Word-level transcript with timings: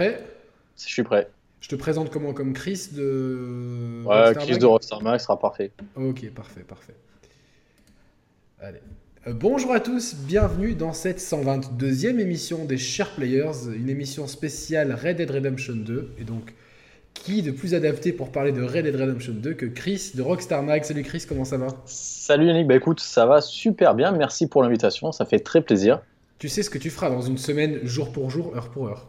Prêt 0.00 0.18
Je 0.78 0.88
suis 0.88 1.02
prêt. 1.02 1.28
Je 1.60 1.68
te 1.68 1.74
présente 1.74 2.08
comment 2.08 2.32
Comme 2.32 2.54
Chris 2.54 2.88
de. 2.92 4.02
Ouais, 4.06 4.28
Rockstar 4.28 4.44
Chris 4.44 4.52
Mag 4.52 4.60
de 4.62 4.66
Rockstar 4.66 5.02
Mag 5.02 5.20
sera 5.20 5.38
parfait. 5.38 5.72
Ok, 5.94 6.30
parfait, 6.30 6.62
parfait. 6.62 6.94
Allez. 8.62 8.80
Euh, 9.26 9.34
bonjour 9.34 9.74
à 9.74 9.80
tous, 9.80 10.14
bienvenue 10.14 10.72
dans 10.72 10.94
cette 10.94 11.18
122e 11.18 12.18
émission 12.18 12.64
des 12.64 12.78
Share 12.78 13.10
Players, 13.10 13.76
une 13.76 13.90
émission 13.90 14.26
spéciale 14.26 14.94
Red 14.94 15.18
Dead 15.18 15.30
Redemption 15.30 15.74
2. 15.76 16.12
Et 16.18 16.24
donc, 16.24 16.54
qui 17.12 17.42
de 17.42 17.50
plus 17.50 17.74
adapté 17.74 18.14
pour 18.14 18.32
parler 18.32 18.52
de 18.52 18.62
Red 18.62 18.84
Dead 18.86 18.96
Redemption 18.96 19.34
2 19.34 19.52
que 19.52 19.66
Chris 19.66 20.12
de 20.14 20.22
Rockstar 20.22 20.62
Mag 20.62 20.82
Salut 20.82 21.02
Chris, 21.02 21.26
comment 21.28 21.44
ça 21.44 21.58
va? 21.58 21.66
Salut 21.84 22.46
Yannick, 22.46 22.66
bah 22.66 22.76
écoute, 22.76 23.00
ça 23.00 23.26
va 23.26 23.42
super 23.42 23.94
bien, 23.94 24.12
merci 24.12 24.46
pour 24.46 24.62
l'invitation, 24.62 25.12
ça 25.12 25.26
fait 25.26 25.40
très 25.40 25.60
plaisir. 25.60 26.00
Tu 26.38 26.48
sais 26.48 26.62
ce 26.62 26.70
que 26.70 26.78
tu 26.78 26.88
feras 26.88 27.10
dans 27.10 27.20
une 27.20 27.36
semaine, 27.36 27.80
jour 27.82 28.12
pour 28.12 28.30
jour, 28.30 28.56
heure 28.56 28.70
pour 28.70 28.88
heure 28.88 29.06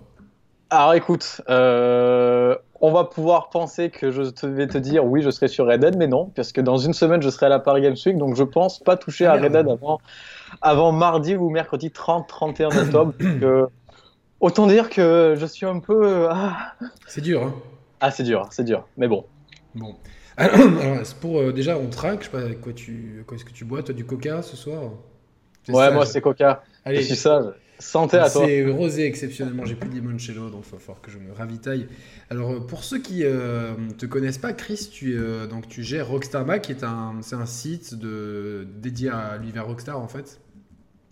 Alors 0.73 0.93
écoute, 0.93 1.41
euh, 1.49 2.55
on 2.79 2.93
va 2.93 3.03
pouvoir 3.03 3.49
penser 3.49 3.89
que 3.89 4.09
je 4.09 4.21
te 4.23 4.45
vais 4.47 4.67
te 4.67 4.77
dire 4.77 5.03
oui, 5.03 5.21
je 5.21 5.29
serai 5.29 5.49
sur 5.49 5.67
Red 5.67 5.81
Dead, 5.81 5.97
mais 5.97 6.07
non, 6.07 6.31
parce 6.33 6.53
que 6.53 6.61
dans 6.61 6.77
une 6.77 6.93
semaine, 6.93 7.21
je 7.21 7.29
serai 7.29 7.47
à 7.47 7.49
la 7.49 7.59
Paris 7.59 7.81
Games 7.81 7.97
Week, 8.05 8.17
donc 8.17 8.35
je 8.37 8.43
pense 8.43 8.79
pas 8.79 8.95
toucher 8.95 9.25
Ah, 9.25 9.33
à 9.33 9.33
Red 9.33 9.51
merde. 9.51 9.67
Dead 9.67 9.69
avant, 9.69 9.99
avant 10.61 10.91
mardi 10.93 11.35
ou 11.35 11.49
mercredi 11.49 11.89
30-31 11.89 12.77
octobre. 12.83 13.13
donc, 13.19 13.43
euh, 13.43 13.67
autant 14.39 14.65
dire 14.65 14.89
que 14.89 15.35
je 15.37 15.45
suis 15.45 15.65
un 15.65 15.79
peu... 15.79 16.27
ah, 16.31 16.73
C'est 17.05 17.21
dur, 17.21 17.43
hein 17.43 17.53
Ah, 17.99 18.09
c'est 18.09 18.23
dur, 18.23 18.47
c'est 18.51 18.63
dur, 18.63 18.87
mais 18.95 19.09
bon. 19.09 19.25
Bon. 19.75 19.95
Alors, 20.37 20.55
alors, 20.81 21.05
c'est 21.05 21.17
pour 21.19 21.39
euh, 21.39 21.51
déjà, 21.51 21.77
on 21.77 21.87
trinque, 21.89 22.21
je 22.23 22.29
sais 22.29 22.31
pas 22.31 22.55
quoi 22.55 22.71
tu, 22.71 23.25
quoi 23.27 23.35
est-ce 23.35 23.43
que 23.43 23.51
tu 23.51 23.65
bois, 23.65 23.83
toi 23.83 23.93
du 23.93 24.05
coca 24.05 24.41
ce 24.41 24.55
soir? 24.55 24.83
Ouais, 25.67 25.91
moi 25.91 26.05
c'est 26.05 26.21
Coca, 26.21 26.63
Allez, 26.85 27.01
je 27.01 27.07
suis 27.07 27.15
sage. 27.15 27.45
Santé 27.81 28.17
à 28.17 28.29
toi. 28.29 28.45
c'est 28.45 28.65
rosé 28.69 29.05
exceptionnellement. 29.05 29.65
J'ai 29.65 29.75
plus 29.75 29.89
de 29.89 29.95
limoncello, 29.95 30.49
donc 30.49 30.63
il 30.67 30.71
va 30.71 30.77
falloir 30.77 31.01
que 31.01 31.09
je 31.09 31.17
me 31.17 31.33
ravitaille. 31.33 31.87
Alors, 32.29 32.51
euh, 32.51 32.59
pour 32.59 32.83
ceux 32.83 32.99
qui 32.99 33.23
euh, 33.23 33.73
te 33.97 34.05
connaissent 34.05 34.37
pas, 34.37 34.53
Chris, 34.53 34.89
tu, 34.91 35.17
euh, 35.17 35.47
donc, 35.47 35.67
tu 35.67 35.83
gères 35.83 36.07
Rockstar 36.07 36.45
Mag, 36.45 36.61
qui 36.61 36.71
est 36.71 36.83
un, 36.83 37.15
c'est 37.21 37.35
un 37.35 37.47
site 37.47 37.95
de, 37.95 38.67
dédié 38.77 39.09
à 39.09 39.37
l'univers 39.37 39.65
Rockstar 39.65 39.99
en 39.99 40.07
fait. 40.07 40.39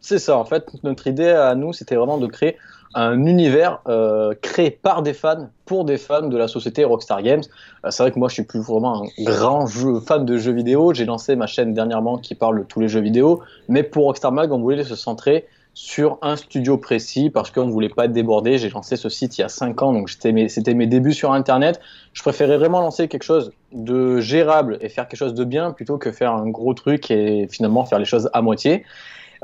C'est 0.01 0.19
ça, 0.19 0.37
en 0.37 0.45
fait, 0.45 0.65
notre 0.83 1.07
idée 1.07 1.29
à 1.29 1.55
nous, 1.55 1.73
c'était 1.73 1.95
vraiment 1.95 2.17
de 2.17 2.27
créer 2.27 2.55
un 2.95 3.25
univers 3.25 3.81
euh, 3.87 4.33
créé 4.41 4.71
par 4.71 5.03
des 5.03 5.13
fans, 5.13 5.49
pour 5.65 5.85
des 5.85 5.97
fans 5.97 6.27
de 6.27 6.37
la 6.37 6.47
société 6.47 6.83
Rockstar 6.83 7.21
Games. 7.21 7.43
Euh, 7.85 7.91
c'est 7.91 8.03
vrai 8.03 8.11
que 8.11 8.17
moi, 8.17 8.29
je 8.29 8.35
suis 8.35 8.43
plus 8.43 8.61
vraiment 8.61 9.03
un 9.03 9.23
grand 9.23 9.67
jeu, 9.67 9.99
fan 9.99 10.25
de 10.25 10.37
jeux 10.37 10.53
vidéo. 10.53 10.93
J'ai 10.93 11.05
lancé 11.05 11.35
ma 11.35 11.47
chaîne 11.47 11.73
dernièrement 11.73 12.17
qui 12.17 12.33
parle 12.33 12.59
de 12.59 12.63
tous 12.63 12.79
les 12.79 12.87
jeux 12.87 13.01
vidéo. 13.01 13.41
Mais 13.67 13.83
pour 13.83 14.05
Rockstar 14.05 14.31
Mag, 14.31 14.51
on 14.51 14.59
voulait 14.59 14.83
se 14.83 14.95
centrer 14.95 15.45
sur 15.81 16.17
un 16.21 16.35
studio 16.35 16.77
précis 16.77 17.29
parce 17.29 17.51
qu'on 17.51 17.65
ne 17.65 17.71
voulait 17.71 17.87
pas 17.87 18.09
débordé. 18.09 18.57
J'ai 18.57 18.69
lancé 18.69 18.97
ce 18.97 19.07
site 19.07 19.37
il 19.37 19.41
y 19.41 19.43
a 19.45 19.49
5 19.49 19.81
ans, 19.81 19.93
donc 19.93 20.09
c'était 20.09 20.33
mes, 20.33 20.49
c'était 20.49 20.73
mes 20.73 20.87
débuts 20.87 21.13
sur 21.13 21.31
Internet. 21.31 21.79
Je 22.11 22.21
préférais 22.21 22.57
vraiment 22.57 22.81
lancer 22.81 23.07
quelque 23.07 23.23
chose 23.23 23.53
de 23.71 24.19
gérable 24.19 24.77
et 24.81 24.89
faire 24.89 25.07
quelque 25.07 25.17
chose 25.17 25.33
de 25.33 25.45
bien 25.45 25.71
plutôt 25.71 25.97
que 25.97 26.11
faire 26.11 26.33
un 26.33 26.49
gros 26.49 26.73
truc 26.73 27.09
et 27.11 27.47
finalement 27.49 27.85
faire 27.85 27.97
les 27.97 28.03
choses 28.03 28.29
à 28.33 28.41
moitié. 28.41 28.83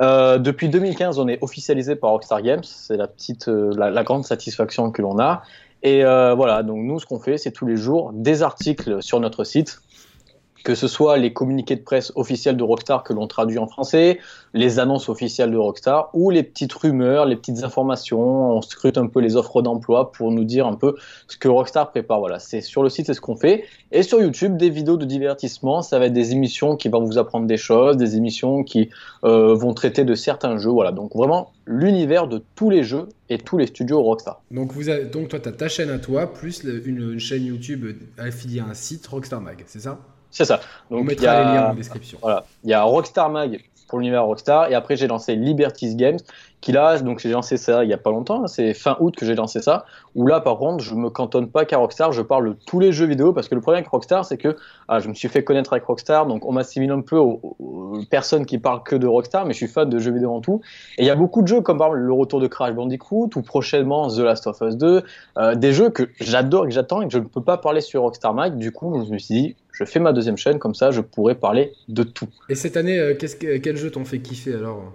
Euh, 0.02 0.38
depuis 0.38 0.67
2015, 0.67 1.19
on 1.19 1.30
est 1.30 1.41
officialisé 1.41 1.95
par 1.95 2.09
Rockstar 2.09 2.41
Games. 2.41 2.63
C'est 2.63 2.97
la 2.97 3.08
petite, 3.08 3.47
euh, 3.47 3.73
la, 3.78 3.89
la 3.89 4.03
grande 4.03 4.25
satisfaction 4.25 4.91
que 4.91 5.02
l'on 5.02 5.17
a. 5.19 5.41
Et 5.83 6.03
euh, 6.03 6.33
voilà, 6.33 6.63
donc 6.63 6.80
nous, 6.83 7.00
ce 7.00 7.06
qu'on 7.06 7.19
fait, 7.19 7.38
c'est 7.38 7.52
tous 7.52 7.66
les 7.66 7.78
jours 7.78 8.11
des 8.13 8.44
articles 8.44 9.02
sur 9.02 9.22
notre 9.22 9.45
site, 9.45 9.79
que 10.65 10.73
ce 10.73 10.87
soit 10.87 11.17
les 11.17 11.31
communiqués 11.31 11.75
de 11.75 11.83
presse 11.83 12.11
officiels 12.15 12.57
de 12.57 12.63
Rockstar 12.63 13.03
que 13.03 13.13
l'on 13.13 13.27
traduit 13.27 13.59
en 13.59 13.67
français, 13.67 14.19
les 14.55 14.79
annonces 14.79 15.09
officielles 15.09 15.51
de 15.51 15.57
Rockstar, 15.57 16.09
ou 16.13 16.31
les 16.31 16.41
petites 16.41 16.73
rumeurs, 16.73 17.25
les 17.25 17.35
petites 17.35 17.63
informations. 17.63 18.49
On 18.49 18.61
scrute 18.61 18.97
un 18.97 19.05
peu 19.05 19.19
les 19.19 19.35
offres 19.35 19.61
d'emploi 19.61 20.11
pour 20.11 20.31
nous 20.31 20.43
dire 20.43 20.65
un 20.65 20.73
peu 20.73 20.95
ce 21.27 21.37
que 21.37 21.47
Rockstar 21.47 21.91
prépare. 21.91 22.19
Voilà, 22.19 22.39
c'est 22.39 22.61
sur 22.61 22.81
le 22.81 22.89
site, 22.89 23.05
c'est 23.05 23.13
ce 23.13 23.21
qu'on 23.21 23.35
fait. 23.35 23.65
Et 23.91 24.01
sur 24.01 24.19
YouTube, 24.19 24.57
des 24.57 24.71
vidéos 24.71 24.97
de 24.97 25.05
divertissement. 25.05 25.83
Ça 25.83 25.99
va 25.99 26.07
être 26.07 26.13
des 26.13 26.31
émissions 26.31 26.75
qui 26.75 26.89
vont 26.89 27.03
vous 27.03 27.19
apprendre 27.19 27.45
des 27.45 27.57
choses, 27.57 27.95
des 27.95 28.15
émissions 28.17 28.63
qui 28.63 28.89
euh, 29.23 29.53
vont 29.53 29.75
traiter 29.75 30.03
de 30.03 30.15
certains 30.15 30.57
jeux. 30.57 30.71
Voilà, 30.71 30.91
donc 30.91 31.15
vraiment 31.15 31.51
l'univers 31.67 32.27
de 32.27 32.41
tous 32.55 32.71
les 32.71 32.81
jeux 32.81 33.07
et 33.29 33.37
tous 33.37 33.59
les 33.59 33.67
studios 33.67 34.01
Rockstar. 34.01 34.41
Donc, 34.49 34.71
vous 34.71 34.89
avez- 34.89 35.11
toi, 35.11 35.21
tu 35.27 35.35
as 35.35 35.51
ta 35.51 35.67
chaîne 35.67 35.91
à 35.91 35.99
toi, 35.99 36.33
plus 36.33 36.63
une 36.63 37.19
chaîne 37.19 37.45
YouTube 37.45 37.85
affiliée 38.17 38.61
à 38.61 38.65
un 38.65 38.73
site 38.73 39.05
Rockstar 39.05 39.41
Mag, 39.41 39.63
c'est 39.67 39.81
ça? 39.81 39.99
C'est 40.31 40.46
ça. 40.46 40.59
On 40.90 40.97
Donc 40.97 41.06
il 41.06 41.24
y 41.24 41.28
mettra 41.28 41.40
les 41.40 41.46
liens 41.46 41.63
a 41.63 41.72
en 41.72 41.75
description. 41.75 42.18
voilà, 42.22 42.46
il 42.63 42.69
y 42.69 42.74
a 42.74 42.84
Rockstar 42.84 43.30
Mag 43.30 43.62
pour 43.88 44.00
l'univers 44.00 44.25
Rockstar 44.25 44.69
et 44.69 44.75
après 44.75 44.96
j'ai 44.96 45.08
lancé 45.08 45.36
Liberties 45.36 45.96
Games 45.96 46.18
qui 46.62 46.72
là 46.72 46.97
donc 47.00 47.19
j'ai 47.19 47.30
lancé 47.30 47.58
ça 47.58 47.84
il 47.84 47.90
y 47.90 47.94
a 47.94 47.97
pas 47.97 48.09
longtemps, 48.09 48.44
hein, 48.44 48.47
c'est 48.47 48.74
fin 48.74 48.97
août 49.00 49.16
que 49.16 49.25
j'ai 49.25 49.36
lancé 49.36 49.62
ça 49.62 49.86
où 50.16 50.25
là 50.25 50.40
par 50.40 50.58
contre 50.58 50.84
je 50.84 50.96
me 50.96 51.09
cantonne 51.09 51.50
pas 51.50 51.66
qu'à 51.66 51.78
Rockstar, 51.78 52.12
je 52.12 52.22
parle 52.22 52.50
de 52.50 52.58
tous 52.66 52.80
les 52.80 52.91
jeux 52.91 53.06
vidéo 53.06 53.34
parce 53.34 53.47
que 53.47 53.56
le 53.56 53.62
problème 53.62 53.80
avec 53.80 53.90
Rockstar 53.90 54.25
c'est 54.25 54.38
que 54.38 54.56
ah, 54.88 55.00
je 55.00 55.09
me 55.09 55.13
suis 55.13 55.28
fait 55.28 55.44
connaître 55.44 55.74
avec 55.74 55.86
Rockstar 55.86 56.25
donc 56.25 56.46
on 56.46 56.52
m'assimile 56.52 56.92
un 56.92 57.02
peu 57.02 57.18
aux, 57.18 57.56
aux 57.59 58.00
personnes 58.09 58.46
qui 58.46 58.57
parlent 58.57 58.84
que 58.84 58.96
de 58.96 59.06
Rockstar 59.06 59.46
mais 59.46 59.53
je 59.53 59.57
suis 59.57 59.68
fan 59.68 59.90
de 59.90 60.00
jeux 60.00 60.12
vidéo 60.12 60.34
en 60.34 60.42
tout 60.42 60.62
et 60.97 61.03
il 61.03 61.06
y 61.06 61.12
a 61.12 61.16
beaucoup 61.16 61.42
de 61.42 61.47
jeux 61.47 61.62
comme 61.62 61.78
par 61.78 61.88
exemple 61.88 62.02
le 62.02 62.13
retour 62.13 62.40
de 62.40 62.47
Crash 62.47 62.74
Bandicoot 62.74 63.30
ou 63.36 63.42
prochainement 63.42 64.07
The 64.07 64.19
Last 64.19 64.47
of 64.47 64.59
Us 64.62 64.75
2 64.75 65.03
euh, 65.38 65.56
des 65.56 65.74
jeux 65.74 65.90
que 65.90 66.09
j'adore 66.19 66.66
et 66.66 66.69
que 66.69 66.74
j'attends 66.74 67.02
et 67.02 67.07
que 67.07 67.13
je 67.13 67.19
ne 67.19 67.25
peux 67.25 67.44
pas 67.44 67.57
parler 67.57 67.81
sur 67.81 68.02
Rockstar 68.02 68.34
Mag 68.34 68.57
du 68.57 68.72
coup 68.72 69.06
je 69.06 69.12
me 69.12 69.19
suis 69.19 69.36
dit 69.36 69.56
je 69.75 69.84
fais 69.84 70.00
ma 70.00 70.13
deuxième 70.13 70.38
chaîne 70.38 70.59
comme 70.59 70.75
ça 70.75 70.91
je 70.91 71.02
pourrais 71.02 71.36
parler 71.36 71.74
de 71.88 72.03
tout 72.03 72.28
Et 72.50 72.56
cette 72.56 72.78
année, 72.78 72.97
euh, 72.97 73.13
que, 73.13 73.58
quel 73.58 73.78
jeu 73.78 73.91
t'ont 73.91 74.06
fait 74.06 74.19
kiffer 74.19 74.53
alors 74.53 74.94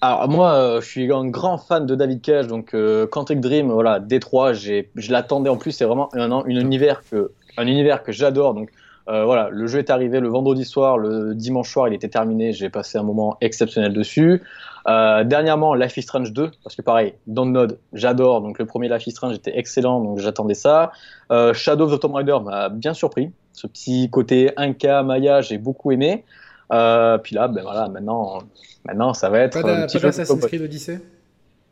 Alors 0.00 0.28
moi, 0.28 0.52
euh, 0.52 0.80
je 0.80 0.86
suis 0.86 1.12
un 1.12 1.26
grand 1.26 1.58
fan 1.58 1.86
de 1.86 1.94
David 1.94 2.22
Cage, 2.22 2.46
donc 2.48 2.74
euh, 2.74 3.06
Quantic 3.06 3.40
Dream, 3.40 3.70
voilà, 3.70 4.00
Détroit, 4.00 4.52
je 4.52 4.84
l'attendais 5.10 5.50
en 5.50 5.56
plus, 5.56 5.72
c'est 5.72 5.84
vraiment 5.84 6.14
un, 6.14 6.30
un 6.30 6.44
univers 6.46 7.02
que, 7.08 7.32
un 7.56 7.66
univers 7.66 8.02
que 8.02 8.12
j'adore. 8.12 8.54
Donc 8.54 8.70
euh, 9.08 9.24
voilà, 9.24 9.48
le 9.50 9.66
jeu 9.66 9.80
est 9.80 9.90
arrivé 9.90 10.20
le 10.20 10.28
vendredi 10.28 10.64
soir, 10.64 10.96
le 10.96 11.34
dimanche 11.34 11.70
soir, 11.70 11.88
il 11.88 11.94
était 11.94 12.08
terminé, 12.08 12.52
j'ai 12.52 12.70
passé 12.70 12.98
un 12.98 13.02
moment 13.02 13.36
exceptionnel 13.40 13.92
dessus. 13.92 14.42
Euh, 14.88 15.24
dernièrement, 15.24 15.74
Life 15.74 15.96
is 15.96 16.02
Strange 16.02 16.32
2, 16.32 16.50
parce 16.62 16.76
que 16.76 16.82
pareil, 16.82 17.14
Download, 17.26 17.78
j'adore, 17.92 18.42
donc 18.42 18.58
le 18.58 18.66
premier 18.66 18.88
Life 18.88 19.06
is 19.06 19.10
Strange 19.10 19.34
était 19.34 19.56
excellent, 19.56 20.00
donc 20.00 20.18
j'attendais 20.18 20.54
ça. 20.54 20.92
Euh, 21.30 21.52
Shadow 21.52 21.86
of 21.86 21.96
the 21.96 22.00
Tomb 22.00 22.14
Raider 22.14 22.38
m'a 22.44 22.68
bien 22.68 22.94
surpris, 22.94 23.32
ce 23.52 23.66
petit 23.66 24.08
côté 24.10 24.50
Inca, 24.56 25.02
Maya, 25.02 25.40
j'ai 25.42 25.58
beaucoup 25.58 25.92
aimé. 25.92 26.24
Euh, 26.72 27.18
puis 27.18 27.34
là, 27.34 27.48
ben 27.48 27.62
voilà, 27.62 27.88
maintenant, 27.88 28.38
maintenant 28.86 29.12
ça 29.14 29.28
va 29.30 29.40
être 29.40 29.60
Pas 29.62 29.68
un 29.70 29.80
d'a- 29.80 29.86
petit 29.86 29.98
pas 29.98 30.06
d'Assassin's. 30.08 30.46
Creed 30.46 30.62
Odyssey? 30.62 31.00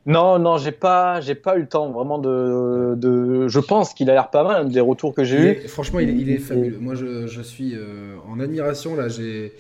Non, 0.07 0.39
non, 0.39 0.57
j'ai 0.57 0.73
pas, 0.73 1.21
j'ai 1.21 1.35
pas 1.35 1.57
eu 1.57 1.61
le 1.61 1.69
temps 1.69 1.91
vraiment 1.91 2.19
de, 2.19 2.95
de. 2.97 3.49
Je 3.49 3.61
pense 3.61 3.93
qu'il 3.93 4.09
a 4.09 4.15
l'air 4.15 4.31
pas 4.31 4.45
mal 4.45 4.71
des 4.71 4.81
retours 4.81 5.15
que 5.15 5.25
j'ai 5.25 5.65
eu. 5.65 5.69
Franchement, 5.69 6.01
il 6.01 6.09
est, 6.09 6.15
il 6.15 6.31
est 6.31 6.39
fabuleux. 6.39 6.79
Moi, 6.81 6.95
je, 6.95 7.27
je 7.27 7.43
suis 7.43 7.75
euh, 7.75 8.17
en 8.31 8.41
admiration. 8.41 8.97
Là, 8.97 9.09
j'ai, 9.09 9.53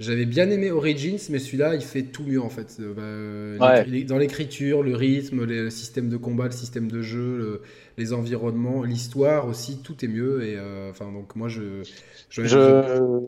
j'avais 0.00 0.24
bien 0.26 0.50
aimé 0.50 0.70
Origins, 0.72 1.18
mais 1.30 1.38
celui-là, 1.38 1.74
il 1.76 1.82
fait 1.82 2.02
tout 2.02 2.24
mieux 2.24 2.40
en 2.42 2.48
fait. 2.48 2.78
Euh, 2.80 3.56
bah, 3.58 3.84
Ouais. 3.84 4.02
Dans 4.04 4.18
l'écriture, 4.18 4.82
le 4.82 4.96
rythme, 4.96 5.44
les- 5.44 5.62
le 5.64 5.70
système 5.70 6.08
de 6.08 6.16
combat, 6.16 6.46
le 6.46 6.50
système 6.52 6.90
de 6.90 7.02
jeu, 7.02 7.36
le- 7.36 7.62
les 7.98 8.12
environnements, 8.12 8.82
l'histoire 8.82 9.46
aussi, 9.46 9.82
tout 9.82 10.04
est 10.04 10.08
mieux. 10.08 10.42
Et 10.42 10.56
euh, 10.56 10.90
enfin, 10.90 11.12
donc 11.12 11.36
moi, 11.36 11.48
je, 11.48 11.82
je, 12.30 12.42
Je, 12.44 13.20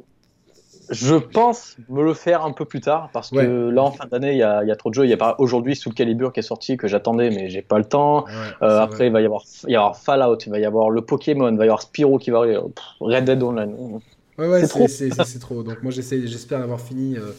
je 0.90 1.14
pense 1.14 1.76
me 1.88 2.02
le 2.02 2.12
faire 2.12 2.44
un 2.44 2.52
peu 2.52 2.64
plus 2.64 2.80
tard 2.80 3.08
parce 3.12 3.30
que 3.30 3.36
Ouais. 3.36 3.72
là 3.74 3.82
en 3.82 3.92
fin 3.92 4.06
d'année 4.06 4.32
il 4.32 4.38
y 4.38 4.42
a, 4.42 4.62
il 4.62 4.68
y 4.68 4.72
a 4.72 4.76
trop 4.76 4.90
de 4.90 4.94
jeux. 4.94 5.04
Il 5.04 5.10
y 5.10 5.14
a 5.14 5.16
pas 5.16 5.36
aujourd'hui 5.38 5.76
Soul 5.76 5.94
Calibur 5.94 6.32
qui 6.32 6.40
est 6.40 6.42
sorti 6.42 6.76
que 6.76 6.88
j'attendais 6.88 7.30
mais 7.30 7.48
j'ai 7.48 7.62
pas 7.62 7.78
le 7.78 7.84
temps. 7.84 8.24
Ouais, 8.24 8.30
Euh, 8.62 8.80
après 8.80 8.96
vrai. 8.96 9.06
il 9.06 9.12
va 9.12 9.20
y 9.22 9.24
avoir, 9.24 9.42
il 9.62 9.66
va 9.66 9.70
y 9.72 9.76
avoir 9.76 9.96
Fallout, 9.96 10.38
il 10.44 10.50
va 10.50 10.58
y 10.58 10.64
avoir 10.64 10.90
le 10.90 11.00
Pokémon, 11.02 11.50
il 11.50 11.56
va 11.56 11.64
y 11.64 11.68
avoir 11.68 11.82
Spyro 11.82 12.18
qui 12.18 12.30
va 12.30 12.38
arriver, 12.38 12.58
Red 13.00 13.24
Dead 13.24 13.42
Online. 13.42 14.00
Ouais, 14.38 14.48
ouais, 14.48 14.66
C'est 14.66 15.38
trop. 15.38 15.62
Donc 15.62 15.82
moi 15.82 15.92
j'essaie, 15.92 16.26
j'espère 16.26 16.60
avoir 16.62 16.80
fini 16.80 17.16
euh, 17.16 17.32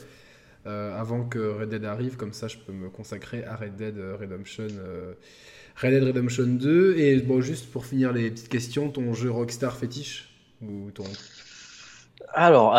euh, 0.68 1.00
avant 1.00 1.26
que 1.26 1.40
Red 1.60 1.70
Dead 1.70 1.86
arrive, 1.86 2.16
comme 2.18 2.34
ça 2.34 2.48
je 2.48 2.58
peux 2.58 2.72
me 2.74 2.90
consacrer 2.90 3.44
à 3.46 3.56
Red 3.56 3.76
Dead 3.76 3.98
euh, 3.98 4.16
Redemption, 4.20 4.68
euh, 4.80 5.14
Red 5.82 5.92
Dead 5.92 6.04
Redemption 6.04 6.46
2. 6.48 6.98
Et 6.98 7.18
bon, 7.22 7.42
juste 7.42 7.72
pour 7.72 7.86
finir 7.86 8.14
les 8.14 8.32
petites 8.32 8.50
questions, 8.50 8.90
ton 8.92 9.14
jeu 9.14 9.32
Rockstar 9.32 9.76
fétiche 9.76 10.30
ou 10.62 10.92
ton 10.92 11.18
Alors 12.34 12.74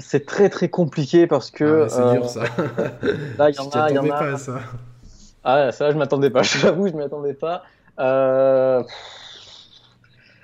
c'est 0.00 0.26
très 0.26 0.48
très 0.50 0.68
compliqué 0.68 1.26
parce 1.26 1.50
que 1.50 1.86
Ah, 1.88 1.88
c'est 1.88 2.06
dur 2.06 2.28
ça. 2.28 2.44
là 3.38 3.50
il 3.50 3.54
y 3.54 3.58
Je 3.60 3.60
en 3.60 3.70
a, 3.70 3.90
il 3.90 3.94
y 3.94 3.98
en 3.98 4.08
t'attendais 4.08 4.10
a. 4.10 4.18
pas 4.18 4.32
à 4.32 4.38
ça. 4.38 4.60
Ah, 5.44 5.72
ça, 5.72 5.90
je 5.92 5.96
m'attendais 5.98 6.30
pas. 6.30 6.42
J'avoue, 6.44 6.88
je 6.88 6.92
m'y 6.94 7.02
attendais 7.02 7.34
pas. 7.34 7.64
Euh... 7.98 8.82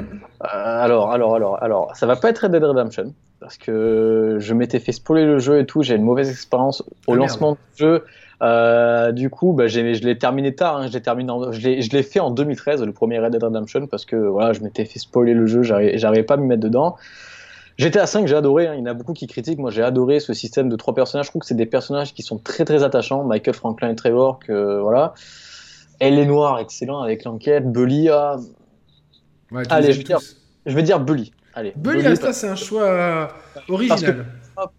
euh, 0.01 0.47
alors, 0.51 1.11
alors, 1.13 1.35
alors, 1.35 1.63
alors, 1.63 1.97
ça 1.97 2.07
va 2.07 2.17
pas 2.17 2.31
être 2.31 2.39
Red 2.41 2.53
Dead 2.53 2.65
Redemption 2.65 3.15
parce 3.41 3.57
que 3.57 4.37
je 4.39 4.55
m'étais 4.55 4.81
fait 4.81 4.93
spoiler 4.93 5.25
le 5.25 5.39
jeu 5.39 5.59
et 5.61 5.67
tout. 5.67 5.83
J'ai 5.83 5.95
une 5.95 6.03
mauvaise 6.03 6.29
expérience 6.31 6.83
au 7.07 7.15
Ah, 7.15 7.17
lancement 7.17 7.53
du 7.53 7.59
jeu. 7.77 8.05
Euh, 8.43 9.13
du 9.13 9.29
coup, 9.31 9.53
bah, 9.53 9.67
j'ai- 9.67 9.95
je 9.95 10.03
l'ai 10.05 10.17
terminé 10.19 10.55
tard. 10.55 10.77
Hein. 10.79 10.87
Je 10.89 10.93
l'ai 10.93 11.03
terminé, 11.03 11.31
en- 11.31 11.53
je 11.53 11.69
l'ai 11.91 12.03
fait 12.03 12.21
en 12.21 12.31
2013, 12.31 12.83
le 12.83 12.93
premier 12.93 13.19
Red 13.19 13.33
Dead 13.33 13.43
Redemption, 13.43 13.87
parce 13.87 14.05
que 14.05 14.17
voilà, 14.17 14.53
je 14.53 14.61
m'étais 14.61 14.85
fait 14.85 14.99
spoiler 14.99 15.35
le 15.35 15.47
jeu. 15.47 15.63
J'arrivais 15.63 15.99
j'arrivais 15.99 16.23
pas 16.23 16.35
à 16.35 16.37
me 16.39 16.47
mettre 16.47 16.63
dedans. 16.63 16.97
J'étais 17.79 17.99
à 17.99 18.07
5, 18.07 18.27
j'ai 18.27 18.37
adoré. 18.37 18.67
hein. 18.67 18.75
Il 18.75 18.81
y 18.81 18.83
en 18.83 18.87
a 18.87 18.95
beaucoup 18.95 19.15
qui 19.15 19.27
critiquent. 19.27 19.59
Moi, 19.59 19.71
j'ai 19.71 19.83
adoré 19.83 20.21
ce 20.21 20.35
système 20.35 20.69
de 20.69 20.77
trois 20.77 20.95
personnages. 20.95 21.27
Je 21.27 21.31
trouve 21.31 21.41
que 21.41 21.47
c'est 21.47 21.55
des 21.55 21.65
personnages 21.67 22.13
qui 22.13 22.23
sont 22.23 22.37
très 22.39 22.67
très 22.67 22.83
attachants. 22.85 23.25
Michael, 23.25 23.55
Franklin 23.55 23.89
et 23.91 23.95
Trevor. 23.97 24.39
Que 24.39 24.81
voilà. 24.81 25.15
Elle 25.99 26.19
est 26.19 26.27
noire, 26.27 26.59
excellent 26.59 27.01
avec 27.01 27.25
l'enquête. 27.25 27.71
Bully, 27.71 28.09
ah, 28.11 28.37
Ouais, 29.53 29.63
Allez, 29.71 29.93
je 29.93 30.03
dire- 30.03 30.21
je 30.67 30.75
vais 30.75 30.83
dire 30.83 31.01
Bully. 31.01 31.33
Allez. 31.55 31.73
Bully 31.77 31.97
Bully, 32.03 32.07
Asta, 32.13 32.33
c'est 32.33 32.49
un 32.49 32.57
choix 32.57 33.29
original. 33.69 34.27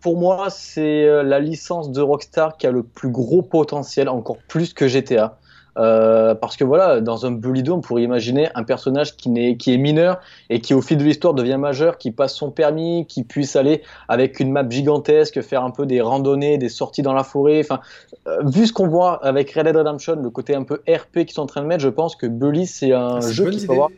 Pour 0.01 0.18
moi, 0.18 0.47
c'est 0.50 1.06
euh, 1.06 1.23
la 1.23 1.39
licence 1.39 1.91
de 1.91 2.01
Rockstar 2.01 2.57
qui 2.57 2.68
a 2.68 2.71
le 2.71 2.83
plus 2.83 3.09
gros 3.09 3.41
potentiel, 3.41 4.09
encore 4.09 4.38
plus 4.47 4.73
que 4.73 4.88
GTA. 4.88 5.38
Euh, 5.77 6.35
parce 6.35 6.57
que 6.57 6.63
voilà, 6.65 7.00
dans 7.00 7.25
un 7.25 7.31
Bully 7.31 7.63
2, 7.63 7.71
on 7.71 7.79
pourrait 7.81 8.03
imaginer 8.03 8.50
un 8.56 8.63
personnage 8.63 9.15
qui, 9.15 9.29
n'est, 9.29 9.56
qui 9.56 9.73
est 9.73 9.77
mineur 9.77 10.19
et 10.50 10.59
qui, 10.59 10.73
au 10.73 10.81
fil 10.81 10.97
de 10.97 11.03
l'histoire, 11.03 11.33
devient 11.33 11.57
majeur, 11.57 11.97
qui 11.97 12.12
passe 12.12 12.35
son 12.35 12.51
permis, 12.51 13.06
qui 13.07 13.23
puisse 13.23 13.56
aller 13.56 13.81
avec 14.09 14.39
une 14.41 14.51
map 14.51 14.68
gigantesque, 14.69 15.41
faire 15.41 15.63
un 15.63 15.71
peu 15.71 15.85
des 15.85 16.01
randonnées, 16.01 16.57
des 16.57 16.68
sorties 16.69 17.01
dans 17.01 17.13
la 17.13 17.23
forêt. 17.23 17.62
Enfin, 17.62 17.79
euh, 18.27 18.39
vu 18.45 18.68
ce 18.68 18.73
qu'on 18.73 18.88
voit 18.89 19.25
avec 19.25 19.50
Red 19.51 19.65
Dead 19.65 19.77
Redemption, 19.77 20.15
le 20.21 20.29
côté 20.29 20.53
un 20.56 20.63
peu 20.63 20.81
RP 20.88 21.19
qu'ils 21.25 21.31
sont 21.31 21.44
en 21.44 21.47
train 21.47 21.62
de 21.62 21.68
mettre, 21.68 21.81
je 21.83 21.89
pense 21.89 22.15
que 22.18 22.27
Bully, 22.27 22.68
c'est 22.68 22.91
un 22.91 23.18
Ah, 23.18 23.31
jeu 23.31 23.50
qui 23.50 23.65
peut 23.65 23.71
avoir 23.71 23.89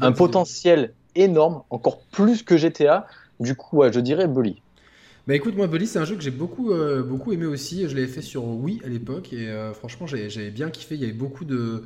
un 0.00 0.12
potentiel 0.12 0.94
énorme, 1.14 1.62
encore 1.70 2.02
plus 2.06 2.42
que 2.42 2.56
GTA. 2.56 3.06
Du 3.40 3.54
coup, 3.56 3.78
ouais, 3.78 3.92
je 3.92 4.00
dirais 4.00 4.28
Bully. 4.28 4.62
Bah 5.26 5.34
écoute, 5.36 5.54
moi, 5.56 5.68
Bully, 5.68 5.86
c'est 5.86 5.98
un 6.00 6.04
jeu 6.04 6.16
que 6.16 6.22
j'ai 6.22 6.30
beaucoup, 6.32 6.72
euh, 6.72 7.02
beaucoup 7.02 7.32
aimé 7.32 7.46
aussi. 7.46 7.88
Je 7.88 7.94
l'avais 7.94 8.08
fait 8.08 8.22
sur 8.22 8.44
Wii 8.44 8.80
à 8.84 8.88
l'époque 8.88 9.32
et 9.32 9.48
euh, 9.48 9.72
franchement, 9.72 10.06
j'ai- 10.06 10.28
j'avais 10.30 10.50
bien 10.50 10.68
kiffé. 10.70 10.96
Il 10.96 11.00
y 11.00 11.04
avait 11.04 11.12
beaucoup 11.12 11.44
de, 11.44 11.84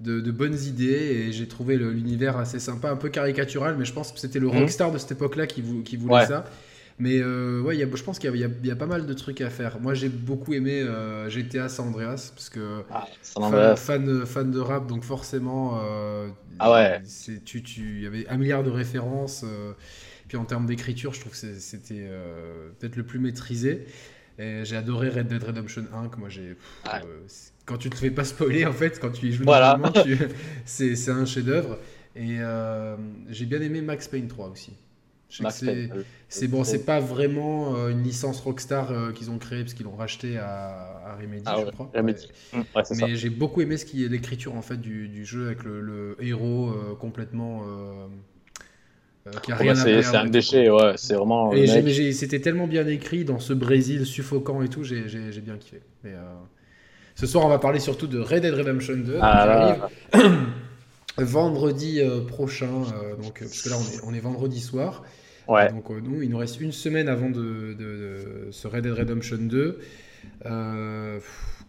de, 0.00 0.20
de 0.20 0.30
bonnes 0.32 0.58
idées 0.58 0.84
et 1.28 1.32
j'ai 1.32 1.48
trouvé 1.48 1.76
l'univers 1.78 2.36
assez 2.38 2.60
sympa, 2.60 2.90
un 2.90 2.96
peu 2.96 3.08
caricatural, 3.10 3.76
mais 3.78 3.84
je 3.84 3.92
pense 3.92 4.12
que 4.12 4.20
c'était 4.20 4.40
le 4.40 4.48
Mhm. 4.48 4.54
Rockstar 4.60 4.92
de 4.92 4.98
cette 4.98 5.12
époque-là 5.12 5.46
qui, 5.46 5.62
vou- 5.62 5.82
qui 5.82 5.96
voulait 5.96 6.16
Ouais. 6.16 6.26
ça. 6.26 6.44
Mais 6.98 7.20
euh, 7.20 7.60
ouais, 7.62 7.76
il 7.76 7.80
y 7.80 7.82
a- 7.84 7.88
je 7.94 8.02
pense 8.02 8.18
qu'il 8.18 8.28
y, 8.28 8.32
a- 8.44 8.48
il 8.48 8.66
y 8.66 8.68
il 8.68 8.76
pas 8.76 8.86
mal 8.86 9.06
de 9.06 9.12
trucs 9.14 9.40
à 9.40 9.50
faire. 9.50 9.78
Moi, 9.80 9.94
j'ai 9.94 10.08
beaucoup 10.08 10.52
aimé 10.52 10.80
euh, 10.82 11.28
GTA 11.30 11.68
San 11.68 11.88
Andreas 11.88 12.32
parce 12.34 12.48
que 12.50 12.82
Ah, 12.90 13.06
San 13.22 13.42
fan, 13.44 13.52
Andreas. 13.54 13.76
fan, 13.76 14.26
fan 14.26 14.50
de 14.50 14.58
rap, 14.58 14.86
donc 14.88 15.04
forcément, 15.04 15.80
euh, 15.82 16.28
Ah 16.58 16.72
ouais. 16.72 17.00
c'est- 17.04 17.44
tu, 17.44 17.62
tu, 17.62 17.98
il 17.98 18.02
y 18.02 18.06
avait 18.06 18.26
un 18.28 18.36
milliard 18.36 18.64
de 18.64 18.70
références. 18.70 19.44
euh, 19.46 19.72
puis 20.28 20.36
en 20.36 20.44
termes 20.44 20.66
d'écriture, 20.66 21.14
je 21.14 21.20
trouve 21.20 21.32
que 21.32 21.38
c'était 21.58 22.06
euh, 22.08 22.70
peut-être 22.78 22.96
le 22.96 23.04
plus 23.04 23.18
maîtrisé. 23.18 23.86
J'ai 24.38 24.76
adoré 24.76 25.08
Red 25.08 25.26
Dead 25.28 25.42
Redemption 25.42 25.84
1, 25.92 26.08
que 26.08 26.16
moi 26.18 26.28
j'ai. 26.28 26.56
euh, 27.04 27.20
c'est- 27.26 27.52
quand 27.66 27.76
tu 27.78 27.90
te 27.90 27.96
fais 27.96 28.10
pas 28.10 28.24
spoiler, 28.24 28.66
en 28.66 28.72
fait, 28.72 28.98
quand 29.00 29.10
tu 29.10 29.26
y 29.26 29.32
joues 29.32 29.44
Voilà. 29.44 29.80
tu- 30.04 30.16
c'est 30.64 30.96
c'est 30.96 31.10
un 31.10 31.24
chef-d'œuvre. 31.24 31.78
Et 32.16 32.38
euh, 32.40 32.96
j'ai 33.30 33.46
bien 33.46 33.60
aimé 33.60 33.82
Max 33.82 34.08
Payne 34.08 34.28
3 34.28 34.48
aussi. 34.48 34.72
C'est- 36.28 36.48
bon, 36.48 36.64
c'est 36.64 36.84
pas 36.84 37.00
vraiment 37.00 37.76
euh, 37.76 37.88
une 37.90 38.02
licence 38.02 38.40
Rockstar 38.40 38.90
euh, 38.90 39.12
qu'ils 39.12 39.30
ont 39.30 39.38
créée 39.38 39.62
parce 39.62 39.74
qu'ils 39.74 39.84
l'ont 39.86 39.96
racheté 39.96 40.36
à, 40.38 41.02
à 41.06 41.16
Remedy, 41.16 41.42
Ah 41.46 41.56
je 41.60 41.64
ouais, 41.66 41.72
crois. 41.72 41.90
Remedy. 41.94 42.26
Ouais. 42.52 42.58
Mm, 42.60 42.64
Ouais. 42.74 42.82
Mais 42.96 43.16
j'ai 43.16 43.30
beaucoup 43.30 43.60
aimé 43.60 43.76
ce 43.76 43.84
qui 43.84 44.04
est 44.04 44.08
l'écriture 44.08 44.54
en 44.56 44.62
fait 44.62 44.78
du, 44.78 45.08
du 45.08 45.24
jeu 45.24 45.46
avec 45.46 45.64
le, 45.64 45.80
le 45.80 46.16
héros 46.20 46.70
euh, 46.70 46.94
complètement 46.94 47.62
qui 49.42 49.52
a 49.52 49.56
rien 49.56 49.74
c'est 49.74 50.04
un 50.16 50.24
déchet, 50.26 50.70
ouais. 50.70 50.92
C'est 50.96 51.14
vraiment. 51.14 51.52
mec- 51.82 52.12
c'était 52.14 52.40
tellement 52.40 52.66
bien 52.66 52.86
écrit 52.86 53.24
dans 53.24 53.38
ce 53.38 53.52
Brésil 53.52 54.06
suffocant 54.06 54.62
et 54.62 54.68
tout, 54.68 54.84
j'ai 54.84 55.40
bien 55.42 55.56
kiffé. 55.56 55.80
Mais, 56.04 56.12
euh, 56.12 56.22
ce 57.14 57.26
soir, 57.26 57.44
on 57.44 57.48
va 57.48 57.58
parler 57.58 57.80
surtout 57.80 58.06
de 58.06 58.18
Red 58.18 58.42
Dead 58.42 58.54
Redemption 58.54 58.96
2 58.96 59.18
Ah, 59.20 59.46
là, 59.46 59.90
vendredi 61.24 62.00
euh, 62.00 62.20
prochain. 62.24 62.66
euh, 62.94 63.16
donc, 63.16 63.42
euh, 63.42 63.46
parce 63.46 63.62
que 63.62 63.68
là, 63.70 63.76
on 63.78 63.82
est, 63.82 64.10
on 64.12 64.14
est 64.14 64.20
vendredi 64.20 64.60
soir. 64.60 65.04
Ouais. 65.48 65.70
Donc 65.72 65.88
nous, 65.90 66.22
il 66.22 66.28
nous 66.30 66.36
reste 66.38 66.60
une 66.60 66.72
semaine 66.72 67.08
avant 67.08 67.30
de, 67.30 67.40
de- 67.40 67.74
de 67.78 68.48
ce 68.50 68.68
Red 68.68 68.82
Dead 68.84 68.92
Redemption 68.92 69.38
2. 69.40 69.78
Euh, 70.46 71.14
pff, 71.16 71.64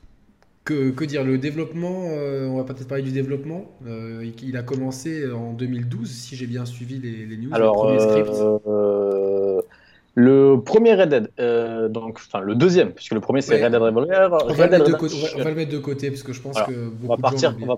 que, 0.65 0.91
que 0.91 1.05
dire 1.05 1.23
Le 1.23 1.37
développement, 1.37 2.09
euh, 2.11 2.47
on 2.47 2.57
va 2.57 2.63
peut-être 2.63 2.87
parler 2.87 3.03
du 3.03 3.11
développement. 3.11 3.71
Euh, 3.87 4.29
il, 4.43 4.57
a 4.57 4.63
commencé 4.63 5.31
en 5.31 5.53
2012, 5.53 6.09
si 6.09 6.35
j'ai 6.35 6.45
bien 6.45 6.65
suivi 6.65 6.99
les, 6.99 7.25
les 7.25 7.37
news, 7.37 7.49
Alors, 7.53 7.87
euh, 7.87 9.61
le 10.15 10.57
premier 10.57 10.93
Red 10.95 11.09
Dead, 11.09 11.31
euh, 11.39 11.87
donc, 11.87 12.17
enfin 12.17 12.41
le 12.41 12.55
deuxième, 12.55 12.91
puisque 12.91 13.13
le 13.13 13.21
premier 13.21 13.41
c'est 13.41 13.55
Ouais. 13.55 13.63
Red 13.63 13.71
Dead 13.71 13.81
Revolver. 13.81 14.27
On 14.31 14.53
va, 14.53 14.63
Red 14.65 14.71
le 14.71 14.77
Dead 14.77 14.87
de 14.87 14.93
on, 15.37 15.43
va, 15.43 15.49
le 15.49 15.55
mettre 15.55 15.71
de 15.71 15.77
côté 15.77 16.09
parce 16.09 16.23
que 16.23 16.33
je 16.33 16.41
pense 16.41 16.57
Alors, 16.57 16.67
que 16.69 16.89
beaucoup 16.89 17.05
On 17.05 17.07
va 17.07 17.15
de 17.15 17.21
partir, 17.21 17.51
gens 17.51 17.57
on 17.61 17.65
va, 17.65 17.75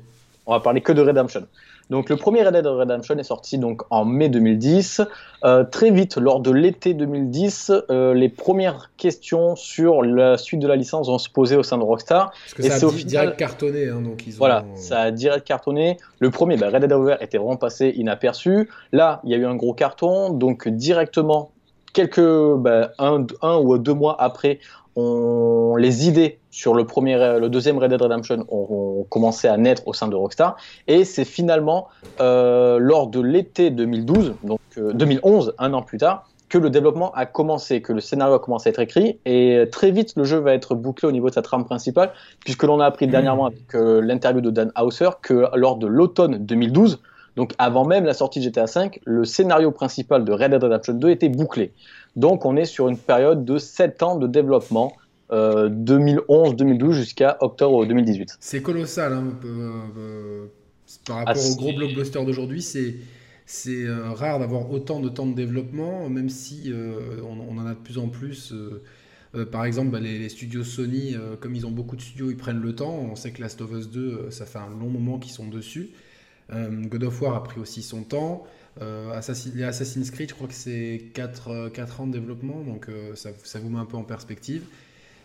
on 0.51 0.55
va 0.55 0.59
parler 0.59 0.81
que 0.81 0.91
de 0.91 1.01
Redemption. 1.01 1.47
Donc 1.89 2.09
le 2.09 2.15
premier 2.15 2.43
Red 2.43 2.53
Dead 2.53 2.65
Redemption 2.67 3.17
est 3.17 3.23
sorti 3.23 3.57
donc 3.57 3.81
en 3.89 4.05
mai 4.05 4.29
2010. 4.29 5.01
Euh, 5.43 5.63
très 5.65 5.91
vite, 5.91 6.15
lors 6.17 6.39
de 6.39 6.51
l'été 6.51 6.93
2010, 6.93 7.71
euh, 7.89 8.13
les 8.13 8.29
premières 8.29 8.91
questions 8.97 9.55
sur 9.57 10.01
la 10.01 10.37
suite 10.37 10.61
de 10.61 10.67
la 10.67 10.75
licence 10.77 11.07
vont 11.07 11.17
se 11.17 11.29
poser 11.29 11.55
au 11.57 11.63
sein 11.63 11.77
de 11.77 11.83
Rockstar. 11.83 12.31
Parce 12.31 12.53
que 12.53 12.61
et 12.61 12.69
ça 12.69 12.85
a 12.85 12.89
au 12.89 12.91
final- 12.91 13.07
direct 13.09 13.37
cartonné. 13.39 13.89
hein, 13.89 14.01
donc 14.01 14.25
ils 14.25 14.35
ont, 14.35 14.37
Voilà, 14.37 14.63
ça 14.75 14.99
a 15.01 15.11
direct 15.11 15.45
cartonné. 15.45 15.97
Le 16.19 16.29
premier, 16.29 16.55
bah, 16.55 16.67
Red 16.69 16.81
Dead 16.81 16.91
Revolver, 16.93 17.17
était 17.21 17.37
vraiment 17.37 17.57
passé 17.57 17.93
inaperçu. 17.95 18.69
Là, 18.93 19.19
il 19.25 19.31
y 19.31 19.33
a 19.33 19.37
eu 19.37 19.45
un 19.45 19.55
gros 19.55 19.73
carton, 19.73 20.29
donc 20.31 20.69
directement, 20.69 21.51
quelques, 21.93 22.21
bah, 22.57 22.91
un, 22.99 23.25
un 23.41 23.57
ou 23.57 23.77
deux 23.77 23.93
mois 23.93 24.15
après, 24.19 24.59
on, 24.95 25.75
les 25.77 26.07
idées 26.07 26.39
sur 26.49 26.73
le, 26.73 26.85
premier, 26.85 27.15
le 27.39 27.49
deuxième 27.49 27.77
Red 27.77 27.91
Dead 27.91 28.01
Redemption 28.01 28.45
ont, 28.49 28.67
ont 29.01 29.03
commencé 29.09 29.47
à 29.47 29.57
naître 29.57 29.87
au 29.87 29.93
sein 29.93 30.07
de 30.07 30.15
Rockstar. 30.15 30.57
Et 30.87 31.05
c'est 31.05 31.25
finalement 31.25 31.87
euh, 32.19 32.77
lors 32.79 33.07
de 33.07 33.21
l'été 33.21 33.69
2012, 33.69 34.35
donc 34.43 34.59
euh, 34.77 34.93
2011, 34.93 35.53
un 35.57 35.73
an 35.73 35.81
plus 35.81 35.97
tard, 35.97 36.27
que 36.49 36.57
le 36.57 36.69
développement 36.69 37.11
a 37.13 37.25
commencé, 37.25 37.81
que 37.81 37.93
le 37.93 38.01
scénario 38.01 38.33
a 38.35 38.39
commencé 38.39 38.67
à 38.67 38.71
être 38.71 38.79
écrit. 38.79 39.19
Et 39.25 39.63
très 39.71 39.91
vite, 39.91 40.13
le 40.17 40.25
jeu 40.25 40.37
va 40.37 40.53
être 40.53 40.75
bouclé 40.75 41.07
au 41.07 41.11
niveau 41.13 41.29
de 41.29 41.33
sa 41.33 41.41
trame 41.41 41.63
principale 41.63 42.11
puisque 42.43 42.63
l'on 42.63 42.81
a 42.81 42.85
appris 42.85 43.07
dernièrement 43.07 43.45
avec 43.45 43.73
euh, 43.73 44.01
l'interview 44.01 44.41
de 44.41 44.49
Dan 44.49 44.71
Hauser 44.77 45.09
que 45.21 45.47
lors 45.55 45.77
de 45.77 45.87
l'automne 45.87 46.37
2012, 46.39 46.99
donc 47.35 47.53
avant 47.57 47.85
même 47.85 48.05
la 48.05 48.13
sortie 48.13 48.39
de 48.39 48.45
GTA 48.45 48.65
V, 48.65 49.01
le 49.05 49.25
scénario 49.25 49.71
principal 49.71 50.25
de 50.25 50.31
Red 50.31 50.51
Dead 50.51 50.63
Redemption 50.63 50.93
2 50.93 51.09
était 51.09 51.29
bouclé. 51.29 51.73
Donc 52.15 52.45
on 52.45 52.55
est 52.57 52.65
sur 52.65 52.87
une 52.89 52.97
période 52.99 53.45
de 53.45 53.57
7 53.57 54.03
ans 54.03 54.15
de 54.17 54.27
développement, 54.27 54.97
euh, 55.31 55.69
2011-2012 55.69 56.93
jusqu'à 56.93 57.37
octobre 57.41 57.85
2018. 57.85 58.39
C'est 58.39 58.61
colossal 58.61 59.13
hein, 59.13 59.39
euh, 59.45 59.71
euh, 59.97 60.47
par 61.05 61.17
rapport 61.17 61.43
Ah, 61.43 61.47
aux 61.47 61.55
gros 61.55 61.73
blockbusters 61.73 62.25
d'aujourd'hui. 62.25 62.61
C'est 62.61 62.97
c'est 63.45 63.83
euh, 63.85 64.11
rare 64.11 64.39
d'avoir 64.39 64.71
autant 64.71 65.01
de 65.01 65.09
temps 65.09 65.25
de 65.27 65.35
développement, 65.35 66.09
même 66.09 66.29
si 66.29 66.71
euh, 66.71 67.21
on, 67.23 67.39
on 67.39 67.57
en 67.59 67.65
a 67.67 67.73
de 67.73 67.79
plus 67.79 67.97
en 67.97 68.07
plus. 68.09 68.53
euh, 68.53 68.81
euh, 69.35 69.45
par 69.45 69.65
exemple, 69.65 69.91
bah, 69.91 69.99
les, 69.99 70.19
les 70.19 70.29
studios 70.29 70.63
Sony, 70.63 71.15
euh, 71.15 71.35
comme 71.37 71.55
ils 71.55 71.65
ont 71.65 71.71
beaucoup 71.71 71.95
de 71.95 72.01
studios, 72.01 72.29
ils 72.31 72.37
prennent 72.37 72.61
le 72.61 72.75
temps. 72.75 72.93
On 73.11 73.15
sait 73.15 73.31
que 73.31 73.41
Last 73.41 73.61
of 73.61 73.71
Us 73.73 73.89
2, 73.89 73.99
euh, 74.27 74.31
ça 74.31 74.45
fait 74.45 74.59
un 74.59 74.69
long 74.69 74.89
moment 74.89 75.19
qu'ils 75.19 75.33
sont 75.33 75.47
dessus. 75.47 75.91
Euh, 76.53 76.69
God 76.85 77.03
of 77.03 77.21
War 77.21 77.35
a 77.35 77.43
pris 77.43 77.59
aussi 77.59 77.81
son 77.81 78.03
temps. 78.03 78.45
Euh, 78.81 79.11
Assassin- 79.13 79.51
les 79.53 79.63
Assassin's 79.63 80.11
Creed, 80.11 80.29
je 80.29 80.33
crois 80.35 80.47
que 80.47 80.53
c'est 80.53 81.01
4, 81.13 81.49
ans 81.99 82.07
de 82.07 82.13
développement, 82.13 82.61
donc 82.61 82.87
euh, 82.89 83.15
ça, 83.15 83.29
ça 83.43 83.59
vous 83.59 83.69
met 83.69 83.79
un 83.79 83.85
peu 83.85 83.97
en 83.97 84.03
perspective. 84.03 84.63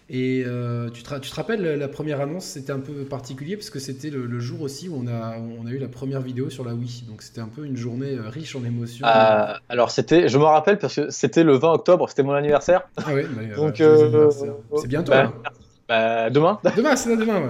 Et 0.08 0.44
euh, 0.46 0.88
tu, 0.90 1.02
te, 1.02 1.10
ra- 1.10 1.18
tu 1.18 1.28
te 1.30 1.34
rappelles, 1.34 1.62
la 1.62 1.88
première 1.88 2.20
annonce, 2.20 2.44
c'était 2.44 2.70
un 2.70 2.78
peu 2.78 2.92
particulier 3.04 3.56
parce 3.56 3.70
que 3.70 3.80
c'était 3.80 4.10
le, 4.10 4.26
le 4.26 4.38
jour 4.38 4.62
aussi 4.62 4.88
où 4.88 4.94
on 4.96 5.08
a, 5.08 5.36
où 5.36 5.56
on 5.60 5.66
a 5.66 5.70
eu 5.70 5.78
la 5.78 5.88
première 5.88 6.20
vidéo 6.20 6.48
sur 6.48 6.64
la 6.64 6.74
Wii. 6.74 7.04
Donc 7.08 7.22
c'était 7.22 7.40
un 7.40 7.48
peu 7.48 7.64
une 7.64 7.76
journée 7.76 8.12
euh, 8.14 8.28
riche 8.28 8.54
en 8.54 8.64
émotions. 8.64 9.04
Euh, 9.04 9.54
alors 9.68 9.90
c'était, 9.90 10.28
je 10.28 10.38
me 10.38 10.44
rappelle 10.44 10.78
parce 10.78 10.94
que 10.94 11.10
c'était 11.10 11.42
le 11.42 11.56
20 11.56 11.72
octobre, 11.72 12.08
c'était 12.08 12.22
mon 12.22 12.34
anniversaire. 12.34 12.82
ah 12.98 13.02
bah, 13.06 13.10
euh, 13.14 13.56
Donc, 13.56 13.80
euh, 13.80 14.04
anniversaire. 14.06 14.54
c'est 14.80 14.86
bientôt. 14.88 15.10
bah, 15.10 15.32
hein. 15.44 15.50
Bah, 15.88 16.30
demain. 16.30 16.58
Demain, 16.76 16.96
c'est 16.96 17.16
demain. 17.16 17.40
ouais. 17.40 17.48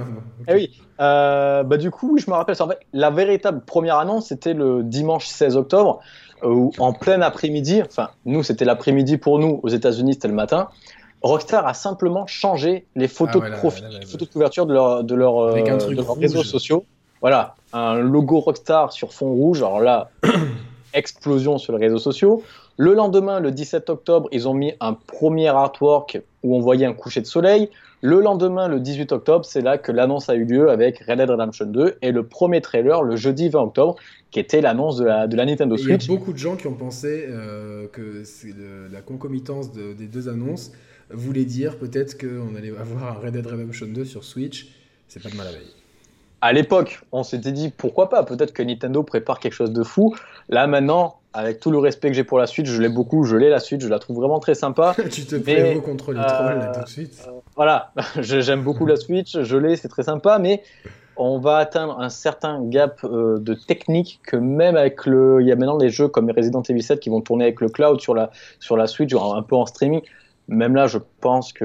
Eh 0.49 0.55
oui. 0.55 0.71
Euh, 1.00 1.62
bah 1.62 1.76
du 1.76 1.90
coup, 1.90 2.19
je 2.19 2.31
me 2.31 2.37
rappelle. 2.37 2.57
En 2.61 2.69
fait, 2.69 2.81
la 2.93 3.11
véritable 3.11 3.62
première 3.64 3.99
annonce, 3.99 4.26
c'était 4.26 4.55
le 4.55 4.83
dimanche 4.83 5.26
16 5.26 5.57
octobre, 5.57 6.00
euh, 6.43 6.49
où 6.49 6.73
en 6.78 6.93
plein 6.93 7.21
après-midi, 7.23 7.83
enfin, 7.83 8.11
nous, 8.25 8.43
c'était 8.43 8.64
l'après-midi 8.64 9.16
pour 9.16 9.38
nous, 9.38 9.61
aux 9.62 9.69
États-Unis, 9.69 10.14
c'était 10.14 10.28
le 10.28 10.35
matin. 10.35 10.69
Rockstar 11.23 11.66
a 11.66 11.75
simplement 11.75 12.26
changé 12.26 12.87
les 12.95 13.09
photos 13.09 13.43
Ah 13.45 13.50
de 13.50 13.57
profil, 13.57 13.85
là, 13.85 13.88
là, 13.88 13.95
là. 13.95 14.00
les 14.00 14.07
photos 14.07 14.28
de 14.28 14.33
couverture 14.33 14.66
de 14.66 14.75
leur, 14.75 15.02
de 15.02 15.14
leur, 15.14 15.38
euh, 15.38 15.61
de 15.61 15.95
leurs 15.95 16.16
réseaux 16.16 16.45
sociaux. 16.45 16.85
Voilà, 17.23 17.55
un 17.73 17.95
logo 17.95 18.40
Rockstar 18.40 18.93
sur 18.93 19.12
fond 19.12 19.33
rouge. 19.33 19.59
Alors 19.62 19.81
là, 19.81 20.11
explosion 20.95 21.59
sur 21.59 21.76
les 21.76 21.87
réseaux 21.87 21.99
sociaux. 21.99 22.43
Le 22.76 22.93
lendemain, 22.95 23.40
le 23.40 23.50
17 23.50 23.88
octobre, 23.90 24.28
ils 24.33 24.47
ont 24.49 24.55
mis 24.55 24.75
un 24.81 24.93
premier 24.93 25.49
artwork 25.49 26.21
où 26.43 26.55
on 26.55 26.61
voyait 26.61 26.87
un 26.87 26.93
coucher 26.93 27.23
de 27.23 27.26
soleil. 27.26 27.71
Le 28.02 28.20
lendemain, 28.20 28.68
le 28.68 28.78
18 28.78 29.10
octobre, 29.12 29.44
c'est 29.44 29.62
là 29.62 29.78
que 29.78 29.90
l'annonce 29.90 30.28
a 30.28 30.34
eu 30.34 30.44
lieu 30.44 30.70
avec 30.70 30.98
Red 31.00 31.18
Dead 31.18 31.30
Redemption 31.30 31.66
2 31.66 31.96
et 32.02 32.12
le 32.12 32.22
premier 32.26 32.60
trailer 32.60 33.02
le 33.02 33.16
jeudi 33.16 33.48
20 33.48 33.60
octobre, 33.60 33.96
qui 34.30 34.38
était 34.38 34.60
l'annonce 34.60 34.98
de 34.98 35.04
la, 35.06 35.26
de 35.26 35.34
la 35.36 35.46
Nintendo 35.46 35.76
Et 35.76 35.80
Il 35.80 35.88
y 35.88 35.92
a 35.92 35.98
Switch. 35.98 36.06
beaucoup 36.08 36.32
de 36.32 36.38
gens 36.38 36.56
qui 36.56 36.66
ont 36.66 36.74
pensé 36.74 37.26
euh, 37.28 37.86
que 37.88 38.22
c'est 38.24 38.54
la 38.92 39.00
concomitance 39.00 39.72
de- 39.72 39.94
des 39.94 40.06
deux 40.06 40.28
annonces 40.28 40.72
voulait 41.10 41.44
dire 41.44 41.78
peut-être 41.78 42.18
qu'on 42.18 42.54
allait 42.56 42.70
avoir 42.76 43.16
un 43.16 43.20
Red 43.20 43.32
Dead 43.32 43.46
Redemption 43.46 43.86
2 43.88 44.04
sur 44.04 44.24
Switch. 44.24 44.68
C'est 45.08 45.22
pas 45.22 45.30
de 45.30 45.36
mal 45.36 45.46
à 45.46 45.52
veille. 45.52 45.72
À 46.42 46.52
l'époque, 46.52 47.00
on 47.12 47.22
s'était 47.22 47.52
dit 47.52 47.70
pourquoi 47.74 48.10
pas, 48.10 48.22
peut-être 48.24 48.52
que 48.52 48.62
Nintendo 48.62 49.02
prépare 49.02 49.40
quelque 49.40 49.54
chose 49.54 49.72
de 49.72 49.82
fou. 49.82 50.14
Là 50.50 50.66
maintenant, 50.66 51.16
avec 51.37 51.61
tout 51.61 51.71
le 51.71 51.78
respect 51.78 52.09
que 52.09 52.14
j'ai 52.14 52.25
pour 52.25 52.38
la 52.38 52.47
Switch, 52.47 52.66
je 52.66 52.81
l'ai 52.81 52.88
beaucoup, 52.88 53.25
je 53.25 53.37
l'ai 53.37 53.50
la 53.50 53.61
Switch, 53.61 53.83
je 53.83 53.88
la 53.88 53.99
trouve 53.99 54.16
vraiment 54.16 54.40
très 54.40 54.55
sympa. 54.55 54.97
tu 55.11 55.26
te 55.26 55.37
prévaut 55.37 55.83
contre 55.83 56.12
les 56.12 56.21
euh, 56.21 56.25
trolls 56.26 56.59
là 56.59 56.73
tout 56.75 56.81
de 56.81 56.88
suite. 56.88 57.28
Voilà, 57.55 57.93
Je- 58.21 58.40
j'aime 58.40 58.62
beaucoup 58.62 58.87
la 58.87 58.97
Switch, 58.97 59.38
je 59.38 59.57
l'ai, 59.57 59.76
c'est 59.76 59.88
très 59.88 60.02
sympa, 60.02 60.38
mais 60.38 60.62
on 61.19 61.38
va 61.38 61.59
atteindre 61.59 62.00
un 62.00 62.09
certain 62.09 62.64
gap 62.64 63.00
euh, 63.05 63.38
de 63.38 63.52
technique 63.52 64.21
que 64.26 64.37
même 64.37 64.76
avec 64.76 65.05
le, 65.05 65.38
il 65.43 65.47
y 65.47 65.52
a 65.52 65.57
maintenant 65.57 65.76
des 65.76 65.90
jeux 65.90 66.09
comme 66.09 66.31
Resident 66.31 66.62
Evil 66.62 66.83
7 66.83 67.00
qui 67.00 67.11
vont 67.11 67.21
tourner 67.21 67.45
avec 67.45 67.61
le 67.61 67.69
cloud 67.69 68.00
sur 68.00 68.14
la 68.14 68.31
sur 68.59 68.78
la 68.78 68.87
Switch, 68.87 69.14
un 69.14 69.43
peu 69.43 69.57
en 69.57 69.66
streaming. 69.66 70.00
Même 70.49 70.75
là, 70.75 70.87
je 70.87 70.99
pense 71.21 71.52
que 71.52 71.64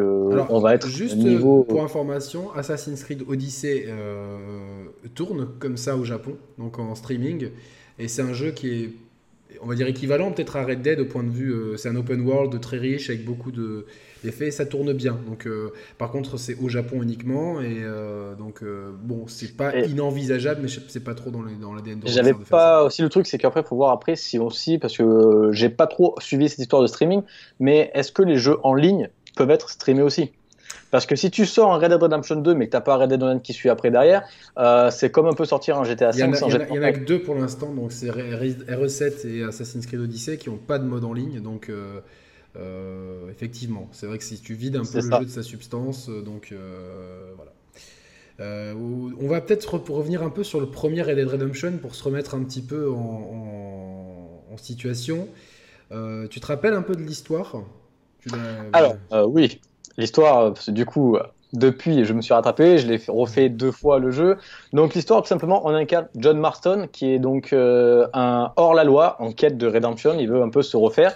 on 0.49 0.59
va 0.59 0.73
être 0.73 0.87
juste 0.87 1.15
niveau... 1.15 1.63
pour 1.63 1.83
information, 1.83 2.51
Assassin's 2.55 3.03
Creed 3.03 3.23
Odyssey 3.27 3.85
tourne 5.13 5.47
comme 5.59 5.77
ça 5.77 5.95
au 5.95 6.03
Japon, 6.03 6.35
donc 6.57 6.79
en 6.79 6.95
streaming, 6.95 7.51
et 7.99 8.07
c'est 8.07 8.23
un 8.23 8.33
jeu 8.33 8.51
qui 8.51 8.83
est 8.83 8.89
on 9.61 9.67
va 9.67 9.75
dire 9.75 9.87
équivalent 9.87 10.31
peut-être 10.31 10.55
à 10.55 10.63
Red 10.63 10.81
Dead 10.81 10.99
au 10.99 11.05
point 11.05 11.23
de 11.23 11.29
vue, 11.29 11.51
euh, 11.51 11.77
c'est 11.77 11.89
un 11.89 11.95
open 11.95 12.21
world 12.21 12.59
très 12.59 12.77
riche 12.77 13.09
avec 13.09 13.25
beaucoup 13.25 13.51
de 13.51 13.85
d'effets, 14.23 14.51
ça 14.51 14.67
tourne 14.67 14.93
bien. 14.93 15.17
Donc, 15.27 15.47
euh, 15.47 15.73
par 15.97 16.11
contre, 16.11 16.37
c'est 16.37 16.55
au 16.61 16.69
Japon 16.69 17.01
uniquement 17.01 17.59
et 17.59 17.79
euh, 17.81 18.35
donc 18.35 18.63
bon, 18.63 19.25
c'est 19.27 19.57
pas 19.57 19.75
inenvisageable, 19.75 20.61
mais 20.63 20.67
c'est 20.87 21.03
pas 21.03 21.15
trop 21.15 21.31
dans, 21.31 21.41
les, 21.41 21.55
dans 21.55 21.73
l'ADN. 21.73 22.01
J'avais 22.05 22.33
pas 22.33 22.83
aussi 22.83 23.01
le 23.01 23.09
truc, 23.09 23.25
c'est 23.25 23.37
qu'après, 23.37 23.63
faut 23.63 23.75
voir 23.75 23.91
après 23.91 24.15
si 24.15 24.37
aussi 24.37 24.77
parce 24.77 24.97
que 24.97 25.49
j'ai 25.53 25.69
pas 25.69 25.87
trop 25.87 26.15
suivi 26.19 26.49
cette 26.49 26.59
histoire 26.59 26.81
de 26.81 26.87
streaming, 26.87 27.23
mais 27.59 27.91
est-ce 27.93 28.11
que 28.11 28.21
les 28.21 28.37
jeux 28.37 28.57
en 28.63 28.75
ligne 28.75 29.09
peuvent 29.35 29.51
être 29.51 29.69
streamés 29.69 30.03
aussi? 30.03 30.31
Parce 30.91 31.05
que 31.05 31.15
si 31.15 31.31
tu 31.31 31.45
sors 31.45 31.73
un 31.73 31.77
Red 31.77 31.89
Dead 31.89 32.03
Redemption 32.03 32.35
2 32.35 32.53
mais 32.53 32.67
que 32.67 32.71
t'as 32.71 32.81
pas 32.81 32.97
Red 32.97 33.09
Dead 33.09 33.23
Online 33.23 33.41
qui 33.41 33.53
suit 33.53 33.69
après 33.69 33.89
derrière, 33.89 34.23
euh, 34.57 34.91
c'est 34.91 35.09
comme 35.09 35.25
un 35.25 35.33
peu 35.33 35.45
sortir 35.45 35.77
un 35.77 35.85
GTA 35.85 36.11
5 36.11 36.35
sans 36.35 36.49
Il 36.49 36.53
y 36.53 36.79
en 36.79 36.83
a, 36.83 36.91
que 36.91 37.05
deux 37.05 37.21
pour 37.21 37.35
l'instant, 37.35 37.73
donc 37.73 37.91
c'est 37.91 38.09
RE7 38.09 39.27
et 39.27 39.43
Assassin's 39.43 39.85
Creed 39.85 40.01
Odyssey 40.01 40.37
qui 40.37 40.49
ont 40.49 40.57
pas 40.57 40.77
de 40.77 40.83
mode 40.83 41.05
en 41.05 41.13
ligne, 41.13 41.39
donc 41.39 41.69
euh, 41.69 42.01
euh, 42.57 43.31
effectivement, 43.31 43.87
c'est 43.93 44.05
vrai 44.05 44.17
que 44.17 44.23
si 44.23 44.39
tu 44.41 44.53
vides 44.53 44.75
un 44.75 44.83
peu 44.83 44.97
le 44.97 45.01
jeu 45.01 45.25
de 45.25 45.29
sa 45.29 45.43
substance, 45.43 46.09
donc 46.09 46.53
voilà. 47.37 47.51
on 48.75 49.27
va 49.27 49.39
peut-être 49.39 49.73
revenir 49.89 50.23
un 50.23 50.29
peu 50.29 50.43
sur 50.43 50.59
le 50.59 50.67
premier 50.67 51.01
Red 51.01 51.15
Dead 51.15 51.27
Redemption 51.27 51.77
pour 51.81 51.95
se 51.95 52.03
remettre 52.03 52.35
un 52.35 52.43
petit 52.43 52.61
peu 52.61 52.91
en, 52.91 54.43
en 54.51 54.57
situation. 54.57 55.29
tu 56.29 56.39
te 56.41 56.45
rappelles 56.45 56.73
un 56.73 56.81
peu 56.81 56.95
de 56.95 57.01
l'histoire? 57.01 57.63
Alors, 58.73 58.97
oui. 59.29 59.61
L'histoire, 59.97 60.53
du 60.67 60.85
coup, 60.85 61.17
depuis, 61.53 62.05
je 62.05 62.13
me 62.13 62.21
suis 62.21 62.33
rattrapé, 62.33 62.77
je 62.77 62.87
l'ai 62.87 63.01
refait 63.07 63.49
deux 63.49 63.71
fois 63.71 63.99
le 63.99 64.11
jeu. 64.11 64.37
Donc 64.73 64.93
l'histoire, 64.93 65.21
tout 65.21 65.27
simplement, 65.27 65.61
on 65.65 65.73
incarne 65.73 66.07
John 66.15 66.39
Marston, 66.39 66.87
qui 66.91 67.11
est 67.13 67.19
donc 67.19 67.51
euh, 67.51 68.07
un 68.13 68.51
hors-la-loi 68.55 69.17
en 69.19 69.31
quête 69.31 69.57
de 69.57 69.67
redemption. 69.67 70.15
Il 70.17 70.29
veut 70.29 70.41
un 70.41 70.49
peu 70.49 70.61
se 70.61 70.77
refaire. 70.77 71.13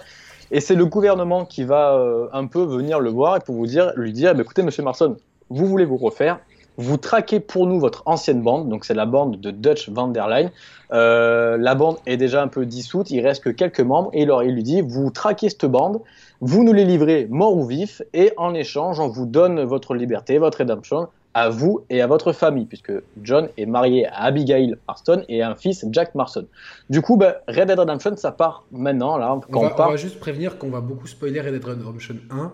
Et 0.50 0.60
c'est 0.60 0.74
le 0.74 0.86
gouvernement 0.86 1.44
qui 1.44 1.64
va 1.64 1.94
euh, 1.94 2.28
un 2.32 2.46
peu 2.46 2.62
venir 2.62 3.00
le 3.00 3.10
voir 3.10 3.36
et 3.36 3.40
pour 3.40 3.54
vous 3.54 3.66
dire, 3.66 3.92
lui 3.96 4.12
dire, 4.12 4.34
bah, 4.34 4.42
écoutez, 4.42 4.62
Monsieur 4.62 4.82
Marston, 4.82 5.16
vous 5.48 5.66
voulez 5.66 5.84
vous 5.84 5.96
refaire, 5.96 6.38
vous 6.76 6.96
traquez 6.96 7.40
pour 7.40 7.66
nous 7.66 7.80
votre 7.80 8.02
ancienne 8.06 8.42
bande, 8.42 8.68
donc 8.68 8.84
c'est 8.84 8.94
la 8.94 9.06
bande 9.06 9.40
de 9.40 9.50
Dutch 9.50 9.88
Van 9.88 10.08
der 10.08 10.28
Leyen. 10.28 10.50
Euh, 10.92 11.56
la 11.58 11.74
bande 11.74 11.96
est 12.06 12.16
déjà 12.16 12.42
un 12.42 12.48
peu 12.48 12.66
dissoute, 12.66 13.10
il 13.10 13.20
reste 13.20 13.42
que 13.42 13.50
quelques 13.50 13.80
membres, 13.80 14.10
et 14.12 14.22
il 14.22 14.54
lui 14.54 14.62
dit, 14.62 14.80
vous 14.82 15.10
traquez 15.10 15.48
cette 15.48 15.66
bande, 15.66 16.00
vous 16.40 16.64
nous 16.64 16.72
les 16.72 16.84
livrez 16.84 17.26
mort 17.30 17.56
ou 17.56 17.64
vif, 17.64 18.02
et 18.12 18.32
en 18.36 18.54
échange, 18.54 19.00
on 19.00 19.08
vous 19.08 19.26
donne 19.26 19.62
votre 19.62 19.94
liberté, 19.94 20.38
votre 20.38 20.58
redemption, 20.58 21.08
à 21.36 21.50
vous 21.50 21.84
et 21.90 22.00
à 22.00 22.06
votre 22.06 22.32
famille, 22.32 22.64
puisque 22.64 22.92
John 23.22 23.50
est 23.58 23.66
marié 23.66 24.06
à 24.06 24.22
Abigail 24.22 24.74
Marston 24.88 25.22
et 25.28 25.42
a 25.42 25.50
un 25.50 25.54
fils, 25.54 25.84
Jack 25.90 26.14
Marston. 26.14 26.46
Du 26.88 27.02
coup, 27.02 27.18
bah, 27.18 27.42
Red 27.46 27.68
Dead 27.68 27.78
Redemption, 27.78 28.16
ça 28.16 28.32
part 28.32 28.64
maintenant. 28.72 29.18
Là, 29.18 29.38
quand 29.50 29.60
on, 29.60 29.90
va, 29.90 29.96
juste 29.96 30.18
prévenir 30.18 30.56
qu'on 30.56 30.70
va 30.70 30.80
beaucoup 30.80 31.06
spoiler 31.06 31.42
Red 31.42 31.52
Dead 31.52 31.62
Redemption 31.62 32.14
1. 32.30 32.52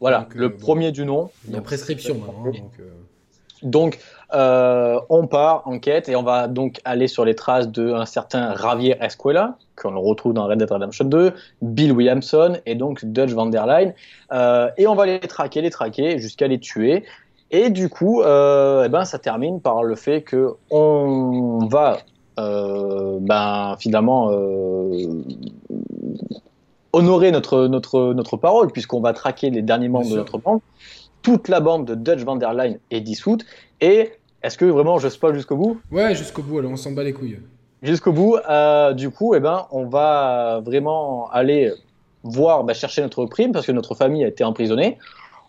Voilà, 0.00 0.26
le 0.34 0.46
euh, 0.46 0.48
premier 0.48 0.90
du 0.90 1.04
nom. 1.04 1.30
La 1.48 1.60
prescription 1.60 2.16
maintenant. 2.16 2.46
Donc, 2.46 2.72
euh, 2.80 2.90
donc, 3.64 3.98
euh, 4.34 5.00
on 5.08 5.26
part 5.26 5.62
en 5.66 5.78
quête 5.78 6.08
et 6.08 6.16
on 6.16 6.22
va 6.22 6.48
donc 6.48 6.80
aller 6.84 7.08
sur 7.08 7.24
les 7.24 7.34
traces 7.34 7.68
d'un 7.68 8.04
certain 8.04 8.54
Javier 8.56 8.96
Escuela, 9.00 9.56
qu'on 9.74 9.98
retrouve 9.98 10.34
dans 10.34 10.46
Red 10.46 10.58
Dead 10.58 10.70
Redemption 10.70 11.06
2, 11.06 11.32
Bill 11.62 11.92
Williamson 11.92 12.58
et 12.66 12.74
donc 12.74 13.04
Dutch 13.04 13.30
Van 13.30 13.46
der 13.46 13.66
Leyen. 13.66 13.92
Euh, 14.32 14.70
et 14.76 14.86
on 14.86 14.94
va 14.94 15.06
les 15.06 15.18
traquer, 15.20 15.62
les 15.62 15.70
traquer 15.70 16.18
jusqu'à 16.18 16.46
les 16.46 16.60
tuer. 16.60 17.04
Et 17.50 17.70
du 17.70 17.88
coup, 17.88 18.22
euh, 18.22 18.84
eh 18.86 18.88
ben, 18.88 19.04
ça 19.04 19.18
termine 19.18 19.60
par 19.60 19.82
le 19.82 19.94
fait 19.94 20.22
que 20.22 20.54
on 20.70 21.66
va 21.70 21.98
ben, 22.36 23.76
finalement 23.78 24.30
honorer 26.92 27.30
notre, 27.30 27.66
notre, 27.68 28.12
notre 28.12 28.36
parole, 28.36 28.70
puisqu'on 28.72 29.00
va 29.00 29.12
traquer 29.12 29.50
les 29.50 29.62
derniers 29.62 29.88
membres 29.88 30.10
de 30.10 30.16
notre 30.16 30.38
bande 30.38 30.60
toute 31.24 31.48
la 31.48 31.58
bande 31.58 31.86
de 31.86 31.94
Dutch 31.96 32.22
Van 32.22 32.36
der 32.36 32.52
Leyen 32.54 32.76
est 32.92 33.00
dissoute. 33.00 33.44
Et 33.80 34.12
est-ce 34.44 34.56
que 34.56 34.66
vraiment 34.66 35.00
je 35.00 35.08
spoil 35.08 35.34
jusqu'au 35.34 35.56
bout? 35.56 35.80
Ouais, 35.90 36.14
jusqu'au 36.14 36.42
bout, 36.42 36.60
alors 36.60 36.70
on 36.70 36.76
s'en 36.76 36.92
bat 36.92 37.02
les 37.02 37.12
couilles. 37.12 37.40
Jusqu'au 37.82 38.12
bout, 38.12 38.36
euh, 38.48 38.92
du 38.92 39.10
coup, 39.10 39.34
eh 39.34 39.40
ben, 39.40 39.66
on 39.72 39.86
va 39.86 40.60
vraiment 40.64 41.28
aller 41.30 41.72
voir, 42.22 42.62
bah, 42.62 42.74
chercher 42.74 43.02
notre 43.02 43.26
prime 43.26 43.52
parce 43.52 43.66
que 43.66 43.72
notre 43.72 43.94
famille 43.94 44.22
a 44.22 44.28
été 44.28 44.44
emprisonnée. 44.44 44.98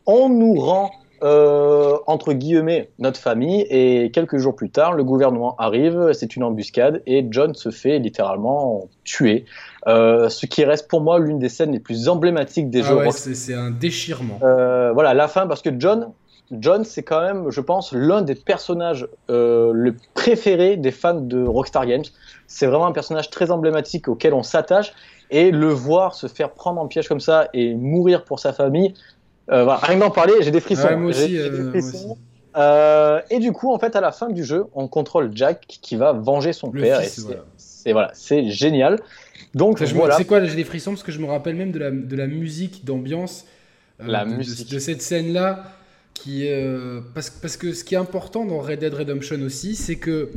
On 0.05 0.29
nous 0.29 0.55
rend 0.55 0.91
euh, 1.25 1.97
entre 2.05 2.33
guillemets 2.33 2.91
notre 2.99 3.19
famille 3.19 3.61
et 3.71 4.11
quelques 4.11 4.37
jours 4.37 4.55
plus 4.55 4.69
tard 4.69 4.93
le 4.93 5.03
gouvernement 5.03 5.55
arrive, 5.57 6.11
c'est 6.13 6.35
une 6.35 6.43
embuscade 6.43 7.01
et 7.07 7.25
John 7.31 7.55
se 7.55 7.71
fait 7.71 7.97
littéralement 7.97 8.89
tuer. 9.03 9.45
Euh, 9.87 10.29
ce 10.29 10.45
qui 10.45 10.63
reste 10.63 10.87
pour 10.87 11.01
moi 11.01 11.17
l'une 11.17 11.39
des 11.39 11.49
scènes 11.49 11.71
les 11.71 11.79
plus 11.79 12.09
emblématiques 12.09 12.69
des 12.69 12.81
ah 12.81 12.89
jeux. 12.89 12.95
Ouais, 12.97 13.11
c'est 13.11 13.55
un 13.55 13.71
déchirement. 13.71 14.37
Euh, 14.43 14.91
voilà 14.93 15.15
la 15.15 15.27
fin 15.27 15.47
parce 15.47 15.63
que 15.63 15.71
John, 15.79 16.11
John 16.51 16.83
c'est 16.83 17.01
quand 17.01 17.21
même, 17.21 17.49
je 17.49 17.61
pense, 17.61 17.91
l'un 17.91 18.21
des 18.21 18.35
personnages 18.35 19.07
le 19.27 19.95
préféré 20.13 20.77
des 20.77 20.91
fans 20.91 21.15
de 21.15 21.43
Rockstar 21.43 21.87
Games. 21.87 22.05
C'est 22.45 22.67
vraiment 22.67 22.85
un 22.85 22.91
personnage 22.91 23.31
très 23.31 23.49
emblématique 23.49 24.07
auquel 24.07 24.35
on 24.35 24.43
s'attache 24.43 24.93
et 25.31 25.51
le 25.51 25.69
voir 25.69 26.13
se 26.13 26.27
faire 26.27 26.51
prendre 26.51 26.79
en 26.79 26.87
piège 26.87 27.07
comme 27.07 27.19
ça 27.19 27.47
et 27.53 27.73
mourir 27.73 28.23
pour 28.23 28.39
sa 28.39 28.53
famille, 28.53 28.93
euh, 29.51 29.63
voilà, 29.63 29.79
rien 29.79 29.97
d'en 29.97 30.09
parler, 30.09 30.33
j'ai 30.41 30.51
des 30.51 30.59
frissons. 30.59 30.97
moi 30.97 31.09
aussi, 31.09 31.37
euh, 32.57 33.19
et 33.29 33.39
du 33.39 33.51
coup, 33.51 33.73
en 33.73 33.77
fait, 33.77 33.95
à 33.97 34.01
la 34.01 34.13
fin 34.13 34.29
du 34.29 34.45
jeu, 34.45 34.65
on 34.73 34.87
contrôle 34.87 35.31
Jack 35.35 35.65
qui 35.67 35.97
va 35.97 36.13
venger 36.13 36.53
son 36.53 36.71
père. 36.71 37.01
c'est 37.57 37.91
voilà, 37.91 38.11
c'est 38.13 38.49
génial. 38.49 38.99
Donc 39.53 39.81
voilà. 39.81 40.15
C'est 40.15 40.25
quoi 40.25 40.43
J'ai 40.43 40.55
des 40.55 40.63
frissons 40.63 40.91
parce 40.91 41.03
que 41.03 41.11
je 41.11 41.19
me 41.19 41.25
rappelle 41.25 41.55
même 41.55 41.71
de 41.71 41.79
la, 41.79 41.91
de 41.91 42.15
la 42.15 42.27
musique 42.27 42.85
d'ambiance 42.85 43.45
euh, 44.01 44.05
la 44.07 44.25
de, 44.25 44.35
musique. 44.35 44.69
De, 44.71 44.79
cette 44.79 45.01
scène 45.01 45.33
là, 45.33 45.65
qui 46.13 46.47
parce, 47.13 47.29
parce 47.29 47.57
que 47.57 47.73
ce 47.73 47.83
qui 47.83 47.93
est 47.93 47.97
important 47.97 48.45
dans 48.45 48.59
Red 48.59 48.79
Dead 48.79 48.93
Redemption 48.93 49.41
aussi, 49.41 49.75
c'est 49.75 49.97
que 49.97 50.31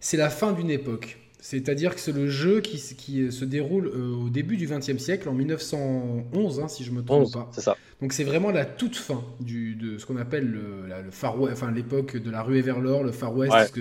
c'est 0.00 0.16
la 0.16 0.30
fin 0.30 0.52
d'une 0.52 0.70
époque. 0.70 1.18
C'est-à-dire 1.44 1.94
que 1.94 2.00
c'est 2.00 2.12
le 2.12 2.28
jeu 2.28 2.60
qui, 2.60 2.80
qui 2.96 3.32
se 3.32 3.44
déroule 3.44 3.88
au 3.88 4.30
début 4.30 4.56
du 4.56 4.66
XXe 4.66 4.96
siècle, 4.96 5.28
en 5.28 5.32
1911, 5.32 6.60
hein, 6.60 6.68
si 6.68 6.84
je 6.84 6.92
me 6.92 7.02
trompe 7.02 7.32
pas. 7.32 7.50
C'est 7.52 7.62
ça. 7.62 7.76
Donc 8.02 8.12
c'est 8.12 8.24
vraiment 8.24 8.50
la 8.50 8.64
toute 8.64 8.96
fin 8.96 9.24
du, 9.38 9.76
de 9.76 9.96
ce 9.96 10.06
qu'on 10.06 10.16
appelle 10.16 10.46
le, 10.46 10.86
le 11.04 11.10
Far 11.12 11.40
West, 11.40 11.54
enfin 11.54 11.70
l'époque 11.70 12.16
de 12.16 12.30
la 12.32 12.42
ruée 12.42 12.60
vers 12.60 12.80
l'or, 12.80 13.04
le 13.04 13.12
Far 13.12 13.34
West. 13.34 13.78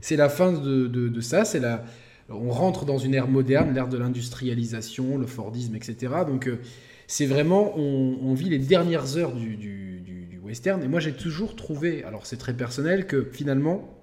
C'est 0.00 0.16
la 0.16 0.30
fin 0.30 0.52
de, 0.52 0.86
de, 0.86 1.20
ça. 1.20 1.44
C'est 1.44 1.60
la, 1.60 1.84
on 2.30 2.50
rentre 2.50 2.86
dans 2.86 2.96
une 2.96 3.14
ère 3.14 3.28
moderne, 3.28 3.74
l'ère 3.74 3.88
de 3.88 3.98
l'industrialisation, 3.98 5.18
le 5.18 5.26
Fordisme, 5.26 5.76
etc. 5.76 5.96
Donc 6.26 6.48
euh, 6.48 6.58
c'est 7.06 7.26
vraiment, 7.26 7.78
on, 7.78 8.32
vit 8.34 8.48
les 8.48 8.58
dernières 8.58 9.18
heures 9.18 9.32
du, 9.32 9.56
du, 9.56 10.00
du, 10.00 10.38
western. 10.42 10.82
Et 10.82 10.88
moi 10.88 10.98
j'ai 10.98 11.12
toujours 11.12 11.54
trouvé, 11.54 12.04
alors 12.04 12.26
c'est 12.26 12.38
très 12.38 12.54
personnel, 12.54 13.06
que 13.06 13.28
finalement 13.30 13.94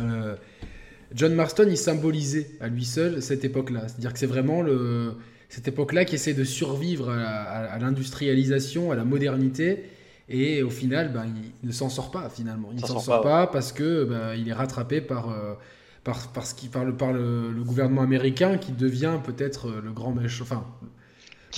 euh, 0.00 0.36
John 1.14 1.34
Marston 1.34 1.66
il 1.68 1.76
symbolisait 1.76 2.50
à 2.60 2.68
lui 2.68 2.84
seul 2.84 3.22
cette 3.22 3.44
époque-là. 3.44 3.88
C'est-à-dire 3.88 4.12
que 4.12 4.18
c'est 4.18 4.26
vraiment 4.26 4.62
le 4.62 5.14
cette 5.50 5.66
époque-là 5.66 6.04
qui 6.04 6.14
essaie 6.14 6.32
de 6.32 6.44
survivre 6.44 7.10
à, 7.10 7.76
l'industrialisation, 7.80 8.92
à 8.92 8.96
la 8.96 9.04
modernité. 9.04 9.84
Et 10.28 10.62
au 10.62 10.70
final, 10.70 11.12
ben, 11.12 11.24
il 11.62 11.66
ne 11.66 11.72
s'en 11.72 11.88
sort 11.88 12.12
pas 12.12 12.30
finalement. 12.30 12.68
Il 12.72 12.80
ne 12.80 12.86
s'en 12.86 13.00
sort, 13.00 13.20
pas, 13.20 13.48
parce 13.48 13.72
que 13.72 14.04
ben, 14.04 14.34
il 14.38 14.48
est 14.48 14.52
rattrapé 14.52 15.00
par, 15.00 15.28
euh, 15.28 15.54
par, 16.04 16.28
par, 16.28 16.44
qui, 16.54 16.68
par, 16.68 16.84
le, 16.84 16.94
par 16.94 17.12
le, 17.12 17.52
gouvernement 17.64 18.02
américain 18.02 18.58
qui 18.58 18.70
devient 18.70 19.18
peut-être 19.24 19.66
euh, 19.66 19.80
le 19.84 19.90
grand 19.90 20.12
méchant. 20.12 20.44
Enfin, 20.44 20.64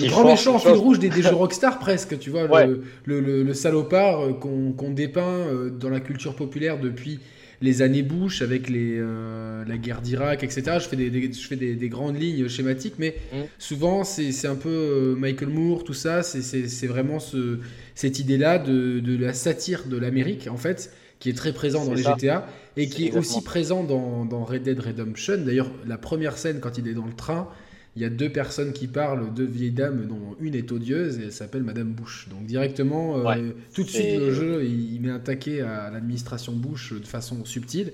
le 0.01 0.09
grand 0.09 0.25
méchant 0.25 0.59
fil 0.59 0.71
rouge 0.71 0.99
des, 0.99 1.11
des, 1.11 1.21
jeux 1.23 1.35
Rockstar 1.35 1.79
presque, 1.79 2.19
tu 2.19 2.31
vois, 2.31 2.65
le, 2.65 2.83
le, 3.05 3.53
salopard 3.53 4.25
euh, 4.25 4.33
qu'on 4.33 4.91
dépeint 4.91 5.45
dans 5.79 5.91
la 5.91 6.01
culture 6.01 6.35
populaire 6.35 6.81
depuis 6.81 7.21
les 7.63 7.81
années 7.81 8.03
Bush 8.03 8.43
avec 8.43 8.69
les, 8.69 8.97
euh, 8.99 9.65
la 9.65 9.79
guerre 9.79 10.03
d'Irak, 10.03 10.43
etc. 10.43 10.79
Je 10.81 10.89
fais 10.89 10.97
des, 10.97 11.33
je 11.33 11.47
fais 11.47 11.57
des, 11.57 11.89
grandes 11.89 12.21
lignes 12.21 12.49
schématiques, 12.49 12.95
mais 12.99 13.17
mm. 13.33 13.37
souvent 13.59 14.05
c'est 14.05 14.47
un 14.47 14.57
peu 14.57 14.69
euh, 14.69 15.15
Michael 15.15 15.49
Moore, 15.49 15.85
tout 15.85 15.95
ça, 15.95 16.23
c'est 16.23 16.87
vraiment 16.87 17.21
ce, 17.21 17.61
cette 17.95 18.19
idée-là 18.19 18.59
de, 18.59 19.01
de, 19.01 19.17
la 19.17 19.33
satire 19.33 19.85
de 19.87 19.97
l'Amérique, 19.97 20.49
en 20.51 20.57
fait, 20.57 20.93
qui 21.21 21.31
est 21.31 21.37
très 21.37 21.53
présent 21.53 21.85
dans 21.85 21.95
les 21.95 22.03
GTA 22.03 22.47
et 22.77 22.89
qui 22.89 23.07
est 23.07 23.17
aussi 23.17 23.43
présent 23.43 23.85
dans, 23.85 24.25
dans, 24.25 24.45
Red 24.45 24.65
Dead 24.65 24.81
Redemption. 24.81 25.39
D'ailleurs, 25.39 25.71
la 25.87 25.99
première 25.99 26.37
scène, 26.37 26.59
quand 26.61 26.79
il 26.79 26.89
est 26.89 26.95
dans 26.95 27.07
le 27.07 27.15
train, 27.15 27.49
il 27.95 28.03
y 28.03 28.05
a 28.07 28.11
deux 28.11 28.31
personnes 28.31 28.73
qui 28.73 28.87
parlent, 28.87 29.33
deux 29.35 29.45
vieilles 29.45 29.71
dames, 29.71 30.07
dont 30.07 30.37
une 30.41 30.55
est 30.55 30.73
odieuse 30.73 31.19
et 31.19 31.25
elle 31.25 31.33
s'appelle 31.33 31.63
Madame 31.63 31.93
Bush. 31.93 32.29
Donc 32.31 32.47
directement, 32.47 33.19
euh, 33.19 33.51
tout 33.75 33.83
de 33.83 33.89
suite, 33.89 34.19
le 34.19 34.33
jeu, 34.33 34.65
il, 34.65 35.01
met 35.01 35.11
un 35.11 35.19
taquet 35.19 35.61
à 35.61 35.91
l'administration 35.91 36.53
Bush 36.55 36.95
de 36.95 37.07
façon 37.07 37.45
subtile. 37.45 37.93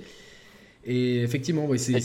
Et 0.91 1.21
effectivement, 1.23 1.67
oui, 1.69 1.79
c'est. 1.79 2.01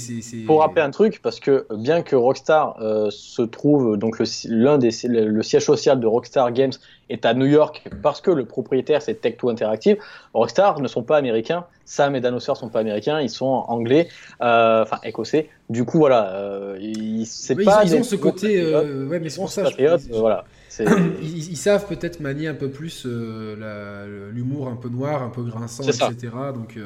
Pour 0.46 0.60
rappeler 0.60 0.82
un 0.82 0.92
truc, 0.92 1.22
parce 1.24 1.40
que 1.40 1.66
bien 1.74 2.02
que 2.02 2.18
Rockstar 2.18 2.75
euh, 2.82 3.10
se 3.12 3.42
trouve, 3.42 3.96
donc 3.96 4.22
l'un 4.50 4.78
des 4.78 4.90
le 5.06 5.42
siège 5.42 5.63
social 5.63 6.02
de 6.02 6.06
Rockstar 6.06 6.52
Games 6.52 6.74
est 7.10 7.25
à 7.25 7.34
New 7.34 7.46
York, 7.46 7.88
parce 8.02 8.20
que 8.20 8.30
le 8.30 8.44
propriétaire 8.44 9.02
c'est 9.02 9.24
Tech2 9.24 9.52
Interactive, 9.52 9.98
Rockstar 10.34 10.82
ne 10.82 10.90
sont 10.90 11.02
pas 11.02 11.16
américains, 11.16 11.66
Sam 11.86 12.18
et 12.18 12.20
Dan 12.20 12.34
ne 12.34 12.40
sont 12.40 12.68
pas 12.68 12.80
américains, 12.80 13.22
ils 13.22 13.30
sont 13.30 13.46
anglais, 13.46 14.10
euh, 14.42 14.84
enfin 14.84 15.00
écossais. 15.06 15.48
Du 15.70 15.86
coup, 15.86 16.00
voilà, 16.00 16.34
euh, 16.34 16.78
ils, 16.82 17.25
pas 17.63 17.86
ils 17.86 17.96
ont 17.96 18.04
ce 18.04 18.18
côté, 18.18 18.66
ouais, 18.66 19.20
mais 19.22 19.30
c'est 19.30 19.40
pour 19.40 19.50
ça. 19.50 19.63
voilà. 20.12 20.44
Ils, 21.22 21.58
savent 21.58 21.88
peut-être 21.88 22.20
manier 22.20 22.48
un 22.48 22.53
peu 22.53 22.70
plus 22.70 23.06
l'humour 23.06 24.68
un 24.68 24.75
peu 24.75 24.89
noir, 24.89 25.24
un 25.24 25.30
peu 25.30 25.44
grinçant, 25.44 25.84
etc. 25.84 26.32
Donc, 26.53 26.77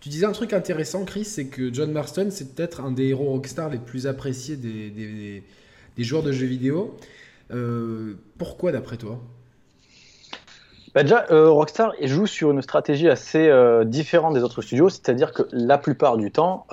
tu 0.00 0.10
disais 0.10 0.26
un 0.26 0.32
truc 0.32 0.52
intéressant, 0.52 1.04
Chris, 1.04 1.24
c'est 1.24 1.46
que 1.46 1.74
John 1.74 1.90
Marston, 1.90 2.28
c'est 2.30 2.54
peut-être 2.54 2.80
un 2.80 2.92
des 2.92 3.08
héros 3.08 3.30
Rockstar 3.30 3.70
les 3.70 3.78
plus 3.78 4.06
appréciés 4.06 4.56
des, 4.56 4.90
des, 4.90 6.04
joueurs 6.04 6.22
de 6.22 6.30
jeux 6.32 6.46
vidéo. 6.46 6.96
Euh, 7.52 8.14
pourquoi 8.38 8.70
d'après 8.72 8.98
toi? 8.98 9.18
Bah 10.94 11.02
déjà, 11.02 11.26
euh, 11.30 11.50
Rockstar 11.50 11.92
joue 12.02 12.26
sur 12.26 12.52
une 12.52 12.62
stratégie 12.62 13.08
assez 13.08 13.48
euh, 13.48 13.84
différente 13.84 14.34
des 14.34 14.42
autres 14.42 14.62
studios, 14.62 14.88
c'est-à-dire 14.88 15.32
que 15.32 15.42
la 15.50 15.76
plupart 15.76 16.16
du 16.16 16.30
temps, 16.30 16.66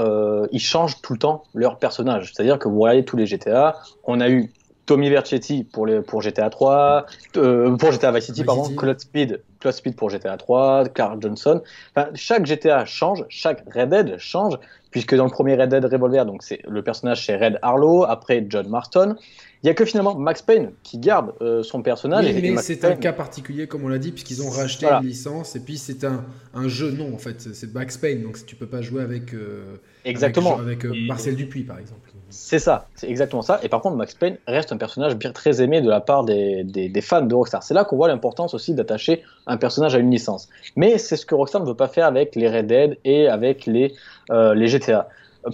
ils 0.51 0.59
changent 0.59 1.01
tout 1.01 1.13
le 1.13 1.19
temps 1.19 1.43
leur 1.55 1.79
personnage. 1.79 2.33
C'est-à-dire 2.33 2.59
que 2.59 2.67
vous 2.67 2.75
voyez 2.75 3.03
tous 3.03 3.17
les 3.17 3.25
GTA, 3.25 3.81
on 4.03 4.21
a 4.21 4.29
eu 4.29 4.51
Tommy 4.85 5.09
Vercetti 5.09 5.63
pour, 5.63 5.85
les, 5.85 6.01
pour 6.01 6.21
GTA 6.21 6.49
3, 6.49 7.05
euh, 7.37 7.75
pour 7.77 7.91
GTA 7.91 8.11
Vice 8.11 8.25
City, 8.25 8.43
pardon, 8.43 8.63
Cloud 8.75 8.99
Speed, 8.99 9.41
Cloud 9.59 9.73
Speed 9.73 9.95
pour 9.95 10.09
GTA 10.09 10.37
3, 10.37 10.89
Clark 10.89 11.21
Johnson. 11.21 11.61
Enfin, 11.95 12.09
chaque 12.15 12.45
GTA 12.45 12.85
change, 12.85 13.23
chaque 13.29 13.63
Red 13.73 13.89
Dead 13.89 14.17
change, 14.17 14.55
puisque 14.91 15.15
dans 15.15 15.25
le 15.25 15.31
premier 15.31 15.55
Red 15.55 15.69
Dead 15.69 15.85
Revolver, 15.85 16.25
donc 16.25 16.43
c'est 16.43 16.59
le 16.67 16.81
personnage 16.81 17.25
c'est 17.25 17.37
Red 17.37 17.59
Harlow, 17.61 18.03
après 18.03 18.45
John 18.49 18.67
Marston. 18.67 19.15
Il 19.63 19.67
y 19.67 19.69
a 19.69 19.73
que 19.73 19.85
finalement 19.85 20.15
Max 20.15 20.41
Payne 20.41 20.71
qui 20.83 20.97
garde 20.97 21.33
euh, 21.41 21.63
son 21.63 21.81
personnage. 21.81 22.25
Oui, 22.25 22.51
mais 22.51 22.61
c'est 22.61 22.83
un 22.83 22.97
cas 22.97 23.13
particulier 23.13 23.65
comme 23.65 23.85
on 23.85 23.87
l'a 23.87 23.97
dit, 23.97 24.11
puisqu'ils 24.11 24.41
ont 24.41 24.49
racheté 24.49 24.85
une 24.85 25.05
licence 25.05 25.55
et 25.55 25.61
puis 25.61 25.77
c'est 25.77 26.03
un, 26.03 26.25
un, 26.53 26.67
jeu 26.67 26.91
non 26.91 27.13
en 27.13 27.17
fait, 27.17 27.39
c'est 27.39 27.73
Max 27.73 27.97
Payne, 27.97 28.21
donc 28.21 28.45
tu 28.45 28.57
peux 28.57 28.67
pas 28.67 28.81
jouer 28.81 29.01
avec. 29.01 29.33
Euh, 29.33 29.77
Exactement. 30.03 30.59
Avec, 30.59 30.83
Marcel 30.83 31.37
Dupuis 31.37 31.63
par 31.63 31.79
exemple. 31.79 32.11
C'est 32.35 32.57
ça, 32.57 32.87
c'est 32.95 33.07
exactement 33.07 33.43
ça. 33.43 33.59
Et 33.61 33.69
par 33.69 33.81
contre, 33.81 33.95
Max 33.95 34.15
Payne 34.15 34.37
reste 34.47 34.71
un 34.71 34.77
personnage 34.77 35.15
bien 35.15 35.31
très 35.31 35.61
aimé 35.61 35.81
de 35.81 35.89
la 35.89 36.01
part 36.01 36.23
des, 36.23 36.91
fans 37.01 37.21
de 37.21 37.35
Rockstar. 37.35 37.61
C'est 37.61 37.75
là 37.75 37.85
qu'on 37.85 37.95
voit 37.95 38.07
l'importance 38.07 38.55
aussi 38.55 38.73
d'attacher 38.73 39.21
un 39.45 39.57
personnage 39.57 39.93
à 39.93 39.99
une 39.99 40.09
licence. 40.09 40.49
Mais 40.75 40.97
c'est 40.97 41.15
ce 41.15 41.27
que 41.27 41.35
Rockstar 41.35 41.61
ne 41.61 41.67
veut 41.67 41.75
pas 41.75 41.87
faire 41.87 42.07
avec 42.07 42.35
les 42.35 42.49
Red 42.49 42.65
Dead 42.65 42.97
et 43.05 43.27
avec 43.27 43.67
les, 43.67 43.93
euh, 44.31 44.55
les 44.55 44.67
GTA. 44.67 45.07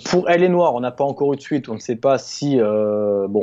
Pour 0.05 0.29
Elle 0.29 0.43
est 0.43 0.49
Noire, 0.49 0.75
on 0.75 0.81
n'a 0.81 0.91
pas 0.91 1.03
encore 1.03 1.33
eu 1.33 1.35
de 1.35 1.41
suite, 1.41 1.67
on 1.67 1.73
ne 1.73 1.79
sait 1.79 1.95
pas 1.95 2.17
si. 2.19 2.59
Euh, 2.59 3.27
bon. 3.27 3.41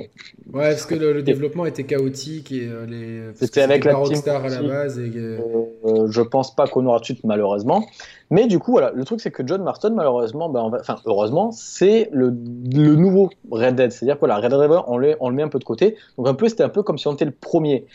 Ouais, 0.52 0.70
parce 0.70 0.86
que 0.86 0.94
le, 0.94 1.22
développement 1.22 1.66
était 1.66 1.84
chaotique 1.84 2.52
et 2.52 2.68
euh, 2.68 2.86
les. 2.86 3.34
C'était 3.34 3.62
avec 3.62 3.84
la 3.84 3.96
Rockstar 3.96 4.44
à 4.44 4.48
la 4.48 4.62
base. 4.62 4.98
Et... 4.98 5.10
Euh, 5.16 6.06
je 6.08 6.22
pense 6.22 6.54
pas 6.54 6.68
qu'on 6.68 6.86
aura 6.86 7.00
de 7.00 7.04
suite, 7.04 7.24
malheureusement. 7.24 7.86
Mais 8.30 8.46
du 8.46 8.60
coup, 8.60 8.70
voilà, 8.70 8.92
le 8.94 9.04
truc 9.04 9.20
c'est 9.20 9.32
que 9.32 9.44
John 9.46 9.62
Marston, 9.62 9.92
malheureusement, 9.94 10.48
ben, 10.48 10.70
enfin, 10.78 10.96
heureusement, 11.04 11.50
c'est 11.50 12.08
le, 12.12 12.26
le, 12.26 12.94
nouveau 12.94 13.30
Red 13.50 13.75
Dead. 13.75 13.90
C'est-à-dire 13.90 14.14
que 14.14 14.21
voilà, 14.21 14.36
Red 14.36 14.50
Dead 14.50 14.60
River, 14.60 14.80
on, 14.86 15.00
on 15.21 15.28
le 15.28 15.34
met 15.34 15.42
un 15.42 15.49
peu 15.49 15.58
de 15.58 15.64
côté. 15.64 15.97
Donc, 16.16 16.28
un 16.28 16.34
peu, 16.34 16.49
c'était 16.49 16.64
un 16.64 16.68
peu 16.68 16.82
comme 16.82 16.99
si 16.99 17.08
on 17.08 17.14
était 17.14 17.25
le 17.25 17.32
premier. 17.32 17.86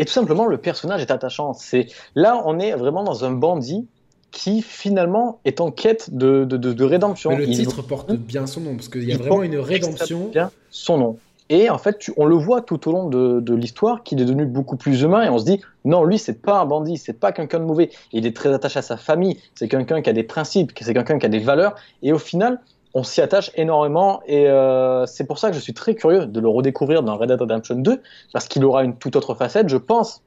Et 0.00 0.04
tout 0.04 0.12
simplement, 0.12 0.46
le 0.46 0.56
personnage 0.56 1.02
est 1.02 1.10
attachant. 1.12 1.52
C'est 1.52 1.86
là, 2.16 2.42
on 2.44 2.58
est 2.58 2.72
vraiment 2.72 3.04
dans 3.04 3.24
un 3.24 3.30
bandit 3.32 3.86
qui 4.30 4.62
finalement 4.62 5.40
est 5.44 5.60
en 5.60 5.70
quête 5.70 6.14
de, 6.14 6.44
de, 6.44 6.56
de, 6.56 6.84
rédemption. 6.84 7.30
Mais 7.30 7.46
le 7.46 7.52
titre 7.52 7.82
porte 7.82 8.12
bien 8.12 8.46
son 8.46 8.60
nom, 8.60 8.76
parce 8.76 8.88
qu'il 8.88 9.08
y 9.08 9.12
a 9.12 9.16
vraiment 9.16 9.42
une 9.42 9.58
rédemption. 9.58 10.28
Bien 10.28 10.50
son 10.70 10.98
nom. 10.98 11.18
Et 11.48 11.68
en 11.68 11.78
fait, 11.78 12.08
on 12.16 12.26
le 12.26 12.36
voit 12.36 12.62
tout 12.62 12.88
au 12.88 12.92
long 12.92 13.08
de, 13.08 13.40
de 13.40 13.54
l'histoire 13.54 14.04
qu'il 14.04 14.20
est 14.20 14.24
devenu 14.24 14.46
beaucoup 14.46 14.76
plus 14.76 15.02
humain 15.02 15.24
et 15.24 15.28
on 15.28 15.38
se 15.38 15.44
dit 15.44 15.60
non, 15.84 16.04
lui, 16.04 16.16
c'est 16.16 16.40
pas 16.40 16.60
un 16.60 16.64
bandit, 16.64 16.96
c'est 16.96 17.18
pas 17.18 17.32
quelqu'un 17.32 17.58
de 17.58 17.64
mauvais. 17.64 17.90
Il 18.12 18.24
est 18.24 18.36
très 18.36 18.52
attaché 18.52 18.78
à 18.78 18.82
sa 18.82 18.96
famille, 18.96 19.36
c'est 19.56 19.68
quelqu'un 19.68 20.00
qui 20.00 20.08
a 20.08 20.12
des 20.12 20.22
principes, 20.22 20.70
c'est 20.80 20.94
quelqu'un 20.94 21.18
qui 21.18 21.26
a 21.26 21.28
des 21.28 21.40
valeurs. 21.40 21.74
Et 22.02 22.12
au 22.12 22.18
final, 22.18 22.60
on 22.94 23.02
s'y 23.02 23.20
attache 23.20 23.50
énormément 23.56 24.20
et 24.26 24.48
euh, 24.48 25.06
c'est 25.06 25.24
pour 25.24 25.38
ça 25.38 25.50
que 25.50 25.56
je 25.56 25.60
suis 25.60 25.74
très 25.74 25.96
curieux 25.96 26.26
de 26.26 26.40
le 26.40 26.48
redécouvrir 26.48 27.02
dans 27.02 27.16
Red 27.16 27.28
Dead 27.28 27.40
Redemption 27.40 27.76
2 27.76 28.00
parce 28.32 28.46
qu'il 28.48 28.64
aura 28.64 28.84
une 28.84 28.96
toute 28.96 29.16
autre 29.16 29.34
facette. 29.34 29.68
Je 29.68 29.76
pense 29.76 30.22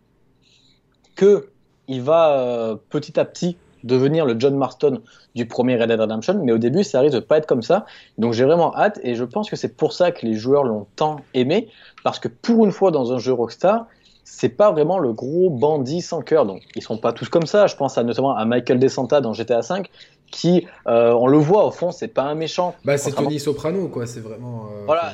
que 1.15 1.47
il 1.87 2.01
va 2.01 2.37
euh, 2.37 2.75
petit 2.89 3.19
à 3.19 3.25
petit 3.25 3.57
devenir 3.83 4.25
le 4.25 4.35
John 4.39 4.55
Marston 4.55 5.01
du 5.35 5.45
premier 5.45 5.77
Red 5.77 5.89
Dead 5.89 5.99
Redemption, 5.99 6.41
mais 6.43 6.51
au 6.51 6.57
début, 6.57 6.83
ça 6.83 7.01
risque 7.01 7.15
de 7.15 7.19
pas 7.19 7.37
être 7.37 7.45
comme 7.45 7.61
ça. 7.61 7.85
Donc 8.17 8.33
j'ai 8.33 8.45
vraiment 8.45 8.75
hâte, 8.75 8.99
et 9.03 9.15
je 9.15 9.23
pense 9.23 9.49
que 9.49 9.55
c'est 9.55 9.75
pour 9.75 9.93
ça 9.93 10.11
que 10.11 10.25
les 10.25 10.35
joueurs 10.35 10.63
l'ont 10.63 10.87
tant 10.95 11.17
aimé, 11.33 11.69
parce 12.03 12.19
que 12.19 12.27
pour 12.27 12.65
une 12.65 12.71
fois 12.71 12.91
dans 12.91 13.13
un 13.13 13.17
jeu 13.17 13.33
Rockstar, 13.33 13.85
c'est 14.23 14.49
pas 14.49 14.71
vraiment 14.71 14.99
le 14.99 15.13
gros 15.13 15.49
bandit 15.49 16.01
sans 16.01 16.21
cœur. 16.21 16.45
Donc 16.45 16.63
ils 16.75 16.81
sont 16.81 16.97
pas 16.97 17.13
tous 17.13 17.29
comme 17.29 17.45
ça. 17.45 17.67
Je 17.67 17.75
pense 17.75 17.97
à, 17.97 18.03
notamment 18.03 18.35
à 18.35 18.45
Michael 18.45 18.79
DeSanta 18.79 19.21
dans 19.21 19.33
GTA 19.33 19.59
V, 19.59 19.83
qui, 20.31 20.65
euh, 20.87 21.11
on 21.13 21.27
le 21.27 21.37
voit 21.37 21.65
au 21.65 21.71
fond, 21.71 21.91
c'est 21.91 22.07
pas 22.07 22.23
un 22.23 22.35
méchant. 22.35 22.73
Bah 22.83 22.97
c'est 22.97 23.11
Tony 23.11 23.39
Soprano, 23.39 23.87
quoi. 23.87 24.07
C'est 24.07 24.21
vraiment. 24.21 24.67
Euh, 24.71 24.85
voilà. 24.85 25.13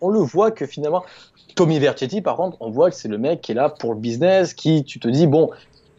On, 0.00 0.10
le 0.10 0.20
voit 0.20 0.50
que 0.50 0.66
finalement. 0.66 1.04
Tommy 1.54 1.78
Vercetti, 1.78 2.20
par 2.20 2.36
contre, 2.36 2.58
on 2.60 2.70
voit 2.70 2.90
que 2.90 2.96
c'est 2.96 3.08
le 3.08 3.16
mec 3.16 3.40
qui 3.40 3.52
est 3.52 3.54
là 3.54 3.70
pour 3.70 3.94
le 3.94 3.98
business, 3.98 4.52
qui, 4.52 4.84
tu 4.84 5.00
te 5.00 5.08
dis, 5.08 5.26
bon, 5.26 5.48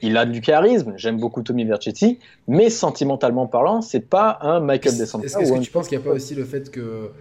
il 0.02 0.18
a 0.18 0.26
du 0.26 0.42
charisme, 0.42 0.94
j'aime 0.98 1.20
beaucoup 1.20 1.42
Tommy 1.42 1.66
Vercetti, 1.66 2.20
mais 2.48 2.70
sentimentalement 2.70 3.48
parlant, 3.48 3.82
c'est 3.82 4.08
pas 4.08 4.38
un 4.42 4.60
Michael 4.60 4.98
DeSanta. 4.98 5.26
Est-ce 5.26 5.38
que, 5.38 5.60
tu 5.60 5.72
penses 5.72 5.88
qu'il 5.88 5.98
n'y 5.98 6.04
a 6.04 6.08
pas 6.08 6.14
aussi 6.14 6.36
le 6.36 6.46
fait 6.46 6.70
que 6.70 7.12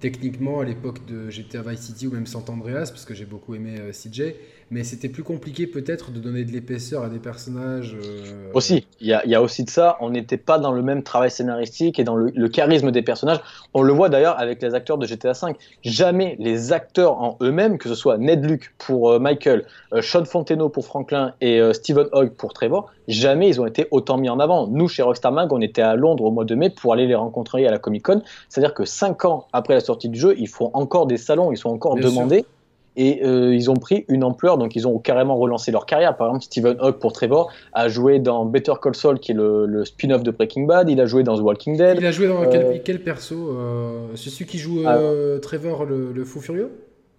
techniquement 0.00 0.60
à 0.60 0.64
l'époque 0.64 1.06
de 1.06 1.30
GTA 1.30 1.62
Vice 1.62 1.80
City 1.80 2.06
ou 2.06 2.12
même 2.12 2.26
San 2.26 2.42
Andreas, 2.48 2.90
parce 2.90 3.04
que 3.04 3.14
j'ai 3.14 3.24
beaucoup 3.24 3.54
aimé 3.54 3.76
euh, 3.78 3.90
CJ, 3.90 4.34
mais 4.70 4.84
c'était 4.84 5.08
plus 5.08 5.22
compliqué 5.22 5.66
peut-être 5.66 6.10
de 6.10 6.18
donner 6.18 6.44
de 6.44 6.52
l'épaisseur 6.52 7.02
à 7.02 7.08
des 7.08 7.18
personnages. 7.18 7.94
Euh, 7.94 8.50
aussi, 8.54 8.86
il 9.00 9.08
y, 9.08 9.34
a, 9.34 9.42
aussi 9.42 9.64
de 9.64 9.70
ça. 9.70 9.96
On 10.00 10.10
n'était 10.10 10.36
pas 10.36 10.58
dans 10.58 10.72
le 10.72 10.82
même 10.82 11.02
travail 11.02 11.30
scénaristique 11.30 11.98
et 11.98 12.04
dans 12.04 12.16
le, 12.16 12.48
charisme 12.48 12.90
des 12.90 13.02
personnages. 13.02 13.40
On 13.72 13.82
le 13.82 13.92
voit 13.92 14.08
d'ailleurs 14.08 14.38
avec 14.38 14.62
les 14.62 14.74
acteurs 14.74 14.98
de 14.98 15.06
GTA 15.06 15.32
V. 15.32 15.52
Jamais 15.82 16.36
les 16.38 16.72
acteurs 16.72 17.20
en 17.20 17.36
eux-mêmes, 17.42 17.78
que 17.78 17.88
ce 17.88 17.94
soit 17.94 18.18
Ned 18.18 18.44
Luke 18.44 18.74
pour 18.78 19.12
euh, 19.12 19.18
Michael, 19.18 19.64
euh, 19.92 20.02
Sean 20.02 20.24
Fonteno 20.24 20.68
pour 20.68 20.86
Franklin 20.86 21.34
et 21.40 21.60
Stephen 21.72 22.06
Hogg 22.12 22.30
pour 22.30 22.52
Trevor, 22.52 22.90
jamais 23.08 23.48
ils 23.48 23.60
ont 23.60 23.66
été 23.66 23.86
autant 23.90 24.18
mis 24.18 24.28
en 24.28 24.38
avant. 24.38 24.66
Nous, 24.66 24.88
chez 24.88 25.02
Rockstar 25.02 25.32
Mag, 25.32 25.52
on 25.52 25.60
était 25.60 25.82
à 25.82 25.96
Londres 25.96 26.24
au 26.24 26.30
mois 26.30 26.44
de 26.44 26.54
mai 26.54 26.70
pour 26.70 26.92
aller 26.92 27.06
les 27.06 27.14
rencontrer 27.14 27.66
à 27.66 27.70
la 27.70 27.78
Comic 27.78 28.04
Con. 28.04 28.22
C'est-à-dire 28.48 28.74
que 28.74 28.84
cinq 28.84 29.24
ans 29.24 29.46
après 29.52 29.74
la 29.74 29.80
sortie 29.80 30.08
du 30.08 30.18
jeu, 30.18 30.34
ils 30.38 30.48
font 30.48 30.70
encore 30.72 31.06
des 31.06 31.16
salons, 31.16 31.52
ils 31.52 31.56
sont 31.56 31.70
encore 31.70 31.96
demandés 31.96 32.44
et 32.96 33.24
euh, 33.24 33.54
ils 33.54 33.70
ont 33.70 33.76
pris 33.76 34.04
une 34.08 34.24
ampleur, 34.24 34.58
donc 34.58 34.76
ils 34.76 34.86
ont 34.86 34.98
carrément 34.98 35.36
relancé 35.36 35.72
leur 35.72 35.86
carrière. 35.86 36.16
Par 36.16 36.28
exemple, 36.28 36.44
Stephen 36.44 36.76
Hawke 36.80 36.98
pour 36.98 37.12
Trevor 37.12 37.50
a 37.72 37.88
joué 37.88 38.18
dans 38.18 38.44
Better 38.44 38.74
Call 38.80 38.94
Saul, 38.94 39.18
qui 39.18 39.32
est 39.32 39.34
le, 39.34 39.84
spin-off 39.84 40.22
de 40.22 40.30
Breaking 40.30 40.64
Bad. 40.64 40.88
Il 40.88 41.00
a 41.00 41.06
joué 41.06 41.22
dans 41.22 41.36
The 41.36 41.40
Walking 41.40 41.76
Dead. 41.76 41.98
Il 41.98 42.06
a 42.06 42.12
joué 42.12 42.28
dans 42.28 42.48
quel, 42.48 42.96
euh, 42.96 42.98
perso 43.04 43.50
euh, 43.50 44.06
C'est 44.14 44.30
celui 44.30 44.46
qui 44.46 44.58
joue 44.58 44.84
Trevor, 45.42 45.84
le, 45.84 46.24
fou 46.24 46.40
furieux? 46.40 46.70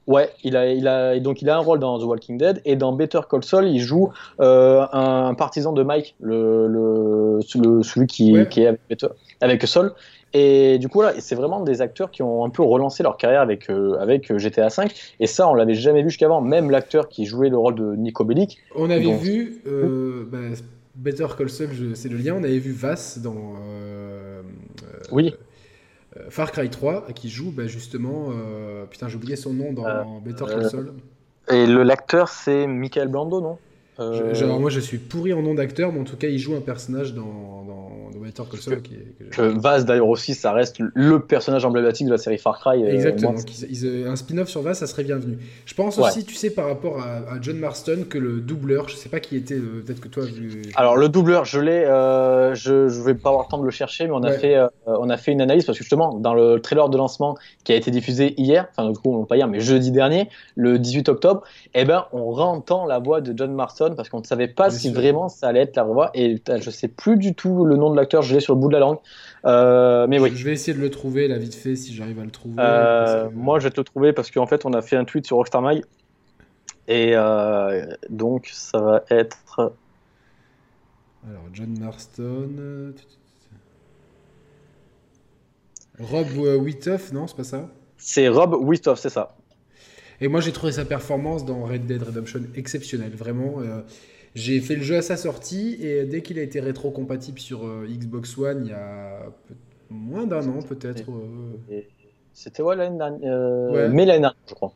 Ouais, 0.07 0.29
il 0.43 0.55
a, 0.55 0.71
il 0.71 0.87
a, 0.87 1.19
donc 1.19 1.41
il 1.41 1.49
a 1.49 1.55
un 1.55 1.59
rôle 1.59 1.79
dans 1.79 1.97
The 1.97 2.03
Walking 2.03 2.37
Dead 2.37 2.61
et 2.63 2.75
dans 2.75 2.93
Better 2.93 3.21
Call 3.29 3.43
Saul, 3.43 3.67
il 3.67 3.79
joue 3.79 4.11
un, 4.39 5.33
partisan 5.35 5.73
de 5.73 5.83
Mike, 5.83 6.15
le, 6.21 6.67
le, 6.67 7.39
celui 7.41 8.07
qui, 8.07 8.35
qui 8.49 8.61
est 8.61 8.67
avec, 8.67 9.05
avec 9.41 9.67
Saul. 9.67 9.93
Et 10.37 10.79
du 10.79 10.89
coup, 10.89 11.01
là, 11.01 11.13
c'est 11.19 11.33
vraiment 11.33 11.61
des 11.61 11.81
acteurs 11.81 12.11
qui 12.11 12.21
ont 12.21 12.43
un 12.43 12.49
peu 12.49 12.61
relancé 12.61 13.03
leur 13.03 13.15
carrière 13.15 13.39
avec, 13.39 13.69
euh, 13.69 13.97
avec 14.01 14.29
euh, 14.29 14.37
GTA 14.37 14.67
V. 14.67 14.83
Et 15.21 15.27
ça, 15.27 15.47
on 15.47 15.53
l'avait 15.53 15.75
jamais 15.75 16.03
vu 16.03 16.09
jusqu'avant. 16.09 16.41
Même 16.41 16.69
l'acteur 16.69 17.07
qui 17.07 17.25
jouait 17.25 17.47
le 17.47 17.57
rôle 17.57 17.75
de 17.75 17.95
Nico 17.95 18.25
Bellic. 18.25 18.57
On 18.75 18.89
avait 18.89 19.15
vu 19.15 19.61
euh, 19.65 20.25
bah, 20.29 20.39
Better 20.95 21.27
Call 21.37 21.49
Saul, 21.49 21.69
c'est 21.93 22.09
le 22.09 22.17
lien. 22.17 22.33
On 22.33 22.43
avait 22.43 22.59
vu 22.59 22.73
Vass 22.73 23.19
dans. 23.19 23.53
oui. 25.13 25.33
Far 26.29 26.51
Cry 26.51 26.69
3, 26.69 27.07
qui 27.15 27.29
joue 27.29 27.51
bah, 27.51 27.67
justement. 27.67 28.31
putain, 28.89 29.07
j'ai 29.07 29.15
oublié 29.15 29.37
son 29.37 29.53
nom 29.53 29.71
dans 29.71 30.19
Better 30.19 30.45
Call 30.49 30.69
Saul. 30.69 30.93
Et 31.49 31.65
l'acteur, 31.65 32.27
c'est 32.27 32.67
Michael 32.67 33.07
Blando, 33.07 33.39
non? 33.39 33.57
Genre, 33.97 34.59
moi, 34.59 34.69
je 34.69 34.79
suis 34.79 34.97
pourri 34.97 35.33
en 35.33 35.41
nom 35.41 35.53
d'acteur, 35.53 35.91
mais 35.91 35.99
en 35.99 36.03
tout 36.03 36.17
cas, 36.17 36.27
il 36.27 36.39
joue 36.39 36.55
un 36.55 36.61
personnage 36.61 37.13
dans 37.13 37.65
dans 38.15 38.19
Better 38.19 38.43
Call 38.49 38.59
Saul. 38.59 38.81
Qui 38.81 38.95
que, 39.31 39.41
Vaz 39.41 39.85
d'ailleurs 39.85 40.07
aussi, 40.07 40.33
ça 40.33 40.51
reste 40.51 40.77
le 40.79 41.19
personnage 41.19 41.65
emblématique 41.65 42.07
de 42.07 42.11
la 42.11 42.17
série 42.17 42.37
Far 42.37 42.59
Cry. 42.59 42.83
Exactement. 42.83 43.33
Moi, 43.33 43.41
un 44.07 44.15
spin-off 44.15 44.49
sur 44.49 44.61
Vaz, 44.61 44.79
ça 44.79 44.87
serait 44.87 45.03
bienvenu. 45.03 45.37
Je 45.65 45.73
pense 45.73 45.97
aussi, 45.97 46.25
tu 46.25 46.35
sais, 46.35 46.49
par 46.49 46.67
rapport 46.67 46.99
à, 46.99 47.41
John 47.41 47.57
Marston, 47.57 48.05
que 48.09 48.17
le 48.17 48.39
doubleur, 48.39 48.89
je 48.89 48.95
sais 48.95 49.09
pas 49.09 49.19
qui 49.19 49.35
était, 49.35 49.55
peut-être 49.55 49.99
que 49.99 50.07
toi. 50.07 50.23
Alors 50.75 50.97
le 50.97 51.09
doubleur, 51.09 51.45
je 51.45 51.59
l'ai, 51.59 51.83
je, 52.55 52.87
je 52.89 53.01
vais 53.01 53.13
pas 53.13 53.29
avoir 53.29 53.45
le 53.45 53.51
temps 53.51 53.59
de 53.59 53.65
le 53.65 53.71
chercher, 53.71 54.05
mais 54.05 54.13
on 54.13 54.23
a 54.23 54.31
fait, 54.31 54.57
on 54.85 55.09
a 55.09 55.17
fait 55.17 55.31
une 55.31 55.41
analyse 55.41 55.65
parce 55.65 55.77
que 55.77 55.83
justement 55.83 56.13
dans 56.13 56.33
le 56.33 56.59
trailer 56.59 56.89
de 56.89 56.97
lancement 56.97 57.37
qui 57.63 57.73
a 57.73 57.75
été 57.75 57.91
diffusé 57.91 58.33
hier, 58.37 58.67
enfin 58.71 58.89
du 58.89 58.97
coup 58.97 59.25
pas 59.25 59.37
hier, 59.37 59.47
mais 59.47 59.59
jeudi 59.59 59.91
dernier, 59.91 60.29
le 60.55 60.79
18 60.79 61.09
octobre, 61.09 61.43
eh 61.73 61.85
ben 61.85 62.05
on 62.11 62.35
entend 62.37 62.85
la 62.85 62.99
voix 62.99 63.21
de 63.21 63.33
John 63.35 63.53
Marston 63.53 63.84
parce 63.93 64.09
qu'on 64.09 64.21
ne 64.21 64.25
savait 64.25 64.47
pas 64.47 64.71
si 64.71 64.91
vraiment 64.91 65.29
ça 65.29 65.49
allait 65.49 65.61
être 65.61 65.75
la 65.75 65.83
voix. 65.83 66.09
Et 66.15 66.41
je 66.47 66.69
sais 66.71 66.87
plus 66.87 67.17
du 67.17 67.35
tout 67.35 67.65
le 67.65 67.75
nom 67.75 67.91
de 67.91 67.95
l'acteur, 67.95 68.23
je 68.23 68.33
l'ai 68.33 68.39
sur 68.39 68.55
le 68.55 68.59
bout 68.59 68.69
de 68.69 68.73
la 68.73 68.79
langue. 68.79 68.97
Euh, 69.45 70.07
mais 70.07 70.17
oui. 70.19 70.31
Je 70.33 70.43
vais 70.43 70.53
essayer 70.53 70.75
de 70.75 70.81
le 70.81 70.89
trouver 70.89 71.27
là 71.27 71.37
vite 71.37 71.53
fait 71.53 71.75
si 71.75 71.93
j'arrive 71.93 72.19
à 72.19 72.23
le 72.23 72.31
trouver. 72.31 72.55
Euh, 72.57 73.29
moi, 73.33 73.59
je 73.59 73.65
vais 73.65 73.71
te 73.71 73.79
le 73.79 73.83
trouver 73.83 74.13
parce 74.13 74.31
qu'en 74.31 74.47
fait, 74.47 74.65
on 74.65 74.73
a 74.73 74.81
fait 74.81 74.95
un 74.95 75.05
tweet 75.05 75.27
sur 75.27 75.37
Rockstar 75.37 75.61
Mag. 75.61 75.83
Et 76.87 77.11
euh, 77.13 77.85
donc, 78.09 78.49
ça 78.51 78.79
va 78.79 79.03
être. 79.09 79.37
Alors, 81.27 81.43
John 81.53 81.77
Marston. 81.79 82.93
Rob 85.99 86.27
Witoff, 86.61 87.13
non, 87.13 87.27
c'est 87.27 87.37
pas 87.37 87.43
ça? 87.43 87.69
C'est 87.97 88.27
Rob 88.27 88.55
Witoff, 88.59 88.99
c'est 88.99 89.09
ça. 89.09 89.35
Et 90.21 90.27
moi, 90.27 90.41
j'ai 90.41 90.51
trouvé 90.51 90.71
sa 90.71 90.85
performance 90.85 91.45
dans 91.45 91.63
Red 91.65 91.85
Dead 91.85 92.01
Redemption 92.01 92.41
exceptionnelle. 92.55 93.13
Vraiment, 93.15 93.59
euh, 93.59 93.81
j'ai 94.33 94.59
fait 94.61 94.75
le 94.75 94.81
jeu 94.81 94.97
à 94.97 95.01
sa 95.01 95.17
sortie 95.17 95.77
et 95.81 96.05
dès 96.05 96.21
qu'il 96.21 96.39
a 96.39 96.41
été 96.41 96.59
rétro-compatible 96.59 97.39
sur 97.39 97.65
euh, 97.65 97.87
Xbox 97.89 98.37
One, 98.37 98.61
il 98.65 98.69
y 98.69 98.73
a 98.73 99.31
moins 99.89 100.25
d'un 100.25 100.47
an 100.47 100.61
peut-être. 100.61 101.09
Euh. 101.11 101.81
C'était 102.33 102.63
ouais, 102.63 102.75
l'année 102.75 102.97
dernière. 102.97 103.89
Mais 103.91 104.05
l'année 104.05 104.21
dernière, 104.21 104.35
je 104.47 104.53
crois. 104.53 104.73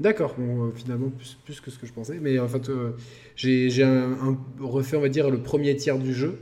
D'accord, 0.00 0.34
bon, 0.36 0.72
finalement, 0.72 1.08
plus, 1.44 1.60
que 1.60 1.70
ce 1.70 1.78
que 1.78 1.86
je 1.86 1.92
pensais. 1.92 2.18
Mais 2.20 2.38
en 2.38 2.48
fait, 2.48 2.70
j'ai 3.36 3.68
refait, 4.60 4.96
on 4.96 5.00
va 5.00 5.08
dire, 5.08 5.30
le 5.30 5.38
premier 5.38 5.76
tiers 5.76 5.98
du 5.98 6.12
jeu 6.12 6.38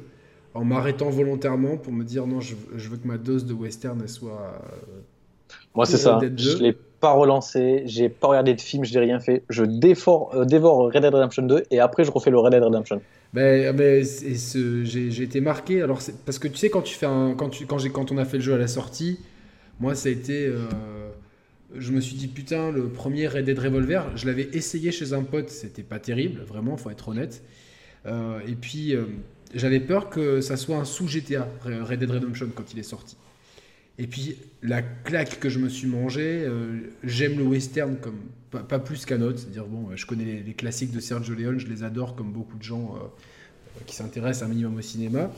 en 0.55 0.65
m'arrêtant 0.65 1.09
volontairement 1.09 1.77
pour 1.77 1.93
me 1.93 2.05
dire 2.05 2.27
non, 2.27 2.41
je, 2.41 2.55
je, 2.77 2.89
veux 2.89 2.99
que 2.99 3.07
ma 3.07 3.17
dose 3.19 3.47
de 3.47 3.55
western 3.55 4.07
soit. 4.09 4.59
Moi, 5.75 5.87
c'est 5.87 5.99
ça. 5.99 6.19
Je 6.37 6.59
l'ai 6.59 6.77
pas 7.03 7.11
relancé, 7.11 7.83
j'ai 7.85 8.09
pas 8.09 8.29
regardé 8.29 8.55
de 8.55 8.61
film, 8.61 8.85
je 8.85 8.95
n'ai 8.95 9.01
rien 9.01 9.19
fait. 9.19 9.43
Je 9.51 9.65
dévore, 9.65 10.33
euh, 10.37 10.45
dévore 10.45 10.85
Red 10.85 11.03
Dead 11.03 11.13
Redemption 11.13 11.43
2 11.43 11.65
et 11.73 11.81
après 11.81 12.05
je 12.05 12.13
refais 12.13 12.31
le 12.31 12.39
Red 12.39 12.53
Dead 12.53 12.63
Redemption. 12.63 13.03
Ben, 13.35 13.75
ben 13.75 14.05
j'ai 14.05 15.23
été 15.23 15.41
marqué. 15.41 15.83
Alors 15.83 15.99
parce 16.25 16.39
que 16.39 16.47
tu 16.47 16.57
sais 16.57 16.71
quand 16.71 16.83
tu 16.83 16.95
fais 16.95 17.07
quand 17.37 17.51
quand 17.67 18.13
on 18.13 18.19
a 18.19 18.25
fait 18.25 18.37
le 18.37 18.43
jeu 18.43 18.55
à 18.55 18.57
la 18.57 18.69
sortie, 18.69 19.19
moi 19.81 19.97
ça 19.97 20.11
a 20.11 20.13
été 20.13 20.47
euh, 20.47 20.59
je 21.77 21.91
me 21.91 22.01
suis 22.01 22.15
dit 22.15 22.29
putain 22.29 22.71
le 22.71 22.89
premier 22.89 23.27
Red 23.27 23.47
Dead 23.47 23.59
Revolver, 23.59 24.05
je 24.15 24.27
l'avais 24.27 24.49
essayé 24.53 24.93
chez 24.93 25.13
un 25.13 25.25
pote, 25.25 25.51
c'était 25.51 25.83
pas 25.83 25.99
terrible, 25.99 26.43
vraiment, 26.47 26.77
faut 26.77 26.91
être 26.91 27.09
honnête. 27.09 27.43
Euh, 28.07 28.39
et 28.47 28.55
puis 28.55 28.95
j'avais 29.57 29.81
peur 29.81 30.09
que 30.09 30.41
ça 30.41 30.57
soit 30.57 30.77
un 30.77 30.85
sous 30.85 31.09
GTA 31.09 31.49
Red 31.65 31.99
Dead 31.99 32.11
Redemption 32.13 32.47
quand 32.55 32.73
il 32.73 32.79
est 32.79 32.85
sorti. 32.85 33.17
Et 33.99 34.07
puis 34.07 34.37
la 34.63 34.83
claque 34.83 35.39
que 35.39 35.49
je 35.49 35.59
me 35.59 35.69
suis 35.69 35.87
mangé, 35.87 36.45
euh, 36.45 36.81
j'aime 37.05 37.39
le 37.39 37.45
western 37.45 37.97
comme 37.99 38.21
pas, 38.51 38.79
plus 38.79 39.05
qu'un 39.05 39.21
autre. 39.23 39.39
C'est-à-dire, 39.39 39.67
bon, 39.67 39.95
je 39.95 40.07
connais 40.07 40.43
les, 40.45 40.55
classiques 40.55 40.93
de 40.93 41.01
Sergio 41.01 41.35
Leone, 41.35 41.59
je 41.59 41.67
les 41.67 41.83
adore 41.83 42.15
comme 42.15 42.33
beaucoup 42.33 42.57
de 42.57 42.63
gens 42.63 42.97
euh, 42.97 43.81
qui 43.87 43.97
s'intéressent 43.97 44.49
un 44.49 44.51
minimum 44.51 44.77
au 44.77 44.83
cinéma. 44.83 45.31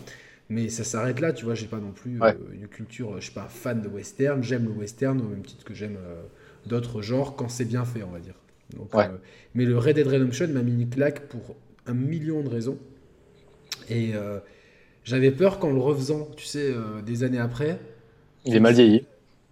Mais 0.51 0.69
ça 0.69 0.85
s'arrête 0.85 1.21
là, 1.21 1.33
tu 1.33 1.45
vois, 1.45 1.55
j'ai 1.55 1.67
pas 1.67 1.79
non 1.79 1.93
plus 1.93 2.21
euh, 2.21 2.33
une 2.53 2.69
culture, 2.69 3.17
je 3.17 3.25
suis 3.25 3.33
pas 3.33 3.49
fan 3.49 3.81
de 3.81 3.89
western, 3.89 4.43
j'aime 4.43 4.65
le 4.65 4.73
western 4.73 5.19
au 5.21 5.25
même 5.25 5.43
titre 5.43 5.65
que 5.65 5.73
j'aime 5.73 5.97
d'autres 6.67 7.01
genres 7.01 7.35
quand 7.35 7.49
c'est 7.49 7.65
bien 7.65 7.85
fait, 7.87 8.03
on 8.03 8.11
va 8.11 8.21
dire. 8.21 8.35
Donc, 8.77 8.91
mais 9.55 9.65
le 9.65 9.79
Red 9.79 9.97
Dead 9.97 10.07
Redemption 10.07 10.49
m'a 10.49 10.63
mis 10.63 10.73
une 10.73 10.89
claque 10.89 11.29
pour 11.29 11.57
un 11.87 11.95
million 11.95 12.43
de 12.43 12.49
raisons. 12.49 12.79
Et 13.89 14.13
j'avais 15.05 15.31
peur 15.31 15.59
qu'en 15.59 15.73
le 15.73 15.81
refaisant, 15.81 16.29
tu 16.37 16.45
sais, 16.45 16.75
des 17.07 17.23
années 17.23 17.39
après, 17.39 17.79
il 18.45 18.55
est 18.55 18.61
mal 18.61 18.75
vieilli. 18.75 19.05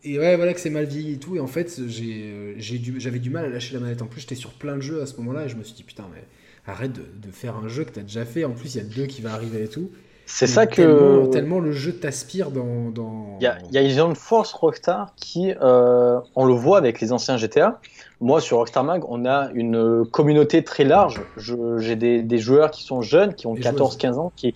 Et 0.05 0.19
ouais, 0.19 0.37
voilà 0.37 0.53
que 0.53 0.61
c'est 0.61 0.71
mal 0.71 0.85
vieilli 0.85 1.15
et 1.15 1.19
tout. 1.19 1.37
Et 1.37 1.41
en 1.41 1.47
fait, 1.47 1.79
euh, 1.79 2.55
j'avais 2.59 3.19
du, 3.19 3.31
mal 3.31 3.45
à 3.45 3.49
lâcher 3.49 3.75
la 3.75 3.81
manette. 3.81 4.03
En 4.03 4.07
plus, 4.07 4.23
j'étais 4.23 4.35
sur 4.35 4.51
plein 4.51 4.77
de 4.77 4.81
jeux 4.81 5.01
à 5.01 5.07
ce 5.07 5.17
moment-là 5.19 5.45
et 5.45 5.49
je 5.49 5.57
me 5.57 5.63
suis 5.63 5.75
dit, 5.75 5.85
putain, 5.85 6.05
mais 6.13 6.25
arrête 6.67 6.93
de, 6.93 7.31
faire 7.31 7.57
un 7.57 7.69
jeu 7.69 7.85
que 7.85 7.93
tu 7.93 8.01
as 8.01 8.03
déjà 8.03 8.25
fait. 8.25 8.45
En 8.45 8.53
plus, 8.53 8.75
il 8.75 8.79
y 8.79 8.81
a 8.81 8.85
deux 8.85 9.07
qui 9.07 9.23
va 9.23 9.33
arriver 9.33 9.65
et 9.65 9.69
tout. 9.69 9.91
C'est 10.27 10.47
ça 10.47 10.67
que. 10.67 11.31
Tellement, 11.31 11.61
le 11.61 11.73
jeu 11.73 11.93
t'aspire 11.93 12.51
dans. 12.51 13.39
Il 13.41 13.45
y, 13.73 13.79
a, 13.79 14.07
une 14.07 14.15
force 14.17 14.53
Rockstar 14.53 15.15
qui. 15.17 15.53
Euh, 15.61 16.21
on 16.35 16.47
le 16.47 16.55
voit 16.55 16.79
avec 16.79 17.01
les 17.01 17.13
anciens 17.13 17.37
GTA. 17.37 17.81
Moi, 18.23 18.41
sur 18.41 18.59
Rockstar 18.59 18.85
Mag, 18.85 19.03
on 19.09 19.27
a 19.27 19.51
une 19.53 20.07
communauté 20.07 20.63
très 20.63 20.85
large. 20.85 21.21
J'ai 21.37 21.97
des, 21.97 22.39
joueurs 22.39 22.71
qui 22.71 22.85
sont 22.85 23.03
jeunes, 23.03 23.35
qui 23.35 23.49
ont 23.49 23.55
14-15 23.57 24.15
ans, 24.15 24.33
qui, 24.37 24.55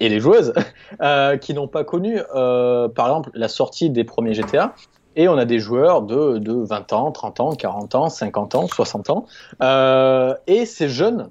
et 0.00 0.10
les 0.10 0.20
joueuses, 0.20 0.52
euh, 1.00 1.38
qui 1.38 1.54
n'ont 1.54 1.66
pas 1.66 1.82
connu, 1.82 2.20
euh, 2.34 2.88
par 2.88 3.06
exemple, 3.06 3.30
la 3.32 3.48
sortie 3.48 3.88
des 3.88 4.04
premiers 4.04 4.34
GTA. 4.34 4.74
Et 5.16 5.28
on 5.28 5.38
a 5.38 5.46
des 5.46 5.58
joueurs 5.58 6.02
de, 6.02 6.36
de 6.36 6.52
20 6.52 6.92
ans, 6.92 7.10
30 7.10 7.40
ans, 7.40 7.54
40 7.54 7.94
ans, 7.94 8.08
50 8.10 8.54
ans, 8.54 8.66
60 8.68 9.08
ans. 9.08 9.24
Euh, 9.62 10.34
et 10.46 10.66
ces 10.66 10.90
jeunes 10.90 11.30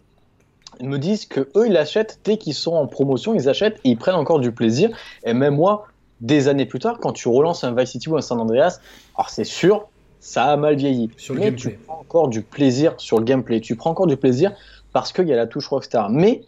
me 0.82 0.98
disent 0.98 1.28
que 1.28 1.52
eux, 1.56 1.68
ils 1.68 1.78
achètent 1.78 2.20
dès 2.24 2.38
qu'ils 2.38 2.56
sont 2.56 2.74
en 2.74 2.88
promotion, 2.88 3.36
ils 3.36 3.48
achètent 3.48 3.78
et 3.84 3.90
ils 3.90 3.98
prennent 3.98 4.16
encore 4.16 4.40
du 4.40 4.52
plaisir. 4.52 4.90
Et 5.24 5.36
même 5.36 5.56
moi, 5.56 5.86
des 6.20 6.48
années 6.48 6.66
plus 6.66 6.80
tard, 6.80 6.98
quand 7.00 7.12
tu 7.12 7.28
relances 7.28 7.64
un 7.64 7.76
Vice 7.76 7.92
City 7.92 8.10
ou 8.10 8.18
un 8.18 8.22
San 8.22 8.40
Andreas, 8.40 8.80
alors 9.16 9.30
c'est 9.30 9.44
sûr, 9.44 9.88
ça 10.26 10.46
a 10.46 10.58
mal 10.58 10.76
vieilli. 10.76 11.12
Sur 11.18 11.36
mais 11.36 11.54
tu 11.54 11.78
prends 11.86 12.00
encore 12.00 12.30
du 12.30 12.42
plaisir 12.42 12.96
sur 12.98 13.20
le 13.20 13.24
gameplay. 13.24 13.62
Tu 13.62 13.76
prends 13.76 13.92
encore 13.92 14.08
du 14.08 14.18
plaisir 14.18 14.54
parce 14.92 15.14
qu'il 15.14 15.28
y 15.28 15.34
a 15.34 15.36
la 15.36 15.46
touche 15.46 15.68
Rockstar. 15.68 16.10
Mais 16.10 16.42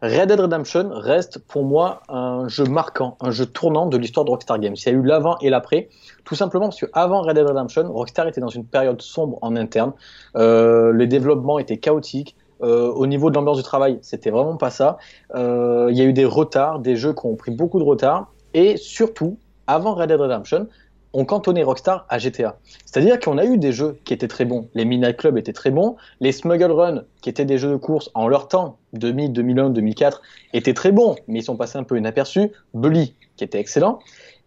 Red 0.00 0.28
Dead 0.28 0.38
Redemption 0.38 0.90
reste 0.92 1.40
pour 1.40 1.64
moi 1.64 2.02
un 2.08 2.46
jeu 2.46 2.64
marquant, 2.66 3.16
un 3.20 3.32
jeu 3.32 3.44
tournant 3.44 3.86
de 3.86 3.96
l'histoire 3.96 4.24
de 4.24 4.30
Rockstar 4.30 4.60
Games. 4.60 4.76
Il 4.76 4.86
y 4.86 4.88
a 4.90 4.92
eu 4.92 5.02
l'avant 5.02 5.38
et 5.40 5.50
l'après, 5.50 5.88
tout 6.24 6.36
simplement 6.36 6.66
parce 6.68 6.78
qu'avant 6.78 7.22
Red 7.22 7.34
Dead 7.34 7.46
Redemption, 7.48 7.92
Rockstar 7.92 8.28
était 8.28 8.40
dans 8.40 8.48
une 8.48 8.64
période 8.64 9.02
sombre 9.02 9.38
en 9.42 9.56
interne. 9.56 9.92
Euh, 10.36 10.92
les 10.92 11.08
développements 11.08 11.58
étaient 11.58 11.78
chaotiques. 11.78 12.36
Euh, 12.62 12.90
au 12.92 13.08
niveau 13.08 13.28
de 13.28 13.34
l'ambiance 13.34 13.58
du 13.58 13.64
travail, 13.64 13.98
c'était 14.02 14.30
vraiment 14.30 14.56
pas 14.56 14.70
ça. 14.70 14.98
Euh, 15.34 15.88
il 15.90 15.98
y 15.98 16.00
a 16.00 16.04
eu 16.04 16.12
des 16.12 16.24
retards, 16.24 16.78
des 16.78 16.94
jeux 16.94 17.12
qui 17.12 17.26
ont 17.26 17.34
pris 17.34 17.50
beaucoup 17.50 17.80
de 17.80 17.84
retard. 17.84 18.32
Et 18.54 18.76
surtout, 18.76 19.36
avant 19.66 19.94
Red 19.94 20.10
Dead 20.10 20.20
Redemption, 20.20 20.68
on 21.12 21.24
cantonnait 21.24 21.62
Rockstar 21.62 22.06
à 22.08 22.18
GTA. 22.18 22.58
C'est-à-dire 22.84 23.18
qu'on 23.18 23.38
a 23.38 23.44
eu 23.44 23.58
des 23.58 23.72
jeux 23.72 23.98
qui 24.04 24.12
étaient 24.12 24.28
très 24.28 24.44
bons. 24.44 24.68
Les 24.74 24.84
Midnight 24.84 25.16
Club 25.16 25.38
étaient 25.38 25.52
très 25.52 25.70
bons. 25.70 25.96
Les 26.20 26.32
Smuggle 26.32 26.72
Run, 26.72 27.04
qui 27.22 27.28
étaient 27.28 27.44
des 27.44 27.58
jeux 27.58 27.70
de 27.70 27.76
course 27.76 28.10
en 28.14 28.28
leur 28.28 28.48
temps, 28.48 28.78
2000, 28.92 29.32
2001, 29.32 29.70
2004, 29.70 30.22
étaient 30.52 30.74
très 30.74 30.92
bons, 30.92 31.16
mais 31.28 31.40
ils 31.40 31.44
sont 31.44 31.56
passés 31.56 31.78
un 31.78 31.84
peu 31.84 31.96
inaperçus. 31.96 32.50
Bully, 32.74 33.14
qui 33.36 33.44
était 33.44 33.58
excellent. 33.58 33.98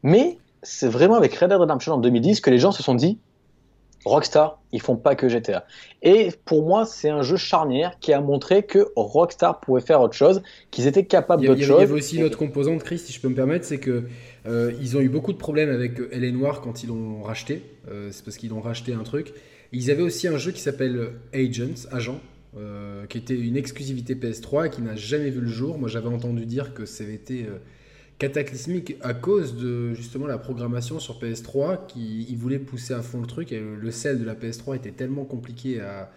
Mais 0.03 0.37
c'est 0.61 0.89
vraiment 0.89 1.15
avec 1.15 1.33
Red 1.35 1.49
Dead 1.49 1.59
Redemption 1.59 1.93
en 1.93 1.97
2010 1.97 2.41
que 2.41 2.49
les 2.49 2.59
gens 2.59 2.71
se 2.71 2.83
sont 2.83 2.95
dit 2.95 3.17
Rockstar, 4.05 4.61
ils 4.71 4.81
font 4.81 4.95
pas 4.95 5.15
que 5.15 5.27
GTA. 5.27 5.65
Et 6.01 6.29
pour 6.45 6.65
moi, 6.65 6.85
c'est 6.85 7.09
un 7.09 7.21
jeu 7.21 7.35
charnière 7.35 7.99
qui 7.99 8.13
a 8.13 8.21
montré 8.21 8.63
que 8.63 8.87
Rockstar 8.95 9.59
pouvait 9.59 9.81
faire 9.81 10.01
autre 10.01 10.13
chose, 10.13 10.41
qu'ils 10.71 10.87
étaient 10.87 11.05
capables 11.05 11.45
d'autre 11.45 11.61
chose. 11.61 11.77
Il 11.77 11.81
y 11.81 11.83
avait 11.83 11.93
aussi 11.93 12.17
une 12.17 12.23
autre 12.23 12.37
composante, 12.37 12.83
Chris, 12.83 12.99
si 12.99 13.11
je 13.11 13.19
peux 13.19 13.27
me 13.27 13.35
permettre, 13.35 13.65
c'est 13.65 13.79
que 13.79 14.05
euh, 14.47 14.71
ils 14.81 14.95
ont 14.95 15.01
eu 15.01 15.09
beaucoup 15.09 15.33
de 15.33 15.37
problèmes 15.37 15.69
avec 15.69 15.99
LA 16.11 16.31
Noir 16.31 16.61
quand 16.61 16.83
ils 16.83 16.87
l'ont 16.87 17.21
racheté. 17.21 17.63
Euh, 17.89 18.09
c'est 18.11 18.23
parce 18.23 18.37
qu'ils 18.37 18.53
ont 18.53 18.61
racheté 18.61 18.93
un 18.93 19.03
truc. 19.03 19.33
Ils 19.73 19.91
avaient 19.91 20.01
aussi 20.01 20.27
un 20.27 20.37
jeu 20.37 20.51
qui 20.51 20.61
s'appelle 20.61 21.11
Agents, 21.33 21.87
Agent, 21.91 22.19
euh, 22.57 23.05
qui 23.07 23.17
était 23.17 23.37
une 23.37 23.57
exclusivité 23.57 24.15
PS3 24.15 24.67
et 24.67 24.69
qui 24.69 24.81
n'a 24.81 24.95
jamais 24.95 25.29
vu 25.29 25.41
le 25.41 25.47
jour. 25.47 25.77
Moi, 25.77 25.89
j'avais 25.89 26.07
entendu 26.07 26.45
dire 26.45 26.73
que 26.73 26.85
ça 26.85 27.03
avait 27.03 27.15
été 27.15 27.45
cataclysmique 28.19 28.95
à 29.01 29.13
cause 29.13 29.55
de 29.55 29.93
justement 29.93 30.27
la 30.27 30.37
programmation 30.37 30.99
sur 30.99 31.19
PS3 31.19 31.87
qui 31.87 32.27
ils 32.29 32.37
voulaient 32.37 32.59
pousser 32.59 32.93
à 32.93 33.01
fond 33.01 33.21
le 33.21 33.27
truc 33.27 33.51
et 33.51 33.59
le, 33.59 33.91
sel 33.91 34.19
de 34.19 34.25
la 34.25 34.35
PS3 34.35 34.75
était 34.75 34.91
tellement 34.91 35.25
compliqué 35.25 35.81
à, 35.81 36.11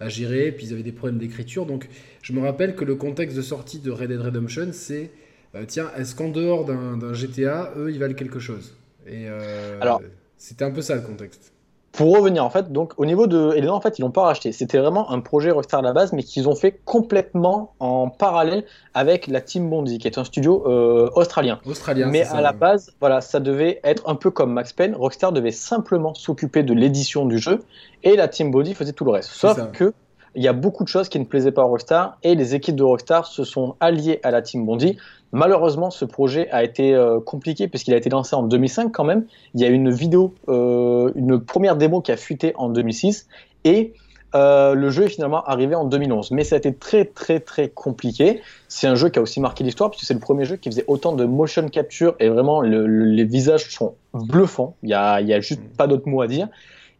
à 0.00 0.08
gérer 0.08 0.52
puis 0.52 0.66
ils 0.66 0.72
avaient 0.72 0.82
des 0.82 0.92
problèmes 0.92 1.18
d'écriture 1.18 1.64
donc 1.64 1.88
je 2.22 2.32
me 2.32 2.40
rappelle 2.40 2.74
que 2.74 2.84
le 2.84 2.96
contexte 2.96 3.36
de 3.36 3.42
sortie 3.42 3.78
de 3.78 3.90
Red 3.90 4.08
Dead 4.08 4.20
Redemption 4.20 4.70
c'est 4.72 5.10
euh, 5.54 5.64
tiens, 5.66 5.90
est-ce 5.96 6.14
qu'en 6.14 6.28
dehors 6.28 6.64
d'un 6.64 7.12
GTA, 7.12 7.72
eux, 7.76 7.90
ils 7.90 7.98
valent 7.98 8.14
quelque 8.14 8.40
chose? 8.40 8.74
Et 9.06 9.28
euh, 9.28 9.80
alors, 9.80 10.02
c'était 10.36 10.64
un 10.64 10.70
peu 10.70 10.82
ça 10.82 10.96
le 10.96 11.02
contexte. 11.02 11.52
Pour 11.96 12.16
revenir, 12.16 12.44
en 12.44 12.50
fait, 12.50 12.72
donc 12.72 12.92
au 12.96 13.06
niveau 13.06 13.28
de 13.28 13.52
Eleanor, 13.54 13.76
en 13.76 13.80
fait, 13.80 14.00
ils 14.00 14.02
l'ont 14.02 14.10
pas 14.10 14.24
racheté. 14.24 14.50
C'était 14.50 14.78
vraiment 14.78 15.12
un 15.12 15.20
projet 15.20 15.52
Rockstar 15.52 15.78
à 15.78 15.82
la 15.82 15.92
base, 15.92 16.12
mais 16.12 16.24
qu'ils 16.24 16.48
ont 16.48 16.56
fait 16.56 16.80
complètement 16.84 17.74
en 17.78 18.08
parallèle 18.08 18.64
avec 18.94 19.28
la 19.28 19.40
Team 19.40 19.70
Bondi, 19.70 19.98
qui 19.98 20.08
est 20.08 20.18
un 20.18 20.24
studio 20.24 20.64
euh, 20.66 21.08
australien. 21.14 21.60
Australien. 21.64 22.08
Mais 22.10 22.22
à 22.22 22.40
la 22.40 22.52
base, 22.52 22.92
voilà, 22.98 23.20
ça 23.20 23.38
devait 23.38 23.80
être 23.84 24.02
un 24.08 24.16
peu 24.16 24.32
comme 24.32 24.52
Max 24.52 24.72
Payne. 24.72 24.96
Rockstar 24.96 25.30
devait 25.30 25.52
simplement 25.52 26.14
s'occuper 26.14 26.64
de 26.64 26.74
l'édition 26.74 27.26
du 27.26 27.38
jeu, 27.38 27.62
et 28.02 28.16
la 28.16 28.26
Team 28.26 28.50
Bondi 28.50 28.74
faisait 28.74 28.92
tout 28.92 29.04
le 29.04 29.12
reste. 29.12 29.30
Sauf 29.30 29.70
que 29.70 29.94
il 30.34 30.42
y 30.42 30.48
a 30.48 30.52
beaucoup 30.52 30.84
de 30.84 30.88
choses 30.88 31.08
qui 31.08 31.18
ne 31.18 31.24
plaisaient 31.24 31.52
pas 31.52 31.62
à 31.62 31.64
Rockstar 31.64 32.18
et 32.22 32.34
les 32.34 32.54
équipes 32.54 32.76
de 32.76 32.82
Rockstar 32.82 33.26
se 33.26 33.44
sont 33.44 33.76
alliées 33.80 34.20
à 34.22 34.30
la 34.30 34.42
Team 34.42 34.66
Bondi. 34.66 34.96
Malheureusement, 35.32 35.90
ce 35.90 36.04
projet 36.04 36.48
a 36.50 36.62
été 36.64 36.94
euh, 36.94 37.20
compliqué 37.20 37.68
puisqu'il 37.68 37.94
a 37.94 37.96
été 37.96 38.10
lancé 38.10 38.34
en 38.36 38.42
2005 38.42 38.90
quand 38.92 39.04
même. 39.04 39.26
Il 39.54 39.60
y 39.60 39.64
a 39.64 39.68
une 39.68 39.90
vidéo, 39.90 40.34
euh, 40.48 41.10
une 41.14 41.40
première 41.40 41.76
démo 41.76 42.00
qui 42.00 42.12
a 42.12 42.16
fuité 42.16 42.52
en 42.56 42.68
2006 42.68 43.28
et 43.64 43.94
euh, 44.34 44.74
le 44.74 44.90
jeu 44.90 45.04
est 45.04 45.08
finalement 45.08 45.44
arrivé 45.44 45.74
en 45.76 45.84
2011. 45.84 46.32
Mais 46.32 46.42
ça 46.42 46.56
a 46.56 46.58
été 46.58 46.74
très 46.74 47.04
très 47.04 47.40
très 47.40 47.68
compliqué. 47.68 48.40
C'est 48.68 48.88
un 48.88 48.96
jeu 48.96 49.08
qui 49.08 49.18
a 49.18 49.22
aussi 49.22 49.40
marqué 49.40 49.62
l'histoire 49.62 49.90
puisque 49.90 50.06
c'est 50.06 50.14
le 50.14 50.20
premier 50.20 50.44
jeu 50.44 50.56
qui 50.56 50.68
faisait 50.68 50.84
autant 50.88 51.12
de 51.12 51.24
motion 51.24 51.68
capture 51.68 52.16
et 52.18 52.28
vraiment 52.28 52.60
les 52.60 53.24
visages 53.24 53.70
sont 53.70 53.94
bluffants. 54.12 54.76
Il 54.82 54.90
y 54.90 54.94
a, 54.94 55.14
a 55.14 55.40
juste 55.40 55.60
mm. 55.60 55.76
pas 55.76 55.86
d'autre 55.86 56.08
mot 56.08 56.22
à 56.22 56.26
dire. 56.26 56.48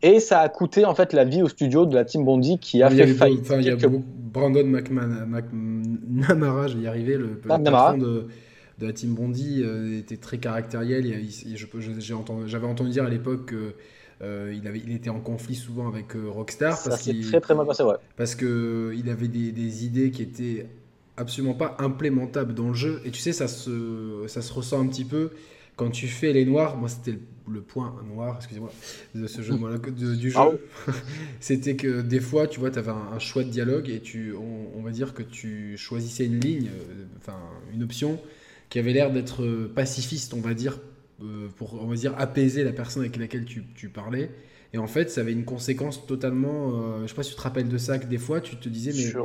Et 0.05 0.21
ça 0.21 0.40
a 0.40 0.49
coûté 0.51 0.85
en 0.85 0.95
fait 0.95 1.14
la 1.14 1.25
vie 1.25 1.43
au 1.43 1.49
studio 1.49 1.87
de 1.87 1.95
la 1.95 2.05
team 2.05 2.27
Bondi 2.27 2.59
qui 2.59 2.83
a 2.83 2.90
fait 2.90 3.07
faillite. 3.07 3.51
Il 3.59 3.64
y 3.64 3.71
a 3.71 3.77
Brandon 3.77 4.67
McNamara, 4.67 6.69
je 6.69 6.77
vais 6.77 6.83
y 6.83 6.87
arriver, 6.87 7.17
le, 7.17 7.38
patron 7.38 7.97
de, 7.97 8.27
de, 8.79 8.87
la 8.87 8.93
team 8.93 9.14
Bondi 9.14 9.62
euh, 9.64 9.99
était 9.99 10.19
très 10.19 10.37
caractériel. 10.37 11.07
J'avais 11.57 12.21
entendu, 12.21 12.55
entendu, 12.55 12.90
dire 12.90 13.05
à 13.05 13.09
l'époque 13.09 13.49
qu'il 13.49 13.73
euh, 14.21 14.55
il, 14.55 14.69
avait, 14.69 14.83
il 14.85 14.93
était 14.93 15.09
en 15.09 15.21
conflit 15.21 15.55
souvent 15.55 15.88
avec 15.88 16.14
euh, 16.14 16.29
Rockstar. 16.29 16.77
Ça 16.77 16.99
s'est 16.99 17.19
très 17.23 17.40
très 17.40 17.55
mal 17.55 17.67
passé, 17.67 17.83
ouais. 17.83 17.95
Parce 18.19 18.35
qu'il 18.35 19.09
avait 19.09 19.29
des, 19.29 19.53
des, 19.53 19.87
idées 19.87 20.11
qui 20.11 20.21
étaient 20.21 20.67
absolument 21.17 21.55
pas 21.55 21.79
implémentables 21.79 22.53
dans 22.53 22.69
le 22.69 22.75
jeu. 22.75 23.01
Et 23.07 23.11
tu 23.11 23.21
sais, 23.21 23.33
ça 23.33 23.49
se, 23.49 24.25
ça 24.27 24.43
se 24.43 24.53
ressent 24.53 24.83
un 24.83 24.87
petit 24.87 25.07
peu 25.07 25.31
quand 25.76 25.90
tu 25.90 26.06
fais 26.06 26.32
les 26.32 26.44
noirs, 26.44 26.76
moi 26.76 26.88
c'était 26.88 27.18
le, 27.48 27.60
point 27.60 27.94
noir, 28.08 28.37
excusez-moi, 28.38 28.72
de 29.14 29.26
ce 29.26 29.42
jeu, 29.42 29.54
du 30.16 30.30
jeu, 30.30 30.38
ah 30.38 30.50
c'était 31.40 31.76
que 31.76 32.00
des 32.00 32.20
fois, 32.20 32.46
tu 32.46 32.60
vois, 32.60 32.70
tu 32.70 32.78
avais 32.78 32.92
un, 32.92 33.18
choix 33.18 33.44
de 33.44 33.50
dialogue 33.50 33.90
et 33.90 34.00
tu, 34.00 34.32
on, 34.34 34.80
va 34.82 34.90
dire 34.90 35.14
que 35.14 35.22
tu 35.22 35.76
choisissais 35.76 36.26
une 36.26 36.40
ligne, 36.40 36.68
euh, 36.68 37.04
enfin 37.18 37.38
une 37.72 37.82
option 37.82 38.20
qui 38.70 38.78
avait 38.78 38.92
l'air 38.92 39.12
d'être 39.12 39.42
euh, 39.42 39.70
pacifiste, 39.74 40.34
on 40.34 40.40
va 40.40 40.54
dire, 40.54 40.78
euh, 41.22 41.48
pour 41.56 41.82
on 41.82 41.87
va 41.87 41.96
dire 41.96 42.14
apaiser 42.18 42.64
la 42.64 42.72
personne 42.72 43.02
avec 43.02 43.16
laquelle 43.16 43.44
tu, 43.44 43.64
tu 43.74 43.88
parlais. 43.88 44.30
Et 44.72 44.78
en 44.78 44.87
fait, 44.87 45.10
ça 45.10 45.20
avait 45.20 45.32
une 45.32 45.44
conséquence 45.44 46.06
totalement. 46.06 47.02
je 47.02 47.06
sais 47.06 47.14
pas 47.14 47.22
si 47.22 47.30
tu 47.30 47.37
te 47.37 47.42
rappelles 47.42 47.68
de 47.68 47.78
ça, 47.78 47.98
que 48.00 48.06
des 48.06 48.18
fois, 48.18 48.40
tu 48.40 48.56
te 48.56 48.68
disais, 48.68 48.92
mais. 48.92 49.22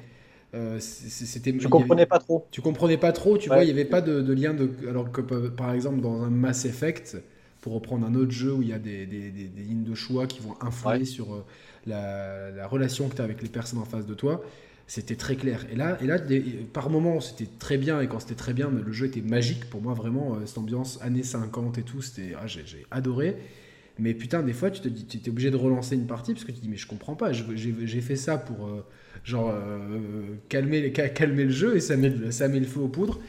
Euh, 0.55 0.79
c'était. 0.79 1.53
Je 1.57 1.67
comprenais 1.67 2.05
pas 2.05 2.19
trop. 2.19 2.47
Tu 2.51 2.61
comprenais 2.61 2.97
pas 2.97 3.11
trop, 3.11 3.37
tu 3.37 3.49
vois, 3.49 3.63
il 3.63 3.65
n'y 3.65 3.71
avait 3.71 3.85
pas 3.85 4.01
de, 4.01 4.33
lien 4.33 4.53
de. 4.53 4.69
Alors 4.87 5.11
que 5.11 5.21
par 5.21 5.73
exemple 5.73 6.01
dans 6.01 6.23
un 6.23 6.29
Mass 6.29 6.65
Effect, 6.65 7.17
pour 7.61 7.73
reprendre 7.73 8.05
un 8.07 8.15
autre 8.15 8.31
jeu 8.31 8.53
où 8.53 8.61
il 8.61 8.69
y 8.69 8.73
a 8.73 8.79
des, 8.79 9.05
des, 9.05 9.29
des, 9.29 9.63
lignes 9.63 9.83
de 9.83 9.95
choix 9.95 10.27
qui 10.27 10.39
vont 10.39 10.55
influer 10.61 11.05
sur 11.05 11.33
euh, 11.33 11.45
la, 11.85 12.51
la, 12.51 12.67
relation 12.67 13.09
que 13.09 13.15
tu 13.15 13.21
as 13.21 13.25
avec 13.25 13.41
les 13.41 13.49
personnes 13.49 13.79
en 13.79 13.85
face 13.85 14.05
de 14.05 14.13
toi, 14.13 14.41
c'était 14.87 15.15
très 15.15 15.35
clair. 15.35 15.65
Et 15.71 15.75
là, 15.75 15.97
et 16.01 16.07
là 16.07 16.17
par 16.73 16.89
moments, 16.89 17.19
c'était 17.19 17.49
très 17.59 17.77
bien, 17.77 18.01
et 18.01 18.07
quand 18.07 18.19
c'était 18.19 18.35
très 18.35 18.53
bien, 18.53 18.69
le 18.69 18.91
jeu 18.91 19.07
était 19.07 19.21
magique 19.21 19.69
pour 19.69 19.81
moi, 19.81 19.93
vraiment, 19.93 20.35
euh, 20.35 20.45
cette 20.45 20.57
ambiance 20.57 20.99
années 21.01 21.23
50 21.23 21.77
et 21.77 21.83
tout, 21.83 22.01
c'était, 22.01 22.33
ah, 22.39 22.47
j'ai 22.47 22.63
adoré. 22.89 23.35
Mais 23.99 24.13
putain, 24.13 24.41
des 24.41 24.53
fois, 24.53 24.71
tu 24.71 24.79
te 24.79 24.87
dis, 24.87 25.05
tu 25.05 25.17
es 25.17 25.29
obligé 25.29 25.51
de 25.51 25.57
relancer 25.57 25.95
une 25.95 26.07
partie 26.07 26.33
parce 26.33 26.45
que 26.45 26.51
tu 26.53 26.57
te 26.57 26.63
dis, 26.63 26.69
mais 26.69 26.77
je 26.77 26.87
comprends 26.87 27.15
pas, 27.15 27.33
j'ai 27.33 28.01
fait 28.01 28.15
ça 28.15 28.37
pour 28.37 28.69
genre 29.29 29.49
euh, 29.49 30.35
calmer, 30.49 30.91
calmer 30.91 31.45
le 31.45 31.51
jeu 31.51 31.77
et 31.77 31.79
ça 31.79 31.95
met, 31.95 32.11
ça 32.31 32.47
met 32.47 32.59
le 32.59 32.65
feu 32.65 32.81
aux 32.81 32.87
poudres. 32.87 33.19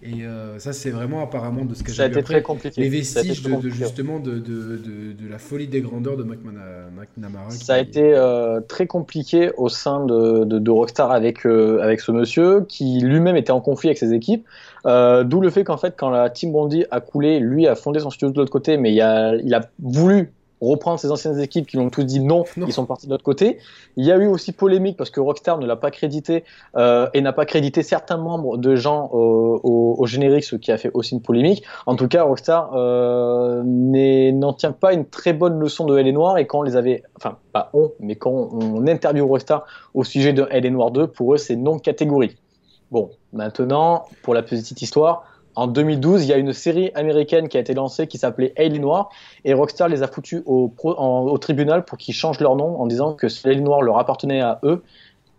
Et 0.00 0.22
euh, 0.22 0.60
ça, 0.60 0.72
c'est 0.72 0.90
vraiment 0.90 1.24
apparemment 1.24 1.64
de 1.64 1.74
ce 1.74 1.82
que 1.82 1.90
j'ai 1.90 2.04
vu 2.04 2.10
après, 2.10 2.22
très 2.22 2.42
compliqué. 2.42 2.80
les 2.80 2.88
vestiges 2.88 3.42
de, 3.42 3.68
justement 3.68 4.20
de, 4.20 4.38
de, 4.38 4.76
de, 4.76 5.28
la 5.28 5.38
folie 5.38 5.66
des 5.66 5.80
grandeurs 5.80 6.16
de 6.16 6.22
McNamara. 6.22 7.50
Ça 7.50 7.74
a 7.74 7.78
été 7.80 8.14
euh, 8.14 8.60
très 8.60 8.86
compliqué 8.86 9.50
au 9.56 9.68
sein 9.68 10.06
de, 10.06 10.70
Rockstar 10.70 11.10
avec, 11.10 11.44
avec 11.44 12.00
ce 12.00 12.12
monsieur 12.12 12.64
qui 12.68 13.00
lui-même 13.00 13.34
était 13.34 13.50
en 13.50 13.60
conflit 13.60 13.88
avec 13.88 13.98
ses 13.98 14.14
équipes. 14.14 14.46
D'où 14.84 15.40
le 15.40 15.50
fait 15.50 15.64
qu'en 15.64 15.78
fait, 15.78 15.94
quand 15.98 16.10
la 16.10 16.30
Team 16.30 16.52
Bondi 16.52 16.84
a 16.92 17.00
coulé, 17.00 17.40
lui 17.40 17.66
a 17.66 17.74
fondé 17.74 17.98
son 17.98 18.10
studio 18.10 18.32
de 18.32 18.38
l'autre 18.38 18.52
côté, 18.52 18.76
mais 18.76 18.92
il 18.92 19.00
a, 19.00 19.34
il 19.34 19.52
a 19.52 19.68
voulu 19.80 20.30
reprendre 20.60 20.98
ses 20.98 21.10
anciennes 21.10 21.38
équipes 21.40 21.66
qui 21.66 21.76
l'ont 21.76 21.90
tous 21.90 22.04
dit 22.04 22.20
non, 22.20 22.44
ils 22.56 22.72
sont 22.72 22.86
partis 22.86 23.06
de 23.06 23.12
l'autre 23.12 23.24
côté. 23.24 23.58
Il 23.96 24.04
y 24.04 24.12
a 24.12 24.16
eu 24.16 24.26
aussi 24.26 24.52
polémique 24.52 24.96
parce 24.96 25.10
que 25.10 25.20
Rockstar 25.20 25.58
ne 25.58 25.66
l'a 25.66 25.76
pas 25.76 25.90
crédité 25.90 26.44
euh, 26.76 27.08
et 27.14 27.20
n'a 27.20 27.32
pas 27.32 27.46
crédité 27.46 27.82
certains 27.82 28.16
membres 28.16 28.58
de 28.58 28.76
gens 28.76 29.10
au, 29.12 30.04
générique, 30.06 30.44
ce 30.44 30.56
qui 30.56 30.72
a 30.72 30.78
fait 30.78 30.90
aussi 30.94 31.14
une 31.14 31.22
polémique. 31.22 31.64
En 31.86 31.96
tout 31.96 32.08
cas, 32.08 32.22
Rockstar 32.22 32.70
euh, 32.74 33.62
n'en 33.64 34.52
tient 34.52 34.72
pas 34.72 34.92
une 34.92 35.04
très 35.04 35.32
bonne 35.32 35.58
leçon 35.58 35.86
de 35.86 35.98
Elle 35.98 36.12
Noir 36.12 36.38
et 36.38 36.46
quand 36.46 36.60
on 36.60 36.62
les 36.62 36.76
avait, 36.76 37.02
enfin 37.16 37.36
pas 37.52 37.70
on, 37.74 37.92
mais 38.00 38.16
quand 38.16 38.30
on 38.30 38.86
interviewe 38.86 39.26
Rockstar 39.26 39.66
au 39.94 40.04
sujet 40.04 40.32
de 40.32 40.46
Elle 40.50 40.66
Noir 40.72 40.90
2, 40.90 41.06
pour 41.08 41.34
eux 41.34 41.36
c'est 41.36 41.56
non 41.56 41.78
catégorique. 41.78 42.38
Bon, 42.90 43.10
maintenant, 43.34 44.06
pour 44.22 44.32
la 44.32 44.42
petite 44.42 44.80
histoire, 44.80 45.24
en 45.58 45.66
2012, 45.66 46.24
il 46.24 46.28
y 46.28 46.32
a 46.32 46.36
une 46.36 46.52
série 46.52 46.92
américaine 46.94 47.48
qui 47.48 47.56
a 47.56 47.60
été 47.60 47.74
lancée 47.74 48.06
qui 48.06 48.16
s'appelait 48.16 48.52
Alien 48.56 48.82
Noir 48.82 49.10
et 49.44 49.54
Rockstar 49.54 49.88
les 49.88 50.04
a 50.04 50.06
foutus 50.06 50.40
au, 50.46 50.68
tribunal 51.40 51.84
pour 51.84 51.98
qu'ils 51.98 52.14
changent 52.14 52.38
leur 52.38 52.54
nom 52.54 52.80
en 52.80 52.86
disant 52.86 53.14
que 53.14 53.26
Alien 53.44 53.64
Noir 53.64 53.82
leur 53.82 53.98
appartenait 53.98 54.40
à 54.40 54.60
eux. 54.62 54.84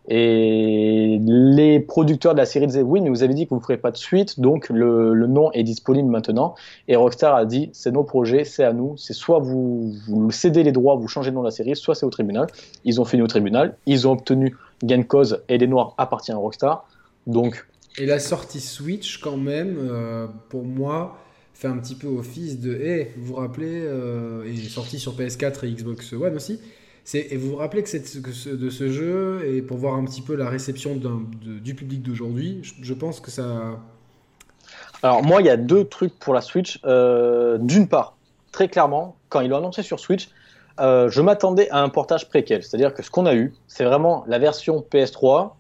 Et 0.10 1.22
les 1.24 1.80
producteurs 1.80 2.34
de 2.34 2.38
la 2.40 2.46
série 2.46 2.68
disaient 2.68 2.82
oui, 2.82 3.00
mais 3.00 3.10
vous 3.10 3.24
avez 3.24 3.34
dit 3.34 3.46
que 3.46 3.52
vous 3.52 3.62
ne 3.62 3.62
ferez 3.62 3.78
pas 3.78 3.92
de 3.92 3.98
suite, 3.98 4.42
donc 4.42 4.68
le, 4.68 5.26
nom 5.26 5.54
est 5.54 5.64
disponible 5.64 6.10
maintenant. 6.10 6.54
Et 6.90 6.98
Rockstar 6.98 7.34
a 7.34 7.46
dit 7.46 7.70
c'est 7.72 7.92
nos 7.92 8.04
projets, 8.04 8.44
c'est 8.44 8.66
à 8.66 8.74
nous. 8.74 8.98
C'est 8.98 9.14
soit 9.14 9.40
vous, 9.40 9.94
cédez 10.32 10.64
les 10.64 10.74
droits, 10.74 10.96
vous 10.96 11.08
changez 11.08 11.30
le 11.30 11.36
nom 11.36 11.44
de 11.44 11.48
la 11.48 11.52
série, 11.52 11.78
soit 11.78 11.96
c'est 11.96 12.06
au 12.06 12.10
tribunal. 12.10 12.48
Ils 12.84 13.00
ont 13.00 13.06
fini 13.06 13.22
au 13.22 13.28
tribunal, 13.28 13.78
ils 13.86 14.06
ont 14.06 14.12
obtenu 14.12 14.58
gain 14.84 14.98
de 14.98 15.04
cause 15.04 15.44
et 15.48 15.58
les 15.58 15.68
Noirs 15.68 15.94
appartiennent 15.98 16.36
à 16.36 16.42
Rockstar. 16.42 16.86
Donc 17.26 17.66
et 17.98 18.06
la 18.06 18.20
sortie 18.20 18.62
Switch, 18.62 19.20
quand 19.20 19.38
même, 19.38 19.78
euh, 19.80 20.28
pour 20.50 20.64
moi, 20.64 21.20
fait 21.54 21.68
un 21.68 21.78
petit 21.78 21.96
peu 21.96 22.08
office 22.08 22.60
de. 22.60 22.74
Eh, 22.74 23.12
vous 23.18 23.28
vous 23.28 23.36
rappelez, 23.36 23.82
euh, 23.84 24.46
et 24.46 24.56
sorti 24.56 25.00
sur 25.00 25.14
PS4 25.14 25.66
et 25.66 25.72
Xbox 25.72 26.14
One 26.14 26.36
aussi. 26.36 26.60
Et 27.14 27.38
vous 27.38 27.50
vous 27.50 27.56
rappelez 27.56 27.82
que 27.82 28.56
de 28.56 28.70
ce 28.70 28.90
jeu, 28.90 29.42
et 29.46 29.62
pour 29.64 29.78
voir 29.78 29.96
un 29.96 30.06
petit 30.06 30.22
peu 30.22 30.36
la 30.36 30.48
réception 30.48 31.00
du 31.42 31.74
public 31.74 32.04
d'aujourd'hui, 32.04 32.62
je, 32.82 32.94
pense 32.94 33.20
que 33.20 33.32
ça. 33.32 33.80
Alors, 35.02 35.24
moi, 35.24 35.42
il 35.42 35.48
y 35.48 35.50
a 35.50 35.58
deux 35.58 35.86
trucs 35.86 36.18
pour 36.20 36.36
la 36.36 36.42
Switch. 36.42 36.80
Euh, 36.86 37.58
d'une 37.58 37.88
part, 37.88 38.16
très 38.52 38.68
clairement, 38.68 39.16
quand 39.30 39.42
ils 39.42 39.50
l'ont 39.50 39.58
annoncé 39.58 39.82
sur 39.82 40.00
Switch, 40.00 40.30
euh, 40.80 41.10
je 41.10 41.22
m'attendais 41.22 41.70
à 41.72 41.82
un 41.82 41.90
portage 41.90 42.30
préquel. 42.30 42.64
C'est-à-dire 42.64 42.94
que 42.94 43.02
ce 43.02 43.10
qu'on 43.10 43.26
a 43.26 43.34
eu, 43.34 43.54
c'est 43.68 43.86
vraiment 43.86 44.24
la 44.28 44.38
version 44.38 44.86
PS3 44.92 45.54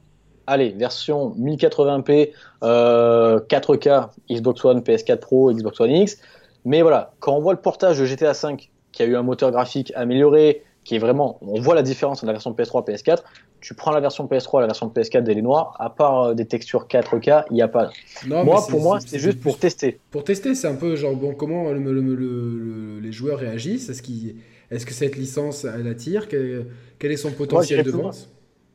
allez, 0.49 0.69
version 0.71 1.35
1080p, 1.39 2.31
4K, 2.61 4.09
Xbox 4.29 4.65
One, 4.65 4.79
PS4 4.81 5.17
Pro, 5.17 5.53
Xbox 5.53 5.79
One 5.79 5.91
X. 5.91 6.17
Mais 6.65 6.81
voilà, 6.81 7.13
quand 7.19 7.35
on 7.35 7.39
voit 7.39 7.53
le 7.53 7.61
portage 7.61 7.99
de 7.99 8.05
GTA 8.05 8.33
V, 8.33 8.57
qui 8.91 9.03
a 9.03 9.05
eu 9.05 9.15
un 9.15 9.23
moteur 9.23 9.51
graphique 9.51 9.93
amélioré, 9.95 10.63
qui 10.83 10.95
est 10.95 10.99
vraiment, 10.99 11.37
on 11.41 11.61
voit 11.61 11.75
la 11.75 11.83
différence 11.83 12.19
entre 12.19 12.27
la 12.27 12.33
version 12.33 12.51
PS3 12.51 12.89
et 12.89 12.93
PS4. 12.93 13.19
Tu 13.61 13.73
prends 13.73 13.91
la 13.91 13.99
version 13.99 14.25
PS3 14.25 14.59
et 14.59 14.61
la 14.61 14.67
version 14.67 14.87
PS4 14.87 15.21
d'elle 15.21 15.37
est 15.37 15.41
noire, 15.41 15.75
à 15.79 15.89
part 15.89 16.23
euh, 16.23 16.33
des 16.33 16.45
textures 16.45 16.87
4K, 16.87 17.45
il 17.49 17.53
n'y 17.53 17.61
a 17.61 17.67
pas. 17.67 17.91
moi, 18.25 18.65
pour 18.67 18.81
moi, 18.81 18.99
c'est 18.99 19.19
juste 19.19 19.41
pour 19.41 19.59
tester. 19.59 19.99
Pour 20.11 20.23
tester, 20.23 20.55
c'est 20.55 20.67
un 20.67 20.75
peu 20.75 20.95
genre, 20.95 21.15
bon, 21.15 21.35
comment 21.35 21.71
les 21.71 23.11
joueurs 23.11 23.39
réagissent? 23.39 23.89
Est-ce 23.89 24.01
est 24.01 24.85
que 24.85 24.93
cette 24.93 25.15
licence, 25.15 25.65
elle 25.65 25.87
attire? 25.87 26.27
Quel, 26.27 26.67
quel 26.97 27.11
est 27.11 27.17
son 27.17 27.31
potentiel 27.31 27.83
de 27.83 27.91
vente? 27.91 28.29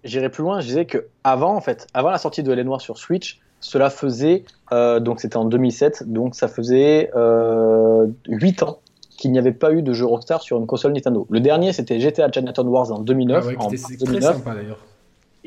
J'irai 0.04 0.28
plus 0.28 0.42
loin, 0.42 0.60
je 0.60 0.66
disais 0.66 0.84
que 0.84 1.06
avant 1.24 1.54
en 1.54 1.60
fait, 1.60 1.86
avant 1.94 2.10
la 2.10 2.18
sortie 2.18 2.42
de 2.42 2.52
L.A. 2.52 2.64
Noir 2.64 2.80
sur 2.80 2.98
Switch, 2.98 3.40
cela 3.60 3.90
faisait 3.90 4.44
euh, 4.72 5.00
donc 5.00 5.20
c'était 5.20 5.36
en 5.36 5.44
2007, 5.44 6.04
donc 6.06 6.34
ça 6.34 6.48
faisait 6.48 7.10
euh, 7.16 8.06
8 8.28 8.62
ans 8.62 8.78
qu'il 9.16 9.32
n'y 9.32 9.38
avait 9.38 9.52
pas 9.52 9.72
eu 9.72 9.82
de 9.82 9.92
jeu 9.92 10.04
Rockstar 10.04 10.42
sur 10.42 10.58
une 10.58 10.66
console 10.66 10.92
Nintendo. 10.92 11.26
Le 11.30 11.40
dernier 11.40 11.72
c'était 11.72 11.98
GTA 11.98 12.30
Chinatown 12.30 12.68
Wars 12.68 12.92
en 12.92 12.98
2009. 12.98 13.44
Ah 13.44 13.66
ouais, 13.66 13.76
c'était 13.76 14.04
très 14.04 14.20
sympa 14.20 14.54
d'ailleurs 14.54 14.78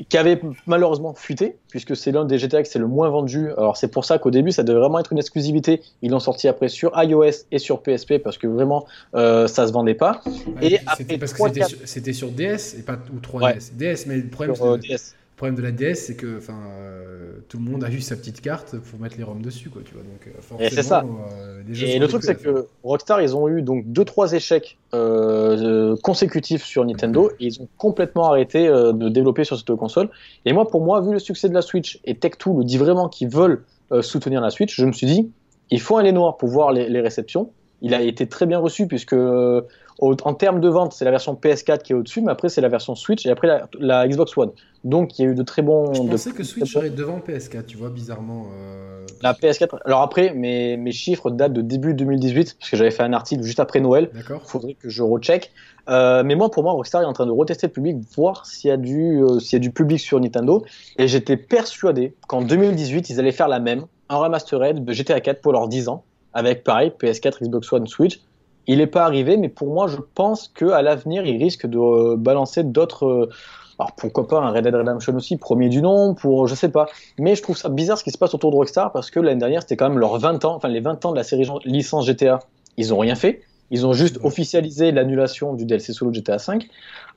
qui 0.08 0.16
avait 0.16 0.40
malheureusement 0.66 1.14
fuité, 1.14 1.56
puisque 1.70 1.96
c'est 1.96 2.12
l'un 2.12 2.24
des 2.24 2.38
GTA 2.38 2.62
qui 2.62 2.70
c'est 2.70 2.78
le 2.78 2.86
moins 2.86 3.08
vendu. 3.08 3.50
Alors 3.56 3.76
c'est 3.76 3.88
pour 3.88 4.04
ça 4.04 4.18
qu'au 4.18 4.30
début, 4.30 4.52
ça 4.52 4.62
devait 4.62 4.78
vraiment 4.78 5.00
être 5.00 5.12
une 5.12 5.18
exclusivité. 5.18 5.82
Ils 6.02 6.10
l'ont 6.10 6.20
sorti 6.20 6.46
après 6.48 6.68
sur 6.68 6.92
iOS 7.02 7.46
et 7.50 7.58
sur 7.58 7.82
PSP, 7.82 8.18
parce 8.18 8.38
que 8.38 8.46
vraiment, 8.46 8.86
euh, 9.14 9.48
ça 9.48 9.66
se 9.66 9.72
vendait 9.72 9.94
pas. 9.94 10.20
et 10.62 10.78
c'était 10.96 11.18
parce 11.18 11.32
que 11.32 11.42
c'était 11.84 12.12
sur, 12.12 12.30
DS 12.30 12.76
et 12.78 12.82
pas 12.82 12.98
ou 13.12 13.18
3DS. 13.18 13.74
DS, 13.74 14.06
mais 14.06 14.16
le 14.16 14.28
problème, 14.28 14.54
sur, 14.54 14.78
DS 14.78 15.14
problème 15.38 15.54
de 15.54 15.62
la 15.62 15.70
DS, 15.70 15.94
c'est 15.94 16.16
que 16.16 16.36
enfin, 16.36 16.58
euh, 16.68 17.38
tout 17.48 17.58
le 17.58 17.62
monde 17.62 17.84
a 17.84 17.90
eu 17.90 18.00
sa 18.00 18.16
petite 18.16 18.40
carte 18.40 18.76
pour 18.76 18.98
mettre 18.98 19.16
les 19.16 19.22
ROM 19.22 19.40
dessus, 19.40 19.70
quoi, 19.70 19.82
tu 19.84 19.94
vois. 19.94 20.02
Donc, 20.02 20.26
euh, 20.26 20.64
et 20.64 20.68
c'est 20.68 20.82
ça. 20.82 21.04
Euh, 21.04 21.62
et 21.80 21.98
le 21.98 22.08
truc, 22.08 22.24
c'est 22.24 22.34
que 22.34 22.66
Rockstar, 22.82 23.22
ils 23.22 23.36
ont 23.36 23.48
eu 23.48 23.62
donc 23.62 23.84
deux 23.86 24.04
trois 24.04 24.32
échecs 24.32 24.76
consécutifs 26.02 26.64
sur 26.64 26.84
Nintendo 26.84 27.30
et 27.40 27.46
ils 27.46 27.62
ont 27.62 27.68
complètement 27.78 28.28
arrêté 28.30 28.68
de 28.68 29.08
développer 29.08 29.44
sur 29.44 29.56
cette 29.56 29.74
console. 29.76 30.10
Et 30.44 30.52
moi, 30.52 30.68
pour 30.68 30.82
moi, 30.82 31.00
vu 31.00 31.12
le 31.12 31.20
succès 31.20 31.48
de 31.48 31.54
la 31.54 31.62
Switch 31.62 32.00
et 32.04 32.14
Tech2 32.14 32.58
le 32.58 32.64
dit 32.64 32.76
vraiment 32.76 33.08
qu'ils 33.08 33.28
veulent 33.28 33.64
soutenir 34.02 34.40
la 34.40 34.50
Switch, 34.50 34.74
je 34.76 34.84
me 34.84 34.92
suis 34.92 35.06
dit, 35.06 35.30
il 35.70 35.80
faut 35.80 35.96
aller 35.96 36.12
noir 36.12 36.36
pour 36.36 36.48
voir 36.48 36.72
les, 36.72 36.88
les 36.88 37.00
réceptions. 37.00 37.50
Il 37.80 37.94
a 37.94 38.02
été 38.02 38.26
très 38.26 38.46
bien 38.46 38.58
reçu 38.58 38.88
puisque 38.88 39.14
en 40.00 40.34
termes 40.34 40.60
de 40.60 40.68
vente, 40.68 40.92
c'est 40.92 41.04
la 41.04 41.10
version 41.10 41.34
PS4 41.34 41.82
qui 41.82 41.92
est 41.92 41.96
au-dessus, 41.96 42.20
mais 42.20 42.30
après 42.30 42.48
c'est 42.48 42.60
la 42.60 42.68
version 42.68 42.94
Switch 42.94 43.26
et 43.26 43.30
après 43.30 43.48
la, 43.78 44.06
Xbox 44.08 44.36
One. 44.36 44.50
Donc 44.84 45.18
il 45.18 45.24
y 45.24 45.28
a 45.28 45.30
eu 45.30 45.34
de 45.34 45.42
très 45.42 45.62
bons. 45.62 45.92
Je 45.92 46.02
pensais 46.02 46.30
que 46.30 46.44
Switch 46.44 46.72
serait 46.72 46.90
devant 46.90 47.18
PS4, 47.18 47.64
tu 47.66 47.76
vois, 47.76 47.90
bizarrement. 47.90 48.46
Euh, 48.52 49.04
la 49.22 49.32
PS4. 49.32 49.78
Alors 49.84 50.02
après, 50.02 50.32
mes, 50.34 50.76
mes 50.76 50.92
chiffres 50.92 51.30
datent 51.30 51.52
de 51.52 51.62
début 51.62 51.94
2018 51.94 52.56
parce 52.58 52.70
que 52.70 52.76
j'avais 52.76 52.92
fait 52.92 53.02
un 53.02 53.12
article 53.12 53.42
juste 53.42 53.60
après 53.60 53.80
Noël. 53.80 54.10
D'accord. 54.14 54.42
Il 54.44 54.48
faudrait 54.48 54.74
que 54.74 54.88
je 54.88 55.02
recheck. 55.02 55.50
Euh, 55.88 56.22
mais 56.22 56.34
moi, 56.34 56.50
pour 56.50 56.62
moi, 56.62 56.72
Rockstar 56.72 57.02
est 57.02 57.06
en 57.06 57.12
train 57.12 57.26
de 57.26 57.32
retester 57.32 57.66
le 57.66 57.72
public, 57.72 57.96
voir 58.14 58.46
s'il 58.46 58.68
y 58.68 58.72
a 58.72 58.76
du, 58.76 59.22
euh, 59.22 59.38
s'il 59.40 59.54
y 59.54 59.56
a 59.56 59.60
du 59.60 59.70
public 59.70 59.98
sur 59.98 60.20
Nintendo. 60.20 60.64
Et 60.98 61.08
j'étais 61.08 61.36
persuadé 61.36 62.14
qu'en 62.26 62.42
2018, 62.42 63.10
ils 63.10 63.18
allaient 63.18 63.32
faire 63.32 63.48
la 63.48 63.58
même, 63.58 63.86
un 64.08 64.16
remastered 64.16 64.84
de 64.84 64.92
GTA 64.92 65.20
4 65.20 65.40
pour 65.40 65.52
leurs 65.52 65.68
10 65.68 65.88
ans, 65.88 66.04
avec 66.34 66.62
pareil 66.62 66.92
PS4, 67.00 67.42
Xbox 67.42 67.72
One, 67.72 67.86
Switch. 67.86 68.20
Il 68.68 68.78
n'est 68.78 68.86
pas 68.86 69.04
arrivé, 69.04 69.38
mais 69.38 69.48
pour 69.48 69.72
moi, 69.72 69.88
je 69.88 69.96
pense 70.14 70.48
qu'à 70.48 70.82
l'avenir, 70.82 71.24
il 71.24 71.42
risque 71.42 71.66
de 71.66 71.78
euh, 71.78 72.16
balancer 72.16 72.62
d'autres. 72.62 73.06
Euh, 73.06 73.30
alors 73.78 73.92
pourquoi 73.92 74.26
pas 74.26 74.40
un 74.40 74.50
Red 74.50 74.64
Dead 74.64 74.74
Redemption 74.74 75.14
aussi, 75.16 75.36
premier 75.36 75.68
du 75.68 75.80
nom, 75.80 76.14
pour 76.14 76.46
je 76.46 76.54
sais 76.54 76.68
pas. 76.68 76.86
Mais 77.18 77.34
je 77.34 77.42
trouve 77.42 77.56
ça 77.56 77.68
bizarre 77.68 77.96
ce 77.96 78.04
qui 78.04 78.10
se 78.10 78.18
passe 78.18 78.34
autour 78.34 78.50
de 78.50 78.56
Rockstar 78.56 78.92
parce 78.92 79.10
que 79.10 79.20
l'année 79.20 79.38
dernière 79.38 79.62
c'était 79.62 79.76
quand 79.76 79.88
même 79.88 79.98
leurs 79.98 80.18
20 80.18 80.44
ans, 80.44 80.56
enfin 80.56 80.68
les 80.68 80.80
20 80.80 81.04
ans 81.04 81.12
de 81.12 81.16
la 81.16 81.22
série 81.22 81.48
licence 81.64 82.06
GTA, 82.06 82.40
ils 82.76 82.92
ont 82.92 82.98
rien 82.98 83.14
fait. 83.14 83.42
Ils 83.70 83.86
ont 83.86 83.92
juste 83.92 84.18
officialisé 84.24 84.92
l'annulation 84.92 85.54
du 85.54 85.64
DLC 85.64 85.92
solo 85.92 86.12
GTA 86.12 86.38
5. 86.38 86.66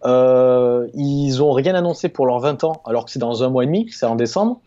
Euh, 0.05 0.87
ils 0.93 1.41
ont 1.41 1.51
rien 1.51 1.73
annoncé 1.73 2.09
pour 2.09 2.27
leurs 2.27 2.39
20 2.39 2.63
ans 2.63 2.81
alors 2.85 3.05
que 3.05 3.11
c'est 3.11 3.19
dans 3.19 3.43
un 3.43 3.49
mois 3.49 3.63
et 3.63 3.67
demi, 3.67 3.89
c'est 3.91 4.05
en 4.05 4.15
décembre. 4.15 4.61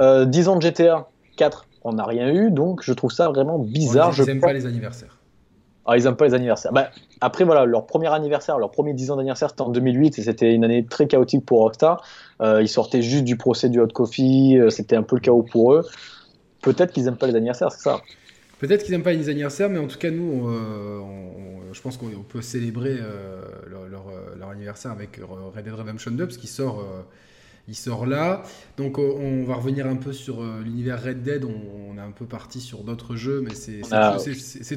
Euh, 0.00 0.24
10 0.24 0.48
ans 0.48 0.56
de 0.56 0.62
GTA 0.62 1.08
4, 1.36 1.66
on 1.84 1.92
n'a 1.92 2.04
rien 2.04 2.28
eu, 2.28 2.50
donc 2.50 2.82
je 2.82 2.92
trouve 2.92 3.12
ça 3.12 3.28
vraiment 3.28 3.58
bizarre. 3.58 4.12
ils 4.18 4.24
n'aiment 4.24 4.40
pas 4.40 4.52
les 4.52 4.66
anniversaires. 4.66 5.15
Ah, 5.86 5.96
ils 5.96 6.04
n'aiment 6.04 6.16
pas 6.16 6.26
les 6.26 6.34
anniversaires. 6.34 6.72
Bah, 6.72 6.90
après, 7.20 7.44
voilà, 7.44 7.64
leur 7.64 7.86
premier 7.86 8.08
anniversaire, 8.08 8.58
leur 8.58 8.72
premier 8.72 8.92
10 8.92 9.12
ans 9.12 9.16
d'anniversaire, 9.16 9.50
c'était 9.50 9.62
en 9.62 9.68
2008 9.68 10.18
et 10.18 10.22
c'était 10.22 10.52
une 10.52 10.64
année 10.64 10.84
très 10.84 11.06
chaotique 11.06 11.46
pour 11.46 11.60
Rockstar. 11.60 12.02
Euh, 12.40 12.60
ils 12.60 12.68
sortaient 12.68 13.02
juste 13.02 13.22
du 13.22 13.36
procès 13.36 13.68
du 13.68 13.78
Hot 13.80 13.88
Coffee, 13.88 14.58
euh, 14.58 14.68
c'était 14.68 14.96
un 14.96 15.04
peu 15.04 15.14
le 15.16 15.20
chaos 15.20 15.44
pour 15.44 15.74
eux. 15.74 15.86
Peut-être 16.60 16.92
qu'ils 16.92 17.04
n'aiment 17.04 17.16
pas 17.16 17.28
les 17.28 17.36
anniversaires, 17.36 17.70
c'est 17.70 17.82
ça. 17.82 18.00
Peut-être 18.58 18.82
qu'ils 18.82 18.92
n'aiment 18.92 19.04
pas 19.04 19.12
les 19.12 19.28
anniversaires, 19.28 19.68
mais 19.70 19.78
en 19.78 19.86
tout 19.86 19.98
cas, 19.98 20.10
nous, 20.10 20.48
euh, 20.48 21.00
je 21.72 21.80
pense 21.80 21.96
qu'on 21.98 22.08
peut 22.28 22.42
célébrer 22.42 22.96
leur, 23.68 24.50
anniversaire 24.50 24.90
avec 24.90 25.20
Red 25.54 25.64
Dead 25.64 25.74
Redemption 25.74 26.10
2, 26.10 26.26
parce 26.26 26.38
qu'il 26.38 26.48
sort 26.48 26.82
il 27.68 27.74
sort 27.74 28.06
là. 28.06 28.42
Donc 28.76 28.98
euh, 28.98 29.12
on 29.18 29.44
va 29.44 29.54
revenir 29.54 29.86
un 29.86 29.96
peu 29.96 30.12
sur 30.12 30.40
euh, 30.40 30.60
l'univers 30.62 31.02
Red 31.02 31.22
Dead. 31.22 31.44
On, 31.44 31.96
est 31.96 32.00
un 32.00 32.10
peu 32.10 32.26
parti 32.26 32.60
sur 32.60 32.84
d'autres 32.84 33.16
jeux, 33.16 33.40
mais 33.42 33.54
c'est 33.54 33.80
ah, 33.90 34.18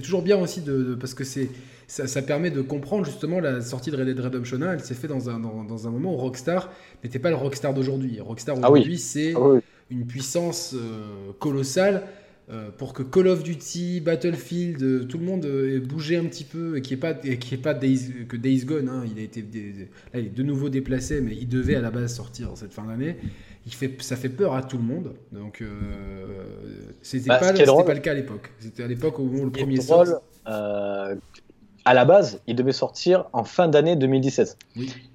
toujours 0.02 0.22
bien 0.22 0.38
aussi 0.38 0.62
de, 0.62 0.96
parce 0.96 1.14
que 1.14 1.24
c'est 1.24 1.50
ça, 1.88 2.22
permet 2.22 2.50
de 2.50 2.62
comprendre 2.62 3.06
justement 3.06 3.40
la 3.40 3.62
sortie 3.62 3.92
de 3.92 3.98
Red 3.98 4.06
Dead 4.08 4.20
Redemption 4.20 4.62
1. 4.62 4.74
Elle 4.74 4.80
s'est 4.80 4.94
faite 4.94 5.10
dans 5.10 5.30
un, 5.30 5.40
dans, 5.40 5.88
un 5.88 5.92
moment 5.92 6.14
où 6.14 6.18
Rockstar 6.18 6.70
n'était 7.04 7.20
pas 7.20 7.30
le 7.30 7.36
Rockstar 7.36 7.74
d'aujourd'hui. 7.74 8.20
Rockstar 8.22 8.56
ah 8.62 8.72
aujourd'hui, 8.72 8.98
c'est 8.98 9.34
ah 9.36 9.60
une 9.92 10.06
puissance 10.06 10.76
euh, 10.76 11.32
colossale 11.40 12.04
euh, 12.52 12.72
pour 12.76 12.94
que 12.94 13.04
Call 13.04 13.28
of 13.28 13.44
Duty, 13.44 14.00
Battlefield, 14.00 14.82
euh, 14.82 15.04
tout 15.04 15.20
le 15.20 15.26
monde 15.26 15.46
ait 15.46 15.80
bougé 15.80 16.18
un 16.18 16.26
petit 16.26 16.44
peu 16.44 16.78
et 16.78 16.82
qu'il 16.82 16.98
n'y 16.98 17.00
ait 17.00 17.14
pas, 17.14 17.14
qu'il 17.14 17.62
pas 17.62 17.76
Days, 17.76 18.26
que 18.28 18.38
Days 18.38 18.66
Gone, 18.66 18.90
hein, 18.90 19.04
il 19.06 19.20
a 19.20 19.24
été 19.24 19.42
là, 19.42 20.20
il 20.20 20.26
est 20.26 20.36
de 20.36 20.42
nouveau 20.42 20.70
déplacé, 20.70 21.22
mais 21.22 21.36
il 21.36 21.48
devait 21.48 21.76
à 21.76 21.82
la 21.82 21.92
base 21.92 22.16
sortir 22.16 22.50
cette 22.56 22.74
fin 22.74 22.86
d'année. 22.86 23.18
Il 23.68 23.74
fait, 23.74 24.02
ça 24.02 24.16
fait 24.16 24.30
peur 24.30 24.56
à 24.56 24.64
tout 24.64 24.78
le 24.78 24.84
monde. 24.84 25.14
Donc, 25.32 25.62
euh, 25.62 25.68
c'était 27.04 27.28
bah, 27.28 27.38
pas, 27.38 27.54
pas, 27.54 27.94
le 27.94 28.00
cas 28.00 28.12
à 28.12 28.16
l'époque. 28.16 28.52
C'était 28.58 28.82
à 28.82 28.88
l'époque 28.88 29.20
où 29.20 29.30
le 29.30 29.52
premier 29.52 29.80
sort. 29.80 30.08
à 30.48 31.14
la 31.86 32.06
base, 32.06 32.42
il 32.48 32.56
devait 32.56 32.72
sortir 32.72 33.26
en 33.32 33.44
fin 33.44 33.68
d'année 33.68 33.96
2017. 33.96 34.58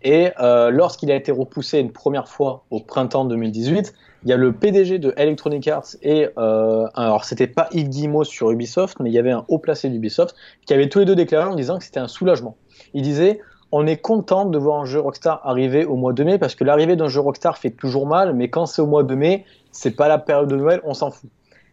Et 0.05 0.29
lorsqu'il 0.39 1.11
a 1.11 1.17
été 1.17 1.33
repoussé 1.33 1.81
une 1.81 1.91
première 1.91 2.29
fois 2.29 2.65
au 2.71 2.79
printemps 2.79 3.25
2018, 3.25 3.93
il 4.25 4.31
y 4.31 4.33
a 4.33 4.37
le 4.37 4.53
PDG 4.53 4.99
de 4.99 5.13
Electronic 5.17 5.69
Arts 5.69 5.97
et 6.03 6.29
euh, 6.39 6.87
alors 6.95 7.25
c'était 7.25 7.47
pas 7.47 7.69
Yves 7.73 7.89
Guillemot 7.89 8.25
sur 8.25 8.51
Ubisoft, 8.51 8.99
mais 9.01 9.11
il 9.11 9.13
y 9.13 9.19
avait 9.19 9.33
un 9.33 9.45
haut 9.49 9.59
placé 9.59 9.89
d'Ubisoft 9.91 10.35
qui 10.67 10.73
avait 10.73 10.89
tous 10.89 11.01
les 11.01 11.05
deux 11.05 11.15
déclaré 11.15 11.51
en 11.51 11.55
disant 11.55 11.79
que 11.79 11.85
c'était 11.85 12.01
un 12.01 12.09
soulagement. 12.09 12.57
Il 12.95 13.03
disait 13.03 13.41
on 13.71 13.87
est 13.87 13.97
content 13.97 14.45
de 14.45 14.57
voir 14.57 14.81
un 14.81 14.85
jeu 14.85 15.01
Rockstar 15.01 15.41
arriver 15.45 15.85
au 15.85 15.97
mois 15.97 16.13
de 16.13 16.25
mai 16.25 16.39
parce 16.39 16.55
que 16.55 16.65
l'arrivée 16.65 16.97
d'un 16.97 17.09
jeu 17.09 17.21
Rockstar 17.21 17.59
fait 17.59 17.71
toujours 17.71 18.07
mal, 18.07 18.35
mais 18.35 18.49
quand 18.49 18.67
c'est 18.67 18.81
au 18.81 18.87
mois 18.87 19.03
de 19.03 19.15
mai, 19.15 19.45
c'est 19.73 19.91
pas 19.91 20.09
la 20.09 20.19
période 20.19 20.49
de 20.49 20.57
Noël, 20.57 20.81
on 20.85 20.95
s'en 20.95 21.11
fout. 21.11 21.29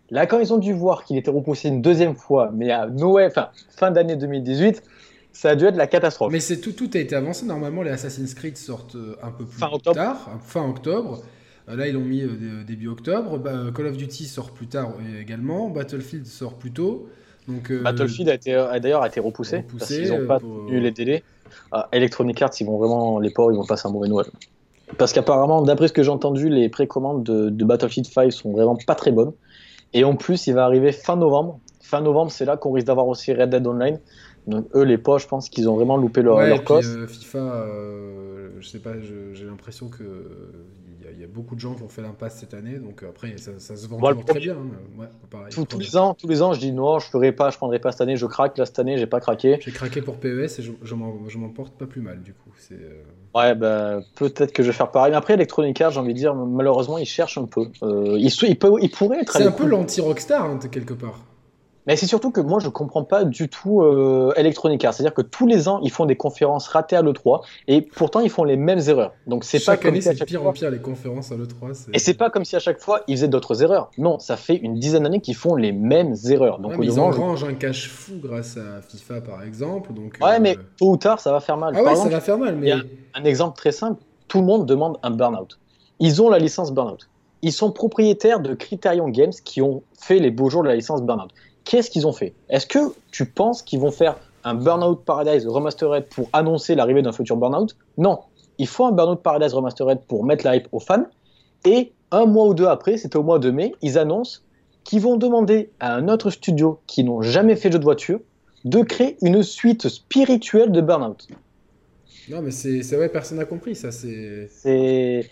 Là, 0.10 0.26
quand 0.26 0.40
ils 0.40 0.52
ont 0.52 0.58
dû 0.58 0.74
voir 0.74 1.06
qu'il 1.06 1.18
était 1.18 1.32
repoussé 1.32 1.70
une 1.70 1.82
deuxième 1.82 2.16
fois, 2.16 2.52
mais 2.54 2.70
à 2.72 2.88
Noël, 2.88 3.30
enfin 3.30 3.50
fin 3.70 3.92
d'année 3.92 4.18
2018, 4.18 4.84
ça 5.32 5.52
a 5.52 5.56
dû 5.56 5.66
être 5.66 5.78
la 5.78 5.88
catastrophe. 5.88 6.34
Mais 6.34 6.42
c'est 6.42 6.60
tout, 6.60 6.74
tout 6.74 6.90
a 6.96 6.98
été 6.98 7.16
avancé. 7.16 7.46
Normalement, 7.46 7.82
les 7.82 7.92
Assassin's 7.92 8.34
Creed 8.34 8.58
sortent 8.58 8.96
euh, 8.96 9.16
un 9.24 9.32
peu 9.32 9.46
plus 9.46 9.60
tard, 9.60 10.30
fin 10.44 10.68
octobre. 10.68 11.22
Euh, 11.69 11.76
là, 11.76 11.88
ils 11.88 11.93
l'ont 11.93 12.02
mis 12.02 12.21
euh, 12.21 12.63
début 12.65 12.88
octobre. 12.88 13.38
Bah, 13.38 13.65
Call 13.76 13.88
of 13.88 13.97
Duty 13.97 14.26
sort 14.26 14.52
plus 14.52 14.67
tard 14.67 14.93
également. 15.19 15.69
Battlefield 15.69 16.26
sort 16.26 16.56
plus 16.56 16.71
tôt. 16.71 17.08
Donc, 17.47 17.71
euh, 17.71 17.82
Battlefield 17.82 18.30
a, 18.30 18.36
été, 18.36 18.52
d'ailleurs 18.52 19.06
été 19.06 19.19
repoussé, 19.19 19.58
repoussé 19.58 19.78
parce 19.78 19.91
qu'ils 19.91 20.12
n'ont 20.12 20.28
pas 20.28 20.39
tenu 20.39 20.80
les 20.80 20.91
délais. 20.91 21.24
Ah, 21.71 21.89
Electronic 21.91 22.41
Arts, 22.41 22.52
ils 22.60 22.65
vont 22.65 22.78
vraiment, 22.78 23.19
les 23.19 23.30
pauvres, 23.30 23.52
ils 23.52 23.58
vont 23.58 23.65
passer 23.65 23.88
un 23.88 23.91
mauvais 23.91 24.08
Noël. 24.08 24.28
Parce 24.97 25.12
qu'apparemment, 25.13 25.62
d'après 25.62 25.88
ce 25.88 25.93
que 25.93 26.04
j'ai 26.04 26.10
entendu, 26.10 26.50
les 26.50 26.69
précommandes 26.69 27.24
de, 27.24 27.50
de, 27.50 27.65
Battlefield 27.65 28.08
5 28.08 28.32
sont 28.32 28.52
vraiment 28.52 28.78
pas 28.88 28.95
très 28.95 29.12
bonnes. 29.12 29.32
Et 29.93 30.04
en 30.04 30.15
plus, 30.15 30.47
il 30.47 30.54
va 30.54 30.65
arriver 30.65 30.91
fin 30.91 31.15
novembre. 31.15 31.60
Fin 31.82 32.02
novembre, 32.02 32.32
c'est 32.32 32.45
là 32.45 32.58
qu'on 32.58 32.71
risque 32.71 32.88
d'avoir 32.88 33.08
aussi 33.08 33.34
Red 33.34 33.50
Dead 33.50 33.65
Online. 33.65 34.00
Donc 34.47 34.67
eux, 34.76 34.84
les 34.84 34.97
pauvres, 34.97 35.19
je 35.19 35.28
pense 35.28 35.50
qu'ils 35.50 35.69
ont 35.69 35.76
vraiment 35.76 35.97
loupé 35.97 36.21
leur, 36.21 36.39
leur 36.41 36.63
FIFA, 36.63 37.65
je 38.60 38.67
sais 38.67 38.80
pas, 38.80 38.91
j'ai 39.34 39.45
l'impression 39.45 39.89
que 39.89 40.04
il 41.14 41.20
y 41.20 41.24
a 41.24 41.28
beaucoup 41.28 41.56
de 41.56 41.60
gens 41.60 41.74
qui 41.74 41.84
ont 41.84 41.90
fait 41.90 42.02
l'impasse 42.02 42.40
cette 42.40 42.54
année, 42.54 42.78
donc 42.78 43.04
après 43.04 43.36
ça, 43.38 43.76
se 43.76 43.88
vend 43.88 44.00
très 44.26 44.40
bien. 44.40 44.56
Hein. 44.56 45.06
tous, 45.50 45.80
les 45.80 45.98
ans, 45.98 46.14
tous 46.14 46.28
les 46.28 46.42
ans, 46.42 46.54
je 46.54 46.60
dis 46.60 46.72
non, 46.72 47.00
je 47.00 47.08
ferai 47.08 47.32
pas, 47.32 47.50
je 47.50 47.58
prendrai 47.58 47.80
pas 47.80 47.92
cette 47.92 48.02
année, 48.02 48.18
je 48.18 48.26
craque. 48.26 48.58
Là 48.58 48.66
cette 48.66 48.80
année, 48.80 48.98
j'ai 48.98 49.08
pas 49.08 49.20
craqué. 49.20 49.58
J'ai 49.62 49.72
craqué 49.72 50.02
pour 50.02 50.18
PES 50.18 50.28
et 50.28 50.62
je, 50.62 50.72
je 50.84 50.96
m'en 50.96 51.50
porte 51.50 51.74
pas 51.74 51.86
plus 51.86 52.02
mal 52.02 52.22
du 52.22 52.34
coup. 52.34 52.52
Euh, 52.72 53.04
ouais, 53.36 53.56
ben 53.56 54.04
peut-être 54.16 54.52
que 54.52 54.64
je 54.64 54.68
vais 54.68 54.74
faire 54.74 54.92
pareil. 54.92 55.12
Mais 55.12 55.18
après, 55.18 55.34
Electronic 55.34 55.80
Arts, 55.82 55.92
j'ai 55.92 56.00
envie 56.00 56.14
de 56.14 56.20
dire, 56.20 56.36
malheureusement, 56.36 56.98
ils 56.98 57.06
cherchent 57.06 57.38
un 57.38 57.46
peu. 57.46 57.68
Euh, 57.84 58.18
ils, 58.18 58.28
ils, 58.28 58.58
ils, 58.82 58.90
pourraient 58.92 59.22
être. 59.22 59.34
C'est 59.34 59.44
un 59.44 59.52
peu 59.52 59.66
l'anti-Rockstar 59.66 60.46
hein, 60.46 60.60
quelque 60.72 60.94
part. 60.94 61.20
Mais 61.88 61.96
c'est 61.96 62.06
surtout 62.06 62.32
que 62.32 62.41
moi, 62.41 62.60
je 62.60 62.70
comprends 62.70 63.04
pas 63.04 63.24
du 63.24 63.50
tout 63.50 63.82
euh, 63.82 64.34
Electronic 64.36 64.84
Arts. 64.86 64.94
C'est-à-dire 64.94 65.13
que 65.13 65.22
tous 65.22 65.48
les 65.48 65.67
ans, 65.67 65.80
ils 65.84 65.91
font 65.91 66.06
des 66.06 66.15
conférences 66.15 66.67
ratées 66.67 66.96
à 66.96 67.02
l'E3 67.02 67.41
et 67.67 67.82
pourtant, 67.82 68.20
ils 68.20 68.30
font 68.30 68.44
les 68.44 68.58
mêmes 68.58 68.82
erreurs. 68.88 69.13
Donc, 69.28 69.44
c'est 69.44 69.63
pas 69.63 69.78
comme 69.78 69.91
année, 69.91 70.02
c'est 70.02 70.24
pire 70.26 70.46
en 70.46 70.54
pire 70.54 70.70
les 70.70 70.80
conférences 70.80 71.32
à 71.32 71.36
l'E3. 71.36 71.89
Et 71.94 72.00
c'est 72.00 72.13
pas 72.13 72.30
comme 72.30 72.46
si 72.46 72.56
à 72.56 72.60
chaque 72.60 72.80
fois, 72.80 73.02
ils 73.08 73.17
faisaient 73.17 73.28
d'autres 73.28 73.63
erreurs. 73.63 73.89
Non, 73.98 74.20
ça 74.20 74.38
fait 74.38 74.56
une 74.56 74.76
dizaine 74.76 75.04
d'années 75.04 75.22
qu'ils 75.22 75.36
font 75.36 75.56
les 75.56 75.72
mêmes 75.72 76.15
erreurs. 76.30 76.60
Donc, 76.60 76.74
ils 76.82 77.00
engrangent 77.00 77.44
un 77.44 77.54
cash 77.54 77.89
fou 77.89 78.13
grâce 78.22 78.58
à 78.58 78.82
FIFA, 78.82 79.22
par 79.22 79.44
exemple. 79.44 79.94
Donc, 79.94 80.17
ouais, 80.22 80.39
mais 80.39 80.58
euh, 80.58 80.62
tôt 80.78 80.91
ou 80.91 80.98
tard, 80.98 81.20
ça 81.20 81.32
va 81.32 81.39
faire 81.39 81.58
mal. 81.58 81.74
Ah 81.76 81.84
ouais, 81.84 81.96
ça 81.96 82.10
va 82.10 82.22
faire 82.22 82.38
mal. 82.38 82.56
Mais... 82.56 82.72
un 82.72 83.24
exemple 83.24 83.58
très 83.58 83.72
simple. 83.72 84.02
Tout 84.28 84.39
le 84.39 84.46
monde 84.46 84.65
demande 84.65 84.98
un 85.04 85.12
burn-out. 85.12 85.60
Ils 86.00 86.22
ont 86.22 86.30
la 86.30 86.39
licence 86.39 86.72
burn-out. 86.72 87.10
Ils 87.44 87.52
sont 87.52 87.72
propriétaires 87.72 88.39
de 88.39 88.54
Criterion 88.54 89.10
Games 89.10 89.34
qui 89.44 89.62
ont 89.62 89.82
fait 90.00 90.20
les 90.20 90.30
beaux 90.30 90.50
jours 90.50 90.62
de 90.62 90.67
la 90.67 90.76
licence 90.76 91.02
burn-out 91.02 91.32
qu'est-ce 91.63 91.89
qu'ils 91.89 92.08
ont 92.08 92.13
fait? 92.13 92.34
Est-ce 92.50 92.65
que 92.65 92.80
tu 93.12 93.26
penses 93.26 93.62
qu'ils 93.62 93.80
vont 93.80 93.91
faire 93.91 94.17
un 94.43 94.56
Burnout 94.56 95.04
Paradise 95.04 95.47
Remastered 95.47 96.06
pour 96.08 96.30
annoncer 96.34 96.76
l'arrivée 96.76 97.02
d'un 97.02 97.12
futur 97.12 97.38
Burnout? 97.38 97.76
Non. 97.97 98.19
Il 98.58 98.67
faut 98.67 98.86
un 98.86 98.91
Burnout 98.91 99.21
Paradise 99.21 99.54
Remastered 99.54 100.02
pour 100.08 100.24
mettre 100.24 100.45
la 100.45 100.56
hype 100.56 100.67
aux 100.71 100.80
fans. 100.80 101.06
Et 101.65 101.93
un 102.12 102.26
mois 102.26 102.47
ou 102.47 102.54
deux 102.54 102.67
après, 102.67 102.97
c'était 102.97 103.17
au 103.17 103.24
mois 103.24 103.39
de 103.39 103.52
mai, 103.52 103.74
ils 103.82 103.97
annoncent 103.97 104.39
qu'ils 104.84 105.02
vont 105.02 105.15
demander 105.15 105.69
à 105.80 105.93
un 105.93 106.08
autre 106.10 106.30
studio 106.30 106.80
qui 106.88 107.04
n'ont 107.04 107.21
jamais 107.21 107.56
fait 107.56 107.69
de 107.69 107.74
jeu 107.74 107.80
de 107.80 107.84
voiture 107.84 108.19
de 108.65 108.82
créer 108.82 109.17
une 109.21 109.43
suite 109.43 109.88
spirituelle 109.88 110.71
de 110.71 110.82
Burnout. 110.82 111.28
Non, 112.30 112.41
mais 112.41 112.52
c'est 112.52 112.95
vrai, 112.95 113.10
personne 113.10 113.38
n'a 113.38 113.45
compris 113.45 113.76
ça. 113.76 113.91
C'est 113.91 115.30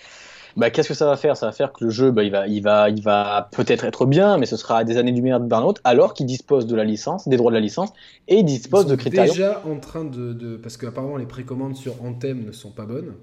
bah, 0.59 0.69
qu'est-ce 0.69 0.89
que 0.89 0.93
ça 0.93 1.05
va 1.05 1.17
faire? 1.17 1.37
Ça 1.37 1.45
va 1.45 1.51
faire 1.51 1.73
que 1.73 1.83
le 1.83 1.89
jeu, 1.89 2.11
bah, 2.11 2.23
il 2.23 2.31
va, 2.31 2.47
il 2.47 2.61
va, 2.61 2.89
il 2.89 3.01
va 3.01 3.49
peut-être 3.51 3.85
être 3.85 4.05
bien, 4.05 4.37
mais 4.37 4.45
ce 4.45 4.57
sera 4.57 4.79
à 4.79 4.83
des 4.83 4.97
années 4.97 5.11
du 5.11 5.21
de 5.21 5.37
Burnout, 5.39 5.79
alors 5.83 6.13
qu'il 6.13 6.25
dispose 6.25 6.67
de 6.67 6.75
la 6.75 6.83
licence, 6.83 7.27
des 7.27 7.37
droits 7.37 7.51
de 7.51 7.55
la 7.55 7.61
licence, 7.61 7.89
et 8.27 8.37
il 8.37 8.45
dispose 8.45 8.85
de 8.85 8.95
critères. 8.95 9.25
déjà 9.25 9.63
en 9.65 9.77
train 9.79 10.05
de, 10.05 10.33
de... 10.33 10.57
parce 10.57 10.77
qu'apparemment 10.77 11.17
les 11.17 11.25
précommandes 11.25 11.75
sur 11.75 12.03
Anthem 12.03 12.45
ne 12.45 12.51
sont 12.51 12.71
pas 12.71 12.85
bonnes 12.85 13.13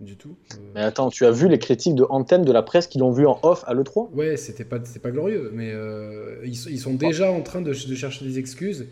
du 0.00 0.16
tout. 0.16 0.36
Euh. 0.54 0.56
Mais 0.74 0.80
attends, 0.80 1.08
tu 1.08 1.24
as 1.24 1.30
vu 1.30 1.48
les 1.48 1.58
critiques 1.58 1.94
de 1.94 2.04
Anthem 2.08 2.44
de 2.44 2.52
la 2.52 2.62
presse 2.62 2.86
qui 2.86 2.98
l'ont 2.98 3.12
vu 3.12 3.26
en 3.26 3.38
off 3.42 3.64
à 3.66 3.74
l'E3 3.74 4.10
Ouais, 4.12 4.36
c'était 4.36 4.64
pas, 4.64 4.78
pas 4.78 5.10
glorieux, 5.10 5.50
mais 5.54 5.70
euh, 5.72 6.40
ils, 6.44 6.70
ils, 6.70 6.80
sont 6.80 6.94
déjà 6.94 7.30
en 7.30 7.42
train 7.42 7.60
de, 7.60 7.70
de 7.70 7.94
chercher 7.94 8.24
des 8.24 8.38
excuses. 8.38 8.86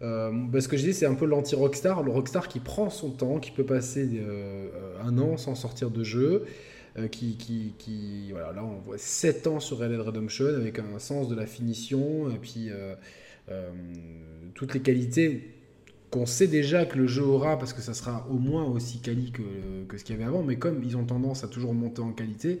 Euh, 0.00 0.30
bah, 0.32 0.60
ce 0.60 0.68
que 0.68 0.76
je 0.76 0.84
dis, 0.84 0.94
c'est 0.94 1.06
un 1.06 1.14
peu 1.14 1.26
l'anti-Rockstar, 1.26 2.02
le 2.02 2.10
Rockstar 2.10 2.48
qui 2.48 2.60
prend 2.60 2.90
son 2.90 3.10
temps, 3.10 3.38
qui 3.38 3.50
peut 3.50 3.64
passer 3.64 4.08
euh, 4.14 4.68
un 5.04 5.18
an 5.18 5.36
sans 5.36 5.54
sortir 5.54 5.90
de 5.90 6.04
jeu, 6.04 6.44
qui, 7.06 7.36
qui, 7.36 7.74
qui, 7.78 8.32
voilà, 8.32 8.52
là 8.52 8.64
on 8.64 8.78
voit 8.78 8.98
7 8.98 9.46
ans 9.46 9.60
sur 9.60 9.78
Red 9.78 9.90
Dead 9.90 10.00
Redemption 10.00 10.46
avec 10.46 10.78
un 10.78 10.98
sens 10.98 11.28
de 11.28 11.36
la 11.36 11.46
finition, 11.46 12.30
et 12.30 12.38
puis 12.38 12.70
euh, 12.70 12.94
toutes 14.54 14.74
les 14.74 14.80
qualités 14.80 15.54
qu'on 16.10 16.26
sait 16.26 16.46
déjà 16.46 16.86
que 16.86 16.96
le 16.98 17.06
jeu 17.06 17.22
aura, 17.22 17.58
parce 17.58 17.72
que 17.72 17.82
ça 17.82 17.94
sera 17.94 18.26
au 18.30 18.38
moins 18.38 18.64
aussi 18.64 18.98
quali 18.98 19.30
que 19.30 19.96
ce 19.96 20.04
qu'il 20.04 20.16
y 20.16 20.18
avait 20.18 20.28
avant, 20.28 20.42
mais 20.42 20.56
comme 20.56 20.82
ils 20.82 20.96
ont 20.96 21.04
tendance 21.04 21.44
à 21.44 21.48
toujours 21.48 21.74
monter 21.74 22.00
en 22.00 22.12
qualité, 22.12 22.60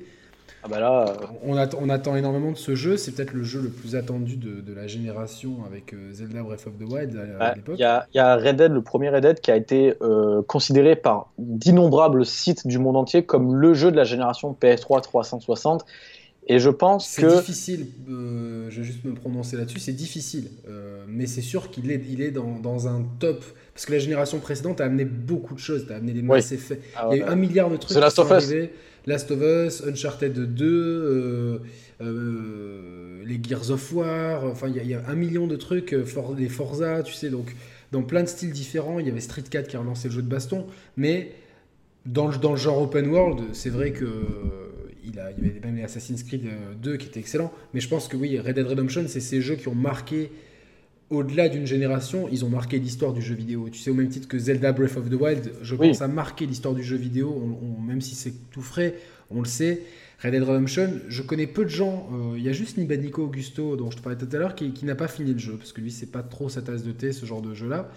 ah 0.68 0.74
bah 0.74 0.80
là, 0.80 1.16
on, 1.42 1.56
attend, 1.56 1.78
on, 1.80 1.88
attend, 1.88 2.16
énormément 2.16 2.52
de 2.52 2.56
ce 2.56 2.74
jeu. 2.74 2.96
C'est 2.96 3.12
peut-être 3.12 3.32
le 3.32 3.42
jeu 3.42 3.60
le 3.60 3.70
plus 3.70 3.96
attendu 3.96 4.36
de, 4.36 4.60
de 4.60 4.74
la 4.74 4.86
génération 4.86 5.64
avec 5.66 5.92
euh, 5.92 6.12
Zelda 6.12 6.42
Breath 6.42 6.66
of 6.66 6.74
the 6.78 6.90
Wild 6.90 7.18
à, 7.40 7.54
l'époque. 7.54 7.76
Il 7.78 7.80
y, 7.80 8.16
y, 8.16 8.20
a 8.20 8.36
Red 8.36 8.56
Dead, 8.56 8.72
le 8.72 8.82
premier 8.82 9.08
Red 9.08 9.22
Dead, 9.22 9.40
qui 9.40 9.50
a 9.50 9.56
été 9.56 9.94
euh, 10.02 10.42
considéré 10.42 10.96
par 10.96 11.32
d'innombrables 11.38 12.26
sites 12.26 12.66
du 12.66 12.78
monde 12.78 12.96
entier 12.96 13.24
comme 13.24 13.54
le 13.54 13.74
jeu 13.74 13.90
de 13.90 13.96
la 13.96 14.04
génération 14.04 14.56
PS3 14.60 15.00
360. 15.02 15.86
Et 16.50 16.58
je 16.58 16.70
pense 16.70 17.16
que. 17.16 17.28
C'est 17.28 17.36
difficile, 17.36 17.86
euh, 18.10 18.66
je 18.70 18.80
vais 18.80 18.86
juste 18.86 19.04
me 19.04 19.14
prononcer 19.14 19.56
là-dessus, 19.56 19.80
c'est 19.80 19.92
difficile. 19.92 20.50
mais 21.06 21.26
c'est 21.26 21.42
sûr 21.42 21.70
qu'il 21.70 21.90
est, 21.90 22.02
il 22.08 22.20
est 22.20 22.30
dans, 22.30 22.58
dans, 22.58 22.88
un 22.88 23.04
top. 23.18 23.44
Parce 23.74 23.86
que 23.86 23.92
la 23.92 23.98
génération 24.00 24.38
précédente 24.38 24.80
a 24.80 24.84
amené 24.84 25.04
beaucoup 25.04 25.54
de 25.54 25.60
choses. 25.60 25.86
Tu 25.86 25.92
as 25.92 25.96
amené 25.96 26.12
des 26.12 26.22
Mass 26.22 26.52
Effect. 26.52 26.82
Ah 26.96 27.08
il 27.10 27.18
y 27.18 27.22
a 27.22 27.26
eu 27.26 27.28
un 27.28 27.36
milliard 27.36 27.70
de 27.70 27.76
trucs 27.76 27.96
qui 27.96 28.10
sont 28.10 28.32
arrivés. 28.32 28.72
Last 29.08 29.30
of 29.30 29.40
Us, 29.40 29.82
Uncharted 29.86 30.54
2, 30.54 30.66
euh, 30.66 31.58
euh, 32.02 33.24
les 33.24 33.40
Gears 33.42 33.70
of 33.70 33.92
War, 33.94 34.44
enfin 34.44 34.68
il 34.68 34.86
y, 34.86 34.92
a 34.92 35.02
un 35.08 35.14
million 35.14 35.46
de 35.46 35.56
trucs, 35.56 35.94
euh, 35.94 36.04
for, 36.04 36.34
les 36.34 36.50
Forza, 36.50 37.02
tu 37.02 37.14
sais, 37.14 37.30
donc 37.30 37.56
dans 37.90 38.02
plein 38.02 38.22
de 38.22 38.28
styles 38.28 38.52
différents. 38.52 38.98
Il 38.98 39.06
y 39.06 39.10
avait 39.10 39.20
Street 39.20 39.44
4 39.50 39.66
qui 39.66 39.76
a 39.76 39.80
relancé 39.80 40.08
le 40.08 40.14
jeu 40.14 40.20
de 40.20 40.28
baston, 40.28 40.66
mais 40.98 41.32
dans 42.04 42.28
le, 42.28 42.36
dans 42.36 42.50
le 42.50 42.58
genre 42.58 42.82
open 42.82 43.08
world, 43.08 43.40
c'est 43.54 43.70
vrai 43.70 43.92
que 43.92 44.04
il, 45.02 45.16
y 45.16 45.18
avait 45.18 45.60
même 45.64 45.76
les 45.76 45.84
Assassin's 45.84 46.22
Creed 46.22 46.42
2 46.82 46.96
qui 46.98 47.06
étaient 47.06 47.20
excellents, 47.20 47.52
mais 47.72 47.80
je 47.80 47.88
pense 47.88 48.08
que 48.08 48.16
oui, 48.18 48.38
Red 48.38 48.56
Dead 48.56 48.66
Redemption, 48.66 49.04
c'est 49.08 49.20
ces 49.20 49.40
jeux 49.40 49.56
qui 49.56 49.68
ont 49.68 49.74
marqué 49.74 50.30
au-delà 51.10 51.48
d'une 51.48 51.66
génération, 51.66 52.28
ils 52.30 52.44
ont 52.44 52.50
marqué 52.50 52.78
l'histoire 52.78 53.12
du 53.12 53.22
jeu 53.22 53.34
vidéo. 53.34 53.68
Tu 53.70 53.78
sais, 53.78 53.90
au 53.90 53.94
même 53.94 54.08
titre 54.08 54.28
que 54.28 54.38
Zelda 54.38 54.72
Breath 54.72 54.96
of 54.96 55.08
the 55.08 55.14
Wild, 55.14 55.52
je 55.62 55.74
pense 55.74 56.02
à 56.02 56.08
marquer 56.08 56.46
l'histoire 56.46 56.74
du 56.74 56.82
jeu 56.82 56.96
vidéo, 56.96 57.58
même 57.86 58.00
si 58.00 58.14
c'est 58.14 58.34
tout 58.50 58.60
frais, 58.60 58.94
on 59.30 59.40
le 59.40 59.46
sait. 59.46 59.82
Red 60.22 60.32
Dead 60.32 60.42
Redemption, 60.42 60.90
je 61.08 61.22
connais 61.22 61.46
peu 61.46 61.64
de 61.64 61.70
gens, 61.70 62.08
euh, 62.12 62.36
il 62.36 62.42
y 62.42 62.48
a 62.48 62.52
juste 62.52 62.76
Nibanico 62.76 63.22
Augusto, 63.22 63.76
dont 63.76 63.88
je 63.90 63.98
te 63.98 64.02
parlais 64.02 64.18
tout 64.18 64.28
à 64.32 64.38
l'heure, 64.38 64.56
qui, 64.56 64.84
n'a 64.84 64.96
pas 64.96 65.06
fini 65.06 65.32
le 65.32 65.38
jeu, 65.38 65.54
parce 65.56 65.72
que 65.72 65.80
lui, 65.80 65.92
c'est 65.92 66.10
pas 66.10 66.24
trop 66.24 66.48
sa 66.48 66.60
tasse 66.60 66.82
de 66.82 66.90
thé, 66.90 67.12
ce 67.12 67.24
genre 67.24 67.40
de 67.40 67.54
jeu-là. 67.54 67.88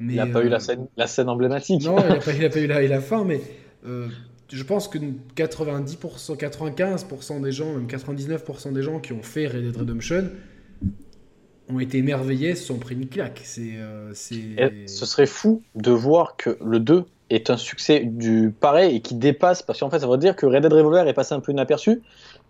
Mais, 0.00 0.14
il 0.14 0.16
n'a 0.16 0.26
pas 0.26 0.44
eu 0.44 0.48
la 0.48 0.56
euh, 0.56 0.60
scène, 0.60 0.86
la 0.96 1.06
scène 1.06 1.28
emblématique. 1.28 1.84
Non, 1.84 1.96
il 2.00 2.08
n'a 2.08 2.16
pas, 2.16 2.32
pas, 2.50 2.60
eu 2.60 2.66
la, 2.66 2.82
la 2.82 3.00
fin, 3.00 3.24
mais 3.24 3.40
euh, 3.86 4.08
je 4.52 4.62
pense 4.64 4.88
que 4.88 4.98
90%, 5.36 6.36
95% 6.36 7.42
des 7.42 7.52
gens, 7.52 7.72
même 7.72 7.86
99% 7.86 8.72
des 8.72 8.82
gens 8.82 8.98
qui 8.98 9.12
ont 9.12 9.22
fait 9.22 9.46
Red 9.46 9.62
Dead 9.62 9.76
Redemption, 9.76 10.24
ont 11.70 11.80
été 11.80 11.98
émerveillés, 11.98 12.54
se 12.54 12.64
sont 12.64 12.78
pris 12.78 12.94
une 12.94 13.08
claque. 13.08 13.40
C'est, 13.44 13.76
euh, 13.76 14.12
ce 14.14 15.06
serait 15.06 15.26
fou 15.26 15.62
de 15.74 15.90
voir 15.90 16.36
que 16.36 16.58
le 16.64 16.80
2 16.80 17.04
est 17.30 17.50
un 17.50 17.56
succès 17.56 18.00
du 18.00 18.54
pareil 18.58 18.96
et 18.96 19.00
qui 19.00 19.14
dépasse, 19.14 19.62
parce 19.62 19.80
qu'en 19.80 19.90
fait, 19.90 19.98
ça 19.98 20.06
veut 20.06 20.16
dire 20.16 20.34
que 20.34 20.46
Red 20.46 20.62
Dead 20.62 20.72
Revolver 20.72 21.06
est 21.06 21.12
passé 21.12 21.34
un 21.34 21.40
peu 21.40 21.52
inaperçu, 21.52 22.00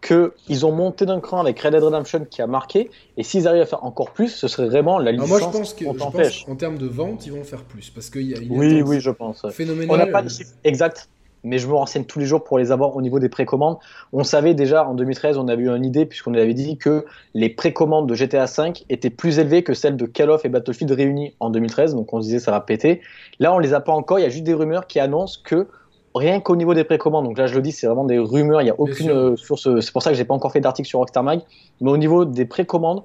qu'ils 0.00 0.66
ont 0.66 0.72
monté 0.72 1.04
d'un 1.04 1.20
cran 1.20 1.40
avec 1.40 1.58
Red 1.60 1.72
Dead 1.72 1.82
Redemption 1.82 2.26
qui 2.30 2.42
a 2.42 2.46
marqué, 2.46 2.90
et 3.16 3.24
s'ils 3.24 3.48
arrivent 3.48 3.62
à 3.62 3.66
faire 3.66 3.84
encore 3.84 4.12
plus, 4.12 4.28
ce 4.28 4.46
serait 4.46 4.68
vraiment 4.68 4.98
la 4.98 5.10
licence 5.10 5.28
moi, 5.28 5.40
je 5.40 5.44
pense 5.44 5.74
que, 5.74 5.84
je 5.84 6.50
en 6.50 6.54
termes 6.54 6.78
de 6.78 6.86
vente, 6.86 7.26
ils 7.26 7.32
vont 7.32 7.44
faire 7.44 7.64
plus, 7.64 7.90
parce 7.90 8.08
qu'il 8.10 8.22
y 8.22 8.34
a 8.34 8.38
oui, 8.48 8.82
oui, 8.82 9.00
je 9.00 9.10
pense. 9.10 9.44
Phénoménal. 9.50 9.90
On 9.90 9.96
n'a 9.96 10.06
pas 10.06 10.22
de 10.22 10.28
chiffre 10.28 10.52
exact, 10.62 11.08
mais 11.44 11.58
je 11.58 11.66
me 11.66 11.74
renseigne 11.74 12.04
tous 12.04 12.18
les 12.18 12.26
jours 12.26 12.44
pour 12.44 12.58
les 12.58 12.72
avoir 12.72 12.96
au 12.96 13.02
niveau 13.02 13.18
des 13.18 13.28
précommandes. 13.28 13.78
On 14.12 14.24
savait 14.24 14.54
déjà 14.54 14.86
en 14.86 14.94
2013, 14.94 15.38
on 15.38 15.48
avait 15.48 15.62
eu 15.62 15.68
une 15.68 15.84
idée 15.84 16.06
puisqu'on 16.06 16.34
avait 16.34 16.54
dit 16.54 16.78
que 16.78 17.04
les 17.34 17.48
précommandes 17.48 18.08
de 18.08 18.14
GTA 18.14 18.46
V 18.46 18.72
étaient 18.88 19.10
plus 19.10 19.38
élevées 19.38 19.62
que 19.62 19.74
celles 19.74 19.96
de 19.96 20.06
Call 20.06 20.30
of 20.30 20.44
et 20.44 20.48
Battlefield 20.48 20.92
réunies 20.92 21.34
en 21.40 21.50
2013, 21.50 21.94
donc 21.94 22.12
on 22.12 22.20
se 22.20 22.26
disait 22.26 22.38
ça 22.38 22.50
va 22.50 22.60
péter. 22.60 23.00
Là, 23.38 23.54
on 23.54 23.58
les 23.58 23.74
a 23.74 23.80
pas 23.80 23.92
encore, 23.92 24.18
il 24.18 24.22
y 24.22 24.26
a 24.26 24.30
juste 24.30 24.44
des 24.44 24.54
rumeurs 24.54 24.86
qui 24.86 25.00
annoncent 25.00 25.40
que 25.44 25.68
rien 26.14 26.40
qu'au 26.40 26.56
niveau 26.56 26.74
des 26.74 26.84
précommandes, 26.84 27.24
donc 27.24 27.38
là 27.38 27.46
je 27.46 27.54
le 27.54 27.62
dis, 27.62 27.72
c'est 27.72 27.86
vraiment 27.86 28.04
des 28.04 28.18
rumeurs, 28.18 28.60
il 28.60 28.64
n'y 28.64 28.70
a 28.70 28.78
aucune 28.78 29.10
euh, 29.10 29.36
source, 29.36 29.68
c'est 29.80 29.92
pour 29.92 30.02
ça 30.02 30.10
que 30.10 30.16
j'ai 30.16 30.24
pas 30.24 30.34
encore 30.34 30.52
fait 30.52 30.60
d'article 30.60 30.88
sur 30.88 30.98
Rockstar 30.98 31.22
Mag, 31.22 31.40
mais 31.80 31.90
au 31.90 31.96
niveau 31.96 32.24
des 32.24 32.44
précommandes, 32.44 33.02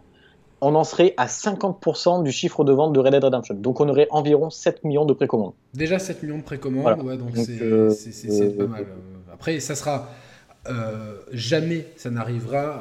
on 0.64 0.76
en 0.76 0.84
serait 0.84 1.14
à 1.18 1.28
50% 1.28 2.24
du 2.24 2.32
chiffre 2.32 2.64
de 2.64 2.72
vente 2.72 2.94
de 2.94 3.00
Red 3.00 3.12
Dead 3.12 3.24
Redemption. 3.24 3.56
Donc 3.56 3.80
on 3.82 3.90
aurait 3.90 4.08
environ 4.12 4.50
7 4.50 4.84
millions 4.84 5.06
de 5.06 5.14
précommandes. 5.14 5.54
Déjà 5.74 6.00
7 6.00 6.24
millions 6.24 6.38
de 6.38 6.44
précommandes, 6.44 7.02
ouais, 7.04 7.18
donc, 7.18 7.36
euh, 7.38 7.90
c'est 7.90 8.30
euh, 8.30 8.58
pas 8.58 8.68
mal. 8.68 8.86
Après, 9.32 9.60
ça 9.60 9.76
sera. 9.76 10.10
Euh, 10.70 11.18
jamais 11.34 11.88
ça 11.98 12.10
n'arrivera 12.10 12.80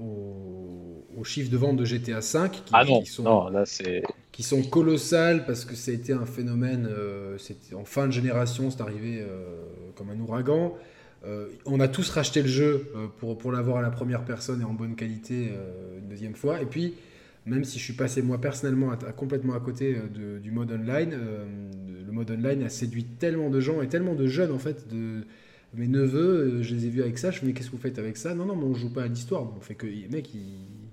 au, 0.00 1.22
chiffre 1.24 1.50
de 1.50 1.56
vente 1.56 1.76
de 1.76 1.86
GTA 1.86 2.20
V 2.20 2.50
qui, 2.50 2.62
ah 2.72 2.84
non, 2.84 3.00
qui 3.00 3.10
sont, 3.10 3.22
non, 3.22 3.48
là, 3.48 3.64
qui 4.30 4.42
sont 4.42 4.62
colossales 4.62 5.46
parce 5.46 5.64
que 5.64 5.74
ça 5.74 5.90
a 5.90 5.94
été 5.94 6.12
un 6.12 6.26
phénomène. 6.26 6.88
en 7.74 7.84
fin 7.84 8.06
de 8.06 8.12
génération, 8.12 8.70
c'est 8.70 8.82
arrivé 8.82 9.24
comme 9.94 10.10
un 10.10 10.20
ouragan. 10.20 10.74
Euh, 11.26 11.48
on 11.64 11.80
a 11.80 11.88
tous 11.88 12.10
racheté 12.10 12.42
le 12.42 12.48
jeu 12.48 12.88
euh, 12.94 13.06
pour, 13.18 13.38
pour 13.38 13.52
l'avoir 13.52 13.78
à 13.78 13.82
la 13.82 13.90
première 13.90 14.24
personne 14.24 14.60
et 14.60 14.64
en 14.64 14.74
bonne 14.74 14.94
qualité 14.94 15.52
euh, 15.52 15.98
une 15.98 16.08
deuxième 16.08 16.34
fois. 16.34 16.60
Et 16.60 16.66
puis, 16.66 16.94
même 17.46 17.64
si 17.64 17.78
je 17.78 17.84
suis 17.84 17.94
passé 17.94 18.22
moi 18.22 18.40
personnellement 18.40 18.90
à, 18.92 18.96
complètement 19.12 19.54
à 19.54 19.60
côté 19.60 19.96
du 20.42 20.50
mode 20.50 20.72
online, 20.72 21.14
le 22.06 22.10
mode 22.10 22.30
online 22.30 22.62
a 22.62 22.70
séduit 22.70 23.04
tellement 23.04 23.50
de 23.50 23.60
gens 23.60 23.82
et 23.82 23.88
tellement 23.88 24.14
de 24.14 24.26
jeunes 24.26 24.52
en 24.52 24.58
fait. 24.58 24.88
De, 24.88 25.24
mes 25.76 25.88
neveux, 25.88 26.62
je 26.62 26.74
les 26.74 26.86
ai 26.86 26.88
vus 26.88 27.02
avec 27.02 27.18
ça. 27.18 27.30
Je 27.30 27.42
me 27.42 27.46
dis 27.46 27.54
qu'est-ce 27.54 27.66
que 27.66 27.76
vous 27.76 27.82
faites 27.82 27.98
avec 27.98 28.16
ça? 28.16 28.32
Non, 28.34 28.46
non, 28.46 28.54
mais 28.54 28.64
on 28.64 28.74
joue 28.74 28.92
pas 28.92 29.02
à 29.02 29.06
l'histoire. 29.08 29.42
On 29.56 29.60
fait 29.60 29.74
que, 29.74 29.86
mec, 29.86 30.30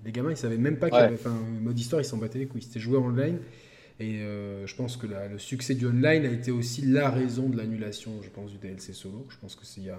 les 0.04 0.12
gamins, 0.12 0.30
ils 0.30 0.36
savaient 0.36 0.58
même 0.58 0.76
pas 0.76 0.90
qu'il 0.90 0.98
y 0.98 1.02
avait. 1.02 1.14
Enfin, 1.14 1.36
mode 1.60 1.78
histoire, 1.78 2.02
ils 2.02 2.04
s'en 2.04 2.16
battaient 2.16 2.40
les 2.40 2.46
couilles. 2.46 2.62
C'était 2.62 2.80
joué 2.80 2.98
online. 2.98 3.38
Et 4.02 4.20
euh, 4.20 4.66
je 4.66 4.74
pense 4.74 4.96
que 4.96 5.06
le 5.06 5.38
succès 5.38 5.74
du 5.74 5.86
online 5.86 6.26
a 6.26 6.28
été 6.28 6.50
aussi 6.50 6.82
la 6.82 7.08
raison 7.08 7.48
de 7.48 7.56
l'annulation, 7.56 8.10
je 8.20 8.30
pense, 8.30 8.50
du 8.50 8.58
DLC 8.58 8.92
solo. 8.92 9.24
Je 9.28 9.36
pense 9.40 9.54
que 9.54 9.64
s'il 9.64 9.84
y 9.84 9.90
a 9.90 9.98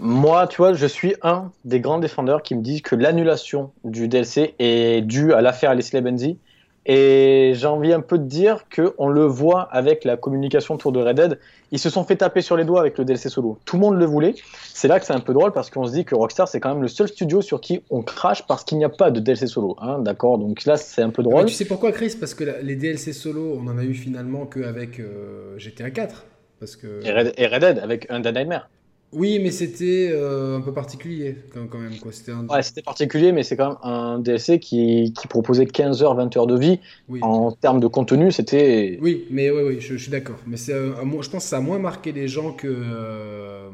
Moi, 0.00 0.46
tu 0.46 0.56
vois, 0.56 0.72
je 0.72 0.86
suis 0.86 1.14
un 1.20 1.52
des 1.66 1.80
grands 1.80 1.98
défendeurs 1.98 2.42
qui 2.42 2.54
me 2.54 2.62
disent 2.62 2.80
que 2.80 2.96
l'annulation 2.96 3.72
du 3.84 4.08
DLC 4.08 4.54
est 4.58 5.02
due 5.02 5.34
à 5.34 5.42
l'affaire 5.42 5.74
Leslie 5.74 6.00
Benzi 6.00 6.38
et 6.86 7.52
j'ai 7.54 7.66
envie 7.66 7.92
un 7.92 8.00
peu 8.00 8.18
de 8.18 8.24
dire 8.24 8.66
qu'on 8.74 9.08
le 9.08 9.24
voit 9.24 9.62
avec 9.62 10.04
la 10.04 10.16
communication 10.16 10.74
autour 10.74 10.92
de 10.92 11.00
Red 11.00 11.16
Dead. 11.16 11.38
Ils 11.72 11.78
se 11.78 11.88
sont 11.88 12.04
fait 12.04 12.16
taper 12.16 12.42
sur 12.42 12.56
les 12.56 12.64
doigts 12.64 12.80
avec 12.80 12.98
le 12.98 13.04
DLC 13.04 13.28
solo. 13.28 13.58
Tout 13.64 13.76
le 13.76 13.80
monde 13.80 13.98
le 13.98 14.04
voulait. 14.04 14.34
C'est 14.72 14.86
là 14.86 15.00
que 15.00 15.06
c'est 15.06 15.14
un 15.14 15.20
peu 15.20 15.32
drôle 15.32 15.52
parce 15.52 15.70
qu'on 15.70 15.86
se 15.86 15.92
dit 15.92 16.04
que 16.04 16.14
Rockstar, 16.14 16.46
c'est 16.46 16.60
quand 16.60 16.68
même 16.68 16.82
le 16.82 16.88
seul 16.88 17.08
studio 17.08 17.40
sur 17.40 17.60
qui 17.60 17.82
on 17.90 18.02
crache 18.02 18.46
parce 18.46 18.64
qu'il 18.64 18.76
n'y 18.78 18.84
a 18.84 18.90
pas 18.90 19.10
de 19.10 19.18
DLC 19.18 19.46
solo. 19.46 19.76
Hein, 19.80 19.98
D'accord? 20.00 20.38
Donc 20.38 20.64
là, 20.66 20.76
c'est 20.76 21.02
un 21.02 21.10
peu 21.10 21.22
drôle. 21.22 21.46
tu 21.46 21.54
sais 21.54 21.64
pourquoi, 21.64 21.90
Chris? 21.92 22.16
Parce 22.18 22.34
que 22.34 22.44
les 22.62 22.76
DLC 22.76 23.12
solo, 23.12 23.58
on 23.58 23.66
en 23.68 23.78
a 23.78 23.84
eu 23.84 23.94
finalement 23.94 24.44
qu'avec 24.44 25.00
euh, 25.00 25.58
GTA 25.58 25.90
4. 25.90 26.26
Parce 26.60 26.76
que... 26.76 27.04
et, 27.04 27.12
Red, 27.12 27.32
et 27.36 27.46
Red 27.46 27.60
Dead 27.60 27.78
avec 27.78 28.10
Undead 28.10 28.34
Nightmare. 28.34 28.68
Oui, 29.14 29.38
mais 29.40 29.50
c'était 29.50 30.10
euh, 30.12 30.56
un 30.56 30.60
peu 30.60 30.72
particulier 30.72 31.36
quand, 31.52 31.78
même. 31.78 31.96
Quoi. 31.98 32.10
C'était 32.12 32.32
Ouais, 32.32 32.62
c'était 32.62 32.82
particulier, 32.82 33.32
mais 33.32 33.44
c'est 33.44 33.56
quand 33.56 33.68
même 33.68 33.78
un 33.82 34.18
DLC 34.18 34.58
qui, 34.58 35.12
qui 35.18 35.28
proposait 35.28 35.66
15 35.66 36.02
heures, 36.02 36.14
20 36.14 36.36
heures 36.36 36.46
de 36.46 36.58
vie. 36.58 36.80
En 37.22 37.52
termes 37.52 37.80
de 37.80 37.86
contenu, 37.86 38.32
c'était. 38.32 38.98
Oui, 39.00 39.26
mais 39.30 39.50
oui, 39.50 39.62
oui, 39.62 39.80
je, 39.80 39.96
suis 39.96 40.10
d'accord. 40.10 40.38
Mais 40.46 40.56
c'est, 40.56 40.72
euh, 40.72 40.94
je 40.96 41.30
pense 41.30 41.44
que 41.44 41.48
ça 41.48 41.58
a 41.58 41.60
moins 41.60 41.78
marqué 41.78 42.12
les 42.12 42.28
gens 42.28 42.52
que 42.52 42.66
euh, 42.68 43.68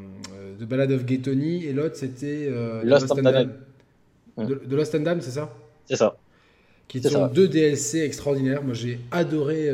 The 0.58 0.64
Ballad 0.64 0.92
of 0.92 1.04
Gay 1.04 1.18
Tony 1.18 1.64
et 1.64 1.72
l'autre 1.72 1.96
c'était 1.96 2.50
Lost, 2.84 3.10
and 3.10 3.22
Damned. 3.22 3.50
De, 4.36 4.76
Lost 4.76 4.94
and 4.94 5.00
Damned, 5.00 5.22
c'est 5.22 5.30
ça? 5.30 5.54
C'est 5.86 5.96
ça. 5.96 6.16
Qui 6.86 7.02
sont 7.02 7.28
deux 7.28 7.48
DLC 7.48 8.00
extraordinaires. 8.00 8.62
Moi, 8.62 8.74
j'ai 8.74 8.98
adoré 9.10 9.70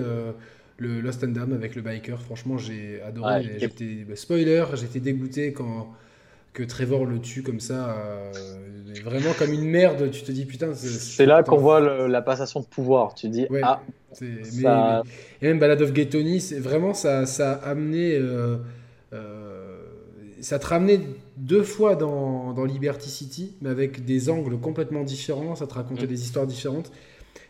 le 0.79 1.01
Lost 1.01 1.25
and 1.25 1.29
Damned 1.29 1.55
avec 1.55 1.75
le 1.75 1.83
biker. 1.83 2.21
Franchement, 2.21 2.59
j'ai 2.59 3.01
adoré. 3.03 3.57
j'étais 3.59 4.05
bah, 4.09 4.17
spoiler, 4.17 4.65
j'étais 4.75 5.01
dégoûté 5.01 5.53
quand 5.53 5.95
que 6.57 6.63
Trevor 6.63 7.05
le 7.05 7.21
tue 7.21 7.43
comme 7.43 7.61
ça, 7.61 7.91
euh, 7.99 8.33
vraiment 9.05 9.33
comme 9.39 9.53
une 9.53 9.69
merde. 9.69 10.11
Tu 10.11 10.23
te 10.23 10.33
dis 10.33 10.47
putain. 10.47 10.73
C'est 10.75 11.27
là 11.27 11.43
qu'on 11.43 11.59
voit 11.59 12.09
la 12.09 12.23
passation 12.23 12.61
de 12.61 12.67
pouvoir. 12.67 13.15
Tu 13.15 13.29
dis 13.29 13.47
ah. 13.63 13.83
et 15.43 15.47
même 15.47 15.59
Ballad 15.59 15.83
of 15.83 15.93
Gay 15.93 16.07
Tony, 16.07 16.41
c'est 16.41 16.59
vraiment 16.59 16.95
ça, 16.95 17.27
ça 17.27 17.53
a 17.53 17.71
amené. 17.71 18.17
Euh, 18.17 18.57
euh, 19.13 19.77
ça 20.41 20.59
te 20.59 20.67
ramenait 20.67 21.01
deux 21.37 21.63
fois 21.63 21.95
dans, 21.97 22.53
dans, 22.53 22.65
Liberty 22.65 23.09
City, 23.11 23.57
mais 23.61 23.71
avec 23.71 24.05
des 24.05 24.31
angles 24.31 24.59
complètement 24.59 25.03
différents. 25.03 25.57
Ça 25.57 25.67
te 25.67 25.75
racontait 25.75 26.05
mm. 26.05 26.09
des 26.09 26.23
histoires 26.23 26.47
différentes 26.47 26.91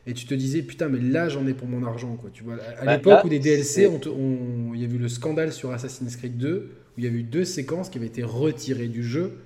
et 0.06 0.14
tu 0.14 0.26
te 0.26 0.34
disais 0.34 0.62
putain 0.62 0.88
mais 0.88 1.00
là 1.00 1.28
j'en 1.28 1.46
ai 1.46 1.54
pour 1.54 1.68
mon 1.68 1.84
argent 1.84 2.16
quoi 2.16 2.30
tu 2.32 2.44
vois. 2.44 2.54
À, 2.80 2.84
bah, 2.84 2.96
l'époque 2.96 3.24
où 3.24 3.28
des 3.28 3.38
DLC 3.38 3.86
on, 3.86 4.72
il 4.74 4.80
y 4.80 4.84
a 4.84 4.88
eu 4.88 4.98
le 4.98 5.08
scandale 5.08 5.52
sur 5.52 5.72
Assassin's 5.72 6.16
Creed 6.16 6.36
2 6.36 6.56
où 6.58 6.98
il 6.98 7.04
y 7.04 7.06
avait 7.06 7.18
eu 7.18 7.22
deux 7.22 7.44
séquences 7.44 7.90
qui 7.90 7.98
avaient 7.98 8.06
été 8.06 8.22
retirées 8.22 8.88
du 8.88 9.02
jeu 9.02 9.38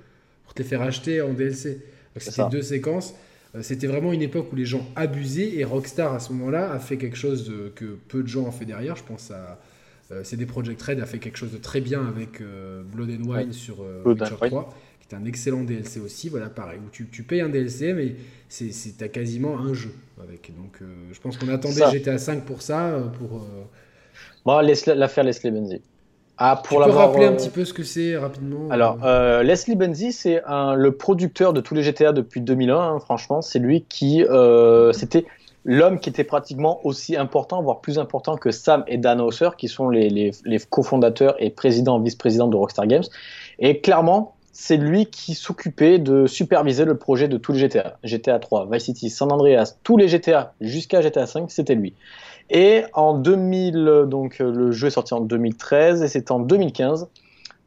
pour 0.44 0.54
te 0.54 0.62
les 0.62 0.68
faire 0.68 0.82
acheter 0.82 1.20
en 1.22 1.32
DLC 1.32 1.80
c'était 2.16 2.48
deux 2.50 2.62
séquences. 2.62 3.14
Euh, 3.54 3.62
c'était 3.62 3.86
vraiment 3.86 4.12
une 4.12 4.22
époque 4.22 4.52
où 4.52 4.56
les 4.56 4.64
gens 4.64 4.86
abusaient 4.96 5.54
et 5.54 5.64
Rockstar 5.64 6.12
à 6.14 6.20
ce 6.20 6.32
moment-là 6.32 6.72
a 6.72 6.78
fait 6.78 6.96
quelque 6.96 7.16
chose 7.16 7.52
que 7.74 7.96
peu 8.08 8.22
de 8.22 8.28
gens 8.28 8.42
ont 8.42 8.52
fait 8.52 8.64
derrière. 8.64 8.96
Je 8.96 9.04
pense 9.04 9.30
à 9.30 9.60
euh, 10.12 10.24
CD 10.24 10.46
Projekt 10.46 10.80
Red 10.82 11.00
a 11.00 11.06
fait 11.06 11.18
quelque 11.18 11.38
chose 11.38 11.52
de 11.52 11.58
très 11.58 11.80
bien 11.80 12.04
avec 12.06 12.40
euh, 12.40 12.82
Blood 12.82 13.10
and 13.10 13.28
Wine 13.28 13.52
sur 13.52 13.84
Witcher 14.04 14.34
3 14.34 14.74
est 15.10 15.14
un 15.16 15.24
excellent 15.24 15.62
DLC 15.62 16.00
aussi. 16.00 16.28
Voilà, 16.28 16.48
pareil, 16.50 16.78
où 16.84 16.88
tu, 16.90 17.08
tu 17.08 17.22
payes 17.22 17.40
un 17.40 17.48
DLC, 17.48 17.92
mais 17.92 18.16
c'est 18.48 18.70
t'as 18.98 19.08
quasiment 19.08 19.58
un 19.58 19.74
jeu 19.74 19.92
avec. 20.22 20.52
Donc, 20.56 20.78
euh, 20.82 20.86
je 21.12 21.20
pense 21.20 21.36
qu'on 21.36 21.48
attendait 21.48 21.86
GTA 21.86 22.18
5 22.18 22.44
pour 22.44 22.62
ça. 22.62 22.88
euh, 22.90 23.08
Pour, 23.08 23.38
euh, 23.38 23.64
Bon, 24.44 24.58
laisse 24.60 24.86
l'affaire 24.86 25.24
Leslie 25.24 25.50
Benzi. 25.50 25.82
Ah, 26.36 26.60
tu 26.62 26.68
pour 26.68 26.80
peux 26.80 26.90
l'avoir. 26.90 27.08
rappeler 27.08 27.26
euh, 27.26 27.30
un 27.30 27.34
petit 27.34 27.50
peu 27.50 27.64
ce 27.64 27.74
que 27.74 27.82
c'est 27.82 28.16
rapidement 28.16 28.70
Alors, 28.70 28.98
euh, 29.04 29.04
euh, 29.04 29.42
Leslie 29.42 29.74
Benzi, 29.76 30.12
c'est 30.12 30.42
un- 30.44 30.74
le 30.74 30.96
producteur 30.96 31.52
de 31.52 31.60
tous 31.60 31.74
les 31.74 31.82
GTA 31.82 32.12
depuis 32.12 32.40
2001. 32.40 32.94
hein, 32.96 33.00
franchement, 33.00 33.42
c'est 33.42 33.58
lui 33.58 33.84
qui, 33.88 34.24
euh, 34.24 34.92
c'était 34.92 35.26
l'homme 35.64 35.98
qui 36.00 36.08
était 36.08 36.24
pratiquement 36.24 36.84
aussi 36.86 37.16
important, 37.16 37.62
voire 37.62 37.80
plus 37.80 37.98
important 37.98 38.36
que 38.36 38.50
Sam 38.50 38.84
et 38.86 38.96
Dan 38.96 39.20
Hauser, 39.20 39.50
qui 39.58 39.68
sont 39.68 39.90
les, 39.90 40.08
les, 40.08 40.30
les 40.44 40.58
cofondateurs 40.58 41.34
et 41.42 41.50
présidents, 41.50 42.00
vice-présidents 42.00 42.48
de 42.48 42.56
Rockstar 42.56 42.86
Games. 42.86 43.04
Et 43.58 43.80
clairement, 43.80 44.36
c'est 44.52 44.76
lui 44.76 45.06
qui 45.06 45.34
s'occupait 45.34 45.98
de 45.98 46.26
superviser 46.26 46.84
le 46.84 46.96
projet 46.96 47.28
de 47.28 47.36
tous 47.36 47.52
les 47.52 47.60
GTA. 47.60 47.98
GTA 48.02 48.38
3, 48.38 48.68
Vice 48.70 48.84
City, 48.84 49.10
San 49.10 49.30
Andreas, 49.32 49.76
tous 49.82 49.96
les 49.96 50.08
GTA 50.08 50.54
jusqu'à 50.60 51.00
GTA 51.00 51.26
5, 51.26 51.50
c'était 51.50 51.74
lui. 51.74 51.94
Et 52.50 52.82
en 52.94 53.14
2000, 53.14 54.06
donc 54.08 54.40
euh, 54.40 54.50
le 54.52 54.72
jeu 54.72 54.88
est 54.88 54.90
sorti 54.90 55.14
en 55.14 55.20
2013 55.20 56.02
et 56.02 56.08
c'est 56.08 56.30
en 56.30 56.40
2015 56.40 57.08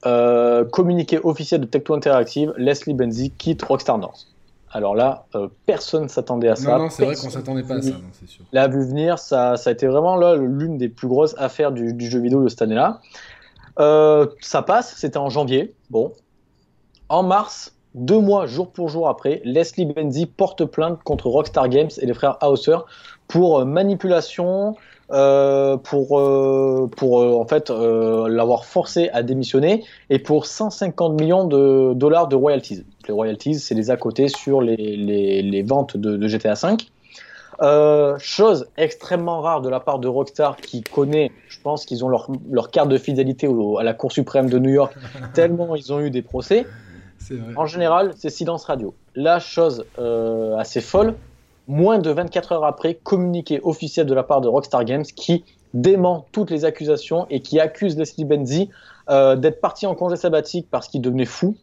euh, 0.06 0.66
communiqué 0.66 1.20
officiel 1.24 1.62
de 1.62 1.66
Tech2 1.66 1.96
Interactive, 1.96 2.54
Leslie 2.58 2.94
Benzi 2.94 3.32
quitte 3.32 3.64
Rockstar 3.64 3.98
North. 3.98 4.28
Alors 4.70 4.96
là, 4.96 5.28
euh, 5.36 5.48
personne 5.66 6.10
s'attendait 6.10 6.50
à 6.50 6.56
ça. 6.56 6.72
non, 6.72 6.84
non, 6.84 6.90
c'est 6.90 7.06
vrai 7.06 7.16
qu'on 7.16 7.30
s'attendait 7.30 7.64
pas 7.64 7.76
à 7.76 7.82
ça, 7.82 7.94
c'est 8.20 8.28
sûr. 8.28 8.44
l'a 8.52 8.68
vu 8.68 8.84
venir. 8.86 9.20
Ça, 9.20 9.56
ça 9.56 9.70
a 9.70 9.74
été 9.74 9.88
vraiment 9.88 10.18
là 10.18 10.36
l'une 10.36 10.78
des 10.78 10.90
plus 10.90 11.08
grosses 11.08 11.36
affaires 11.38 11.72
du, 11.72 11.94
du 11.94 12.10
jeu 12.10 12.20
vidéo 12.20 12.44
de 12.44 12.50
cette 12.50 12.64
année-là. 12.64 13.00
Euh, 13.80 14.28
ça 14.42 14.62
passe, 14.62 14.96
c'était 14.98 15.18
en 15.18 15.30
janvier. 15.30 15.74
Bon. 15.90 16.12
En 17.14 17.22
mars, 17.22 17.76
deux 17.94 18.18
mois 18.18 18.48
jour 18.48 18.72
pour 18.72 18.90
jour 18.90 19.08
après, 19.08 19.40
Leslie 19.46 19.86
Benzi 19.86 20.26
porte 20.26 20.66
plainte 20.66 21.04
contre 21.04 21.28
Rockstar 21.28 21.70
Games 21.70 21.92
et 22.02 22.08
les 22.08 22.14
frères 22.16 22.40
Hauser 22.42 22.78
pour 23.28 23.60
euh, 23.60 23.66
manipulation, 23.66 24.76
euh, 25.12 25.78
pour, 25.78 26.18
euh, 26.18 26.90
pour 26.98 27.22
euh, 27.22 27.36
en 27.36 27.46
fait 27.46 27.70
l'avoir 27.70 28.66
forcé 28.66 29.10
à 29.14 29.22
démissionner 29.22 29.84
et 30.10 30.18
pour 30.18 30.48
150 30.48 31.22
millions 31.22 31.46
de 31.46 31.94
dollars 31.94 32.28
de 32.30 32.36
royalties. 32.36 32.84
Les 33.08 33.14
royalties, 33.14 33.60
c'est 33.60 33.76
les 33.76 33.92
à 33.92 33.96
côté 33.96 34.28
sur 34.28 34.60
les, 34.62 34.76
les, 34.76 35.44
les 35.44 35.62
ventes 35.62 35.96
de, 35.96 36.18
de 36.18 36.28
GTA 36.28 36.56
V. 36.56 36.78
Chose 38.18 38.66
extrêmement 38.76 39.40
rare 39.42 39.62
de 39.62 39.70
la 39.70 39.80
part 39.80 40.00
de 40.00 40.08
Rockstar 40.08 40.56
qui 40.58 40.82
connaît, 40.82 41.32
je 41.48 41.60
pense 41.62 41.86
qu'ils 41.86 42.04
ont 42.04 42.10
leur, 42.10 42.32
leur 42.50 42.72
carte 42.72 42.90
de 42.90 42.98
fidélité 42.98 43.46
au- 43.48 43.78
à 43.78 43.84
la 43.84 43.94
Cour 43.94 44.12
suprême 44.12 44.50
de 44.50 44.58
New 44.58 44.72
York, 44.72 44.96
tellement 45.36 45.76
ils 45.76 45.94
ont 45.94 46.00
eu 46.00 46.10
des 46.10 46.24
procès. 46.24 46.66
En 47.56 47.66
général, 47.66 48.14
c'est 48.18 48.30
silence 48.30 48.66
radio. 48.66 48.94
La 49.16 49.40
chose 49.40 49.86
euh, 50.00 50.58
assez 50.58 50.82
folle, 50.82 51.16
moins 51.68 52.00
de 52.00 52.10
24 52.10 52.52
heures 52.54 52.66
après, 52.66 52.96
communiqué 52.96 53.60
officiel 53.64 54.06
de 54.06 54.14
la 54.14 54.24
part 54.24 54.42
de 54.42 54.48
Rockstar 54.48 54.84
Games 54.86 55.04
qui 55.04 55.44
dément 55.74 56.28
toutes 56.32 56.52
les 56.52 56.66
accusations 56.66 57.26
et 57.30 57.42
qui 57.42 57.60
accuse 57.60 57.98
Leslie 57.98 58.26
Benzi 58.26 58.70
euh, 59.10 59.36
d'être 59.36 59.60
parti 59.62 59.86
en 59.88 59.96
congé 59.96 60.16
sabbatique 60.16 60.68
parce 60.70 60.88
qu'il 60.88 61.02
devenait 61.02 61.26
fou, 61.26 61.56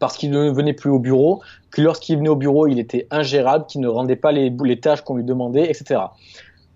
parce 0.00 0.16
qu'il 0.16 0.30
ne 0.30 0.50
venait 0.50 0.74
plus 0.74 0.90
au 0.90 0.98
bureau, 0.98 1.40
que 1.70 1.80
lorsqu'il 1.80 2.18
venait 2.18 2.28
au 2.28 2.36
bureau, 2.36 2.66
il 2.66 2.78
était 2.78 3.06
ingérable, 3.10 3.66
qu'il 3.66 3.80
ne 3.80 3.88
rendait 3.88 4.16
pas 4.16 4.32
les 4.32 4.80
tâches 4.80 5.02
qu'on 5.02 5.16
lui 5.16 5.24
demandait, 5.24 5.70
etc. 5.70 6.00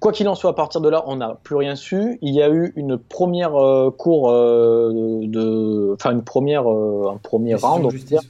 Quoi 0.06 0.12
qu'il 0.12 0.28
en 0.28 0.36
soit, 0.36 0.50
à 0.50 0.52
partir 0.52 0.80
de 0.80 0.88
là, 0.88 1.02
on 1.08 1.16
n'a 1.16 1.36
plus 1.42 1.56
rien 1.56 1.74
su. 1.74 2.20
Il 2.22 2.32
y 2.32 2.40
a 2.40 2.48
eu 2.48 2.72
une 2.76 2.96
première 2.96 3.56
euh, 3.56 3.90
cour 3.90 4.30
euh, 4.30 5.18
de, 5.24 5.94
enfin 5.94 6.12
une 6.12 6.22
première, 6.22 6.70
euh, 6.70 7.10
un 7.12 7.16
premier 7.16 7.54
Décision 7.54 7.72
round, 7.72 7.90
justice, 7.90 8.20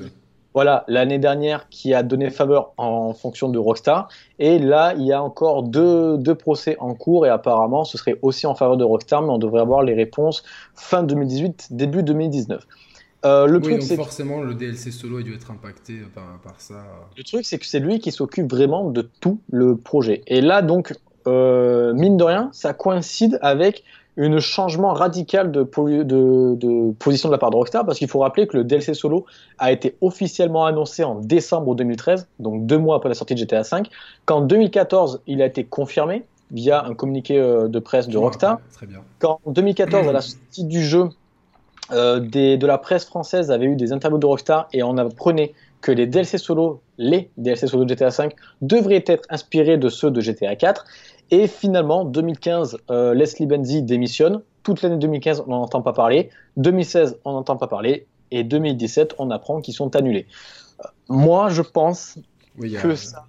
voilà, 0.55 0.85
l'année 0.89 1.19
dernière 1.19 1.69
qui 1.69 1.93
a 1.93 2.03
donné 2.03 2.31
faveur 2.31 2.73
en 2.79 3.13
fonction 3.13 3.51
de 3.51 3.59
Rockstar. 3.59 4.09
Et 4.39 4.59
là, 4.59 4.95
il 4.97 5.05
y 5.05 5.13
a 5.13 5.23
encore 5.23 5.65
deux, 5.65 6.17
deux 6.17 6.35
procès 6.35 6.79
en 6.81 6.95
cours 6.95 7.27
et 7.27 7.29
apparemment, 7.29 7.85
ce 7.85 7.99
serait 7.99 8.19
aussi 8.23 8.47
en 8.47 8.55
faveur 8.55 8.79
de 8.79 8.85
Rockstar, 8.85 9.21
mais 9.21 9.29
on 9.29 9.37
devrait 9.37 9.61
avoir 9.61 9.83
les 9.83 9.93
réponses 9.93 10.45
fin 10.75 11.03
2018, 11.03 11.69
début 11.73 12.03
2019. 12.03 12.67
Euh, 13.27 13.47
le 13.47 13.59
Oui, 13.59 13.77
truc, 13.77 13.87
donc 13.87 13.99
forcément, 13.99 14.41
le 14.41 14.55
DLC 14.55 14.93
solo 14.93 15.19
a 15.19 15.23
dû 15.23 15.35
être 15.35 15.51
impacté 15.51 15.99
par, 16.15 16.39
par 16.43 16.59
ça. 16.59 16.87
le 17.19 17.23
truc, 17.23 17.45
c'est 17.45 17.59
que 17.59 17.67
c'est 17.67 17.81
lui 17.81 17.99
qui 17.99 18.13
s'occupe 18.13 18.51
vraiment 18.51 18.89
de 18.89 19.03
tout 19.21 19.41
le 19.51 19.77
projet. 19.77 20.23
Et 20.27 20.41
là, 20.41 20.63
donc, 20.63 20.95
euh, 21.27 21.93
mine 21.95 22.17
de 22.17 22.25
rien, 22.25 22.49
ça 22.53 22.73
coïncide 22.73 23.39
avec 23.43 23.85
un 24.19 24.39
changement 24.39 24.95
radical 24.95 25.53
de, 25.53 25.63
po- 25.63 25.89
de- 25.91 26.03
de 26.55 26.93
position 26.93 27.29
de 27.29 27.33
la 27.35 27.39
part 27.39 27.51
de 27.51 27.57
Rockstar, 27.57 27.85
parce 27.85 27.99
qu'il 27.99 28.09
faut 28.09 28.21
rappeler 28.21 28.47
que 28.47 28.57
le 28.57 28.65
DLC 28.65 28.95
solo 28.95 29.27
a 29.59 29.73
été 29.73 29.95
officiellement 30.01 30.65
annoncé 30.65 31.05
en 31.05 31.17
décembre 31.17 31.75
2013, 31.75 32.27
donc 32.39 32.65
deux 32.65 32.79
mois 32.79 32.97
après 32.97 33.11
la 33.11 33.15
sortie 33.15 33.35
de 33.35 33.41
GTA 33.41 33.61
V, 33.63 33.83
qu'en 34.25 34.41
2014, 34.41 35.21
il 35.27 35.43
a 35.43 35.47
été 35.47 35.65
confirmé 35.65 36.25
via 36.51 36.85
un 36.87 36.95
communiqué 36.95 37.39
euh, 37.39 37.69
de 37.69 37.79
presse 37.79 38.09
de 38.09 38.17
Rockstar, 38.17 38.53
ouais, 38.55 38.61
qu'en 39.19 39.41
2014, 39.47 40.07
à 40.09 40.13
la 40.13 40.21
sortie 40.23 40.65
du 40.65 40.83
jeu, 40.83 41.09
euh, 41.93 42.19
des, 42.19 42.57
de 42.57 42.67
la 42.67 42.79
presse 42.79 43.05
française 43.05 43.51
avait 43.51 43.67
eu 43.67 43.77
des 43.77 43.93
interviews 43.93 44.19
de 44.19 44.27
Rockstar 44.27 44.67
et 44.73 44.83
on 44.83 44.97
apprenait 44.97 45.53
que 45.83 45.93
les 45.93 46.07
DLC 46.07 46.39
solo, 46.39 46.81
les 46.99 47.31
DLC 47.37 47.67
solo 47.67 47.85
de 47.85 47.91
GTA 47.95 48.09
V, 48.09 48.31
devraient 48.63 49.05
être 49.07 49.25
inspirés 49.31 49.77
de 49.77 49.89
ceux 49.89 50.11
de 50.11 50.21
GTA 50.21 50.57
4. 50.57 50.85
Et 51.31 51.47
finalement, 51.49 52.05
2015, 52.05 52.79
euh, 52.91 53.15
Leslie 53.15 53.47
Benzi 53.47 53.83
démissionne. 53.83 54.43
Toute 54.63 54.83
l'année 54.83 54.97
2015, 54.99 55.45
on 55.47 55.51
n'en 55.51 55.63
entend 55.63 55.83
pas 55.83 55.93
parler. 55.93 56.31
2016, 56.57 57.19
on 57.25 57.33
n'entend 57.33 57.57
pas 57.57 57.67
parler. 57.67 58.07
Et 58.31 58.45
2017, 58.45 59.15
on 59.19 59.31
apprend 59.31 59.61
qu'ils 59.61 59.75
sont 59.75 59.95
annulés. 59.97 60.27
Euh, 60.81 60.89
moi, 61.09 61.49
je 61.49 61.63
pense 61.63 62.19
Oui, 62.59 62.75
que 62.75 62.95
ça. 62.95 63.25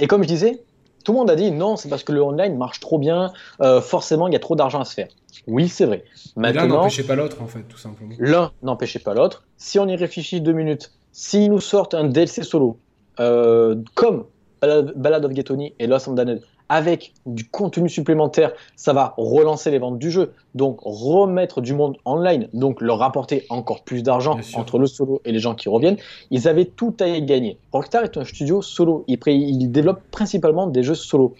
Et 0.00 0.06
comme 0.06 0.22
je 0.22 0.28
disais, 0.28 0.62
tout 1.04 1.12
le 1.12 1.18
monde 1.18 1.30
a 1.30 1.36
dit 1.36 1.50
non, 1.50 1.76
c'est 1.76 1.88
parce 1.88 2.04
que 2.04 2.12
le 2.12 2.22
online 2.22 2.56
marche 2.56 2.80
trop 2.80 2.98
bien, 2.98 3.32
euh, 3.60 3.80
forcément 3.80 4.28
il 4.28 4.32
y 4.32 4.36
a 4.36 4.40
trop 4.40 4.54
d'argent 4.54 4.80
à 4.80 4.84
se 4.84 4.94
faire. 4.94 5.08
Oui, 5.46 5.68
c'est 5.68 5.86
vrai. 5.86 6.04
L'un 6.36 6.42
Maintenant, 6.52 6.68
n'empêchait 6.68 7.04
pas 7.04 7.16
l'autre, 7.16 7.40
en 7.42 7.46
fait, 7.46 7.62
tout 7.62 7.78
simplement. 7.78 8.14
l'un 8.18 8.52
n'empêchait 8.62 8.98
pas 8.98 9.14
l'autre. 9.14 9.44
Si 9.56 9.78
on 9.78 9.86
y 9.88 9.96
réfléchit 9.96 10.40
deux 10.40 10.52
minutes, 10.52 10.92
s'ils 11.12 11.50
nous 11.50 11.60
sortent 11.60 11.94
un 11.94 12.04
DLC 12.04 12.42
solo, 12.42 12.78
comme 13.16 14.24
Ballad 14.60 15.24
of 15.24 15.32
Ghetto-Knee 15.32 15.74
et 15.78 15.86
Lost 15.86 16.08
and 16.08 16.12
Damned, 16.12 16.40
avec 16.68 17.14
du 17.26 17.48
contenu 17.48 17.88
supplémentaire, 17.88 18.52
ça 18.76 18.92
va 18.92 19.14
relancer 19.16 19.70
les 19.70 19.78
ventes 19.78 19.98
du 19.98 20.10
jeu, 20.10 20.32
donc 20.54 20.80
remettre 20.82 21.60
du 21.60 21.74
monde 21.74 21.96
online, 22.04 22.48
donc 22.52 22.80
leur 22.80 22.98
rapporter 22.98 23.46
encore 23.48 23.84
plus 23.84 24.02
d'argent 24.02 24.38
entre 24.54 24.78
le 24.78 24.86
solo 24.86 25.20
et 25.24 25.32
les 25.32 25.38
gens 25.38 25.54
qui 25.54 25.68
reviennent. 25.68 25.96
Ils 26.30 26.46
avaient 26.46 26.66
tout 26.66 26.94
à 27.00 27.06
y 27.06 27.22
gagner. 27.22 27.58
Rockstar 27.72 28.04
est 28.04 28.16
un 28.16 28.24
studio 28.24 28.60
solo. 28.60 29.04
Ils, 29.08 29.72
développent 29.72 30.02
principalement 30.10 30.66
des 30.66 30.82
jeux 30.82 30.94
solo. 30.94 31.34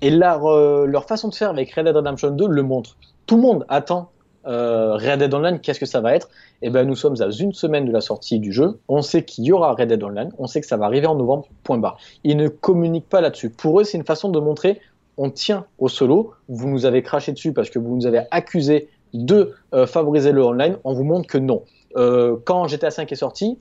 Et 0.00 0.10
leur, 0.10 0.46
euh, 0.46 0.86
leur 0.86 1.06
façon 1.06 1.28
de 1.28 1.34
faire 1.34 1.50
avec 1.50 1.72
Red 1.72 1.86
Dead 1.86 1.96
Redemption 1.96 2.30
2 2.30 2.46
le 2.46 2.62
montre. 2.62 2.96
Tout 3.26 3.36
le 3.36 3.42
monde 3.42 3.66
attend 3.68 4.10
euh, 4.48 4.94
Red 4.94 5.20
Dead 5.20 5.32
Online, 5.34 5.60
qu'est-ce 5.60 5.80
que 5.80 5.86
ça 5.86 6.00
va 6.00 6.14
être? 6.14 6.28
Et 6.62 6.70
ben 6.70 6.86
nous 6.86 6.96
sommes 6.96 7.20
à 7.20 7.26
une 7.26 7.52
semaine 7.52 7.84
de 7.84 7.92
la 7.92 8.00
sortie 8.00 8.38
du 8.38 8.52
jeu. 8.52 8.78
On 8.88 9.02
sait 9.02 9.24
qu'il 9.24 9.44
y 9.44 9.52
aura 9.52 9.72
Red 9.74 9.88
Dead 9.88 10.02
Online, 10.02 10.30
on 10.38 10.46
sait 10.46 10.60
que 10.60 10.66
ça 10.66 10.76
va 10.76 10.86
arriver 10.86 11.06
en 11.06 11.14
novembre, 11.14 11.46
point 11.62 11.78
barre. 11.78 11.98
Ils 12.24 12.36
ne 12.36 12.48
communiquent 12.48 13.08
pas 13.08 13.20
là-dessus. 13.20 13.50
Pour 13.50 13.80
eux, 13.80 13.84
c'est 13.84 13.98
une 13.98 14.04
façon 14.04 14.30
de 14.30 14.40
montrer 14.40 14.80
on 15.18 15.30
tient 15.30 15.66
au 15.78 15.88
solo. 15.88 16.32
Vous 16.48 16.68
nous 16.68 16.86
avez 16.86 17.02
craché 17.02 17.32
dessus 17.32 17.52
parce 17.52 17.68
que 17.68 17.78
vous 17.78 17.94
nous 17.94 18.06
avez 18.06 18.22
accusé 18.30 18.88
de 19.12 19.54
euh, 19.74 19.86
favoriser 19.86 20.32
le 20.32 20.42
online. 20.42 20.78
On 20.84 20.94
vous 20.94 21.04
montre 21.04 21.26
que 21.26 21.38
non. 21.38 21.64
Euh, 21.96 22.36
quand 22.44 22.68
GTA 22.68 22.88
V 22.88 23.06
est 23.10 23.14
sorti, 23.16 23.58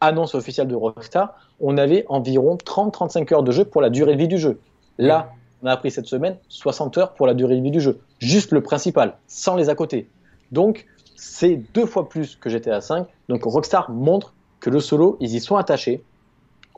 annonce 0.00 0.34
officielle 0.34 0.68
de 0.68 0.74
Rockstar, 0.74 1.34
on 1.60 1.78
avait 1.78 2.04
environ 2.08 2.56
30-35 2.56 3.32
heures 3.34 3.42
de 3.42 3.52
jeu 3.52 3.64
pour 3.64 3.80
la 3.80 3.90
durée 3.90 4.12
de 4.12 4.18
vie 4.18 4.28
du 4.28 4.38
jeu. 4.38 4.60
Là, 4.98 5.30
on 5.64 5.66
a 5.66 5.72
appris 5.72 5.90
cette 5.90 6.06
semaine 6.06 6.36
60 6.48 6.98
heures 6.98 7.14
pour 7.14 7.26
la 7.26 7.34
durée 7.34 7.56
de 7.56 7.62
vie 7.62 7.70
du 7.70 7.80
jeu. 7.80 7.98
Juste 8.20 8.52
le 8.52 8.62
principal, 8.62 9.16
sans 9.26 9.56
les 9.56 9.70
à 9.70 9.74
côté. 9.74 10.08
Donc, 10.52 10.86
c'est 11.16 11.56
deux 11.72 11.86
fois 11.86 12.08
plus 12.08 12.36
que 12.36 12.50
GTA 12.50 12.80
V. 12.80 13.02
Donc, 13.28 13.42
Rockstar 13.44 13.90
montre 13.90 14.34
que 14.60 14.68
le 14.68 14.80
solo, 14.80 15.16
ils 15.20 15.34
y 15.34 15.40
sont 15.40 15.56
attachés, 15.56 16.02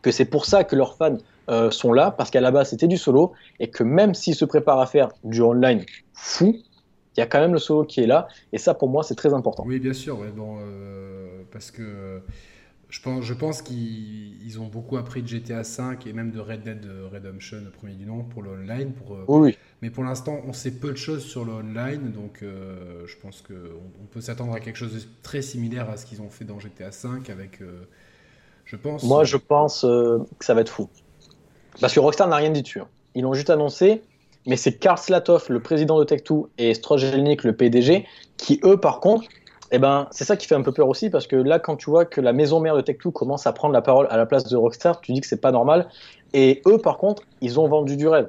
que 0.02 0.12
c'est 0.12 0.24
pour 0.24 0.44
ça 0.44 0.62
que 0.62 0.76
leurs 0.76 0.96
fans 0.96 1.18
euh, 1.48 1.70
sont 1.70 1.92
là, 1.92 2.12
parce 2.12 2.30
qu'à 2.30 2.40
la 2.40 2.52
base, 2.52 2.70
c'était 2.70 2.86
du 2.86 2.96
solo, 2.96 3.32
et 3.58 3.68
que 3.68 3.82
même 3.82 4.14
s'ils 4.14 4.36
se 4.36 4.44
préparent 4.44 4.80
à 4.80 4.86
faire 4.86 5.08
du 5.24 5.42
online 5.42 5.84
fou, 6.14 6.56
il 7.16 7.20
y 7.20 7.22
a 7.22 7.26
quand 7.26 7.40
même 7.40 7.52
le 7.52 7.58
solo 7.58 7.84
qui 7.84 8.02
est 8.02 8.06
là, 8.06 8.28
et 8.52 8.58
ça, 8.58 8.74
pour 8.74 8.88
moi, 8.88 9.02
c'est 9.02 9.14
très 9.16 9.34
important. 9.34 9.64
Oui, 9.66 9.80
bien 9.80 9.94
sûr, 9.94 10.18
euh, 10.22 11.42
parce 11.50 11.72
que 11.72 12.22
je 12.88 13.00
pense, 13.00 13.24
je 13.24 13.34
pense 13.34 13.62
qu'ils 13.62 14.42
ils 14.46 14.60
ont 14.60 14.66
beaucoup 14.66 14.96
appris 14.96 15.22
de 15.22 15.26
GTA 15.28 15.62
V 15.62 15.96
et 16.06 16.12
même 16.12 16.30
de 16.30 16.38
Red 16.40 16.62
Dead 16.62 16.86
Redemption, 17.12 17.58
le 17.64 17.70
premier 17.70 17.94
du 17.94 18.06
nom, 18.06 18.22
pour 18.22 18.42
le 18.42 18.50
online. 18.50 18.92
Pour, 18.92 19.14
euh, 19.16 19.24
Oui. 19.28 19.58
Mais 19.82 19.90
pour 19.90 20.04
l'instant, 20.04 20.40
on 20.46 20.52
sait 20.52 20.70
peu 20.70 20.92
de 20.92 20.96
choses 20.96 21.24
sur 21.24 21.44
le 21.44 21.52
online, 21.52 22.12
donc 22.12 22.40
euh, 22.42 23.04
je 23.06 23.16
pense 23.16 23.42
qu'on 23.42 23.54
on 23.54 24.06
peut 24.06 24.20
s'attendre 24.20 24.52
à 24.54 24.60
quelque 24.60 24.76
chose 24.76 24.94
de 24.94 25.00
très 25.22 25.42
similaire 25.42 25.90
à 25.90 25.96
ce 25.96 26.06
qu'ils 26.06 26.22
ont 26.22 26.30
fait 26.30 26.44
dans 26.44 26.60
GTA 26.60 26.90
V 26.90 27.30
avec, 27.30 27.60
euh, 27.60 27.82
je 28.64 28.76
pense. 28.76 29.02
Moi, 29.02 29.24
je 29.24 29.36
pense 29.36 29.84
euh, 29.84 30.18
que 30.38 30.44
ça 30.44 30.54
va 30.54 30.60
être 30.60 30.70
fou. 30.70 30.88
Parce 31.80 31.92
que 31.92 32.00
Rockstar 32.00 32.28
n'a 32.28 32.36
rien 32.36 32.50
dit 32.50 32.62
dessus. 32.62 32.80
hein. 32.80 32.88
Ils 33.14 33.22
l'ont 33.22 33.34
juste 33.34 33.50
annoncé, 33.50 34.02
mais 34.46 34.56
c'est 34.56 34.74
Karl 34.78 34.96
Slatoff, 34.98 35.48
le 35.48 35.60
président 35.60 35.98
de 35.98 36.04
Tech2, 36.04 36.46
et 36.58 36.72
Strojelnik, 36.74 37.44
le 37.44 37.54
PDG, 37.54 38.06
qui, 38.36 38.60
eux, 38.64 38.76
par 38.78 39.00
contre, 39.00 39.26
Eh 39.72 39.78
ben, 39.78 40.06
c'est 40.10 40.24
ça 40.24 40.36
qui 40.36 40.46
fait 40.46 40.54
un 40.54 40.62
peu 40.62 40.72
peur 40.72 40.88
aussi, 40.88 41.10
parce 41.10 41.26
que 41.26 41.36
là, 41.36 41.58
quand 41.58 41.76
tu 41.76 41.90
vois 41.90 42.04
que 42.04 42.20
la 42.20 42.32
maison 42.32 42.60
mère 42.60 42.76
de 42.76 42.82
Tech2 42.82 43.10
commence 43.10 43.46
à 43.46 43.52
prendre 43.52 43.74
la 43.74 43.82
parole 43.82 44.06
à 44.10 44.16
la 44.16 44.26
place 44.26 44.44
de 44.44 44.56
Rockstar, 44.56 45.00
tu 45.00 45.12
dis 45.12 45.20
que 45.20 45.26
c'est 45.26 45.40
pas 45.40 45.52
normal. 45.52 45.88
Et 46.34 46.62
eux, 46.66 46.78
par 46.78 46.98
contre, 46.98 47.22
ils 47.40 47.58
ont 47.58 47.68
vendu 47.68 47.96
du 47.96 48.06
rêve. 48.06 48.28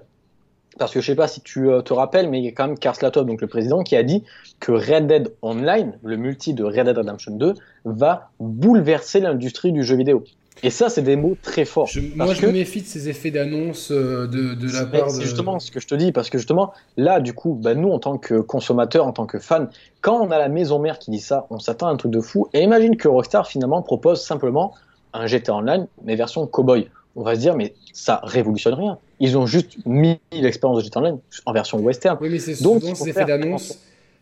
Parce 0.78 0.92
que 0.92 1.02
je 1.02 1.06
sais 1.08 1.16
pas 1.16 1.28
si 1.28 1.42
tu 1.42 1.70
euh, 1.70 1.82
te 1.82 1.94
rappelles, 1.94 2.30
mais 2.30 2.40
il 2.40 2.46
y 2.46 2.48
a 2.48 2.52
quand 2.52 2.68
même 2.68 2.78
Karslatov, 2.78 3.26
donc 3.26 3.42
le 3.42 3.48
président, 3.48 3.84
qui 3.84 3.96
a 3.96 4.04
dit 4.04 4.24
que 4.60 4.72
Red 4.72 5.08
Dead 5.08 5.34
Online, 5.42 5.98
le 6.04 6.18
multi 6.18 6.54
de 6.54 6.64
Red 6.64 6.86
Dead 6.86 6.98
Redemption 6.98 7.36
2, 7.36 7.54
va 7.86 8.30
bouleverser 8.40 9.20
l'industrie 9.20 9.72
du 9.72 9.84
jeu 9.84 9.96
vidéo. 9.96 10.24
Et 10.64 10.70
ça, 10.70 10.90
c'est 10.90 11.02
des 11.02 11.16
mots 11.16 11.38
très 11.42 11.66
forts. 11.66 11.90
moi, 12.16 12.34
je 12.34 12.46
me 12.46 12.52
méfie 12.52 12.82
de 12.82 12.88
ces 12.88 13.10
effets 13.10 13.32
d'annonce 13.32 13.92
euh, 13.92 14.28
de, 14.28 14.54
de, 14.54 14.72
la 14.72 14.86
part 14.86 15.08
de... 15.08 15.14
C'est 15.14 15.22
justement 15.22 15.60
ce 15.60 15.72
que 15.72 15.80
je 15.80 15.88
te 15.88 15.96
dis, 15.96 16.12
parce 16.12 16.30
que 16.30 16.38
justement, 16.38 16.74
là, 16.98 17.20
du 17.20 17.34
coup, 17.34 17.54
bah, 17.54 17.76
nous, 17.76 17.92
en 17.92 18.00
tant 18.00 18.18
que 18.18 18.40
consommateurs, 18.40 19.06
en 19.06 19.14
tant 19.14 19.26
que 19.26 19.40
fans, 19.40 19.68
quand 20.02 20.20
on 20.20 20.32
a 20.32 20.38
la 20.38 20.50
maison 20.50 20.80
mère 20.80 21.00
qui 21.00 21.12
dit 21.12 21.20
ça, 21.20 21.48
on 21.50 21.60
s'attend 21.60 21.88
à 21.88 21.92
un 21.92 21.98
truc 21.98 22.12
de 22.12 22.22
fou. 22.22 22.48
Et 22.54 22.62
imagine 22.62 22.98
que 22.98 23.08
Rockstar, 23.08 23.48
finalement, 23.48 23.82
propose 23.82 24.24
simplement 24.24 24.74
un 25.14 25.28
GTA 25.28 25.56
Online, 25.56 25.88
mais 26.04 26.16
version 26.16 26.46
cowboy. 26.48 26.90
On 27.16 27.24
va 27.24 27.36
se 27.36 27.40
dire, 27.40 27.56
mais 27.56 27.74
ça 27.94 28.22
révolutionne 28.24 28.76
rien. 28.76 29.00
Ils 29.20 29.38
ont 29.38 29.46
juste 29.46 29.78
mis 29.86 30.20
l'expérience 30.32 30.78
de 30.80 30.84
GTA 30.84 31.00
Online 31.00 31.20
en 31.46 31.54
version 31.54 31.80
western. 31.80 32.18
Oui, 32.22 32.30
mais 32.30 32.40
c'est 32.40 32.56
souvent 32.56 32.94
ces 32.96 33.10
effets 33.10 33.26
d'annonce 33.26 33.80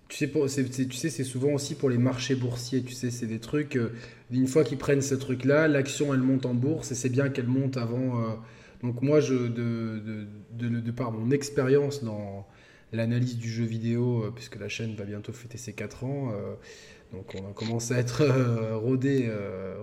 tu 0.08 0.18
sais, 0.18 0.32
c'est, 0.48 0.88
tu 0.88 0.98
sais, 0.98 1.10
c'est 1.10 1.24
souvent 1.24 1.54
aussi 1.54 1.76
pour 1.76 1.90
les 1.90 1.98
marchés 1.98 2.36
boursiers. 2.36 2.84
Tu 2.84 2.94
sais, 2.94 3.10
c'est 3.10 3.26
des 3.26 3.40
trucs. 3.40 3.76
Euh, 3.76 3.92
une 4.32 4.48
fois 4.48 4.64
qu'ils 4.64 4.78
prennent 4.78 5.02
ce 5.02 5.16
truc-là, 5.16 5.68
l'action 5.68 6.14
elle 6.14 6.22
monte 6.22 6.46
en 6.46 6.54
bourse 6.54 6.92
et 6.92 6.96
c'est 6.96 7.10
bien 7.10 7.30
qu'elle 7.30 7.48
monte 7.48 7.78
avant. 7.78 8.22
Euh, 8.22 8.28
donc 8.84 9.02
moi, 9.02 9.20
je, 9.20 9.34
de, 9.34 10.28
de, 10.54 10.70
de, 10.70 10.92
par 10.92 11.12
mon 11.12 11.32
expérience 11.32 12.04
dans 12.04 12.48
l'analyse 12.94 13.38
du 13.38 13.50
jeu 13.50 13.66
vidéo, 13.66 14.24
euh, 14.24 14.32
puisque 14.34 14.58
la 14.58 14.70
chaîne 14.70 14.94
va 14.96 15.06
bientôt 15.06 15.34
fêter 15.34 15.58
ses 15.58 15.74
4 15.74 16.04
ans, 16.04 16.32
donc 17.12 17.34
on 17.36 17.50
a 17.50 17.54
commencé 17.54 17.94
à 17.94 17.98
être 17.98 18.24
rodé, 18.76 19.32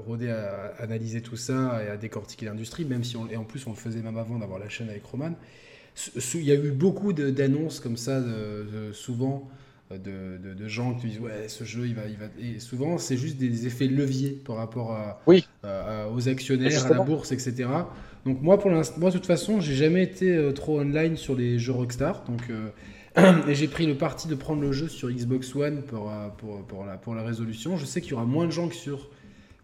rodé 0.07 0.29
à 0.29 0.75
analyser 0.79 1.21
tout 1.21 1.37
ça 1.37 1.83
et 1.85 1.89
à 1.89 1.97
décortiquer 1.97 2.47
l'industrie, 2.47 2.85
même 2.85 3.05
si 3.05 3.17
on, 3.17 3.29
et 3.29 3.37
en 3.37 3.45
plus 3.45 3.67
on 3.67 3.71
le 3.71 3.77
faisait 3.77 4.03
même 4.03 4.19
avant 4.19 4.39
d'avoir 4.39 4.59
la 4.59 4.69
chaîne 4.69 4.89
avec 4.89 5.05
Roman. 5.05 5.33
Il 6.35 6.43
y 6.43 6.53
a 6.53 6.55
eu 6.55 6.71
beaucoup 6.71 7.13
d'annonces 7.13 7.81
comme 7.81 7.97
ça, 7.97 8.23
souvent 8.93 9.51
de, 9.99 10.55
de, 10.55 10.69
gens 10.69 10.95
qui 10.95 11.09
disent 11.09 11.21
ouais 11.21 11.49
ce 11.49 11.65
jeu 11.65 11.87
il 11.87 11.95
va 11.95 12.03
il 12.07 12.17
va 12.17 12.27
et 12.41 12.59
souvent 12.61 12.99
c'est 12.99 13.17
juste 13.17 13.37
des 13.37 13.67
effets 13.67 13.87
leviers 13.87 14.41
par 14.45 14.57
rapport 14.57 14.93
à, 14.93 15.21
oui. 15.27 15.47
aux 16.15 16.29
actionnaires 16.29 16.87
à 16.87 16.89
la 16.91 17.01
bourse 17.01 17.33
etc 17.33 17.67
donc 18.25 18.41
moi 18.41 18.59
pour 18.59 18.71
l'instant 18.71 19.01
moi 19.01 19.11
de 19.11 19.17
toute 19.17 19.27
façon 19.27 19.61
j'ai 19.61 19.75
jamais 19.75 20.03
été 20.03 20.31
euh, 20.31 20.53
trop 20.53 20.81
online 20.81 21.17
sur 21.17 21.35
les 21.35 21.59
jeux 21.59 21.73
Rockstar. 21.73 22.25
Donc 22.25 22.43
euh, 22.51 22.71
et 23.49 23.55
j'ai 23.55 23.69
pris 23.69 23.87
le 23.87 23.97
parti 23.97 24.29
de 24.29 24.35
prendre 24.35 24.63
le 24.63 24.73
jeu 24.73 24.89
sur 24.89 25.11
Xbox 25.11 25.55
One 25.55 25.83
pour, 25.83 26.11
euh, 26.11 26.29
pour, 26.39 26.65
pour, 26.67 26.85
la, 26.85 26.97
pour 26.97 27.15
la 27.15 27.23
résolution. 27.23 27.77
Je 27.77 27.85
sais 27.85 28.01
qu'il 28.01 28.13
y 28.13 28.15
aura 28.15 28.25
moins 28.25 28.47
de 28.47 28.53
gens 28.53 28.69
que 28.69 28.75
sur 28.75 29.11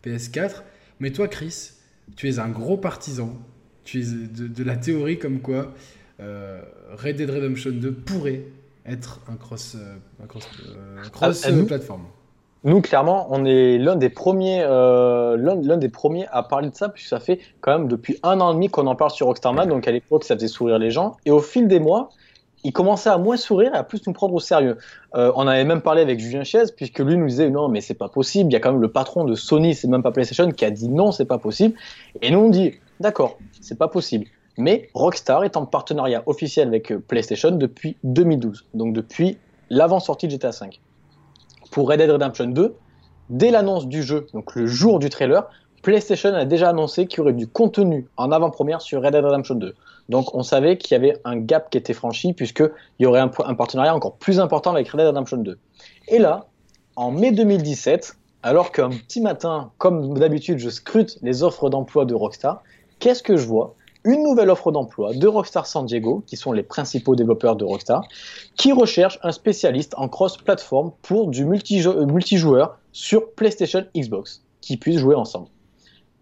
PS4 0.05 0.63
mais 1.01 1.13
toi 1.13 1.29
Chris 1.29 1.73
tu 2.17 2.29
es 2.29 2.39
un 2.39 2.49
gros 2.49 2.79
partisan. 2.79 3.37
Tu 3.85 4.01
es 4.01 4.05
de, 4.05 4.49
de 4.49 4.65
la 4.65 4.77
théorie 4.77 5.19
comme 5.19 5.41
quoi 5.41 5.75
Red 6.19 7.17
Dead 7.17 7.31
Redemption 7.31 7.71
2 7.71 7.93
pourrait 7.93 8.43
être 8.91 9.21
un 9.31 9.37
cross, 9.37 9.77
euh, 9.77 9.97
un 10.23 10.27
cross, 10.27 10.49
euh, 10.77 11.03
cross 11.13 11.47
ah, 11.47 11.51
plateforme. 11.67 12.05
Nous, 12.65 12.81
clairement, 12.81 13.29
on 13.31 13.45
est 13.45 13.79
l'un 13.79 13.95
des 13.95 14.09
premiers, 14.09 14.63
euh, 14.63 15.37
l'un 15.37 15.77
des 15.77 15.89
premiers 15.89 16.27
à 16.33 16.43
parler 16.43 16.71
de 16.71 16.75
ça, 16.75 16.89
puisque 16.89 17.09
ça 17.09 17.21
fait 17.21 17.39
quand 17.61 17.79
même 17.79 17.89
depuis 17.89 18.19
un 18.23 18.41
an 18.41 18.51
et 18.51 18.55
demi 18.55 18.69
qu'on 18.69 18.87
en 18.87 18.97
parle 18.97 19.13
sur 19.13 19.27
Rockstarman. 19.27 19.69
Donc 19.69 19.87
à 19.87 19.93
l'époque, 19.93 20.25
ça 20.25 20.35
faisait 20.35 20.49
sourire 20.49 20.79
les 20.79 20.91
gens, 20.91 21.17
et 21.25 21.31
au 21.31 21.41
fil 21.41 21.69
des 21.69 21.79
mois, 21.79 22.11
il 22.65 22.73
commençait 22.73 23.11
à 23.11 23.19
moins 23.19 23.37
sourire 23.37 23.73
et 23.75 23.79
à 23.79 23.85
plus 23.85 24.05
nous 24.09 24.13
prendre 24.13 24.35
au 24.35 24.41
sérieux. 24.41 24.77
on 25.13 25.47
avait 25.47 25.65
même 25.65 25.81
parlé 25.81 26.03
avec 26.03 26.19
Julien 26.19 26.43
Chaise, 26.43 26.73
puisque 26.73 26.99
lui 26.99 27.17
nous 27.17 27.29
disait 27.29 27.49
non, 27.49 27.69
mais 27.69 27.81
c'est 27.81 27.95
pas 27.95 28.09
possible. 28.09 28.51
Il 28.51 28.55
y 28.55 28.57
a 28.57 28.61
quand 28.61 28.73
même 28.73 28.83
le 28.83 28.91
patron 28.91 29.25
de 29.25 29.37
Sony, 29.37 29.77
c'est 29.77 29.87
même 29.87 30.03
pas 30.03 30.11
PlayStation, 30.11 30.51
qui 30.51 30.65
a 30.65 30.71
dit 30.73 30.89
non, 30.89 31.13
c'est 31.13 31.27
pas 31.27 31.39
possible. 31.39 31.77
Et 32.23 32.33
nous 32.33 32.41
on 32.41 32.51
dit 32.51 32.73
d'accord, 32.99 33.39
c'est 33.61 33.79
pas 33.79 33.87
possible. 33.87 34.27
Mais 34.59 34.91
Rockstar 34.93 35.45
est 35.45 35.57
en 35.57 35.67
partenariat 35.67 36.25
officiel 36.27 36.69
avec 36.69 36.91
euh, 36.91 36.99
PlayStation 36.99 37.53
depuis 37.53 37.97
2012, 38.03 38.67
donc 38.75 38.93
depuis 38.93 39.39
l'avant-sortie 39.71 40.27
de 40.27 40.33
GTA 40.33 40.51
V. 40.51 40.71
Pour 41.71 41.89
Red 41.89 42.01
Dead 42.01 42.11
Redemption 42.11 42.47
2, 42.49 42.75
dès 43.31 43.53
l'annonce 43.53 43.87
du 43.87 44.03
jeu, 44.03 44.27
donc 44.35 44.57
le 44.57 44.67
jour 44.67 44.99
du 44.99 45.11
trailer, 45.11 45.49
PlayStation 45.83 46.35
a 46.35 46.45
déjà 46.45 46.71
annoncé 46.71 47.07
qu'il 47.07 47.19
y 47.19 47.21
aurait 47.21 47.35
du 47.35 47.47
contenu 47.47 48.09
en 48.17 48.33
avant-première 48.33 48.81
sur 48.81 49.01
Red 49.01 49.13
Dead 49.13 49.25
Redemption 49.25 49.55
2. 49.55 49.77
Donc 50.09 50.35
on 50.35 50.43
savait 50.43 50.77
qu'il 50.77 50.93
y 50.93 50.97
avait 50.97 51.17
un 51.25 51.37
gap 51.37 51.71
qui 51.71 51.79
était 51.79 51.95
franchi 51.95 52.33
puisqu'il 52.33 52.73
y 52.99 53.07
aurait 53.07 53.21
un, 53.21 53.31
un, 53.45 53.55
partenariat 53.55 53.95
encore 53.95 54.17
plus 54.17 54.41
important 54.41 54.73
avec 54.73 54.89
Red 54.89 54.99
Dead 54.99 55.07
Redemption 55.07 55.37
2. 55.37 55.57
Et 56.09 56.19
là, 56.19 56.47
en 56.97 57.13
mai 57.13 57.31
2017, 57.31 58.17
alors 58.43 58.73
qu'un 58.73 58.91
petit 58.91 59.21
matin, 59.21 59.71
comme 59.79 60.19
d'habitude, 60.19 60.59
je 60.59 60.69
scrute 60.69 61.17
les 61.23 61.45
offres 61.45 61.71
d'emploi 61.71 62.07
de 62.07 62.15
Rockstar, 62.15 62.65
qu'est-ce 62.99 63.23
que 63.23 63.37
je 63.37 63.47
vois? 63.47 63.77
Une 64.05 64.23
nouvelle 64.23 64.51
offre 64.51 64.71
d'emploi 64.71 65.13
de 65.15 65.27
Rockstar 65.27 65.67
San 65.67 65.87
Diego, 65.87 66.23
qui 66.27 66.37
sont 66.37 66.53
les 66.53 66.63
principaux 66.63 67.17
développeurs 67.17 67.57
de 67.57 67.65
Rockstar, 67.65 68.07
qui 68.57 68.73
recherchent 68.73 69.19
un 69.23 69.33
spécialiste 69.33 69.95
en 69.97 70.09
cross-platform 70.09 70.93
pour 71.03 71.29
du 71.29 71.45
euh, 71.45 72.07
multijoueur 72.07 72.79
sur 72.93 73.33
PlayStation 73.33 73.85
Xbox, 73.97 74.45
qui 74.61 74.77
puissent 74.77 74.99
jouer 74.99 75.15
ensemble. 75.15 75.49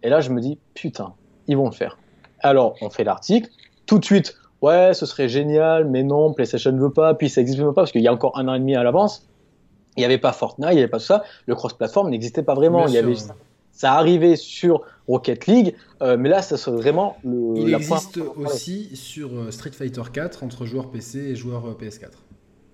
Et 0.03 0.09
là, 0.09 0.21
je 0.21 0.31
me 0.31 0.41
dis, 0.41 0.59
putain, 0.75 1.15
ils 1.49 1.57
vont 1.57 1.67
le 1.67 1.75
faire. 1.75 1.99
Alors, 2.41 2.77
on 2.81 2.91
fait 2.91 3.05
l'article, 3.05 3.49
tout 3.87 3.99
de 3.99 4.05
suite, 4.05 4.37
ouais, 4.63 4.95
ce 4.95 5.07
serait 5.07 5.29
génial, 5.29 5.85
mais 5.89 6.03
non, 6.03 6.33
PlayStation 6.33 6.73
ne 6.73 6.81
veut 6.81 6.93
pas, 6.93 7.15
puis 7.15 7.29
ça 7.29 7.41
n'existe 7.41 7.63
pas, 7.63 7.73
parce 7.73 7.93
qu'il 7.93 8.03
y 8.03 8.09
a 8.09 8.13
encore 8.13 8.39
un 8.39 8.49
an 8.49 8.55
et 8.55 8.59
demi 8.59 8.75
à 8.75 8.83
l'avance, 8.83 9.27
il 9.97 10.01
n'y 10.01 10.05
avait 10.05 10.19
pas 10.19 10.33
Fortnite, 10.33 10.71
il 10.71 10.75
n'y 10.75 10.81
avait 10.81 10.89
pas 10.89 10.99
tout 10.99 11.05
ça, 11.05 11.25
le 11.47 11.55
cross-platform 11.55 12.11
n'existait 12.11 12.43
pas 12.43 12.55
vraiment, 12.55 12.87
il 12.87 12.95
y 12.95 12.99
avait 12.99 13.15
ça 13.77 13.93
arrivait 13.93 14.37
sur 14.37 14.81
Rocket 15.09 15.47
League, 15.47 15.75
euh, 16.03 16.17
mais 16.19 16.29
là, 16.29 16.43
ça 16.43 16.57
serait 16.57 16.77
vraiment 16.77 17.17
le. 17.25 17.55
Il 17.57 17.75
existe 17.75 18.19
aussi 18.37 18.95
sur 18.95 19.35
euh, 19.35 19.51
Street 19.51 19.71
Fighter 19.71 20.03
4 20.13 20.43
entre 20.43 20.67
joueurs 20.67 20.91
PC 20.91 21.19
et 21.19 21.37
joueurs 21.37 21.67
euh, 21.67 21.79
PS4. 21.81 22.11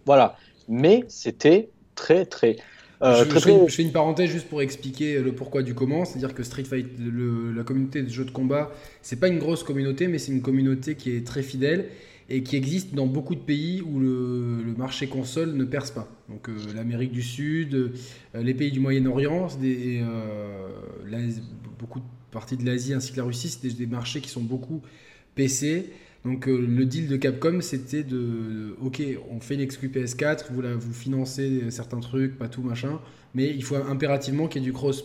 Voilà, 0.06 0.36
mais 0.68 1.04
c'était 1.08 1.70
très 1.94 2.24
très. 2.24 2.56
je, 3.02 3.68
fais 3.68 3.82
une, 3.82 3.92
parenthèse 3.92 4.30
juste 4.30 4.48
pour 4.48 4.62
expliquer 4.62 5.20
le 5.20 5.32
pourquoi 5.32 5.62
du 5.62 5.74
comment. 5.74 6.04
C'est-à-dire 6.04 6.34
que 6.34 6.42
Street 6.42 6.64
Fighter, 6.64 6.90
la 7.54 7.62
communauté 7.64 8.02
de 8.02 8.08
jeux 8.08 8.24
de 8.24 8.30
combat, 8.30 8.70
c'est 9.02 9.20
pas 9.20 9.28
une 9.28 9.38
grosse 9.38 9.62
communauté, 9.62 10.08
mais 10.08 10.18
c'est 10.18 10.32
une 10.32 10.42
communauté 10.42 10.94
qui 10.94 11.14
est 11.14 11.26
très 11.26 11.42
fidèle 11.42 11.88
et 12.28 12.42
qui 12.42 12.56
existe 12.56 12.94
dans 12.94 13.06
beaucoup 13.06 13.34
de 13.34 13.40
pays 13.40 13.82
où 13.82 14.00
le, 14.00 14.74
marché 14.76 15.06
console 15.06 15.52
ne 15.52 15.64
perce 15.64 15.90
pas. 15.90 16.08
Donc 16.30 16.48
euh, 16.48 16.56
l'Amérique 16.74 17.12
du 17.12 17.22
Sud, 17.22 17.74
euh, 17.74 17.92
les 18.34 18.54
pays 18.54 18.72
du 18.72 18.80
Moyen-Orient, 18.80 19.48
euh, 19.62 20.68
beaucoup 21.78 22.00
de 22.00 22.04
parties 22.32 22.56
de 22.56 22.66
l'Asie 22.66 22.94
ainsi 22.94 23.12
que 23.12 23.18
la 23.18 23.24
Russie, 23.24 23.48
c'est 23.48 23.68
des, 23.68 23.86
marchés 23.86 24.20
qui 24.20 24.28
sont 24.28 24.42
beaucoup 24.42 24.82
PC. 25.34 25.90
Donc 26.24 26.46
le 26.46 26.84
deal 26.84 27.08
de 27.08 27.16
Capcom, 27.16 27.60
c'était 27.60 28.02
de, 28.02 28.76
ok, 28.80 29.02
on 29.30 29.40
fait 29.40 29.56
l'exclu 29.56 29.88
PS4, 29.88 30.52
vous, 30.52 30.62
vous 30.78 30.92
financez 30.92 31.70
certains 31.70 32.00
trucs, 32.00 32.38
pas 32.38 32.48
tout 32.48 32.62
machin, 32.62 33.00
mais 33.34 33.50
il 33.50 33.64
faut 33.64 33.76
impérativement 33.76 34.46
qu'il 34.46 34.62
y 34.62 34.64
ait 34.64 34.68
du 34.68 34.72
cross, 34.72 35.04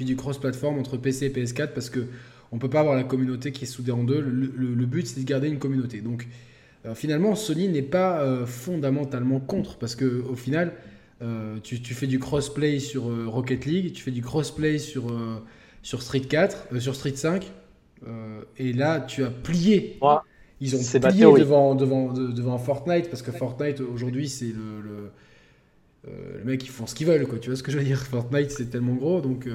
du 0.00 0.16
cross 0.16 0.38
platform 0.38 0.78
entre 0.78 0.96
PC 0.96 1.26
et 1.26 1.30
PS4 1.30 1.72
parce 1.74 1.90
que 1.90 2.06
on 2.52 2.58
peut 2.58 2.70
pas 2.70 2.80
avoir 2.80 2.94
la 2.94 3.04
communauté 3.04 3.52
qui 3.52 3.64
est 3.64 3.68
soudée 3.68 3.92
en 3.92 4.04
deux. 4.04 4.20
Le, 4.20 4.86
but, 4.86 5.06
c'est 5.06 5.20
de 5.20 5.26
garder 5.26 5.48
une 5.48 5.58
communauté. 5.58 6.00
Donc 6.00 6.26
euh, 6.84 6.94
finalement, 6.94 7.34
Sony 7.34 7.68
n'est 7.68 7.82
pas 7.82 8.20
euh, 8.20 8.46
fondamentalement 8.46 9.40
contre, 9.40 9.76
parce 9.78 9.94
que 9.94 10.22
au 10.22 10.36
final, 10.36 10.72
euh, 11.22 11.58
tu, 11.62 11.76
fais 11.76 12.06
du 12.06 12.18
crossplay 12.18 12.78
sur 12.78 13.04
Rocket 13.30 13.66
League, 13.66 13.92
tu 13.92 14.02
fais 14.02 14.10
du 14.10 14.22
crossplay 14.22 14.78
sur, 14.78 15.06
sur 15.86 16.02
Street 16.02 16.18
4, 16.18 16.80
sur 16.80 16.96
Street 16.96 17.14
5, 17.14 17.48
et 18.58 18.72
là, 18.72 18.98
tu 18.98 19.22
as 19.22 19.30
plié. 19.30 20.00
Ils 20.60 20.74
ont 20.74 21.00
plié 21.00 21.24
devant, 21.24 21.76
devant, 21.76 22.12
devant 22.12 22.58
Fortnite, 22.58 23.08
parce 23.08 23.22
que 23.22 23.30
Fortnite, 23.30 23.80
aujourd'hui, 23.80 24.28
c'est 24.28 24.46
le, 24.46 25.12
le, 26.04 26.44
mec, 26.44 26.64
ils 26.64 26.70
font 26.70 26.88
ce 26.88 26.94
qu'ils 26.96 27.06
veulent, 27.06 27.28
quoi. 27.28 27.38
Tu 27.38 27.50
vois 27.50 27.56
ce 27.56 27.62
que 27.62 27.70
je 27.70 27.78
veux 27.78 27.84
dire 27.84 28.00
Fortnite, 28.10 28.50
c'est 28.50 28.68
tellement 28.68 28.94
gros, 28.94 29.20
donc... 29.20 29.48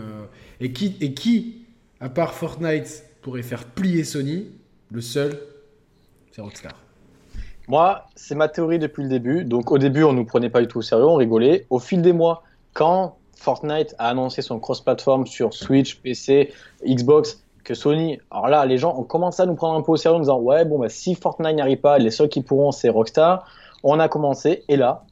et, 0.62 0.72
qui, 0.72 0.96
et 1.02 1.14
qui, 1.14 1.66
à 2.00 2.08
part 2.08 2.34
Fortnite, 2.34 3.04
pourrait 3.22 3.44
faire 3.44 3.66
plier 3.66 4.06
Sony? 4.06 4.48
Le 4.90 5.02
seul, 5.02 5.38
c'est 6.32 6.40
Rockstar. 6.40 6.80
Moi, 7.68 8.06
c'est 8.16 8.36
ma 8.36 8.48
théorie 8.48 8.80
depuis 8.80 9.04
le 9.04 9.10
début. 9.10 9.44
Donc, 9.44 9.70
au 9.70 9.78
début, 9.78 10.04
on 10.04 10.14
nous 10.14 10.24
prenait 10.24 10.50
pas 10.50 10.62
du 10.62 10.68
tout 10.68 10.78
au 10.78 10.82
sérieux, 10.82 11.08
on 11.08 11.16
rigolait. 11.16 11.66
Au 11.70 11.80
fil 11.80 12.02
des 12.02 12.14
mois, 12.14 12.44
quand 12.72 13.18
Fortnite 13.42 13.96
a 13.98 14.10
annoncé 14.10 14.42
son 14.42 14.60
cross-platform 14.60 15.26
sur 15.26 15.54
Switch, 15.54 16.00
PC, 16.02 16.54
Xbox, 16.86 17.44
que 17.64 17.74
Sony, 17.74 18.20
alors 18.32 18.48
là, 18.48 18.66
les 18.66 18.78
gens 18.78 18.98
ont 18.98 19.04
commencé 19.04 19.42
à 19.42 19.46
nous 19.46 19.56
prendre 19.56 19.78
un 19.78 19.82
peu 19.82 19.92
au 19.92 19.98
sérieux 19.98 20.18
en 20.18 20.20
disant 20.20 20.40
ouais, 20.40 20.66
bon, 20.66 20.80
bah, 20.80 20.90
si 20.90 21.16
Fortnite 21.16 21.56
n'y 21.56 21.62
arrive 21.62 21.80
pas, 21.80 21.98
les 21.98 22.12
seuls 22.12 22.30
qui 22.30 22.42
pourront, 22.42 22.72
c'est 22.72 22.90
Rockstar. 22.90 23.46
On 23.84 24.00
a 24.00 24.08
commencé, 24.08 24.64
et 24.68 24.78
là, 24.78 25.06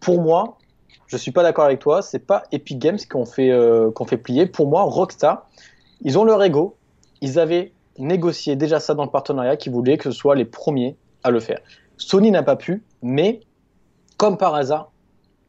pour 0.00 0.20
moi, 0.20 0.58
je 1.06 1.16
suis 1.16 1.30
pas 1.30 1.42
d'accord 1.42 1.64
avec 1.64 1.78
toi, 1.78 2.02
c'est 2.02 2.18
pas 2.18 2.42
Epic 2.52 2.78
Games 2.78 2.98
qu'on 3.10 3.26
fait, 3.26 3.50
euh, 3.50 3.90
fait 4.06 4.16
plier. 4.16 4.46
Pour 4.46 4.68
moi, 4.68 4.82
Rockstar, 4.82 5.46
ils 6.02 6.18
ont 6.18 6.24
leur 6.24 6.42
ego. 6.42 6.76
Ils 7.20 7.38
avaient 7.38 7.72
négocié 7.98 8.56
déjà 8.56 8.80
ça 8.80 8.94
dans 8.94 9.04
le 9.04 9.10
partenariat, 9.10 9.56
qui 9.56 9.70
voulaient 9.70 9.98
que 9.98 10.10
ce 10.10 10.16
soit 10.16 10.34
les 10.34 10.44
premiers 10.44 10.96
le 11.30 11.40
faire. 11.40 11.60
Sony 11.96 12.30
n'a 12.30 12.42
pas 12.42 12.56
pu, 12.56 12.82
mais 13.02 13.40
comme 14.16 14.36
par 14.36 14.54
hasard, 14.54 14.92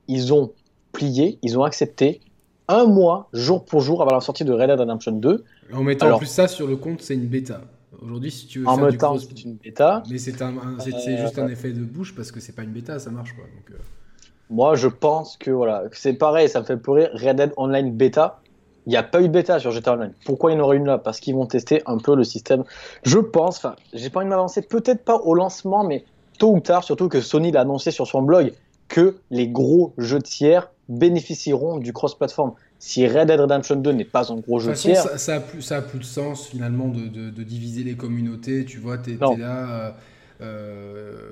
ils 0.07 0.33
ont 0.33 0.53
plié, 0.97 1.37
ils 1.43 1.59
ont 1.59 1.63
accepté 1.63 2.21
un 2.67 2.85
mois, 2.85 3.29
jour 3.31 3.63
pour 3.63 3.81
jour, 3.81 4.01
avant 4.01 4.15
la 4.15 4.19
sortie 4.19 4.43
de 4.43 4.51
Red 4.51 4.69
Dead 4.69 4.79
Redemption 4.79 5.11
2. 5.11 5.43
En 5.73 5.83
mettant 5.83 6.11
en 6.11 6.17
plus 6.17 6.25
ça 6.25 6.47
sur 6.47 6.65
le 6.65 6.75
compte, 6.75 7.01
c'est 7.01 7.13
une 7.13 7.27
bêta. 7.27 7.61
Aujourd'hui, 8.01 8.31
si 8.31 8.47
tu 8.47 8.59
veux 8.59 8.67
en 8.67 8.77
faire 8.77 8.97
temps, 8.97 9.17
c'est 9.19 9.43
une 9.43 9.53
bêta. 9.53 10.01
Mais 10.09 10.17
c'est 10.17 10.41
un, 10.41 10.53
juste 10.79 11.37
un 11.37 11.47
effet 11.49 11.71
de 11.71 11.83
bouche 11.83 12.15
parce 12.15 12.31
que 12.31 12.39
c'est 12.39 12.53
pas 12.53 12.63
une 12.63 12.71
bêta, 12.71 12.97
ça 12.97 13.11
marche 13.11 13.33
quoi. 13.33 13.45
Donc, 13.45 13.71
euh. 13.71 13.81
Moi, 14.49 14.75
je 14.75 14.87
pense 14.87 15.37
que 15.37 15.51
voilà, 15.51 15.83
c'est 15.91 16.13
pareil, 16.13 16.49
ça 16.49 16.61
me 16.61 16.65
fait 16.65 16.77
pleurer. 16.77 17.09
Red 17.13 17.37
Dead 17.37 17.53
Online 17.57 17.91
bêta, 17.91 18.41
il 18.87 18.89
n'y 18.89 18.97
a 18.97 19.03
pas 19.03 19.21
eu 19.21 19.27
de 19.27 19.33
bêta 19.33 19.59
sur 19.59 19.71
GTA 19.71 19.93
Online. 19.93 20.13
Pourquoi 20.25 20.51
il 20.51 20.55
y 20.55 20.57
en 20.57 20.63
aurait 20.63 20.77
une 20.77 20.87
là? 20.87 20.97
Parce 20.97 21.19
qu'ils 21.19 21.35
vont 21.35 21.45
tester 21.45 21.83
un 21.85 21.99
peu 21.99 22.15
le 22.15 22.23
système. 22.23 22.63
Je 23.03 23.19
pense, 23.19 23.57
enfin, 23.57 23.75
j'ai 23.93 24.09
pas 24.09 24.19
envie 24.19 24.25
de 24.25 24.31
m'avancer, 24.31 24.63
peut-être 24.63 25.05
pas 25.05 25.17
au 25.17 25.35
lancement, 25.35 25.83
mais 25.83 26.05
tôt 26.39 26.53
ou 26.53 26.59
tard, 26.59 26.83
surtout 26.83 27.07
que 27.07 27.21
Sony 27.21 27.51
l'a 27.51 27.61
annoncé 27.61 27.91
sur 27.91 28.07
son 28.07 28.23
blog, 28.23 28.53
que 28.87 29.17
les 29.29 29.47
gros 29.47 29.93
jeux 29.97 30.21
tiers 30.21 30.69
bénéficieront 30.89 31.77
du 31.77 31.93
cross-platform. 31.93 32.53
Si 32.79 33.07
Red 33.07 33.27
Dead 33.27 33.39
Redemption 33.39 33.75
2 33.75 33.91
n'est 33.91 34.05
pas 34.05 34.31
un 34.31 34.37
gros 34.37 34.59
jeu 34.59 34.73
tiers. 34.73 35.01
Ça, 35.01 35.17
ça, 35.17 35.35
a 35.35 35.39
plus, 35.39 35.61
ça 35.61 35.77
a 35.77 35.81
plus 35.81 35.99
de 35.99 36.03
sens 36.03 36.47
finalement 36.47 36.87
de, 36.87 37.07
de, 37.07 37.43
diviser 37.43 37.83
les 37.83 37.95
communautés. 37.95 38.65
Tu 38.65 38.77
vois, 38.77 38.97
tu 38.97 39.13
es, 39.13 39.17
là. 39.17 39.69
Euh, 39.69 39.91
euh, 40.41 41.31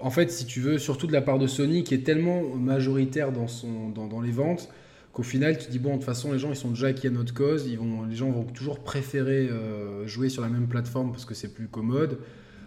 en 0.00 0.10
fait, 0.10 0.30
si 0.30 0.46
tu 0.46 0.60
veux, 0.60 0.78
surtout 0.78 1.06
de 1.06 1.12
la 1.12 1.22
part 1.22 1.38
de 1.38 1.46
Sony 1.46 1.82
qui 1.84 1.94
est 1.94 2.04
tellement 2.04 2.42
majoritaire 2.54 3.32
dans, 3.32 3.48
son, 3.48 3.88
dans, 3.88 4.06
dans 4.06 4.20
les 4.20 4.30
ventes 4.30 4.68
qu'au 5.12 5.22
final, 5.22 5.58
tu 5.58 5.66
te 5.66 5.70
dis, 5.70 5.78
bon, 5.78 5.90
de 5.90 5.94
toute 5.96 6.04
façon, 6.04 6.32
les 6.32 6.38
gens, 6.38 6.50
ils 6.50 6.56
sont 6.56 6.70
déjà 6.70 6.88
acquis 6.88 7.08
à 7.08 7.10
notre 7.10 7.34
cause, 7.34 7.66
ils 7.66 7.78
vont, 7.78 8.04
les 8.04 8.14
gens 8.14 8.30
vont 8.30 8.44
toujours 8.44 8.78
préférer 8.78 9.48
euh, 9.48 10.06
jouer 10.06 10.28
sur 10.28 10.42
la 10.42 10.48
même 10.48 10.68
plateforme 10.68 11.10
parce 11.10 11.24
que 11.24 11.34
c'est 11.34 11.52
plus 11.52 11.66
commode. 11.66 12.18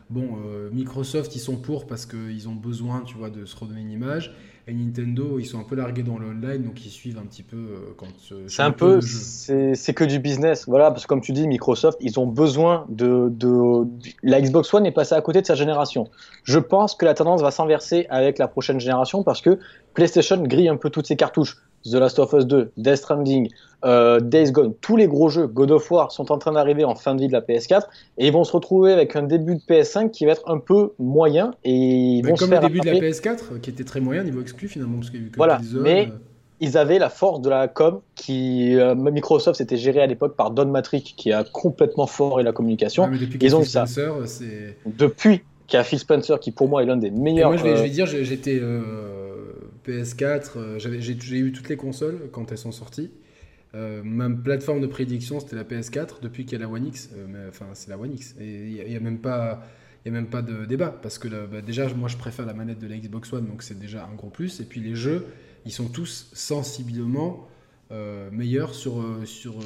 Bon, 0.10 0.38
euh, 0.46 0.70
Microsoft, 0.74 1.34
ils 1.36 1.40
sont 1.40 1.56
pour 1.56 1.88
parce 1.88 2.06
qu'ils 2.06 2.50
ont 2.50 2.56
besoin, 2.56 3.02
tu 3.02 3.16
vois, 3.16 3.30
de 3.30 3.46
se 3.46 3.56
redonner 3.56 3.82
une 3.82 3.92
image. 3.92 4.36
Et 4.68 4.74
Nintendo, 4.74 5.40
ils 5.40 5.46
sont 5.46 5.60
un 5.60 5.64
peu 5.64 5.76
largués 5.76 6.04
dans 6.04 6.20
le 6.20 6.28
online, 6.28 6.64
donc 6.64 6.86
ils 6.86 6.90
suivent 6.90 7.18
un 7.18 7.26
petit 7.26 7.42
peu 7.42 7.58
euh, 7.58 7.94
quand. 7.98 8.08
c'est 8.48 8.62
un 8.62 8.72
peu, 8.72 9.02
c'est 9.02 9.94
que 9.94 10.04
du 10.04 10.20
business, 10.20 10.66
voilà, 10.68 10.92
parce 10.92 11.04
que 11.04 11.08
comme 11.08 11.22
tu 11.22 11.32
dis, 11.32 11.48
Microsoft, 11.48 11.98
ils 12.02 12.20
ont 12.20 12.28
besoin 12.28 12.86
de, 12.90 13.30
de, 13.32 13.86
la 14.24 14.40
Xbox 14.40 14.74
One 14.74 14.86
est 14.86 14.92
passée 14.92 15.16
à 15.16 15.22
côté 15.22 15.42
de 15.42 15.48
sa 15.48 15.56
génération. 15.56 16.10
Je 16.44 16.60
pense 16.60 16.96
que 16.96 17.06
la 17.06 17.14
tendance 17.14 17.42
va 17.42 17.52
s'inverser 17.52 18.06
avec 18.10 18.38
la 18.38 18.48
prochaine 18.48 18.80
génération 18.80 19.24
parce 19.24 19.42
que 19.42 19.60
PlayStation 19.94 20.42
grille 20.44 20.70
un 20.70 20.78
peu 20.78 20.90
toutes 20.90 21.08
ses 21.08 21.16
cartouches. 21.16 21.58
The 21.86 21.96
Last 21.96 22.20
of 22.20 22.34
Us 22.34 22.46
2, 22.46 22.72
Death 22.78 22.98
Stranding, 22.98 23.50
euh, 23.84 24.20
Days 24.20 24.52
Gone, 24.52 24.74
tous 24.82 24.96
les 24.96 25.08
gros 25.08 25.30
jeux 25.30 25.48
God 25.48 25.72
of 25.72 25.90
War 25.90 26.12
sont 26.12 26.32
en 26.32 26.38
train 26.38 26.52
d'arriver 26.52 26.84
en 26.84 26.96
fin 26.96 27.16
de 27.16 27.22
vie 27.22 27.28
de 27.28 27.34
la 27.34 27.42
PS4 27.42 27.84
et 28.18 28.28
ils 28.28 28.34
vont 28.34 28.44
se 28.44 28.52
retrouver 28.52 28.94
avec 28.94 29.16
un 29.16 29.24
début 29.24 29.56
de 29.56 29.62
PS5 29.62 30.12
qui 30.12 30.26
va 30.26 30.34
être 30.34 30.48
un 30.48 30.60
peu 30.60 30.92
moyen 31.00 31.52
et 31.64 31.74
ils 31.74 32.22
vont 32.26 32.36
comme 32.36 32.52
le 32.52 32.60
début 32.60 32.80
de 32.80 32.86
la 32.86 32.94
PS4 32.94 33.60
qui 33.62 33.72
était 33.72 33.84
très 33.84 34.00
moyen 34.00 34.24
niveau 34.24 34.42
exclu 34.42 34.68
finalement 34.68 34.98
parce 34.98 35.10
qu'il 35.10 35.32
voilà, 35.36 35.60
mais 35.74 36.10
euh, 36.10 36.18
ils 36.60 36.78
avaient 36.78 37.00
la 37.00 37.10
force 37.10 37.42
de 37.42 37.50
la 37.50 37.68
com 37.68 38.02
qui 38.16 38.76
euh, 38.76 38.94
Microsoft 38.94 39.58
s'était 39.58 39.78
géré 39.78 40.02
à 40.02 40.06
l'époque 40.06 40.36
par 40.36 40.52
Don 40.52 40.68
Matrick 40.68 41.16
qui 41.18 41.34
a 41.34 41.44
complètement 41.44 42.06
foré 42.06 42.44
la 42.44 42.52
communication. 42.52 43.10
depuis 43.10 43.40
ils 43.42 43.56
ont 43.56 43.64
ça. 43.64 43.86
Depuis 44.86 45.42
qu'il 45.72 45.78
y 45.78 45.82
a 45.82 45.84
Phil 45.84 45.98
Spencer 45.98 46.40
qui 46.40 46.52
pour 46.52 46.70
moi 46.70 46.84
est 46.84 46.86
l'un 46.86 46.98
des 46.98 47.10
meilleurs. 47.10 47.50
moi 47.50 47.58
je 47.58 47.64
vais, 47.64 47.76
je 47.76 47.82
vais 47.82 47.90
dire 47.90 48.06
j'étais 48.06 48.62
PS4, 49.86 50.52
euh, 50.58 50.80
j'ai 50.80 51.38
eu 51.38 51.52
toutes 51.52 51.70
les 51.70 51.78
consoles 51.78 52.30
quand 52.32 52.52
elles 52.52 52.58
sont 52.58 52.72
sorties. 52.72 53.12
Euh, 53.74 54.04
même 54.04 54.42
plateforme 54.44 54.82
de 54.82 54.88
prédiction, 54.88 55.40
c'était 55.40 55.56
la 55.56 55.64
PS4 55.64 56.22
depuis 56.22 56.46
qu'il 56.46 56.60
y 56.60 56.62
a 56.62 56.66
la 56.66 56.72
One 56.72 56.88
X. 56.88 57.10
Euh, 57.16 57.26
mais, 57.28 57.40
enfin, 57.48 57.68
c'est 57.74 57.90
la 57.90 57.98
One 57.98 58.14
X. 58.14 58.36
Et 58.40 58.68
il 58.68 58.90
n'y 58.90 58.96
a, 58.96 59.00
même 59.00 59.20
pas. 59.20 59.66
Il 60.06 60.10
a 60.10 60.12
même 60.12 60.28
pas 60.28 60.42
de 60.42 60.66
débat 60.66 60.90
parce 60.90 61.20
que 61.20 61.28
bah, 61.28 61.62
déjà, 61.62 61.88
moi 61.94 62.10
je 62.10 62.18
préfère 62.18 62.48
la 62.48 62.56
manette 62.56 62.80
de 62.80 62.88
la 62.88 62.98
Xbox 62.98 63.32
One, 63.34 63.46
donc 63.46 63.62
c'est 63.62 63.78
déjà 63.78 64.08
un 64.12 64.16
gros 64.16 64.30
plus. 64.30 64.60
Et 64.60 64.64
puis 64.64 64.82
les 64.82 64.96
jeux, 64.96 65.28
ils 65.66 65.72
sont 65.72 65.90
tous 65.90 66.32
sensiblement 66.34 67.48
meilleurs 68.32 68.74
sur, 68.74 69.04
sur 69.26 69.60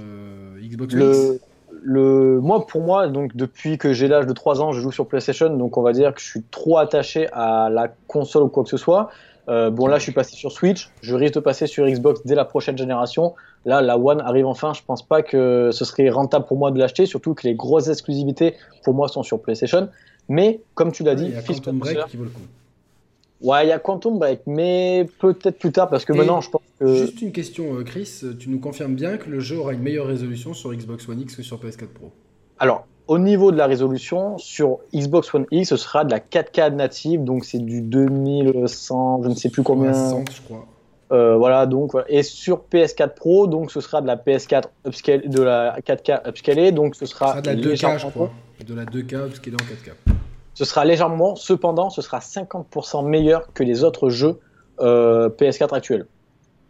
Xbox 0.59 0.93
One. 0.93 0.99
Le, 0.99 1.39
moi, 1.86 2.65
pour 2.65 2.82
moi, 2.82 3.07
donc 3.07 3.36
depuis 3.36 3.78
que 3.78 3.93
j'ai 3.93 4.07
l'âge 4.07 4.26
de 4.26 4.34
3 4.34 4.61
ans, 4.61 4.71
je 4.71 4.82
joue 4.82 4.91
sur 4.91 5.07
PlayStation, 5.07 5.49
donc 5.55 5.78
on 5.78 5.82
va 5.82 5.91
dire 5.91 6.13
que 6.13 6.21
je 6.21 6.26
suis 6.26 6.43
trop 6.43 6.78
attaché 6.78 7.28
à 7.34 7.69
la 7.69 7.89
console 8.07 8.43
ou 8.43 8.49
quoi 8.49 8.63
que 8.63 8.69
ce 8.69 8.78
soit. 8.78 9.09
Euh, 9.47 9.69
bon, 9.69 9.88
là, 9.88 9.97
je 9.97 10.03
suis 10.03 10.11
passé 10.11 10.36
sur 10.36 10.51
Switch. 10.51 10.89
Je 11.01 11.15
risque 11.15 11.36
de 11.36 11.39
passer 11.39 11.67
sur 11.67 11.86
Xbox 11.86 12.21
dès 12.26 12.36
la 12.36 12.45
prochaine 12.45 12.78
génération. 12.78 13.36
Là, 13.65 13.82
la 13.82 13.97
One 13.97 14.21
arrive 14.21 14.47
enfin. 14.47 14.73
Je 14.73 14.82
pense 14.86 15.03
pas 15.03 15.21
que 15.21 15.69
ce 15.71 15.86
serait 15.86 16.09
rentable 16.09 16.45
pour 16.45 16.57
moi 16.57 16.71
de 16.71 16.80
l'acheter, 16.80 17.05
surtout 17.05 17.34
que 17.34 17.47
les 17.47 17.55
grosses 17.55 17.88
exclusivités 17.88 18.55
pour 18.84 18.93
moi 18.93 19.07
sont 19.07 19.23
sur 19.23 19.41
PlayStation. 19.41 19.89
Mais 20.30 20.61
comme 20.73 20.91
tu 20.91 21.03
l'as 21.03 21.15
dit, 21.15 21.26
il 21.26 21.36
y 21.36 21.38
a 21.38 21.41
Quantum 21.41 21.78
Break 21.78 22.05
qui 22.07 22.17
vaut 22.17 22.23
le 22.23 22.30
coup. 22.32 22.41
Ouais, 23.45 23.67
il 23.67 23.69
y 23.69 23.71
a 23.71 23.77
Quantum 23.77 24.17
Break, 24.17 24.41
mais 24.47 25.07
peut-être 25.19 25.59
plus 25.59 25.71
tard 25.71 25.87
parce 25.87 26.03
que 26.03 26.13
maintenant, 26.13 26.41
je 26.41 26.49
pense 26.49 26.63
que. 26.79 26.95
Juste 26.95 27.21
une 27.21 27.31
question, 27.31 27.75
euh, 27.75 27.83
Chris. 27.83 28.21
Tu 28.39 28.49
nous 28.49 28.59
confirmes 28.59 28.95
bien 28.95 29.17
que 29.17 29.29
le 29.29 29.39
jeu 29.39 29.59
aura 29.59 29.73
une 29.73 29.81
meilleure 29.81 30.07
résolution 30.07 30.55
sur 30.55 30.73
Xbox 30.73 31.07
One 31.07 31.21
X 31.21 31.35
que 31.35 31.43
sur 31.43 31.59
PS4 31.59 31.85
Pro? 31.93 32.11
Alors, 32.57 32.87
au 33.07 33.19
niveau 33.19 33.51
de 33.51 33.57
la 33.57 33.67
résolution, 33.67 34.39
sur 34.39 34.79
Xbox 34.95 35.31
One 35.35 35.45
X, 35.51 35.69
ce 35.69 35.77
sera 35.77 36.05
de 36.05 36.11
la 36.11 36.19
4K 36.19 36.73
native, 36.73 37.23
donc 37.23 37.45
c'est 37.45 37.59
du 37.59 37.81
2100, 37.81 39.21
je 39.23 39.29
ne 39.29 39.35
sais 39.35 39.49
plus 39.49 39.61
combien. 39.61 39.93
60, 39.93 40.31
je 40.31 40.41
crois. 40.41 40.65
Euh, 41.11 41.37
voilà, 41.37 41.67
donc 41.67 41.91
et 42.07 42.23
sur 42.23 42.63
PS4 42.73 43.13
Pro, 43.13 43.45
donc 43.45 43.71
ce 43.71 43.79
sera 43.79 44.01
de 44.01 44.07
la 44.07 44.15
PS4 44.15 44.63
upscale, 44.87 45.29
de 45.29 45.43
la 45.43 45.77
4K 45.81 46.27
upscalée, 46.27 46.71
donc 46.71 46.95
ce 46.95 47.05
sera, 47.05 47.41
de 47.41 47.47
la 47.47 47.55
2K, 47.55 47.99
je 47.99 48.07
crois, 48.07 48.31
de 48.65 48.73
la 48.73 48.85
2K 48.85 49.27
upscalée 49.27 49.57
en 49.57 50.11
4K. 50.11 50.14
Ce 50.55 50.63
sera 50.63 50.85
légèrement, 50.85 51.35
cependant, 51.35 51.89
ce 51.89 52.01
sera 52.01 52.19
50% 52.19 53.05
meilleur 53.05 53.51
que 53.53 53.63
les 53.63 53.83
autres 53.83 54.09
jeux 54.09 54.39
euh, 54.79 55.29
PS4 55.29 55.75
actuels. 55.75 56.07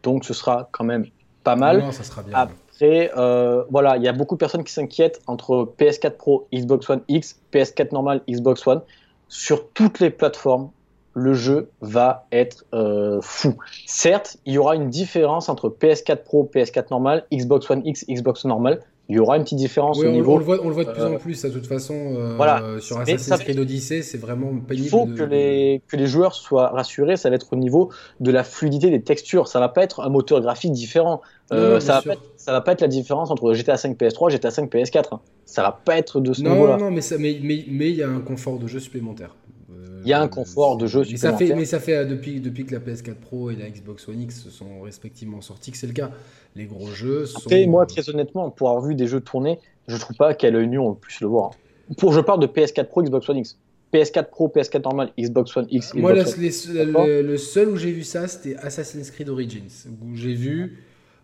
Donc 0.01 0.25
ce 0.25 0.33
sera 0.33 0.67
quand 0.71 0.83
même 0.83 1.05
pas 1.43 1.55
mal. 1.55 1.79
Non, 1.79 1.91
ça 1.91 2.03
sera 2.03 2.23
bien. 2.23 2.36
Après, 2.36 3.11
euh, 3.15 3.63
voilà, 3.69 3.97
il 3.97 4.03
y 4.03 4.07
a 4.07 4.13
beaucoup 4.13 4.36
de 4.36 4.39
personnes 4.39 4.63
qui 4.63 4.73
s'inquiètent 4.73 5.21
entre 5.27 5.71
PS4 5.77 6.17
Pro, 6.17 6.47
Xbox 6.51 6.89
One 6.89 7.01
X, 7.07 7.39
PS4 7.53 7.93
normal, 7.93 8.21
Xbox 8.27 8.65
One. 8.65 8.81
Sur 9.27 9.69
toutes 9.69 9.99
les 9.99 10.09
plateformes, 10.09 10.71
le 11.13 11.33
jeu 11.36 11.69
va 11.81 12.25
être 12.31 12.65
euh, 12.73 13.19
fou. 13.21 13.55
Certes, 13.86 14.38
il 14.45 14.53
y 14.53 14.57
aura 14.57 14.75
une 14.75 14.89
différence 14.89 15.47
entre 15.47 15.69
PS4 15.69 16.23
Pro, 16.23 16.49
PS4 16.53 16.88
normal, 16.89 17.25
Xbox 17.31 17.69
One 17.69 17.83
X, 17.86 18.05
Xbox 18.09 18.45
normal 18.45 18.81
il 19.08 19.16
y 19.16 19.20
aura 19.20 19.38
une 19.38 19.43
petite 19.43 19.60
différence 19.60 19.99
au 19.99 20.10
niveau. 20.10 20.34
On 20.34 20.38
le, 20.38 20.43
voit, 20.43 20.60
on 20.64 20.68
le 20.68 20.74
voit 20.74 20.86
de 20.86 20.91
plus 20.91 21.03
en 21.03 21.18
plus, 21.18 21.41
de 21.43 21.49
toute 21.49 21.68
façon. 21.68 21.93
Euh, 21.93 22.36
voilà. 22.36 22.64
Sur 22.80 22.97
Assassin's 22.97 23.39
Creed 23.39 23.60
Odyssey, 23.60 24.01
c'est 24.01 24.18
vraiment 24.18 24.47
pénible. 24.47 24.86
Il 24.86 24.89
faut 24.89 25.06
que, 25.06 25.24
les, 25.24 25.82
que 25.88 25.95
les 25.95 26.08
joueurs 26.08 26.34
soient 26.34 26.70
rassurés, 26.70 27.16
ça 27.16 27.30
va 27.30 27.36
être 27.36 27.53
au 27.53 27.56
niveau 27.56 27.91
de 28.20 28.32
la 28.32 28.43
fluidité 28.43 28.89
des 28.89 29.01
textures. 29.01 29.47
Ça 29.47 29.60
va 29.60 29.70
pas 29.70 29.84
être 29.84 30.01
un 30.01 30.10
moteur 30.10 30.41
graphique 30.41 30.72
différent. 30.72 31.22
Euh, 31.51 31.80
ça, 31.80 31.95
va 31.95 32.01
pas 32.01 32.14
être, 32.14 32.22
ça 32.38 32.51
va 32.51 32.62
pas 32.62 32.72
être 32.72 32.82
la 32.82 32.88
différence 32.88 33.30
entre 33.30 33.53
GTA 33.53 33.78
5 33.78 33.95
PS3 33.95 34.30
et 34.30 34.34
GTA 34.34 34.49
5 34.49 34.74
PS4. 34.74 35.20
Ça 35.45 35.62
va 35.62 35.72
pas 35.72 35.97
être 35.97 36.20
de 36.20 36.34
ce 36.34 36.41
niveau-là. 36.41 36.78
Non, 36.78 36.86
non, 36.86 36.91
mais 36.91 37.06
il 37.06 37.18
mais, 37.20 37.39
mais, 37.43 37.66
mais, 37.68 37.89
il 37.91 37.95
y 37.97 38.03
a 38.03 38.10
un 38.10 38.22
confort 38.22 38.58
de 38.58 38.68
jeu 38.68 38.80
supplémentaire. 38.80 39.36
Il 40.06 40.10
y 40.10 40.14
a 40.14 40.22
un 40.22 40.28
confort 40.28 40.78
de 40.78 40.88
jeu 40.88 41.03
supplémentaire. 41.03 41.39
Mais 41.39 41.47
ça 41.47 41.53
fait, 41.53 41.60
mais 41.60 41.66
ça 41.66 41.80
fait 41.80 42.06
depuis, 42.06 42.39
depuis 42.39 42.66
que 42.66 42.74
la 42.74 42.80
PS4 42.80 43.16
Pro 43.16 43.49
et 43.49 43.56
la 43.56 43.70
Xbox 43.70 44.08
One 44.08 44.22
X 44.22 44.43
se 44.43 44.49
sont 44.49 44.82
respectivement 44.82 45.41
sortis 45.41 45.72
que 45.72 45.78
c'est 45.78 45.88
le 45.88 45.93
cas 45.93 46.12
les 46.56 46.66
gros 46.66 46.88
jeux 46.88 47.26
sont... 47.26 47.49
moi, 47.68 47.86
très 47.86 48.10
honnêtement, 48.10 48.49
pour 48.49 48.70
avoir 48.70 48.86
vu 48.86 48.95
des 48.95 49.08
jeux 49.08 49.20
tourner, 49.20 49.60
je 49.88 49.97
trouve 49.97 50.16
pas 50.16 50.34
qu'à 50.34 50.49
l'œil 50.49 50.68
nu 50.68 50.80
on 50.80 50.95
puisse 50.95 51.20
le 51.22 51.28
voir. 51.28 51.51
Pour, 51.97 52.14
je 52.14 52.20
parle 52.20 52.39
de 52.39 52.47
PS4 52.47 52.86
Pro, 52.86 53.03
Xbox 53.03 53.30
One 53.30 53.38
X. 53.38 53.58
PS4 53.93 54.30
Pro, 54.30 54.51
PS4 54.53 54.84
normal, 54.84 55.12
Xbox 55.20 55.56
One 55.56 55.68
X. 55.70 55.93
moi, 55.93 56.14
le, 56.14 57.38
seul 57.38 57.70
où 57.70 57.78
j'ai 57.78 57.91
vu 57.91 58.03
ça, 58.03 58.28
c'était 58.28 58.56
Assassin's 58.58 59.12
Creed 59.12 59.30
Origins, 59.30 59.88
où 60.03 60.16
j'ai 60.16 60.34
vu 60.34 60.80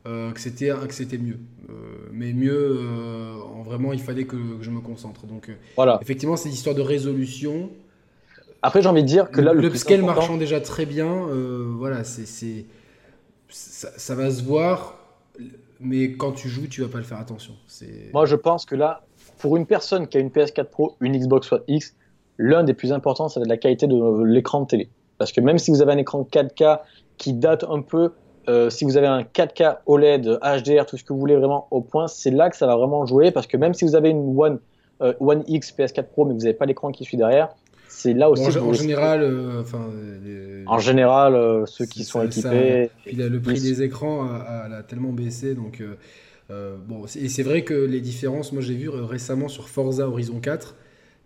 euh, 0.05 0.31
que 0.31 0.39
c'était 0.39 0.69
que 0.87 0.93
c'était 0.93 1.17
mieux. 1.17 1.39
Euh, 1.69 1.73
mais 2.13 2.33
mieux, 2.33 2.77
euh, 2.79 3.33
en 3.55 3.63
vraiment, 3.63 3.93
il 3.93 3.99
fallait 3.99 4.25
que, 4.25 4.37
je 4.61 4.69
me 4.69 4.79
concentre. 4.79 5.25
Donc, 5.25 5.49
voilà. 5.75 5.99
effectivement, 6.01 6.37
c'est 6.37 6.49
l'histoire 6.49 6.75
de 6.75 6.81
résolution. 6.81 7.69
Après, 8.61 8.81
j'ai 8.81 8.89
envie 8.89 9.01
de 9.01 9.07
dire 9.07 9.31
que 9.31 9.41
là, 9.41 9.53
le, 9.53 9.73
scale 9.75 10.03
marchant 10.03 10.37
déjà 10.37 10.61
très 10.61 10.85
bien, 10.85 11.27
voilà, 11.77 12.03
c'est 12.03 12.25
ça, 13.49 13.89
ça, 13.97 14.15
va 14.15 14.31
se 14.31 14.43
voir 14.43 15.01
mais 15.81 16.13
quand 16.13 16.31
tu 16.31 16.47
joues, 16.47 16.67
tu 16.67 16.81
vas 16.81 16.87
pas 16.87 16.99
le 16.99 17.03
faire 17.03 17.19
attention. 17.19 17.53
Moi, 18.13 18.25
je 18.25 18.35
pense 18.35 18.65
que 18.65 18.75
là, 18.75 19.01
pour 19.39 19.57
une 19.57 19.65
personne 19.65 20.07
qui 20.07 20.17
a 20.17 20.19
une 20.19 20.29
PS4 20.29 20.65
Pro, 20.65 20.95
une 21.01 21.17
Xbox 21.17 21.51
One 21.51 21.63
X, 21.67 21.95
l'un 22.37 22.63
des 22.63 22.73
plus 22.73 22.93
importants, 22.93 23.29
c'est 23.29 23.43
la 23.45 23.57
qualité 23.57 23.87
de 23.87 24.23
l'écran 24.23 24.61
de 24.61 24.67
télé. 24.67 24.89
Parce 25.17 25.31
que 25.31 25.41
même 25.41 25.57
si 25.57 25.71
vous 25.71 25.81
avez 25.81 25.91
un 25.93 25.97
écran 25.97 26.27
4K 26.31 26.79
qui 27.17 27.33
date 27.33 27.63
un 27.63 27.81
peu, 27.81 28.11
euh, 28.47 28.69
si 28.69 28.85
vous 28.85 28.97
avez 28.97 29.07
un 29.07 29.21
4K 29.21 29.77
OLED, 29.85 30.39
HDR, 30.41 30.85
tout 30.85 30.97
ce 30.97 31.03
que 31.03 31.13
vous 31.13 31.19
voulez 31.19 31.35
vraiment 31.35 31.67
au 31.71 31.81
point, 31.81 32.07
c'est 32.07 32.31
là 32.31 32.49
que 32.49 32.55
ça 32.55 32.67
va 32.67 32.75
vraiment 32.75 33.05
jouer. 33.05 33.31
Parce 33.31 33.47
que 33.47 33.57
même 33.57 33.73
si 33.73 33.85
vous 33.85 33.95
avez 33.95 34.09
une 34.09 34.39
One, 34.39 34.59
euh, 35.01 35.13
One 35.19 35.43
X 35.47 35.73
PS4 35.75 36.03
Pro, 36.03 36.25
mais 36.25 36.33
vous 36.33 36.41
n'avez 36.41 36.53
pas 36.53 36.65
l'écran 36.65 36.91
qui 36.91 37.03
suit 37.03 37.17
derrière, 37.17 37.49
c'est 38.01 38.13
là 38.13 38.29
aussi. 38.29 38.57
en, 38.57 38.73
général, 38.73 39.21
euh, 39.21 39.61
enfin, 39.61 39.89
en 40.65 40.79
général, 40.79 41.35
euh, 41.35 41.65
ceux 41.67 41.85
qui 41.85 42.03
sont 42.03 42.23
équipés. 42.23 42.89
le 43.05 43.37
prix 43.39 43.61
des 43.61 43.83
écrans 43.83 44.27
a, 44.27 44.81
tellement 44.87 45.11
baissé, 45.11 45.53
donc 45.53 45.83
euh, 46.49 46.75
bon. 46.87 47.05
Et 47.15 47.29
c'est 47.29 47.43
vrai 47.43 47.63
que 47.63 47.73
les 47.73 48.01
différences, 48.01 48.51
moi 48.53 48.61
j'ai 48.61 48.73
vu 48.73 48.89
récemment 48.89 49.47
sur 49.47 49.69
Forza 49.69 50.07
Horizon 50.07 50.39
4, 50.39 50.75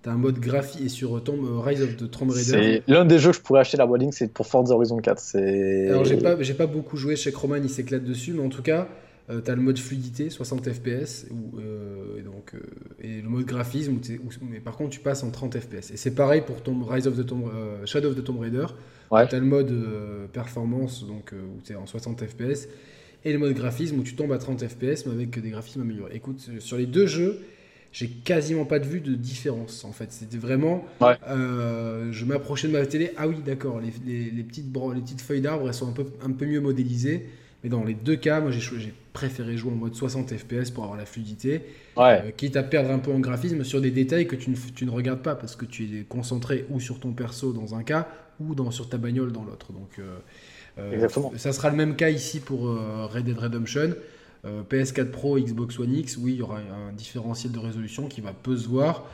T'as 0.02 0.12
un 0.12 0.18
mode 0.18 0.40
graphique 0.40 0.86
et 0.86 0.90
sur 0.90 1.24
Tomb 1.24 1.62
Rise 1.64 1.82
of 1.82 1.98
the 1.98 2.12
Tomb 2.12 2.30
Raider. 2.30 2.44
C'est 2.44 2.84
l'un 2.88 3.06
des 3.06 3.18
jeux 3.18 3.32
que 3.32 3.38
je 3.38 3.42
pourrais 3.42 3.62
acheter 3.62 3.78
la 3.78 3.88
modding, 3.88 4.12
c'est 4.12 4.32
pour 4.32 4.46
Forza 4.46 4.76
Horizon 4.76 4.98
4. 4.98 5.20
C'est. 5.20 5.90
Alors 5.90 6.06
j'ai 6.06 6.18
pas, 6.18 6.40
j'ai 6.40 6.54
pas 6.54 6.68
beaucoup 6.68 6.96
joué 6.96 7.16
chez 7.16 7.32
Roman, 7.32 7.56
il 7.56 7.72
s'éclate 7.72 8.04
dessus, 8.04 8.34
mais 8.34 8.46
en 8.46 8.50
tout 8.50 8.62
cas, 8.62 8.88
euh, 9.30 9.42
t'as 9.42 9.56
le 9.56 9.62
mode 9.62 9.78
fluidité, 9.80 10.30
60 10.30 10.70
fps, 10.72 11.26
ou, 11.32 11.58
euh, 11.60 12.20
et, 12.20 12.22
donc, 12.22 12.54
euh, 12.54 12.60
et 13.02 13.22
le 13.22 13.28
mode 13.30 13.46
graphisme, 13.46 13.96
où 13.96 14.00
t'es- 14.00 14.20
où- 14.20 14.30
mais 14.50 14.60
par 14.60 14.76
contre 14.78 14.92
tu 14.92 15.00
passes 15.00 15.24
en 15.24 15.32
30 15.32 15.58
fps. 15.60 15.92
Et 15.92 15.98
c'est 15.98 16.14
pareil 16.14 16.42
pour 16.46 16.62
ton 16.62 16.84
Rise 16.84 17.08
of 17.08 17.18
the 17.18 17.26
Tomb, 17.26 17.50
euh, 17.54 17.86
Shadow 17.86 18.10
of 18.10 18.16
the 18.16 18.24
Tomb 18.24 18.40
Raider. 18.40 18.66
Ouais. 19.12 19.28
T'as 19.28 19.40
le 19.40 19.46
mode 19.46 19.72
performance, 20.34 21.06
donc 21.08 21.34
où 21.34 21.62
t'es 21.62 21.76
en 21.76 21.86
60 21.86 22.24
fps, 22.26 22.68
et 23.24 23.34
le 23.34 23.40
mode 23.40 23.54
graphisme 23.54 24.00
où 24.00 24.04
tu 24.04 24.16
tombes 24.16 24.32
à 24.32 24.38
30 24.38 24.64
fps, 24.68 25.06
mais 25.06 25.14
avec 25.14 25.40
des 25.40 25.50
graphismes 25.50 25.82
améliorés. 25.82 26.16
Écoute, 26.16 26.50
sur 26.60 26.78
les 26.78 26.86
deux 26.86 27.08
jeux, 27.08 27.40
j'ai 27.92 28.08
quasiment 28.10 28.66
pas 28.66 28.78
de 28.80 28.86
vue 28.86 29.00
de 29.00 29.16
différence 29.16 29.86
en 29.86 29.92
fait. 29.92 30.12
C'était 30.12 30.38
vraiment. 30.38 30.86
Ouais. 31.02 31.16
euh, 31.30 32.12
je 32.12 32.26
m'approchais 32.26 32.68
de 32.68 32.74
ma 32.74 32.86
télé. 32.86 33.12
Ah 33.18 33.28
oui, 33.28 33.38
d'accord, 33.46 33.80
les, 33.80 33.94
les- 34.06 34.30
les 34.32 34.44
petites, 34.44 34.66
les 34.94 35.02
petites 35.02 35.22
feuilles 35.22 35.42
d'arbre, 35.42 35.68
elles 35.68 35.74
sont 35.74 35.88
un 35.90 35.94
peu, 35.94 36.06
un 36.24 36.32
peu 36.32 36.46
mieux 36.46 36.62
modélisées. 36.62 37.26
Mais 37.66 37.70
dans 37.70 37.84
les 37.84 37.96
deux 37.96 38.16
cas, 38.16 38.42
moi 38.42 38.52
j'ai 38.52 38.94
préféré 39.12 39.58
jouer 39.58 39.72
en 39.72 39.76
mode 39.76 39.96
60 39.96 40.32
fps 40.38 40.70
pour 40.70 40.84
avoir 40.84 41.00
la 41.00 41.08
fluidité. 41.08 41.64
Ouais. 41.98 42.22
Euh, 42.24 42.32
quitte 42.32 42.58
à 42.58 42.62
perdre 42.62 42.92
un 42.92 43.00
peu 43.00 43.12
en 43.12 43.18
graphisme 43.18 43.64
sur 43.64 43.82
des 43.82 43.90
détails 43.90 44.28
que 44.28 44.36
tu 44.36 44.52
ne, 44.52 44.56
tu 44.56 44.86
ne 44.86 44.92
regardes 44.92 45.24
pas 45.24 45.34
parce 45.34 45.56
que 45.56 45.66
tu 45.66 46.00
es 46.00 46.04
concentré 46.04 46.68
ou 46.70 46.80
sur 46.80 47.00
ton 47.00 47.14
perso 47.14 47.54
dans 47.54 47.74
un 47.74 47.82
cas 47.82 48.08
ou 48.40 48.54
dans, 48.54 48.70
sur 48.70 48.88
ta 48.88 49.00
bagnole 49.00 49.32
dans 49.32 49.44
l'autre. 49.44 49.74
Donc, 49.74 49.98
euh, 49.98 50.20
euh, 50.78 50.94
Exactement. 50.94 51.34
Ça 51.38 51.54
sera 51.54 51.72
le 51.72 51.76
même 51.76 51.96
cas 51.96 52.12
ici 52.12 52.40
pour 52.40 52.70
Red 52.70 53.26
Dead 53.26 53.40
Redemption. 53.40 53.96
Euh, 54.46 54.62
PS4 54.62 55.10
Pro, 55.10 55.40
Xbox 55.40 55.80
One 55.80 55.96
X, 55.96 56.18
oui, 56.18 56.34
il 56.34 56.38
y 56.38 56.42
aura 56.44 56.60
un 56.60 56.94
différentiel 56.94 57.52
de 57.52 57.58
résolution 57.58 58.08
qui 58.08 58.22
va 58.22 58.32
peu 58.32 58.56
se 58.56 58.68
voir. 58.68 59.06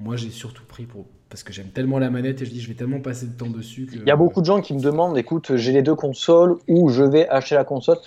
Moi, 0.00 0.16
j'ai 0.16 0.30
surtout 0.30 0.64
pris 0.64 0.86
pour 0.86 1.04
parce 1.30 1.42
que 1.42 1.52
j'aime 1.52 1.68
tellement 1.68 1.98
la 1.98 2.10
manette 2.10 2.40
et 2.42 2.44
je 2.46 2.50
dis 2.50 2.60
je 2.60 2.68
vais 2.68 2.74
tellement 2.74 3.00
passer 3.00 3.26
de 3.26 3.32
temps 3.36 3.50
dessus 3.50 3.86
que 3.86 3.96
Il 3.96 4.06
y 4.06 4.10
a 4.10 4.16
beaucoup 4.16 4.40
de 4.40 4.46
gens 4.46 4.60
qui 4.60 4.74
me 4.74 4.80
demandent 4.80 5.16
écoute, 5.18 5.56
j'ai 5.56 5.72
les 5.72 5.82
deux 5.82 5.94
consoles 5.94 6.56
ou 6.68 6.88
je 6.88 7.02
vais 7.02 7.28
acheter 7.28 7.54
la 7.54 7.64
console. 7.64 7.98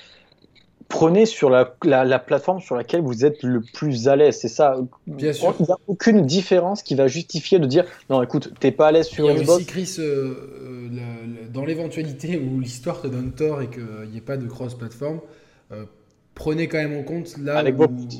Prenez 0.87 1.25
sur 1.25 1.49
la, 1.49 1.73
la, 1.85 2.03
la 2.03 2.19
plateforme 2.19 2.59
sur 2.59 2.75
laquelle 2.75 2.99
vous 3.01 3.23
êtes 3.23 3.43
le 3.43 3.61
plus 3.61 4.09
à 4.09 4.17
l'aise. 4.17 4.37
C'est 4.41 4.49
ça. 4.49 4.75
Bien 5.07 5.31
sûr. 5.31 5.55
Il 5.59 5.63
n'y 5.65 5.71
a 5.71 5.77
aucune 5.87 6.25
différence 6.25 6.83
qui 6.83 6.95
va 6.95 7.07
justifier 7.07 7.59
de 7.59 7.65
dire 7.65 7.85
non, 8.09 8.21
écoute, 8.21 8.51
t'es 8.59 8.71
pas 8.71 8.87
à 8.87 8.91
l'aise 8.91 9.07
sur 9.07 9.29
Xbox. 9.33 9.49
aussi, 9.51 9.65
Chris, 9.65 9.95
euh, 9.99 10.03
euh, 10.03 10.89
la- 10.91 11.47
dans 11.47 11.63
l'éventualité 11.63 12.37
où 12.37 12.59
l'histoire 12.59 13.01
te 13.01 13.07
donne 13.07 13.31
tort 13.31 13.61
et 13.61 13.69
qu'il 13.69 14.09
n'y 14.11 14.17
ait 14.17 14.21
pas 14.21 14.35
de 14.35 14.47
cross-platform, 14.47 15.21
euh, 15.71 15.85
prenez 16.35 16.67
quand 16.67 16.79
même 16.79 16.97
en 16.97 17.03
compte 17.03 17.37
là 17.37 17.57
Avec 17.59 17.75
où, 17.75 17.83
vos 17.83 17.87
potes. 17.87 18.13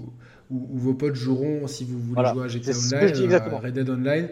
où- 0.49 0.67
où 0.73 0.77
vos 0.77 0.93
potes 0.93 1.15
joueront 1.15 1.67
si 1.67 1.83
vous 1.83 1.99
voulez 1.99 2.13
Voilà. 2.13 2.31
jouer 2.33 2.43
à 2.45 2.47
GTA 2.47 2.71
Online, 2.71 3.33
à. 3.33 3.57
Red 3.59 3.73
Dead 3.73 3.89
Online, 3.89 4.29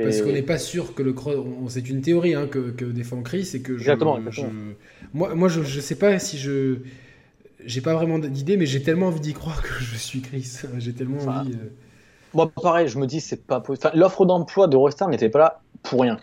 parce 0.00 0.20
qu'on 0.22 0.32
n'est 0.32 0.42
pas 0.42 0.58
sûr 0.58 0.94
que 0.94 1.02
le 1.02 1.12
cross. 1.12 1.36
C'est 1.68 1.88
une 1.90 2.00
théorie 2.02 2.34
hein, 2.34 2.46
que, 2.48 2.70
que 2.70 2.84
défend 2.84 3.22
Chris 3.22 3.50
et 3.54 3.62
que 3.62 3.78
je, 3.78 3.82
Exactement, 3.82 4.16
je- 4.16 4.20
exactement. 4.20 4.54
moi, 5.12 5.34
moi, 5.34 5.48
je 5.48 5.60
ne 5.60 5.80
sais 5.80 5.96
pas 5.98 6.18
si 6.18 6.38
je. 6.38 6.78
J'ai 7.64 7.80
pas 7.80 7.94
vraiment 7.94 8.18
d'idée, 8.18 8.56
mais 8.56 8.66
j'ai 8.66 8.82
tellement 8.82 9.08
envie 9.08 9.20
d'y 9.20 9.34
croire 9.34 9.62
que 9.62 9.68
je 9.80 9.96
suis 9.96 10.20
Chris. 10.22 10.58
J'ai 10.78 10.94
tellement 10.94 11.18
Enfin, 11.20 11.44
envie. 11.44 11.52
euh, 11.54 11.70
Moi, 12.34 12.50
pareil, 12.62 12.88
je 12.88 12.98
me 12.98 13.06
dis, 13.06 13.20
c'est 13.20 13.46
pas 13.46 13.60
possible. 13.60 13.88
Enfin, 13.88 13.96
L'offre 13.98 14.24
d'emploi 14.26 14.66
de 14.68 14.76
Rockstar 14.76 15.08
n'était 15.08 15.28
pas 15.28 15.38
là 15.38 15.62
pour 15.82 16.02
rien. 16.02 16.18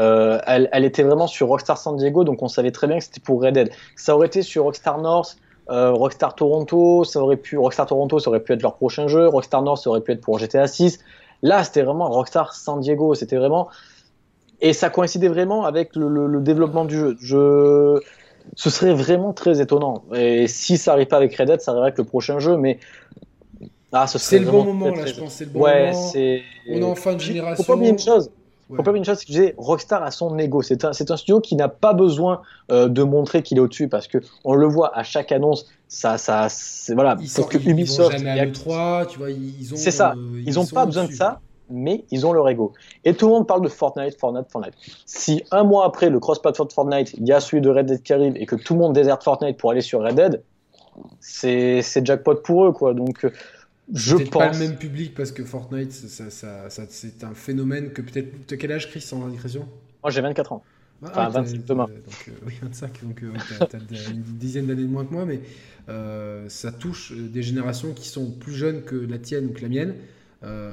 Euh, 0.00 0.40
elle, 0.46 0.68
elle 0.72 0.84
était 0.84 1.02
vraiment 1.04 1.26
sur 1.26 1.48
Rockstar 1.48 1.78
San 1.78 1.96
Diego, 1.96 2.24
donc 2.24 2.42
on 2.42 2.48
savait 2.48 2.72
très 2.72 2.86
bien 2.88 2.98
que 2.98 3.04
c'était 3.04 3.20
pour 3.20 3.42
Red 3.42 3.54
Dead. 3.54 3.70
Ça 3.96 4.16
aurait 4.16 4.26
été 4.26 4.42
sur 4.42 4.64
Rockstar 4.64 5.00
North, 5.00 5.36
euh, 5.70 5.92
Rockstar 5.92 6.34
Toronto, 6.34 7.04
ça 7.04 7.20
aurait 7.20 7.36
pu, 7.38 7.56
Rockstar 7.56 7.86
Toronto, 7.86 8.18
ça 8.18 8.30
aurait 8.30 8.42
pu 8.42 8.52
être 8.52 8.62
leur 8.62 8.76
prochain 8.76 9.08
jeu, 9.08 9.26
Rockstar 9.28 9.62
North, 9.62 9.82
ça 9.82 9.90
aurait 9.90 10.00
pu 10.02 10.12
être 10.12 10.20
pour 10.20 10.38
GTA 10.38 10.66
6. 10.66 10.98
Là, 11.44 11.62
c'était 11.62 11.82
vraiment 11.82 12.08
Rockstar 12.08 12.54
San 12.54 12.80
Diego, 12.80 13.14
c'était 13.14 13.36
vraiment. 13.36 13.68
Et 14.60 14.72
ça 14.72 14.88
coïncidait 14.88 15.28
vraiment 15.28 15.64
avec 15.66 15.94
le, 15.94 16.08
le- 16.08 16.26
le 16.26 16.40
développement 16.40 16.84
du 16.86 16.96
jeu. 16.96 17.16
Je... 17.20 18.00
Ce 18.56 18.70
serait 18.70 18.94
vraiment 18.94 19.32
très 19.32 19.60
étonnant. 19.60 20.04
Et 20.14 20.46
si 20.48 20.76
ça 20.78 20.92
arrive 20.94 21.06
pas 21.06 21.18
avec 21.18 21.34
Red 21.36 21.48
Dead, 21.48 21.60
ça 21.60 21.70
arriverait 21.72 21.88
avec 21.88 21.98
le 21.98 22.04
prochain 22.04 22.38
jeu, 22.40 22.56
mais. 22.56 22.78
Ah, 23.92 24.06
ce 24.06 24.18
C'est 24.18 24.38
le 24.40 24.46
bon 24.50 24.64
moment 24.64 24.86
très, 24.90 24.96
là, 24.96 25.02
très 25.04 25.12
je 25.14 25.20
pense. 25.20 25.34
C'est 25.34 25.44
le 25.44 25.50
bon 25.50 25.60
ouais, 25.60 25.90
moment. 25.92 26.02
c'est. 26.12 26.42
On 26.70 26.76
est 26.78 26.82
en 26.82 26.94
fin 26.94 27.12
de 27.12 27.20
Faut 27.20 27.26
génération. 27.26 27.64
pas 27.64 27.74
oublier 27.74 27.90
une 27.92 27.98
chose. 27.98 28.30
Ouais. 28.70 28.80
Oublier 28.80 28.96
une 28.98 29.04
chose, 29.04 29.18
c'est 29.18 29.26
que 29.26 29.32
je 29.32 29.38
disais, 29.38 29.54
Rockstar 29.58 30.02
a 30.02 30.10
son 30.10 30.38
ego. 30.38 30.62
C'est 30.62 30.84
un, 30.84 30.92
c'est 30.94 31.10
un 31.10 31.16
studio 31.18 31.40
qui 31.40 31.54
n'a 31.54 31.68
pas 31.68 31.92
besoin 31.92 32.40
euh, 32.70 32.88
de 32.88 33.02
montrer 33.02 33.42
qu'il 33.42 33.58
est 33.58 33.60
au-dessus 33.60 33.88
parce 33.88 34.06
que 34.06 34.18
on 34.44 34.54
le 34.54 34.66
voit 34.66 34.96
à 34.96 35.02
chaque 35.02 35.32
annonce. 35.32 35.66
Ça, 35.88 36.16
ça, 36.18 36.46
c'est 36.48 36.94
voilà. 36.94 37.12
Ils, 37.20 37.24
Parce 37.26 37.32
sont, 37.32 37.42
que 37.44 37.58
ils- 37.58 37.62
ils 37.62 37.66
vont 37.66 37.70
Ubisoft, 37.72 38.12
jamais 38.18 38.30
il 38.32 38.36
y 38.36 38.40
à 38.40 38.42
a- 38.42 38.46
l'E3, 38.46 39.06
tu 39.06 39.18
vois, 39.18 39.30
ils 39.30 39.72
ont. 39.72 39.76
C'est 39.76 39.90
ça. 39.90 40.14
euh, 40.16 40.42
ils 40.46 40.54
n'ont 40.54 40.66
pas 40.66 40.86
besoin 40.86 41.04
de 41.04 41.12
ça, 41.12 41.40
mais 41.70 42.04
ils 42.10 42.26
ont 42.26 42.32
leur 42.32 42.48
ego. 42.48 42.72
Et 43.04 43.12
tout 43.14 43.26
le 43.26 43.32
monde 43.32 43.46
parle 43.46 43.60
de 43.62 43.68
Fortnite, 43.68 44.18
Fortnite, 44.18 44.50
Fortnite. 44.50 44.74
Si 45.04 45.44
un 45.50 45.64
mois 45.64 45.84
après 45.86 46.08
le 46.08 46.18
cross-platform 46.18 46.68
de 46.68 46.72
Fortnite, 46.72 47.12
il 47.18 47.26
y 47.28 47.32
a 47.32 47.40
celui 47.40 47.60
de 47.60 47.68
Red 47.68 47.86
Dead 47.86 48.02
qui 48.02 48.12
arrive 48.14 48.34
et 48.36 48.46
que 48.46 48.56
tout 48.56 48.72
le 48.74 48.80
monde 48.80 48.94
déserte 48.94 49.22
Fortnite 49.22 49.56
pour 49.58 49.70
aller 49.72 49.82
sur 49.82 50.02
Red 50.02 50.14
Dead, 50.14 50.42
c'est 51.20 51.82
c'est 51.82 52.04
jackpot 52.04 52.36
pour 52.36 52.64
eux, 52.66 52.72
quoi. 52.72 52.94
Donc, 52.94 53.24
euh, 53.24 53.30
je 53.92 54.16
Peut-être 54.16 54.30
pense. 54.30 54.42
pas 54.42 54.52
le 54.52 54.58
même 54.58 54.76
public 54.78 55.14
parce 55.14 55.32
que 55.32 55.44
Fortnite, 55.44 55.92
ça, 55.92 56.30
ça- 56.30 56.70
ça- 56.70 56.86
c'est 56.88 57.22
un 57.24 57.34
phénomène 57.34 57.92
que 57.92 58.02
peut-être. 58.02 58.48
De 58.48 58.56
quel 58.56 58.72
âge, 58.72 58.88
Chris, 58.90 59.00
sans 59.02 59.24
indiscrétion 59.26 59.68
Moi, 60.02 60.10
j'ai 60.10 60.20
24 60.20 60.52
ans. 60.52 60.64
Ah, 61.02 61.08
Enfin, 61.10 61.26
ouais, 61.26 61.32
t'as- 61.32 61.40
25 61.40 61.64
demain. 61.66 61.86
t'as- 61.86 61.92
Donc, 61.92 62.28
euh, 62.28 62.32
oui, 62.46 62.54
25, 62.62 63.04
donc 63.04 63.22
euh, 63.22 63.32
t'as, 63.48 63.66
t'as 63.66 63.78
une 63.78 64.22
dizaine 64.22 64.66
d'années 64.66 64.82
de 64.82 64.88
moins 64.88 65.04
que 65.04 65.12
moi, 65.12 65.26
mais 65.26 65.40
euh, 65.88 66.48
ça 66.48 66.72
touche 66.72 67.12
euh, 67.12 67.28
des 67.28 67.42
générations 67.42 67.92
qui 67.92 68.08
sont 68.08 68.30
plus 68.30 68.54
jeunes 68.54 68.82
que 68.84 68.94
la 68.96 69.18
tienne 69.18 69.46
ou 69.46 69.52
que 69.52 69.60
la 69.62 69.68
mienne. 69.68 69.94
Euh, 70.44 70.72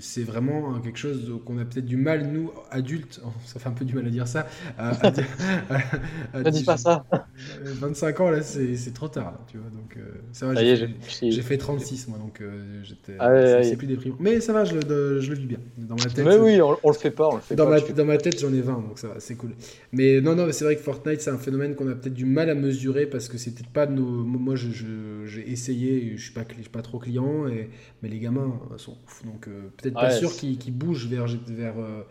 c'est 0.00 0.22
vraiment 0.22 0.80
quelque 0.80 0.98
chose 0.98 1.30
qu'on 1.44 1.58
a 1.58 1.64
peut-être 1.64 1.84
du 1.84 1.96
mal, 1.96 2.26
nous, 2.32 2.50
adultes, 2.70 3.20
ça 3.44 3.60
fait 3.60 3.68
un 3.68 3.72
peu 3.72 3.84
du 3.84 3.94
mal 3.94 4.06
à 4.06 4.10
dire 4.10 4.26
ça, 4.26 4.46
à, 4.78 4.90
à 5.06 5.10
dire- 5.10 5.26
à- 5.70 6.38
à 6.38 6.42
Ne 6.42 6.50
dis 6.50 6.64
pas 6.64 6.76
ça. 6.76 7.04
Euh, 7.12 7.74
25 7.74 8.20
ans, 8.20 8.30
là, 8.30 8.42
c'est, 8.42 8.92
trop 8.94 9.08
tard, 9.08 9.32
là, 9.32 9.40
tu 9.50 9.58
vois, 9.58 9.70
donc 9.70 9.96
euh, 9.96 10.00
ça 10.32 10.46
va, 10.46 10.54
j'ai 10.54 10.76
fait- 10.76 10.86
j'ai- 11.20 11.30
j'ai 11.32 11.42
fait 11.42 11.58
36 11.58 12.08
moi 12.08 12.18
donc 12.18 12.40
euh, 12.40 12.80
j'étais 12.82 13.14
Ah 13.18 13.62
c'est, 13.62 13.76
plus 13.76 13.86
déprimant. 13.86 14.16
Mais 14.20 14.40
ça 14.40 14.52
va, 14.52 14.64
je 14.64 14.74
le, 14.74 15.20
je 15.20 15.30
le 15.30 15.36
vis 15.36 15.46
bien. 15.46 15.58
Dans 15.76 15.96
ma 15.96 16.04
tête. 16.04 16.24
Mais 16.24 16.36
oui, 16.36 16.60
on, 16.62 16.78
on 16.82 16.88
le 16.90 16.94
fait 16.96 17.10
pas, 17.10 17.28
on 17.28 17.36
le 17.36 17.40
fait 17.40 17.54
Dans 17.56 17.64
pas. 17.66 17.70
ma, 17.72 17.80
dans 17.80 18.04
ma 18.04 18.16
tête, 18.18 18.38
j'en 18.40 18.52
ai 18.52 18.60
20, 18.60 18.74
donc 18.74 18.98
ça 18.98 19.08
va, 19.08 19.20
c'est 19.20 19.34
cool. 19.36 19.50
Mais 19.92 20.20
non, 20.20 20.34
non, 20.34 20.50
c'est 20.52 20.64
vrai 20.64 20.76
que 20.76 20.82
Fortnite, 20.82 21.20
c'est 21.20 21.30
un 21.30 21.38
phénomène 21.38 21.74
qu'on 21.74 21.88
a 21.88 21.94
peut-être 21.94 22.14
du 22.14 22.24
mal 22.26 22.48
à 22.50 22.54
mesurer 22.54 23.06
parce 23.06 23.28
que 23.28 23.38
c'est 23.38 23.52
peut-être 23.54 23.70
pas 23.70 23.86
de 23.86 23.92
nos. 23.92 24.04
Moi, 24.24 24.56
je- 24.56 24.70
je- 24.70 25.26
j'ai 25.26 25.50
essayé, 25.50 26.16
je 26.16 26.22
suis 26.22 26.32
pas, 26.32 26.44
je 26.48 26.60
suis 26.60 26.70
pas 26.70 26.82
trop 26.82 26.98
client, 26.98 27.46
et, 27.48 27.70
mais 28.02 28.08
les 28.08 28.18
gamins 28.18 28.60
euh, 28.72 28.78
sont 28.78 28.96
ouf. 29.10 29.24
Donc 29.24 29.48
euh, 29.48 29.68
peut-être 29.76 29.94
pas 29.98 30.10
sûr 30.10 30.36
qu'ils 30.36 30.58
qu'ils 30.58 30.74
bougent 30.74 31.06
vers. 31.08 31.26
vers 31.48 31.74
euh, 31.78 32.02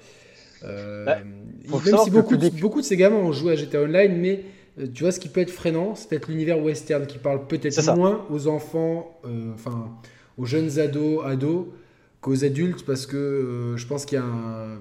euh, 0.63 1.05
faut 1.67 1.77
même 1.79 1.97
si 1.97 2.09
beaucoup, 2.11 2.35
de, 2.37 2.41
public- 2.49 2.61
beaucoup 2.61 2.81
de 2.81 2.85
ces 2.85 2.97
gamins 2.97 3.17
ont 3.17 3.31
joué 3.31 3.53
à 3.53 3.55
GTA 3.55 3.81
Online, 3.83 4.17
mais 4.17 4.43
tu 4.93 5.03
vois, 5.03 5.11
ce 5.11 5.19
qui 5.19 5.29
peut 5.29 5.41
être 5.41 5.51
freinant, 5.51 5.95
c'est 5.95 6.09
peut-être 6.09 6.27
l'univers 6.29 6.59
western 6.63 7.05
qui 7.07 7.17
parle 7.17 7.47
peut-être 7.47 7.81
moins 7.93 8.25
aux 8.29 8.47
enfants, 8.47 9.19
euh, 9.25 9.53
enfin 9.53 9.89
aux 10.37 10.45
jeunes 10.45 10.79
ados, 10.79 11.21
ados 11.25 11.67
qu'aux 12.21 12.43
adultes 12.45 12.85
parce 12.85 13.05
que 13.05 13.17
euh, 13.17 13.77
je 13.77 13.87
pense 13.87 14.05
qu'il 14.05 14.17
y 14.17 14.21
a 14.21 14.25
un. 14.25 14.79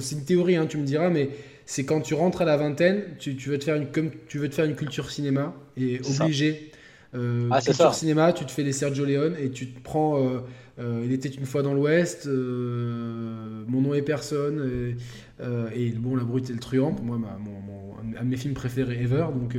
C'est 0.00 0.14
une 0.16 0.24
théorie, 0.24 0.56
hein, 0.56 0.66
tu 0.66 0.78
me 0.78 0.84
diras, 0.84 1.10
mais 1.10 1.30
c'est 1.66 1.84
quand 1.84 2.00
tu 2.00 2.14
rentres 2.14 2.40
à 2.42 2.44
la 2.44 2.56
vingtaine, 2.56 3.02
tu, 3.18 3.36
tu 3.36 3.50
veux 3.50 3.58
te 3.58 3.64
faire 3.64 3.76
une, 3.76 3.86
comme 3.88 4.10
tu 4.28 4.38
veux 4.38 4.48
te 4.48 4.54
faire 4.54 4.64
une 4.64 4.74
culture 4.76 5.10
cinéma 5.10 5.54
et 5.76 6.00
obligé. 6.04 6.70
Euh, 7.14 7.48
Ah, 7.50 7.60
c'est 7.60 7.70
culture 7.72 7.92
ça. 7.92 7.98
cinéma, 7.98 8.32
tu 8.32 8.44
te 8.44 8.50
fais 8.50 8.62
des 8.64 8.72
Sergio 8.72 9.04
Leone 9.04 9.34
et 9.40 9.50
tu 9.50 9.68
te 9.68 9.80
prends. 9.80 10.18
euh, 10.24 10.40
euh, 10.78 11.02
il 11.04 11.12
était 11.12 11.28
une 11.28 11.44
fois 11.44 11.62
dans 11.62 11.74
l'Ouest, 11.74 12.26
euh, 12.26 13.64
Mon 13.66 13.80
nom 13.82 13.94
est 13.94 14.02
personne, 14.02 14.94
et, 15.42 15.44
et 15.74 15.88
Le 15.90 15.98
Bon, 15.98 16.16
la 16.16 16.24
Brute 16.24 16.48
et 16.50 16.52
le 16.52 16.58
Truand, 16.58 16.92
pour 16.92 17.04
moi, 17.04 17.18
ma- 17.18 17.38
mon, 17.38 17.60
mon- 17.60 17.94
un 18.18 18.24
de 18.24 18.28
mes 18.28 18.36
films 18.36 18.54
préférés 18.54 19.02
ever. 19.02 19.26
Donc, 19.38 19.56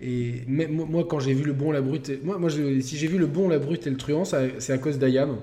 et 0.00 0.42
mais 0.46 0.66
moi, 0.68 1.04
quand 1.08 1.18
j'ai 1.20 1.34
vu 1.34 1.44
Le 1.44 1.52
Bon, 1.52 1.72
la 1.72 1.80
Brute, 1.80 2.08
et- 2.10 2.20
moi, 2.22 2.38
si 2.80 2.96
j'ai 2.96 3.06
vu 3.06 3.18
Le 3.18 3.26
Bon, 3.26 3.48
la 3.48 3.58
Brute 3.58 3.86
et 3.86 3.90
le 3.90 3.96
Truand, 3.96 4.24
c'est 4.24 4.72
à 4.72 4.78
cause 4.78 4.98
d'Ayam. 4.98 5.36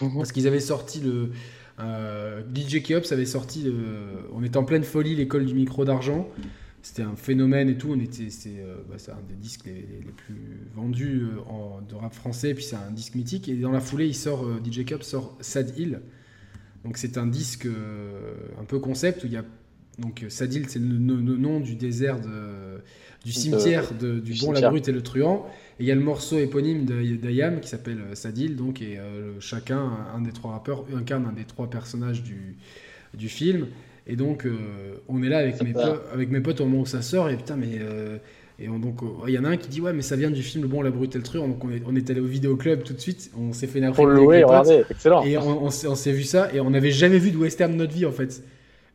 Parce 0.00 0.32
qu'ils 0.32 0.46
avaient 0.46 0.60
sorti 0.60 1.00
le. 1.00 1.30
DJ 2.54 2.82
Keops 2.82 3.12
avait 3.12 3.26
sorti. 3.26 3.70
on 4.34 4.42
était 4.42 4.56
en 4.56 4.64
pleine 4.64 4.84
folie, 4.84 5.14
l'école 5.14 5.44
du 5.46 5.54
micro 5.54 5.84
d'argent. 5.84 6.28
C'était 6.86 7.02
un 7.02 7.16
phénomène 7.16 7.68
et 7.68 7.76
tout. 7.76 7.88
On 7.90 7.98
était, 7.98 8.30
c'est, 8.30 8.60
euh, 8.60 8.76
bah, 8.88 8.94
un 9.08 9.28
des 9.28 9.34
disques 9.34 9.66
les, 9.66 9.82
plus 10.16 10.68
vendus 10.76 11.22
euh, 11.24 11.40
en, 11.50 11.80
de 11.82 11.96
rap 11.96 12.14
français. 12.14 12.54
Puis 12.54 12.62
c'est 12.62 12.76
un 12.76 12.92
disque 12.92 13.16
mythique. 13.16 13.48
Et 13.48 13.56
dans 13.56 13.72
la 13.72 13.80
foulée, 13.80 14.06
il 14.06 14.14
sort, 14.14 14.44
euh, 14.46 14.60
DJ 14.64 14.84
Keops 14.84 15.02
sort 15.02 15.36
Sad 15.40 15.76
Hill. 15.76 16.00
Donc 16.84 16.96
c'est 16.96 17.18
un 17.18 17.26
disque 17.26 17.66
un 18.60 18.64
peu 18.64 18.78
concept 18.78 19.24
où 19.24 19.26
il 19.26 19.32
y 19.32 19.36
a. 19.36 19.44
Donc 19.98 20.24
Sad 20.28 20.54
Hill, 20.54 20.66
c'est 20.68 20.78
le, 20.78 20.86
le- 20.96 21.20
le 21.20 21.36
nom 21.36 21.58
du 21.58 21.74
désert, 21.74 22.20
de- 22.20 22.80
du 23.24 23.32
cimetière 23.32 23.92
de- 23.98 24.20
du 24.20 24.34
du 24.34 24.40
Bon, 24.40 24.52
la. 24.52 24.60
Brute 24.70 24.86
et 24.88 24.92
le 24.92 25.02
Truand. 25.02 25.44
Et 25.80 25.82
il 25.82 25.86
y 25.86 25.90
a 25.90 25.96
le 25.96 26.00
morceau 26.02 26.38
éponyme 26.38 26.84
d'A- 26.84 27.16
d'Ayam 27.20 27.58
qui 27.60 27.68
s'appelle 27.68 27.98
Sadil, 28.14 28.54
donc, 28.54 28.80
et 28.80 28.96
chacun, 29.40 29.90
un 30.14 30.20
des 30.20 30.30
trois 30.30 30.52
rappeurs, 30.52 30.84
incarne 30.96 31.26
un 31.26 31.32
des 31.32 31.44
trois 31.46 31.68
personnages 31.68 32.22
du, 32.22 32.56
du 33.14 33.28
film. 33.28 33.66
Et 34.06 34.16
donc, 34.16 34.46
euh, 34.46 34.52
on 35.08 35.22
est 35.22 35.28
là 35.28 35.38
avec 35.38 35.60
mes, 35.62 35.72
potes, 35.72 36.02
avec 36.12 36.30
mes 36.30 36.40
potes 36.40 36.60
au 36.60 36.66
moment 36.66 36.82
où 36.82 36.86
ça 36.86 37.02
sort, 37.02 37.28
et 37.28 37.36
putain, 37.36 37.56
mais 37.56 37.78
euh, 37.80 38.18
Et 38.58 38.66
donc, 38.68 39.00
il 39.26 39.34
y 39.34 39.38
en 39.38 39.44
a 39.44 39.48
un 39.48 39.56
qui 39.56 39.68
dit 39.68 39.80
Ouais, 39.80 39.92
mais 39.92 40.02
ça 40.02 40.16
vient 40.16 40.30
du 40.30 40.42
film 40.42 40.62
Le 40.62 40.68
Bon, 40.68 40.80
la 40.80 40.90
Brute 40.90 41.14
et 41.14 41.18
le 41.18 41.24
Truand. 41.24 41.48
Donc, 41.48 41.64
on 41.64 41.70
est, 41.70 41.82
on 41.86 41.96
est 41.96 42.08
allé 42.10 42.20
au 42.20 42.26
vidéoclub 42.26 42.82
tout 42.84 42.92
de 42.92 43.00
suite. 43.00 43.30
On 43.36 43.52
s'est 43.52 43.66
fait 43.66 43.80
une 43.80 43.90
louer, 43.90 44.44
regardez, 44.44 44.84
excellent. 44.88 45.24
Et 45.24 45.36
on, 45.36 45.64
on 45.64 45.70
s'est 45.70 46.12
vu 46.12 46.22
ça. 46.22 46.52
Et 46.54 46.60
on 46.60 46.70
n'avait 46.70 46.92
jamais 46.92 47.18
vu 47.18 47.30
de 47.30 47.36
western 47.36 47.72
de 47.72 47.76
notre 47.76 47.92
vie, 47.92 48.06
en 48.06 48.12
fait. 48.12 48.42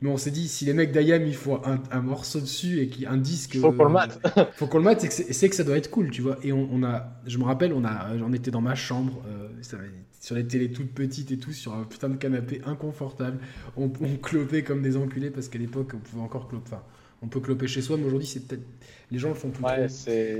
Mais 0.01 0.09
on 0.09 0.18
s'est 0.18 0.32
dit, 0.32 0.47
si 0.47 0.66
les 0.66 0.74
mecs 0.74 0.91
d'Ayam, 0.91 1.28
il 1.28 1.36
faut 1.36 1.59
un, 1.64 1.80
un, 1.91 2.01
morceau 2.01 2.39
dessus 2.39 2.80
et 2.80 2.88
qui, 2.88 3.05
un 3.05 3.18
disque. 3.18 3.55
Faut 3.59 3.72
qu'on 3.72 3.84
le 3.84 3.91
mate. 3.91 4.20
faut 4.55 4.66
qu'on 4.66 4.80
le 4.80 4.84
mate, 4.84 5.05
c'est 5.12 5.49
que 5.49 5.55
ça 5.55 5.64
doit 5.64 5.78
être 5.78 5.91
cool, 5.91 6.09
tu 6.09 6.24
vois. 6.24 6.39
Et 6.41 6.51
on, 6.51 6.68
on, 6.72 6.84
a, 6.84 7.22
je 7.28 7.38
me 7.38 7.43
rappelle, 7.43 7.72
on, 7.72 7.86
a, 7.86 8.07
on 8.20 8.34
était 8.34 8.49
dans 8.49 8.62
ma 8.62 8.74
chambre, 8.74 9.24
euh, 9.28 9.47
ça, 9.62 9.78
sur 10.22 10.36
les 10.36 10.46
télés 10.46 10.72
toutes 10.72 10.94
petites 10.94 11.32
et 11.32 11.38
tout, 11.38 11.52
sur 11.52 11.74
un 11.74 11.84
putain 11.84 12.08
de 12.08 12.16
canapé 12.16 12.62
inconfortable. 12.66 13.40
On, 13.76 13.92
on 14.02 14.16
clopait 14.16 14.64
comme 14.64 14.82
des 14.82 14.96
enculés 14.96 15.32
parce 15.32 15.50
qu'à 15.50 15.60
l'époque, 15.60 15.92
on 15.96 15.98
pouvait 15.98 16.22
encore 16.22 16.48
cloper. 16.48 16.68
Enfin, 16.68 16.84
on 17.24 17.28
peut 17.28 17.40
cloper 17.40 17.68
chez 17.68 17.82
soi, 17.82 17.98
mais 17.98 18.06
aujourd'hui, 18.06 18.28
c'est 18.28 18.48
peut-être. 18.48 18.64
Les 19.10 19.20
gens 19.20 19.30
le 19.30 19.36
font 19.36 19.50
plus. 19.50 19.64
Ouais, 19.64 19.88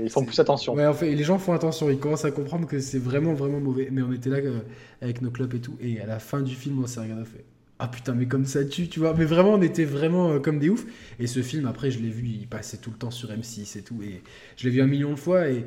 ils 0.02 0.08
font 0.08 0.24
plus 0.24 0.38
attention. 0.38 0.74
Ouais, 0.74 0.86
en 0.86 0.94
fait, 0.94 1.12
les 1.12 1.24
gens 1.24 1.38
font 1.38 1.52
attention. 1.52 1.90
Ils 1.90 1.98
commencent 1.98 2.24
à 2.24 2.30
comprendre 2.30 2.66
que 2.66 2.78
c'est 2.78 2.98
vraiment, 2.98 3.34
vraiment 3.34 3.60
mauvais. 3.60 3.88
Mais 3.92 4.02
on 4.02 4.12
était 4.12 4.30
là 4.30 4.38
euh, 4.38 4.60
avec 5.00 5.20
nos 5.20 5.30
clopes 5.30 5.54
et 5.54 5.60
tout. 5.60 5.76
Et 5.80 6.00
à 6.00 6.06
la 6.06 6.18
fin 6.18 6.40
du 6.40 6.54
film, 6.54 6.82
on 6.82 6.86
s'est 6.86 7.00
regardé 7.00 7.24
fait 7.24 7.44
ah 7.82 7.88
putain 7.88 8.12
mais 8.14 8.26
comme 8.26 8.44
ça 8.44 8.64
tue 8.64 8.86
tu 8.86 9.00
vois 9.00 9.12
mais 9.12 9.24
vraiment 9.24 9.54
on 9.54 9.62
était 9.62 9.84
vraiment 9.84 10.30
euh, 10.30 10.38
comme 10.38 10.60
des 10.60 10.68
oufs 10.68 10.86
et 11.18 11.26
ce 11.26 11.42
film 11.42 11.66
après 11.66 11.90
je 11.90 11.98
l'ai 11.98 12.10
vu 12.10 12.28
il 12.28 12.46
passait 12.46 12.76
tout 12.76 12.90
le 12.90 12.96
temps 12.96 13.10
sur 13.10 13.30
M6 13.30 13.76
et 13.76 13.82
tout 13.82 14.00
et 14.04 14.22
je 14.56 14.64
l'ai 14.64 14.70
vu 14.70 14.82
un 14.82 14.86
million 14.86 15.10
de 15.10 15.16
fois 15.16 15.48
et 15.48 15.64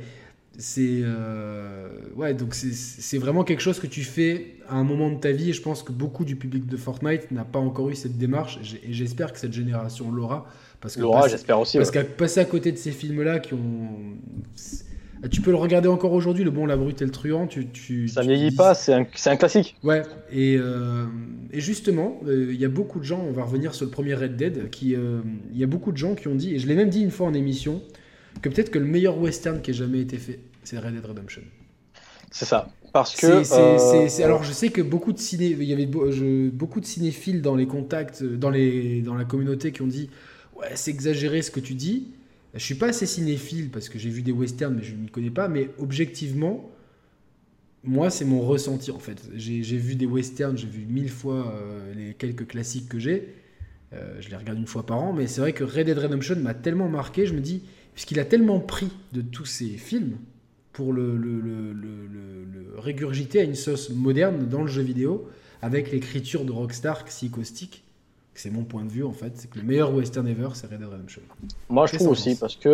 c'est 0.57 1.01
euh, 1.03 1.89
ouais 2.15 2.33
donc 2.33 2.53
c'est 2.53 3.17
vraiment 3.17 3.43
quelque 3.43 3.61
chose 3.61 3.79
que 3.79 3.87
tu 3.87 4.03
fais 4.03 4.55
à 4.67 4.75
un 4.75 4.83
moment 4.83 5.09
de 5.09 5.19
ta 5.19 5.31
vie 5.31 5.49
et 5.49 5.53
je 5.53 5.61
pense 5.61 5.83
que 5.83 5.91
beaucoup 5.91 6.25
du 6.25 6.35
public 6.35 6.65
de 6.67 6.77
Fortnite 6.77 7.31
n'a 7.31 7.43
pas 7.43 7.59
encore 7.59 7.89
eu 7.89 7.95
cette 7.95 8.17
démarche 8.17 8.59
et 8.83 8.93
j'espère 8.93 9.33
que 9.33 9.39
cette 9.39 9.53
génération 9.53 10.11
l'aura 10.11 10.47
parce 10.81 10.95
que 10.95 11.01
l'aura 11.01 11.27
j'espère 11.27 11.59
aussi 11.59 11.77
parce 11.77 11.91
qu'à 11.91 12.03
passer 12.03 12.39
à 12.39 12.45
côté 12.45 12.71
de 12.71 12.77
ces 12.77 12.91
films 12.91 13.21
là 13.21 13.39
qui 13.39 13.53
ont 13.53 13.89
tu 15.31 15.41
peux 15.41 15.49
le 15.49 15.57
regarder 15.57 15.87
encore 15.87 16.11
aujourd'hui, 16.11 16.43
Le 16.43 16.51
Bon, 16.51 16.67
la 16.67 16.77
Brute 16.77 17.01
et 17.01 17.05
le 17.05 17.09
Truand. 17.09 17.47
Tu, 17.47 17.67
tu, 17.69 18.07
ça 18.07 18.21
vieillit 18.21 18.51
pas, 18.51 18.75
c'est 18.75 18.93
un, 18.93 19.07
un, 19.25 19.35
classique. 19.37 19.75
Ouais, 19.81 20.03
et, 20.31 20.55
euh, 20.59 21.05
et 21.51 21.61
justement, 21.61 22.19
euh, 22.27 22.51
il 22.51 22.59
y 22.59 22.65
a 22.65 22.69
beaucoup 22.69 22.99
de 22.99 23.05
gens, 23.05 23.25
on 23.27 23.31
va 23.31 23.43
revenir 23.43 23.73
sur 23.73 23.85
le 23.85 23.91
premier 23.91 24.13
Red 24.13 24.35
Dead, 24.35 24.69
qui 24.69 24.89
il 24.91 25.57
y 25.57 25.63
a 25.63 25.67
beaucoup 25.67 25.91
de 25.91 25.97
gens 25.97 26.13
qui 26.13 26.27
ont 26.27 26.35
dit, 26.35 26.53
et 26.53 26.59
je 26.59 26.67
l'ai 26.67 26.75
même 26.75 26.89
dit 26.89 27.01
une 27.01 27.09
fois 27.09 27.25
en 27.25 27.33
émission, 27.33 27.81
que 28.41 28.49
peut-être 28.49 28.71
que 28.71 28.79
le 28.79 28.86
meilleur 28.86 29.17
western 29.17 29.61
qui 29.61 29.71
ait 29.71 29.75
jamais 29.75 30.01
été 30.01 30.17
fait, 30.17 30.39
c'est 30.63 30.77
Red 30.77 30.93
Dead 30.93 31.05
Redemption. 31.05 31.41
C'est 32.31 32.45
ça. 32.45 32.69
Parce 32.91 33.15
que. 33.15 33.43
c'est 33.43 34.23
alors, 34.23 34.43
je 34.43 34.51
sais 34.51 34.69
que 34.69 34.81
beaucoup 34.81 35.13
de, 35.13 35.19
ciné, 35.19 35.47
il 35.47 35.63
y 35.63 35.73
avait 35.73 35.86
beaucoup 35.86 36.79
de 36.79 36.86
cinéphiles 36.86 37.41
dans 37.41 37.55
les 37.55 37.67
contacts, 37.67 38.23
dans, 38.23 38.49
les, 38.49 39.01
dans 39.01 39.15
la 39.15 39.25
communauté 39.25 39.71
qui 39.71 39.81
ont 39.81 39.88
dit 39.88 40.09
Ouais, 40.55 40.71
c'est 40.75 40.91
exagéré 40.91 41.41
ce 41.41 41.51
que 41.51 41.59
tu 41.59 41.73
dis. 41.73 42.13
Je 42.53 42.63
suis 42.63 42.75
pas 42.75 42.88
assez 42.88 43.05
cinéphile 43.05 43.69
parce 43.69 43.89
que 43.89 43.99
j'ai 43.99 44.09
vu 44.09 44.21
des 44.21 44.31
westerns, 44.31 44.75
mais 44.75 44.83
je 44.83 44.93
ne 44.93 45.01
m'y 45.01 45.09
connais 45.09 45.29
pas. 45.29 45.49
Mais 45.49 45.69
objectivement, 45.77 46.71
moi, 47.83 48.09
c'est 48.09 48.25
mon 48.25 48.41
ressenti 48.41 48.91
en 48.91 48.99
fait. 48.99 49.21
J'ai 49.36 49.77
vu 49.77 49.95
des 49.95 50.05
westerns, 50.05 50.57
j'ai 50.57 50.67
vu 50.67 50.86
mille 50.86 51.09
fois 51.09 51.53
euh, 51.53 51.93
les 51.93 52.13
quelques 52.13 52.47
classiques 52.47 52.88
que 52.88 52.99
j'ai. 52.99 53.36
Euh, 53.93 54.15
je 54.19 54.29
les 54.29 54.36
regarde 54.36 54.57
une 54.57 54.67
fois 54.67 54.86
par 54.86 54.99
an, 54.99 55.13
mais 55.13 55.27
c'est 55.27 55.41
vrai 55.41 55.53
que 55.53 55.63
Red 55.63 55.86
Dead 55.88 55.97
Redemption 55.97 56.38
m'a 56.38 56.53
tellement 56.53 56.89
marqué. 56.89 57.25
Je 57.25 57.33
me 57.33 57.41
dis, 57.41 57.63
puisqu'il 57.95 58.19
a 58.19 58.25
tellement 58.25 58.59
pris 58.59 58.91
de 59.13 59.21
tous 59.21 59.45
ces 59.45 59.69
films 59.69 60.17
pour 60.73 60.93
le, 60.93 61.15
le, 61.15 61.39
le, 61.39 61.73
le, 61.73 62.77
régurgiter 62.77 63.39
à 63.39 63.43
une 63.43 63.55
sauce 63.55 63.89
moderne 63.89 64.47
dans 64.47 64.61
le 64.61 64.67
jeu 64.67 64.81
vidéo, 64.81 65.29
avec 65.61 65.91
l'écriture 65.91 66.43
de 66.43 66.51
Rockstar 66.51 67.05
si 67.07 67.29
caustique, 67.31 67.85
c'est 68.35 68.51
mon 68.51 68.63
point 68.63 68.83
de 68.83 68.89
vue 68.89 69.05
en 69.05 69.13
fait, 69.13 69.31
c'est 69.35 69.49
que 69.49 69.57
le 69.57 69.63
meilleur 69.63 69.93
western 69.93 70.27
ever, 70.27 70.49
c'est 70.53 70.67
Red 70.67 70.79
Dead 70.79 70.89
Redemption. 70.89 71.21
Moi, 71.69 71.85
je 71.87 71.95
trouve 71.95 72.09
aussi 72.09 72.37
parce 72.37 72.57
que 72.57 72.67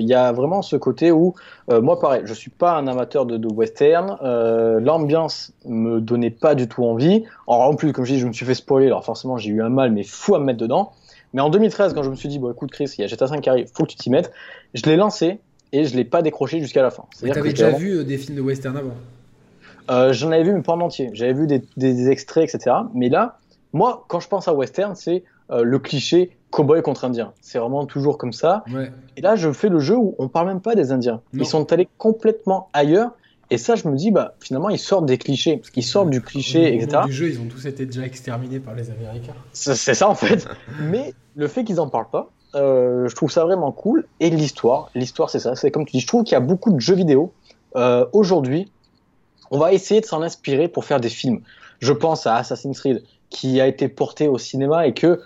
il 0.00 0.04
euh, 0.04 0.08
y 0.08 0.14
a 0.14 0.32
vraiment 0.32 0.62
ce 0.62 0.74
côté 0.74 1.12
où 1.12 1.34
euh, 1.70 1.80
moi, 1.80 2.00
pareil, 2.00 2.22
je 2.24 2.34
suis 2.34 2.50
pas 2.50 2.76
un 2.76 2.88
amateur 2.88 3.24
de, 3.24 3.36
de 3.36 3.46
western. 3.46 4.18
Euh, 4.22 4.80
L'ambiance 4.80 5.52
me 5.64 6.00
donnait 6.00 6.30
pas 6.30 6.56
du 6.56 6.66
tout 6.66 6.84
envie. 6.84 7.24
en 7.46 7.74
plus, 7.76 7.92
comme 7.92 8.04
je 8.04 8.14
dis, 8.14 8.18
je 8.18 8.26
me 8.26 8.32
suis 8.32 8.44
fait 8.44 8.54
spoiler, 8.54 8.86
alors 8.86 9.04
forcément, 9.04 9.38
j'ai 9.38 9.50
eu 9.50 9.62
un 9.62 9.68
mal, 9.68 9.92
mais 9.92 10.02
fou 10.02 10.34
à 10.34 10.40
me 10.40 10.44
mettre 10.44 10.58
dedans. 10.58 10.92
Mais 11.32 11.40
en 11.40 11.50
2013, 11.50 11.94
quand 11.94 12.02
je 12.02 12.10
me 12.10 12.16
suis 12.16 12.28
dit, 12.28 12.38
bon, 12.38 12.50
écoute, 12.52 12.70
Chris, 12.70 12.92
il 12.98 13.02
y 13.02 13.04
a 13.04 13.06
GTA 13.06 13.26
5 13.28 13.40
qui 13.40 13.48
arrive, 13.48 13.68
faut 13.72 13.84
que 13.84 13.90
tu 13.90 13.96
t'y 13.96 14.10
mettes, 14.10 14.32
je 14.74 14.82
l'ai 14.84 14.96
lancé 14.96 15.40
et 15.72 15.84
je 15.84 15.96
l'ai 15.96 16.04
pas 16.04 16.22
décroché 16.22 16.60
jusqu'à 16.60 16.82
la 16.82 16.90
fin. 16.90 17.04
Mais 17.22 17.30
t'avais 17.30 17.50
déjà 17.50 17.70
vu 17.70 17.98
euh, 17.98 18.04
des 18.04 18.18
films 18.18 18.36
de 18.36 18.42
western 18.42 18.76
avant? 18.76 18.94
J'en 20.12 20.30
avais 20.30 20.44
vu, 20.44 20.52
mais 20.52 20.62
pas 20.62 20.74
en 20.74 20.80
entier. 20.80 21.10
J'avais 21.14 21.32
vu 21.32 21.46
des, 21.46 21.62
des 21.76 22.10
extraits, 22.10 22.52
etc. 22.52 22.76
Mais 22.94 23.08
là, 23.08 23.38
moi, 23.72 24.04
quand 24.08 24.20
je 24.20 24.28
pense 24.28 24.46
à 24.48 24.54
western, 24.54 24.94
c'est 24.94 25.24
euh, 25.50 25.62
le 25.64 25.78
cliché 25.80 26.36
cowboy 26.50 26.82
contre 26.82 27.04
indien. 27.04 27.32
C'est 27.40 27.58
vraiment 27.58 27.86
toujours 27.86 28.18
comme 28.18 28.32
ça. 28.32 28.64
Et 29.16 29.20
là, 29.20 29.36
je 29.36 29.52
fais 29.52 29.68
le 29.68 29.78
jeu 29.80 29.96
où 29.96 30.14
on 30.18 30.28
parle 30.28 30.48
même 30.48 30.60
pas 30.60 30.74
des 30.74 30.92
Indiens. 30.92 31.22
Ils 31.32 31.46
sont 31.46 31.72
allés 31.72 31.88
complètement 31.98 32.68
ailleurs. 32.72 33.12
Et 33.50 33.58
ça, 33.58 33.74
je 33.74 33.88
me 33.88 33.96
dis, 33.96 34.10
bah, 34.10 34.34
finalement, 34.40 34.68
ils 34.70 34.78
sortent 34.78 35.06
des 35.06 35.18
clichés. 35.18 35.56
Parce 35.56 35.70
qu'ils 35.70 35.84
sortent 35.84 36.10
du 36.10 36.20
cliché, 36.20 36.74
etc. 36.74 37.02
du 37.04 37.12
jeu, 37.12 37.28
ils 37.28 37.40
ont 37.40 37.46
tous 37.46 37.66
été 37.66 37.84
déjà 37.84 38.02
exterminés 38.02 38.60
par 38.60 38.74
les 38.74 38.90
Américains. 38.90 39.34
C'est 39.52 39.94
ça, 39.94 40.08
en 40.08 40.14
fait. 40.14 40.46
Mais 40.80 41.14
le 41.34 41.48
fait 41.48 41.64
qu'ils 41.64 41.80
en 41.80 41.88
parlent 41.88 42.10
pas, 42.10 42.30
euh, 42.54 43.08
je 43.08 43.14
trouve 43.14 43.30
ça 43.30 43.44
vraiment 43.44 43.72
cool. 43.72 44.06
Et 44.20 44.30
l'histoire, 44.30 44.90
l'histoire, 44.94 45.30
c'est 45.30 45.40
ça. 45.40 45.56
C'est 45.56 45.70
comme 45.70 45.84
tu 45.84 45.92
dis, 45.92 46.00
je 46.00 46.06
trouve 46.06 46.24
qu'il 46.24 46.34
y 46.34 46.36
a 46.36 46.40
beaucoup 46.40 46.72
de 46.72 46.80
jeux 46.80 46.94
vidéo. 46.94 47.32
Euh, 47.76 48.06
Aujourd'hui, 48.12 48.70
on 49.50 49.58
va 49.58 49.72
essayer 49.72 50.00
de 50.00 50.06
s'en 50.06 50.22
inspirer 50.22 50.68
pour 50.68 50.84
faire 50.84 51.00
des 51.00 51.08
films. 51.08 51.40
Je 51.80 51.92
pense 51.92 52.26
à 52.26 52.36
Assassin's 52.36 52.78
Creed 52.78 53.02
qui 53.30 53.60
a 53.60 53.66
été 53.66 53.88
porté 53.88 54.28
au 54.28 54.38
cinéma 54.38 54.86
et 54.86 54.94
que 54.94 55.20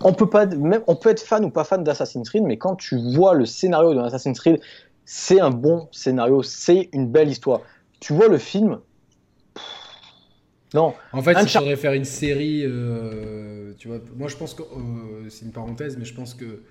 on 0.00 0.12
peut 0.12 0.28
pas 0.28 0.46
même 0.46 0.82
on 0.88 0.96
peut 0.96 1.10
être 1.10 1.22
fan 1.22 1.44
ou 1.44 1.50
pas 1.50 1.62
fan 1.62 1.84
d'Assassin's 1.84 2.28
Creed 2.28 2.42
mais 2.42 2.56
quand 2.56 2.74
tu 2.74 2.98
vois 3.14 3.34
le 3.34 3.46
scénario 3.46 3.94
de 3.94 4.00
Assassin's 4.00 4.38
Creed 4.38 4.60
c'est 5.04 5.40
un 5.40 5.50
bon 5.50 5.88
scénario 5.92 6.42
c'est 6.42 6.88
une 6.92 7.10
belle 7.10 7.28
histoire. 7.28 7.60
Tu 8.00 8.12
vois 8.12 8.28
le 8.28 8.38
film? 8.38 8.80
Non. 10.74 10.94
En 11.12 11.22
fait 11.22 11.36
il 11.40 11.48
faudrait 11.48 11.76
faire 11.76 11.92
une 11.92 12.04
série 12.04 12.62
euh, 12.64 13.72
tu 13.78 13.88
vois. 13.88 13.98
Moi 14.16 14.28
je 14.28 14.36
pense 14.36 14.54
que 14.54 14.62
euh, 14.62 15.28
c'est 15.28 15.44
une 15.44 15.52
parenthèse 15.52 15.96
mais 15.98 16.04
je 16.04 16.14
pense 16.14 16.34
que 16.34 16.62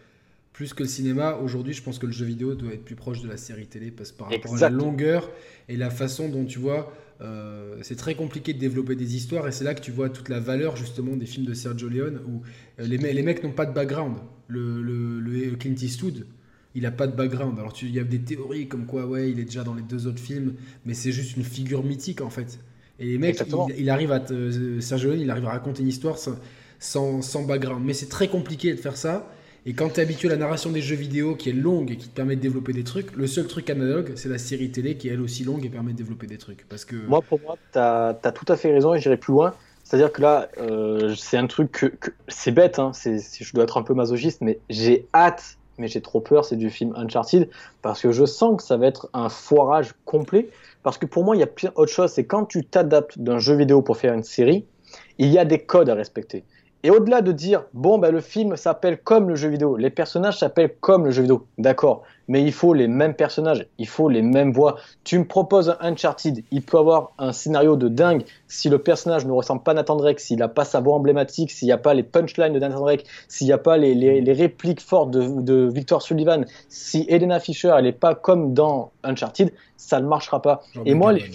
plus 0.54 0.74
que 0.74 0.84
le 0.84 0.90
cinéma, 0.90 1.40
aujourd'hui, 1.42 1.74
je 1.74 1.82
pense 1.82 1.98
que 1.98 2.06
le 2.06 2.12
jeu 2.12 2.26
vidéo 2.26 2.56
doit 2.56 2.74
être 2.74 2.84
plus 2.84 2.96
proche 2.96 3.22
de 3.22 3.28
la 3.28 3.38
série 3.38 3.68
télé 3.68 3.90
parce 3.90 4.12
que 4.12 4.18
par 4.18 4.30
rapport 4.30 4.56
à 4.56 4.60
la 4.60 4.70
longueur 4.70 5.30
et 5.70 5.78
la 5.78 5.90
façon 5.90 6.28
dont 6.28 6.46
tu 6.46 6.60
vois, 6.60 6.94
euh, 7.22 7.78
c'est 7.84 7.96
très 7.96 8.16
compliqué 8.16 8.54
de 8.54 8.60
développer 8.60 8.96
des 8.96 9.16
histoires 9.16 9.48
et 9.48 9.52
c'est 9.52 9.64
là 9.64 9.74
que 9.74 9.82
tu 9.82 9.92
vois 9.92 10.10
toute 10.10 10.28
la 10.28 10.40
valeur 10.40 10.76
justement 10.76 11.16
des 11.16 11.26
films 11.26 11.46
de 11.46 11.54
Sergio 11.54 11.88
Leone 11.88 12.20
où 12.28 12.42
les, 12.80 12.98
les, 12.98 13.24
mecs 13.24 13.44
n'ont 13.44 13.52
pas 13.52 13.66
de 13.66 13.74
background. 13.74 14.18
Le, 14.48 14.82
le, 14.82 15.56
Clint 15.56 15.76
Eastwood, 15.82 16.26
il 16.76 16.86
a 16.86 16.92
pas 16.92 17.08
de 17.08 17.16
background. 17.16 17.58
Alors 17.60 17.74
il 17.82 17.94
y 17.94 18.00
a 18.00 18.04
des 18.04 18.20
théories 18.20 18.68
comme 18.68 18.86
quoi 18.86 19.06
ouais, 19.06 19.32
il 19.32 19.40
est 19.40 19.46
déjà 19.46 19.64
dans 19.64 19.74
les 19.74 19.82
deux 19.82 20.08
autres 20.08 20.22
films, 20.22 20.56
mais 20.86 20.94
c'est 20.94 21.12
juste 21.12 21.38
une 21.38 21.44
figure 21.44 21.84
mythique 21.84 22.22
en 22.22 22.30
fait. 22.30 22.60
Et 23.00 23.06
les 23.06 23.18
mecs, 23.18 23.42
il, 23.78 23.90
arrive 23.90 24.12
à 24.12 24.22
Sergio 24.80 25.10
Leone, 25.10 25.22
il 25.22 25.32
arrive 25.32 25.46
à 25.46 25.52
raconter 25.52 25.82
une 25.82 25.88
histoire 25.88 26.18
sans, 26.20 27.22
sans 27.22 27.44
background. 27.44 27.84
Mais 27.84 27.94
c'est 27.94 28.10
très 28.10 28.28
compliqué 28.28 28.72
de 28.74 28.80
faire 28.80 28.96
ça. 28.96 29.28
Et 29.66 29.74
quand 29.74 29.90
tu 29.90 30.00
es 30.00 30.04
habitué 30.04 30.28
à 30.28 30.32
la 30.32 30.38
narration 30.38 30.72
des 30.72 30.82
jeux 30.82 30.96
vidéo 30.96 31.36
qui 31.36 31.50
est 31.50 31.54
longue 31.54 31.92
et 31.92 31.98
qui 31.98 32.10
te 32.10 32.16
permet 32.16 32.36
de 32.36 32.42
développer 32.42 32.74
des 32.74 32.84
trucs, 32.84 33.16
le 33.16 33.28
seul 33.28 33.46
truc 33.48 33.70
analogue, 33.70 34.14
c'est 34.16 34.30
la 34.30 34.40
série 34.40 34.72
télé 34.72 34.98
qui 34.98 35.08
est 35.08 35.14
elle 35.14 35.22
aussi 35.22 35.44
longue 35.44 35.66
et 35.66 35.70
permet 35.70 35.94
de 35.94 35.98
développer 35.98 36.26
des 36.26 36.38
trucs. 36.38 36.68
Parce 36.68 36.86
que... 36.86 36.96
Moi, 37.08 37.22
pour 37.22 37.40
moi, 37.42 37.58
tu 37.72 37.78
as, 37.78 38.14
tout 38.34 38.52
à 38.52 38.56
fait 38.56 38.72
raison 38.72 38.94
et 38.94 39.00
j'irai 39.00 39.18
plus 39.18 39.34
loin. 39.34 39.54
C'est-à-dire 39.84 40.12
que 40.12 40.22
là, 40.22 40.50
euh, 40.60 41.14
c'est 41.16 41.38
un 41.38 41.48
truc 41.48 41.72
que, 41.72 42.12
c'est 42.28 42.52
bête, 42.52 42.80
hein, 42.80 42.92
je 43.04 43.54
dois 43.54 43.64
être 43.64 43.78
un 43.78 43.84
peu 43.84 43.94
masochiste, 43.94 44.42
mais 44.42 44.60
j'ai 44.70 45.08
hâte, 45.14 45.58
mais 45.78 45.88
j'ai 45.88 46.02
trop 46.02 46.20
peur, 46.20 46.46
c'est 46.46 46.56
du 46.56 46.70
film 46.70 46.94
Uncharted, 46.96 47.50
parce 47.82 48.02
que 48.02 48.12
je 48.12 48.26
sens 48.26 48.58
que 48.58 48.64
ça 48.64 48.78
va 48.78 48.88
être 48.88 49.10
un 49.14 49.30
foirage 49.30 49.94
complet. 50.06 50.50
Parce 50.84 50.98
que 50.98 51.06
pour 51.06 51.24
moi, 51.24 51.36
il 51.36 51.40
y 51.40 51.44
a 51.44 51.72
autre 51.76 51.92
chose, 51.92 52.12
c'est 52.12 52.26
quand 52.26 52.46
tu 52.46 52.66
t'adaptes 52.66 53.20
d'un 53.20 53.40
jeu 53.40 53.56
vidéo 53.56 53.82
pour 53.82 53.98
faire 53.98 54.14
une 54.14 54.24
série, 54.24 54.66
il 55.18 55.28
y 55.28 55.38
a 55.38 55.46
des 55.46 55.60
codes 55.60 55.90
à 55.90 55.96
respecter. 55.96 56.44
Et 56.84 56.90
au-delà 56.90 57.22
de 57.22 57.32
dire, 57.32 57.66
bon, 57.74 58.00
ben, 58.00 58.12
le 58.12 58.22
film 58.22 58.56
s'appelle 58.56 59.00
comme 59.02 59.30
le 59.30 59.36
jeu 59.36 59.50
vidéo, 59.50 59.78
les 59.78 59.92
personnages 59.92 60.40
s'appellent 60.40 60.76
comme 60.80 61.06
le 61.06 61.12
jeu 61.12 61.22
vidéo, 61.22 61.46
d'accord, 61.60 62.02
mais 62.28 62.42
il 62.42 62.52
faut 62.52 62.74
les 62.74 62.88
mêmes 62.88 63.14
personnages, 63.14 63.68
il 63.78 63.88
faut 63.88 64.10
les 64.10 64.24
mêmes 64.24 64.52
voix. 64.52 64.78
Tu 65.04 65.20
me 65.20 65.26
proposes 65.26 65.70
un 65.80 65.92
Uncharted, 65.92 66.44
il 66.50 66.64
peut 66.64 66.80
avoir 66.80 67.12
un 67.20 67.34
scénario 67.34 67.76
de 67.76 67.88
dingue 67.88 68.24
si 68.48 68.70
le 68.70 68.80
personnage 68.80 69.26
ne 69.26 69.32
ressemble 69.32 69.62
pas 69.62 69.72
à 69.72 69.74
Nathan 69.76 69.96
Drake, 69.96 70.20
s'il 70.20 70.40
n'a 70.40 70.48
pas 70.48 70.66
sa 70.66 70.80
voix 70.80 70.96
emblématique, 70.96 71.52
s'il 71.52 71.68
n'y 71.68 71.72
a 71.72 71.78
pas 71.78 71.94
les 71.94 72.04
punchlines 72.04 72.54
de 72.54 72.60
Nathan 72.60 72.80
Drake, 72.80 73.06
s'il 73.28 73.46
n'y 73.48 73.54
a 73.54 73.60
pas 73.60 73.78
les, 73.78 73.94
les, 73.94 74.34
répliques 74.34 74.82
fortes 74.82 75.12
de, 75.12 75.42
de, 75.42 75.70
Victor 75.72 76.02
Sullivan, 76.02 76.46
si 76.68 77.06
Elena 77.10 77.40
Fisher, 77.40 77.74
elle 77.78 77.84
n'est 77.84 77.92
pas 77.92 78.16
comme 78.16 78.54
dans 78.54 78.92
Uncharted, 79.04 79.54
ça 79.78 80.00
ne 80.00 80.08
marchera 80.08 80.42
pas. 80.42 80.62
Et 80.86 80.96
moi, 80.96 81.14
les, 81.14 81.30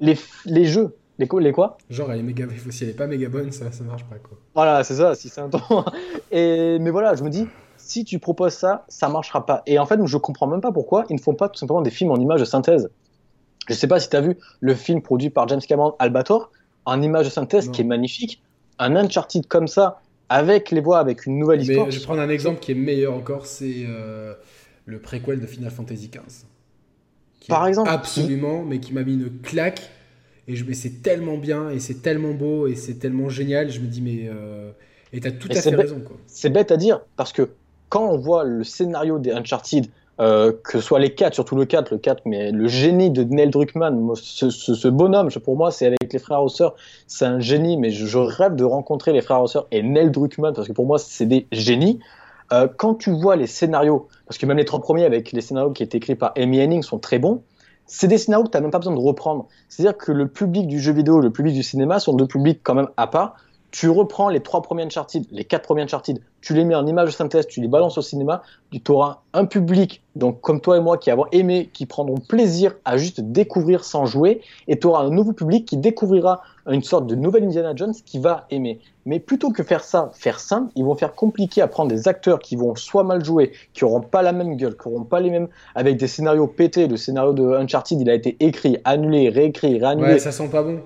les, 0.00 0.16
les 0.46 0.64
jeux, 0.64 0.94
les, 1.18 1.28
les 1.40 1.52
quoi? 1.52 1.78
Genre, 1.90 2.10
elle 2.12 2.20
est 2.20 2.22
méga... 2.22 2.46
si 2.70 2.84
elle 2.84 2.90
est 2.90 2.94
pas 2.94 3.06
méga 3.06 3.28
bonne, 3.28 3.52
ça, 3.52 3.70
ça 3.70 3.84
marche 3.84 4.04
pas. 4.04 4.16
Quoi. 4.16 4.38
Voilà, 4.54 4.82
c'est 4.84 4.94
ça, 4.94 5.14
si 5.14 5.28
c'est 5.28 5.40
un 5.40 5.48
temps. 5.48 5.84
Et, 6.32 6.78
mais 6.80 6.90
voilà, 6.90 7.14
je 7.14 7.22
me 7.22 7.30
dis, 7.30 7.46
si 7.76 8.04
tu 8.04 8.18
proposes 8.18 8.54
ça, 8.54 8.84
ça 8.88 9.08
marchera 9.08 9.46
pas. 9.46 9.62
Et 9.66 9.78
en 9.78 9.86
fait, 9.86 9.98
je 10.04 10.16
comprends 10.16 10.46
même 10.46 10.60
pas 10.60 10.72
pourquoi 10.72 11.04
ils 11.10 11.16
ne 11.16 11.20
font 11.20 11.34
pas 11.34 11.48
tout 11.48 11.58
simplement 11.58 11.82
des 11.82 11.90
films 11.90 12.10
en 12.10 12.16
images 12.16 12.40
de 12.40 12.44
synthèse. 12.44 12.90
Je 13.68 13.74
sais 13.74 13.86
pas 13.86 14.00
si 14.00 14.10
tu 14.10 14.16
as 14.16 14.20
vu 14.20 14.36
le 14.60 14.74
film 14.74 15.02
produit 15.02 15.30
par 15.30 15.48
James 15.48 15.60
Cameron, 15.60 15.94
Albator, 15.98 16.50
en 16.84 17.00
image 17.00 17.26
de 17.26 17.30
synthèse 17.30 17.70
qui 17.70 17.80
est 17.80 17.84
magnifique. 17.84 18.42
Un 18.78 18.96
Uncharted 18.96 19.46
comme 19.46 19.68
ça, 19.68 20.00
avec 20.28 20.70
les 20.70 20.80
voix, 20.80 20.98
avec 20.98 21.26
une 21.26 21.38
nouvelle 21.38 21.62
histoire. 21.62 21.90
je 21.90 21.98
vais 21.98 22.04
prendre 22.04 22.20
un 22.20 22.28
exemple 22.28 22.60
qui 22.60 22.72
est 22.72 22.76
meilleur 22.76 23.14
encore, 23.14 23.46
c'est 23.46 23.84
euh, 23.86 24.34
le 24.84 24.98
préquel 24.98 25.40
de 25.40 25.46
Final 25.46 25.70
Fantasy 25.70 26.08
XV. 26.08 26.46
Par 27.48 27.66
exemple 27.66 27.90
Absolument, 27.90 28.64
mais 28.64 28.80
qui 28.80 28.92
m'a 28.92 29.02
mis 29.02 29.14
une 29.14 29.40
claque. 29.40 29.90
Et 30.46 30.56
je 30.56 30.64
mais 30.64 30.74
c'est 30.74 31.02
tellement 31.02 31.38
bien, 31.38 31.70
et 31.70 31.78
c'est 31.78 32.02
tellement 32.02 32.32
beau, 32.32 32.66
et 32.66 32.74
c'est 32.74 32.94
tellement 32.94 33.28
génial. 33.28 33.70
Je 33.70 33.80
me 33.80 33.86
dis, 33.86 34.02
mais. 34.02 34.28
Euh, 34.28 34.70
et 35.12 35.20
t'as 35.20 35.30
tout 35.30 35.48
à 35.50 35.54
fait 35.54 35.74
raison. 35.74 36.02
C'est 36.26 36.50
bête 36.50 36.70
à 36.70 36.76
dire, 36.76 37.00
parce 37.16 37.32
que 37.32 37.50
quand 37.88 38.10
on 38.10 38.18
voit 38.18 38.44
le 38.44 38.64
scénario 38.64 39.18
des 39.18 39.30
Uncharted, 39.30 39.86
euh, 40.20 40.52
que 40.62 40.78
ce 40.78 40.80
soit 40.80 41.00
les 41.00 41.14
4, 41.14 41.34
surtout 41.34 41.56
le 41.56 41.64
4, 41.64 41.90
le 41.90 41.98
4, 41.98 42.22
mais 42.24 42.52
le 42.52 42.68
génie 42.68 43.10
de 43.10 43.24
Neil 43.24 43.50
Druckmann, 43.50 44.14
ce, 44.14 44.50
ce, 44.50 44.88
bonhomme, 44.88 45.28
pour 45.42 45.56
moi, 45.56 45.70
c'est 45.70 45.86
avec 45.86 46.12
les 46.12 46.18
frères 46.18 46.42
Hauser, 46.42 46.68
c'est 47.08 47.24
un 47.24 47.40
génie, 47.40 47.76
mais 47.76 47.90
je, 47.90 48.18
rêve 48.18 48.54
de 48.54 48.64
rencontrer 48.64 49.12
les 49.12 49.22
frères 49.22 49.42
Hauser 49.42 49.60
et 49.72 49.82
Neil 49.82 50.10
Druckmann, 50.10 50.54
parce 50.54 50.68
que 50.68 50.72
pour 50.72 50.86
moi, 50.86 50.98
c'est 50.98 51.26
des 51.26 51.46
génies. 51.50 51.98
Euh, 52.52 52.68
quand 52.76 52.94
tu 52.94 53.10
vois 53.10 53.36
les 53.36 53.46
scénarios, 53.46 54.06
parce 54.26 54.38
que 54.38 54.46
même 54.46 54.58
les 54.58 54.64
trois 54.64 54.80
premiers 54.80 55.04
avec 55.04 55.32
les 55.32 55.40
scénarios 55.40 55.72
qui 55.72 55.82
étaient 55.82 55.98
écrits 55.98 56.14
par 56.14 56.32
Amy 56.36 56.60
Henning 56.60 56.82
sont 56.82 56.98
très 56.98 57.18
bons, 57.18 57.42
c'est 57.86 58.08
des 58.08 58.18
scénarios 58.18 58.44
que 58.44 58.50
tu 58.50 58.56
n'as 58.56 58.62
même 58.62 58.70
pas 58.70 58.78
besoin 58.78 58.94
de 58.94 59.00
reprendre. 59.00 59.48
C'est-à-dire 59.68 59.96
que 59.96 60.12
le 60.12 60.28
public 60.28 60.66
du 60.66 60.80
jeu 60.80 60.92
vidéo 60.92 61.20
et 61.20 61.24
le 61.24 61.32
public 61.32 61.54
du 61.54 61.62
cinéma 61.62 61.98
sont 61.98 62.14
deux 62.14 62.26
publics 62.26 62.60
quand 62.62 62.74
même 62.74 62.88
à 62.96 63.06
part 63.06 63.36
tu 63.74 63.90
reprends 63.90 64.28
les 64.28 64.38
trois 64.38 64.62
premiers 64.62 64.84
Uncharted, 64.84 65.24
les 65.32 65.42
quatre 65.42 65.64
premiers 65.64 65.82
Uncharted, 65.82 66.20
tu 66.40 66.54
les 66.54 66.64
mets 66.64 66.76
en 66.76 66.86
image 66.86 67.08
de 67.08 67.12
synthèse, 67.12 67.48
tu 67.48 67.60
les 67.60 67.66
balances 67.66 67.98
au 67.98 68.02
cinéma, 68.02 68.44
tu 68.70 68.92
auras 68.92 69.22
un 69.32 69.46
public, 69.46 70.04
donc 70.14 70.40
comme 70.42 70.60
toi 70.60 70.76
et 70.76 70.80
moi, 70.80 70.96
qui 70.96 71.10
avons 71.10 71.26
aimé, 71.32 71.70
qui 71.72 71.84
prendront 71.84 72.18
plaisir 72.18 72.76
à 72.84 72.98
juste 72.98 73.20
découvrir 73.20 73.82
sans 73.82 74.06
jouer, 74.06 74.42
et 74.68 74.78
tu 74.78 74.86
auras 74.86 75.02
un 75.02 75.10
nouveau 75.10 75.32
public 75.32 75.66
qui 75.66 75.76
découvrira 75.76 76.42
une 76.68 76.84
sorte 76.84 77.08
de 77.08 77.16
nouvelle 77.16 77.42
Indiana 77.42 77.72
Jones 77.74 77.94
qui 78.06 78.20
va 78.20 78.46
aimer. 78.50 78.78
Mais 79.06 79.18
plutôt 79.18 79.50
que 79.50 79.64
faire 79.64 79.82
ça, 79.82 80.12
faire 80.14 80.38
simple, 80.38 80.70
ils 80.76 80.84
vont 80.84 80.94
faire 80.94 81.12
compliqué 81.12 81.60
à 81.60 81.66
prendre 81.66 81.90
des 81.90 82.06
acteurs 82.06 82.38
qui 82.38 82.54
vont 82.54 82.76
soit 82.76 83.02
mal 83.02 83.24
jouer, 83.24 83.50
qui 83.72 83.84
auront 83.84 84.02
pas 84.02 84.22
la 84.22 84.30
même 84.30 84.56
gueule, 84.56 84.76
qui 84.76 84.86
auront 84.86 85.02
pas 85.02 85.18
les 85.18 85.30
mêmes, 85.30 85.48
avec 85.74 85.96
des 85.96 86.06
scénarios 86.06 86.46
pétés. 86.46 86.86
Le 86.86 86.96
scénario 86.96 87.32
de 87.32 87.42
Uncharted, 87.42 88.00
il 88.00 88.08
a 88.08 88.14
été 88.14 88.36
écrit, 88.38 88.78
annulé, 88.84 89.30
réécrit, 89.30 89.80
réannulé. 89.80 90.12
Ouais, 90.12 90.18
ça 90.20 90.30
sent 90.30 90.48
pas 90.48 90.62
bon. 90.62 90.80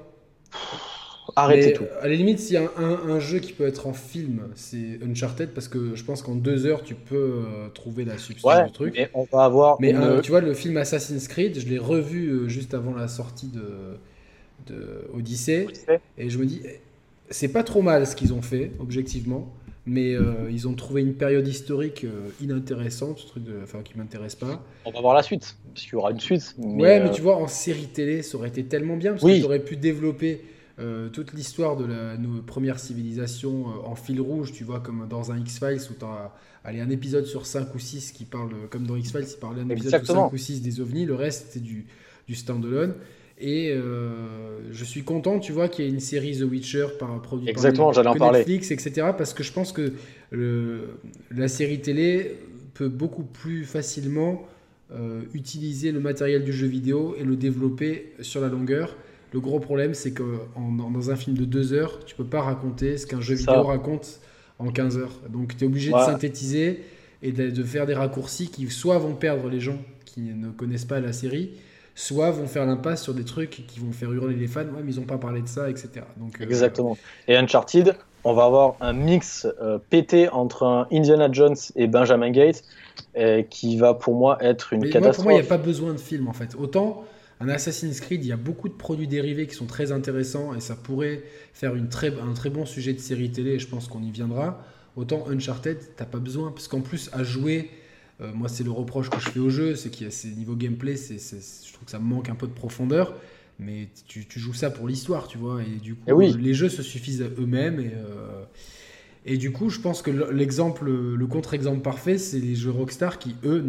Arrêtez 1.36 1.72
tout. 1.72 1.84
À 2.00 2.08
la 2.08 2.14
limite, 2.14 2.38
s'il 2.38 2.54
y 2.54 2.56
a 2.56 2.70
un, 2.76 3.20
jeu 3.20 3.38
qui 3.38 3.52
peut 3.52 3.66
être 3.66 3.86
en 3.86 3.92
film, 3.92 4.42
c'est 4.54 4.98
Uncharted, 5.04 5.50
parce 5.50 5.68
que 5.68 5.94
je 5.94 6.04
pense 6.04 6.22
qu'en 6.22 6.34
deux 6.34 6.66
heures, 6.66 6.82
tu 6.82 6.94
peux 6.94 7.16
euh, 7.16 7.68
trouver 7.74 8.04
la 8.04 8.18
substance 8.18 8.66
du 8.66 8.72
truc. 8.72 8.94
Mais 8.96 9.10
on 9.14 9.24
va 9.24 9.44
avoir. 9.44 9.80
Mais 9.80 9.94
euh, 9.94 10.20
tu 10.20 10.30
vois, 10.30 10.40
le 10.40 10.54
film 10.54 10.76
Assassin's 10.76 11.28
Creed, 11.28 11.58
je 11.58 11.68
l'ai 11.68 11.78
revu 11.78 12.28
euh, 12.28 12.48
juste 12.48 12.74
avant 12.74 12.94
la 12.94 13.08
sortie 13.08 13.48
de, 13.48 14.72
de 14.72 15.08
Odyssey, 15.14 15.66
et 16.16 16.30
je 16.30 16.38
me 16.38 16.46
dis, 16.46 16.62
c'est 17.30 17.48
pas 17.48 17.62
trop 17.62 17.82
mal 17.82 18.06
ce 18.06 18.16
qu'ils 18.16 18.32
ont 18.32 18.42
fait, 18.42 18.72
objectivement. 18.80 19.52
Mais 19.90 20.16
ils 20.50 20.68
ont 20.68 20.74
trouvé 20.74 21.00
une 21.00 21.14
période 21.14 21.48
historique 21.48 22.04
inintéressante, 22.42 23.24
truc 23.26 23.42
de, 23.42 23.54
enfin 23.62 23.78
qui 23.82 23.96
m'intéresse 23.96 24.34
pas. 24.34 24.62
On 24.84 24.90
va 24.90 25.00
voir 25.00 25.14
la 25.14 25.22
suite, 25.22 25.56
parce 25.72 25.84
qu'il 25.84 25.94
y 25.94 25.96
aura 25.96 26.10
une 26.10 26.20
suite. 26.20 26.54
ouais, 26.58 27.00
mais 27.00 27.10
tu 27.10 27.22
vois, 27.22 27.36
en 27.36 27.48
série 27.48 27.86
télé, 27.86 28.20
ça 28.20 28.36
aurait 28.36 28.48
été 28.48 28.64
tellement 28.64 28.98
bien, 28.98 29.12
parce 29.12 29.22
oui. 29.22 29.36
qu'ils 29.36 29.46
auraient 29.46 29.64
pu 29.64 29.76
développer 29.76 30.42
euh, 30.80 31.08
toute 31.08 31.32
l'histoire 31.32 31.76
de 31.76 31.84
la, 31.84 32.16
nos 32.16 32.40
premières 32.40 32.78
civilisations 32.78 33.66
euh, 33.68 33.88
en 33.88 33.96
fil 33.96 34.20
rouge, 34.20 34.52
tu 34.52 34.62
vois, 34.62 34.78
comme 34.78 35.08
dans 35.08 35.32
un 35.32 35.38
X-Files 35.38 35.80
où 35.90 35.94
tu 35.98 36.04
as 36.04 36.32
allez, 36.62 36.80
un 36.80 36.90
épisode 36.90 37.26
sur 37.26 37.46
5 37.46 37.74
ou 37.74 37.80
6 37.80 38.12
qui 38.12 38.24
parle, 38.24 38.50
comme 38.70 38.86
dans 38.86 38.94
X-Files, 38.94 39.26
il 39.28 39.40
parlait 39.40 39.62
un 39.62 39.68
épisode 39.70 40.04
sur 40.04 40.14
5 40.14 40.32
ou 40.32 40.36
6 40.36 40.62
des 40.62 40.80
ovnis, 40.80 41.04
le 41.04 41.16
reste 41.16 41.48
c'est 41.50 41.62
du, 41.62 41.86
du 42.28 42.36
standalone. 42.36 42.94
Et 43.40 43.72
euh, 43.72 44.58
je 44.70 44.84
suis 44.84 45.02
content, 45.02 45.40
tu 45.40 45.52
vois, 45.52 45.68
qu'il 45.68 45.84
y 45.84 45.88
ait 45.88 45.90
une 45.90 46.00
série 46.00 46.38
The 46.38 46.42
Witcher 46.42 46.86
par 46.98 47.20
produit 47.22 47.48
Exactement, 47.48 47.92
par, 47.92 48.06
en 48.06 48.14
parler. 48.14 48.40
Netflix, 48.40 48.70
etc. 48.70 49.08
Parce 49.16 49.34
que 49.34 49.42
je 49.42 49.52
pense 49.52 49.72
que 49.72 49.92
le, 50.30 50.90
la 51.34 51.48
série 51.48 51.80
télé 51.80 52.36
peut 52.74 52.88
beaucoup 52.88 53.24
plus 53.24 53.64
facilement 53.64 54.46
utiliser 55.34 55.92
le 55.92 56.00
matériel 56.00 56.44
du 56.44 56.52
jeu 56.52 56.66
vidéo 56.66 57.14
et 57.18 57.22
le 57.22 57.36
développer 57.36 58.14
sur 58.22 58.40
la 58.40 58.48
longueur. 58.48 58.96
Le 59.32 59.40
gros 59.40 59.60
problème, 59.60 59.94
c'est 59.94 60.12
que 60.12 60.22
dans 60.56 61.10
un 61.10 61.16
film 61.16 61.36
de 61.36 61.44
2 61.44 61.72
heures, 61.74 62.04
tu 62.06 62.14
peux 62.14 62.24
pas 62.24 62.40
raconter 62.40 62.96
ce 62.96 63.06
qu'un 63.06 63.20
jeu 63.20 63.34
vidéo 63.34 63.62
raconte 63.62 64.20
en 64.58 64.70
15 64.70 64.98
heures. 64.98 65.12
Donc 65.28 65.56
tu 65.56 65.64
es 65.64 65.66
obligé 65.66 65.92
de 65.92 65.98
synthétiser 65.98 66.82
et 67.22 67.32
de, 67.32 67.62
faire 67.62 67.86
des 67.86 67.94
raccourcis 67.94 68.48
qui 68.48 68.68
soit 68.68 68.98
vont 68.98 69.14
perdre 69.14 69.48
les 69.48 69.60
gens 69.60 69.78
qui 70.04 70.20
ne 70.20 70.50
connaissent 70.50 70.84
pas 70.84 71.00
la 71.00 71.12
série, 71.12 71.50
soit 71.94 72.30
vont 72.30 72.46
faire 72.46 72.64
l'impasse 72.64 73.02
sur 73.02 73.14
des 73.14 73.24
trucs 73.24 73.66
qui 73.66 73.80
vont 73.80 73.92
faire 73.92 74.12
hurler 74.12 74.36
les 74.36 74.46
fans. 74.46 74.60
Ouais, 74.62 74.82
mais 74.84 74.92
ils 74.92 75.00
n'ont 75.00 75.06
pas 75.06 75.18
parlé 75.18 75.42
de 75.42 75.48
ça, 75.48 75.68
etc. 75.68 75.90
Donc, 76.16 76.40
euh, 76.40 76.44
Exactement. 76.44 76.96
Et 77.26 77.36
Uncharted, 77.36 77.96
on 78.24 78.32
va 78.32 78.44
avoir 78.44 78.76
un 78.80 78.92
mix 78.92 79.46
euh, 79.60 79.78
pété 79.90 80.28
entre 80.28 80.64
un 80.64 80.86
Indiana 80.92 81.28
Jones 81.30 81.56
et 81.76 81.86
Benjamin 81.86 82.30
Gates 82.30 82.64
euh, 83.16 83.42
qui 83.42 83.76
va 83.76 83.94
pour 83.94 84.14
moi 84.14 84.38
être 84.40 84.72
une 84.72 84.88
catastrophe. 84.88 85.16
pour 85.16 85.24
moi, 85.24 85.32
il 85.34 85.40
n'y 85.40 85.46
a 85.46 85.48
pas 85.48 85.58
besoin 85.58 85.92
de 85.92 85.98
film 85.98 86.28
en 86.28 86.32
fait. 86.32 86.54
Autant 86.58 87.04
un 87.40 87.48
Assassin's 87.48 88.00
Creed, 88.00 88.24
il 88.24 88.28
y 88.28 88.32
a 88.32 88.36
beaucoup 88.36 88.68
de 88.68 88.74
produits 88.74 89.06
dérivés 89.06 89.46
qui 89.46 89.54
sont 89.54 89.66
très 89.66 89.92
intéressants 89.92 90.54
et 90.54 90.60
ça 90.60 90.74
pourrait 90.74 91.22
faire 91.52 91.76
une 91.76 91.88
très, 91.88 92.12
un 92.18 92.32
très 92.34 92.50
bon 92.50 92.66
sujet 92.66 92.92
de 92.92 92.98
série 92.98 93.30
télé 93.30 93.52
et 93.52 93.58
je 93.58 93.68
pense 93.68 93.88
qu'on 93.88 94.02
y 94.02 94.10
viendra. 94.10 94.64
Autant 94.96 95.28
Uncharted, 95.28 95.78
t'as 95.96 96.04
pas 96.04 96.18
besoin, 96.18 96.50
parce 96.50 96.66
qu'en 96.66 96.80
plus, 96.80 97.10
à 97.12 97.22
jouer, 97.22 97.70
euh, 98.20 98.32
moi 98.34 98.48
c'est 98.48 98.64
le 98.64 98.72
reproche 98.72 99.08
que 99.10 99.20
je 99.20 99.28
fais 99.28 99.38
au 99.38 99.50
jeu, 99.50 99.76
c'est 99.76 99.90
qu'il 99.90 100.06
y 100.06 100.08
a 100.08 100.10
ces 100.10 100.28
niveaux 100.30 100.56
gameplay, 100.56 100.96
c'est, 100.96 101.18
je 101.18 101.72
trouve 101.72 101.84
que 101.84 101.90
ça 101.92 102.00
manque 102.00 102.28
un 102.28 102.34
peu 102.34 102.48
de 102.48 102.52
profondeur, 102.52 103.14
mais 103.60 103.88
tu, 104.08 104.26
joues 104.34 104.54
ça 104.54 104.70
pour 104.70 104.88
l'histoire, 104.88 105.28
tu 105.28 105.38
vois, 105.38 105.62
et 105.62 105.78
du 105.78 105.94
coup, 105.94 106.02
eh 106.08 106.32
les 106.32 106.54
jeux 106.54 106.68
se 106.68 106.82
suffisent 106.82 107.22
à 107.22 107.28
eux-mêmes 107.38 107.80
et. 107.80 107.92
Euh, 107.94 108.44
et 109.26 109.36
du 109.36 109.52
coup, 109.52 109.68
je 109.68 109.78
pense 109.78 110.00
que 110.00 110.10
l'exemple, 110.10 110.86
le 110.86 111.26
contre-exemple 111.26 111.82
parfait, 111.82 112.16
c'est 112.16 112.38
les 112.38 112.54
jeux 112.54 112.70
Rockstar 112.70 113.18
qui, 113.18 113.34
eux, 113.44 113.62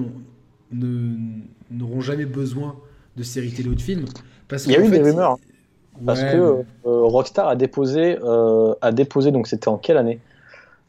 n'auront 0.72 1.99
jamais 1.99 2.26
besoin 2.26 2.80
de 3.16 3.24
séries 3.24 3.51
télé 3.51 3.70
ou 3.70 3.76
de 3.76 3.82
films. 3.82 4.05
Parce 4.47 4.66
il 4.66 4.72
y 4.72 4.76
a 4.76 4.80
eu 4.80 4.89
des 4.89 5.01
rumeurs. 5.01 5.32
Hein. 5.32 5.38
Parce 6.05 6.22
que 6.22 6.38
euh, 6.38 6.64
Rockstar 6.84 7.47
a 7.47 7.55
déposé, 7.55 8.18
euh, 8.24 8.74
a 8.82 8.91
déposé 8.91 9.32
donc 9.32 9.47
c'était 9.47 9.68
en 9.68 9.78
quelle 9.78 9.97
année? 9.97 10.20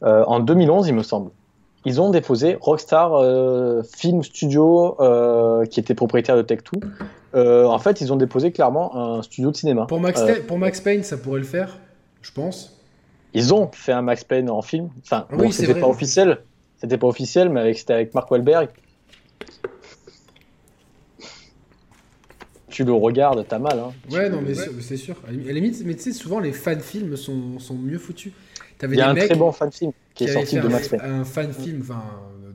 Euh, 0.03 0.23
En 0.25 0.39
2011, 0.39 0.87
il 0.87 0.95
me 0.95 1.03
semble. 1.03 1.31
Ils 1.83 1.99
ont 1.99 2.11
déposé 2.11 2.57
Rockstar 2.61 3.11
Film 3.95 4.23
Studio, 4.23 4.97
qui 5.69 5.79
était 5.79 5.95
propriétaire 5.95 6.37
de 6.37 6.43
Tech2. 6.43 7.65
en 7.65 7.79
fait, 7.79 8.01
ils 8.01 8.13
ont 8.13 8.17
déposé 8.17 8.51
clairement 8.51 8.95
un 8.95 9.21
studio 9.23 9.51
de 9.51 9.57
cinéma. 9.57 9.85
Pour 9.87 9.99
Max, 9.99 10.21
pour 10.47 10.59
Max 10.59 10.79
Payne, 10.79 11.03
ça 11.03 11.17
pourrait 11.17 11.39
le 11.39 11.45
faire, 11.45 11.77
je 12.21 12.31
pense. 12.31 12.77
Ils 13.33 13.53
ont 13.53 13.69
fait 13.71 13.93
un 13.93 14.01
Max 14.01 14.23
Payne 14.23 14.49
en 14.49 14.61
film. 14.61 14.89
Enfin, 15.03 15.25
oui, 15.31 15.51
c'était 15.51 15.79
pas 15.79 15.87
officiel. 15.87 16.43
C'était 16.77 16.97
pas 16.97 17.07
officiel, 17.07 17.49
mais 17.49 17.73
c'était 17.73 17.93
avec 17.93 18.13
Mark 18.13 18.29
Wahlberg. 18.29 18.69
Tu 22.71 22.83
le 22.83 22.93
regardes, 22.93 23.45
t'as 23.47 23.59
mal. 23.59 23.77
Hein. 23.77 23.91
Ouais, 24.09 24.29
non, 24.29 24.41
mais 24.41 24.53
c'est 24.53 24.97
sûr. 24.97 25.15
À 25.27 25.31
la 25.31 25.53
limite, 25.53 25.81
mais 25.85 25.95
tu 25.95 26.01
sais, 26.01 26.11
souvent 26.13 26.39
les 26.39 26.51
fan 26.51 26.79
films 26.79 27.15
sont, 27.15 27.59
sont 27.59 27.75
mieux 27.75 27.99
foutus. 27.99 28.33
Il 28.83 28.95
y 28.95 29.01
a 29.01 29.09
un 29.09 29.15
très 29.15 29.35
bon 29.35 29.51
fan 29.51 29.71
film 29.71 29.91
qui, 30.13 30.25
est 30.25 30.33
sorti 30.33 30.59
de 30.59 30.67
Max 30.67 30.87
Payne. 30.87 31.01
Un 31.03 31.23
fan 31.23 31.53
film 31.53 31.83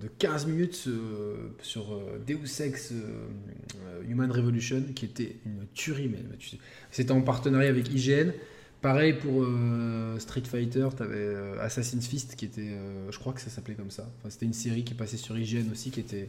de 0.01 0.09
15 0.19 0.47
minutes 0.47 0.85
euh, 0.89 1.37
sur 1.63 1.93
euh, 1.93 2.21
Deus 2.27 2.63
Ex 2.63 2.93
euh, 2.93 4.03
Human 4.09 4.31
Revolution 4.31 4.83
qui 4.95 5.05
était 5.05 5.37
une 5.47 5.67
tuerie. 5.75 6.09
Mais, 6.09 6.19
C'était 6.91 7.13
en 7.13 7.23
partenariat 7.23 7.71
avec 7.71 7.93
IGN. 7.93 8.33
Pareil 8.83 9.15
pour 9.15 9.45
Street 10.21 10.43
Fighter, 10.45 10.87
tu 10.97 11.03
avais 11.03 11.35
Assassin's 11.61 12.07
Fist 12.07 12.37
qui 12.37 12.45
était, 12.45 12.77
je 13.11 13.19
crois 13.19 13.33
que 13.33 13.41
ça 13.41 13.51
s'appelait 13.51 13.75
comme 13.75 13.91
ça. 13.91 14.07
Enfin, 14.19 14.31
c'était 14.31 14.47
une 14.47 14.53
série 14.53 14.85
qui 14.85 14.95
passait 14.95 15.17
sur 15.17 15.37
IGN 15.37 15.73
aussi 15.73 15.91
qui 15.91 15.99
était 15.99 16.29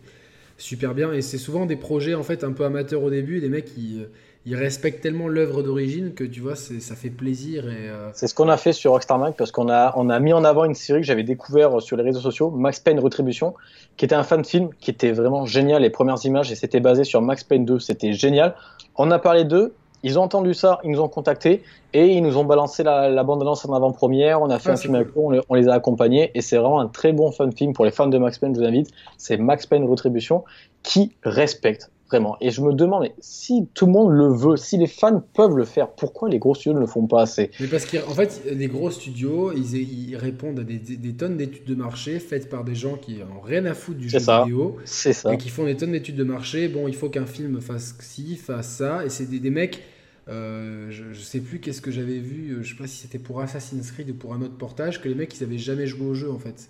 super 0.57 0.93
bien. 0.93 1.13
Et 1.13 1.21
c'est 1.21 1.37
souvent 1.37 1.65
des 1.65 1.75
projets 1.75 2.15
en 2.15 2.23
fait 2.23 2.43
un 2.43 2.51
peu 2.51 2.65
amateurs 2.65 3.03
au 3.03 3.09
début. 3.09 3.39
Les 3.39 3.49
mecs, 3.49 3.69
ils, 3.77 4.07
ils 4.45 4.55
respectent 4.55 5.01
tellement 5.01 5.27
l'œuvre 5.27 5.61
d'origine 5.61 6.13
que 6.13 6.23
tu 6.23 6.39
vois, 6.39 6.55
ça 6.55 6.95
fait 6.95 7.09
plaisir. 7.09 7.67
Et 7.67 7.89
euh, 7.89 8.09
C'est 8.13 8.27
ce 8.27 8.33
qu'on 8.33 8.47
a 8.47 8.55
fait 8.57 8.71
sur 8.71 8.91
Rockstar 8.91 9.19
Mag 9.19 9.33
parce 9.37 9.51
qu'on 9.51 9.69
a, 9.69 9.93
on 9.97 10.09
a 10.09 10.19
mis 10.19 10.31
en 10.31 10.43
avant 10.43 10.63
une 10.63 10.73
série 10.73 11.01
que 11.01 11.05
j'avais 11.05 11.23
découvert 11.23 11.81
sur 11.81 11.97
les 11.97 12.03
réseaux 12.03 12.21
sociaux, 12.21 12.49
Max 12.49 12.79
Payne 12.79 12.99
Retribution, 12.99 13.55
qui 13.97 14.05
était 14.05 14.15
un 14.15 14.23
fan 14.23 14.45
film 14.45 14.69
qui 14.79 14.89
était 14.89 15.11
vraiment 15.11 15.45
génial. 15.45 15.81
Les 15.81 15.89
premières 15.89 16.23
images 16.25 16.51
et 16.51 16.55
c'était 16.55 16.79
basé 16.79 17.03
sur 17.03 17.21
Max 17.21 17.43
Payne 17.43 17.65
2, 17.65 17.79
c'était 17.79 18.13
génial. 18.13 18.55
On 18.95 19.11
a 19.11 19.19
parlé 19.19 19.43
d'eux 19.43 19.73
ils 20.07 20.17
ont 20.17 20.23
entendu 20.23 20.53
ça, 20.53 20.79
ils 20.83 20.91
nous 20.91 21.01
ont 21.01 21.09
contactés 21.09 21.63
et 21.93 22.07
ils 22.07 22.21
nous 22.21 22.37
ont 22.37 22.45
balancé 22.45 22.81
la, 22.81 23.23
bande-annonce 23.23 23.65
en 23.65 23.73
avant-première. 23.73 24.41
On 24.41 24.49
a 24.49 24.57
fait 24.57 24.71
un 24.71 24.77
film 24.77 24.95
avec 24.95 25.09
eux, 25.09 25.41
on, 25.49 25.53
les 25.53 25.67
a 25.67 25.73
accompagnés 25.73 26.31
et 26.33 26.41
c'est 26.41 26.57
vraiment 26.57 26.79
un 26.79 26.87
très 26.87 27.11
bon 27.11 27.31
fun 27.31 27.51
film 27.51 27.73
pour 27.73 27.83
les 27.83 27.91
fans 27.91 28.07
de 28.07 28.17
Max 28.17 28.39
Payne. 28.39 28.55
Je 28.55 28.61
vous 28.61 28.65
invite, 28.65 28.89
c'est 29.17 29.37
Max 29.37 29.65
Payne 29.65 29.83
Retribution 29.83 30.45
qui 30.81 31.11
respecte 31.23 31.91
vraiment. 32.09 32.37
Et 32.41 32.51
je 32.51 32.61
me 32.61 32.73
demande, 32.73 33.09
si 33.19 33.67
tout 33.73 33.85
le 33.85 33.91
monde 33.91 34.11
le 34.11 34.27
veut, 34.27 34.57
si 34.57 34.77
les 34.77 34.87
fans 34.87 35.21
peuvent 35.33 35.57
le 35.57 35.65
faire, 35.65 35.89
pourquoi 35.89 36.29
les 36.29 36.39
gros 36.39 36.55
studios 36.55 36.73
ne 36.73 36.79
le 36.79 36.85
font 36.85 37.05
pas 37.07 37.21
assez? 37.21 37.51
Mais 37.59 37.67
parce 37.67 37.85
qu'en 37.85 38.13
fait, 38.13 38.43
les 38.51 38.67
gros 38.67 38.89
studios, 38.91 39.51
ils, 39.53 40.15
répondent 40.15 40.59
à 40.59 40.63
des, 40.63 41.13
tonnes 41.13 41.37
d'études 41.37 41.65
de 41.65 41.75
marché 41.75 42.19
faites 42.19 42.49
par 42.49 42.63
des 42.63 42.75
gens 42.75 42.95
qui 42.95 43.17
n'ont 43.17 43.41
rien 43.41 43.65
à 43.65 43.73
foutre 43.73 43.99
du 43.99 44.09
jeu 44.09 44.19
vidéo. 44.19 44.77
C'est 44.85 45.13
ça. 45.13 45.33
Et 45.33 45.37
qui 45.37 45.49
font 45.49 45.65
des 45.65 45.75
tonnes 45.75 45.91
d'études 45.91 46.15
de 46.15 46.23
marché. 46.23 46.67
Bon, 46.67 46.87
il 46.87 46.95
faut 46.95 47.09
qu'un 47.09 47.25
film 47.25 47.59
fasse 47.61 47.95
ci, 47.99 48.35
fasse 48.35 48.69
ça. 48.69 49.05
Et 49.05 49.09
c'est 49.09 49.25
des, 49.25 49.49
mecs 49.49 49.81
Euh, 50.29 50.87
je, 50.89 51.13
je, 51.13 51.21
sais 51.21 51.39
plus 51.39 51.59
qu'est-ce 51.59 51.81
que 51.81 51.91
j'avais 51.91 52.19
vu, 52.19 52.51
euh, 52.51 52.63
je 52.63 52.71
sais 52.71 52.77
pas 52.77 52.87
si 52.87 52.97
c'était 52.97 53.19
pour 53.19 53.39
Assassin's 53.39 53.91
Creed 53.91 54.09
ou 54.09 54.13
pour 54.13 54.33
un 54.33 54.41
autre 54.41 54.57
portage, 54.57 55.01
que 55.01 55.07
les 55.07 55.15
mecs 55.15 55.33
ils 55.39 55.43
avaient 55.43 55.57
jamais 55.57 55.87
joué 55.87 56.05
au 56.05 56.13
jeu 56.13 56.29
en 56.29 56.39
fait. 56.39 56.69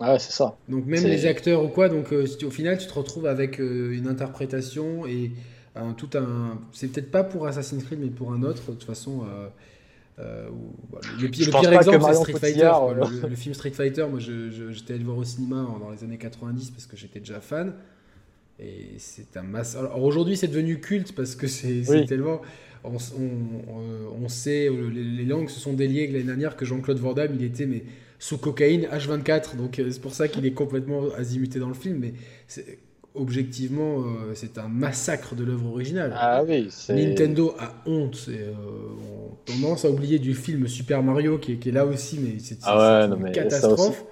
Ouais, 0.00 0.18
c'est 0.18 0.32
ça. 0.32 0.56
Donc 0.68 0.84
même 0.84 1.04
les 1.04 1.24
acteurs 1.24 1.64
ou 1.64 1.68
quoi, 1.68 1.88
donc 1.88 2.12
euh, 2.12 2.26
au 2.44 2.50
final 2.50 2.76
tu 2.76 2.86
te 2.86 2.92
retrouves 2.92 3.26
avec 3.26 3.58
une 3.58 4.06
interprétation 4.06 5.06
et 5.06 5.32
un, 5.76 5.94
tout 5.94 6.10
un. 6.14 6.58
C'est 6.72 6.88
peut-être 6.88 7.10
pas 7.10 7.24
pour 7.24 7.46
Assassin's 7.46 7.84
Creed 7.84 8.00
mais 8.00 8.08
pour 8.08 8.32
un 8.32 8.42
autre. 8.42 8.66
De 8.66 8.72
toute 8.72 8.84
façon, 8.84 9.24
bah, 10.18 11.00
le, 11.18 11.28
pire, 11.28 11.46
le 11.46 11.60
pire 11.60 11.72
exemple, 11.72 12.04
c'est 12.06 12.14
Street 12.14 12.38
Fighter. 12.38 12.72
Le, 13.28 13.36
film 13.36 13.54
Street 13.54 13.70
Fighter, 13.70 14.06
moi 14.10 14.18
j'étais 14.18 14.92
allé 14.92 14.98
le 14.98 15.06
voir 15.06 15.16
au 15.16 15.24
cinéma 15.24 15.66
dans 15.80 15.90
les 15.90 16.04
années 16.04 16.18
90 16.18 16.70
parce 16.72 16.84
que 16.84 16.98
j'étais 16.98 17.20
déjà 17.20 17.40
fan. 17.40 17.72
Et 18.58 18.96
c'est 18.98 19.38
un 19.38 19.42
masse. 19.42 19.74
Alors 19.74 20.02
aujourd'hui, 20.02 20.36
c'est 20.36 20.48
devenu 20.48 20.80
culte 20.80 21.14
parce 21.14 21.34
que 21.34 21.46
c'est 21.46 21.82
tellement. 22.06 22.42
On, 22.84 22.96
on, 24.22 24.28
sait, 24.28 24.70
les, 24.92 25.24
langues 25.24 25.48
se 25.48 25.60
sont 25.60 25.74
déliées 25.74 26.06
l'année 26.06 26.24
dernière 26.24 26.56
que 26.56 26.64
Jean-Claude 26.64 26.98
Van 26.98 27.12
Damme, 27.12 27.32
il 27.38 27.44
était 27.44 27.66
mais, 27.66 27.82
sous 28.18 28.38
cocaïne 28.38 28.86
H24. 28.92 29.56
Donc 29.56 29.78
euh, 29.78 29.90
c'est 29.90 30.00
pour 30.00 30.14
ça 30.14 30.28
qu'il 30.28 30.46
est 30.46 30.52
complètement 30.52 31.12
azimuté 31.16 31.58
dans 31.58 31.68
le 31.68 31.74
film. 31.74 31.98
Mais 31.98 32.14
objectivement, 33.14 34.00
euh, 34.00 34.32
c'est 34.34 34.58
un 34.58 34.68
massacre 34.68 35.34
de 35.34 35.44
l'œuvre 35.44 35.70
originale. 35.70 36.14
Ah 36.16 36.42
oui, 36.46 36.68
Nintendo 36.88 37.54
a 37.58 37.74
honte. 37.86 38.26
Euh, 38.28 38.52
on 38.54 39.34
tendance 39.44 39.84
à 39.84 39.90
oublier 39.90 40.18
du 40.18 40.34
film 40.34 40.68
Super 40.68 41.02
Mario 41.02 41.38
qui 41.38 41.52
est, 41.52 41.72
là 41.72 41.84
aussi, 41.84 42.18
mais 42.20 42.38
c'est 42.38 42.58
ah 42.62 43.08
une 43.10 43.32
catastrophe. 43.32 44.04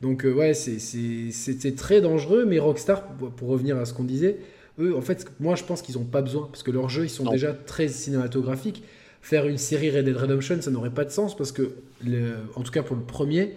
Donc 0.00 0.24
euh, 0.24 0.32
ouais, 0.32 0.54
c'était 0.54 1.72
très 1.72 2.00
dangereux, 2.00 2.44
mais 2.44 2.58
Rockstar, 2.58 3.06
pour 3.36 3.48
revenir 3.48 3.76
à 3.76 3.84
ce 3.84 3.92
qu'on 3.92 4.04
disait, 4.04 4.38
eux, 4.78 4.96
en 4.96 5.00
fait, 5.00 5.26
moi 5.40 5.54
je 5.54 5.64
pense 5.64 5.82
qu'ils 5.82 5.96
n'ont 5.96 6.04
pas 6.04 6.22
besoin, 6.22 6.48
parce 6.50 6.62
que 6.62 6.70
leurs 6.70 6.88
jeux, 6.88 7.04
ils 7.04 7.10
sont 7.10 7.30
déjà 7.30 7.52
très 7.52 7.88
cinématographiques. 7.88 8.82
Faire 9.20 9.46
une 9.46 9.58
série 9.58 9.90
Red 9.90 10.06
Dead 10.06 10.16
Redemption, 10.16 10.60
ça 10.60 10.70
n'aurait 10.70 10.90
pas 10.90 11.04
de 11.04 11.10
sens, 11.10 11.36
parce 11.36 11.52
que, 11.52 11.74
en 12.56 12.62
tout 12.62 12.72
cas 12.72 12.82
pour 12.82 12.96
le 12.96 13.02
premier, 13.02 13.54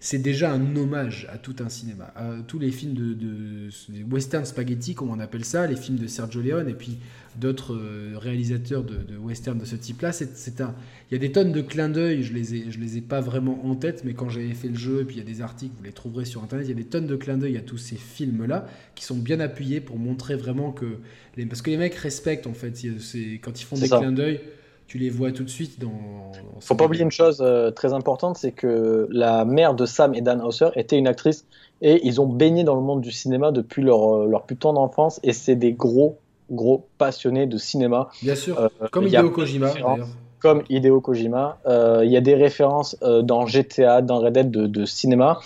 c'est 0.00 0.18
déjà 0.18 0.52
un 0.52 0.76
hommage 0.76 1.26
à 1.32 1.38
tout 1.38 1.56
un 1.60 1.68
cinéma. 1.68 2.12
À 2.16 2.34
tous 2.46 2.58
les 2.58 2.70
films 2.70 2.94
de, 2.94 3.14
de, 3.14 3.68
western 4.10 4.44
spaghetti, 4.44 4.94
comme 4.94 5.10
on 5.10 5.20
appelle 5.20 5.44
ça, 5.44 5.66
les 5.66 5.76
films 5.76 5.98
de 5.98 6.06
Sergio 6.06 6.42
Leone 6.42 6.68
et 6.68 6.74
puis 6.74 6.98
d'autres 7.36 7.74
euh, 7.74 8.14
réalisateurs 8.16 8.82
de, 8.82 8.96
de, 8.96 9.16
western 9.16 9.58
de 9.58 9.64
ce 9.64 9.76
type-là. 9.76 10.12
C'est, 10.12 10.60
un, 10.60 10.74
il 11.10 11.14
y 11.14 11.16
a 11.16 11.18
des 11.18 11.32
tonnes 11.32 11.52
de 11.52 11.60
clins 11.60 11.88
d'œil, 11.88 12.22
je 12.22 12.32
les 12.32 12.54
ai, 12.54 12.70
je 12.70 12.78
les 12.78 12.98
ai 12.98 13.00
pas 13.00 13.20
vraiment 13.20 13.66
en 13.66 13.74
tête, 13.74 14.02
mais 14.04 14.14
quand 14.14 14.28
j'avais 14.28 14.54
fait 14.54 14.68
le 14.68 14.76
jeu, 14.76 15.00
et 15.00 15.04
puis 15.04 15.16
il 15.16 15.18
y 15.18 15.22
a 15.22 15.24
des 15.24 15.42
articles, 15.42 15.74
vous 15.76 15.84
les 15.84 15.92
trouverez 15.92 16.24
sur 16.24 16.42
internet, 16.42 16.66
il 16.66 16.70
y 16.70 16.72
a 16.72 16.76
des 16.76 16.88
tonnes 16.88 17.06
de 17.06 17.16
clins 17.16 17.36
d'œil 17.36 17.56
à 17.56 17.62
tous 17.62 17.78
ces 17.78 17.96
films-là 17.96 18.66
qui 18.94 19.04
sont 19.04 19.16
bien 19.16 19.40
appuyés 19.40 19.80
pour 19.80 19.98
montrer 19.98 20.36
vraiment 20.36 20.72
que. 20.72 20.98
Les, 21.36 21.46
parce 21.46 21.62
que 21.62 21.70
les 21.70 21.76
mecs 21.76 21.94
respectent 21.94 22.46
en 22.46 22.54
fait, 22.54 22.76
c'est, 23.00 23.40
quand 23.42 23.60
ils 23.60 23.64
font 23.64 23.76
des 23.76 23.88
clins 23.88 24.12
d'œil 24.12 24.40
tu 24.86 24.98
les 24.98 25.10
vois 25.10 25.32
tout 25.32 25.42
de 25.42 25.48
suite 25.48 25.80
dans. 25.80 25.88
dans 25.88 26.60
Faut 26.60 26.74
pas 26.74 26.84
oublier 26.84 27.02
une 27.02 27.10
chose 27.10 27.38
euh, 27.40 27.70
très 27.70 27.92
importante, 27.92 28.36
c'est 28.36 28.52
que 28.52 29.08
la 29.10 29.44
mère 29.44 29.74
de 29.74 29.84
Sam 29.84 30.14
et 30.14 30.20
Dan 30.20 30.40
Hauser 30.40 30.68
était 30.76 30.96
une 30.96 31.08
actrice 31.08 31.44
et 31.82 32.06
ils 32.06 32.20
ont 32.20 32.26
baigné 32.26 32.64
dans 32.64 32.76
le 32.76 32.82
monde 32.82 33.00
du 33.00 33.10
cinéma 33.10 33.50
depuis 33.50 33.82
leur, 33.82 34.14
euh, 34.14 34.26
leur 34.26 34.44
plus 34.44 34.56
tendre 34.56 34.80
enfance 34.80 35.18
et 35.22 35.32
c'est 35.32 35.56
des 35.56 35.72
gros, 35.72 36.18
gros 36.50 36.86
passionnés 36.98 37.46
de 37.46 37.58
cinéma. 37.58 38.10
Bien 38.22 38.36
sûr, 38.36 38.58
euh, 38.60 38.68
comme 38.92 39.06
Hideo 39.08 39.30
Kojima 39.30 39.72
d'ailleurs. 39.72 40.08
Comme 40.38 40.62
Hideo 40.68 41.00
Kojima. 41.00 41.58
Il 41.66 42.10
y 42.10 42.16
a 42.16 42.20
des 42.20 42.34
références 42.34 42.96
dans 43.00 43.46
GTA, 43.46 44.02
dans 44.02 44.20
Red 44.20 44.34
Dead 44.34 44.50
de, 44.50 44.66
de 44.66 44.84
cinéma. 44.84 45.40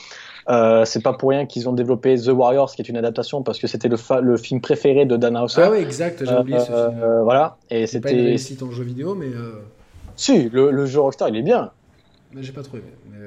Euh, 0.51 0.85
c'est 0.85 1.03
pas 1.03 1.13
pour 1.13 1.31
rien 1.31 1.47
qu'ils 1.47 1.69
ont 1.69 1.73
développé 1.73 2.17
The 2.17 2.29
Warriors, 2.29 2.75
qui 2.75 2.83
est 2.83 2.89
une 2.89 2.97
adaptation, 2.97 3.43
parce 3.43 3.59
que 3.61 3.69
c'était 3.69 3.89
le, 3.89 3.97
le, 4.21 4.37
film 4.37 4.61
préféré 4.61 5.05
de 5.05 5.17
Dan 5.17 5.37
Houser. 5.37 5.63
Ah 5.63 5.71
oui, 5.71 5.79
exact, 5.79 6.25
j'ai 6.25 6.37
oublié 6.37 6.59
ce 6.59 6.67
film. 6.67 6.77
Euh, 6.77 7.23
voilà, 7.23 7.57
et 7.71 7.87
c'était. 7.87 8.09
pas 8.09 8.15
une 8.17 8.27
réussite 8.27 8.63
en 8.63 8.71
jeu 8.73 8.83
vidéo, 8.83 9.15
mais. 9.15 9.27
Euh, 9.29 9.61
si, 10.17 10.49
le, 10.49 10.73
le, 10.73 10.87
jeu 10.87 11.01
Rockstar, 11.01 11.29
il 11.29 11.37
est 11.37 11.43
bien. 11.43 11.71
Mais 12.35 12.43
j'ai 12.43 12.53
pas 12.53 12.63
trouvé. 12.63 12.83
Mais 13.13 13.19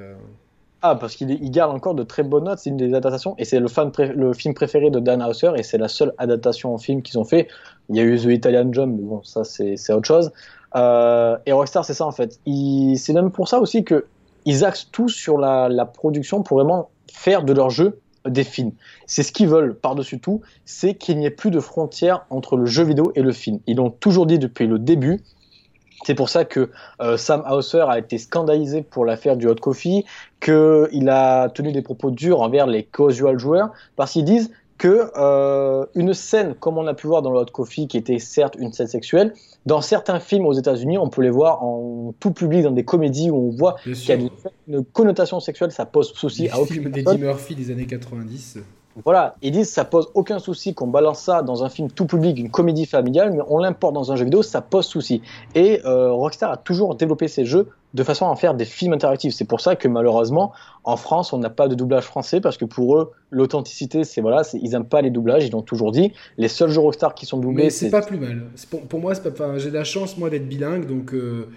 Ah, 0.82 0.95
parce 0.95 1.16
qu'il 1.16 1.32
il 1.32 1.50
garde 1.50 1.74
encore 1.74 1.95
de 1.95 2.04
très 2.04 2.24
bonnes 2.24 2.44
notes, 2.44 2.60
c'est 2.60 2.72
une 2.72 2.78
des 2.78 2.94
adaptations, 2.94 3.36
et 3.38 3.45
c'est 3.45 3.60
le, 3.60 3.68
le 4.16 4.34
film 4.34 4.54
préféré 4.54 4.90
de 4.90 5.00
Dan 5.00 5.24
Houser, 5.24 5.52
et 5.56 5.64
c'est 5.64 5.78
la 5.78 5.88
seule 5.88 6.14
adaptation 6.18 6.74
en 6.74 6.78
film 6.78 7.02
qu'ils 7.02 7.20
ont 7.20 7.26
fait. 7.26 7.48
Il 7.88 7.95
y 7.95 8.02
a 8.02 8.04
eu 8.04 8.20
The 8.20 8.26
Italian 8.26 8.74
Job, 8.74 8.90
mais 8.94 9.02
bon, 9.02 9.24
ça 9.24 9.45
c'est 9.45 9.94
autre 9.94 10.08
chose. 10.08 10.32
et 10.76 11.52
Rockstar, 11.54 11.86
c'est 11.86 11.94
ça 11.94 12.06
en 12.06 12.12
fait. 12.12 12.38
C'est 12.98 13.14
même 13.14 13.32
pour 13.32 13.48
ça 13.48 13.60
aussi 13.62 13.86
que 13.86 14.08
ils 14.45 14.66
axent 14.66 14.90
tout 14.91 15.08
sur 15.08 15.38
la, 15.38 15.70
la 15.70 15.86
production 15.86 16.44
pour 16.44 16.58
vraiment 16.58 16.90
faire 17.14 17.44
de 17.44 17.53
leur 17.53 17.69
jeu 17.69 17.99
des 18.27 18.44
films. 18.44 18.72
C'est 19.06 19.23
ce 19.23 19.31
qu'ils 19.31 19.48
veulent 19.48 19.76
par-dessus 19.76 20.19
tout, 20.19 20.41
c'est 20.65 20.95
qu'il 20.95 21.18
n'y 21.18 21.26
ait 21.26 21.31
plus 21.31 21.52
de 21.52 21.60
frontières 21.60 22.26
entre 22.30 22.57
le 22.57 22.65
jeu 22.65 22.84
vidéo 22.84 23.11
et 23.15 23.22
le 23.22 23.31
film. 23.31 23.60
Ils 23.68 23.77
l'ont 23.77 23.90
toujours 23.90 24.26
dit 24.26 24.40
depuis 24.40 24.68
le 24.68 24.80
début. 24.80 25.22
C'est 26.06 26.15
pour 26.15 26.30
ça 26.30 26.44
que 26.44 26.69
euh, 27.02 27.15
Sam 27.15 27.44
Hauser 27.49 27.85
a 27.88 27.98
été 27.98 28.18
scandalisé 28.18 28.81
pour 28.81 29.06
l'affaire 29.06 29.38
du 29.38 29.48
hot 29.48 29.56
coffee, 29.56 30.03
qu'il 30.41 31.10
a 31.10 31.49
tenu 31.49 31.72
des 31.72 31.81
propos 31.81 32.11
durs 32.11 32.41
envers 32.41 32.68
les 32.68 32.84
casual 32.84 33.40
joueurs, 33.40 33.72
parce 33.95 34.11
qu'ils 34.11 34.26
disent 34.26 34.52
que 34.78 35.12
euh, 35.16 35.86
une 35.95 36.14
scène, 36.14 36.56
comme 36.56 36.78
on 36.78 36.88
a 36.88 36.94
pu 36.94 37.08
voir 37.08 37.22
dans 37.22 37.32
le 37.32 37.40
Hot 37.40 37.45
Coffee, 37.52 37.88
qui 37.88 37.98
était 37.98 38.20
certes 38.20 38.56
une 38.60 38.74
scène 38.74 38.88
sexuelle, 38.88 39.34
dans 39.66 39.82
certains 39.82 40.20
films 40.20 40.45
aux 40.45 40.54
États-Unis, 40.54 40.98
on 40.98 41.10
peut 41.10 41.22
les 41.22 41.30
voir 41.30 41.64
en 41.64 42.14
tout 42.20 42.32
public 42.32 42.64
dans 42.64 42.72
des 42.72 42.84
comédies 42.84 43.30
où 43.30 43.36
on 43.36 43.50
voit 43.50 43.76
qu'il 43.84 44.10
y 44.10 44.12
a 44.12 44.30
une 44.68 44.84
connotation 44.86 45.40
sexuelle, 45.40 45.72
ça 45.72 45.86
pose 45.86 46.14
souci 46.14 46.50
à 46.50 46.60
aucun. 46.60 46.82
Des 46.90 47.00
Eddie 47.00 47.18
Murphy 47.18 47.56
des 47.56 47.72
années 47.72 47.86
90. 47.86 48.60
Voilà, 49.03 49.36
ils 49.41 49.52
disent 49.52 49.70
ça 49.70 49.86
pose 49.86 50.10
aucun 50.14 50.38
souci 50.38 50.76
qu'on 50.76 50.88
balance 50.88 51.20
ça 51.20 51.41
dans 51.41 51.64
un 51.64 51.70
film 51.70 51.90
tout 51.90 52.06
public, 52.06 52.38
une 52.38 52.52
comédie 52.52 52.86
familiale, 52.86 53.32
mais 53.32 53.41
on 53.48 53.57
l'importe 53.57 53.94
dans 53.94 54.11
un 54.11 54.15
jeu 54.15 54.26
vidéo, 54.26 54.44
ça 54.44 54.61
pose 54.61 54.86
souci. 54.86 55.22
Et 55.56 55.82
euh, 55.86 56.11
Rockstar 56.11 56.52
a 56.52 56.57
toujours 56.57 56.95
développé 56.95 57.28
ses 57.28 57.45
jeux 57.45 57.70
de 57.95 58.03
façon 58.03 58.28
à 58.28 58.30
en 58.30 58.36
faire 58.36 58.53
des 58.53 58.65
films 58.65 58.94
interactifs. 58.94 59.34
C'est 59.34 59.48
pour 59.48 59.61
ça 59.61 59.76
que 59.76 59.88
malheureusement, 59.88 60.52
en 60.84 60.95
France, 60.95 61.34
on 61.34 61.40
n'a 61.40 61.49
pas 61.49 61.68
de 61.68 61.76
doublage 61.76 62.03
français 62.03 62.40
parce 62.40 62.57
que 62.57 62.65
pour 62.65 62.98
eux, 62.98 63.11
l'authenticité, 63.32 64.03
c'est 64.03 64.22
voilà, 64.22 64.44
ils 64.53 64.72
n'aiment 64.72 64.86
pas 64.86 65.02
les 65.02 65.10
doublages. 65.10 65.44
Ils 65.45 65.52
l'ont 65.52 65.64
toujours 65.64 65.91
dit. 65.91 66.14
Les 66.38 66.48
seuls 66.48 66.70
jeux 66.70 66.82
Rockstar 66.82 67.15
qui 67.15 67.26
sont 67.26 67.38
doublés, 67.38 67.72
c'est 67.72 67.90
pas 67.90 68.02
plus 68.02 68.20
mal. 68.20 68.44
Pour, 68.70 68.82
pour, 68.82 68.99
moi, 68.99 69.14
j'ai 69.57 69.72
la 69.72 69.84
chance 69.84 70.18
moi 70.18 70.30
d'être 70.30 70.48
bilingue, 70.48 70.86
donc. 70.86 71.14
Euh, 71.14 71.48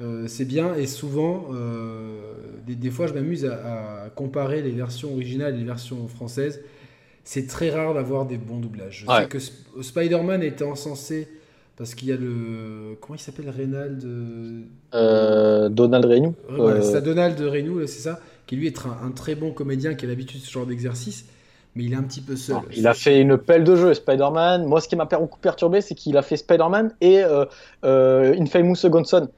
euh, 0.00 0.24
c'est 0.26 0.44
bien 0.44 0.74
et 0.74 0.86
souvent, 0.88 1.44
des, 2.66 2.74
des, 2.74 2.90
fois, 2.90 3.06
je 3.06 3.14
m'amuse 3.14 3.44
à, 3.44 4.06
à, 4.06 4.08
comparer 4.08 4.60
les 4.60 4.72
versions 4.72 5.12
originales 5.12 5.54
et 5.54 5.58
les 5.58 5.64
versions 5.64 6.08
françaises 6.08 6.62
c'est 7.24 7.46
très 7.46 7.70
rare 7.70 7.94
d'avoir 7.94 8.26
des 8.26 8.36
bons 8.36 8.58
doublages. 8.58 9.04
Je 9.06 9.12
sais 9.12 9.28
que 9.28 9.38
Spider-Man 9.82 10.42
était 10.42 10.64
encensé 10.64 11.28
parce 11.76 11.94
qu'il 11.94 12.08
y 12.08 12.12
a 12.12 12.16
le. 12.16 12.96
Comment 13.00 13.16
il 13.16 13.20
s'appelle 13.20 13.50
Reynald 13.50 14.04
euh, 14.94 15.68
Donald 15.68 16.04
Renou. 16.04 16.34
Euh, 16.50 16.80
c'est 16.82 17.02
Donald 17.02 17.40
Renou, 17.40 17.80
c'est 17.86 18.00
ça 18.00 18.20
Qui 18.46 18.56
lui 18.56 18.66
est 18.66 18.78
un, 18.78 19.10
très 19.10 19.34
bon 19.34 19.52
comédien 19.52 19.94
qui 19.94 20.04
a 20.04 20.08
l'habitude 20.08 20.40
de 20.40 20.46
ce 20.46 20.52
genre 20.52 20.66
d'exercice, 20.66 21.26
mais 21.74 21.84
il 21.84 21.92
est 21.92 21.96
un 21.96 22.02
petit 22.02 22.20
peu 22.20 22.36
seul. 22.36 22.58
il 22.76 22.86
a 22.86 22.94
fait 22.94 23.20
une 23.20 23.38
pelle 23.38 23.64
de 23.64 23.74
jeu, 23.74 23.94
Spider-Man. 23.94 24.66
Moi, 24.66 24.80
ce 24.80 24.88
qui 24.88 24.94
m'a 24.94 25.06
beaucoup 25.06 25.40
perturbé, 25.40 25.80
c'est 25.80 25.94
qu'il 25.94 26.16
a 26.16 26.22
fait 26.22 26.36
Spider-Man 26.36 26.94
et 27.00 27.24
euh, 27.24 27.44
euh, 27.84 28.36
Infamous 28.38 28.76
Second 28.76 29.04
Son. 29.04 29.28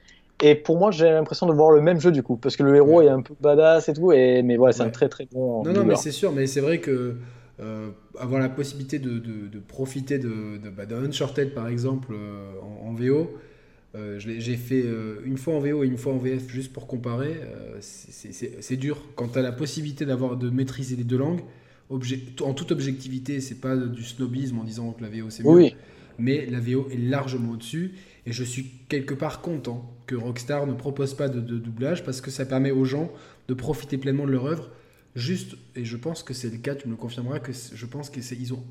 Et 0.43 0.53
pour 0.53 0.77
moi, 0.77 0.91
j'ai 0.91 1.09
l'impression 1.09 1.47
de 1.47 1.53
voir 1.53 1.71
le 1.71 1.81
même 1.81 1.99
jeu 1.99 2.11
du 2.11 2.21
coup, 2.21 2.35
parce 2.37 2.55
que 2.55 2.61
le 2.61 2.75
héros 2.75 3.01
est 3.01 3.09
un 3.09 3.21
peu 3.21 3.33
badass 3.41 3.89
et 3.89 3.93
tout, 3.93 4.11
et 4.11 4.43
mais 4.43 4.57
ouais, 4.57 4.71
c'est 4.71 4.83
un 4.83 4.89
très 4.89 5.09
très 5.09 5.27
bon. 5.31 5.63
Non, 5.63 5.73
non, 5.73 5.83
mais 5.83 5.95
c'est 5.95 6.11
sûr, 6.11 6.31
mais 6.31 6.45
c'est 6.45 6.61
vrai 6.61 6.77
que 6.77 7.15
euh, 7.59 7.89
avoir 8.19 8.39
la 8.39 8.49
possibilité 8.49 8.99
de, 8.99 9.17
de, 9.17 9.59
profiter 9.59 10.19
de, 10.19 10.57
de, 10.63 10.69
bah, 10.69 10.83
Uncharted 10.91 11.55
par 11.55 11.67
exemple 11.67 12.13
euh, 12.13 12.51
en, 12.83 12.93
VO. 12.93 13.35
Euh, 13.95 14.19
j'ai 14.19 14.57
fait 14.57 14.85
une 15.25 15.37
fois 15.37 15.55
en 15.55 15.59
VO 15.59 15.83
et 15.83 15.87
une 15.87 15.97
fois 15.97 16.13
en 16.13 16.17
VF 16.17 16.49
juste 16.49 16.71
pour 16.71 16.85
comparer. 16.85 17.35
c'est 17.79 18.75
dur. 18.75 19.03
Quand 19.15 19.29
tu 19.29 19.39
as 19.39 19.41
la 19.41 19.51
possibilité 19.51 20.05
d'avoir 20.05 20.37
de 20.37 20.49
maîtriser 20.51 20.95
les 20.95 21.03
deux 21.03 21.17
langues, 21.17 21.41
en 21.89 22.53
toute 22.53 22.71
objectivité, 22.71 23.41
c'est 23.41 23.59
pas 23.59 23.75
du 23.75 24.03
snobisme 24.03 24.59
en 24.59 24.63
disant 24.63 24.91
que 24.91 25.01
la 25.01 25.09
VO 25.09 25.29
c'est 25.29 25.43
mieux. 25.43 25.71
Mais 26.19 26.45
la 26.47 26.59
VO 26.59 26.89
est 26.91 26.97
largement 26.97 27.53
au-dessus. 27.53 27.93
Et 28.25 28.33
je 28.33 28.43
suis 28.43 28.71
quelque 28.89 29.13
part 29.13 29.41
content 29.41 29.95
que 30.05 30.15
Rockstar 30.15 30.67
ne 30.67 30.73
propose 30.73 31.13
pas 31.13 31.29
de, 31.29 31.39
de 31.39 31.57
doublage 31.57 32.03
parce 32.03 32.21
que 32.21 32.29
ça 32.29 32.45
permet 32.45 32.71
aux 32.71 32.85
gens 32.85 33.11
de 33.47 33.53
profiter 33.53 33.97
pleinement 33.97 34.25
de 34.25 34.31
leur 34.31 34.45
œuvre 34.45 34.69
Juste, 35.17 35.55
et 35.75 35.83
je 35.83 35.97
pense 35.97 36.21
que 36.21 36.35
c'est 36.35 36.51
le 36.51 36.57
cas, 36.57 36.75
tu 36.75 36.87
me 36.87 36.93
le 36.93 36.97
confirmeras, 36.97 37.39
que 37.39 37.51
je 37.51 37.85
pense 37.87 38.11
qu'ils 38.11 38.53
ont 38.53 38.61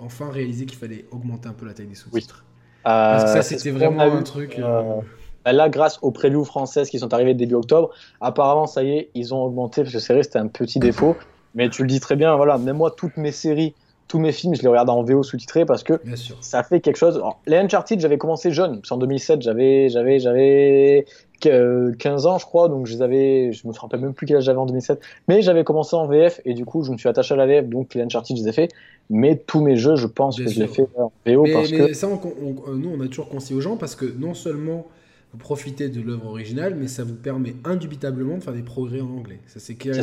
enfin 0.00 0.30
réalisé 0.30 0.64
qu'il 0.64 0.78
fallait 0.78 1.04
augmenter 1.10 1.46
un 1.46 1.52
peu 1.52 1.66
la 1.66 1.74
taille 1.74 1.88
des 1.88 1.94
sous-titres. 1.94 2.46
Parce 2.84 3.24
que 3.24 3.28
ça, 3.28 3.38
euh, 3.40 3.42
c'était 3.42 3.70
vraiment 3.70 4.00
un 4.00 4.22
truc. 4.22 4.58
Euh, 4.58 4.62
euh, 4.62 5.00
bah 5.44 5.52
là, 5.52 5.68
grâce 5.68 5.98
aux 6.00 6.10
previews 6.10 6.46
françaises 6.46 6.88
qui 6.88 6.98
sont 6.98 7.12
arrivées 7.12 7.34
début 7.34 7.54
octobre, 7.54 7.90
apparemment, 8.22 8.66
ça 8.66 8.82
y 8.82 8.96
est, 8.96 9.10
ils 9.14 9.34
ont 9.34 9.44
augmenté, 9.44 9.82
parce 9.82 9.92
que 9.92 9.98
c'est 10.00 10.14
vrai, 10.14 10.22
c'était 10.22 10.38
un 10.38 10.48
petit 10.48 10.78
défaut. 10.78 11.16
Mais 11.54 11.68
tu 11.68 11.82
le 11.82 11.88
dis 11.88 12.00
très 12.00 12.16
bien, 12.16 12.34
voilà, 12.34 12.56
même 12.56 12.78
moi, 12.78 12.90
toutes 12.90 13.18
mes 13.18 13.32
séries, 13.32 13.74
tous 14.06 14.18
mes 14.18 14.32
films, 14.32 14.54
je 14.54 14.62
les 14.62 14.68
regarde 14.68 14.88
en 14.88 15.02
VO 15.02 15.22
sous-titré 15.22 15.66
parce 15.66 15.82
que 15.82 16.00
ça 16.40 16.62
fait 16.62 16.80
quelque 16.80 16.96
chose. 16.96 17.22
les 17.46 17.58
Uncharted, 17.58 18.00
j'avais 18.00 18.16
commencé 18.16 18.52
jeune, 18.52 18.80
en 18.88 18.96
2007, 18.96 19.42
j'avais, 19.42 19.90
j'avais, 19.90 20.18
j'avais 20.18 21.04
15 21.40 22.26
ans, 22.26 22.38
je 22.38 22.44
crois, 22.46 22.68
donc 22.68 22.86
je 22.86 22.94
les 22.94 23.02
avais, 23.02 23.52
je 23.52 23.66
me 23.66 23.72
rappelle 23.72 24.00
même 24.00 24.14
plus 24.14 24.26
quel 24.26 24.36
âge 24.38 24.44
j'avais 24.44 24.58
en 24.58 24.66
2007, 24.66 25.00
mais 25.28 25.42
j'avais 25.42 25.64
commencé 25.64 25.94
en 25.96 26.06
VF 26.06 26.40
et 26.44 26.54
du 26.54 26.64
coup, 26.64 26.82
je 26.82 26.90
me 26.92 26.98
suis 26.98 27.08
attaché 27.08 27.34
à 27.34 27.36
la 27.36 27.46
VF, 27.46 27.66
donc 27.68 27.94
les 27.94 28.02
Uncharted, 28.02 28.36
je 28.36 28.42
les 28.42 28.48
ai 28.48 28.52
fait. 28.52 28.68
Mais 29.10 29.36
tous 29.36 29.62
mes 29.62 29.76
jeux, 29.76 29.96
je 29.96 30.06
pense 30.06 30.36
que 30.36 30.46
je 30.46 30.48
les 30.58 30.62
ai 30.64 30.68
fait 30.68 30.86
en 30.96 31.10
VO 31.26 31.42
mais, 31.44 31.52
parce 31.52 31.70
mais 31.70 31.78
que. 31.78 31.92
ça, 31.94 32.08
on- 32.08 32.20
on- 32.66 32.74
nous, 32.74 32.90
on 32.90 33.00
a 33.00 33.06
toujours 33.08 33.28
conseillé 33.28 33.56
aux 33.56 33.60
gens 33.62 33.76
parce 33.76 33.94
que 33.96 34.04
non 34.18 34.34
seulement 34.34 34.86
vous 35.32 35.38
profitez 35.38 35.88
de 35.88 36.00
l'œuvre 36.00 36.26
originale, 36.26 36.74
mais 36.78 36.88
ça 36.88 37.04
vous 37.04 37.14
permet 37.14 37.54
indubitablement 37.64 38.36
de 38.38 38.42
faire 38.42 38.52
des 38.54 38.62
progrès 38.62 39.00
en 39.00 39.10
anglais. 39.10 39.38
Ça, 39.46 39.60
c'est 39.60 39.74
clair. 39.74 39.94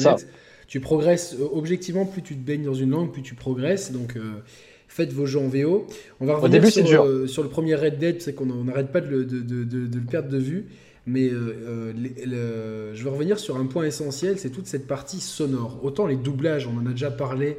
Tu 0.68 0.80
progresses 0.80 1.36
euh, 1.40 1.46
objectivement, 1.54 2.06
plus 2.06 2.24
tu 2.24 2.36
te 2.36 2.40
baignes 2.44 2.64
dans 2.66 2.74
une 2.74 2.90
langue, 2.92 3.12
plus 3.12 3.22
tu 3.22 3.36
progresses. 3.36 3.92
Donc, 3.92 4.16
euh, 4.18 4.42
faites 4.88 5.12
vos 5.14 5.28
jeux 5.28 5.40
en 5.40 5.48
VO. 5.48 5.86
On 6.20 6.26
va 6.26 6.36
revenir 6.38 6.60
début, 6.62 6.72
sur, 6.72 7.04
euh, 7.04 7.28
le 7.44 7.50
premier 7.50 7.76
Red 7.76 8.00
Dead, 8.00 8.22
c'est 8.22 8.34
qu'on 8.34 8.50
on 8.50 8.64
n'arrête 8.64 8.92
pas 8.92 9.02
de 9.02 9.08
le, 9.08 9.26
de, 9.26 9.42
de- 9.42 9.64
de- 9.64 9.86
de 9.86 10.00
le 10.00 10.06
perdre 10.06 10.30
de 10.30 10.38
vue. 10.40 10.66
Mais 11.08 11.30
euh, 11.30 11.34
euh, 11.36 11.94
les- 11.94 12.26
le- 12.26 12.96
je 12.96 13.04
vais 13.04 13.10
revenir 13.10 13.38
sur 13.40 13.58
un 13.58 13.66
point 13.66 13.84
essentiel, 13.86 14.40
c'est 14.40 14.50
toute 14.50 14.66
cette 14.68 14.88
partie 14.88 15.20
sonore. 15.20 15.80
Autant 15.84 16.08
les 16.08 16.16
doublages, 16.16 16.68
on 16.68 16.78
en 16.80 16.86
a 16.88 16.92
déjà 16.92 17.12
parlé, 17.12 17.58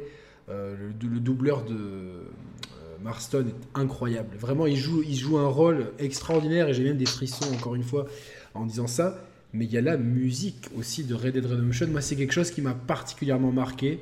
euh, 0.49 0.75
le, 1.01 1.07
le 1.09 1.19
doubleur 1.19 1.63
de 1.63 1.75
Marston 3.03 3.45
est 3.47 3.79
incroyable. 3.79 4.35
Vraiment, 4.37 4.65
il 4.67 4.75
joue, 4.75 5.01
il 5.07 5.15
joue 5.15 5.37
un 5.37 5.47
rôle 5.47 5.87
extraordinaire 5.99 6.67
et 6.69 6.73
j'ai 6.73 6.83
même 6.83 6.97
des 6.97 7.05
frissons, 7.05 7.45
encore 7.53 7.75
une 7.75 7.83
fois, 7.83 8.07
en 8.53 8.65
disant 8.65 8.87
ça. 8.87 9.23
Mais 9.53 9.65
il 9.65 9.71
y 9.71 9.77
a 9.77 9.81
la 9.81 9.97
musique 9.97 10.67
aussi 10.77 11.03
de 11.05 11.13
Red 11.15 11.33
Dead 11.35 11.45
Redemption. 11.45 11.87
Moi, 11.87 12.01
c'est 12.01 12.15
quelque 12.17 12.33
chose 12.33 12.51
qui 12.51 12.61
m'a 12.61 12.73
particulièrement 12.73 13.51
marqué. 13.51 13.99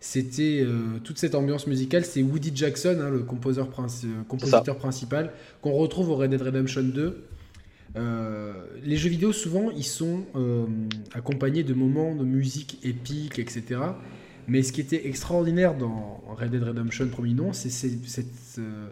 C'était 0.00 0.60
euh, 0.64 0.98
toute 1.04 1.18
cette 1.18 1.34
ambiance 1.34 1.66
musicale. 1.66 2.04
C'est 2.04 2.22
Woody 2.22 2.50
Jackson, 2.54 2.98
hein, 3.00 3.10
le 3.10 3.20
princi- 3.20 4.06
compositeur 4.28 4.76
principal, 4.76 5.30
qu'on 5.62 5.72
retrouve 5.72 6.10
au 6.10 6.16
Red 6.16 6.30
Dead 6.30 6.42
Redemption 6.42 6.82
2. 6.82 7.22
Euh, 7.98 8.52
les 8.84 8.96
jeux 8.96 9.10
vidéo, 9.10 9.32
souvent, 9.32 9.70
ils 9.70 9.84
sont 9.84 10.24
euh, 10.36 10.66
accompagnés 11.14 11.64
de 11.64 11.74
moments 11.74 12.14
de 12.14 12.24
musique 12.24 12.78
épique, 12.84 13.38
etc. 13.38 13.80
Mais 14.46 14.62
ce 14.62 14.72
qui 14.72 14.80
était 14.80 15.06
extraordinaire 15.08 15.76
dans 15.76 16.22
Red 16.28 16.50
Dead 16.50 16.62
Redemption 16.62 17.08
premier 17.08 17.34
nom, 17.34 17.52
c'est 17.52 17.70
cette. 17.70 18.26
euh, 18.58 18.88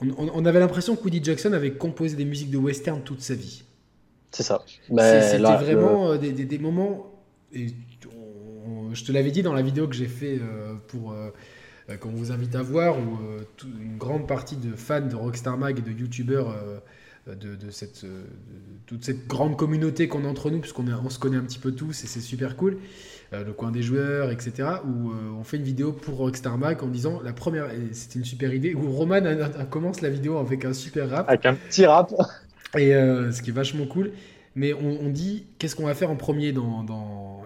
on, 0.00 0.44
avait 0.44 0.58
l'impression 0.60 0.96
que 0.96 1.04
Woody 1.04 1.22
Jackson 1.22 1.52
avait 1.52 1.72
composé 1.72 2.16
des 2.16 2.24
musiques 2.24 2.50
de 2.50 2.56
western 2.58 3.00
toute 3.02 3.20
sa 3.20 3.34
vie. 3.34 3.62
C'est 4.32 4.42
ça. 4.42 4.64
C'était 5.22 5.38
vraiment 5.64 6.16
des, 6.16 6.32
des- 6.32 6.44
des 6.44 6.58
moments. 6.58 7.12
Et 7.52 7.68
on- 8.66 8.92
je 8.92 9.04
te 9.04 9.12
l'avais 9.12 9.30
dit 9.30 9.42
dans 9.42 9.52
la 9.54 9.62
vidéo 9.62 9.86
que 9.86 9.94
j'ai 9.94 10.08
fait 10.08 10.40
pour 10.88 11.14
qu'on 12.00 12.10
vous 12.10 12.32
invite 12.32 12.54
à 12.56 12.62
voir, 12.62 12.98
où 12.98 13.18
une 13.80 13.96
grande 13.98 14.26
partie 14.26 14.56
de 14.56 14.74
fans 14.74 15.06
de 15.06 15.14
Rockstar 15.14 15.56
Mag 15.58 15.78
et 15.78 15.82
de 15.82 15.92
youtubeurs 15.92 16.50
euh, 16.50 16.78
de, 17.26 17.54
de 17.56 17.70
cette, 17.70 18.04
euh, 18.04 18.22
de 18.22 18.86
toute 18.86 19.04
cette 19.04 19.26
grande 19.26 19.56
communauté 19.56 20.08
qu'on 20.08 20.24
a 20.24 20.28
entre 20.28 20.50
nous, 20.50 20.60
puisqu'on 20.60 20.86
on 20.88 21.10
se 21.10 21.18
connaît 21.18 21.36
un 21.38 21.42
petit 21.44 21.58
peu 21.58 21.72
tous 21.72 22.04
et 22.04 22.06
c'est 22.06 22.20
super 22.20 22.56
cool, 22.56 22.76
euh, 23.32 23.44
le 23.44 23.52
coin 23.52 23.70
des 23.70 23.82
joueurs, 23.82 24.30
etc., 24.30 24.68
où 24.84 25.10
euh, 25.10 25.30
on 25.38 25.42
fait 25.44 25.56
une 25.56 25.62
vidéo 25.62 25.92
pour 25.92 26.16
Rockstar 26.16 26.58
en 26.82 26.86
disant 26.88 27.20
la 27.22 27.32
première, 27.32 27.68
c'était 27.92 28.18
une 28.18 28.24
super 28.24 28.52
idée, 28.52 28.74
où 28.74 28.90
Roman 28.90 29.24
a- 29.24 29.44
a- 29.60 29.64
commence 29.64 30.02
la 30.02 30.10
vidéo 30.10 30.36
avec 30.38 30.64
un 30.64 30.74
super 30.74 31.08
rap. 31.08 31.28
Avec 31.28 31.46
un 31.46 31.54
petit 31.54 31.86
rap. 31.86 32.12
Et 32.76 32.94
euh, 32.94 33.30
ce 33.32 33.40
qui 33.40 33.50
est 33.50 33.54
vachement 33.54 33.86
cool. 33.86 34.12
Mais 34.56 34.72
on, 34.72 35.00
on 35.00 35.08
dit, 35.08 35.46
qu'est-ce 35.58 35.74
qu'on 35.76 35.86
va 35.86 35.94
faire 35.94 36.10
en 36.10 36.16
premier 36.16 36.52
dans, 36.52 36.84
dans 36.84 37.42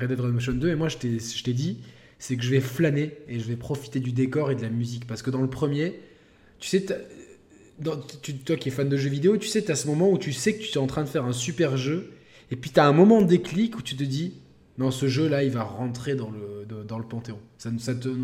Red 0.00 0.08
Dead 0.08 0.20
Redemption 0.20 0.52
2 0.52 0.70
Et 0.70 0.74
moi, 0.74 0.88
je 0.88 0.96
t'ai 0.96 1.52
dit, 1.52 1.78
c'est 2.18 2.36
que 2.36 2.42
je 2.42 2.50
vais 2.50 2.60
flâner 2.60 3.12
et 3.28 3.38
je 3.38 3.44
vais 3.46 3.56
profiter 3.56 4.00
du 4.00 4.12
décor 4.12 4.50
et 4.50 4.54
de 4.56 4.62
la 4.62 4.68
musique. 4.70 5.06
Parce 5.06 5.22
que 5.22 5.30
dans 5.30 5.40
le 5.42 5.48
premier, 5.50 6.00
tu 6.58 6.68
sais, 6.68 6.84
tu- 8.22 8.36
toi 8.38 8.56
qui 8.56 8.68
es 8.68 8.72
fan 8.72 8.88
de 8.88 8.96
jeux 8.96 9.10
vidéo, 9.10 9.36
tu 9.36 9.48
sais, 9.48 9.62
tu 9.62 9.70
as 9.70 9.76
ce 9.76 9.86
moment 9.86 10.10
où 10.10 10.18
tu 10.18 10.32
sais 10.32 10.54
que 10.56 10.62
tu 10.62 10.72
es 10.72 10.78
en 10.78 10.86
train 10.86 11.02
de 11.02 11.08
faire 11.08 11.24
un 11.24 11.32
super 11.32 11.76
jeu. 11.76 12.10
Et 12.50 12.56
puis 12.56 12.70
tu 12.70 12.80
as 12.80 12.86
un 12.86 12.92
moment 12.92 13.20
de 13.22 13.26
déclic 13.26 13.76
où 13.78 13.82
tu 13.82 13.96
te 13.96 14.04
dis, 14.04 14.34
non, 14.78 14.90
ce 14.90 15.08
jeu-là, 15.08 15.42
il 15.42 15.50
va 15.50 15.64
rentrer 15.64 16.14
dans 16.14 16.30
le, 16.30 16.66
dans 16.84 16.98
le 16.98 17.04
panthéon. 17.04 17.38
Ça, 17.58 17.70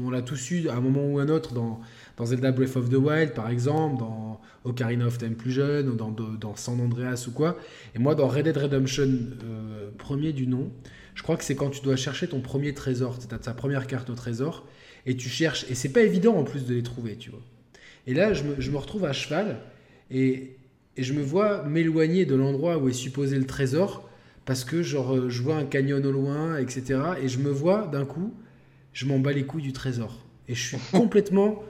on 0.05 0.10
l'a 0.10 0.22
tous 0.22 0.51
eu 0.52 0.68
à 0.68 0.74
un 0.74 0.81
moment 0.81 1.05
ou 1.05 1.18
un 1.18 1.28
autre 1.28 1.52
dans, 1.52 1.81
Zelda 2.24 2.52
Breath 2.52 2.76
of 2.76 2.89
the 2.89 2.94
Wild, 2.94 3.32
par 3.35 3.51
exemple, 3.51 3.98
dans 3.98 4.40
Ocarina 4.62 5.06
of 5.06 5.18
Time 5.18 5.35
plus 5.35 5.51
jeune, 5.51 5.89
ou 5.89 5.94
dans 5.94 6.56
San 6.56 6.81
Andreas 6.81 7.26
ou 7.28 7.32
quoi. 7.32 7.59
Et 7.94 7.98
moi, 7.98 8.14
dans 8.14 8.28
Red 8.28 8.44
Dead 8.44 8.56
Redemption, 8.56 9.02
euh, 9.44 9.90
premier 9.98 10.32
du 10.32 10.47
nom, 10.47 10.70
je 11.14 11.22
crois 11.22 11.36
que 11.36 11.44
c'est 11.44 11.56
quand 11.56 11.70
tu 11.70 11.82
dois 11.82 11.97
chercher 11.97 12.28
ton 12.28 12.40
premier 12.40 12.72
trésor, 12.72 13.18
tu 13.18 13.35
as 13.35 13.39
ta 13.39 13.52
première 13.52 13.86
carte 13.86 14.09
au 14.10 14.14
trésor, 14.14 14.66
et 15.06 15.16
tu 15.16 15.28
cherches, 15.28 15.66
et 15.68 15.74
c'est 15.74 15.90
pas 15.90 16.02
évident 16.02 16.36
en 16.36 16.44
plus 16.44 16.66
de 16.66 16.74
les 16.74 16.82
trouver, 16.82 17.16
tu 17.16 17.31
vois. 17.31 17.43
Et 18.06 18.14
là, 18.14 18.32
je 18.35 18.43
me, 18.44 18.60
je 18.60 18.70
me 18.70 18.76
retrouve 18.76 19.05
à 19.05 19.12
cheval, 19.12 19.60
et, 20.10 20.56
et 20.97 21.02
je 21.02 21.12
me 21.14 21.22
vois 21.22 21.62
m'éloigner 21.64 22.26
de 22.26 22.35
l'endroit 22.35 22.78
où 22.78 22.89
est 22.89 22.93
supposé 22.93 23.39
le 23.39 23.47
trésor, 23.47 24.09
parce 24.44 24.64
que 24.64 24.82
genre, 24.82 25.14
euh, 25.16 25.31
je 25.31 25.43
vois 25.43 25.56
un 25.56 25.64
canyon 25.64 26.05
au 26.05 26.12
loin, 26.12 26.59
etc. 26.59 27.01
Et 27.22 27.28
je 27.28 27.39
me 27.39 27.51
vois 27.51 27.86
d'un 27.86 28.05
coup, 28.05 28.35
je 28.93 29.06
m'en 29.06 29.18
bats 29.18 29.32
les 29.32 29.44
couilles 29.47 29.62
du 29.62 29.72
trésor. 29.72 30.24
Et 30.48 30.55
je 30.55 30.68
suis 30.68 30.78
complètement 30.93 31.62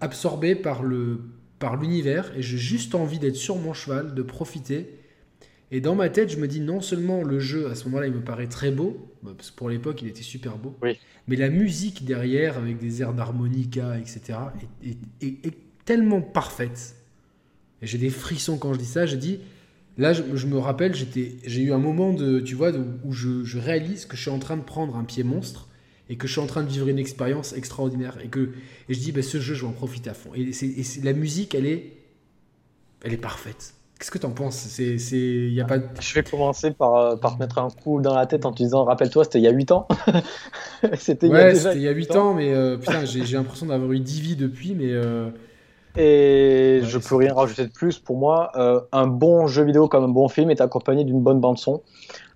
absorbé 0.00 0.54
par 0.54 0.82
le 0.82 1.20
par 1.58 1.76
l'univers 1.76 2.30
et 2.36 2.42
j'ai 2.42 2.56
juste 2.58 2.94
envie 2.94 3.18
d'être 3.18 3.34
sur 3.36 3.56
mon 3.56 3.72
cheval, 3.74 4.14
de 4.14 4.22
profiter. 4.22 4.90
Et 5.70 5.80
dans 5.80 5.94
ma 5.94 6.08
tête, 6.08 6.30
je 6.30 6.38
me 6.38 6.48
dis 6.48 6.60
non 6.60 6.80
seulement 6.80 7.22
le 7.22 7.38
jeu 7.40 7.68
à 7.70 7.74
ce 7.74 7.84
moment-là, 7.86 8.06
il 8.06 8.12
me 8.14 8.20
paraît 8.22 8.46
très 8.48 8.70
beau, 8.70 9.12
bah, 9.22 9.32
parce 9.36 9.50
que 9.50 9.56
pour 9.56 9.68
l'époque, 9.68 10.00
il 10.02 10.08
était 10.08 10.22
super 10.22 10.56
beau, 10.56 10.76
Oui. 10.82 10.98
mais 11.26 11.36
la 11.36 11.50
musique 11.50 12.04
derrière, 12.06 12.56
avec 12.58 12.78
des 12.78 13.02
airs 13.02 13.12
d'harmonica, 13.12 13.98
etc., 13.98 14.38
est, 14.82 14.88
est- 14.90 15.26
est- 15.26 15.46
est 15.46 15.54
tellement 15.88 16.20
parfaite. 16.20 16.96
Et 17.80 17.86
j'ai 17.86 17.96
des 17.96 18.10
frissons 18.10 18.58
quand 18.58 18.74
je 18.74 18.78
dis 18.78 18.84
ça. 18.84 19.06
Je 19.06 19.16
dis, 19.16 19.40
là, 19.96 20.12
je, 20.12 20.22
je 20.34 20.46
me 20.46 20.58
rappelle, 20.58 20.94
j'étais, 20.94 21.36
j'ai 21.46 21.62
eu 21.62 21.72
un 21.72 21.78
moment 21.78 22.12
de, 22.12 22.40
tu 22.40 22.54
vois, 22.54 22.72
de- 22.72 22.84
où 23.04 23.12
je, 23.14 23.42
je 23.42 23.58
réalise 23.58 24.04
que 24.04 24.14
je 24.14 24.20
suis 24.20 24.30
en 24.30 24.38
train 24.38 24.58
de 24.58 24.62
prendre 24.62 24.96
un 24.96 25.04
pied 25.04 25.24
monstre 25.24 25.66
et 26.10 26.16
que 26.16 26.26
je 26.26 26.32
suis 26.32 26.42
en 26.42 26.46
train 26.46 26.62
de 26.62 26.68
vivre 26.68 26.88
une 26.88 26.98
expérience 26.98 27.54
extraordinaire 27.54 28.18
et 28.22 28.28
que 28.28 28.50
et 28.90 28.94
je 28.94 28.98
dis, 28.98 29.12
bah, 29.12 29.22
ce 29.22 29.40
jeu, 29.40 29.54
je 29.54 29.62
vais 29.62 29.68
en 29.68 29.72
profiter 29.72 30.10
à 30.10 30.14
fond. 30.14 30.30
Et, 30.34 30.52
c'est, 30.52 31.02
la 31.02 31.14
musique, 31.14 31.54
elle 31.54 31.64
est, 31.64 31.94
elle 33.02 33.14
est 33.14 33.16
parfaite. 33.16 33.72
Qu'est-ce 33.98 34.10
que 34.10 34.18
t'en 34.18 34.30
penses? 34.30 34.56
C'est, 34.56 34.98
y 35.18 35.60
a 35.62 35.64
pas. 35.64 35.78
Je 36.00 36.14
vais 36.14 36.22
commencer 36.22 36.70
par, 36.70 36.94
euh, 36.96 37.16
par 37.16 37.36
te 37.36 37.40
mettre 37.40 37.58
un 37.58 37.70
coup 37.70 38.02
dans 38.02 38.14
la 38.14 38.26
tête 38.26 38.44
en 38.44 38.52
te 38.52 38.62
disant 38.62 38.84
Rappelle-toi, 38.84 39.24
c'était 39.24 39.38
il 39.38 39.44
y 39.44 39.48
a 39.48 39.52
8 39.52 39.72
ans. 39.72 39.88
c'était 40.98 41.28
il 41.28 41.32
y 41.32 41.36
a 41.36 41.48
déjà 41.48 41.72
c'était 41.72 41.78
il 41.78 41.82
y 41.82 41.88
a 41.88 41.92
8 41.92 42.14
ans, 42.14 42.34
mais 42.34 42.52
euh, 42.52 42.76
putain, 42.76 43.06
j'ai, 43.06 43.24
j'ai 43.24 43.36
l'impression 43.38 43.66
d'avoir 43.66 43.90
eu 43.90 43.98
10 43.98 44.20
vies 44.20 44.36
depuis, 44.36 44.74
mais 44.76 44.92
euh, 44.92 45.30
Et 45.98 46.80
Ouais, 46.80 46.86
je 46.86 46.98
peux 46.98 47.16
rien 47.16 47.34
rajouter 47.34 47.64
de 47.66 47.72
plus. 47.72 47.98
Pour 47.98 48.16
moi, 48.18 48.52
euh, 48.56 48.80
un 48.92 49.06
bon 49.06 49.46
jeu 49.46 49.64
vidéo 49.64 49.88
comme 49.88 50.04
un 50.04 50.08
bon 50.08 50.28
film 50.28 50.50
est 50.50 50.60
accompagné 50.60 51.04
d'une 51.04 51.20
bonne 51.20 51.40
bande 51.40 51.58
son. 51.58 51.82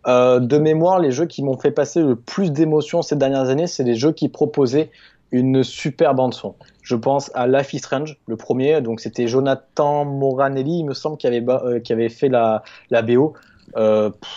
Euh, 0.08 0.40
de 0.40 0.58
mémoire, 0.58 0.98
les 0.98 1.12
jeux 1.12 1.26
qui 1.26 1.42
m'ont 1.44 1.56
fait 1.56 1.70
passer 1.70 2.02
le 2.02 2.16
plus 2.16 2.50
d'émotions 2.50 3.02
ces 3.02 3.14
dernières 3.14 3.48
années, 3.50 3.68
c'est 3.68 3.84
les 3.84 3.94
jeux 3.94 4.12
qui 4.12 4.28
proposaient 4.28 4.90
une 5.30 5.62
super 5.62 6.14
bande 6.14 6.34
son. 6.34 6.56
Je 6.82 6.96
pense 6.96 7.30
à 7.34 7.46
Life 7.46 7.72
is 7.72 7.78
Strange, 7.78 8.18
le 8.26 8.36
premier. 8.36 8.80
Donc 8.80 9.00
c'était 9.00 9.28
Jonathan 9.28 10.04
Moranelli, 10.04 10.80
il 10.80 10.84
me 10.84 10.94
semble, 10.94 11.16
qui 11.16 11.26
avait, 11.28 11.44
euh, 11.48 11.78
qui 11.78 11.92
avait 11.92 12.08
fait 12.08 12.28
la, 12.28 12.64
la 12.90 13.02
BO. 13.02 13.34
Euh, 13.76 14.10
pff, 14.10 14.30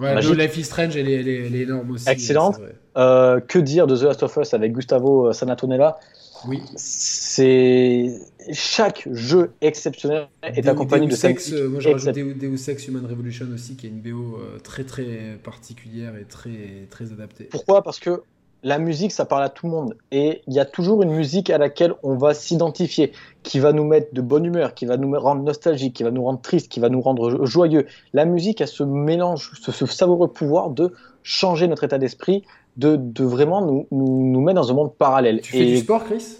ouais, 0.00 0.14
Magique. 0.14 0.30
No 0.30 0.36
Life 0.36 0.58
is 0.58 0.64
Strange, 0.64 0.94
elle 0.96 1.08
est, 1.08 1.14
elle 1.20 1.28
est- 1.28 1.46
elle 1.46 1.54
est 1.56 1.62
énorme 1.62 1.90
aussi. 1.92 2.08
Excellente. 2.08 2.56
que 2.94 3.58
dire 3.58 3.86
de 3.86 3.96
The 3.96 4.02
Last 4.02 4.22
of 4.24 4.36
Us 4.36 4.52
avec 4.52 4.72
Gustavo 4.72 5.32
Sanatonella 5.32 5.98
Oui. 6.46 6.60
C'est 6.76 8.18
chaque 8.52 9.08
jeu 9.12 9.50
exceptionnel 9.60 10.28
est 10.42 10.66
accompagné 10.68 11.06
Deus 11.06 11.16
de 11.22 11.28
musique 11.28 11.52
euh, 11.52 11.68
moi 11.68 11.80
j'ai 11.80 11.92
rajouté 11.92 12.10
exceptionnelle. 12.20 12.38
Deus 12.38 12.56
Deus 12.56 12.70
Ex 12.70 12.88
Human 12.88 13.06
Revolution 13.06 13.46
aussi, 13.54 13.76
qui 13.76 13.86
est 13.86 13.90
une 13.90 14.00
BO 14.00 14.36
euh, 14.36 14.58
très 14.62 14.84
très 14.84 15.38
particulière 15.42 16.16
et 16.16 16.24
très, 16.24 16.86
très 16.90 17.12
adaptée. 17.12 17.44
Pourquoi? 17.44 17.82
Parce 17.82 17.98
que 18.00 18.22
la 18.64 18.80
musique, 18.80 19.12
ça 19.12 19.24
parle 19.24 19.44
à 19.44 19.48
tout 19.50 19.66
le 19.66 19.72
monde. 19.72 19.96
Et 20.10 20.42
il 20.48 20.54
y 20.54 20.58
a 20.58 20.64
toujours 20.64 21.02
une 21.04 21.12
musique 21.12 21.48
à 21.48 21.58
laquelle 21.58 21.94
on 22.02 22.16
va 22.16 22.34
s'identifier, 22.34 23.12
qui 23.44 23.60
va 23.60 23.72
nous 23.72 23.84
mettre 23.84 24.12
de 24.12 24.20
bonne 24.20 24.44
humeur, 24.44 24.74
qui 24.74 24.84
va 24.84 24.96
nous 24.96 25.16
rendre 25.18 25.42
nostalgique, 25.44 25.94
qui 25.94 26.02
va 26.02 26.10
nous 26.10 26.24
rendre 26.24 26.40
triste, 26.40 26.68
qui 26.68 26.80
va 26.80 26.88
nous 26.88 27.00
rendre 27.00 27.30
jo- 27.30 27.46
joyeux. 27.46 27.86
La 28.14 28.24
musique 28.24 28.60
a 28.60 28.66
ce 28.66 28.82
mélange, 28.82 29.52
ce, 29.60 29.70
ce 29.70 29.86
savoureux 29.86 30.26
pouvoir 30.32 30.70
de 30.70 30.92
changer 31.22 31.68
notre 31.68 31.84
état 31.84 31.98
d'esprit, 31.98 32.42
de, 32.76 32.96
de 32.96 33.24
vraiment 33.24 33.64
nous, 33.64 33.86
nous, 33.92 34.32
nous 34.32 34.40
mettre 34.40 34.60
dans 34.60 34.72
un 34.72 34.74
monde 34.74 34.92
parallèle. 34.94 35.40
Tu 35.40 35.52
fais 35.52 35.58
Et 35.58 35.66
du 35.74 35.76
sport, 35.78 36.04
Chris? 36.04 36.38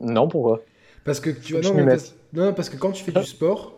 Non, 0.00 0.26
pourquoi? 0.26 0.60
Parce 1.04 1.20
que 1.20 1.30
tu 1.30 1.54
que 1.54 1.60
non, 1.60 1.74
mais 1.74 1.84
parce, 1.84 2.14
non, 2.32 2.52
parce 2.54 2.68
que 2.68 2.76
quand 2.76 2.92
tu 2.92 3.02
fais 3.02 3.12
du 3.12 3.24
sport, 3.24 3.74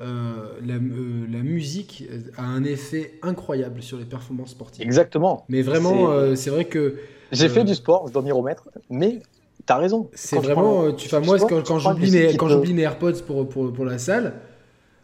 euh, 0.00 0.58
la, 0.66 0.74
euh, 0.74 1.26
la 1.30 1.38
musique 1.38 2.04
a 2.36 2.42
un 2.44 2.64
effet 2.64 3.14
incroyable 3.22 3.82
sur 3.82 3.96
les 3.98 4.04
performances 4.04 4.50
sportives. 4.50 4.84
Exactement. 4.84 5.44
Mais 5.48 5.62
vraiment, 5.62 6.34
C'est- 6.34 6.48
euh, 6.48 6.52
vrai 6.54 6.64
que 6.64 6.96
J'ai 7.32 7.46
Euh, 7.46 7.48
fait 7.48 7.64
du 7.64 7.74
sport, 7.74 8.06
je 8.08 8.12
dois 8.12 8.22
m'y 8.22 8.32
remettre, 8.32 8.68
mais 8.90 9.20
t'as 9.66 9.78
raison. 9.78 10.08
c'est 10.14 10.36
tu 10.36 10.42
vraiment. 10.42 10.84
euh, 10.84 10.92
Tu, 10.92 11.08
moi, 11.24 11.38
sport, 11.38 11.48
quand, 11.48 11.62
quand 11.66 11.78
j'oublie 11.78 12.10
mes, 12.74 12.82
AirPods 12.82 13.22
pour, 13.26 13.48
pour, 13.48 13.72
pour 13.72 13.84
la 13.84 13.98
salle, 13.98 14.34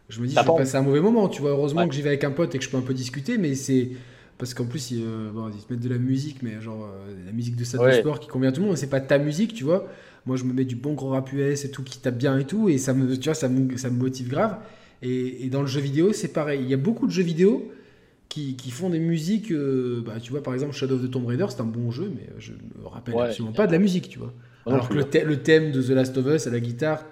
je 0.08 0.20
me 0.20 0.26
dis, 0.26 0.34
je 0.34 0.40
vais 0.40 0.46
pas 0.46 0.54
passer 0.54 0.76
un 0.76 0.82
mauvais 0.82 1.00
moment. 1.00 1.28
Tu 1.28 1.40
vois, 1.40 1.50
heureusement 1.50 1.82
Ouais. 1.82 1.88
que 1.88 1.94
j'y 1.94 2.02
vais 2.02 2.10
avec 2.10 2.24
un 2.24 2.30
pote 2.30 2.54
et 2.54 2.58
que 2.58 2.64
je 2.64 2.70
peux 2.70 2.76
un 2.76 2.82
peu 2.82 2.94
discuter, 2.94 3.38
mais 3.38 3.54
c'est. 3.54 3.90
Parce 4.38 4.54
qu'en 4.54 4.64
plus, 4.64 4.90
ils, 4.90 5.02
euh, 5.04 5.30
bon, 5.32 5.50
ils 5.54 5.60
se 5.60 5.66
mettent 5.70 5.82
de 5.82 5.88
la 5.88 5.98
musique, 5.98 6.42
mais 6.42 6.60
genre 6.60 6.84
euh, 6.84 7.14
la 7.26 7.32
musique 7.32 7.56
de 7.56 7.64
salle 7.64 7.86
de 7.86 7.92
sport 7.92 8.20
qui 8.20 8.28
convient 8.28 8.48
à 8.48 8.52
tout 8.52 8.60
le 8.60 8.66
monde. 8.68 8.76
C'est 8.76 8.88
pas 8.90 9.00
ta 9.00 9.18
musique, 9.18 9.54
tu 9.54 9.64
vois. 9.64 9.86
Moi, 10.26 10.36
je 10.36 10.44
me 10.44 10.52
mets 10.52 10.64
du 10.64 10.76
bon 10.76 10.94
gros 10.94 11.10
rap 11.10 11.32
US 11.32 11.64
et 11.64 11.70
tout 11.70 11.82
qui 11.82 11.98
tape 11.98 12.16
bien 12.16 12.38
et 12.38 12.44
tout, 12.44 12.68
et 12.68 12.78
ça 12.78 12.92
me, 12.92 13.16
tu 13.16 13.28
vois, 13.28 13.34
ça 13.34 13.48
me, 13.48 13.76
ça 13.76 13.90
me 13.90 13.96
motive 13.96 14.28
grave. 14.28 14.58
Et, 15.02 15.48
dans 15.50 15.62
le 15.62 15.66
jeu 15.66 15.80
vidéo, 15.80 16.12
c'est 16.12 16.28
pareil. 16.28 16.60
Il 16.62 16.68
y 16.68 16.74
a 16.74 16.78
beaucoup 16.78 17.06
de 17.06 17.12
jeux 17.12 17.22
vidéo 17.22 17.70
qui, 18.28 18.54
font 18.70 18.90
des 18.90 18.98
musiques. 18.98 19.50
Euh, 19.50 20.02
bah, 20.04 20.14
tu 20.20 20.30
vois, 20.30 20.42
par 20.42 20.54
exemple, 20.54 20.72
Shadow 20.72 20.96
of 20.96 21.02
the 21.02 21.10
Tomb 21.10 21.26
Raider, 21.26 21.46
c'est 21.48 21.60
un 21.60 21.64
bon 21.64 21.90
jeu, 21.90 22.12
mais 22.14 22.28
je 22.38 22.52
ne 22.52 22.82
me 22.82 22.86
rappelle 22.86 23.18
absolument 23.18 23.54
pas 23.54 23.66
de 23.66 23.72
la 23.72 23.78
musique, 23.78 24.08
tu 24.08 24.18
vois. 24.18 24.32
Alors 24.66 24.88
que 24.88 24.94
le, 24.94 25.04
thème 25.40 25.72
de 25.72 25.82
The 25.82 25.90
Last 25.90 26.16
of 26.18 26.26
Us 26.26 26.46
à 26.46 26.50
la 26.50 26.60
guitare, 26.60 27.04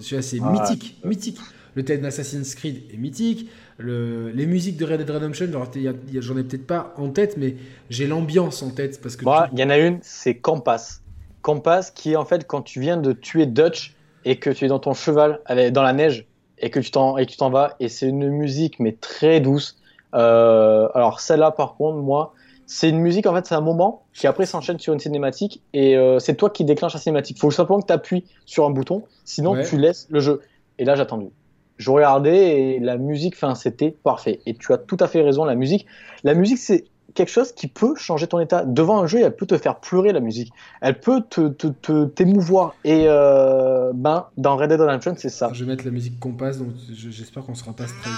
c'est 0.00 0.40
ah, 0.42 0.52
mythique, 0.52 0.98
mythique. 1.04 1.38
Le 1.74 1.84
thème 1.84 2.00
d'Assassin's 2.00 2.54
Creed 2.54 2.82
est 2.92 2.96
mythique. 2.96 3.50
Le, 3.76 4.30
les 4.30 4.46
musiques 4.46 4.76
de 4.78 4.84
Red 4.84 4.98
Dead 4.98 5.10
Redemption, 5.10 5.46
j'en 5.52 6.36
ai 6.36 6.42
peut-être 6.42 6.66
pas 6.66 6.94
en 6.96 7.10
tête, 7.10 7.36
mais 7.36 7.56
j'ai 7.90 8.06
l'ambiance 8.06 8.62
en 8.62 8.70
tête. 8.70 9.00
parce 9.00 9.16
que 9.16 9.24
Il 9.52 9.58
y 9.60 9.62
en 9.62 9.70
a 9.70 9.78
une, 9.78 9.98
c'est 10.02 10.34
Campus. 10.34 11.02
Campus 11.42 11.90
qui 11.90 12.12
est 12.12 12.16
en 12.16 12.24
fait 12.24 12.46
quand 12.46 12.62
tu 12.62 12.80
viens 12.80 12.96
de 12.96 13.12
tuer 13.12 13.46
Dutch 13.46 13.94
et 14.24 14.36
que 14.38 14.50
tu 14.50 14.64
es 14.64 14.68
dans 14.68 14.78
ton 14.78 14.94
cheval 14.94 15.40
dans 15.72 15.82
la 15.82 15.92
neige 15.92 16.26
et 16.58 16.70
que 16.70 16.80
tu 16.80 16.90
t'en 16.90 17.16
et 17.16 17.26
tu 17.26 17.36
t'en 17.36 17.50
vas 17.50 17.76
et 17.80 17.88
c'est 17.88 18.08
une 18.08 18.28
musique 18.28 18.80
mais 18.80 18.92
très 18.92 19.40
douce. 19.40 19.78
Euh, 20.14 20.88
alors 20.94 21.20
celle-là 21.20 21.50
par 21.50 21.74
contre 21.74 21.98
moi 21.98 22.32
c'est 22.66 22.88
une 22.88 22.98
musique 22.98 23.26
en 23.26 23.34
fait 23.34 23.46
c'est 23.46 23.54
un 23.54 23.60
moment 23.60 24.04
qui 24.12 24.26
après 24.26 24.46
s'enchaîne 24.46 24.78
sur 24.78 24.92
une 24.92 25.00
cinématique 25.00 25.62
et 25.72 25.96
euh, 25.96 26.18
c'est 26.18 26.34
toi 26.34 26.50
qui 26.50 26.64
déclenche 26.64 26.94
la 26.94 27.00
cinématique. 27.00 27.36
Il 27.38 27.40
faut 27.40 27.50
simplement 27.50 27.80
que 27.80 27.86
tu 27.86 27.92
appuies 27.92 28.24
sur 28.44 28.64
un 28.66 28.70
bouton 28.70 29.04
sinon 29.24 29.56
tu 29.62 29.78
laisses 29.78 30.06
le 30.10 30.20
jeu. 30.20 30.40
Et 30.78 30.84
là 30.84 30.94
j'ai 30.94 31.02
attendu. 31.02 31.28
Je 31.76 31.90
regardais 31.90 32.60
et 32.60 32.80
la 32.80 32.96
musique, 32.96 33.34
enfin 33.36 33.54
c'était 33.54 33.92
parfait. 34.02 34.40
Et 34.46 34.54
tu 34.54 34.72
as 34.72 34.78
tout 34.78 34.96
à 34.98 35.06
fait 35.06 35.22
raison 35.22 35.44
la 35.44 35.54
musique. 35.54 35.86
La 36.24 36.34
musique 36.34 36.58
c'est 36.58 36.84
quelque 37.18 37.30
chose 37.32 37.52
qui 37.52 37.66
peut 37.66 37.96
changer 37.96 38.28
ton 38.28 38.38
état. 38.38 38.64
Devant 38.64 39.02
un 39.02 39.08
jeu, 39.08 39.18
elle 39.20 39.34
peut 39.34 39.44
te 39.44 39.58
faire 39.58 39.80
pleurer 39.80 40.12
la 40.12 40.20
musique. 40.20 40.52
Elle 40.80 41.00
peut 41.00 41.20
te, 41.28 41.48
te, 41.48 42.04
t'émouvoir. 42.04 42.76
Et 42.84 43.06
euh, 43.08 43.90
ben, 43.92 44.26
dans 44.36 44.56
Red 44.56 44.70
Dead 44.70 44.80
Redemption, 44.80 45.14
c'est 45.18 45.28
ça. 45.28 45.50
Je 45.52 45.64
vais 45.64 45.72
mettre 45.72 45.84
la 45.84 45.90
musique 45.90 46.20
qu'on 46.20 46.32
passe, 46.32 46.58
donc 46.58 46.68
j'espère 46.92 47.44
qu'on 47.44 47.56
sera 47.56 47.72
pas 47.72 47.88
straight. 47.88 48.16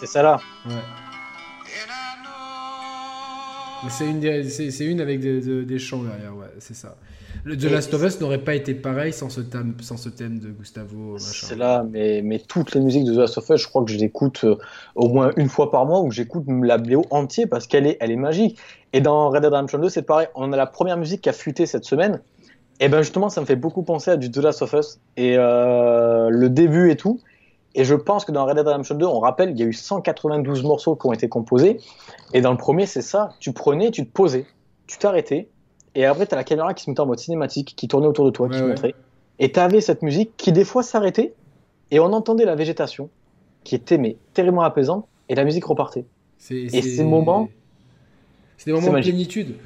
C'est 0.00 0.06
ça 0.06 0.22
là. 0.22 0.40
Ouais. 0.66 0.72
C'est 3.90 4.10
une, 4.10 4.48
c'est, 4.48 4.84
une 4.84 5.00
avec 5.00 5.20
des, 5.20 5.64
des 5.64 5.78
chants 5.78 6.02
derrière, 6.02 6.34
ouais, 6.34 6.50
c'est 6.58 6.74
ça. 6.74 6.96
Le 7.44 7.56
The 7.56 7.64
Last 7.64 7.94
of 7.94 8.02
Us 8.02 8.20
n'aurait 8.20 8.42
pas 8.42 8.54
été 8.54 8.74
pareil 8.74 9.12
sans 9.12 9.28
ce 9.30 9.40
thème, 9.40 9.74
sans 9.80 9.96
ce 9.96 10.08
thème 10.08 10.38
de 10.38 10.48
Gustavo. 10.48 11.18
C'est 11.18 11.56
là, 11.56 11.84
mais, 11.88 12.22
mais 12.22 12.38
toutes 12.38 12.74
les 12.74 12.80
musiques 12.80 13.04
de 13.04 13.14
The 13.14 13.18
Last 13.18 13.38
of 13.38 13.48
Us, 13.50 13.62
je 13.62 13.68
crois 13.68 13.84
que 13.84 13.90
je 13.90 13.98
l'écoute 13.98 14.44
euh, 14.44 14.56
au 14.94 15.08
moins 15.08 15.32
une 15.36 15.48
fois 15.48 15.70
par 15.70 15.86
mois 15.86 16.00
ou 16.00 16.10
j'écoute 16.10 16.44
la 16.62 16.78
BO 16.78 17.04
entière 17.10 17.46
parce 17.50 17.66
qu'elle 17.66 17.86
est, 17.86 17.96
elle 18.00 18.10
est 18.10 18.16
magique. 18.16 18.58
Et 18.92 19.00
dans 19.00 19.30
Red 19.30 19.42
Dead 19.42 19.52
Redemption 19.52 19.78
2, 19.78 19.88
c'est 19.88 20.02
pareil. 20.02 20.28
On 20.34 20.52
a 20.52 20.56
la 20.56 20.66
première 20.66 20.96
musique 20.96 21.22
qui 21.22 21.28
a 21.28 21.32
fuité 21.32 21.66
cette 21.66 21.84
semaine. 21.84 22.20
Et 22.80 22.88
ben 22.88 23.02
justement, 23.02 23.28
ça 23.28 23.40
me 23.40 23.46
fait 23.46 23.56
beaucoup 23.56 23.82
penser 23.82 24.10
à 24.10 24.16
du 24.16 24.30
The 24.30 24.38
Last 24.38 24.62
of 24.62 24.72
Us 24.72 25.00
et 25.16 25.36
euh, 25.36 26.28
le 26.30 26.48
début 26.48 26.90
et 26.90 26.96
tout. 26.96 27.20
Et 27.74 27.84
je 27.84 27.94
pense 27.94 28.24
que 28.24 28.32
dans 28.32 28.46
Red 28.46 28.56
Dead 28.56 28.66
Redemption 28.66 28.94
2, 28.94 29.06
on 29.06 29.20
rappelle, 29.20 29.50
il 29.50 29.58
y 29.58 29.62
a 29.62 29.66
eu 29.66 29.72
192 29.72 30.62
morceaux 30.62 30.96
qui 30.96 31.06
ont 31.06 31.12
été 31.12 31.28
composés. 31.28 31.78
Et 32.34 32.40
dans 32.40 32.52
le 32.52 32.56
premier, 32.56 32.86
c'est 32.86 33.02
ça. 33.02 33.30
Tu 33.40 33.52
prenais, 33.52 33.90
tu 33.90 34.06
te 34.06 34.12
posais, 34.12 34.46
tu 34.86 34.98
t'arrêtais, 34.98 35.48
et 35.98 36.04
après, 36.04 36.28
tu 36.28 36.34
as 36.34 36.36
la 36.36 36.44
caméra 36.44 36.74
qui 36.74 36.84
se 36.84 36.90
mettait 36.90 37.00
en 37.00 37.06
mode 37.06 37.18
cinématique, 37.18 37.74
qui 37.76 37.88
tournait 37.88 38.06
autour 38.06 38.24
de 38.24 38.30
toi, 38.30 38.48
qui 38.48 38.56
te 38.56 38.62
montrait. 38.62 38.94
Et 39.40 39.50
tu 39.50 39.58
avais 39.58 39.80
cette 39.80 40.02
musique 40.02 40.30
qui, 40.36 40.52
des 40.52 40.64
fois, 40.64 40.84
s'arrêtait. 40.84 41.34
Et 41.90 41.98
on 41.98 42.12
entendait 42.12 42.44
la 42.44 42.54
végétation, 42.54 43.10
qui 43.64 43.74
était 43.74 43.98
mais 43.98 44.16
terriblement 44.32 44.62
apaisante. 44.62 45.08
Et 45.28 45.34
la 45.34 45.42
musique 45.42 45.64
repartait. 45.64 46.04
Et 46.50 46.68
ces 46.82 47.02
moments. 47.02 47.48
C'est 48.58 48.66
des 48.70 48.80
moments 48.80 48.92
de 48.92 49.00
plénitude. 49.00 49.56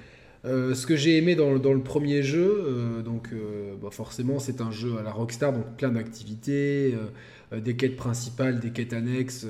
Euh, 0.47 0.75
ce 0.75 0.87
que 0.87 0.97
j'ai 0.97 1.19
aimé 1.19 1.35
dans, 1.35 1.59
dans, 1.59 1.75
le 1.75 1.83
premier 1.83 2.23
jeu, 2.23 2.65
euh, 2.67 3.03
donc 3.03 3.29
euh, 3.33 3.75
bah 3.81 3.91
forcément 3.93 4.39
c'est 4.41 4.61
un 4.61 4.73
jeu 4.73 4.99
à 4.99 5.03
la 5.03 5.13
Rockstar, 5.13 5.53
donc 5.53 5.67
plein 5.77 5.91
d'activités, 5.91 6.97
des 7.55 7.77
quêtes 7.77 7.97
principales, 7.97 8.59
des 8.59 8.71
quêtes 8.71 8.95
annexes, 8.95 9.47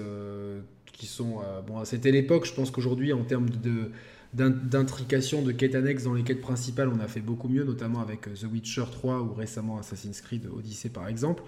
qui 0.93 1.07
sont 1.07 1.37
bon. 1.67 1.85
C'était 1.85 2.11
l'époque, 2.11 2.45
je 2.45 2.53
pense 2.53 2.71
qu'aujourd'hui 2.71 3.13
en 3.13 3.23
termes 3.23 3.49
de, 3.49 3.91
d'intrication 4.35 5.43
de 5.43 5.53
quêtes 5.53 5.75
annexes 5.75 6.05
dans 6.05 6.15
les 6.15 6.23
quêtes 6.23 6.41
principales, 6.41 6.89
on 6.89 7.01
a 7.01 7.09
fait 7.09 7.21
beaucoup 7.21 7.49
mieux, 7.49 7.65
notamment 7.65 8.01
avec 8.01 8.29
euh, 8.29 8.35
The 8.35 8.51
Witcher 8.51 8.85
3 8.91 9.21
ou 9.21 9.35
récemment 9.35 9.79
Assassin's 9.79 10.21
Creed 10.23 10.47
Odyssey 10.47 10.89
par 10.89 11.09
exemple. 11.09 11.43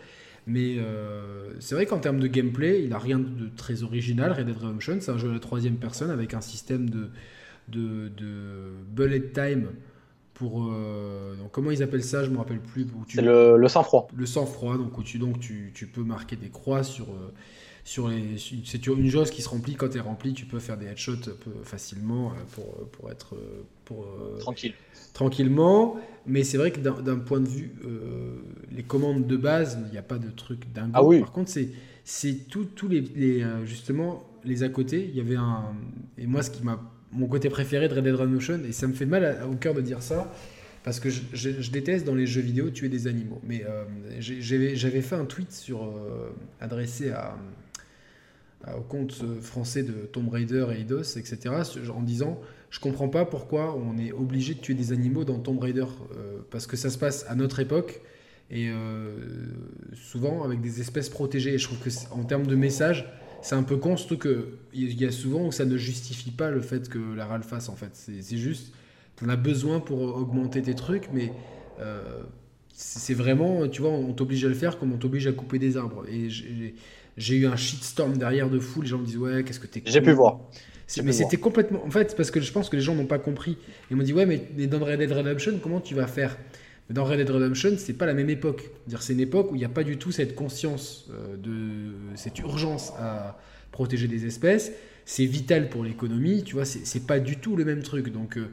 Mais 0.46 0.76
euh, 0.78 1.54
c'est 1.60 1.74
vrai 1.74 1.86
qu'en 1.86 1.98
termes 1.98 2.20
de 2.20 2.26
gameplay, 2.26 2.82
il 2.82 2.90
n'a 2.90 2.98
rien 2.98 3.18
de 3.18 3.48
très 3.56 3.82
original. 3.82 4.32
Red 4.32 4.46
Dead 4.46 4.56
Redemption, 4.56 4.98
c'est 5.00 5.10
un 5.10 5.16
jeu 5.16 5.30
à 5.30 5.32
la 5.32 5.40
troisième 5.40 5.76
personne 5.76 6.10
avec 6.10 6.34
un 6.34 6.42
système 6.42 6.90
de, 6.90 7.08
de, 7.68 8.10
bullet 8.90 9.30
time 9.32 9.68
pour 10.34 10.68
euh, 10.70 11.34
comment 11.52 11.70
ils 11.70 11.82
appellent 11.82 12.04
ça? 12.04 12.24
Je 12.24 12.30
me 12.30 12.36
rappelle 12.36 12.60
plus 12.60 12.86
c'est 13.08 13.22
le, 13.22 13.56
le 13.56 13.68
sang 13.68 13.84
froid 13.84 14.08
le 14.14 14.26
sang 14.26 14.44
froid 14.44 14.76
donc 14.76 14.98
où 14.98 15.02
tu 15.02 15.18
donc 15.18 15.38
tu, 15.38 15.70
tu 15.74 15.86
peux 15.86 16.02
marquer 16.02 16.36
des 16.36 16.50
croix 16.50 16.82
sur 16.82 17.06
sur 17.84 18.08
les, 18.08 18.36
c'est 18.64 18.86
une 18.86 19.10
jauge 19.10 19.30
qui 19.30 19.42
se 19.42 19.48
remplit. 19.48 19.74
Quand 19.74 19.90
tu 19.90 19.98
es 19.98 20.00
rempli, 20.00 20.32
tu 20.32 20.46
peux 20.46 20.58
faire 20.58 20.78
des 20.78 20.86
headshots 20.86 21.30
peu 21.44 21.50
facilement 21.64 22.30
euh, 22.30 22.34
pour, 22.52 22.88
pour 22.88 23.10
être 23.10 23.34
euh, 23.34 23.62
pour, 23.84 24.04
euh, 24.04 24.38
tranquille. 24.38 24.72
tranquillement. 25.12 25.96
Mais 26.26 26.44
c'est 26.44 26.56
vrai 26.56 26.70
que 26.70 26.80
d'un 26.80 27.18
point 27.18 27.40
de 27.40 27.48
vue, 27.48 27.72
les 28.72 28.82
commandes 28.82 29.26
de 29.26 29.36
base, 29.36 29.78
il 29.86 29.92
n'y 29.92 29.98
a 29.98 30.02
pas 30.02 30.16
de 30.16 30.30
truc 30.30 30.72
dingue. 30.72 30.92
Ah 30.94 31.04
oui. 31.04 31.20
Par 31.20 31.32
contre, 31.32 31.50
c'est 31.50 31.68
c'est 32.06 32.48
tous 32.48 32.88
les, 32.88 33.44
justement 33.66 34.24
les 34.44 34.62
à 34.62 34.70
côté. 34.70 35.06
Il 35.06 35.14
y 35.14 35.20
avait 35.20 35.36
un 35.36 35.74
et 36.16 36.26
moi 36.26 36.42
ce 36.42 36.50
qui 36.50 36.62
m'a 36.62 36.80
mon 37.12 37.26
côté 37.26 37.50
préféré 37.50 37.88
de 37.88 37.94
Red 37.94 38.04
Dead 38.04 38.14
Redemption 38.14 38.60
et 38.66 38.72
ça 38.72 38.86
me 38.86 38.94
fait 38.94 39.06
mal 39.06 39.44
au 39.50 39.54
cœur 39.54 39.74
de 39.74 39.82
dire 39.82 40.02
ça 40.02 40.32
parce 40.82 40.98
que 40.98 41.10
je, 41.10 41.20
je, 41.32 41.70
déteste 41.70 42.04
dans 42.04 42.14
les 42.14 42.26
jeux 42.26 42.40
vidéo 42.40 42.70
tuer 42.70 42.88
des 42.88 43.06
animaux. 43.06 43.40
Mais 43.46 43.62
j'avais 44.18 45.02
fait 45.02 45.16
un 45.16 45.26
tweet 45.26 45.52
sur 45.52 45.92
adressé 46.58 47.10
à 47.10 47.36
au 48.76 48.80
compte 48.82 49.14
français 49.40 49.82
de 49.82 49.92
Tomb 50.12 50.28
Raider 50.28 50.66
et 50.74 50.80
Eidos, 50.80 51.16
etc., 51.16 51.50
en 51.94 52.02
disant 52.02 52.40
je 52.74 52.80
comprends 52.80 53.08
pas 53.08 53.24
pourquoi 53.24 53.76
on 53.76 53.96
est 53.98 54.10
obligé 54.10 54.54
de 54.54 54.58
tuer 54.58 54.74
des 54.74 54.92
animaux 54.92 55.22
dans 55.22 55.38
Tomb 55.38 55.60
Raider, 55.60 55.84
euh, 56.16 56.38
parce 56.50 56.66
que 56.66 56.76
ça 56.76 56.90
se 56.90 56.98
passe 56.98 57.24
à 57.28 57.36
notre 57.36 57.60
époque 57.60 58.00
et 58.50 58.68
euh, 58.68 59.14
souvent 59.94 60.42
avec 60.42 60.60
des 60.60 60.80
espèces 60.80 61.08
protégées. 61.08 61.54
Et 61.54 61.58
je 61.58 61.68
trouve 61.68 61.78
que 61.78 61.90
en 62.10 62.24
termes 62.24 62.48
de 62.48 62.56
message, 62.56 63.08
c'est 63.42 63.54
un 63.54 63.62
peu 63.62 63.76
con, 63.76 63.96
surtout 63.96 64.18
qu'il 64.18 65.00
y 65.00 65.06
a 65.06 65.12
souvent 65.12 65.46
où 65.46 65.52
ça 65.52 65.64
ne 65.64 65.76
justifie 65.76 66.32
pas 66.32 66.50
le 66.50 66.60
fait 66.60 66.88
que 66.88 66.98
la 67.14 67.26
RAL 67.26 67.44
fasse 67.44 67.68
en 67.68 67.76
fait. 67.76 67.90
C'est 67.92 68.36
juste, 68.36 68.74
tu 69.16 69.24
en 69.24 69.28
as 69.28 69.36
besoin 69.36 69.78
pour 69.78 70.00
augmenter 70.00 70.60
tes 70.60 70.74
trucs, 70.74 71.10
mais 71.12 71.30
euh, 71.78 72.24
c'est 72.72 73.14
vraiment, 73.14 73.68
tu 73.68 73.82
vois, 73.82 73.92
on 73.92 74.12
t'oblige 74.14 74.44
à 74.44 74.48
le 74.48 74.54
faire 74.54 74.80
comme 74.80 74.92
on 74.92 74.98
t'oblige 74.98 75.28
à 75.28 75.32
couper 75.32 75.60
des 75.60 75.76
arbres. 75.76 76.06
Et 76.08 76.28
j'ai 77.16 77.36
eu 77.36 77.46
un 77.46 77.56
shitstorm 77.56 78.16
derrière 78.16 78.50
de 78.50 78.58
fou. 78.58 78.82
Les 78.82 78.88
gens 78.88 78.98
me 78.98 79.06
disent 79.06 79.16
Ouais, 79.16 79.44
qu'est-ce 79.44 79.60
que 79.60 79.66
t'es. 79.66 79.82
J'ai 79.86 80.00
pu 80.00 80.12
voir. 80.12 80.40
Mais 81.02 81.12
c'était 81.12 81.36
complètement. 81.36 81.84
En 81.84 81.90
fait, 81.90 82.14
parce 82.16 82.30
que 82.30 82.40
je 82.40 82.52
pense 82.52 82.68
que 82.68 82.76
les 82.76 82.82
gens 82.82 82.94
n'ont 82.94 83.06
pas 83.06 83.18
compris. 83.18 83.56
Ils 83.90 83.96
m'ont 83.96 84.02
dit 84.02 84.12
Ouais, 84.12 84.26
mais 84.26 84.66
dans 84.66 84.84
Red 84.84 84.98
Dead 84.98 85.12
Redemption, 85.12 85.58
comment 85.62 85.80
tu 85.80 85.94
vas 85.94 86.06
faire? 86.06 86.36
Mais 86.88 86.94
dans 86.94 87.04
Red 87.04 87.18
Dead 87.18 87.30
Redemption, 87.30 87.74
c'est 87.78 87.94
pas 87.94 88.06
la 88.06 88.14
même 88.14 88.30
époque. 88.30 88.70
C'est 89.00 89.14
une 89.14 89.20
époque 89.20 89.50
où 89.50 89.54
il 89.54 89.58
n'y 89.58 89.64
a 89.64 89.70
pas 89.70 89.84
du 89.84 89.96
tout 89.96 90.12
cette 90.12 90.34
conscience 90.34 91.08
euh, 91.10 91.36
de 91.36 92.16
cette 92.16 92.38
urgence 92.40 92.92
à 92.98 93.38
protéger 93.72 94.08
des 94.08 94.26
espèces. 94.26 94.72
C'est 95.06 95.24
vital 95.24 95.68
pour 95.68 95.84
l'économie, 95.84 96.42
tu 96.44 96.54
vois. 96.54 96.64
C'est 96.64 97.06
pas 97.06 97.20
du 97.20 97.36
tout 97.36 97.56
le 97.56 97.64
même 97.64 97.82
truc. 97.82 98.10
Donc, 98.10 98.36
euh, 98.36 98.50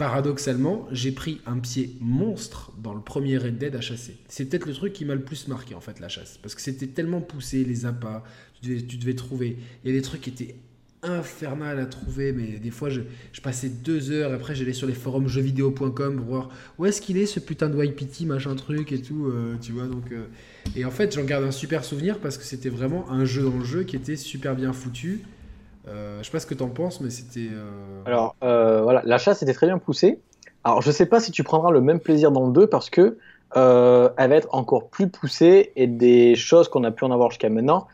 paradoxalement, 0.00 0.88
j'ai 0.92 1.12
pris 1.12 1.42
un 1.44 1.58
pied 1.58 1.94
monstre 2.00 2.72
dans 2.82 2.94
le 2.94 3.02
premier 3.02 3.36
Red 3.36 3.58
Dead 3.58 3.76
à 3.76 3.82
chasser. 3.82 4.16
C'est 4.28 4.46
peut-être 4.46 4.64
le 4.64 4.72
truc 4.72 4.94
qui 4.94 5.04
m'a 5.04 5.14
le 5.14 5.20
plus 5.20 5.46
marqué 5.46 5.74
en 5.74 5.80
fait 5.82 6.00
la 6.00 6.08
chasse, 6.08 6.38
parce 6.40 6.54
que 6.54 6.62
c'était 6.62 6.86
tellement 6.86 7.20
poussé 7.20 7.64
les 7.64 7.84
appâts, 7.84 8.24
tu 8.62 8.80
devais, 8.96 9.12
trouver. 9.12 9.58
Il 9.84 9.90
y 9.90 9.94
a 9.94 9.96
des 9.98 10.00
trucs 10.00 10.22
qui 10.22 10.30
étaient 10.30 10.54
infernal 11.02 11.78
à 11.78 11.84
trouver, 11.84 12.32
mais 12.32 12.58
des 12.58 12.70
fois 12.70 12.88
je, 12.88 13.02
passais 13.42 13.68
deux 13.68 14.10
heures, 14.10 14.32
après 14.32 14.54
j'allais 14.54 14.72
sur 14.72 14.86
les 14.86 14.94
forums 14.94 15.28
jeuxvideo.com 15.28 16.16
pour 16.16 16.24
voir 16.24 16.48
où 16.78 16.86
est-ce 16.86 17.02
qu'il 17.02 17.18
est 17.18 17.26
ce 17.26 17.38
putain 17.38 17.68
de 17.68 17.84
YPT, 17.84 18.22
machin 18.22 18.54
truc 18.54 18.92
et 18.92 19.02
tout, 19.02 19.26
euh, 19.26 19.56
tu 19.60 19.72
vois. 19.72 19.86
Donc, 19.86 20.12
euh. 20.12 20.24
et 20.76 20.86
en 20.86 20.90
fait 20.90 21.14
j'en 21.14 21.24
garde 21.24 21.44
un 21.44 21.50
super 21.50 21.84
souvenir 21.84 22.20
parce 22.20 22.38
que 22.38 22.44
c'était 22.44 22.70
vraiment 22.70 23.10
un 23.10 23.26
jeu 23.26 23.42
dans 23.42 23.58
le 23.58 23.64
jeu 23.64 23.82
qui 23.82 23.96
était 23.96 24.16
super 24.16 24.56
bien 24.56 24.72
foutu. 24.72 25.20
Euh, 25.88 26.18
je 26.20 26.24
sais 26.24 26.30
pas 26.30 26.40
ce 26.40 26.46
que 26.46 26.54
tu 26.54 26.62
en 26.62 26.68
penses, 26.68 27.00
mais 27.00 27.10
c'était. 27.10 27.48
Euh, 27.52 28.02
Alors 28.04 28.36
euh, 28.42 28.82
voilà, 28.82 29.02
la 29.04 29.18
chasse 29.18 29.42
était 29.42 29.54
très 29.54 29.66
bien 29.66 29.78
poussée. 29.78 30.18
Alors 30.64 30.82
je 30.82 30.90
sais 30.90 31.06
pas 31.06 31.20
si 31.20 31.32
tu 31.32 31.42
prendras 31.42 31.70
le 31.70 31.80
même 31.80 32.00
plaisir 32.00 32.32
dans 32.32 32.46
le 32.46 32.52
2 32.52 32.66
parce 32.66 32.90
que 32.90 33.16
elle 33.54 33.60
va 34.30 34.36
être 34.36 34.48
encore 34.52 34.88
plus 34.88 35.08
poussée 35.08 35.72
et 35.74 35.86
des 35.86 36.36
choses 36.36 36.68
qu'on 36.68 36.84
a 36.84 36.90
pu 36.90 37.04
en 37.04 37.10
avoir 37.10 37.30
jusqu'à 37.30 37.48
maintenant. 37.48 37.88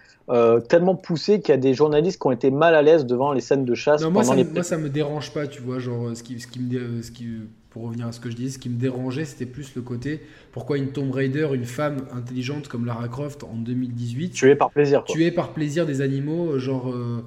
tellement 0.69 0.97
poussées 0.97 1.41
qu'il 1.41 1.51
y 1.51 1.55
a 1.55 1.61
des 1.61 1.75
journalistes 1.75 2.21
qui 2.21 2.27
ont 2.27 2.33
été 2.33 2.51
mal 2.51 2.75
à 2.75 2.83
l'aise 2.83 3.07
devant 3.07 3.33
les 3.33 3.41
scènes 3.41 3.65
de 3.65 3.75
chasse. 3.75 4.03
moi, 4.03 4.25
ça, 4.25 4.35
moi, 4.35 4.63
ça 4.63 4.77
me 4.77 4.91
dérange 4.91 5.33
pas, 5.33 5.47
tu 5.47 5.63
vois. 5.63 5.79
Genre, 5.79 6.15
ce 6.15 6.23
qui, 6.23 6.41
ce 6.41 6.47
qui 6.47 6.61
me, 6.61 7.01
ce 7.01 7.11
qui, 7.11 7.27
pour 7.71 7.85
revenir 7.85 8.09
à 8.09 8.13
ce 8.13 8.21
que 8.21 8.29
je 8.31 8.37
disais, 8.37 8.51
ce 8.51 8.59
qui 8.59 8.69
me 8.69 8.79
dérangeait, 8.79 9.25
c'était 9.25 9.47
plus 9.47 9.75
le 9.77 9.83
côté 9.83 10.21
pourquoi 10.53 10.77
une 10.79 10.89
Tomb 10.89 11.11
Raider, 11.13 11.49
une 11.53 11.67
femme 11.67 12.07
intelligente 12.13 12.69
comme 12.69 12.85
Lara 12.85 13.09
Croft 13.09 13.45
en 13.45 13.55
2018, 13.57 14.31
tuée 14.31 14.57
par 14.57 14.71
plaisir, 14.71 15.05
quoi. 15.05 15.15
tuée 15.15 15.31
par 15.31 15.53
plaisir 15.53 15.87
des 15.87 16.01
animaux, 16.01 16.59
genre. 16.59 16.91
Euh, 16.91 17.23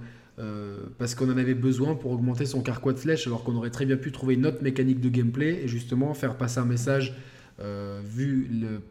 parce 0.98 1.16
qu'on 1.16 1.30
en 1.30 1.38
avait 1.38 1.54
besoin 1.54 1.96
pour 1.96 2.12
augmenter 2.12 2.46
son 2.46 2.62
carquois 2.62 2.94
de 2.94 3.00
flèches, 3.00 3.28
alors 3.28 3.44
qu'on 3.44 3.56
aurait 3.56 3.72
très 3.72 3.86
bien 3.86 3.98
pu 3.98 4.12
trouver 4.12 4.36
une 4.36 4.46
autre 4.46 4.64
mécanique 4.64 5.02
de 5.02 5.10
gameplay 5.10 5.64
et 5.64 5.68
justement 5.68 6.14
faire 6.14 6.38
passer 6.38 6.60
un 6.60 6.66
message, 6.66 7.16
euh, 7.60 8.02
vu 8.04 8.48
le 8.50 8.82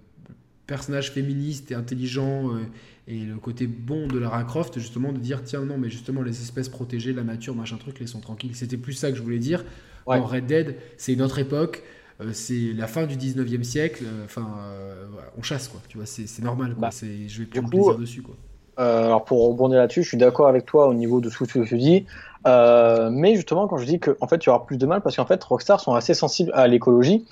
personnage 0.67 1.11
féministe 1.11 1.71
et 1.71 1.75
intelligent 1.75 2.55
euh, 2.55 2.61
Et 3.07 3.21
le 3.21 3.37
côté 3.37 3.67
bon 3.67 4.07
de 4.07 4.19
Lara 4.19 4.45
Croft, 4.45 4.79
justement, 4.79 5.13
de 5.13 5.19
dire 5.19 5.43
tiens, 5.43 5.65
non, 5.65 5.79
mais 5.79 5.89
justement, 5.89 6.21
les 6.23 6.43
espèces 6.43 6.69
protégées, 6.69 7.15
la 7.15 7.25
nature, 7.25 7.55
machin 7.55 7.79
truc, 7.79 7.99
les 8.01 8.07
sont 8.07 8.21
tranquilles. 8.21 8.55
C'était 8.55 8.77
plus 8.77 8.93
ça 8.93 9.11
que 9.11 9.17
je 9.17 9.23
voulais 9.23 9.39
dire. 9.39 9.65
En 10.05 10.25
Red 10.25 10.47
Dead, 10.47 10.77
c'est 10.99 11.15
une 11.15 11.23
autre 11.23 11.39
époque. 11.39 11.83
Euh, 12.21 12.33
c'est 12.33 12.73
la 12.75 12.87
fin 12.87 13.07
du 13.07 13.17
19e 13.17 13.63
siècle. 13.63 14.05
Euh, 14.07 14.25
enfin, 14.25 14.47
euh, 14.59 15.07
on 15.37 15.43
chasse, 15.43 15.69
quoi. 15.69 15.81
Tu 15.89 15.97
vois, 15.97 16.07
c'est 16.07 16.43
normal. 16.43 16.75
Quoi. 16.75 16.89
Bah, 16.89 16.91
je 17.01 17.39
vais 17.39 17.47
prendre 17.47 17.71
plaisir 17.71 17.99
dessus, 17.99 18.23
quoi. 18.23 18.37
Alors 18.79 19.25
pour 19.25 19.47
rebondir 19.49 19.79
là-dessus, 19.79 20.03
je 20.03 20.09
suis 20.09 20.19
d'accord 20.19 20.49
avec 20.49 20.65
toi 20.65 20.87
au 20.87 20.95
niveau 20.95 21.21
de 21.21 21.29
tout 21.29 21.45
ce 21.45 21.59
que 21.59 21.65
tu 21.65 21.77
dis. 21.79 22.07
mais 22.45 23.35
justement, 23.35 23.67
quand 23.67 23.77
je 23.77 23.85
dis 23.85 23.99
qu'en 23.99 24.13
en 24.21 24.29
fait, 24.29 24.37
il 24.37 24.47
y 24.47 24.49
aura 24.51 24.65
plus 24.65 24.79
de 24.79 24.87
mal, 24.87 25.01
parce 25.01 25.17
qu'en 25.17 25.27
fait, 25.27 25.43
Rockstar 25.43 25.81
sont 25.81 25.95
assez 25.95 26.15
sensibles 26.15 26.53
à 26.55 26.67
l'écologie. 26.67 27.27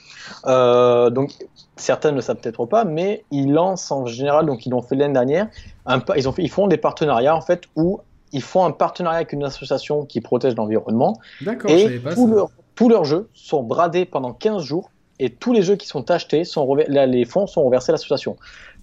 donc, 0.44 1.32
certains 1.76 2.10
ne 2.10 2.16
le 2.16 2.22
savent 2.22 2.36
peut-être 2.36 2.66
pas, 2.66 2.84
mais 2.84 3.24
ils 3.30 3.52
lancent 3.52 3.90
en 3.90 4.06
général, 4.06 4.46
donc 4.46 4.66
ils 4.66 4.70
l'ont 4.70 4.82
fait 4.82 4.96
l'année 4.96 5.14
dernière, 5.14 5.48
un, 5.86 6.02
ils, 6.16 6.28
ont 6.28 6.32
fait, 6.32 6.42
ils 6.42 6.50
font 6.50 6.66
des 6.66 6.78
partenariats 6.78 7.36
en 7.36 7.40
fait 7.40 7.64
où 7.76 8.00
ils 8.32 8.42
font 8.42 8.64
un 8.64 8.72
partenariat 8.72 9.18
avec 9.18 9.32
une 9.32 9.44
association 9.44 10.04
qui 10.04 10.20
protège 10.20 10.56
l'environnement. 10.56 11.18
D'accord, 11.42 11.70
et 11.70 12.00
leur, 12.14 12.50
tous 12.74 12.88
leurs 12.88 13.04
jeux 13.04 13.28
sont 13.34 13.62
bradés 13.62 14.04
pendant 14.04 14.32
15 14.32 14.62
jours 14.62 14.90
et 15.18 15.30
tous 15.30 15.52
les 15.52 15.62
jeux 15.62 15.76
qui 15.76 15.86
sont 15.86 16.10
achetés, 16.10 16.44
sont 16.44 16.74
les 16.74 17.24
fonds 17.24 17.46
sont 17.46 17.64
reversés 17.64 17.90
à 17.90 17.94
l'association. 17.94 18.36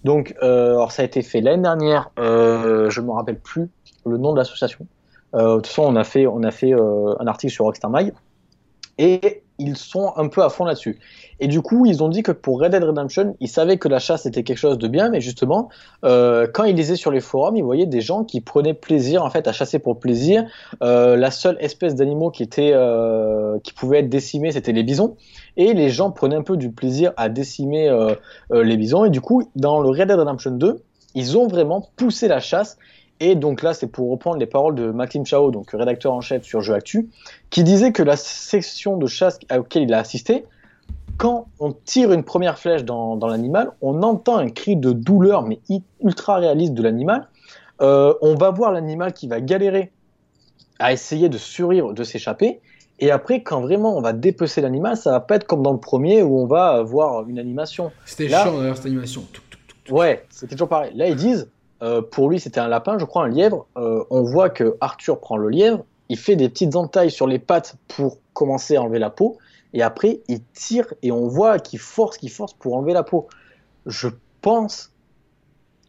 Donc, 0.04 0.34
euh, 0.42 0.72
alors 0.72 0.92
ça 0.92 1.02
a 1.02 1.04
été 1.04 1.22
fait 1.22 1.40
l'année 1.40 1.62
dernière, 1.62 2.10
euh, 2.18 2.90
je 2.90 3.00
me 3.00 3.10
rappelle 3.10 3.38
plus 3.38 3.68
le 4.06 4.18
nom 4.18 4.32
de 4.32 4.38
l'association. 4.38 4.86
Euh, 5.34 5.52
de 5.52 5.56
toute 5.56 5.68
façon, 5.68 5.82
on 5.82 5.96
a 5.96 6.04
fait, 6.04 6.26
on 6.26 6.42
a 6.42 6.50
fait 6.50 6.72
un 6.72 7.26
article 7.26 7.52
sur 7.52 7.64
Rockstar 7.64 7.90
Mag 7.90 8.12
et 8.98 9.42
ils 9.58 9.76
sont 9.76 10.12
un 10.16 10.28
peu 10.28 10.42
à 10.42 10.48
fond 10.48 10.64
là-dessus. 10.64 10.98
Et 11.40 11.46
du 11.46 11.62
coup, 11.62 11.86
ils 11.86 12.02
ont 12.02 12.08
dit 12.08 12.22
que 12.22 12.32
pour 12.32 12.60
Red 12.60 12.72
Dead 12.72 12.82
Redemption, 12.82 13.36
ils 13.40 13.48
savaient 13.48 13.76
que 13.76 13.88
la 13.88 13.98
chasse 13.98 14.26
était 14.26 14.42
quelque 14.42 14.58
chose 14.58 14.78
de 14.78 14.88
bien, 14.88 15.10
mais 15.10 15.20
justement, 15.20 15.68
euh, 16.04 16.46
quand 16.52 16.64
ils 16.64 16.74
lisaient 16.74 16.96
sur 16.96 17.10
les 17.10 17.20
forums, 17.20 17.56
ils 17.56 17.62
voyaient 17.62 17.86
des 17.86 18.00
gens 18.00 18.24
qui 18.24 18.40
prenaient 18.40 18.74
plaisir 18.74 19.24
en 19.24 19.30
fait 19.30 19.46
à 19.46 19.52
chasser 19.52 19.78
pour 19.78 20.00
plaisir. 20.00 20.44
Euh, 20.82 21.16
la 21.16 21.30
seule 21.30 21.56
espèce 21.60 21.94
d'animaux 21.94 22.30
qui 22.30 22.42
était 22.42 22.72
euh, 22.74 23.58
qui 23.62 23.72
pouvait 23.72 24.00
être 24.00 24.08
décimée, 24.08 24.52
c'était 24.52 24.72
les 24.72 24.82
bisons. 24.82 25.16
Et 25.56 25.72
les 25.74 25.90
gens 25.90 26.10
prenaient 26.10 26.36
un 26.36 26.42
peu 26.42 26.56
du 26.56 26.70
plaisir 26.70 27.12
à 27.16 27.28
décimer 27.28 27.88
euh, 27.88 28.14
euh, 28.52 28.64
les 28.64 28.76
bisons. 28.76 29.04
Et 29.04 29.10
du 29.10 29.20
coup, 29.20 29.48
dans 29.54 29.80
le 29.80 29.88
Red 29.88 30.08
Dead 30.08 30.18
Redemption 30.18 30.52
2, 30.52 30.82
ils 31.14 31.38
ont 31.38 31.46
vraiment 31.46 31.88
poussé 31.96 32.26
la 32.28 32.40
chasse 32.40 32.76
et 33.20 33.36
donc 33.36 33.62
là, 33.62 33.74
c'est 33.74 33.86
pour 33.86 34.10
reprendre 34.10 34.38
les 34.38 34.46
paroles 34.46 34.74
de 34.74 34.90
Maxime 34.90 35.24
Chao, 35.24 35.50
donc 35.50 35.70
rédacteur 35.70 36.12
en 36.12 36.20
chef 36.20 36.42
sur 36.42 36.60
Jeux 36.60 36.74
Actu, 36.74 37.08
qui 37.50 37.62
disait 37.62 37.92
que 37.92 38.02
la 38.02 38.16
section 38.16 38.96
de 38.96 39.06
chasse 39.06 39.38
à 39.48 39.58
laquelle 39.58 39.84
il 39.84 39.94
a 39.94 39.98
assisté, 39.98 40.44
quand 41.16 41.46
on 41.60 41.72
tire 41.72 42.12
une 42.12 42.24
première 42.24 42.58
flèche 42.58 42.84
dans, 42.84 43.16
l'animal, 43.16 43.70
on 43.80 44.02
entend 44.02 44.36
un 44.36 44.50
cri 44.50 44.76
de 44.76 44.92
douleur, 44.92 45.42
mais 45.42 45.60
ultra 46.02 46.36
réaliste 46.36 46.74
de 46.74 46.82
l'animal. 46.82 47.28
Euh, 47.80 48.14
on 48.20 48.34
va 48.34 48.50
voir 48.50 48.72
l'animal 48.72 49.12
qui 49.12 49.28
va 49.28 49.40
galérer 49.40 49.92
à 50.80 50.92
essayer 50.92 51.28
de 51.28 51.38
survivre, 51.38 51.92
de 51.92 52.02
s'échapper. 52.02 52.60
Et 53.00 53.10
après, 53.10 53.42
quand 53.42 53.60
vraiment 53.60 53.96
on 53.96 54.00
va 54.00 54.12
dépecer 54.12 54.60
l'animal, 54.60 54.96
ça 54.96 55.10
va 55.10 55.20
pas 55.20 55.36
être 55.36 55.46
comme 55.46 55.62
dans 55.62 55.72
le 55.72 55.80
premier 55.80 56.22
où 56.22 56.38
on 56.38 56.46
va 56.46 56.82
voir 56.82 57.28
une 57.28 57.38
animation. 57.38 57.90
C'était 58.04 58.28
chiant 58.28 58.58
d'ailleurs 58.58 58.76
cette 58.76 58.86
animation. 58.86 59.24
Ouais, 59.90 60.24
c'était 60.30 60.54
toujours 60.54 60.68
pareil. 60.68 60.92
Là, 60.94 61.08
ils 61.08 61.16
disent, 61.16 61.50
euh, 61.82 62.00
pour 62.00 62.30
lui, 62.30 62.40
c'était 62.40 62.60
un 62.60 62.68
lapin, 62.68 62.98
je 62.98 63.04
crois, 63.04 63.24
un 63.24 63.28
lièvre. 63.28 63.66
Euh, 63.76 64.04
on 64.10 64.22
voit 64.22 64.48
que 64.48 64.76
Arthur 64.80 65.20
prend 65.20 65.36
le 65.36 65.48
lièvre, 65.48 65.84
il 66.08 66.16
fait 66.16 66.36
des 66.36 66.48
petites 66.48 66.76
entailles 66.76 67.10
sur 67.10 67.26
les 67.26 67.38
pattes 67.38 67.76
pour 67.88 68.18
commencer 68.32 68.76
à 68.76 68.82
enlever 68.82 68.98
la 68.98 69.10
peau, 69.10 69.38
et 69.72 69.82
après, 69.82 70.20
il 70.28 70.40
tire 70.54 70.94
et 71.02 71.10
on 71.10 71.26
voit 71.26 71.58
qu'il 71.58 71.80
force, 71.80 72.16
qu'il 72.16 72.30
force 72.30 72.54
pour 72.54 72.76
enlever 72.76 72.92
la 72.92 73.02
peau. 73.02 73.28
Je 73.86 74.08
pense 74.40 74.92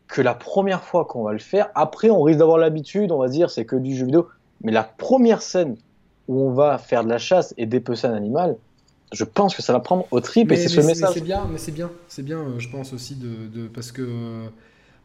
que 0.08 0.22
la 0.22 0.34
première 0.34 0.84
fois 0.84 1.06
qu'on 1.06 1.24
va 1.24 1.34
le 1.34 1.40
faire, 1.40 1.70
après, 1.76 2.10
on 2.10 2.22
risque 2.24 2.40
d'avoir 2.40 2.58
l'habitude, 2.58 3.12
on 3.12 3.20
va 3.20 3.28
dire, 3.28 3.50
c'est 3.50 3.66
que 3.66 3.76
du 3.76 3.96
jeu 3.96 4.06
vidéo, 4.06 4.28
mais 4.62 4.72
la 4.72 4.84
première 4.84 5.42
scène 5.42 5.78
où 6.28 6.42
on 6.42 6.54
va 6.54 6.78
faire 6.78 7.04
de 7.04 7.10
la 7.10 7.18
chasse 7.18 7.54
et 7.58 7.66
dépecer 7.66 8.08
un 8.08 8.14
animal, 8.14 8.58
je 9.12 9.24
pense 9.24 9.56
que 9.56 9.62
ça 9.62 9.74
va 9.74 9.80
prendre 9.80 10.08
au 10.12 10.20
trip 10.20 10.52
et 10.52 10.56
c'est 10.56 10.70
ce 10.70 10.82
message. 10.82 11.14
c'est 11.14 11.22
bien, 11.22 11.48
mais 11.52 11.58
c'est 11.58 11.72
bien, 11.72 11.92
c'est 12.08 12.24
bien, 12.24 12.40
euh, 12.40 12.60
je 12.60 12.70
pense 12.70 12.94
aussi 12.94 13.16
de 13.16 13.68
parce 13.68 13.92
que 13.92 14.50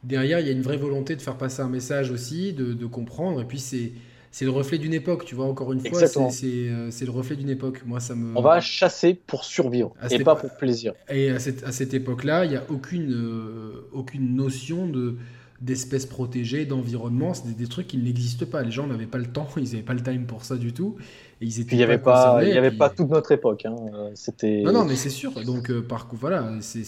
derrière, 0.05 0.40
il 0.40 0.47
y 0.47 0.48
a 0.48 0.52
une 0.52 0.62
vraie 0.62 0.76
volonté 0.76 1.16
de 1.16 1.22
faire 1.22 1.36
passer 1.36 1.62
un 1.62 1.68
message 1.68 2.10
aussi, 2.10 2.52
de, 2.52 2.86
comprendre. 2.86 3.40
Et 3.40 3.44
puis, 3.44 3.59
c'est. 3.59 3.92
C'est 4.32 4.44
le 4.44 4.52
reflet 4.52 4.78
d'une 4.78 4.94
époque, 4.94 5.24
tu 5.24 5.34
vois, 5.34 5.47
encore 5.47 5.72
une 5.72 5.80
fois, 5.80 6.05
euh, 6.05 6.88
c'est 6.90 7.05
le 7.05 7.10
reflet 7.10 7.34
d'une 7.34 7.51
époque. 7.51 7.82
Moi, 7.84 7.98
ça 7.98 8.14
me... 8.14 8.38
On 8.38 8.40
va 8.40 8.60
chasser 8.60 9.14
pour 9.14 9.42
survivre, 9.42 9.92
et 10.09 10.20
pas 10.20 10.36
pour 10.36 10.56
plaisir. 10.56 10.92
Et 11.09 11.30
à 11.30 11.40
cette, 11.40 11.64
à 11.64 11.72
cette 11.72 11.94
époque-là, 11.94 12.44
il 12.44 12.52
n'y 12.52 12.56
a 12.56 12.62
aucune, 12.68 13.12
euh, 13.12 13.88
aucune 13.92 14.36
notion 14.36 14.86
de 14.86 15.16
d'espèces 15.61 16.07
protégées, 16.07 16.65
d'environnement, 16.65 17.35
c'est 17.35 17.57
des, 17.57 17.66
trucs 17.66 17.89
qui 17.89 17.99
n'existent 17.99 18.47
pas. 18.47 18.62
Les 18.62 18.70
gens 18.70 18.87
n'avaient 18.87 19.07
pas 19.07 19.19
le 19.19 19.27
temps, 19.27 19.49
ils 19.57 19.65
n'avaient 19.65 19.82
pas 19.82 19.95
le 19.95 20.03
time 20.03 20.27
pour 20.27 20.45
ça 20.45 20.57
du 20.57 20.73
tout. 20.73 20.97
Et 21.41 21.47
ils 21.47 21.61
étaient 21.61 21.74
il 21.74 21.78
n'y 21.78 21.85
avait 21.85 21.99
pas, 21.99 22.41
il 22.43 22.49
y 22.49 22.59
avait 22.59 22.70
pas 22.70 22.91
toute 22.91 23.09
notre 23.09 23.32
époque. 23.32 23.66
Hein. 23.66 23.77
C'était. 24.15 24.62
Non, 24.62 24.73
non, 24.73 24.85
mais 24.85 24.97
c'est 24.97 25.11
sûr. 25.11 25.32
Donc, 25.45 25.70
euh, 25.70 25.82
par 25.82 26.09
coup, 26.09 26.16
voilà, 26.16 26.51
c'est. 26.61 26.85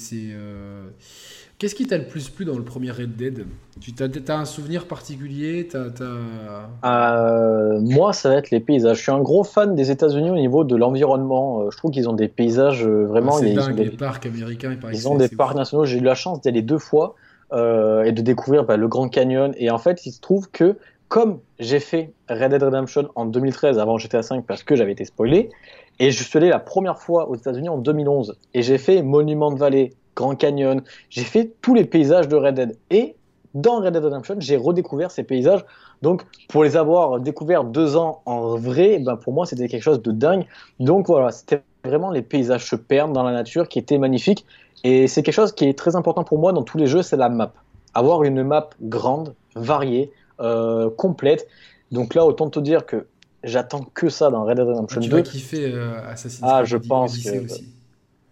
Qu'est-ce 1.63 1.77
qui 1.77 1.87
t'a 1.87 1.97
le 1.97 2.09
plus 2.09 2.29
plu 2.29 2.45
dans 2.45 2.57
le 2.57 2.65
premier 2.65 2.91
Red 2.91 3.15
Dead? 3.15 3.47
Tu 3.81 3.93
as, 4.03 4.37
un 4.37 4.45
souvenir 4.45 4.87
particulier? 4.87 5.69
Euh, 5.77 7.81
Moi, 7.81 8.13
ça 8.13 8.31
va 8.31 8.35
être 8.35 8.51
les 8.51 8.59
paysages. 8.59 8.97
Je 8.97 9.03
suis 9.03 9.13
un 9.13 9.21
gros 9.21 9.45
fan 9.45 9.77
des 9.77 9.93
États-Unis 9.93 10.31
au 10.31 10.35
niveau 10.35 10.65
de 10.65 10.75
l'environnement. 10.75 11.61
Euh, 11.61 11.71
je 11.71 11.77
trouve 11.77 11.93
qu'ils 11.93 12.09
ont 12.09 12.15
des 12.15 12.27
paysages 12.27 12.85
euh, 12.85 13.07
vraiment. 13.07 13.39
c'est 13.39 13.53
dingue, 13.53 13.79
les 13.79 13.91
parcs 13.91 14.27
américains. 14.27 14.77
Ils 14.93 15.07
ont 15.07 15.15
des 15.15 15.29
parcs 15.29 15.55
nationaux. 15.55 15.85
J'ai 15.85 15.99
eu 15.99 16.03
la 16.03 16.17
chance 16.17 16.41
d'y 16.41 16.49
aller 16.49 16.63
deux 16.63 16.79
fois 16.79 17.15
et 17.53 18.13
de 18.13 18.23
découvrir 18.23 18.65
bah, 18.65 18.77
le 18.77 18.89
Grand 18.89 19.09
Canyon. 19.09 19.53
Et 19.57 19.71
en 19.71 19.79
fait, 19.79 20.07
il 20.07 20.13
se 20.13 20.21
trouve 20.21 20.51
que 20.51 20.77
comme 21.09 21.41
j'ai 21.59 21.81
fait 21.81 22.13
Red 22.31 22.53
Dead 22.53 22.63
Redemption 22.63 23.11
en 23.17 23.27
2013 23.27 23.79
avant 23.79 23.99
GTA 23.99 24.23
5 24.23 24.47
parce 24.47 24.63
que 24.63 24.75
j'avais 24.75 24.93
été 24.93 25.05
spoilé, 25.05 25.51
et 25.99 26.11
je 26.11 26.25
suis 26.25 26.39
allé 26.39 26.49
la 26.49 26.59
première 26.59 26.99
fois 26.99 27.29
aux 27.29 27.37
États-Unis 27.37 27.69
en 27.69 27.79
2011 27.79 28.39
et 28.55 28.63
j'ai 28.63 28.79
fait 28.79 29.03
Monument 29.03 29.55
Valley, 29.55 29.93
Grand 30.17 30.35
Canyon. 30.35 30.83
J'ai 31.11 31.25
fait 31.25 31.53
tous 31.61 31.75
les 31.75 31.85
paysages 31.85 32.29
de 32.29 32.37
Red 32.37 32.55
Dead. 32.55 32.79
Et 32.91 33.15
dans 33.55 33.81
Red 33.81 33.93
Dead 33.93 34.05
Redemption, 34.05 34.37
j'ai 34.39 34.57
redécouvert 34.57 35.11
ces 35.11 35.23
paysages. 35.23 35.65
Donc, 36.01 36.23
pour 36.49 36.65
les 36.65 36.77
avoir 36.77 37.21
découverts 37.21 37.65
deux 37.65 37.97
ans 37.97 38.23
en 38.25 38.57
vrai, 38.57 38.99
ben 38.99 39.17
pour 39.17 39.33
moi, 39.33 39.47
c'était 39.47 39.69
quelque 39.69 39.83
chose 39.83 40.03
de 40.03 40.13
dingue. 40.13 40.47
Donc 40.81 41.07
voilà, 41.07 41.31
c'était 41.31 41.63
vraiment 41.85 42.11
les 42.11 42.23
paysages 42.23 42.69
se 42.69 42.77
perdent 42.77 43.13
dans 43.13 43.23
la 43.23 43.33
nature 43.33 43.69
qui 43.69 43.79
étaient 43.79 43.99
magnifiques. 43.99 44.45
Et 44.85 45.07
c'est 45.09 45.23
quelque 45.23 45.35
chose 45.35 45.53
qui 45.53 45.67
est 45.67 45.79
très 45.79 45.97
important 45.97 46.25
pour 46.25 46.39
moi 46.39 46.53
dans 46.53 46.63
tous 46.63 46.79
les 46.79 46.87
jeux, 46.87 47.03
c'est 47.03 47.17
la 47.17 47.29
map. 47.29 47.53
Avoir 47.95 48.23
une 48.25 48.43
map 48.43 48.71
grande, 48.81 49.35
variée, 49.55 50.11
euh, 50.41 50.91
complète. 50.91 51.47
Donc 51.91 52.15
là, 52.15 52.25
autant 52.25 52.49
te 52.51 52.59
dire 52.59 52.87
que 52.87 53.07
j'attends 53.45 53.87
que 53.95 54.09
ça 54.09 54.31
dans 54.31 54.45
Red 54.45 54.57
Dead 54.57 54.67
Redemption 54.67 55.01
ah, 55.01 55.05
tu 55.05 55.11
2. 55.11 55.23
Tu 55.23 55.31
kiffer 55.31 55.73
euh, 55.73 56.01
Assassin's 56.09 56.41
ah, 56.43 56.47
Creed 56.47 56.61
Ah, 56.61 56.65
je 56.65 56.77
pense 56.77 57.19
que... 57.19 57.45
Aussi. 57.45 57.69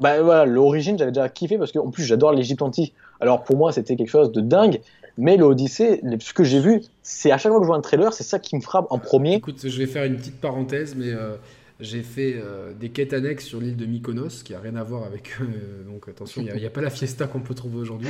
Bah 0.01 0.23
voilà, 0.23 0.47
l'origine, 0.47 0.99
j'avais 0.99 1.13
déjà 1.13 1.29
kiffé 1.29 1.59
parce 1.59 1.73
qu'en 1.73 1.91
plus, 1.91 2.05
j'adore 2.05 2.33
l'Égypte 2.33 2.63
antique. 2.63 2.95
Alors 3.21 3.45
pour 3.45 3.57
moi, 3.57 3.71
c'était 3.71 3.97
quelque 3.97 4.09
chose 4.09 4.33
de 4.33 4.41
dingue. 4.41 4.81
Mais 5.19 5.37
l'Odyssée, 5.37 6.01
ce 6.21 6.33
que 6.33 6.45
j'ai 6.45 6.61
vu, 6.61 6.81
c'est 7.03 7.31
à 7.31 7.37
chaque 7.37 7.53
fois 7.53 7.61
que 7.61 7.65
je 7.65 7.69
vois 7.69 7.77
un 7.77 7.83
trailer, 7.83 8.13
c'est 8.15 8.25
ça 8.25 8.39
qui 8.39 8.57
me 8.57 8.63
frappe 8.63 8.87
en 8.89 8.99
premier. 8.99 9.35
Écoute, 9.35 9.61
je 9.63 9.79
vais 9.79 9.87
faire 9.87 10.05
une 10.05 10.17
petite 10.17 10.41
parenthèse, 10.41 10.95
mais 10.97 11.11
euh, 11.11 11.37
j'ai 11.81 12.03
fait 12.03 12.35
euh, 12.37 12.73
des 12.75 12.91
quêtes 12.91 13.13
annexes 13.13 13.45
sur 13.45 13.61
l'île 13.61 13.77
de 13.77 13.87
Mykonos, 13.87 14.43
qui 14.45 14.55
a 14.55 14.61
rien 14.61 14.77
à 14.77 14.85
voir 14.85 15.05
avec. 15.05 15.33
Euh, 15.41 15.85
donc 15.85 16.09
attention, 16.09 16.43
il 16.43 16.55
n'y 16.55 16.67
a, 16.67 16.71
pas 16.71 16.81
la 16.81 16.91
fiesta 16.91 17.27
qu'on 17.27 17.41
peut 17.41 17.55
trouver 17.55 17.79
aujourd'hui. 17.79 18.09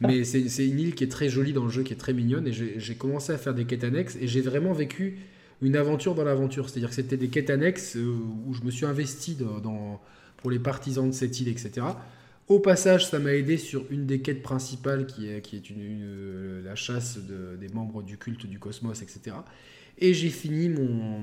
mais 0.00 0.24
c'est 0.24 0.66
une 0.66 0.78
île 0.78 0.94
qui 0.94 1.04
est 1.04 1.10
très 1.10 1.28
jolie 1.28 1.52
dans 1.52 1.64
le 1.64 1.70
jeu, 1.70 1.82
qui 1.82 1.92
est 1.92 1.96
très 1.96 2.12
mignonne. 2.12 2.46
Et 2.46 2.52
j'ai 2.52 2.94
commencé 2.94 3.32
à 3.32 3.38
faire 3.38 3.54
des 3.54 3.64
quêtes 3.64 3.84
annexes 3.84 4.16
et 4.20 4.28
j'ai 4.28 4.40
vraiment 4.40 4.72
vécu 4.72 5.18
une 5.62 5.76
aventure 5.76 6.14
dans 6.14 6.24
l'aventure. 6.24 6.68
C'est-à-dire 6.68 6.90
que 6.90 6.94
c'était 6.94 7.16
des 7.16 7.28
quêtes 7.28 7.50
annexes 7.50 7.96
où 7.96 8.52
je 8.54 8.62
me 8.62 8.70
suis 8.70 8.86
investi 8.86 9.36
dans 9.36 10.00
pour 10.36 10.50
les 10.50 10.58
partisans 10.58 11.08
de 11.08 11.14
cette 11.14 11.40
île, 11.40 11.48
etc. 11.48 11.86
Au 12.48 12.60
passage, 12.60 13.08
ça 13.08 13.18
m'a 13.18 13.34
aidé 13.34 13.56
sur 13.56 13.84
une 13.90 14.06
des 14.06 14.20
quêtes 14.20 14.42
principales 14.42 15.06
qui 15.06 15.28
est, 15.28 15.40
qui 15.40 15.56
est 15.56 15.68
une, 15.68 16.02
euh, 16.02 16.62
la 16.62 16.76
chasse 16.76 17.18
des 17.18 17.68
membres 17.70 18.02
du 18.02 18.18
culte 18.18 18.46
du 18.46 18.60
cosmos, 18.60 19.02
etc. 19.02 19.36
Et 19.98 20.12
j'ai 20.12 20.28
fini 20.28 20.68
mon, 20.68 21.20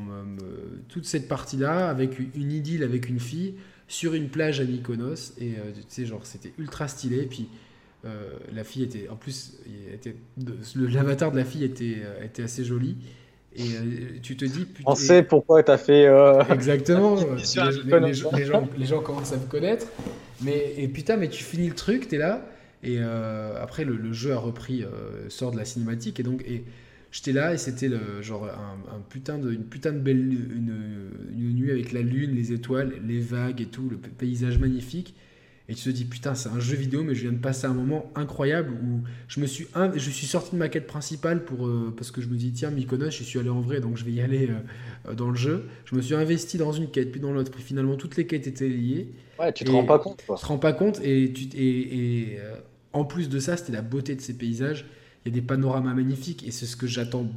toute 0.90 1.06
cette 1.06 1.28
partie-là 1.28 1.90
avec 1.90 2.18
une 2.20 2.52
idylle 2.52 2.84
avec 2.84 3.08
une 3.08 3.20
fille 3.20 3.56
sur 3.88 4.14
une 4.14 4.30
plage 4.30 4.60
à 4.60 4.64
Mykonos. 4.64 5.34
Et 5.40 5.54
euh, 5.54 5.72
tu 5.76 5.84
sais, 5.88 6.06
genre, 6.06 6.26
c'était 6.26 6.54
ultra 6.58 6.88
stylé. 6.88 7.26
Puis 7.26 7.50
euh, 8.06 8.34
la 8.52 8.64
fille 8.64 8.84
était, 8.84 9.08
en 9.10 9.16
plus, 9.16 9.60
l'avatar 10.76 11.32
de 11.32 11.38
la 11.38 11.46
fille 11.46 11.64
était, 11.64 12.02
était 12.24 12.44
assez 12.44 12.64
joli. 12.64 12.98
Et 13.56 13.62
euh, 13.62 14.20
tu 14.22 14.36
te 14.36 14.46
dis. 14.46 14.66
On 14.86 14.96
sait 14.96 15.24
pourquoi 15.24 15.62
tu 15.64 15.72
as 15.72 15.78
fait. 15.78 16.08
Euh, 16.08 16.42
Exactement. 16.52 17.16
les, 17.36 18.14
gens, 18.14 18.68
les, 18.78 18.86
gens, 18.86 19.02
commencent 19.02 19.34
à 19.34 19.38
me 19.38 19.46
connaître. 19.46 19.88
Mais, 20.42 20.74
et 20.78 20.88
putain, 20.88 21.18
mais 21.18 21.30
tu 21.30 21.44
finis 21.44 21.68
le 21.68 21.76
truc, 21.76 22.08
tu 22.08 22.16
es 22.16 22.18
là. 22.18 22.46
Et 22.82 22.98
euh, 23.00 23.62
après, 23.62 23.86
le, 23.86 24.12
jeu 24.12 24.34
a 24.34 24.38
repris, 24.38 24.84
sort 25.30 25.52
de 25.52 25.58
la 25.58 25.66
cinématique. 25.66 26.20
Et 26.20 26.24
donc, 26.24 26.44
et, 26.48 26.64
j'étais 27.14 27.32
là 27.32 27.54
et 27.54 27.58
c'était 27.58 27.90
genre 28.22 28.46
un, 28.46 29.00
putain 29.08 29.38
de, 29.38 29.54
une 29.54 29.64
putain 29.64 29.94
de 29.94 30.00
belle 30.00 30.18
une, 30.18 31.12
une, 31.38 31.54
nuit 31.54 31.72
avec 31.72 31.94
la 31.94 32.02
lune, 32.02 32.36
les 32.36 32.52
étoiles, 32.52 32.94
les 33.08 33.20
vagues 33.20 33.62
et 33.62 33.68
tout, 33.68 33.88
le 33.88 33.98
paysage 33.98 34.58
magnifique. 34.58 35.14
et 35.70 35.76
tu 35.76 35.84
te 35.84 35.90
dis 35.92 36.06
putain 36.06 36.34
c'est 36.34 36.50
un 36.50 36.60
jeu 36.60 36.76
vidéo 36.76 37.04
mais 37.04 37.14
je 37.14 37.22
viens 37.22 37.32
de 37.32 37.38
passer 37.38 37.68
un 37.68 37.74
moment 37.76 38.12
incroyable 38.16 38.72
où 38.72 39.02
je 39.28 39.40
me 39.40 39.46
suis 39.46 39.68
je 39.96 40.10
suis 40.10 40.26
sorti 40.26 40.52
de 40.54 40.58
ma 40.58 40.70
quête 40.70 40.88
principale 40.88 41.46
pour 41.46 41.68
euh, 41.68 41.94
parce 41.96 42.10
que 42.10 42.20
je 42.20 42.28
me 42.28 42.36
dis 42.36 42.52
tiens 42.52 42.72
Mykonos 42.72 43.12
je 43.12 43.24
suis 43.24 43.38
allé 43.38 43.50
en 43.50 43.62
vrai 43.62 43.80
donc 43.80 43.96
je 43.96 44.04
vais 44.04 44.12
y 44.12 44.22
aller 44.22 44.50
euh, 44.50 45.10
euh, 45.10 45.14
dans 45.14 45.30
le 45.30 45.36
jeu 45.36 45.66
je 45.86 45.96
me 45.96 46.02
suis 46.02 46.16
investi 46.16 46.58
dans 46.58 46.72
une 46.72 46.90
quête 46.90 47.12
puis 47.12 47.22
dans 47.22 47.32
l'autre 47.32 47.52
puis 47.52 47.62
finalement 47.62 47.96
toutes 47.96 48.18
les 48.18 48.26
quêtes 48.26 48.48
étaient 48.48 48.68
liées 48.68 49.14
ouais 49.40 49.54
tu 49.54 49.66
te 49.66 49.72
rends 49.72 49.86
pas 49.86 50.00
compte 50.00 50.24
quoi. 50.26 50.36
tu 50.36 50.42
te 50.42 50.48
rends 50.48 50.58
pas 50.58 50.74
compte 50.74 51.00
et 51.04 51.32
tu 51.32 51.44
et, 51.56 52.40
en 52.92 53.06
plus 53.06 53.30
de 53.30 53.40
ça 53.40 53.56
c'était 53.56 53.74
la 53.74 53.84
beauté 53.84 54.16
de 54.16 54.22
ces 54.22 54.34
paysages 54.34 54.86
il 55.26 55.30
y 55.30 55.32
a 55.32 55.36
des 55.40 55.46
panoramas 55.46 55.94
magnifiques 55.94 56.46
et 56.48 56.52
c'est 56.52 56.66
ce 56.66 56.76
que 56.76 56.88
j'attends. 56.88 57.28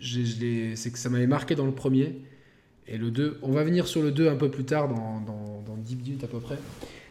C'est 0.00 0.90
que 0.90 0.98
ça 0.98 1.08
m'avait 1.08 1.26
marqué 1.26 1.54
dans 1.54 1.66
le 1.66 1.72
premier. 1.72 2.22
Et 2.88 2.98
le 2.98 3.10
2 3.10 3.40
on 3.42 3.50
va 3.50 3.64
venir 3.64 3.88
sur 3.88 4.02
le 4.02 4.12
2 4.12 4.28
un 4.28 4.36
peu 4.36 4.50
plus 4.50 4.64
tard 4.64 4.88
dans, 4.88 5.20
dans, 5.20 5.62
dans 5.66 5.76
10 5.76 5.96
minutes 5.96 6.24
à 6.24 6.28
peu 6.28 6.38
près. 6.38 6.58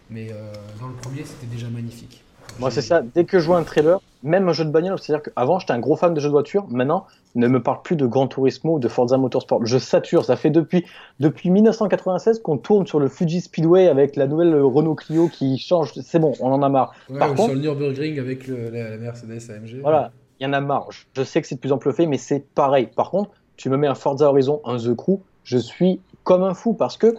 Mais 0.10 0.30
euh, 0.32 0.54
dans 0.80 0.88
le 0.88 0.96
premier, 0.96 1.24
c'était 1.26 1.48
déjà 1.48 1.70
magnifique. 1.70 2.22
Moi, 2.60 2.72
c'est 2.72 2.82
ça. 2.82 3.02
Dès 3.02 3.26
que 3.26 3.40
je 3.40 3.46
vois 3.48 3.58
un 3.58 3.64
trailer, 3.64 4.00
même 4.24 4.48
un 4.48 4.54
jeu 4.54 4.66
de 4.66 4.70
bagnole, 4.70 4.98
c'est-à-dire 5.00 5.24
qu'avant, 5.24 5.60
j'étais 5.60 5.74
un 5.74 5.80
gros 5.80 5.96
fan 5.96 6.14
de 6.14 6.20
jeux 6.20 6.30
de 6.30 6.34
voiture. 6.34 6.66
Maintenant, 6.70 7.06
ne 7.36 7.48
me 7.48 7.62
parle 7.62 7.82
plus 7.82 7.96
de 7.96 8.06
Gran 8.06 8.28
Turismo 8.28 8.76
ou 8.76 8.80
de 8.80 8.88
Forza 8.88 9.18
Motorsport. 9.18 9.66
Je 9.66 9.78
sature. 9.78 10.26
Ça 10.26 10.36
fait 10.36 10.50
depuis, 10.50 10.86
depuis 11.20 11.50
1996 11.50 12.40
qu'on 12.40 12.58
tourne 12.58 12.88
sur 12.88 13.00
le 13.00 13.08
Fuji 13.08 13.42
Speedway 13.42 13.88
avec 13.88 14.16
la 14.16 14.28
nouvelle 14.28 14.56
Renault 14.56 14.96
Clio 14.96 15.28
qui 15.28 15.58
change. 15.58 15.94
C'est 16.02 16.20
bon, 16.20 16.34
on 16.40 16.52
en 16.52 16.64
a 16.64 16.70
marre. 16.70 16.94
Par 17.20 17.30
contre, 17.30 17.44
sur 17.44 17.54
le 17.54 17.60
Nürburgring 17.60 18.20
avec 18.20 18.48
la, 18.48 18.98
Mercedes 18.98 19.50
AMG. 19.50 19.82
Voilà, 19.82 20.12
il 20.40 20.46
y 20.46 20.48
en 20.48 20.54
a 20.54 20.62
marre. 20.62 20.88
Je 21.14 21.24
sais 21.24 21.42
que 21.42 21.48
c'est 21.48 21.56
de 21.56 21.60
plus 21.60 21.72
en 21.72 21.78
plus 21.78 21.92
fait, 21.94 22.06
mais 22.06 22.18
c'est 22.18 22.46
pareil. 22.54 22.88
Par 22.96 23.12
contre, 23.12 23.32
tu 23.58 23.70
me 23.70 23.78
mets 23.78 23.88
un 23.88 23.96
Forza 23.96 24.30
Horizon, 24.30 24.62
un 24.66 24.78
The 24.78 24.96
Crew, 24.96 25.20
je 25.44 25.58
suis 25.58 26.00
comme 26.24 26.44
un 26.44 26.54
fou 26.54 26.74
parce 26.74 26.98
que 26.98 27.16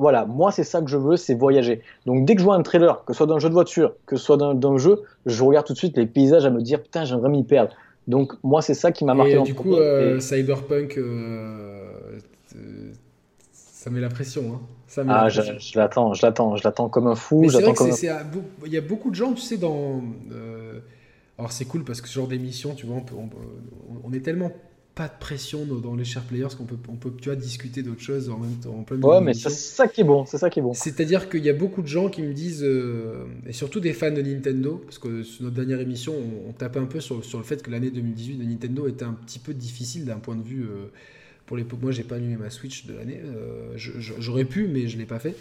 voilà, 0.00 0.24
moi 0.24 0.50
c'est 0.50 0.64
ça 0.64 0.80
que 0.80 0.88
je 0.88 0.96
veux, 0.96 1.16
c'est 1.16 1.34
voyager. 1.34 1.82
Donc 2.06 2.24
dès 2.24 2.34
que 2.34 2.40
je 2.40 2.44
vois 2.44 2.56
un 2.56 2.62
trailer, 2.62 3.04
que 3.04 3.12
ce 3.12 3.18
soit 3.18 3.26
d'un 3.26 3.38
jeu 3.38 3.50
de 3.50 3.54
voiture, 3.54 3.94
que 4.06 4.16
ce 4.16 4.24
soit 4.24 4.38
d'un 4.38 4.78
jeu, 4.78 5.02
je 5.26 5.44
regarde 5.44 5.66
tout 5.66 5.74
de 5.74 5.78
suite 5.78 5.96
les 5.98 6.06
paysages 6.06 6.46
à 6.46 6.50
me 6.50 6.62
dire 6.62 6.82
putain 6.82 7.04
j'aimerais 7.04 7.28
m'y 7.28 7.44
perdre. 7.44 7.74
Donc 8.08 8.32
moi 8.42 8.62
c'est 8.62 8.74
ça 8.74 8.92
qui 8.92 9.04
m'a 9.04 9.12
marqué. 9.12 9.34
Et 9.34 9.42
du 9.42 9.54
coup, 9.54 9.74
euh, 9.74 10.18
Cyberpunk, 10.18 10.96
euh, 10.96 12.18
ça 13.52 13.90
met 13.90 14.00
la 14.00 14.08
pression. 14.08 14.54
Hein. 14.54 14.60
Ça 14.86 15.04
ah, 15.06 15.28
je, 15.28 15.42
l'attends, 15.78 16.14
je 16.14 16.26
l'attends, 16.26 16.56
je 16.56 16.64
l'attends 16.64 16.88
comme 16.88 17.06
un 17.06 17.14
fou. 17.14 17.44
Il 17.44 18.72
y 18.72 18.76
a 18.76 18.80
beaucoup 18.80 19.10
de 19.10 19.14
gens, 19.14 19.34
tu 19.34 19.42
sais, 19.42 19.58
dans. 19.58 20.00
Euh, 20.32 20.80
alors 21.38 21.52
c'est 21.52 21.66
cool 21.66 21.84
parce 21.84 22.00
que 22.00 22.08
ce 22.08 22.14
genre 22.14 22.26
d'émission, 22.26 22.74
tu 22.74 22.86
vois, 22.86 22.96
on, 23.16 23.28
on 24.02 24.12
est 24.12 24.20
tellement 24.20 24.50
pas 25.00 25.08
de 25.08 25.18
pression 25.18 25.64
dans 25.64 25.94
les 25.94 26.04
chers 26.04 26.24
players 26.24 26.48
qu'on 26.58 26.66
peut, 26.66 26.76
on 26.90 26.96
peut 26.96 27.10
tu 27.18 27.30
vois, 27.30 27.36
discuter 27.36 27.82
d'autres 27.82 28.02
choses 28.02 28.28
en 28.28 28.36
même 28.36 28.56
temps. 28.56 28.74
En 28.74 28.82
plein 28.82 29.00
ouais, 29.00 29.22
mais 29.22 29.32
c'est 29.32 29.48
ça 29.48 29.88
qui 29.88 30.02
est 30.02 30.04
bon, 30.04 30.26
c'est 30.26 30.36
ça 30.36 30.50
qui 30.50 30.58
est 30.58 30.62
bon. 30.62 30.74
C'est-à-dire 30.74 31.30
qu'il 31.30 31.42
y 31.42 31.48
a 31.48 31.54
beaucoup 31.54 31.80
de 31.80 31.86
gens 31.86 32.10
qui 32.10 32.20
me 32.20 32.34
disent, 32.34 32.62
euh, 32.62 33.24
et 33.46 33.54
surtout 33.54 33.80
des 33.80 33.94
fans 33.94 34.10
de 34.10 34.20
Nintendo, 34.20 34.82
parce 34.84 34.98
que 34.98 35.22
sur 35.22 35.44
notre 35.44 35.56
dernière 35.56 35.80
émission, 35.80 36.14
on, 36.46 36.52
tapait 36.52 36.80
un 36.80 36.84
peu 36.84 37.00
sur, 37.00 37.24
sur 37.24 37.38
le 37.38 37.44
fait 37.44 37.62
que 37.62 37.70
l'année 37.70 37.90
2018 37.90 38.36
de 38.36 38.44
Nintendo 38.44 38.88
était 38.88 39.06
un 39.06 39.14
petit 39.14 39.38
peu 39.38 39.54
difficile 39.54 40.04
d'un 40.04 40.18
point 40.18 40.36
de 40.36 40.42
vue. 40.42 40.64
Euh, 40.64 40.90
pour 41.46 41.56
les, 41.56 41.64
moi, 41.80 41.92
j'ai 41.92 42.04
pas 42.04 42.16
allumé 42.16 42.36
ma 42.36 42.50
Switch 42.50 42.84
de 42.84 42.92
l'année. 42.92 43.22
Euh, 43.24 43.72
j'aurais 43.76 44.44
pu, 44.44 44.68
mais 44.68 44.86
je 44.86 44.98
l'ai 44.98 45.06
pas 45.06 45.18
fait 45.18 45.34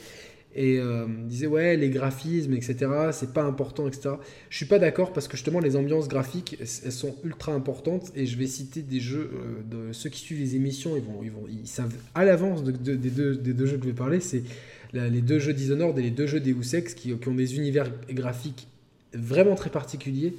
et 0.55 0.79
euh, 0.79 1.05
disait 1.25 1.45
ouais 1.45 1.77
les 1.77 1.89
graphismes 1.89 2.53
etc 2.53 2.91
c'est 3.11 3.33
pas 3.33 3.43
important 3.43 3.87
etc 3.87 4.15
je 4.49 4.57
suis 4.57 4.65
pas 4.65 4.79
d'accord 4.79 5.13
parce 5.13 5.27
que 5.27 5.37
justement 5.37 5.59
les 5.59 5.75
ambiances 5.75 6.07
graphiques 6.07 6.57
elles 6.59 6.91
sont 6.91 7.15
ultra 7.23 7.53
importantes 7.53 8.11
et 8.15 8.25
je 8.25 8.37
vais 8.37 8.47
citer 8.47 8.81
des 8.81 8.99
jeux 8.99 9.29
euh, 9.73 9.93
ceux 9.93 10.09
qui 10.09 10.19
suivent 10.21 10.39
les 10.39 10.55
émissions 10.55 10.95
ils 10.97 11.03
vont 11.03 11.19
ils 11.21 11.31
vont 11.31 11.45
ils 11.47 11.67
savent 11.67 11.93
à 12.15 12.25
l'avance 12.25 12.63
de, 12.63 12.71
des, 12.71 12.95
deux, 13.09 13.35
des, 13.35 13.53
deux, 13.53 13.65
jeux 13.67 13.77
que 13.77 13.83
je 13.83 13.89
vais 13.89 13.95
parler 13.95 14.19
c'est 14.19 14.43
les 14.91 15.21
deux 15.21 15.37
jeux 15.37 15.53
Dishonored 15.53 15.99
et 15.99 16.01
les 16.01 16.09
deux 16.09 16.25
jeux 16.25 16.39
Deus 16.39 16.73
Ex 16.73 16.95
qui, 16.95 17.15
qui 17.15 17.27
ont 17.27 17.35
des 17.35 17.55
univers 17.55 17.91
graphiques 18.09 18.67
vraiment 19.13 19.53
très 19.53 19.69
particuliers 19.69 20.33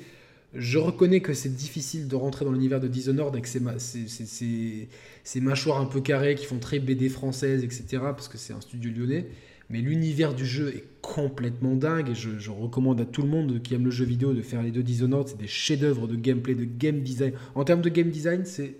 je 0.55 0.79
reconnais 0.79 1.21
que 1.21 1.33
c'est 1.33 1.55
difficile 1.55 2.09
de 2.09 2.17
rentrer 2.17 2.45
dans 2.45 2.51
l'univers 2.53 2.81
de 2.81 2.89
Dishonored 2.89 3.35
avec 3.35 3.47
ces, 3.47 3.61
ces, 3.79 4.89
ces, 5.23 5.41
mâchoires 5.41 5.81
un 5.81 5.85
peu 5.85 6.01
carrées 6.01 6.35
qui 6.35 6.45
font 6.45 6.59
très 6.59 6.81
BD 6.81 7.09
française, 7.09 7.63
etc. 7.63 7.85
Parce 8.01 8.27
que 8.27 8.37
c'est 8.37 8.53
un 8.53 8.61
studio 8.61 8.91
lyonnais. 8.91 9.27
Mais 9.71 9.81
l'univers 9.81 10.35
du 10.35 10.45
jeu 10.45 10.75
est 10.75 10.85
complètement 11.01 11.77
dingue 11.77 12.11
et 12.11 12.15
je, 12.15 12.51
recommande 12.51 13.01
à 13.01 13.05
tout 13.05 13.23
le 13.23 13.29
monde 13.29 13.63
qui 13.63 13.75
aime 13.75 13.85
le 13.85 13.91
jeu 13.91 14.05
vidéo 14.05 14.35
de 14.35 14.43
faire 14.43 14.63
les 14.63 14.73
deux 14.73 14.83
Dishonored. 14.83 15.29
C'est 15.29 15.39
des 15.39 15.47
chefs-d'œuvre 15.47 16.09
de 16.09 16.17
gameplay, 16.17 16.55
de 16.55 16.65
game 16.65 17.01
design. 17.01 17.33
En 17.55 17.65
termes 17.65 17.81
de 17.81 17.89
game 17.89 18.11
design, 18.11 18.45
c'est 18.45 18.77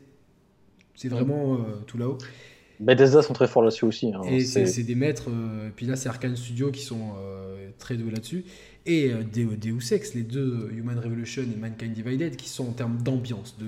c'est 0.97 1.09
vraiment 1.09 1.55
euh, 1.55 1.59
tout 1.87 1.97
là-haut. 1.97 2.19
Bethesda 2.81 3.23
sont 3.23 3.33
très 3.33 3.47
forts 3.47 3.63
là-dessus 3.63 3.85
aussi. 3.85 4.13
Hein. 4.13 4.23
Et 4.29 4.41
c'est 4.41 4.83
des 4.83 4.95
maîtres. 4.95 5.31
Euh, 5.31 5.71
puis 5.75 5.87
là, 5.87 5.97
c'est 5.97 6.09
Arkane 6.09 6.37
Studio 6.37 6.71
qui 6.71 6.83
sont 6.83 7.15
euh, 7.19 7.71
très 7.79 7.97
doués 7.97 8.11
là-dessus. 8.11 8.45
Et 8.87 9.13
Deus 9.13 9.93
Ex, 9.93 10.15
les 10.15 10.23
deux 10.23 10.71
Human 10.73 10.99
Revolution 10.99 11.43
et 11.43 11.61
Mankind 11.61 11.93
Divided, 11.93 12.37
qui 12.37 12.49
sont 12.49 12.69
en 12.69 12.73
termes 12.73 12.97
d'ambiance, 13.03 13.57
de, 13.59 13.67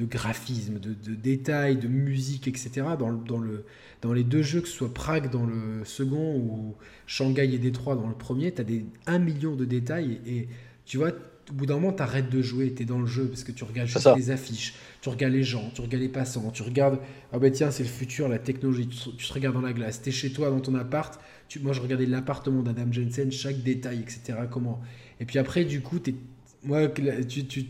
de, 0.00 0.04
graphisme, 0.04 0.80
de, 0.80 0.92
de, 0.92 1.14
détails, 1.14 1.76
de 1.76 1.86
musique, 1.86 2.48
etc. 2.48 2.70
Dans, 2.98 3.12
dans 3.12 3.38
le, 3.38 3.64
dans 4.02 4.12
les 4.12 4.24
deux 4.24 4.42
jeux, 4.42 4.60
que 4.60 4.68
ce 4.68 4.74
soit 4.74 4.92
Prague 4.92 5.30
dans 5.30 5.46
le 5.46 5.84
second 5.84 6.36
ou 6.36 6.74
Shanghai 7.06 7.54
et 7.54 7.58
Détroit 7.58 7.96
dans 7.96 8.08
le 8.08 8.14
premier, 8.14 8.52
tu 8.52 8.60
as 8.60 8.64
des 8.64 8.84
1 9.06 9.18
million 9.18 9.54
de 9.54 9.64
détails 9.64 10.20
et, 10.26 10.48
tu 10.84 10.96
vois, 10.96 11.12
au 11.50 11.52
bout 11.52 11.66
d'un 11.66 11.74
moment, 11.74 11.92
tu 11.92 12.02
arrêtes 12.02 12.30
de 12.30 12.42
jouer, 12.42 12.72
tu 12.74 12.82
es 12.82 12.86
dans 12.86 13.00
le 13.00 13.06
jeu 13.06 13.26
parce 13.26 13.44
que 13.44 13.52
tu 13.52 13.64
regardes 13.64 13.88
juste 13.88 14.08
les 14.16 14.30
affiches, 14.30 14.74
tu 15.00 15.08
regardes 15.08 15.32
les 15.32 15.42
gens, 15.42 15.70
tu 15.74 15.80
regardes 15.80 16.02
les 16.02 16.08
passants, 16.08 16.50
tu 16.50 16.62
regardes, 16.62 16.98
ah 17.32 17.38
ben 17.38 17.50
tiens, 17.50 17.70
c'est 17.70 17.82
le 17.82 17.88
futur, 17.88 18.28
la 18.28 18.38
technologie, 18.38 18.88
tu, 18.88 19.26
te 19.26 19.32
regardes 19.32 19.54
dans 19.54 19.60
la 19.60 19.72
glace, 19.72 20.00
tu 20.02 20.08
es 20.08 20.12
chez 20.12 20.32
toi, 20.32 20.50
dans 20.50 20.60
ton 20.60 20.74
appart, 20.76 21.20
tu, 21.50 21.58
moi 21.58 21.72
je 21.72 21.80
regardais 21.80 22.06
l'appartement 22.06 22.62
d'Adam 22.62 22.90
Jensen, 22.90 23.30
chaque 23.32 23.62
détail, 23.62 23.98
etc. 24.00 24.38
Comment. 24.50 24.80
Et 25.18 25.24
puis 25.24 25.38
après, 25.38 25.64
du 25.64 25.80
coup, 25.82 25.98
es, 26.06 26.14
moi, 26.62 26.88
tu, 27.28 27.44
tu, 27.44 27.66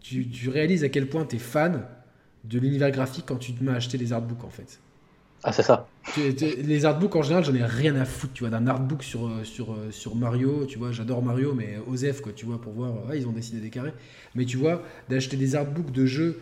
tu, 0.00 0.28
tu 0.28 0.48
réalises 0.50 0.84
à 0.84 0.90
quel 0.90 1.08
point 1.08 1.24
tu 1.24 1.36
es 1.36 1.38
fan 1.38 1.86
de 2.44 2.58
l'univers 2.58 2.90
graphique 2.90 3.24
quand 3.26 3.38
tu 3.38 3.54
te 3.54 3.64
mets 3.64 3.72
à 3.72 3.76
acheter 3.76 3.96
les 3.96 4.12
artbooks 4.12 4.44
en 4.44 4.50
fait. 4.50 4.78
Ah, 5.42 5.52
c'est 5.52 5.62
ça. 5.62 5.88
Les 6.18 6.84
artbooks 6.84 7.16
en 7.16 7.22
général, 7.22 7.44
j'en 7.44 7.54
ai 7.54 7.64
rien 7.64 7.96
à 7.96 8.04
foutre, 8.04 8.34
tu 8.34 8.42
vois, 8.42 8.50
d'un 8.50 8.66
artbook 8.66 9.02
sur, 9.02 9.26
euh, 9.26 9.44
sur, 9.44 9.72
euh, 9.72 9.90
sur 9.90 10.14
Mario, 10.14 10.66
tu 10.66 10.78
vois, 10.78 10.92
j'adore 10.92 11.22
Mario, 11.22 11.54
mais 11.54 11.78
Osef, 11.88 12.20
quoi, 12.20 12.32
tu 12.32 12.44
vois, 12.44 12.60
pour 12.60 12.74
voir, 12.74 13.14
ils 13.14 13.26
ont 13.26 13.32
dessiné 13.32 13.62
des 13.62 13.70
carrés. 13.70 13.94
Mais 14.34 14.44
tu 14.44 14.58
vois, 14.58 14.82
d'acheter 15.08 15.38
des 15.38 15.54
artbooks 15.56 15.90
de 15.92 16.04
jeux 16.04 16.40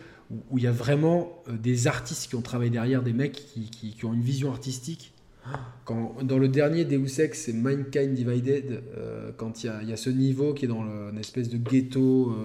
où 0.51 0.57
il 0.57 0.65
y 0.65 0.67
a 0.67 0.71
vraiment 0.73 1.41
euh, 1.47 1.53
des 1.57 1.87
artistes 1.87 2.27
qui 2.27 2.35
ont 2.35 2.41
travaillé 2.41 2.69
derrière, 2.69 3.01
des 3.01 3.13
mecs 3.13 3.31
qui, 3.31 3.69
qui, 3.69 4.05
ont 4.05 4.13
une 4.13 4.21
vision 4.21 4.51
artistique. 4.51 5.13
Quand, 5.85 6.23
dans 6.23 6.37
le 6.37 6.47
dernier 6.47 6.85
Deus 6.85 7.19
Ex, 7.19 7.45
c'est 7.45 7.53
Mankind 7.53 8.13
Divided, 8.13 8.83
quand 9.37 9.63
il 9.63 9.67
y 9.87 9.93
a, 9.93 9.97
ce 9.97 10.09
niveau 10.09 10.53
qui 10.53 10.65
est 10.65 10.67
dans 10.67 10.83
une 10.83 11.17
espèce 11.17 11.49
de 11.49 11.57
ghetto, 11.57 12.35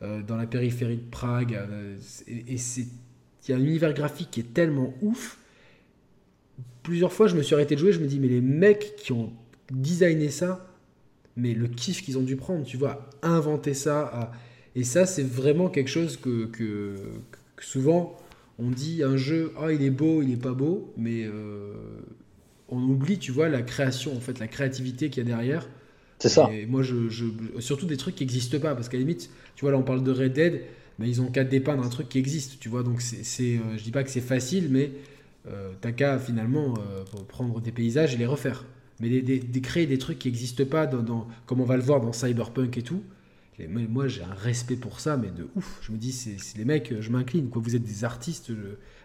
dans 0.00 0.36
la 0.36 0.46
périphérie 0.46 0.96
de 0.96 1.10
Prague, 1.10 1.58
et, 2.26 2.56
il 2.56 3.50
y 3.50 3.52
a 3.52 3.56
un 3.56 3.64
univers 3.64 3.94
graphique 3.94 4.30
qui 4.32 4.40
est 4.40 4.52
tellement 4.54 4.92
ouf 5.02 5.40
plusieurs 6.82 7.12
fois, 7.12 7.26
je 7.26 7.36
me 7.36 7.42
suis 7.42 7.54
arrêté 7.54 7.74
de 7.74 7.80
jouer, 7.80 7.92
je 7.92 8.00
me 8.00 8.06
dis, 8.06 8.18
mais 8.18 8.28
les 8.28 8.40
mecs 8.40 8.96
qui 8.96 9.12
ont 9.12 9.32
designé 9.70 10.30
ça, 10.30 10.66
mais 11.36 11.54
le 11.54 11.68
kiff 11.68 12.02
qu'ils 12.02 12.18
ont 12.18 12.22
dû 12.22 12.36
prendre, 12.36 12.64
tu 12.64 12.76
vois, 12.76 13.08
inventer 13.22 13.74
ça. 13.74 14.32
Et 14.74 14.84
ça, 14.84 15.06
c'est 15.06 15.22
vraiment 15.22 15.68
quelque 15.68 15.88
chose 15.88 16.16
que, 16.16 16.46
que, 16.46 16.96
souvent, 17.60 18.16
on 18.58 18.70
dit 18.70 19.02
un 19.02 19.16
jeu, 19.16 19.52
ah, 19.58 19.72
il 19.72 19.82
est 19.82 19.90
beau, 19.90 20.22
il 20.22 20.32
est 20.32 20.42
pas 20.42 20.52
beau, 20.52 20.92
mais 20.96 21.24
euh, 21.24 21.74
on 22.70 22.80
oublie, 22.80 23.18
tu 23.18 23.32
vois, 23.32 23.48
la 23.48 23.62
création, 23.62 24.16
en 24.16 24.20
fait, 24.20 24.38
la 24.38 24.46
créativité 24.46 25.10
qu'il 25.10 25.22
y 25.22 25.26
a 25.26 25.28
derrière. 25.28 25.68
C'est 26.18 26.28
ça. 26.28 26.50
Et 26.52 26.66
moi, 26.66 26.82
je, 26.82 27.08
surtout 27.58 27.86
des 27.86 27.96
trucs 27.96 28.14
qui 28.14 28.24
n'existent 28.24 28.58
pas, 28.58 28.74
parce 28.74 28.88
qu'à 28.88 28.96
la 28.96 29.00
limite, 29.00 29.30
tu 29.56 29.64
vois, 29.64 29.72
là, 29.72 29.78
on 29.78 29.82
parle 29.82 30.04
de 30.04 30.12
Red 30.12 30.32
Dead, 30.32 30.62
mais 30.98 31.08
ils 31.08 31.20
ont 31.22 31.26
qu'à 31.26 31.44
dépeindre 31.44 31.82
un 31.82 31.88
truc 31.88 32.08
qui 32.08 32.18
existe, 32.18 32.60
tu 32.60 32.68
vois. 32.68 32.82
Donc, 32.82 33.00
c'est, 33.00 33.56
euh, 33.56 33.76
je 33.76 33.82
dis 33.82 33.90
pas 33.90 34.04
que 34.04 34.10
c'est 34.10 34.20
facile, 34.20 34.68
mais 34.70 34.92
euh, 35.48 35.72
t'as 35.80 35.92
qu'à 35.92 36.18
finalement 36.18 36.74
euh, 36.78 37.04
prendre 37.28 37.60
des 37.60 37.72
paysages 37.72 38.14
et 38.14 38.18
les 38.18 38.26
refaire. 38.26 38.66
Mais 39.00 39.22
des, 39.22 39.60
créer 39.62 39.86
des 39.86 39.96
trucs 39.96 40.18
qui 40.18 40.28
n'existent 40.28 40.66
pas, 40.66 40.86
dans, 40.86 41.26
comme 41.46 41.62
on 41.62 41.64
va 41.64 41.78
le 41.78 41.82
voir 41.82 42.02
dans 42.02 42.12
Cyberpunk 42.12 42.76
et 42.76 42.82
tout. 42.82 43.02
moi, 43.70 44.08
j'ai 44.08 44.22
un 44.22 44.34
respect 44.34 44.76
pour 44.76 45.00
ça, 45.00 45.16
mais 45.16 45.28
de 45.28 45.48
ouf. 45.56 45.78
Je 45.80 45.90
me 45.90 45.96
dis, 45.96 46.12
c'est 46.12 46.36
les 46.58 46.66
mecs, 46.66 46.92
je 47.00 47.10
m'incline. 47.10 47.48
Quoi, 47.48 47.62
vous 47.64 47.74
êtes 47.74 47.82
des 47.82 48.04
artistes. 48.04 48.52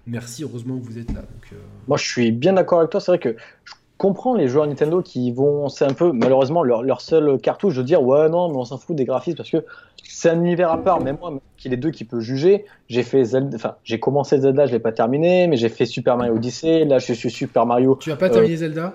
Merci, 0.08 0.44
heureusement 0.44 0.78
que 0.78 0.86
vous 0.86 0.98
êtes 0.98 1.12
là. 1.14 1.22
Euh. 1.54 1.56
Moi, 1.88 1.98
je 1.98 2.08
suis 2.08 2.32
bien 2.32 2.54
d'accord 2.54 2.80
avec 2.80 2.92
toi. 2.92 3.00
C'est 3.00 3.12
vrai 3.12 3.20
que 3.20 3.36
je 3.64 3.74
comprends 3.98 4.36
les 4.36 4.48
joueurs 4.48 4.68
Nintendo 4.68 5.02
qui 5.02 5.32
vont, 5.32 5.70
c'est 5.70 5.86
un 5.86 5.94
peu 5.94 6.12
malheureusement 6.12 6.64
leur, 6.64 6.84
leur 6.84 7.02
seule 7.02 7.40
cartouche 7.40 7.76
de 7.76 7.82
dire 7.82 8.04
ouais 8.04 8.30
non, 8.30 8.50
mais 8.50 8.58
on 8.58 8.66
s'en 8.66 8.78
fout 8.78 8.96
des 8.96 9.06
graphismes 9.06 9.38
parce 9.38 9.50
que 9.50 9.66
c'est 10.04 10.30
un 10.30 10.40
univers 10.40 10.72
à 10.72 10.84
part. 10.84 11.02
Mais 11.02 11.14
moi, 11.14 11.34
qui 11.58 11.70
les 11.70 11.78
deux 11.78 11.92
qui 11.92 12.04
peut 12.04 12.20
juger, 12.20 12.66
j'ai 12.88 13.04
fait 13.04 13.24
Zelda, 13.24 13.56
enfin 13.56 13.76
j'ai 13.84 14.00
commencé 14.00 14.40
Zelda, 14.40 14.66
je 14.66 14.72
l'ai 14.74 14.80
pas 14.80 14.92
terminé, 14.92 15.48
mais 15.48 15.58
j'ai 15.58 15.70
fait 15.70 15.86
Super 15.86 16.18
Mario 16.18 16.36
Odyssey. 16.36 16.86
Là, 16.86 17.00
je 17.00 17.14
suis 17.14 17.32
Super 17.32 17.66
Mario. 17.66 17.98
Tu 18.00 18.12
as 18.12 18.16
pas 18.16 18.30
terminé 18.30 18.54
euh, 18.54 18.58
Zelda? 18.58 18.94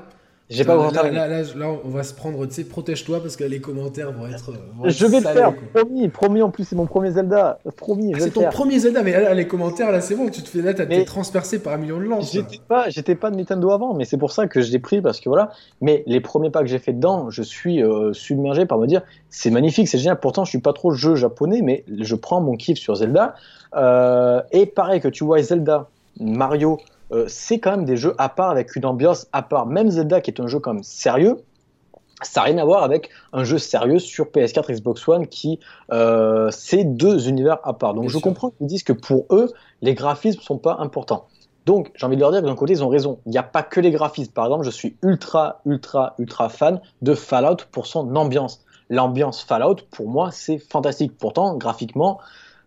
J'ai 0.51 0.65
pas 0.65 0.75
là, 0.91 1.11
là, 1.11 1.29
là, 1.29 1.43
là, 1.55 1.67
on 1.85 1.89
va 1.91 2.03
se 2.03 2.13
prendre, 2.13 2.45
tu 2.47 2.53
sais, 2.55 2.65
protège-toi 2.65 3.21
parce 3.21 3.37
que 3.37 3.45
les 3.45 3.61
commentaires 3.61 4.11
vont 4.11 4.27
être. 4.27 4.51
vont 4.77 4.85
être 4.87 4.91
Je 4.91 5.07
vais 5.07 5.21
le 5.21 5.23
faire, 5.23 5.55
quoi. 5.55 5.83
promis, 5.85 6.09
promis 6.09 6.43
en 6.43 6.51
plus, 6.51 6.65
c'est 6.65 6.75
mon 6.75 6.87
premier 6.87 7.13
Zelda, 7.13 7.61
promis, 7.77 8.11
Ah, 8.13 8.15
je 8.15 8.15
vais 8.17 8.21
c'est 8.23 8.27
le 8.27 8.33
ton 8.35 8.41
faire. 8.41 8.51
premier 8.51 8.79
Zelda, 8.81 9.03
mais 9.05 9.13
là, 9.13 9.33
les 9.33 9.47
commentaires, 9.47 9.93
là, 9.93 10.01
c'est 10.01 10.17
bon, 10.17 10.29
tu 10.29 10.43
te 10.43 10.49
fais 10.49 10.61
là, 10.61 10.75
t'as 10.75 10.85
été 10.85 11.05
transpercé 11.05 11.61
par 11.63 11.75
un 11.75 11.77
million 11.77 11.99
de 11.99 12.03
lances. 12.05 12.33
J'étais 12.33 12.59
pas, 12.67 12.89
j'étais 12.91 13.15
pas 13.15 13.31
de 13.31 13.37
Nintendo 13.37 13.71
avant, 13.71 13.95
mais 13.95 14.05
c'est 14.05 14.17
pour 14.19 14.33
ça 14.33 14.49
que 14.49 14.61
je 14.61 14.73
l'ai 14.73 14.81
pris 14.81 15.01
parce 15.01 15.21
que 15.21 15.29
voilà. 15.29 15.51
Mais 15.81 16.03
les 16.07 16.21
premiers 16.21 16.51
pas 16.51 16.61
que 16.63 16.67
j'ai 16.69 16.81
fait 16.81 16.95
dedans, 16.95 17.31
je 17.31 17.43
suis 17.43 17.81
euh, 17.83 18.13
submergé 18.13 18.67
par 18.67 18.79
me 18.79 18.89
dire 18.89 19.03
c'est 19.29 19.51
magnifique, 19.51 19.87
c'est 19.87 19.99
génial. 19.99 20.19
Pourtant, 20.19 20.45
je 20.45 20.51
suis 20.51 20.59
pas 20.61 20.73
trop 20.73 20.91
jeu 20.91 21.15
japonais, 21.15 21.61
mais 21.63 21.85
je 21.97 22.15
prends 22.17 22.41
mon 22.41 22.57
kiff 22.57 22.77
sur 22.79 22.97
Zelda. 22.97 23.37
Euh, 23.77 24.43
et 24.51 24.67
pareil 24.67 25.01
que 25.01 25.07
tu 25.07 25.23
vois 25.23 25.41
Zelda, 25.43 25.87
Mario, 26.19 26.79
euh, 27.13 27.25
c'est 27.29 27.59
quand 27.59 27.73
même 27.73 27.85
des 27.85 27.97
jeux 27.97 28.15
à 28.19 28.29
part 28.29 28.51
avec 28.51 28.77
une 28.77 28.87
ambiance 28.87 29.27
à 29.33 29.43
part. 29.43 29.67
Même 29.67 29.91
Zelda 29.91 30.21
qui 30.21 30.31
est 30.31 30.41
un 30.41 30.47
jeu 30.47 30.59
comme 30.59 30.83
sérieux. 30.83 31.43
Ça 32.23 32.41
n'a 32.41 32.45
rien 32.47 32.59
à 32.59 32.65
voir 32.65 32.83
avec 32.83 33.09
un 33.33 33.45
jeu 33.45 33.57
sérieux 33.57 33.99
sur 33.99 34.27
PS4, 34.27 34.71
Xbox 34.73 35.09
One 35.09 35.27
qui 35.27 35.59
euh, 35.91 36.51
c'est 36.51 36.85
deux 36.85 37.29
univers 37.29 37.59
à 37.65 37.73
part. 37.73 37.95
Donc 37.95 38.05
Bien 38.05 38.11
je 38.13 38.19
sûr. 38.19 38.23
comprends 38.23 38.51
qu'ils 38.51 38.67
disent 38.67 38.83
que 38.83 38.93
pour 38.93 39.25
eux 39.31 39.51
les 39.81 39.95
graphismes 39.95 40.41
sont 40.41 40.59
pas 40.59 40.77
importants. 40.81 41.27
Donc, 41.67 41.93
j'ai 41.95 42.07
envie 42.07 42.17
de 42.17 42.21
leur 42.21 42.33
dire 42.33 42.41
que 42.41 42.47
d'un 42.47 42.55
côté, 42.55 42.73
ils 42.73 42.83
ont 42.83 42.89
raison. 42.89 43.21
Il 43.27 43.33
n'y 43.33 43.39
a 43.39 43.43
pas 43.43 43.63
que 43.63 43.81
les 43.81 43.91
graphismes. 43.91 44.33
Par 44.33 44.47
exemple, 44.47 44.65
je 44.65 44.71
suis 44.71 44.97
ultra, 45.03 45.61
ultra, 45.67 46.15
ultra 46.19 46.49
fan 46.49 46.81
de 47.03 47.15
Fallout 47.15 47.59
pour 47.71 47.87
son 47.87 48.17
ambiance. 48.17 48.65
L'ambiance 48.89 49.43
Fallout, 49.43 49.77
pour 49.91 50.09
moi, 50.09 50.31
c'est 50.33 50.59
fantastique. 50.59 51.17
Pourtant, 51.19 51.57
graphiquement, 51.57 52.19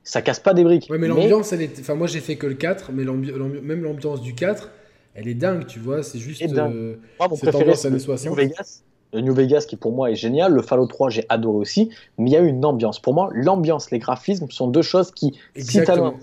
ça 0.03 0.21
casse 0.21 0.39
pas 0.39 0.53
des 0.53 0.63
briques. 0.63 0.88
Ouais, 0.89 0.97
mais 0.97 1.07
l'ambiance, 1.07 1.53
elle 1.53 1.61
est. 1.61 1.80
Enfin, 1.80 1.95
moi, 1.95 2.07
j'ai 2.07 2.19
fait 2.19 2.35
que 2.35 2.47
le 2.47 2.55
4, 2.55 2.91
mais 2.91 3.03
même 3.03 3.84
l'ambiance 3.84 4.21
du 4.21 4.35
4, 4.35 4.69
elle 5.15 5.27
est 5.27 5.34
dingue, 5.34 5.65
tu 5.65 5.80
vois. 5.80 6.03
C'est 6.03 6.19
juste. 6.19 6.41
Euh, 6.41 6.95
moi, 7.19 7.27
mon 7.30 7.35
cette 7.35 7.49
préféré, 7.49 7.63
ambiance 7.63 7.80
c'est 7.80 7.88
années 7.88 7.97
le 7.97 8.03
60. 8.03 8.30
New 8.30 8.35
Vegas. 8.35 8.81
Le 9.13 9.21
New 9.21 9.34
Vegas, 9.34 9.65
qui 9.69 9.75
pour 9.75 9.91
moi 9.91 10.09
est 10.09 10.15
génial. 10.15 10.53
Le 10.53 10.63
Fallout 10.63 10.88
3, 10.88 11.11
j'ai 11.11 11.23
adoré 11.30 11.57
aussi. 11.57 11.91
Mais 12.17 12.31
il 12.31 12.34
y 12.34 12.35
a 12.35 12.39
une 12.39 12.65
ambiance. 12.65 12.99
Pour 12.99 13.13
moi, 13.13 13.30
l'ambiance, 13.31 13.91
les 13.91 13.99
graphismes 13.99 14.49
sont 14.49 14.67
deux 14.67 14.81
choses 14.81 15.11
qui, 15.11 15.34
si 15.55 15.77
Exactement. 15.77 16.15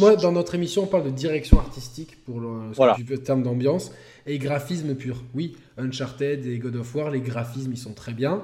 Moi, 0.00 0.16
dans 0.16 0.32
notre 0.32 0.56
émission, 0.56 0.82
on 0.82 0.86
parle 0.86 1.04
de 1.04 1.10
direction 1.10 1.60
artistique 1.60 2.18
pour 2.24 2.40
le, 2.40 2.72
Voilà. 2.74 2.96
terme 3.24 3.44
d'ambiance 3.44 3.92
et 4.26 4.38
graphisme 4.38 4.96
pur. 4.96 5.22
Oui, 5.36 5.56
Uncharted 5.78 6.44
et 6.44 6.58
God 6.58 6.74
of 6.74 6.92
War, 6.96 7.10
les 7.10 7.20
graphismes, 7.20 7.70
ils 7.72 7.78
sont 7.78 7.92
très 7.92 8.12
bien. 8.12 8.42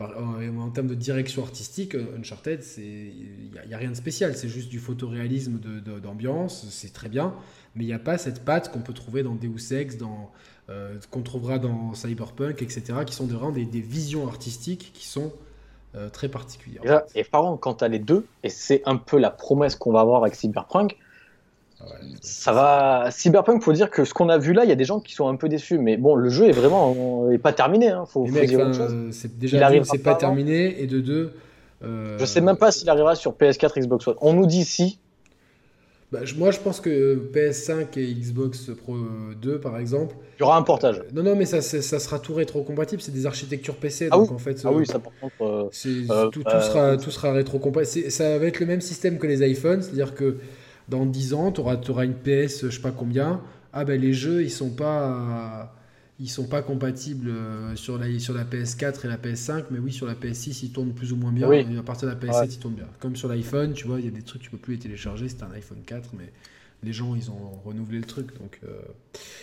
En, 0.00 0.70
termes 0.70 0.86
de 0.86 0.94
direction 0.94 1.42
artistique, 1.42 1.94
Uncharted, 2.18 2.62
il 2.78 3.50
n'y 3.66 3.74
a, 3.74 3.76
rien 3.76 3.90
de 3.90 3.94
spécial. 3.94 4.36
C'est 4.36 4.48
juste 4.48 4.68
du 4.68 4.78
photoréalisme 4.78 5.58
d'ambiance, 6.02 6.66
c'est 6.70 6.92
très 6.92 7.08
bien. 7.08 7.34
Mais 7.74 7.84
il 7.84 7.86
n'y 7.86 7.92
a 7.92 7.98
pas 7.98 8.18
cette 8.18 8.44
patte 8.44 8.72
qu'on 8.72 8.80
peut 8.80 8.92
trouver 8.92 9.22
dans 9.22 9.34
Deus 9.34 9.72
Ex, 9.72 9.98
euh, 10.68 10.98
qu'on 11.10 11.22
trouvera 11.22 11.58
dans 11.58 11.94
Cyberpunk, 11.94 12.62
etc., 12.62 12.82
qui 13.06 13.14
sont 13.14 13.26
vraiment 13.26 13.50
des, 13.52 13.64
visions 13.64 14.26
artistiques 14.26 14.92
qui 14.94 15.06
sont 15.06 15.32
euh, 15.94 16.08
très 16.08 16.28
particulières. 16.28 16.82
Déjà, 16.82 17.06
Et 17.14 17.24
par 17.24 17.42
contre, 17.42 17.60
quand 17.60 17.74
tu 17.74 17.84
as 17.84 17.88
les 17.88 17.98
deux, 17.98 18.26
et 18.42 18.48
c'est 18.48 18.82
un 18.86 18.96
peu 18.96 19.18
la 19.18 19.30
promesse 19.30 19.76
qu'on 19.76 19.92
va 19.92 20.00
avoir 20.00 20.22
avec 20.22 20.34
Cyberpunk, 20.34 20.96
ça 22.20 22.52
va. 22.52 23.10
Cyberpunk, 23.10 23.62
faut 23.62 23.72
dire 23.72 23.90
que 23.90 24.04
ce 24.04 24.12
qu'on 24.14 24.28
a 24.28 24.38
vu 24.38 24.52
là, 24.52 24.64
il 24.64 24.68
y 24.68 24.72
a 24.72 24.76
des 24.76 24.84
gens 24.84 25.00
qui 25.00 25.14
sont 25.14 25.28
un 25.28 25.36
peu 25.36 25.48
déçus. 25.48 25.78
Mais 25.78 25.96
bon, 25.96 26.14
le 26.14 26.28
jeu 26.28 26.48
est 26.48 26.52
vraiment 26.52 27.30
est 27.30 27.38
pas 27.38 27.52
terminé. 27.52 27.88
Hein. 27.88 28.04
Faut, 28.06 28.24
Mais 28.24 28.28
faut 28.28 28.34
mec, 28.40 28.48
dire 28.48 28.58
enfin, 28.60 28.68
autre 28.68 28.78
chose. 28.78 28.92
euh, 28.94 29.08
c'est 29.12 29.28
Il 29.28 29.38
déjà 29.38 29.70
c'est 29.84 29.98
pas 29.98 30.14
terminé, 30.14 30.82
et 30.82 30.86
de 30.86 31.00
deux. 31.00 31.32
euh, 31.82 32.18
Je 32.18 32.24
sais 32.24 32.40
même 32.40 32.56
pas 32.56 32.70
s'il 32.72 32.88
arrivera 32.90 33.14
sur 33.14 33.32
PS4, 33.32 33.78
Xbox 33.80 34.06
One. 34.08 34.16
On 34.20 34.32
nous 34.34 34.46
dit 34.46 34.64
si. 34.64 34.98
bah, 36.12 36.20
moi, 36.36 36.50
je 36.50 36.58
pense 36.58 36.80
que 36.80 37.16
PS5 37.32 37.96
et 37.98 38.12
Xbox 38.14 38.70
Pro 38.76 38.96
2, 39.40 39.60
par 39.60 39.78
exemple. 39.78 40.16
Il 40.38 40.40
y 40.40 40.42
aura 40.42 40.56
un 40.56 40.62
portage. 40.62 40.98
euh, 40.98 41.02
non, 41.14 41.22
non, 41.22 41.36
mais 41.36 41.44
ça, 41.44 41.60
ça 41.62 41.98
sera 41.98 42.18
tout 42.18 42.34
rétro-compatible. 42.34 43.00
C'est 43.00 43.12
des 43.12 43.26
architectures 43.26 43.76
PC, 43.76 44.08
Ah 44.10 44.16
donc 44.16 44.28
oui. 44.30 44.34
en 44.34 44.38
fait, 44.38 44.60
Ah 44.64 44.68
euh, 44.68 44.72
oui, 44.72 44.86
ça 44.86 44.98
par 44.98 45.12
contre. 45.20 45.34
euh, 45.42 45.68
Euh, 46.10 46.28
tout, 46.30 46.42
tout 46.42 46.48
euh, 46.48 46.60
sera, 46.60 46.96
tout 46.96 47.10
sera 47.10 47.32
rétro-compatible. 47.32 48.10
Ça 48.10 48.38
va 48.38 48.46
être 48.46 48.58
le 48.60 48.66
même 48.66 48.80
système 48.80 49.18
que 49.18 49.26
les 49.26 49.48
iPhones, 49.48 49.82
c'est-à-dire 49.82 50.14
que 50.14 50.36
dans 50.90 51.06
10 51.06 51.34
ans, 51.34 51.52
tu 51.52 51.60
auras, 51.60 52.04
une 52.04 52.14
PS, 52.14 52.66
je 52.66 52.70
sais 52.70 52.80
pas 52.80 52.90
combien. 52.90 53.40
Ah 53.72 53.84
ben 53.84 54.00
les 54.00 54.12
jeux, 54.12 54.42
ils 54.42 54.50
sont 54.50 54.70
pas, 54.70 55.72
ils 56.18 56.28
sont 56.28 56.48
pas 56.48 56.60
compatibles 56.60 57.30
euh, 57.30 57.76
sur 57.76 57.98
la, 57.98 58.18
sur 58.18 58.34
la 58.34 58.44
PS4 58.44 59.04
et 59.04 59.08
la 59.08 59.16
PS5, 59.16 59.64
mais 59.70 59.78
oui, 59.78 59.92
sur 59.92 60.06
la 60.06 60.14
PS6, 60.14 60.60
ils 60.64 60.72
tournent 60.72 60.92
plus 60.92 61.12
ou 61.12 61.16
moins 61.16 61.32
bien. 61.32 61.48
Oui. 61.48 61.64
À 61.78 61.82
partir 61.82 62.08
de 62.08 62.12
la 62.14 62.18
PS7, 62.18 62.40
Ouais. 62.40 62.46
ils 62.48 62.58
tournent 62.58 62.74
bien. 62.74 62.88
Comme 62.98 63.14
sur 63.16 63.28
l'iPhone, 63.28 63.72
tu 63.72 63.86
vois, 63.86 64.00
il 64.00 64.06
y 64.06 64.08
a 64.08 64.10
des 64.10 64.22
trucs, 64.22 64.42
tu 64.42 64.50
peux 64.50 64.58
plus 64.58 64.74
les 64.74 64.80
télécharger. 64.80 65.28
C'était 65.28 65.44
un 65.44 65.52
iPhone 65.52 65.78
4, 65.86 66.10
mais 66.18 66.32
les 66.82 66.92
gens, 66.92 67.14
ils 67.14 67.30
ont 67.30 67.52
renouvelé 67.64 67.98
le 67.98 68.04
truc. 68.04 68.36
Donc, 68.40 68.58
euh, 68.64 68.68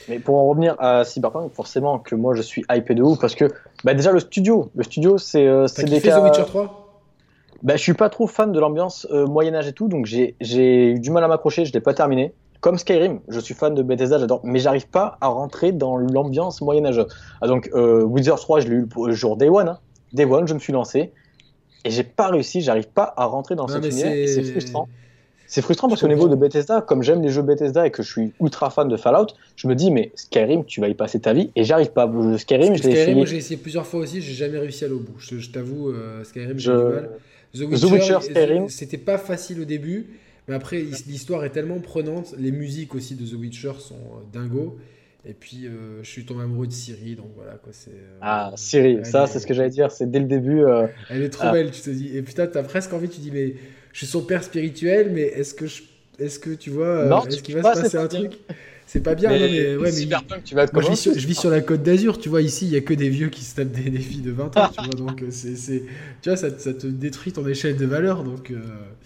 Mais 0.09 0.19
pour 0.19 0.35
en 0.35 0.47
revenir 0.49 0.75
à 0.79 1.03
Cyberpunk, 1.05 1.53
forcément 1.53 1.99
que 1.99 2.15
moi 2.15 2.35
je 2.35 2.41
suis 2.41 2.65
hypé 2.69 2.95
de 2.95 3.03
ouf 3.03 3.19
parce 3.19 3.35
que 3.35 3.45
bah, 3.83 3.93
déjà 3.93 4.11
le 4.11 4.19
studio, 4.19 4.71
le 4.75 4.83
studio 4.83 5.17
c'est 5.17 5.47
euh, 5.47 5.67
c'est 5.67 5.85
des 5.85 6.01
cas. 6.01 6.19
The 6.19 6.23
Witcher 6.23 6.45
3 6.47 6.86
Bah, 7.63 7.75
je 7.75 7.81
suis 7.81 7.93
pas 7.93 8.09
trop 8.09 8.27
fan 8.27 8.51
de 8.51 8.59
l'ambiance 8.59 9.07
euh, 9.11 9.25
Moyen 9.25 9.55
Âge 9.55 9.67
et 9.67 9.73
tout, 9.73 9.87
donc 9.87 10.05
j'ai 10.05 10.35
eu 10.39 10.99
du 10.99 11.09
mal 11.11 11.23
à 11.23 11.27
m'accrocher, 11.27 11.65
je 11.65 11.73
l'ai 11.73 11.81
pas 11.81 11.93
terminé. 11.93 12.33
Comme 12.59 12.77
Skyrim, 12.77 13.19
je 13.27 13.39
suis 13.39 13.53
fan 13.53 13.75
de 13.75 13.83
Bethesda, 13.83 14.17
j'adore, 14.19 14.41
mais 14.43 14.59
j'arrive 14.59 14.87
pas 14.89 15.17
à 15.21 15.27
rentrer 15.27 15.71
dans 15.71 15.95
l'ambiance 15.97 16.61
Moyen 16.61 16.85
Âge. 16.85 17.05
Ah, 17.41 17.47
donc 17.47 17.69
euh, 17.73 18.03
Witcher 18.03 18.35
3, 18.37 18.59
je 18.59 18.67
l'ai 18.67 18.75
eu 18.75 18.87
le 19.05 19.13
jour 19.13 19.37
Day 19.37 19.49
One, 19.49 19.67
hein. 19.69 19.79
Day 20.13 20.25
One, 20.25 20.47
je 20.47 20.53
me 20.53 20.59
suis 20.59 20.73
lancé 20.73 21.13
et 21.85 21.89
j'ai 21.91 22.03
pas 22.03 22.27
réussi, 22.27 22.61
j'arrive 22.61 22.89
pas 22.89 23.13
à 23.17 23.25
rentrer 23.25 23.55
dans 23.55 23.67
Non, 23.67 23.75
cet 23.75 23.83
mais 23.83 23.91
univers 23.91 24.13
c'est 24.25 24.43
frustrant. 24.43 24.89
C'est 25.45 25.61
frustrant 25.61 25.87
parce 25.87 26.01
qu'au 26.01 26.07
niveau 26.09 26.27
de. 26.27 26.35
Bethesda, 26.35 26.81
comme 26.81 27.03
j'aime 27.03 27.21
les 27.21 27.29
jeux 27.29 27.41
Bethesda 27.41 27.87
et 27.87 27.91
que 27.91 28.03
je 28.03 28.11
suis 28.11 28.33
ultra 28.41 28.69
fan 28.69 28.89
de 28.89 28.97
Fallout, 28.97 29.27
je 29.55 29.67
me 29.67 29.75
dis 29.75 29.91
mais 29.91 30.11
Skyrim, 30.15 30.65
tu 30.65 30.81
vas 30.81 30.89
y 30.89 30.93
passer 30.93 31.21
ta 31.21 31.33
vie 31.33 31.51
et 31.55 31.63
j'arrive 31.63 31.91
pas. 31.93 32.11
Skyrim, 32.37 32.75
je 32.75 32.83
l'ai 32.83 32.91
Skyrim, 32.91 33.19
essayé. 33.19 33.25
j'ai 33.25 33.37
essayé 33.37 33.57
plusieurs 33.57 33.85
fois 33.87 34.01
aussi, 34.01 34.21
j'ai 34.21 34.33
jamais 34.33 34.57
réussi 34.59 34.83
à 34.83 34.87
aller 34.87 34.95
au 34.95 34.99
bout. 34.99 35.17
Je, 35.19 35.37
je 35.37 35.49
t'avoue, 35.51 35.89
euh, 35.91 36.23
Skyrim, 36.25 36.57
j'ai 36.59 36.69
Je- 36.69 36.71
du 36.71 36.83
mal. 36.83 37.09
The 37.53 37.59
Witcher, 37.61 37.87
Witcher, 38.17 38.65
c'était 38.69 38.97
pas 38.97 39.17
facile 39.17 39.61
au 39.61 39.65
début, 39.65 40.07
mais 40.47 40.55
après 40.55 40.79
l'histoire 40.81 41.43
est 41.45 41.49
tellement 41.51 41.79
prenante, 41.79 42.35
les 42.37 42.51
musiques 42.51 42.93
aussi 42.95 43.15
de 43.15 43.25
The 43.25 43.33
Witcher 43.39 43.73
sont 43.79 43.95
euh, 43.95 44.23
dingos. 44.31 44.77
Et 45.25 45.33
puis 45.33 45.65
euh, 45.65 46.01
je 46.03 46.09
suis 46.09 46.25
tombé 46.25 46.43
amoureux 46.43 46.67
de 46.67 46.71
Siri, 46.71 47.15
donc 47.15 47.31
voilà 47.35 47.53
quoi. 47.55 47.73
C'est. 47.73 47.89
euh, 47.91 48.17
Ah, 48.21 48.53
Siri, 48.55 48.99
ça 49.03 49.23
est- 49.23 49.27
c'est 49.27 49.39
ce 49.39 49.47
que 49.47 49.53
j'allais 49.53 49.69
dire, 49.69 49.91
c'est 49.91 50.09
dès 50.09 50.19
le 50.19 50.25
début. 50.25 50.63
euh, 50.63 50.87
Elle 51.09 51.23
est 51.23 51.29
trop 51.29 51.47
Ah. 51.47 51.51
belle, 51.51 51.71
tu 51.71 51.81
te 51.81 51.89
dis. 51.89 52.15
Et 52.15 52.21
putain, 52.21 52.47
t'as 52.47 52.63
presque 52.63 52.93
envie, 52.93 53.09
tu 53.09 53.19
dis 53.19 53.31
mais 53.31 53.55
je 53.91 53.97
suis 53.97 54.07
son 54.07 54.21
père 54.21 54.43
spirituel, 54.43 55.11
mais 55.13 55.23
est-ce 55.23 55.53
que 55.53 55.65
je, 55.65 55.83
est-ce 56.19 56.39
que 56.39 56.51
tu 56.51 56.69
vois, 56.69 57.05
est-ce 57.27 57.43
qu'il 57.43 57.55
va 57.55 57.61
se 57.75 57.81
passer 57.81 57.97
pas 57.97 58.03
un 58.03 58.07
truc? 58.07 58.33
C'est 58.87 59.01
pas 59.03 59.15
bien, 59.15 59.37
non, 59.37 59.47
mais 59.49 59.75
ouais, 59.77 59.91
mais 59.91 59.91
Cyberpunk, 59.91 60.43
tu 60.43 60.55
vas 60.55 60.63
être 60.63 60.73
Moi, 60.73 60.81
je 60.81 60.87
comme 60.87 60.91
vis, 60.91 60.93
un 60.93 60.95
sur, 60.97 61.13
fou. 61.13 61.19
je 61.19 61.27
vis 61.27 61.35
sur 61.35 61.49
la 61.49 61.61
côte 61.61 61.83
d'Azur, 61.83 62.19
tu 62.19 62.29
vois, 62.29 62.41
ici, 62.41 62.65
il 62.65 62.71
y 62.73 62.77
a 62.77 62.81
que 62.81 62.93
des 62.93 63.09
vieux 63.09 63.29
qui 63.29 63.43
se 63.43 63.55
tapent 63.55 63.71
des, 63.71 63.89
des 63.89 63.99
filles 63.99 64.21
de 64.21 64.31
20 64.31 64.57
ans, 64.57 64.69
tu 64.69 64.81
vois, 64.83 64.95
donc 64.97 65.23
euh, 65.23 65.27
c'est, 65.31 65.55
c'est- 65.57 65.83
tu 66.21 66.29
vois, 66.29 66.37
ça, 66.37 66.51
te- 66.51 66.61
ça 66.61 66.73
te 66.73 66.87
détruit 66.87 67.33
ton 67.33 67.47
échelle 67.47 67.77
de 67.77 67.85
valeur, 67.85 68.23
donc... 68.23 68.51
euh, 68.51 68.59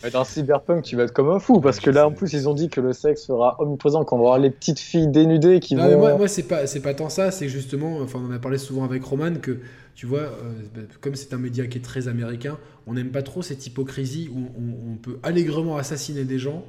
Mais 0.03 0.09
Dans 0.11 0.23
Cyberpunk, 0.23 0.83
tu 0.83 0.95
vas 0.95 1.03
être 1.03 1.13
comme 1.13 1.29
un 1.29 1.39
fou 1.39 1.59
parce 1.61 1.79
que 1.79 1.89
là, 1.89 2.07
en 2.07 2.11
plus, 2.11 2.33
ils 2.33 2.49
ont 2.49 2.53
dit 2.53 2.69
que 2.69 2.81
le 2.81 2.93
sexe 2.93 3.23
sera 3.25 3.55
omniprésent, 3.59 4.03
qu'on 4.03 4.17
va 4.17 4.21
avoir 4.23 4.39
les 4.39 4.49
petites 4.49 4.79
filles 4.79 5.07
dénudées 5.07 5.59
qui 5.59 5.75
Non, 5.75 5.83
mais 5.87 5.95
vont. 5.95 5.99
moi, 5.99 6.15
moi 6.15 6.27
c'est 6.27 6.43
pas, 6.43 6.67
c'est 6.67 6.81
pas 6.81 6.93
tant 6.93 7.09
ça, 7.09 7.31
c'est 7.31 7.47
justement, 7.49 7.99
enfin, 7.99 8.19
on 8.21 8.27
en 8.27 8.31
a 8.31 8.39
parlé 8.39 8.57
souvent 8.57 8.83
avec 8.83 9.03
Roman, 9.03 9.35
que, 9.35 9.59
tu 9.95 10.05
vois, 10.05 10.19
euh, 10.21 10.53
bah, 10.75 10.81
comme 11.01 11.15
c'est 11.15 11.33
un 11.33 11.37
média 11.37 11.65
qui 11.67 11.77
est 11.77 11.81
très 11.81 12.07
américain, 12.07 12.57
on 12.87 12.93
n'aime 12.93 13.11
pas 13.11 13.23
trop 13.23 13.41
cette 13.41 13.65
hypocrisie 13.67 14.29
où 14.33 14.39
on, 14.57 14.91
on 14.93 14.95
peut 14.97 15.17
allègrement 15.23 15.77
assassiner 15.77 16.25
des 16.25 16.39
gens, 16.39 16.65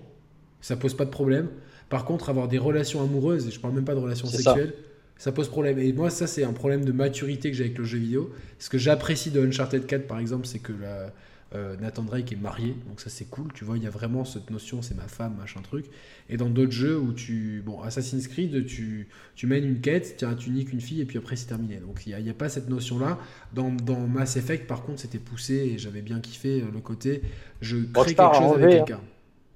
ça 0.60 0.76
pose 0.76 0.94
pas 0.94 1.04
de 1.04 1.10
problème. 1.10 1.48
Par 1.92 2.06
contre, 2.06 2.30
avoir 2.30 2.48
des 2.48 2.56
relations 2.56 3.02
amoureuses, 3.02 3.46
et 3.46 3.50
je 3.50 3.60
parle 3.60 3.74
même 3.74 3.84
pas 3.84 3.94
de 3.94 4.00
relations 4.00 4.26
ça. 4.26 4.38
sexuelles, 4.38 4.72
ça. 5.18 5.30
pose 5.30 5.48
problème. 5.48 5.78
Et 5.78 5.92
moi, 5.92 6.08
ça, 6.08 6.26
c'est 6.26 6.42
un 6.42 6.54
problème 6.54 6.86
de 6.86 6.92
maturité 6.92 7.50
que 7.50 7.56
j'ai 7.56 7.64
avec 7.64 7.76
le 7.76 7.84
jeu 7.84 7.98
vidéo. 7.98 8.32
Ce 8.58 8.70
que 8.70 8.78
j'apprécie 8.78 9.30
de 9.30 9.46
Uncharted 9.46 9.84
4, 9.84 10.06
par 10.06 10.18
exemple, 10.18 10.46
c'est 10.46 10.58
que 10.58 10.72
la, 10.72 11.12
euh, 11.54 11.76
Nathan 11.76 12.02
Drake 12.02 12.32
est 12.32 12.36
marié, 12.36 12.74
donc 12.88 12.98
ça 13.02 13.10
c'est 13.10 13.26
cool, 13.26 13.52
tu 13.52 13.66
vois, 13.66 13.76
il 13.76 13.84
y 13.84 13.86
a 13.86 13.90
vraiment 13.90 14.24
cette 14.24 14.48
notion, 14.50 14.80
c'est 14.80 14.96
ma 14.96 15.06
femme, 15.06 15.36
machin 15.38 15.60
truc. 15.60 15.84
Et 16.30 16.38
dans 16.38 16.48
d'autres 16.48 16.72
jeux 16.72 16.98
où 16.98 17.12
tu. 17.12 17.62
Bon, 17.66 17.82
Assassin's 17.82 18.26
Creed, 18.26 18.64
tu, 18.64 19.08
tu 19.34 19.46
mènes 19.46 19.64
une 19.64 19.80
quête, 19.82 20.14
tiens, 20.16 20.34
tu 20.34 20.48
niques 20.48 20.72
une 20.72 20.80
fille 20.80 21.02
et 21.02 21.04
puis 21.04 21.18
après 21.18 21.36
c'est 21.36 21.48
terminé. 21.48 21.76
Donc 21.76 22.06
il 22.06 22.10
n'y 22.10 22.14
a, 22.14 22.20
il 22.20 22.26
y 22.26 22.30
a 22.30 22.34
pas 22.34 22.48
cette 22.48 22.70
notion-là. 22.70 23.18
Dans, 23.52 23.70
dans 23.70 24.06
Mass 24.06 24.38
Effect, 24.38 24.66
par 24.66 24.82
contre, 24.82 25.00
c'était 25.00 25.18
poussé 25.18 25.72
et 25.74 25.78
j'avais 25.78 26.00
bien 26.00 26.20
kiffé 26.20 26.62
euh, 26.62 26.70
le 26.72 26.80
côté 26.80 27.20
je 27.60 27.76
crée 27.76 27.86
Rockstar 27.94 28.32
quelque 28.32 28.42
chose 28.42 28.52
enlevé, 28.52 28.78
avec 28.78 28.90
hein. 28.92 29.00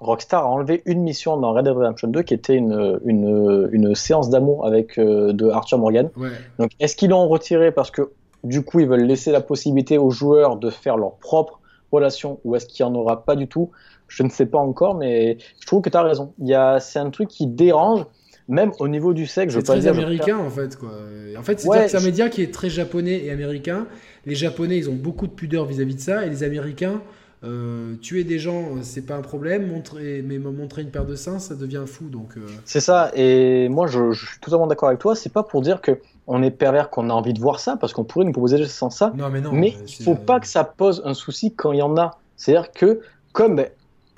Rockstar 0.01 0.45
a 0.45 0.49
enlevé 0.49 0.83
une 0.85 1.03
mission 1.03 1.37
dans 1.37 1.53
Red 1.53 1.65
Dead 1.65 1.75
Redemption 1.75 2.09
2 2.09 2.23
qui 2.23 2.35
était 2.35 2.55
une, 2.57 3.01
une, 3.05 3.69
une 3.73 3.95
séance 3.95 4.29
d'amour 4.29 4.67
avec 4.67 4.99
euh, 4.99 5.33
de 5.33 5.49
Arthur 5.49 5.79
Morgan. 5.79 6.11
Ouais. 6.17 6.29
Donc, 6.59 6.73
est-ce 6.81 6.97
qu'ils 6.97 7.11
l'ont 7.11 7.29
retiré 7.29 7.73
parce 7.73 7.91
que 7.91 8.11
du 8.45 8.63
coup, 8.63 8.81
ils 8.81 8.87
veulent 8.87 9.05
laisser 9.07 9.33
la 9.33 9.41
possibilité 9.41 9.99
aux 9.99 10.11
joueurs 10.11 10.57
de 10.57 10.71
faire 10.71 10.97
leur 10.97 11.15
propre 11.17 11.61
relation 11.93 12.41
ou 12.45 12.55
est-ce 12.57 12.67
qu'il 12.67 12.85
n'y 12.85 12.93
en 12.93 12.95
aura 12.95 13.25
pas 13.25 13.37
du 13.37 13.49
tout? 13.49 13.71
Je 14.09 14.23
ne 14.23 14.29
sais 14.29 14.47
pas 14.47 14.59
encore, 14.59 14.95
mais 14.95 15.39
je 15.61 15.67
trouve 15.67 15.83
que 15.83 15.91
tu 15.91 15.97
as 15.97 16.03
raison. 16.03 16.33
Il 16.41 16.47
y 16.47 16.55
a, 16.55 16.79
c'est 16.79 16.99
un 16.99 17.11
truc 17.11 17.29
qui 17.29 17.47
dérange, 17.47 18.05
même 18.49 18.71
au 18.79 18.87
niveau 18.87 19.15
du 19.15 19.27
sexe. 19.27 19.53
Je 19.53 19.59
C'est 19.59 19.65
très 19.65 19.81
dire, 19.81 19.93
américain 19.93 20.39
en 20.39 20.51
fait 20.51 20.77
quoi. 20.77 20.91
En 21.37 21.43
fait, 21.43 21.59
c'est 21.59 21.69
Ouais, 21.69 21.97
un 21.97 22.01
média 22.01 22.29
qui 22.29 22.43
est 22.43 22.53
très 22.55 22.71
japonais 22.71 23.25
et 23.25 23.31
américain. 23.31 23.87
Les 24.27 24.35
japonais, 24.35 24.77
ils 24.77 24.89
ont 24.91 24.95
beaucoup 24.95 25.27
de 25.27 25.33
pudeur 25.33 25.65
vis-à-vis 25.65 25.97
de 25.97 26.01
ça 26.01 26.25
et 26.25 26.31
les 26.31 26.43
américains, 26.45 27.01
euh, 27.47 27.95
tuer 28.03 28.25
des 28.25 28.39
gens, 28.39 28.83
c'est 28.83 29.07
pas 29.07 29.17
un 29.17 29.23
problème, 29.23 29.69
montrer, 29.69 30.23
mais 30.27 30.39
montrer 30.39 30.83
une 30.83 30.91
paire 30.91 31.07
de 31.07 31.15
seins, 31.15 31.39
ça 31.39 31.55
devient 31.55 31.85
fou. 31.87 32.09
Donc, 32.09 32.37
euh. 32.37 32.47
C'est 32.65 32.81
ça, 32.81 33.11
et 33.15 33.69
moi 33.69 33.87
je, 33.87 34.13
je 34.13 34.27
suis 34.27 34.41
totalement 34.41 34.67
d'accord 34.67 34.89
avec 34.89 35.01
toi, 35.01 35.15
c'est 35.15 35.33
pas 35.33 35.43
pour 35.43 35.63
dire 35.63 35.81
que 35.81 35.99
on 36.27 36.43
est 36.43 36.51
pervers 36.51 36.91
qu'on 36.91 37.09
a 37.11 37.13
envie 37.13 37.33
de 37.33 37.41
voir 37.41 37.61
ça, 37.61 37.77
parce 37.77 37.93
qu'on 37.93 38.05
pourrait 38.05 38.25
nous 38.25 38.33
proposer 38.33 38.65
sans 38.67 38.91
ça, 38.91 39.13
non, 39.17 39.31
mais, 39.31 39.41
non, 39.41 39.53
mais 39.53 39.75
euh, 39.75 39.85
il 39.87 40.05
faut 40.05 40.13
euh, 40.13 40.15
pas 40.15 40.41
que 40.41 40.47
ça 40.47 40.65
pose 40.65 41.03
un 41.05 41.15
souci 41.15 41.53
quand 41.55 41.73
il 41.73 41.79
y 41.79 41.83
en 41.83 41.97
a. 41.97 42.19
C'est-à-dire 42.37 42.73
que, 42.73 43.01
comme 43.33 43.57
ben, 43.57 43.69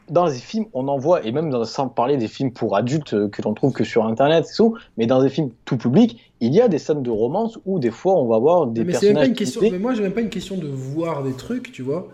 dans 0.08 0.26
les 0.26 0.34
films, 0.34 0.66
on 0.72 0.88
en 0.88 0.96
voit, 0.96 1.24
et 1.26 1.32
même 1.32 1.50
dans, 1.50 1.64
sans 1.64 1.88
parler 1.88 2.16
des 2.16 2.28
films 2.28 2.52
pour 2.52 2.76
adultes 2.76 3.14
euh, 3.14 3.28
que 3.28 3.42
l'on 3.42 3.52
trouve 3.52 3.72
que 3.72 3.84
sur 3.84 4.06
Internet, 4.06 4.46
tout, 4.56 4.76
mais 4.96 5.06
dans 5.06 5.22
des 5.22 5.28
films 5.28 5.50
tout 5.64 5.76
public, 5.76 6.32
il 6.40 6.54
y 6.54 6.60
a 6.60 6.68
des 6.68 6.78
scènes 6.78 7.02
de 7.02 7.10
romance 7.10 7.58
où 7.66 7.78
des 7.78 7.90
fois 7.90 8.14
on 8.14 8.26
va 8.26 8.38
voir 8.38 8.66
des 8.66 8.84
mais 8.84 8.94
c'est 8.94 9.12
même 9.12 9.14
pas 9.14 9.20
personnages. 9.20 9.28
une 9.28 9.34
question. 9.34 9.60
Mais 9.70 9.78
moi, 9.78 9.94
j'ai 9.94 10.02
même 10.02 10.12
pas 10.12 10.20
une 10.20 10.30
question 10.30 10.56
de 10.56 10.68
voir 10.68 11.22
des 11.22 11.32
trucs, 11.32 11.72
tu 11.72 11.82
vois, 11.82 12.08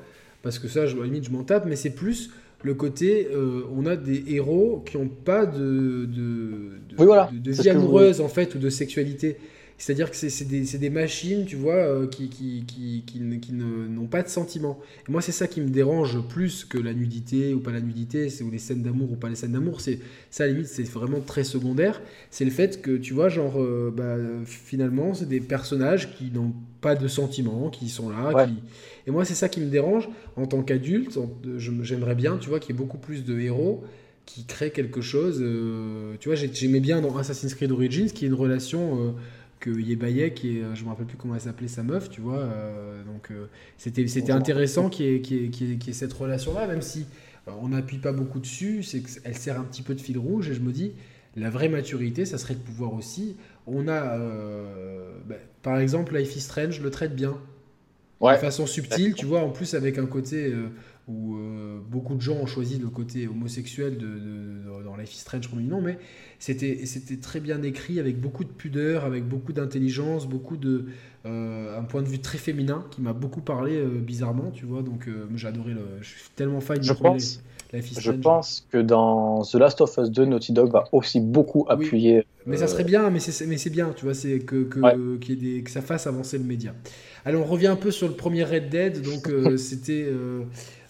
parce 0.44 0.60
que 0.60 0.68
ça, 0.68 0.86
je, 0.86 0.94
à 0.94 1.00
la 1.00 1.06
limite, 1.06 1.24
je 1.24 1.30
m'en 1.30 1.42
tape, 1.42 1.66
mais 1.66 1.74
c'est 1.74 1.90
plus 1.90 2.30
le 2.62 2.74
côté, 2.74 3.28
euh, 3.32 3.62
on 3.74 3.84
a 3.84 3.96
des 3.96 4.24
héros 4.28 4.82
qui 4.86 4.96
ont 4.96 5.08
pas 5.08 5.44
de, 5.44 6.06
de, 6.06 6.78
de, 6.88 6.94
Oui, 6.98 7.06
voilà, 7.06 7.28
de- 7.32 7.38
de 7.38 7.52
c'est 7.52 7.62
vie 7.62 7.70
amoureuse 7.70 8.20
en 8.20 8.28
fait 8.28 8.54
ou 8.54 8.58
de 8.58 8.70
sexualité. 8.70 9.36
C'est-à-dire 9.76 10.10
que 10.10 10.16
c'est 10.16 10.44
des, 10.44 10.62
des 10.78 10.90
machines, 10.90 11.44
tu 11.46 11.56
vois, 11.56 11.74
euh, 11.74 12.06
qui, 12.06 12.28
qui, 12.28 12.64
qui, 12.64 13.02
qui, 13.04 13.52
n'ont 13.52 14.06
pas 14.06 14.22
de 14.22 14.28
sentiments. 14.28 14.78
Et 15.08 15.10
moi, 15.10 15.20
c'est 15.20 15.32
ça 15.32 15.48
qui 15.48 15.60
me 15.60 15.68
dérange 15.68 16.20
plus 16.28 16.64
que 16.64 16.78
la 16.78 16.94
nudité 16.94 17.52
ou 17.54 17.60
pas 17.60 17.72
la 17.72 17.80
nudité, 17.80 18.28
ou 18.42 18.50
les 18.50 18.58
scènes 18.58 18.82
d'amour 18.82 19.10
ou 19.10 19.16
pas 19.16 19.28
les 19.28 19.34
scènes 19.34 19.52
d'amour. 19.52 19.80
C'est 19.80 19.98
ça, 20.30 20.44
à 20.44 20.46
la 20.46 20.52
limite, 20.52 20.68
c'est 20.68 20.88
vraiment 20.88 21.20
très 21.20 21.42
secondaire. 21.42 22.00
C'est 22.30 22.44
le 22.44 22.52
fait 22.52 22.82
que, 22.82 22.96
tu 22.96 23.14
vois, 23.14 23.28
genre, 23.28 23.60
euh, 23.60 23.92
bah, 23.94 24.16
finalement, 24.46 25.12
c'est 25.12 25.28
des 25.28 25.40
personnages 25.40 26.14
qui 26.16 26.30
n'ont 26.30 26.54
pas 26.80 26.94
de 26.94 27.08
sentiments, 27.08 27.68
qui 27.68 27.88
sont 27.88 28.10
là. 28.10 28.32
Ouais. 28.32 28.46
Qui... 28.46 28.54
Et 29.06 29.10
moi, 29.10 29.24
c'est 29.24 29.34
ça 29.34 29.48
qui 29.48 29.60
me 29.60 29.68
dérange 29.70 30.08
en 30.36 30.46
tant 30.46 30.62
qu'adulte. 30.62 31.18
J'aimerais 31.58 32.14
bien, 32.14 32.38
tu 32.38 32.48
vois, 32.48 32.58
qu'il 32.60 32.74
y 32.74 32.78
ait 32.78 32.82
beaucoup 32.82 32.98
plus 32.98 33.24
de 33.24 33.38
héros 33.38 33.84
qui 34.26 34.44
créent 34.44 34.70
quelque 34.70 35.00
chose. 35.02 35.40
euh, 35.42 36.14
tu 36.20 36.28
vois, 36.28 36.36
j'ai- 36.36 36.50
j'aimais 36.52 36.80
bien 36.80 37.00
dans 37.02 37.16
Assassin's 37.18 37.54
Creed 37.54 37.70
Origins, 37.72 38.10
qui 38.10 38.24
est 38.24 38.28
une 38.28 38.34
relation. 38.34 39.00
euh, 39.08 39.10
que 39.60 39.70
Yebayek 39.70 40.44
et 40.44 40.62
euh, 40.62 40.74
je 40.74 40.84
me 40.84 40.90
rappelle 40.90 41.06
plus 41.06 41.16
comment 41.16 41.34
elle 41.34 41.40
s'appelait 41.40 41.68
sa 41.68 41.82
meuf, 41.82 42.10
tu 42.10 42.20
vois. 42.20 42.38
euh, 42.40 43.02
donc 43.04 43.30
c'était 43.78 44.06
c'était 44.08 44.32
intéressant 44.32 44.90
qu'il 44.90 45.06
y, 45.06 45.14
ait- 45.14 45.20
qu'il 45.22 45.44
y 45.46 45.50
qu'il 45.50 45.68
y 45.70 45.90
ait- 45.90 45.92
cette 45.94 46.12
relation-là, 46.12 46.66
même 46.66 46.82
si 46.82 47.06
on 47.46 47.68
n'appuie 47.68 47.96
pas 47.98 48.12
beaucoup 48.12 48.40
dessus, 48.40 48.82
c'est 48.82 49.00
qu'elle 49.00 49.36
sert 49.36 49.58
un 49.58 49.64
petit 49.64 49.80
peu 49.82 49.94
de 49.94 50.00
fil 50.02 50.18
rouge 50.18 50.50
et 50.50 50.54
je 50.54 50.60
me 50.60 50.70
dis 50.72 50.92
la 51.36 51.48
vraie 51.50 51.68
maturité, 51.70 52.26
ça 52.26 52.36
serait 52.36 52.54
de 52.54 52.60
pouvoir 52.60 52.92
aussi. 52.94 53.36
On 53.66 53.88
a, 53.88 54.18
bah, 55.26 55.36
par 55.62 55.78
exemple, 55.78 56.16
Life 56.16 56.36
is 56.36 56.40
Strange 56.40 56.80
le 56.80 56.90
traite 56.90 57.14
bien, 57.14 57.38
Ouais. 58.24 58.34
de 58.34 58.38
façon 58.40 58.66
subtile, 58.66 59.14
tu 59.14 59.26
vois, 59.26 59.40
en 59.40 59.50
plus 59.50 59.74
avec 59.74 59.98
un 59.98 60.06
côté 60.06 60.46
euh, 60.52 60.68
où 61.08 61.36
euh, 61.36 61.80
beaucoup 61.88 62.14
de 62.14 62.20
gens 62.20 62.34
ont 62.36 62.46
choisi 62.46 62.78
le 62.78 62.88
côté 62.88 63.28
homosexuel 63.28 63.98
de, 63.98 64.06
de- 64.06 64.18
de- 64.18 64.82
dans 64.84 64.96
Life 64.96 65.14
is 65.14 65.18
Strange 65.18 65.48
nom, 65.68 65.80
mais 65.80 65.98
c'était 66.38 66.86
c'était 66.86 67.16
très 67.18 67.40
bien 67.40 67.62
écrit, 67.62 68.00
avec 68.00 68.20
beaucoup 68.20 68.44
de 68.44 68.50
pudeur, 68.50 69.04
avec 69.04 69.24
beaucoup 69.28 69.52
d'intelligence, 69.52 70.26
beaucoup 70.28 70.56
de 70.56 70.86
euh, 71.26 71.78
un 71.78 71.82
point 71.84 72.02
de 72.02 72.08
vue 72.08 72.18
très 72.20 72.38
féminin 72.38 72.84
qui 72.90 73.00
m'a 73.02 73.12
beaucoup 73.12 73.40
parlé 73.40 73.76
bizarrement, 74.00 74.50
tu 74.50 74.66
vois. 74.66 74.82
Donc 74.82 75.08
adoré 75.46 75.72
le, 75.74 75.80
je 76.00 76.08
suis 76.08 76.30
tellement 76.36 76.60
fan 76.60 76.82
Je 76.82 76.92
pense- 76.92 77.42
Je 77.80 78.12
pense 78.12 78.66
que 78.70 78.78
dans 78.78 79.42
The 79.42 79.54
Last 79.54 79.80
of 79.80 79.96
Us 79.98 80.10
2, 80.10 80.24
Naughty 80.26 80.52
Dog 80.52 80.70
va 80.70 80.84
aussi 80.92 81.20
beaucoup 81.20 81.60
Oui. 81.60 81.66
appuyer. 81.70 82.26
Mais 82.46 82.56
ça 82.56 82.64
euh, 82.64 82.68
serait 82.68 82.84
bien, 82.84 83.08
mais 83.10 83.20
c'est 83.20 83.70
bien, 83.70 83.92
tu 83.96 84.04
vois, 84.04 84.14
c'est 84.14 84.38
que 84.40 84.64
que, 84.64 84.78
Ouais. 84.80 84.96
qu'il 85.20 85.42
y 85.42 85.48
ait 85.48 85.56
des- 85.56 85.62
que 85.62 85.70
ça 85.70 85.80
fasse 85.80 86.06
avancer 86.06 86.38
le 86.38 86.44
média. 86.44 86.74
Alors 87.24 87.42
on 87.42 87.46
revient 87.46 87.68
un 87.68 87.76
peu 87.76 87.90
sur 87.90 88.06
le 88.06 88.14
premier 88.14 88.44
Red 88.44 88.68
Dead, 88.68 89.00
donc 89.02 89.28
euh, 89.28 89.56
c'était 89.56 90.06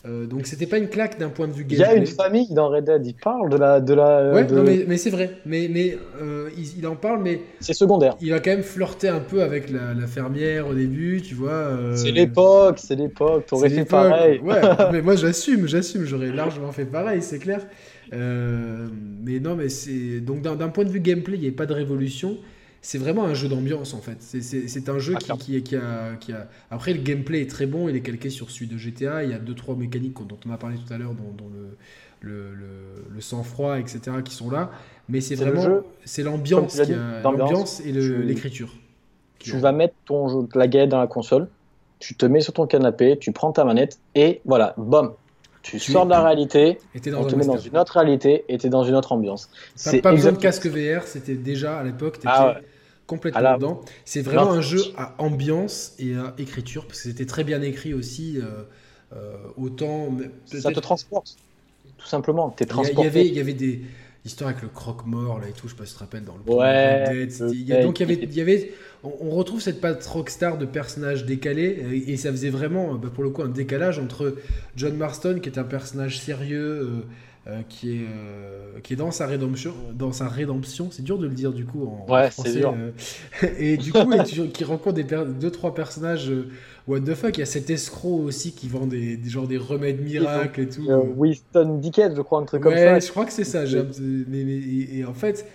euh, 0.07 0.25
euh, 0.25 0.27
donc 0.27 0.47
c'était 0.47 0.67
pas 0.67 0.79
une 0.79 0.89
claque 0.89 1.19
d'un 1.19 1.31
point 1.31 1.49
de 1.49 1.53
vue 1.53 1.65
Il 1.69 1.77
y 1.77 1.83
a 1.85 1.95
gameplay. 1.95 1.97
une 1.97 2.07
famille 2.07 2.53
dans 2.55 2.69
Red 2.71 2.85
Dead, 2.85 3.07
il 3.07 3.15
parle 3.17 3.51
de 3.51 3.57
la. 3.59 3.81
De 3.81 3.93
la 3.95 4.23
Ouais, 4.31 4.45
de- 4.45 4.55
non, 4.55 4.63
mais, 4.65 4.85
mais 4.89 4.97
c'est 4.97 5.11
vrai, 5.11 5.39
mais 5.47 5.69
mais 5.71 5.97
euh, 6.21 6.51
il, 6.57 6.79
il 6.79 6.87
en 6.87 6.97
parle, 6.97 7.23
mais 7.23 7.43
C'est 7.61 7.75
secondaire. 7.75 8.17
il 8.21 8.33
a 8.33 8.41
quand 8.41 8.51
même 8.51 8.63
flirté 8.63 9.09
un 9.09 9.21
peu 9.21 9.43
avec 9.43 9.71
la, 9.71 9.95
la 9.95 10.07
fermière 10.07 10.69
au 10.69 10.75
début, 10.75 11.23
tu 11.23 11.35
vois. 11.35 11.53
euh, 11.53 11.97
C'est 11.97 12.13
l'époque, 12.13 12.79
c'est 12.79 12.97
l'époque, 12.97 13.47
t'aurais 13.47 13.71
fait 13.71 13.85
pareil. 13.85 14.41
Ouais, 14.41 14.61
mais 14.93 15.03
moi 15.03 15.17
j'assume, 15.17 15.67
j'assume, 15.67 16.05
j'aurais 16.05 16.33
largement 16.33 16.73
fait 16.73 16.85
pareil, 16.87 17.23
c'est 17.23 17.39
clair. 17.39 17.67
Euh, 18.13 18.89
mais 19.25 19.41
non, 19.41 19.57
mais 19.57 19.69
c'est 19.69 20.21
donc 20.21 20.43
d'un 20.43 20.57
d'un 20.57 20.69
point 20.69 20.85
de 20.85 20.91
vue 20.91 21.01
gameplay, 21.01 21.37
il 21.37 21.43
n'y 21.43 21.49
a 21.49 21.53
pas 21.53 21.67
de 21.67 21.73
révolution. 21.75 22.39
C'est 22.86 22.98
vraiment 22.98 23.24
un 23.24 23.32
jeu 23.32 23.48
d'ambiance 23.48 23.94
en 23.94 24.01
fait. 24.02 24.19
C'est- 24.20 24.89
un 24.90 24.98
jeu 24.98 25.15
Ah, 25.16 25.19
qui, 25.19 25.39
qui, 25.39 25.62
qui 25.62 25.74
a, 25.77 26.16
qui 26.20 26.32
a. 26.32 26.47
Après, 26.70 26.93
le 26.93 27.01
gameplay 27.01 27.40
est 27.40 27.48
très 27.51 27.65
bon, 27.65 27.89
il 27.89 27.97
est 27.97 28.02
calqué 28.02 28.28
sur 28.28 28.51
celui 28.51 28.66
de 28.66 28.77
GTA. 28.77 29.24
Il 29.24 29.31
y 29.31 29.32
a 29.32 29.39
deux 29.39 29.55
trois 29.55 29.74
mécaniques 29.74 30.19
dont 30.28 30.36
on 30.47 30.52
a 30.52 30.59
parlé 30.59 30.77
tout 30.77 30.93
à 30.93 30.98
l'heure, 30.98 31.15
dont, 31.15 31.32
dont 31.36 31.51
le, 31.51 31.78
le, 32.20 32.55
le- 32.55 33.05
le 33.11 33.20
sang-froid, 33.23 33.78
etc., 33.78 34.01
qui 34.23 34.35
sont 34.35 34.51
là. 34.51 34.70
Mais 35.09 35.23
c'est 35.23 35.35
vraiment. 35.35 35.81
C'est 36.05 36.23
l'ambiance 36.23 36.74
tu 36.74 36.94
l'ambiance. 37.23 37.81
et 37.81 37.90
Tu- 37.93 38.23
l'écriture. 38.23 38.74
Tu 39.39 39.56
vas 39.59 39.73
mettre 39.73 39.94
ton 40.05 40.28
jeu, 40.28 40.48
la 40.55 40.69
galette 40.69 40.90
dans 40.90 41.01
la 41.01 41.06
console, 41.06 41.48
tu 42.01 42.15
te 42.15 42.27
mets 42.27 42.43
sur 42.43 42.52
ton 42.52 42.66
canapé, 42.66 43.16
tu 43.19 43.32
prends 43.32 43.52
ta 43.52 43.65
manette 43.65 43.98
et 44.15 44.43
voilà, 44.44 44.74
bam. 44.77 45.12
Tu 45.62 45.78
Tu- 45.78 45.93
sors 45.93 46.05
de 46.05 46.11
la 46.11 46.23
réalité, 46.23 46.78
dans 47.06 47.23
on 47.23 47.24
te 47.24 47.35
met 47.35 47.47
dans 47.47 47.56
une 47.56 47.78
autre 47.78 47.94
réalité 47.94 48.44
et 48.51 48.59
t'es 48.59 48.69
dans 48.69 48.85
une 48.85 48.94
autre 48.94 49.12
ambiance. 49.12 49.48
C'est 49.74 50.02
pas 50.02 50.12
besoin 50.12 50.32
de 50.32 50.36
casque 50.39 50.66
VR, 50.66 51.05
c'était 51.06 51.36
déjà 51.36 51.78
à 51.78 51.85
l'époque, 51.85 52.19
Ah 52.27 52.48
ouais. 52.48 52.55
Complètement 53.07 53.55
dedans. 53.55 53.81
C'est 54.05 54.23
vraiment 54.23 54.47
Non. 54.47 54.53
un 54.53 54.61
jeu 54.61 54.81
à 54.97 55.15
ambiance 55.19 55.95
et 55.99 56.15
à 56.15 56.35
écriture, 56.39 56.87
parce 56.87 57.03
que 57.03 57.09
c'était 57.11 57.27
très 57.27 57.45
bien 57.45 57.63
écrit 57.63 57.95
aussi, 57.95 58.39
euh, 58.39 58.65
euh, 59.15 59.37
autant... 59.57 60.17
Ça 60.47 60.73
te 60.73 60.81
transporte, 60.81 61.37
tout 61.99 62.07
simplement. 62.07 62.51
T'es 62.51 62.65
Il 62.65 62.69
y, 62.69 62.71
a- 62.85 62.91
il 62.91 63.01
y 63.01 63.05
transporté. 63.05 63.07
avait, 63.07 63.27
il 63.29 63.35
y 63.35 63.41
avait 63.41 63.53
des 63.55 63.83
histoires 64.25 64.51
avec 64.51 64.63
le 64.63 64.69
croque-mort 64.69 65.39
là 65.41 65.49
et 65.49 65.53
tout, 65.53 65.69
je 65.69 65.73
sais 65.75 65.79
pas 65.79 65.85
si 65.85 65.93
tu 65.93 65.99
te 65.99 66.05
rappelles 66.05 66.25
dans 66.25 66.37
le 66.37 66.53
Ouais, 66.53 67.27
Dead, 67.27 67.33
il 67.53 67.63
y 67.69 67.73
a- 67.75 67.83
donc 67.83 68.01
il 68.01 68.03
y 68.03 68.05
avait, 68.07 68.19
qui 68.19 68.25
il 68.25 68.35
y 68.35 68.41
avait 68.41 68.73
on, 69.03 69.29
retrouve 69.31 69.61
cette 69.61 69.83
patte 69.83 70.03
rockstar 70.07 70.57
de 70.57 70.65
personnages 70.65 71.27
décalés 71.27 71.79
euh, 71.85 72.11
et, 72.11 72.17
ça 72.17 72.31
faisait 72.31 72.49
vraiment 72.49 72.95
bah, 72.95 73.11
pour 73.15 73.23
le 73.23 73.29
coup 73.31 73.43
un 73.43 73.49
décalage 73.49 73.99
entre 73.99 74.37
John 74.77 74.97
Marston 74.97 75.41
qui 75.43 75.51
est 75.51 75.59
un 75.59 75.65
personnage 75.65 76.19
sérieux 76.21 76.59
euh, 76.59 76.89
euh, 77.47 77.61
qui 77.69 77.97
est 77.97 78.07
euh, 78.09 78.81
qui 78.83 78.95
est 78.95 78.97
dans 78.97 79.11
sa 79.11 79.27
rédemption 79.27 79.75
dans 79.93 80.12
sa 80.12 80.29
rédemption 80.29 80.89
c'est 80.91 81.03
dur 81.03 81.19
de 81.19 81.27
le 81.27 81.35
dire 81.35 81.53
du 81.53 81.66
coup 81.66 81.85
en, 81.87 82.07
en 82.11 82.15
Ouais, 82.15 82.31
français 82.31 82.51
c'est 82.53 82.59
dur. 82.61 82.75
euh, 82.75 82.91
et 83.59 83.77
du 83.77 83.93
coup 83.93 84.11
et 84.12 84.25
tu- 84.25 84.49
qui 84.49 84.65
rencontre 84.65 84.95
des 84.95 85.05
per- 85.05 85.27
deux 85.39 85.51
trois 85.51 85.75
personnages 85.75 86.33
what 86.89 87.01
the 87.01 87.15
fuck 87.15 87.37
il 87.37 87.41
y 87.41 87.43
a 87.43 87.47
cet 87.47 87.69
escroc 87.69 88.21
aussi 88.25 88.53
qui 88.53 88.69
vend 88.69 88.87
des, 88.87 89.16
des 89.19 89.29
genre 89.29 89.47
des 89.47 89.59
remèdes 89.59 90.01
miracles 90.03 90.62
et 90.62 90.69
tout 90.69 90.87
Winston 91.16 91.79
Dickens, 91.81 92.15
je 92.16 92.23
crois, 92.23 92.41
un 92.41 92.45
truc 92.45 92.65
Ouais, 92.65 92.71
comme 92.73 92.79
ça. 92.79 92.99
je 93.01 93.11
crois 93.11 93.25
que 93.27 93.33
c'est 93.33 93.45
ça. 93.45 93.65
mais- 93.65 94.45
mais- 94.45 94.53
et, 94.53 94.99
et 95.01 95.05
en 95.05 95.15
fait, 95.15 95.47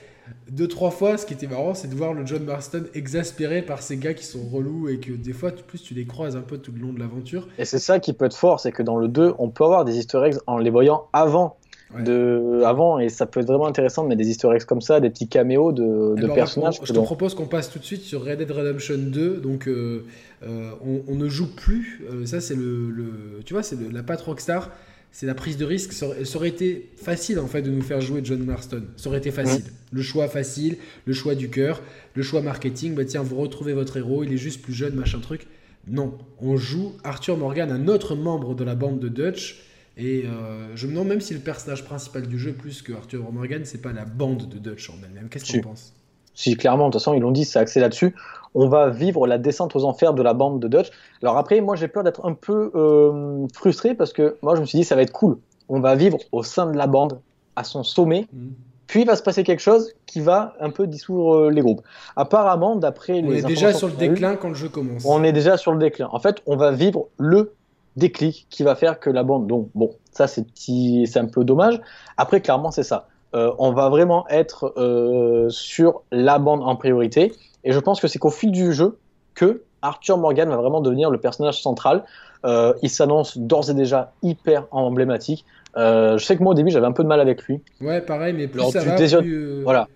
deux, 0.51 0.67
trois 0.67 0.91
fois, 0.91 1.17
ce 1.17 1.25
qui 1.25 1.33
était 1.33 1.47
marrant, 1.47 1.73
c'est 1.73 1.87
de 1.87 1.95
voir 1.95 2.13
le 2.13 2.23
John 2.25 2.43
Marston 2.43 2.83
exaspéré 2.93 3.63
par 3.63 3.81
ces 3.81 3.97
gars 3.97 4.13
qui 4.13 4.25
sont 4.25 4.41
relous 4.47 4.87
et 4.89 4.99
que 4.99 5.11
des 5.11 5.33
fois, 5.33 5.51
tu- 5.51 5.63
plus 5.63 5.81
tu 5.81 5.93
les 5.95 6.05
croises 6.05 6.35
un 6.35 6.41
peu 6.41 6.57
tout 6.59 6.71
le 6.71 6.79
long 6.81 6.93
de 6.93 6.99
l'aventure. 6.99 7.47
Et 7.57 7.65
c'est 7.65 7.79
ça 7.79 7.99
qui 7.99 8.13
peut 8.13 8.25
être 8.25 8.35
fort, 8.37 8.59
c'est 8.59 8.71
que 8.71 8.83
dans 8.83 8.97
le 8.97 9.07
2, 9.07 9.33
on 9.39 9.49
peut 9.49 9.63
avoir 9.63 9.85
des 9.85 9.97
easter 9.97 10.19
eggs 10.25 10.35
en 10.45 10.57
les 10.59 10.69
voyant 10.69 11.05
avant. 11.13 11.57
Ouais. 11.95 12.03
De, 12.03 12.61
avant 12.65 12.99
et 12.99 13.09
ça 13.09 13.25
peut 13.25 13.39
être 13.39 13.47
vraiment 13.47 13.65
intéressant 13.65 14.03
de 14.03 14.09
mettre 14.09 14.21
des 14.21 14.29
easter 14.29 14.47
eggs 14.53 14.63
comme 14.65 14.79
ça, 14.81 14.99
des 14.99 15.09
petits 15.09 15.27
caméos 15.27 15.71
de, 15.71 16.13
Eh 16.17 16.21
de 16.21 16.27
ben, 16.27 16.35
personnages. 16.35 16.77
on- 16.81 16.85
je 16.85 16.93
te 16.93 16.99
propose 16.99 17.33
qu'on 17.33 17.47
passe 17.47 17.71
tout 17.71 17.79
de 17.79 17.83
suite 17.83 18.03
sur 18.03 18.23
Red 18.23 18.37
Dead 18.37 18.51
Redemption 18.51 18.97
2. 18.99 19.37
Donc, 19.37 19.67
euh, 19.67 20.05
euh, 20.43 20.69
on, 20.85 21.01
on 21.11 21.15
ne 21.15 21.27
joue 21.27 21.47
plus. 21.55 22.01
euh, 22.13 22.27
ça, 22.27 22.41
c'est 22.41 22.53
le, 22.55 22.91
le- 22.91 23.39
Tu 23.43 23.53
vois, 23.53 23.63
c'est 23.63 23.75
la 23.91 24.03
patte 24.03 24.21
Rockstar. 24.21 24.69
C'est 25.11 25.25
la 25.25 25.33
prise 25.33 25.57
de 25.57 25.65
risque. 25.65 25.91
Ça 25.93 26.05
aurait, 26.05 26.23
ça 26.25 26.37
aurait 26.37 26.49
été 26.49 26.91
facile, 26.95 27.39
en 27.39 27.47
fait, 27.47 27.63
de 27.63 27.71
nous 27.71 27.81
faire 27.81 27.99
jouer 28.01 28.21
John 28.23 28.43
Marston. 28.43 28.83
Ça 28.95 29.09
aurait 29.09 29.17
été 29.17 29.31
facile. 29.31 29.63
Le 29.91 30.03
choix 30.03 30.27
facile, 30.27 30.77
le 31.05 31.13
choix 31.13 31.33
du 31.33 31.49
cœur, 31.49 31.81
le 32.13 32.21
choix 32.21 32.43
marketing. 32.43 32.93
Bah, 32.93 33.03
tiens, 33.05 33.23
vous 33.23 33.37
retrouvez 33.37 33.73
votre 33.73 33.97
héros, 33.97 34.23
il 34.23 34.31
est 34.31 34.37
juste 34.37 34.61
plus 34.61 34.73
jeune, 34.73 34.93
machin 34.93 35.17
truc. 35.19 35.47
Non, 35.87 36.13
on 36.39 36.55
joue 36.55 36.91
Arthur 37.03 37.35
Morgan, 37.37 37.71
un 37.71 37.87
autre 37.87 38.13
membre 38.15 38.53
de 38.53 38.63
la 38.63 38.75
bande 38.75 38.99
de 38.99 39.07
Dutch. 39.07 39.63
Et 40.01 40.23
euh, 40.25 40.75
je 40.75 40.87
me 40.87 40.93
demande 40.93 41.09
même 41.09 41.21
si 41.21 41.33
le 41.33 41.41
personnage 41.41 41.83
principal 41.83 42.25
du 42.25 42.39
jeu, 42.39 42.53
plus 42.53 42.81
que 42.81 42.93
Arthur 42.93 43.29
Morgan, 43.33 43.61
c'est 43.65 43.81
pas 43.81 43.91
la 43.91 44.05
bande 44.05 44.47
de 44.47 44.57
Dutch 44.57 44.89
en 44.89 44.93
elle-même. 45.05 45.27
Qu'est-ce 45.29 45.43
que 45.45 45.51
tu 45.51 45.61
penses 45.61 45.91
Si, 46.33 46.55
clairement, 46.55 46.87
de 46.87 46.93
toute 46.93 47.01
façon, 47.01 47.13
ils 47.13 47.19
l'ont 47.19 47.31
dit, 47.31 47.43
c'est 47.43 47.59
axé 47.59 47.81
là-dessus. 47.81 48.15
On 48.55 48.69
va 48.69 48.89
vivre 48.89 49.27
la 49.27 49.37
descente 49.37 49.75
aux 49.75 49.83
enfers 49.83 50.13
de 50.13 50.23
la 50.23 50.33
bande 50.33 50.61
de 50.61 50.67
Dutch. 50.69 50.87
Alors 51.21 51.37
après, 51.37 51.59
moi, 51.59 51.75
j'ai 51.75 51.89
peur 51.89 52.03
d'être 52.03 52.25
un 52.25 52.33
peu 52.33 52.71
euh, 52.75 53.45
frustré 53.53 53.93
parce 53.93 54.13
que 54.13 54.37
moi, 54.41 54.55
je 54.55 54.61
me 54.61 54.65
suis 54.65 54.77
dit, 54.79 54.85
ça 54.85 54.95
va 54.95 55.01
être 55.01 55.11
cool. 55.11 55.37
On 55.67 55.81
va 55.81 55.95
vivre 55.95 56.17
au 56.31 56.43
sein 56.43 56.71
de 56.71 56.77
la 56.77 56.87
bande, 56.87 57.19
à 57.57 57.65
son 57.65 57.83
sommet, 57.83 58.25
Hmm. 58.33 58.51
puis 58.87 59.01
il 59.01 59.05
va 59.05 59.17
se 59.17 59.21
passer 59.21 59.43
quelque 59.43 59.59
chose 59.59 59.93
qui 60.05 60.21
va 60.21 60.55
un 60.61 60.69
peu 60.69 60.87
dissoudre 60.87 61.35
euh, 61.35 61.51
les 61.51 61.61
groupes. 61.61 61.81
Apparemment, 62.15 62.75
d'après 62.77 63.21
On 63.21 63.29
les 63.29 63.39
est 63.39 63.43
déjà 63.45 63.73
sur 63.73 63.87
le 63.87 63.93
déclin 63.93 64.35
quand 64.37 64.47
le 64.49 64.55
jeu 64.55 64.69
commence. 64.69 65.03
on 65.05 65.23
est 65.25 65.33
déjà 65.33 65.57
sur 65.57 65.73
le 65.73 65.77
déclin. 65.77 66.07
En 66.11 66.19
fait, 66.19 66.37
on 66.47 66.55
va 66.55 66.71
vivre 66.71 67.07
le 67.17 67.53
déclic 67.99 68.47
qui 68.49 68.63
va 68.63 68.75
faire 68.75 68.99
que 68.99 69.09
la 69.09 69.23
bande. 69.23 69.45
Donc, 69.45 69.69
bon, 69.75 69.91
ça, 70.11 70.25
c'est 70.27 70.43
petit, 70.43 71.05
c'est 71.05 71.19
un 71.19 71.27
peu 71.27 71.43
dommage. 71.43 71.79
Après, 72.17 72.41
clairement, 72.41 72.71
c'est 72.71 72.83
ça. 72.83 73.07
Euh, 73.35 73.51
on 73.59 73.71
va 73.71 73.89
vraiment 73.89 74.27
être 74.29 74.73
euh, 74.77 75.49
sur 75.49 76.01
la 76.11 76.39
bande 76.39 76.63
en 76.63 76.75
priorité. 76.75 77.31
Et 77.63 77.71
je 77.71 77.79
pense 77.79 77.99
que 77.99 78.07
c'est 78.07 78.17
qu'au 78.17 78.31
fil 78.31 78.51
du 78.51 78.73
jeu 78.73 78.97
que 79.35 79.63
Arthur 79.81 80.17
Morgan 80.17 80.49
va 80.49 80.57
vraiment 80.57 80.81
devenir 80.81 81.11
le 81.11 81.19
personnage 81.19 81.61
central. 81.61 82.03
Euh, 82.45 82.73
il 82.81 82.89
s'annonce 82.89 83.37
d'ores 83.37 83.69
et 83.69 83.73
déjà 83.73 84.13
hyper 84.23 84.65
emblématique. 84.71 85.45
Je 85.75 86.17
sais 86.19 86.35
que 86.35 86.43
moi 86.43 86.53
au 86.53 86.55
début 86.55 86.71
j'avais 86.71 86.87
un 86.87 86.91
peu 86.91 87.03
de 87.03 87.07
mal 87.07 87.19
avec 87.19 87.43
lui. 87.43 87.61
Ouais, 87.79 88.01
pareil, 88.01 88.33
mais 88.33 88.47
plus 88.47 88.59
Alors, 88.59 88.71
ça 88.71 88.83
va, 88.83 88.95
plus, 88.95 89.61
Voilà. 89.63 89.87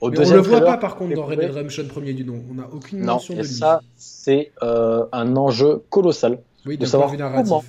Au 0.00 0.10
Mais 0.10 0.18
on 0.18 0.32
le 0.32 0.40
voit 0.40 0.58
trailer, 0.58 0.64
pas 0.64 0.78
par 0.78 0.96
contre 0.96 1.14
dans 1.14 1.24
Red 1.24 1.38
Dead 1.38 1.50
Redemption 1.52 1.84
premier 1.86 2.12
du 2.12 2.24
nom. 2.24 2.42
On 2.50 2.54
n'a 2.54 2.66
aucune 2.72 2.98
Non, 2.98 3.14
mention 3.14 3.34
de 3.34 3.38
et 3.38 3.42
lui. 3.42 3.48
ça 3.48 3.80
c'est 3.96 4.50
un 4.60 5.36
enjeu 5.36 5.82
colossal. 5.88 6.38
Oui, 6.66 6.76
de 6.78 6.84
savoir 6.86 7.08
comment. 7.48 7.62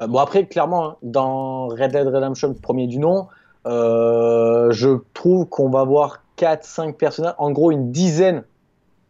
Euh, 0.00 0.06
bon 0.06 0.18
après 0.18 0.46
clairement 0.46 0.84
hein, 0.90 0.96
dans 1.02 1.68
Red 1.68 1.92
Dead 1.92 2.06
Redemption 2.06 2.54
premier 2.54 2.86
du 2.86 2.98
nom, 2.98 3.26
euh, 3.66 4.70
je 4.70 4.90
trouve 5.14 5.46
qu'on 5.46 5.68
va 5.70 5.84
voir 5.84 6.22
4-5 6.36 6.94
personnages, 6.94 7.34
en 7.38 7.50
gros 7.50 7.70
une 7.70 7.90
dizaine 7.90 8.44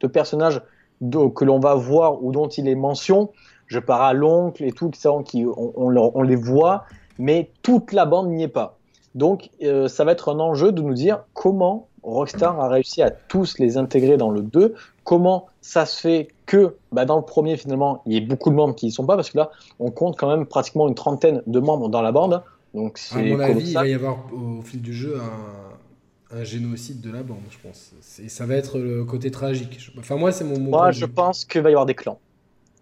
de 0.01 0.07
personnages 0.07 0.63
de- 1.01 1.29
que 1.29 1.45
l'on 1.45 1.61
va 1.61 1.75
voir 1.75 2.23
ou 2.23 2.33
dont 2.33 2.49
il 2.49 2.69
est 2.69 2.75
mention. 2.75 3.31
Je 3.67 3.79
pars 3.79 4.01
à 4.03 4.15
l'oncle 4.15 4.65
et 4.65 4.73
tout, 4.73 4.91
qui, 4.91 5.45
on, 5.45 5.73
on 5.77 6.11
on 6.15 6.23
les 6.23 6.37
voit, 6.37 6.85
mais 7.19 7.51
toute 7.63 7.93
la 7.93 8.07
bande 8.07 8.31
n'y 8.31 8.45
est 8.45 8.49
pas. 8.49 8.79
Donc 9.15 9.51
euh, 9.63 9.89
ça 9.89 10.05
va 10.05 10.13
être 10.13 10.33
un 10.35 10.41
enjeu 10.41 10.73
de 10.73 10.81
nous 10.81 10.95
dire 10.95 11.25
comment 11.35 11.87
Rockstar 12.03 12.59
a 12.61 12.69
réussi 12.69 13.03
à 13.03 13.11
tous 13.11 13.59
les 13.59 13.77
intégrer 13.77 14.17
dans 14.17 14.31
le 14.31 14.41
2, 14.41 14.75
comment 15.05 15.47
ça 15.61 15.85
se 15.85 16.01
fait 16.01 16.29
que 16.49 16.77
bah, 16.93 17.05
dans 17.05 17.17
le 17.17 17.23
premier 17.35 17.57
finalement 17.57 18.03
il 18.07 18.13
y 18.15 18.17
ait 18.17 18.27
beaucoup 18.33 18.51
de 18.51 18.57
membres 18.57 18.75
qui 18.75 18.87
y 18.89 18.91
sont 18.91 19.07
pas, 19.07 19.17
parce 19.17 19.31
que 19.31 19.39
là 19.39 19.51
on 19.79 19.91
compte 20.01 20.17
quand 20.19 20.29
même 20.35 20.47
pratiquement 20.47 20.89
une 20.89 20.95
trentaine 21.05 21.43
de 21.47 21.61
membres 21.61 21.89
dans 21.89 22.03
la 22.03 22.13
bande, 22.13 22.43
donc 22.75 22.99
À 23.13 23.19
mon 23.23 23.39
avis, 23.41 23.69
il 23.71 23.75
va 23.75 23.87
y 23.87 23.95
avoir 23.95 24.17
au 24.33 24.63
fil 24.63 24.83
du 24.83 24.93
jeu 24.93 25.13
un, 25.19 26.37
un 26.41 26.45
génocide 26.45 27.01
de 27.01 27.11
la 27.11 27.23
bande, 27.23 27.47
je 27.51 27.59
pense. 27.67 27.93
C'est- 28.01 28.29
Ça 28.29 28.45
va 28.47 28.55
être 28.57 28.79
le 28.79 29.05
côté 29.05 29.31
tragique. 29.31 29.91
Enfin, 29.99 30.17
moi, 30.17 30.33
c'est 30.33 30.45
mon, 30.45 30.59
mon 30.59 30.71
Moi, 30.71 30.89
de 30.89 30.93
je 30.93 31.07
pense 31.07 31.45
qu'il 31.45 31.63
va 31.63 31.71
y 31.71 31.73
avoir 31.73 31.87
des 31.87 31.95
clans. 31.95 32.19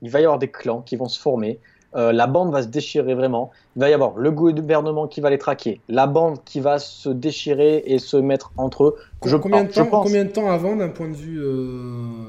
Il 0.03 0.11
va 0.11 0.21
y 0.21 0.25
avoir 0.25 0.39
des 0.39 0.51
clans 0.51 0.83
qui 0.83 0.97
vont 0.97 1.09
se 1.09 1.21
former. 1.21 1.59
Euh, 1.95 2.13
la 2.13 2.27
bande 2.27 2.51
va 2.53 2.63
se 2.63 2.69
déchirer 2.69 3.15
vraiment. 3.15 3.51
Il 3.77 3.81
va 3.81 3.89
y 3.89 3.95
avoir 3.95 4.17
le 4.17 4.31
gouvernement 4.31 5.07
qui 5.07 5.21
va 5.21 5.31
les 5.31 5.39
traquer, 5.39 5.81
la 5.89 6.07
bande 6.07 6.43
qui 6.45 6.61
va 6.61 6.79
se 6.79 7.09
déchirer 7.09 7.83
et 7.87 7.99
se 7.99 8.17
mettre 8.17 8.53
entre 8.57 8.85
eux. 8.85 8.97
Je, 9.25 9.37
combien, 9.37 9.65
de 9.65 9.71
je 9.71 9.75
temps, 9.75 9.87
pense. 9.87 10.07
combien 10.07 10.25
de 10.25 10.31
temps 10.31 10.51
avant, 10.51 10.77
d'un 10.77 10.89
point 10.89 11.09
de 11.09 11.15
vue. 11.15 11.41
euh, 11.41 12.25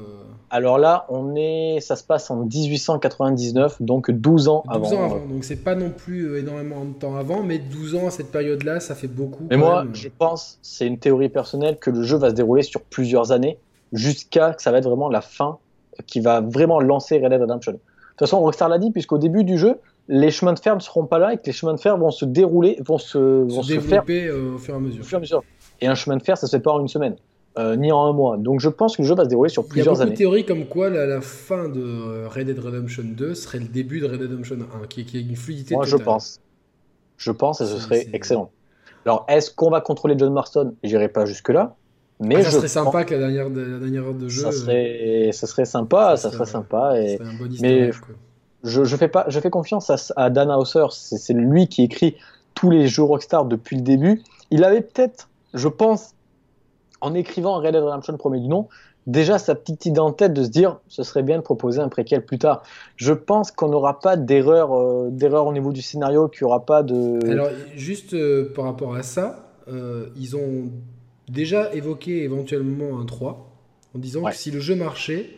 Alors 0.50 0.78
là, 0.78 1.04
on 1.08 1.34
est, 1.36 1.78
ça 1.80 1.96
se 1.96 2.04
passe 2.04 2.30
en 2.30 2.44
1899, 2.44 3.82
donc 3.82 4.10
12 4.10 4.48
ans 4.48 4.64
12 4.66 4.76
avant. 4.76 4.96
ans 4.96 5.04
avant. 5.04 5.26
Donc, 5.26 5.44
c'est 5.44 5.62
pas 5.62 5.74
non 5.74 5.90
plus 5.90 6.24
euh, 6.24 6.40
énormément 6.40 6.84
de 6.84 6.94
temps 6.94 7.16
avant, 7.16 7.42
mais 7.42 7.58
12 7.58 7.94
ans 7.96 8.06
à 8.06 8.10
cette 8.10 8.30
période-là, 8.30 8.80
ça 8.80 8.94
fait 8.94 9.08
beaucoup. 9.08 9.46
Mais 9.50 9.56
moi, 9.56 9.84
même. 9.84 9.94
je 9.94 10.08
pense, 10.08 10.58
c'est 10.62 10.86
une 10.86 10.98
théorie 10.98 11.28
personnelle, 11.28 11.76
que 11.78 11.90
le 11.90 12.02
jeu 12.02 12.16
va 12.16 12.30
se 12.30 12.34
dérouler 12.34 12.62
sur 12.62 12.80
plusieurs 12.82 13.32
années, 13.32 13.58
jusqu'à 13.92 14.54
que 14.54 14.62
ça 14.62 14.72
va 14.72 14.78
être 14.78 14.88
vraiment 14.88 15.08
la 15.08 15.20
fin 15.20 15.58
qui 16.06 16.20
va 16.20 16.40
vraiment 16.40 16.80
lancer 16.80 17.18
Red 17.18 17.30
Dead 17.30 17.40
Redemption. 17.40 17.72
De 17.72 17.78
toute 17.78 18.20
façon, 18.20 18.40
Rockstar 18.40 18.68
l'a 18.68 18.78
dit, 18.78 18.90
puisqu'au 18.90 19.18
début 19.18 19.44
du 19.44 19.58
jeu, 19.58 19.76
les 20.08 20.30
chemins 20.30 20.54
de 20.54 20.58
fer 20.58 20.74
ne 20.74 20.80
seront 20.80 21.06
pas 21.06 21.18
là 21.18 21.34
et 21.34 21.36
que 21.36 21.42
les 21.46 21.52
chemins 21.52 21.74
de 21.74 21.80
fer 21.80 21.96
vont 21.96 22.10
se 22.10 22.24
dérouler, 22.24 22.78
vont 22.84 22.98
se, 22.98 23.18
vont 23.18 23.62
se 23.62 23.74
se 23.74 23.80
faire 23.80 24.04
développer 24.04 24.26
euh, 24.26 24.54
au 24.54 24.58
fur 24.58 24.74
et 24.74 24.76
à 24.76 24.80
mesure. 24.80 25.00
au 25.02 25.04
fur 25.04 25.16
et 25.16 25.18
à 25.18 25.20
mesure. 25.20 25.44
Et 25.80 25.86
un 25.86 25.94
chemin 25.94 26.16
de 26.16 26.22
fer, 26.22 26.36
ça 26.36 26.46
se 26.46 26.56
fait 26.56 26.62
pas 26.62 26.72
en 26.72 26.80
une 26.80 26.88
semaine, 26.88 27.16
euh, 27.58 27.76
ni 27.76 27.90
en 27.92 28.06
un 28.06 28.12
mois. 28.12 28.36
Donc 28.38 28.60
je 28.60 28.68
pense 28.68 28.96
que 28.96 29.02
le 29.02 29.08
jeu 29.08 29.14
va 29.14 29.24
se 29.24 29.28
dérouler 29.28 29.50
sur 29.50 29.62
Il 29.62 29.66
y 29.66 29.68
a 29.68 29.72
plusieurs 29.72 29.94
beaucoup 29.94 30.04
de 30.04 30.08
années. 30.08 30.16
théories 30.16 30.46
comme 30.46 30.64
quoi 30.66 30.88
la, 30.90 31.04
la 31.06 31.20
fin 31.20 31.68
de 31.68 31.80
euh, 31.80 32.28
Red 32.28 32.46
Dead 32.46 32.58
Redemption 32.58 33.02
2 33.04 33.34
serait 33.34 33.58
le 33.58 33.66
début 33.66 34.00
de 34.00 34.06
Red 34.06 34.20
Dead 34.20 34.30
Redemption 34.30 34.58
1, 34.82 34.86
qui, 34.86 35.04
qui 35.04 35.18
est 35.18 35.22
une 35.22 35.36
fluidité 35.36 35.74
Moi, 35.74 35.84
je 35.84 35.96
pense. 35.96 36.40
Je 37.16 37.32
pense 37.32 37.60
et 37.60 37.66
ce 37.66 37.78
serait 37.78 38.06
excellent. 38.12 38.50
Alors, 39.04 39.24
est-ce 39.28 39.50
qu'on 39.50 39.70
va 39.70 39.80
contrôler 39.80 40.14
John 40.16 40.32
Marston? 40.32 40.74
J'irai 40.84 41.08
pas 41.08 41.24
jusque-là. 41.24 41.74
Mais 42.20 42.36
Ah, 42.36 42.42
ça 42.42 42.50
je 42.50 42.56
serait 42.56 42.68
sympa 42.68 43.04
que 43.04 43.14
la 43.14 43.20
dernière, 43.20 43.48
de- 43.50 43.60
la 43.60 43.78
dernière 43.78 44.04
heure 44.04 44.14
de 44.14 44.28
jeu. 44.28 44.42
ça 44.42 44.48
euh, 44.48 44.52
serait, 44.52 45.30
ça 45.32 45.46
serait 45.46 45.64
sympa, 45.64 46.16
ça 46.16 46.30
ça 46.30 46.30
serait 46.30 46.38
serait- 46.46 46.52
sympa. 46.52 47.00
Et 47.00 47.14
un 47.20 47.38
bon 47.38 47.48
mais- 47.60 47.90
quoi. 47.90 48.14
je, 48.64 48.82
je 48.84 48.96
fais 48.96 49.06
pas, 49.08 49.24
je 49.28 49.38
fais 49.40 49.50
confiance 49.50 49.88
à, 49.90 49.96
à 50.16 50.30
Dan 50.30 50.50
Hauser. 50.50 50.86
C'est 50.90 51.32
lui 51.32 51.68
qui 51.68 51.84
écrit 51.84 52.16
tous 52.54 52.70
les 52.70 52.86
jeux 52.88 53.04
Rockstar 53.04 53.44
depuis 53.44 53.76
le 53.76 53.82
début. 53.82 54.22
Il 54.50 54.64
avait 54.64 54.80
peut-être, 54.80 55.28
je 55.54 55.68
pense, 55.68 56.10
en 57.00 57.14
écrivant 57.14 57.56
Red 57.60 57.72
Dead 57.72 57.82
Redemption 57.82 58.16
premier 58.16 58.40
du 58.40 58.48
nom, 58.48 58.68
déjà 59.06 59.38
sa 59.38 59.54
petite 59.54 59.86
idée 59.86 60.00
en 60.00 60.12
tête 60.12 60.32
de 60.34 60.42
se 60.44 60.48
dire, 60.50 60.78
ce 60.88 61.02
serait 61.02 61.22
bien 61.22 61.36
de 61.38 61.42
proposer 61.42 61.80
un 61.80 61.88
préquel 61.88 62.24
plus 62.24 62.38
tard. 62.38 62.62
Je 62.96 63.12
pense 63.12 63.50
qu'on 63.52 63.68
n'aura 63.68 64.00
pas 64.00 64.16
d'erreur, 64.16 64.72
euh, 64.74 65.08
d'erreur 65.10 65.46
au 65.46 65.52
niveau 65.52 65.72
du 65.72 65.80
scénario, 65.82 66.28
qu'il 66.28 66.44
n'y 66.44 66.50
aura 66.50 66.64
pas 66.66 66.82
de. 66.82 67.18
Alors, 67.30 67.48
juste 67.76 68.14
euh, 68.14 68.52
par 68.54 68.64
rapport 68.64 68.94
à 68.94 69.02
ça, 69.02 69.50
euh, 69.68 70.06
ils 70.16 70.36
ont 70.36 70.70
déjà 71.28 71.72
évoqué 71.74 72.22
éventuellement 72.24 72.98
un 73.00 73.04
3, 73.06 73.50
en 73.94 73.98
disant 73.98 74.22
Ouais. 74.22 74.32
que 74.32 74.36
si 74.36 74.50
le 74.50 74.60
jeu 74.60 74.74
marchait, 74.74 75.30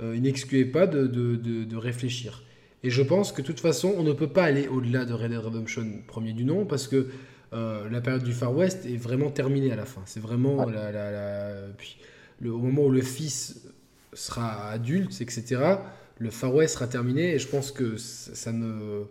ils 0.00 0.20
n'excluaient 0.22 0.64
pas 0.64 0.88
de, 0.88 1.06
de- 1.06 1.36
de- 1.36 1.62
de 1.62 1.76
réfléchir. 1.76 2.42
Et 2.82 2.90
je 2.90 3.02
pense 3.02 3.30
que 3.30 3.40
de 3.40 3.46
toute 3.46 3.60
façon, 3.60 3.94
on 3.96 4.02
ne 4.02 4.12
peut 4.12 4.26
pas 4.26 4.42
aller 4.42 4.66
au-delà 4.66 5.04
de 5.04 5.12
Red 5.14 5.30
Dead 5.30 5.38
Redemption 5.38 5.84
premier 6.08 6.32
du 6.32 6.44
nom, 6.44 6.64
parce 6.64 6.88
que 6.88 7.06
euh, 7.52 7.88
la 7.90 8.00
période 8.00 8.22
du 8.22 8.32
Far 8.32 8.54
West 8.56 8.86
est 8.86 8.96
vraiment 8.96 9.30
terminée 9.30 9.72
à 9.72 9.76
la 9.76 9.84
fin. 9.84 10.02
C'est 10.06 10.20
vraiment 10.20 10.64
Ouais. 10.66 10.72
la, 10.72 10.90
la- 10.92 11.10
la- 11.12 11.68
Puis, 11.76 11.98
le- 12.40 12.52
au 12.52 12.58
moment 12.58 12.82
où 12.84 12.90
le 12.90 13.02
fils 13.02 13.62
sera 14.12 14.70
adulte, 14.70 15.20
etc., 15.20 15.60
le 16.18 16.30
Far 16.30 16.54
West 16.54 16.74
sera 16.74 16.86
terminé, 16.86 17.34
et 17.34 17.38
je 17.38 17.48
pense 17.48 17.70
que 17.72 17.96
ça, 17.96 18.34
ça 18.34 18.52
ne... 18.52 19.04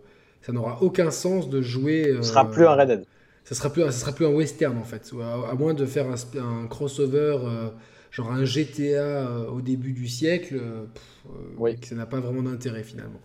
Ça 0.44 0.50
n'aura 0.52 0.82
aucun 0.82 1.12
sens 1.12 1.48
de 1.48 1.62
jouer. 1.62 2.16
Ce 2.16 2.30
sera 2.30 2.44
euh, 2.44 2.50
plus 2.50 2.66
un 2.66 2.74
Red 2.74 2.88
Dead. 2.88 3.04
ça 3.44 3.54
sera 3.54 3.70
plus, 3.72 3.82
ça 3.82 3.92
sera 3.92 4.10
plus 4.12 4.26
un 4.26 4.30
western 4.34 4.76
en 4.76 4.82
fait, 4.82 5.08
à, 5.22 5.50
à 5.50 5.54
moins 5.54 5.72
de 5.72 5.86
faire 5.86 6.06
un, 6.08 6.66
crossover, 6.66 7.38
euh, 7.44 7.68
genre 8.10 8.32
un 8.32 8.44
GTA 8.44 8.82
euh, 9.28 9.46
au 9.46 9.60
début 9.60 9.92
du 9.92 10.08
siècle, 10.08 10.56
euh, 10.60 10.82
pff, 10.92 11.02
euh, 11.26 11.54
Oui. 11.58 11.78
que 11.78 11.86
ça 11.86 11.94
n'a 11.94 12.06
pas 12.06 12.18
vraiment 12.18 12.42
d'intérêt 12.42 12.82
finalement. 12.82 13.20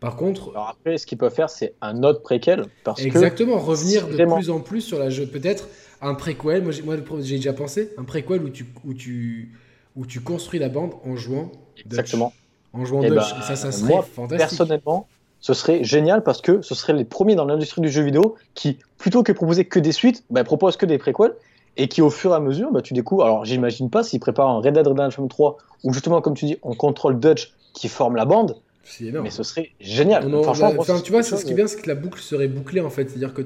Par 0.00 0.16
contre, 0.16 0.50
Alors 0.50 0.70
après, 0.70 0.96
ce 0.96 1.04
qu'ils 1.06 1.18
peuvent 1.18 1.32
faire, 1.34 1.50
c'est 1.50 1.74
un 1.82 2.02
autre 2.02 2.22
préquel, 2.22 2.66
parce 2.84 3.00
que 3.02 3.06
exactement, 3.06 3.58
revenir 3.58 4.06
de 4.08 4.12
vraiment- 4.14 4.36
plus 4.36 4.50
en 4.50 4.60
plus 4.60 4.80
sur 4.80 4.98
la 4.98 5.10
jeu, 5.10 5.26
peut-être 5.26 5.68
un 6.00 6.14
préquel. 6.14 6.62
Moi, 6.62 6.72
j'ai, 6.72 6.82
moi, 6.82 6.96
déjà 7.18 7.52
pensé, 7.52 7.92
un 7.98 8.04
préquel 8.04 8.42
où 8.42 8.48
tu, 8.48 8.66
où 8.86 8.94
tu, 8.94 9.52
où 9.96 10.06
tu 10.06 10.20
construis 10.20 10.58
la 10.58 10.70
bande 10.70 10.92
en 11.04 11.16
jouant 11.16 11.52
Dutch. 11.76 11.84
exactement. 11.84 12.32
en 12.72 12.84
jouant 12.86 13.02
Eh 13.02 13.08
Dutch. 13.10 13.34
ben, 13.34 13.42
ça, 13.42 13.56
ça 13.56 13.72
serait 13.72 13.92
moi, 13.92 14.02
fantastique. 14.02 14.38
Personnellement, 14.38 15.06
ce 15.40 15.52
serait 15.54 15.84
génial 15.84 16.22
parce 16.22 16.40
que 16.40 16.62
ce 16.62 16.74
serait 16.74 16.92
les 16.94 17.04
premiers 17.04 17.34
dans 17.34 17.44
l'industrie 17.44 17.82
du 17.82 17.90
jeu 17.90 18.02
vidéo 18.02 18.36
qui, 18.54 18.78
plutôt 18.96 19.22
que 19.22 19.32
proposer 19.32 19.66
que 19.66 19.78
des 19.80 19.92
suites, 19.92 20.24
bah, 20.30 20.44
proposent 20.44 20.76
que 20.78 20.86
des 20.86 20.96
préquels 20.98 21.34
et 21.76 21.88
qui, 21.88 22.00
au 22.00 22.10
fur 22.10 22.32
et 22.32 22.36
à 22.36 22.40
mesure, 22.40 22.72
bah, 22.72 22.80
tu 22.80 22.94
découvres. 22.94 23.24
Alors, 23.24 23.44
j'imagine 23.44 23.90
pas 23.90 24.02
s'ils 24.02 24.20
préparent 24.20 24.48
un 24.50 24.60
Red 24.60 24.74
Dead 24.74 24.86
Redemption 24.86 25.28
3 25.28 25.58
où 25.84 25.92
justement, 25.92 26.20
comme 26.22 26.34
tu 26.34 26.46
dis, 26.46 26.56
on 26.62 26.74
contrôle 26.74 27.20
Dutch 27.20 27.52
qui 27.74 27.88
forme 27.88 28.16
la 28.16 28.24
bande, 28.24 28.56
C'est 28.84 29.04
énorme. 29.04 29.24
mais 29.24 29.30
ce 29.30 29.42
serait 29.42 29.70
génial. 29.80 30.24
On 30.26 30.32
en- 30.34 30.42
Franchement, 30.42 30.72
tu 31.02 31.12
vois, 31.12 31.22
ce 31.22 31.44
qui 31.44 31.52
est 31.52 31.54
bien, 31.54 31.66
c'est 31.66 31.80
que 31.80 31.88
la 31.88 31.94
boucle 31.94 32.20
serait 32.20 32.48
bouclée 32.48 32.80
en 32.80 32.90
fait. 32.90 33.08
C'est-à-dire 33.08 33.34
que 33.34 33.42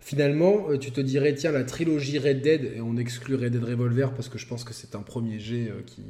finalement, 0.00 0.66
euh, 0.70 0.78
tu 0.78 0.90
te 0.92 1.00
dirais, 1.00 1.34
tiens, 1.34 1.52
la 1.52 1.64
trilogie 1.64 2.18
Red 2.18 2.40
Dead, 2.40 2.64
et 2.76 2.80
on 2.80 2.96
exclut 2.96 3.34
Red 3.34 3.52
Dead 3.52 3.64
Revolver 3.64 4.12
parce 4.12 4.28
que 4.28 4.38
je 4.38 4.46
pense 4.46 4.64
que 4.64 4.72
c'est 4.72 4.94
un 4.94 5.02
premier 5.02 5.38
jet 5.38 5.68
euh, 5.70 5.82
qui, 5.84 6.02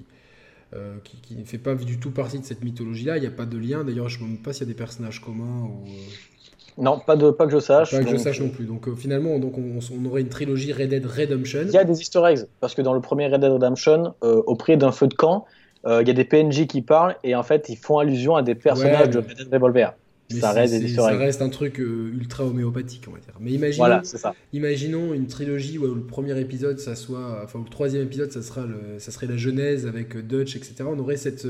euh, 0.75 0.95
qui, 1.03 1.17
qui 1.19 1.35
ne 1.37 1.45
fait 1.45 1.59
pas 1.59 1.75
du 1.75 1.99
tout 1.99 2.11
partie 2.13 2.39
de 2.39 2.45
cette 2.45 2.63
mythologie-là. 2.63 3.17
Il 3.17 3.21
n'y 3.23 3.27
a 3.27 3.31
pas 3.33 3.47
de 3.47 3.59
lien. 3.59 3.83
D'ailleurs, 3.83 4.09
je 4.09 4.19
ne 4.19 4.23
me 4.25 4.29
demande 4.29 4.43
pas 4.45 4.53
s'il 4.53 4.67
y 4.67 4.71
a 4.71 4.73
des 4.73 4.79
personnages 4.79 5.21
communs 5.21 5.65
ou. 5.65 5.85
euh, 5.89 6.83
Non, 6.83 7.01
pas, 7.01 7.17
de, 7.17 7.31
pas 7.31 7.47
que 7.47 7.53
je 7.53 7.59
sache. 7.59 7.91
pas 7.91 8.05
que 8.05 8.11
je 8.11 8.17
sache 8.17 8.41
non 8.41 8.51
plus. 8.51 8.67
Donc 8.67 8.87
euh, 8.87 8.95
finalement, 8.95 9.39
donc, 9.41 9.59
on, 9.59 9.81
on 9.93 10.05
aurait 10.05 10.21
une 10.21 10.29
trilogie 10.29 10.73
Red 10.73 10.91
Dead 10.91 11.05
Redemption. 11.07 11.63
Il 11.67 11.73
y 11.73 11.77
a 11.79 11.85
des 11.85 12.01
easter 12.01 12.23
eggs, 12.29 12.47
parce 12.61 12.75
que 12.77 12.83
dans 12.83 12.95
le 12.95 13.01
premier 13.01 13.27
Red 13.27 13.41
Dead 13.41 13.51
Redemption, 13.51 14.15
euh, 14.23 14.43
auprès 14.47 14.77
d'un 14.77 14.93
feu 14.93 15.09
de 15.09 15.15
camp, 15.15 15.47
euh, 15.87 16.03
il 16.03 16.09
y 16.09 16.11
a 16.11 16.15
des 16.15 16.25
PNJ 16.25 16.67
qui 16.67 16.83
parlent 16.83 17.17
et 17.25 17.35
en 17.35 17.43
fait 17.43 17.69
ils 17.69 17.77
font 17.77 17.99
allusion 17.99 18.37
à 18.37 18.43
des 18.43 18.55
personnages 18.55 19.07
Ouais, 19.07 19.09
de 19.09 19.19
Red 19.19 19.37
Dead 19.37 19.49
Revolver. 19.53 19.95
Ça 20.39 20.53
reste 20.53 20.87
ça 20.95 21.07
reste 21.09 21.43
un 21.43 21.49
truc 21.49 21.81
euh, 21.81 22.13
ultra 22.15 22.45
homéopathique, 22.45 23.03
on 23.09 23.13
va 23.13 23.19
dire. 23.19 23.35
Mais 23.41 23.51
imaginons, 23.51 23.83
Voilà, 23.83 24.01
ça. 24.05 24.33
Imaginons 24.53 25.13
une 25.13 25.27
trilogie 25.27 25.77
où 25.77 25.93
le 25.93 26.03
premier 26.03 26.39
épisode, 26.39 26.79
ça 26.79 26.95
soit, 26.95 27.41
enfin, 27.43 27.59
où 27.59 27.65
le 27.65 27.69
troisième 27.69 28.05
épisode, 28.05 28.31
ça 28.31 28.41
sera 28.41 28.61
le, 28.65 28.99
ça 29.01 29.11
serait 29.11 29.27
la 29.27 29.37
Genèse 29.37 29.89
avec 29.89 30.15
euh, 30.15 30.23
Dutch, 30.23 30.55
etc. 30.55 30.85
On 30.87 30.99
aurait 31.01 31.17
cette, 31.17 31.49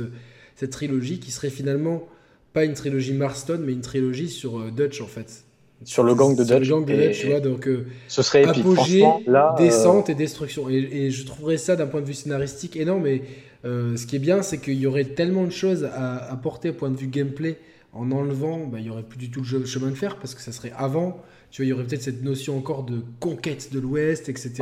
cette 0.56 0.70
trilogie 0.70 1.18
qui 1.20 1.30
serait 1.30 1.50
finalement 1.50 2.08
pas 2.54 2.64
une 2.64 2.72
trilogie 2.72 3.12
Marston, 3.12 3.60
mais 3.62 3.72
une 3.72 3.82
trilogie 3.82 4.30
sur 4.30 4.58
euh, 4.58 4.70
Dutch 4.74 5.02
en 5.02 5.06
fait. 5.06 5.44
Sur 5.84 6.02
le 6.02 6.14
gang 6.14 6.34
de 6.34 6.42
Sur 6.44 6.58
Dutch. 6.58 6.68
le 6.68 6.74
gang 6.74 6.84
de 6.86 6.94
Dutch, 6.94 7.20
tu 7.20 7.26
vois, 7.26 7.40
donc 7.40 7.68
euh, 7.68 7.84
Ce 8.08 8.22
serait 8.22 8.44
épique. 8.44 8.64
apogée, 8.64 9.04
là, 9.26 9.54
descente 9.58 10.08
et 10.08 10.14
destruction. 10.14 10.70
Et, 10.70 10.76
et 10.76 11.10
je 11.10 11.26
trouverais 11.26 11.58
ça 11.58 11.76
d'un 11.76 11.86
point 11.86 12.00
de 12.00 12.06
vue 12.06 12.14
scénaristique 12.14 12.76
énorme. 12.76 13.02
Mais 13.02 13.22
euh, 13.64 13.96
ce 13.96 14.06
qui 14.06 14.16
est 14.16 14.20
bien, 14.20 14.42
c'est 14.42 14.58
qu'il 14.58 14.78
y 14.78 14.86
aurait 14.86 15.04
tellement 15.04 15.44
de 15.44 15.50
choses 15.50 15.84
à 15.84 16.16
apporter 16.30 16.70
au 16.70 16.72
point 16.72 16.90
de 16.90 16.96
vue 16.96 17.08
gameplay 17.08 17.58
en 17.92 18.10
enlevant, 18.12 18.66
bah, 18.66 18.78
il 18.78 18.86
y 18.86 18.90
aurait 18.90 19.02
plus 19.02 19.18
du 19.18 19.30
tout 19.30 19.42
le 19.52 19.66
chemin 19.66 19.90
de 19.90 19.94
fer 19.94 20.16
parce 20.16 20.34
que 20.34 20.40
ça 20.40 20.52
serait 20.52 20.72
avant 20.76 21.20
Tu 21.50 21.62
vois, 21.62 21.66
il 21.66 21.68
y 21.70 21.72
aurait 21.72 21.84
peut-être 21.84 22.02
cette 22.02 22.22
notion 22.22 22.56
encore 22.56 22.84
de 22.84 23.02
conquête 23.18 23.72
de 23.72 23.80
l'Ouest, 23.80 24.28
etc. 24.28 24.52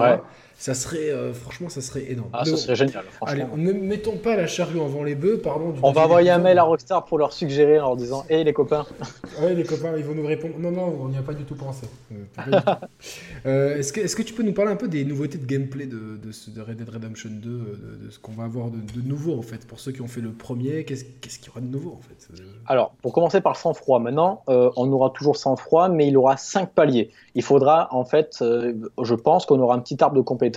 Ça 0.59 0.75
serait, 0.75 1.11
euh, 1.11 1.33
franchement, 1.33 1.69
ça 1.69 1.81
serait 1.81 2.11
énorme. 2.11 2.31
Ah, 2.33 2.45
ça 2.45 2.57
serait 2.57 2.75
génial, 2.75 3.05
Allez, 3.25 3.45
ne 3.57 3.71
mettons 3.71 4.17
pas 4.17 4.35
la 4.35 4.49
charrue 4.49 4.81
avant 4.81 5.05
les 5.05 5.15
bœufs, 5.15 5.41
pardon. 5.41 5.73
on 5.85 5.93
va 5.93 6.03
envoyer 6.03 6.31
un 6.31 6.39
mail 6.39 6.59
à 6.59 6.65
Rockstar 6.65 7.05
pour 7.05 7.17
leur 7.17 7.33
suggérer 7.33 7.79
en 7.79 7.87
leur 7.87 7.97
disant 7.97 8.25
Hé 8.29 8.43
les 8.43 8.53
copains 8.53 8.85
Ouais, 9.41 9.55
les 9.55 9.63
copains, 9.63 9.97
ils 9.97 10.03
vont 10.03 10.17
nous 10.17 10.27
répondre 10.27 10.55
Non, 10.59 10.73
non, 10.73 10.99
on 11.01 11.09
n'y 11.11 11.17
a 11.17 11.23
pas 11.23 11.35
du 11.35 11.45
tout 11.45 11.55
pensé. 11.55 11.87
Euh, 12.11 12.61
euh, 13.47 13.77
est-ce, 13.77 13.93
que, 13.93 14.01
est-ce 14.01 14.17
que 14.17 14.23
tu 14.23 14.35
peux 14.35 14.43
nous 14.43 14.53
parler 14.53 14.73
un 14.73 14.77
peu 14.77 14.89
des 14.89 15.05
nouveautés 15.05 15.39
de 15.39 15.47
gameplay 15.47 15.87
de, 15.87 16.17
de, 16.17 16.61
Red 16.61 16.79
Dead 16.79 16.89
Redemption 16.89 17.31
2, 17.31 17.49
de, 17.49 18.11
ce 18.11 18.19
qu'on 18.19 18.33
va 18.33 18.43
avoir 18.43 18.67
de, 18.71 19.01
nouveau 19.01 19.39
en 19.39 19.43
fait 19.43 19.65
Pour 19.65 19.79
ceux 19.79 19.93
qui 19.93 20.03
ont 20.03 20.09
fait 20.09 20.21
le 20.21 20.33
premier, 20.33 20.85
qu'est-ce, 20.85 21.05
qu'est-ce 21.21 21.39
qu'il 21.39 21.47
y 21.47 21.51
aura 21.51 21.61
de 21.61 21.71
nouveau 21.71 21.93
en 21.93 22.01
fait 22.01 22.35
Alors, 22.67 22.97
pour 23.01 23.13
commencer 23.13 23.41
par 23.41 23.53
le 23.53 23.59
sang-froid, 23.59 24.01
maintenant, 24.01 24.43
on 24.49 24.93
aura 24.93 25.11
toujours 25.11 25.37
sang-froid, 25.37 25.89
mais 25.89 26.09
il 26.09 26.17
aura 26.17 26.37
5 26.37 26.73
paliers. 26.73 27.11
Il 27.37 27.45
faudra 27.45 27.87
en 27.93 28.05
fait, 28.05 28.39
je 28.41 29.15
pense 29.15 29.47
qu'on 29.47 29.61
aura 29.61 29.77
un 29.77 29.79
petit 29.79 30.03
arbre 30.03 30.17
de 30.17 30.21
compétences 30.21 30.48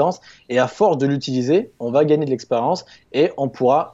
et 0.49 0.59
à 0.59 0.67
force 0.67 0.97
de 0.97 1.07
l'utiliser, 1.07 1.71
on 1.79 1.91
va 1.91 2.05
gagner 2.05 2.25
de 2.25 2.31
l'expérience 2.31 2.85
et 3.13 3.31
on 3.37 3.49
pourra 3.49 3.91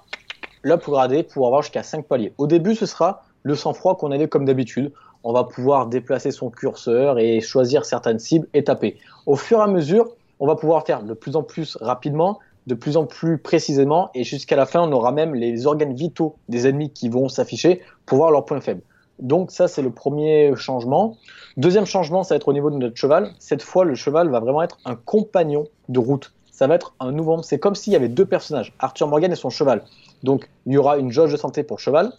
l'upgrader 0.64 1.24
pour 1.24 1.48
avoir 1.48 1.61
jusqu'à 1.61 1.84
5 1.84 2.06
paliers. 2.06 2.34
Au 2.38 2.48
début, 2.48 2.76
ce 2.76 2.86
sera 2.86 3.24
le 3.44 3.56
sang-froid 3.56 3.95
qu'on 3.95 4.11
avait 4.11 4.28
comme 4.28 4.45
d'habitude. 4.45 4.91
On 5.24 5.34
va 5.34 5.44
pouvoir 5.44 5.88
déplacer 5.88 6.32
son 6.32 6.49
curseur 6.49 7.19
et 7.19 7.41
choisir 7.41 7.86
certaines 7.86 8.19
cibles 8.19 8.48
et 8.53 8.64
taper. 8.64 8.98
Au 9.26 9.36
fur 9.36 9.60
et 9.60 9.64
à 9.64 9.68
mesure, 9.68 10.10
on 10.40 10.48
va 10.48 10.56
pouvoir 10.56 10.86
faire 10.86 11.03
de 11.03 11.14
plus 11.14 11.36
en 11.36 11.44
plus 11.44 11.78
rapidement, 11.82 12.40
de 12.68 12.76
plus 12.76 12.98
en 12.98 13.06
plus 13.06 13.38
précisément, 13.38 14.10
et 14.14 14.24
jusqu'à 14.24 14.56
la 14.56 14.65
fin, 14.65 14.82
on 14.82 14.91
aura 14.91 15.11
même 15.11 15.34
les 15.34 15.65
organes 15.65 15.94
vitaux 15.94 16.36
des 16.49 16.68
ennemis 16.68 16.91
qui 16.91 17.10
vont 17.10 17.30
s'afficher 17.30 17.82
pour 18.06 18.18
voir 18.18 18.32
leurs 18.32 18.45
points 18.45 18.61
faibles. 18.61 18.84
Donc 19.19 19.52
ça, 19.52 19.68
c'est 19.68 19.81
le 19.81 19.89
premier 19.89 20.56
changement. 20.56 21.15
Deuxième 21.57 21.85
changement, 21.85 22.23
ça 22.23 22.35
va 22.35 22.38
être 22.38 22.48
au 22.48 22.53
niveau 22.53 22.69
de 22.69 22.77
notre 22.77 22.95
cheval. 22.95 23.31
Cette 23.39 23.64
fois, 23.64 23.84
le 23.84 23.95
cheval 23.95 24.30
va 24.30 24.39
vraiment 24.39 24.61
être 24.61 24.77
un 24.85 24.95
compagnon 24.95 25.65
de 25.89 25.99
route. 25.99 26.31
Ça 26.52 26.68
va 26.68 26.76
être 26.76 26.95
un 26.99 27.11
nouveau. 27.11 27.41
C'est 27.44 27.60
comme 27.60 27.76
s'il 27.76 27.94
y 27.94 27.95
avait 27.95 28.10
deux 28.10 28.26
personnages, 28.26 28.73
Arthur 28.80 29.07
Morgan 29.07 29.31
et 29.31 29.35
son 29.35 29.49
cheval. 29.49 29.84
Donc 30.23 30.49
il 30.65 30.73
y 30.73 30.77
aura 30.77 30.98
une 30.98 31.11
jauge 31.11 31.31
de 31.31 31.38
santé 31.38 31.64
pour 31.64 31.77
le 31.77 31.81
cheval. 31.81 32.11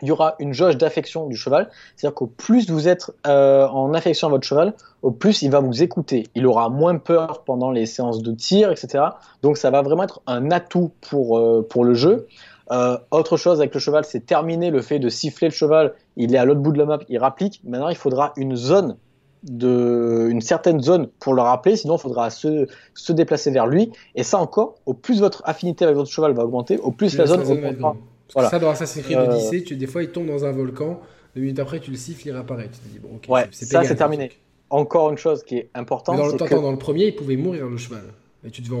Il 0.00 0.08
y 0.08 0.10
aura 0.10 0.34
une 0.40 0.52
jauge 0.52 0.76
d'affection 0.76 1.28
du 1.28 1.36
cheval. 1.36 1.70
C'est-à-dire 1.94 2.14
qu'au 2.16 2.26
plus 2.26 2.68
vous 2.68 2.88
êtes 2.88 3.12
euh, 3.26 3.68
en 3.68 3.94
affection 3.94 4.26
à 4.26 4.30
votre 4.30 4.44
cheval, 4.44 4.74
au 5.02 5.12
plus 5.12 5.42
il 5.42 5.50
va 5.50 5.60
vous 5.60 5.80
écouter. 5.80 6.26
Il 6.34 6.44
aura 6.46 6.70
moins 6.70 6.98
peur 6.98 7.44
pendant 7.44 7.70
les 7.70 7.86
séances 7.86 8.20
de 8.20 8.32
tir, 8.32 8.72
etc. 8.72 9.04
Donc 9.42 9.56
ça 9.58 9.70
va 9.70 9.82
vraiment 9.82 10.02
être 10.02 10.22
un 10.26 10.50
atout 10.50 10.90
pour, 11.00 11.38
euh, 11.38 11.64
pour 11.68 11.84
le 11.84 11.94
jeu. 11.94 12.26
Euh, 12.70 12.96
autre 13.10 13.36
chose 13.36 13.60
avec 13.60 13.74
le 13.74 13.80
cheval, 13.80 14.04
c'est 14.04 14.24
terminer 14.24 14.70
le 14.70 14.80
fait 14.80 14.98
de 14.98 15.08
siffler 15.08 15.48
le 15.48 15.54
cheval. 15.54 15.94
Il 16.16 16.34
est 16.34 16.38
à 16.38 16.44
l'autre 16.44 16.60
bout 16.60 16.72
de 16.72 16.78
la 16.78 16.86
map, 16.86 16.98
il 17.08 17.18
rapplique. 17.18 17.60
Maintenant, 17.64 17.88
il 17.88 17.96
faudra 17.96 18.32
une 18.36 18.56
zone 18.56 18.96
de 19.42 20.28
une 20.30 20.40
certaine 20.40 20.80
zone 20.80 21.08
pour 21.18 21.34
le 21.34 21.42
rappeler, 21.42 21.74
sinon 21.74 21.96
il 21.96 22.00
faudra 22.00 22.30
se, 22.30 22.68
se 22.94 23.12
déplacer 23.12 23.50
vers 23.50 23.66
lui. 23.66 23.90
Et 24.14 24.22
ça 24.22 24.38
encore, 24.38 24.76
au 24.86 24.94
plus 24.94 25.20
votre 25.20 25.42
affinité 25.44 25.84
avec 25.84 25.96
votre 25.96 26.10
cheval 26.10 26.32
va 26.32 26.44
augmenter, 26.44 26.78
au 26.78 26.92
plus, 26.92 27.16
la 27.16 27.26
zone 27.26 27.40
augmentera. 27.40 27.96
Voilà. 28.34 28.48
Ça, 28.48 28.58
dans 28.58 28.70
Assassin's 28.70 29.04
Creed 29.04 29.18
euh... 29.18 29.28
Odyssey, 29.28 29.62
tu, 29.62 29.76
des 29.76 29.86
fois 29.86 30.02
il 30.02 30.10
tombe 30.10 30.26
dans 30.26 30.44
un 30.44 30.52
volcan, 30.52 31.00
deux 31.34 31.42
minutes 31.42 31.58
après 31.58 31.80
tu 31.80 31.90
le 31.90 31.96
siffles, 31.96 32.28
il 32.28 32.32
réapparaît. 32.32 32.68
Tu 32.72 32.78
te 32.78 32.88
dis, 32.88 32.98
bon, 32.98 33.20
ouais, 33.32 33.48
ça 33.50 33.82
c'est 33.84 33.96
terminé. 33.96 34.30
Encore 34.70 35.10
une 35.10 35.18
chose 35.18 35.42
qui 35.42 35.58
est 35.58 35.70
importante. 35.74 36.16
dans, 36.16 36.26
le, 36.26 36.32
que... 36.32 36.54
dans 36.54 36.70
le 36.70 36.78
premier, 36.78 37.06
il 37.06 37.14
pouvait 37.14 37.36
mourir 37.36 37.66
le 37.66 37.76
cheval 37.76 38.04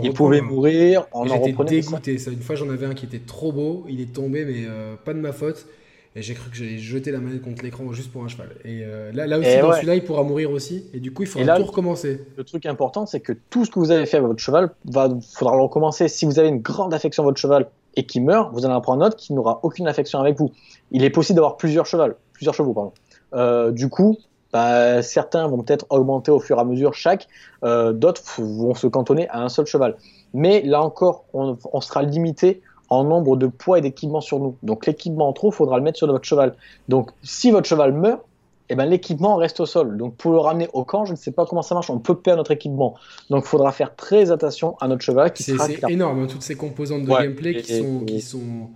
il 0.02 0.12
pouvait 0.12 0.40
mourir, 0.40 1.06
on 1.12 1.20
en 1.20 1.26
J'étais 1.26 1.52
dégoûté. 1.52 1.82
Ça. 1.82 2.30
Une 2.30 2.40
fois, 2.40 2.56
j'en 2.56 2.68
avais 2.68 2.86
un 2.86 2.94
qui 2.94 3.06
était 3.06 3.20
trop 3.20 3.52
beau, 3.52 3.84
il 3.88 4.00
est 4.00 4.12
tombé, 4.12 4.44
mais 4.44 4.64
euh, 4.66 4.96
pas 4.96 5.14
de 5.14 5.20
ma 5.20 5.32
faute. 5.32 5.66
Et 6.14 6.20
j'ai 6.20 6.34
cru 6.34 6.50
que 6.50 6.56
j'allais 6.56 6.76
jeter 6.76 7.10
la 7.10 7.20
manette 7.20 7.40
contre 7.40 7.62
l'écran 7.62 7.90
juste 7.92 8.12
pour 8.12 8.22
un 8.22 8.28
cheval. 8.28 8.50
Et 8.64 8.82
euh, 8.84 9.12
là, 9.12 9.26
là 9.26 9.38
aussi, 9.38 9.56
dans 9.58 9.72
celui-là, 9.72 9.94
il 9.94 10.04
pourra 10.04 10.24
mourir 10.24 10.50
aussi. 10.50 10.84
Et 10.92 11.00
du 11.00 11.12
coup, 11.12 11.22
il 11.22 11.28
faudra 11.28 11.56
tout 11.56 11.64
recommencer. 11.64 12.20
Le 12.36 12.44
truc 12.44 12.66
important, 12.66 13.06
c'est 13.06 13.20
que 13.20 13.32
tout 13.48 13.64
ce 13.64 13.70
que 13.70 13.78
vous 13.78 13.90
avez 13.90 14.04
fait 14.04 14.18
avec 14.18 14.28
votre 14.28 14.42
cheval, 14.42 14.70
va, 14.84 15.08
faudra 15.32 15.56
le 15.56 15.62
recommencer. 15.62 16.08
Si 16.08 16.26
vous 16.26 16.38
avez 16.38 16.48
une 16.48 16.60
grande 16.60 16.92
affection 16.92 17.22
à 17.22 17.26
votre 17.26 17.38
cheval 17.38 17.70
et 17.96 18.04
qui 18.04 18.20
meurt, 18.20 18.52
vous 18.52 18.66
allez 18.66 18.74
en 18.74 18.80
prendre 18.82 19.02
un 19.02 19.06
autre 19.06 19.16
qui 19.16 19.32
n'aura 19.32 19.60
aucune 19.62 19.88
affection 19.88 20.18
avec 20.18 20.36
vous. 20.38 20.52
Il 20.90 21.02
est 21.02 21.10
possible 21.10 21.36
d'avoir 21.36 21.56
plusieurs 21.56 21.86
chevaux, 21.86 22.12
plusieurs 22.34 22.54
chevaux, 22.54 22.74
pardon. 22.74 22.92
Euh, 23.32 23.70
du 23.70 23.88
coup, 23.88 24.18
bah, 24.52 25.02
certains 25.02 25.46
vont 25.46 25.62
peut-être 25.62 25.86
augmenter 25.88 26.30
au 26.30 26.38
fur 26.38 26.58
et 26.58 26.60
à 26.60 26.64
mesure 26.64 26.94
chaque, 26.94 27.26
euh, 27.64 27.92
d'autres 27.92 28.22
vont 28.38 28.74
se 28.74 28.86
cantonner 28.86 29.28
à 29.28 29.42
un 29.42 29.48
seul 29.48 29.66
cheval. 29.66 29.96
Mais 30.34 30.62
là 30.62 30.82
encore, 30.82 31.24
on, 31.32 31.80
sera 31.80 32.02
limité 32.02 32.60
en 32.88 33.04
nombre 33.04 33.36
de 33.36 33.46
poids 33.46 33.78
et 33.78 33.80
d'équipements 33.80 34.20
sur 34.20 34.38
nous. 34.38 34.56
Donc 34.62 34.86
l'équipement 34.86 35.28
en 35.28 35.32
trop, 35.32 35.50
il 35.50 35.54
faudra 35.54 35.78
le 35.78 35.82
mettre 35.82 35.98
sur 35.98 36.06
votre 36.06 36.24
cheval. 36.24 36.54
Donc 36.88 37.10
si 37.22 37.50
votre 37.50 37.66
cheval 37.66 37.92
meurt, 37.92 38.20
eh 38.68 38.74
ben, 38.74 38.86
l'équipement 38.86 39.36
reste 39.36 39.60
au 39.60 39.66
sol. 39.66 39.96
Donc 39.96 40.16
pour 40.16 40.32
le 40.32 40.38
ramener 40.38 40.68
au 40.72 40.84
camp, 40.84 41.04
je 41.04 41.12
ne 41.12 41.16
sais 41.16 41.32
pas 41.32 41.44
comment 41.46 41.62
ça 41.62 41.74
marche, 41.74 41.90
on 41.90 41.98
peut 41.98 42.14
perdre 42.14 42.38
notre 42.38 42.52
équipement. 42.52 42.94
Donc 43.30 43.44
il 43.44 43.48
faudra 43.48 43.72
faire 43.72 43.94
très 43.96 44.30
attention 44.30 44.76
à 44.80 44.88
notre 44.88 45.02
cheval. 45.02 45.32
C'est 45.34 45.56
énorme, 45.88 46.20
hein, 46.20 46.26
toutes 46.30 46.42
ces 46.42 46.56
composantes 46.56 47.04
de 47.04 47.08
gameplay 47.08 47.62
qui, 47.62 47.78
sont, 47.78 48.00
qui 48.06 48.20
sont 48.20 48.68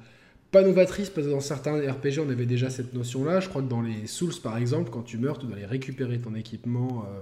pas 0.51 0.63
novatrice 0.63 1.11
parce 1.11 1.27
que 1.27 1.33
dans 1.33 1.41
certains 1.41 1.79
RPG 1.79 2.21
on 2.21 2.31
avait 2.31 2.47
déjà 2.47 2.71
cette 2.71 2.95
notion-là. 2.95 3.41
Je 3.41 3.49
crois 3.49 3.63
que 3.63 3.69
dans 3.69 3.83
les 3.83 4.07
Souls 4.07 4.35
par 4.43 4.57
exemple, 4.57 4.91
quand 4.91 5.03
tu 5.03 5.19
meurs, 5.19 5.39
tu 5.39 5.47
dois 5.47 5.57
aller 5.57 5.67
récupérer 5.67 6.19
ton 6.19 6.35
équipement 6.35 7.05
euh, 7.07 7.21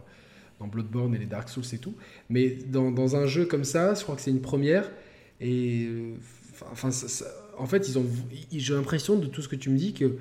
dans 0.60 0.66
Bloodborne 0.66 1.14
et 1.14 1.18
les 1.18 1.26
Dark 1.26 1.48
Souls 1.48 1.64
et 1.72 1.78
tout. 1.78 1.94
Mais 2.28 2.59
dans, 2.68 2.90
dans 2.90 3.16
un 3.16 3.26
jeu 3.26 3.46
comme 3.46 3.64
ça, 3.64 3.94
je 3.94 4.02
crois 4.02 4.16
que 4.16 4.22
c'est 4.22 4.30
une 4.30 4.42
première. 4.42 4.90
Et 5.40 5.86
euh, 5.88 6.14
enfin, 6.70 6.90
en 7.59 7.66
fait, 7.66 7.88
ils 7.88 7.98
ont, 7.98 8.06
j'ai 8.52 8.74
l'impression 8.74 9.16
de 9.16 9.26
tout 9.26 9.42
ce 9.42 9.48
que 9.48 9.56
tu 9.56 9.70
me 9.70 9.76
dis 9.76 9.92
que 9.92 10.16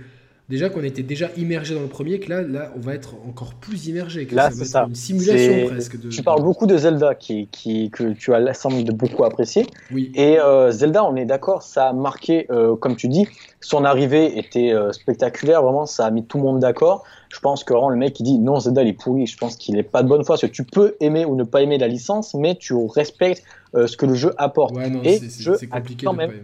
déjà 0.49 0.69
qu'on 0.69 0.83
était 0.83 1.03
déjà 1.03 1.29
immergé 1.37 1.73
dans 1.73 1.81
le 1.81 1.87
premier, 1.87 2.19
que 2.19 2.29
là, 2.29 2.41
là, 2.41 2.73
on 2.75 2.79
va 2.79 2.93
être 2.93 3.15
encore 3.27 3.53
plus 3.53 3.87
immergé. 3.87 4.27
là, 4.31 4.51
c'est 4.51 4.65
ça. 4.65 4.85
Une 4.87 4.95
simulation 4.95 5.67
presque. 5.67 5.99
De... 5.99 6.09
Tu 6.09 6.21
parles 6.23 6.43
beaucoup 6.43 6.65
de 6.65 6.77
Zelda, 6.77 7.15
qui, 7.15 7.47
qui 7.47 7.89
que 7.89 8.13
tu 8.13 8.33
as 8.33 8.53
semble 8.53 8.83
de 8.83 8.91
beaucoup 8.91 9.23
apprécier. 9.23 9.65
Oui. 9.91 10.11
Et 10.15 10.39
euh, 10.39 10.71
Zelda, 10.71 11.03
on 11.05 11.15
est 11.15 11.25
d'accord, 11.25 11.63
ça 11.63 11.89
a 11.89 11.93
marqué, 11.93 12.45
euh, 12.51 12.75
comme 12.75 12.95
tu 12.95 13.07
dis, 13.07 13.27
son 13.61 13.85
arrivée 13.85 14.37
était 14.37 14.73
euh, 14.73 14.91
spectaculaire. 14.91 15.63
Vraiment, 15.63 15.85
ça 15.85 16.05
a 16.05 16.11
mis 16.11 16.25
tout 16.25 16.37
le 16.37 16.43
monde 16.43 16.59
d'accord. 16.59 17.03
Je 17.29 17.39
pense 17.39 17.63
que 17.63 17.73
vraiment 17.73 17.89
le 17.89 17.97
mec 17.97 18.13
qui 18.13 18.23
dit 18.23 18.37
non, 18.37 18.59
Zelda, 18.59 18.83
il 18.83 18.89
est 18.89 18.93
pourri. 18.93 19.25
Je 19.25 19.37
pense 19.37 19.55
qu'il 19.55 19.77
est 19.77 19.83
pas 19.83 20.03
de 20.03 20.09
bonne 20.09 20.23
foi. 20.23 20.35
Parce 20.35 20.41
que 20.41 20.55
tu 20.55 20.63
peux 20.63 20.95
aimer 20.99 21.25
ou 21.25 21.35
ne 21.35 21.43
pas 21.43 21.61
aimer 21.61 21.77
la 21.77 21.87
licence, 21.87 22.33
mais 22.33 22.55
tu 22.55 22.73
respectes 22.73 23.43
ce 23.73 23.97
que 23.97 24.05
le 24.05 24.13
jeu 24.13 24.33
apporte. 24.37 24.75
Ouais, 24.75 24.89
non, 24.89 25.01
Et 25.03 25.17
c'est 25.17 25.67
compliqué 25.67 26.05
quand 26.05 26.13
de, 26.13 26.17
même, 26.17 26.31
pas, 26.31 26.37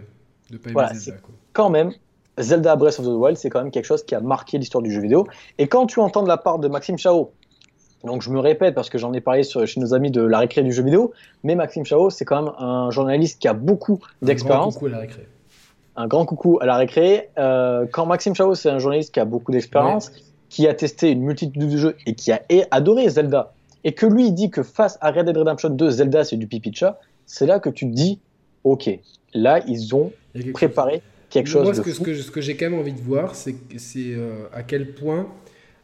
de 0.52 0.58
pas 0.58 0.70
aimer 0.70 0.74
voilà, 0.74 0.94
Zelda. 0.96 1.20
Quoi. 1.20 1.36
Quand 1.54 1.70
même 1.70 1.92
Zelda 2.40 2.76
Breath 2.76 3.00
of 3.00 3.06
the 3.06 3.10
Wild, 3.10 3.38
c'est 3.38 3.50
quand 3.50 3.62
même 3.62 3.72
quelque 3.72 3.86
chose 3.86 4.04
qui 4.04 4.16
a 4.16 4.22
marqué 4.22 4.58
l'histoire 4.58 4.82
du 4.82 4.92
jeu 4.92 5.02
vidéo. 5.02 5.28
Et 5.58 5.68
quand 5.68 5.86
tu 5.86 6.00
entends 6.00 6.24
de 6.24 6.28
la 6.28 6.38
part 6.38 6.60
de 6.60 6.68
Maxime 6.68 6.98
Chao, 6.98 7.32
donc 8.04 8.22
je 8.22 8.30
me 8.30 8.40
répète 8.40 8.76
parce 8.76 8.90
que 8.90 8.98
j'en 8.98 9.14
ai 9.14 9.22
parlé 9.22 9.44
chez 9.44 9.80
nos 9.80 9.94
amis 9.94 10.12
de 10.12 10.22
la 10.22 10.40
récré 10.40 10.64
du 10.64 10.72
jeu 10.72 10.84
vidéo, 10.84 11.12
mais 11.44 11.56
Maxime 11.56 11.86
Chao, 11.86 12.10
c'est 12.10 12.26
quand 12.26 12.42
même 12.42 12.54
un 12.58 12.92
journaliste 12.92 13.40
qui 13.40 13.48
a 13.48 13.54
beaucoup 13.54 14.00
d'expérience. 14.22 14.78
Un 14.78 14.80
grand 14.80 14.88
coucou 14.88 14.88
à 14.88 14.90
la 14.90 15.00
récré. 15.00 15.28
Un 15.96 16.08
grand 16.08 16.26
coucou 16.26 16.60
à 16.62 16.66
la 16.66 16.78
récré. 16.78 17.30
Euh, 17.38 17.86
quand 17.92 18.06
Maxime 18.06 18.36
Chao, 18.36 18.56
c'est 18.56 18.70
un 18.70 18.80
journaliste 18.80 19.14
qui 19.14 19.20
a 19.20 19.26
beaucoup 19.26 19.52
d'expérience, 19.52 20.12
qui 20.50 20.68
a 20.68 20.74
testé 20.74 21.12
une 21.12 21.22
multitude 21.22 21.70
de 21.70 21.78
jeux 21.78 21.98
et 22.06 22.16
qui 22.16 22.32
a 22.32 22.42
adoré 22.72 23.10
Zelda, 23.10 23.54
et 23.84 23.94
que 23.94 24.06
lui 24.06 24.28
il 24.28 24.34
dit 24.34 24.50
que 24.50 24.64
face 24.64 24.98
à 25.02 25.12
Red 25.12 25.26
Dead 25.26 25.38
Redemption 25.38 25.70
2, 25.70 25.90
Zelda 25.90 26.24
c'est 26.24 26.38
du 26.38 26.48
pipi 26.48 26.72
de 26.72 26.76
chat, 26.76 27.00
c'est 27.26 27.46
là 27.46 27.60
que 27.60 27.70
tu 27.70 27.86
te 27.90 27.94
dis, 27.94 28.20
ok, 28.64 28.90
là 29.34 29.60
ils 29.68 29.94
ont 29.94 30.12
préparé 30.54 31.02
quelque 31.30 31.48
chose 31.48 31.64
Moi, 31.64 31.74
ce 31.74 31.82
que, 31.82 31.92
ce 31.94 32.32
que, 32.32 32.42
j'ai 32.42 32.56
quand 32.56 32.70
même 32.70 32.80
envie 32.80 32.94
de 32.94 33.02
voir, 33.02 33.36
c'est 33.36 33.56
euh, 33.98 34.46
à 34.52 34.64
quel 34.64 34.94
point 34.94 35.28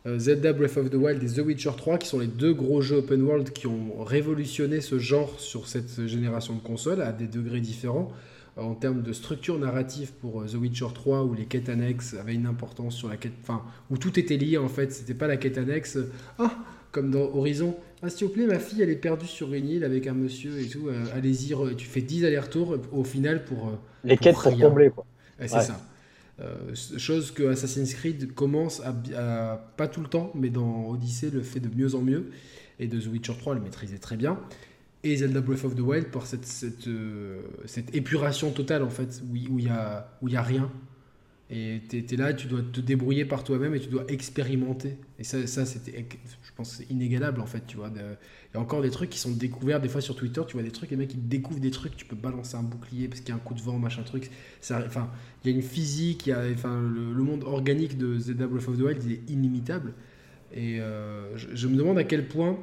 euh, 0.05 0.19
Zelda 0.19 0.53
Breath 0.53 0.77
of 0.77 0.89
the 0.89 0.95
Wild 0.95 1.23
et 1.23 1.27
The 1.27 1.45
Witcher 1.45 1.71
3, 1.77 1.97
qui 1.97 2.07
sont 2.07 2.19
les 2.19 2.27
deux 2.27 2.53
gros 2.53 2.81
jeux 2.81 2.97
open 2.97 3.21
world 3.21 3.51
qui 3.51 3.67
ont 3.67 4.03
révolutionné 4.03 4.81
ce 4.81 4.99
genre 4.99 5.39
sur 5.39 5.67
cette 5.67 6.07
génération 6.07 6.55
de 6.55 6.61
consoles 6.61 7.01
à 7.01 7.11
des 7.11 7.27
degrés 7.27 7.61
différents, 7.61 8.11
euh, 8.57 8.61
en 8.61 8.73
termes 8.73 9.01
de 9.01 9.13
structure 9.13 9.57
narrative 9.59 10.13
pour 10.13 10.45
The 10.45 10.55
Witcher 10.55 10.87
3, 10.93 11.23
où 11.23 11.33
les 11.33 11.45
quêtes 11.45 11.69
annexes 11.69 12.15
avaient 12.19 12.35
une 12.35 12.47
importance 12.47 12.95
sur 12.95 13.09
la 13.09 13.17
quête, 13.17 13.33
enfin, 13.41 13.63
où 13.89 13.97
tout 13.97 14.19
était 14.19 14.37
lié 14.37 14.57
en 14.57 14.69
fait, 14.69 14.91
c'était 14.91 15.13
pas 15.13 15.27
la 15.27 15.37
quête 15.37 15.57
annexe, 15.57 15.97
ah, 16.39 16.51
comme 16.91 17.11
dans 17.11 17.35
Horizon, 17.35 17.75
ah, 18.01 18.09
s'il 18.09 18.27
vous 18.27 18.33
plaît, 18.33 18.45
ma 18.45 18.59
fille, 18.59 18.81
elle 18.81 18.89
est 18.89 18.95
perdue 18.95 19.25
sur 19.25 19.53
une 19.53 19.67
île 19.67 19.83
avec 19.83 20.05
un 20.05 20.13
monsieur 20.13 20.59
et 20.59 20.67
tout. 20.67 20.89
Allez-y, 21.15 21.55
tu 21.75 21.87
fais 21.87 22.01
10 22.01 22.25
allers-retours 22.25 22.75
au 22.91 23.03
final 23.03 23.43
pour. 23.45 23.71
Les 24.03 24.15
quêtes 24.15 24.35
pour 24.35 24.59
combler, 24.59 24.91
quoi 24.91 25.05
c'est 25.39 25.47
ça. 25.47 25.79
Euh, 26.41 26.75
chose 26.97 27.31
que 27.31 27.43
Assassin's 27.43 27.93
Creed 27.93 28.33
commence 28.33 28.81
à, 28.81 28.93
pas 29.77 29.87
tout 29.87 30.01
le 30.01 30.07
temps, 30.07 30.31
mais 30.35 30.49
dans 30.49 30.89
Odyssey 30.89 31.29
le 31.29 31.41
fait 31.41 31.61
de 31.61 31.69
mieux 31.73 31.95
en 31.95 32.01
mieux, 32.01 32.31
et 32.79 32.87
de 32.87 32.99
The 32.99 33.07
Witcher 33.07 33.35
3 33.39 33.55
le 33.55 33.61
maîtrisait 33.61 33.99
très 33.99 34.17
bien, 34.17 34.37
et 35.03 35.15
Zelda 35.15 35.39
Breath 35.39 35.63
of 35.63 35.75
the 35.75 35.79
Wild 35.79 36.07
pour 36.07 36.25
cette, 36.25 36.45
cette, 36.45 36.87
euh, 36.87 37.41
cette 37.65 37.95
épuration 37.95 38.51
totale 38.51 38.83
en 38.83 38.89
fait, 38.89 39.21
où 39.31 39.35
il 39.35 39.55
n'y 39.55 39.69
a, 39.69 40.17
où 40.21 40.27
y 40.27 40.35
a 40.35 40.41
rien, 40.41 40.69
et 41.51 41.81
tu 41.87 41.97
es, 41.97 42.17
là, 42.17 42.33
tu 42.33 42.47
dois 42.47 42.61
te 42.61 42.81
débrouiller 42.81 43.23
par 43.23 43.43
toi-même 43.43 43.75
et 43.75 43.79
tu 43.79 43.89
dois 43.89 44.05
expérimenter. 44.07 44.97
Et 45.19 45.23
ça, 45.23 45.45
ça 45.45 45.65
c'était, 45.65 46.05
je 46.43 46.51
pense, 46.55 46.81
inégalable 46.89 47.39
en 47.39 47.45
fait, 47.45 47.67
tu 47.67 47.77
vois. 47.77 47.91
Il 47.95 48.01
y 48.55 48.57
a 48.57 48.59
encore 48.59 48.81
des 48.81 48.89
trucs 48.89 49.11
qui 49.11 49.19
sont 49.19 49.31
découverts 49.31 49.79
des 49.79 49.89
fois 49.89 50.01
sur 50.01 50.15
Twitter, 50.15 50.41
tu 50.47 50.53
vois 50.53 50.63
des 50.63 50.71
trucs, 50.71 50.89
les 50.89 50.97
mecs 50.97 51.13
ils 51.13 51.27
découvrent 51.27 51.59
des 51.59 51.69
trucs, 51.69 51.95
tu 51.95 52.05
peux 52.05 52.15
balancer 52.15 52.55
un 52.55 52.63
bouclier 52.63 53.07
parce 53.07 53.19
qu'il 53.19 53.29
y 53.29 53.31
a 53.33 53.35
un 53.35 53.39
coup 53.39 53.53
de 53.53 53.61
vent, 53.61 53.77
machin 53.77 54.01
truc. 54.01 54.31
Enfin, 54.71 55.11
il 55.43 55.51
y 55.51 55.53
a 55.53 55.55
une 55.55 55.63
physique, 55.63 56.25
y 56.25 56.31
a, 56.31 56.41
enfin, 56.51 56.81
le, 56.81 57.23
monde 57.23 57.43
organique 57.43 57.97
de 57.97 58.17
Zelda 58.17 58.47
Breath 58.47 58.67
of 58.67 58.77
the 58.77 58.81
Wild 58.81 59.03
il 59.03 59.11
est 59.11 59.29
inimitable. 59.29 59.93
Et 60.51 60.79
je, 61.35 61.67
me 61.67 61.75
demande 61.75 61.99
à 61.99 62.03
quel 62.03 62.27
point 62.27 62.57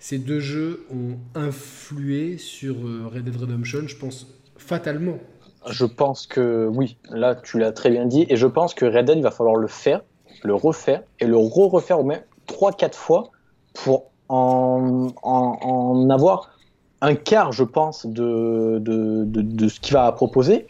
ces 0.00 0.18
deux 0.18 0.40
jeux 0.40 0.86
ont 0.90 1.18
influé 1.36 2.36
sur 2.38 2.74
Red 3.12 3.24
Dead 3.24 3.36
Redemption, 3.36 3.86
je 3.86 3.96
pense 3.96 4.26
fatalement. 4.56 5.20
Je 5.70 5.84
pense 5.84 6.26
que 6.26 6.68
oui, 6.72 6.98
là 7.10 7.34
tu 7.34 7.58
l'as 7.58 7.72
très 7.72 7.90
bien 7.90 8.06
dit, 8.06 8.26
et 8.28 8.36
je 8.36 8.46
pense 8.46 8.74
que 8.74 8.84
Red 8.84 9.06
Dead, 9.06 9.16
il 9.16 9.22
va 9.22 9.30
falloir 9.30 9.56
le 9.56 9.68
faire, 9.68 10.02
le 10.42 10.54
refaire, 10.54 11.02
et 11.20 11.26
le 11.26 11.36
re-refaire 11.36 12.00
au 12.00 12.04
moins 12.04 12.20
3-4 12.48 12.94
fois 12.94 13.30
pour 13.72 14.10
en, 14.28 15.08
en, 15.22 16.10
avoir 16.10 16.50
un 17.00 17.14
quart, 17.14 17.52
je 17.52 17.64
pense, 17.64 18.06
de, 18.06 18.78
de, 18.80 19.24
de, 19.26 19.68
ce 19.68 19.80
qu'il 19.80 19.94
va 19.94 20.10
proposer. 20.12 20.66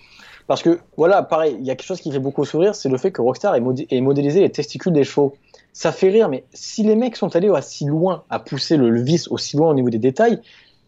Parce 0.46 0.62
que, 0.62 0.80
voilà, 0.96 1.22
pareil, 1.22 1.56
il 1.58 1.64
y 1.64 1.70
a 1.70 1.76
quelque 1.76 1.86
chose 1.86 2.00
qui 2.00 2.12
fait 2.12 2.18
beaucoup 2.18 2.44
sourire, 2.44 2.74
c'est 2.74 2.88
le 2.88 2.98
fait 2.98 3.12
que 3.12 3.22
Rockstar 3.22 3.54
ait, 3.54 4.00
modélisé 4.00 4.40
les 4.40 4.50
testicules 4.50 4.92
des 4.92 5.04
chevaux. 5.04 5.34
Ça 5.72 5.90
fait 5.90 6.10
rire, 6.10 6.28
mais 6.28 6.44
si 6.52 6.82
les 6.82 6.96
mecs 6.96 7.16
sont 7.16 7.34
allés 7.34 7.48
aussi 7.48 7.86
loin, 7.86 8.24
à 8.30 8.38
pousser 8.38 8.76
le, 8.76 8.90
le 8.90 9.02
vice 9.02 9.28
aussi 9.28 9.56
loin 9.56 9.70
au 9.70 9.74
niveau 9.74 9.90
des 9.90 9.98
détails, 9.98 10.40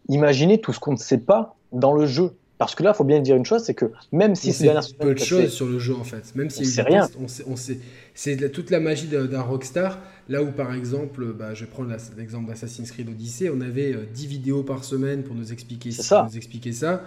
imaginez 0.09 0.59
tout 0.59 0.73
ce 0.73 0.79
qu'on 0.79 0.91
ne 0.91 0.97
sait 0.97 1.17
pas 1.17 1.55
dans 1.71 1.93
le 1.93 2.05
jeu. 2.05 2.35
Parce 2.57 2.73
que 2.73 2.83
là, 2.83 2.91
il 2.93 2.97
faut 2.97 3.03
bien 3.03 3.19
dire 3.19 3.35
une 3.35 3.45
chose, 3.45 3.63
c'est 3.63 3.75
que 3.75 3.85
même 4.11 4.33
si 4.35 4.51
c'est 4.51 4.73
peu 4.99 5.13
de 5.13 5.19
choses 5.19 5.49
sur 5.49 5.67
le 5.67 5.77
jeu 5.77 5.95
en 5.95 6.03
fait, 6.03 6.35
même 6.35 6.49
si 6.49 6.65
c'est 6.65 6.81
rien, 6.81 7.07
on 7.19 7.27
sait, 7.27 7.43
on 7.47 7.55
sait, 7.55 7.79
c'est 8.15 8.51
toute 8.51 8.71
la 8.71 8.79
magie 8.79 9.07
d'un 9.07 9.41
Rockstar. 9.41 9.99
Là 10.27 10.41
où 10.41 10.51
par 10.51 10.73
exemple, 10.73 11.33
bah, 11.33 11.53
je 11.53 11.65
vais 11.65 11.71
prendre 11.71 11.95
l'exemple 12.17 12.47
d'Assassin's 12.49 12.91
Creed 12.91 13.09
Odyssey, 13.09 13.49
on 13.49 13.61
avait 13.61 13.93
10 14.13 14.25
euh, 14.25 14.27
vidéos 14.27 14.63
par 14.63 14.83
semaine 14.83 15.23
pour 15.23 15.35
nous 15.35 15.53
expliquer 15.53 15.91
ça. 15.91 16.27
Nous 16.29 16.37
expliquer 16.37 16.71
ça 16.71 17.03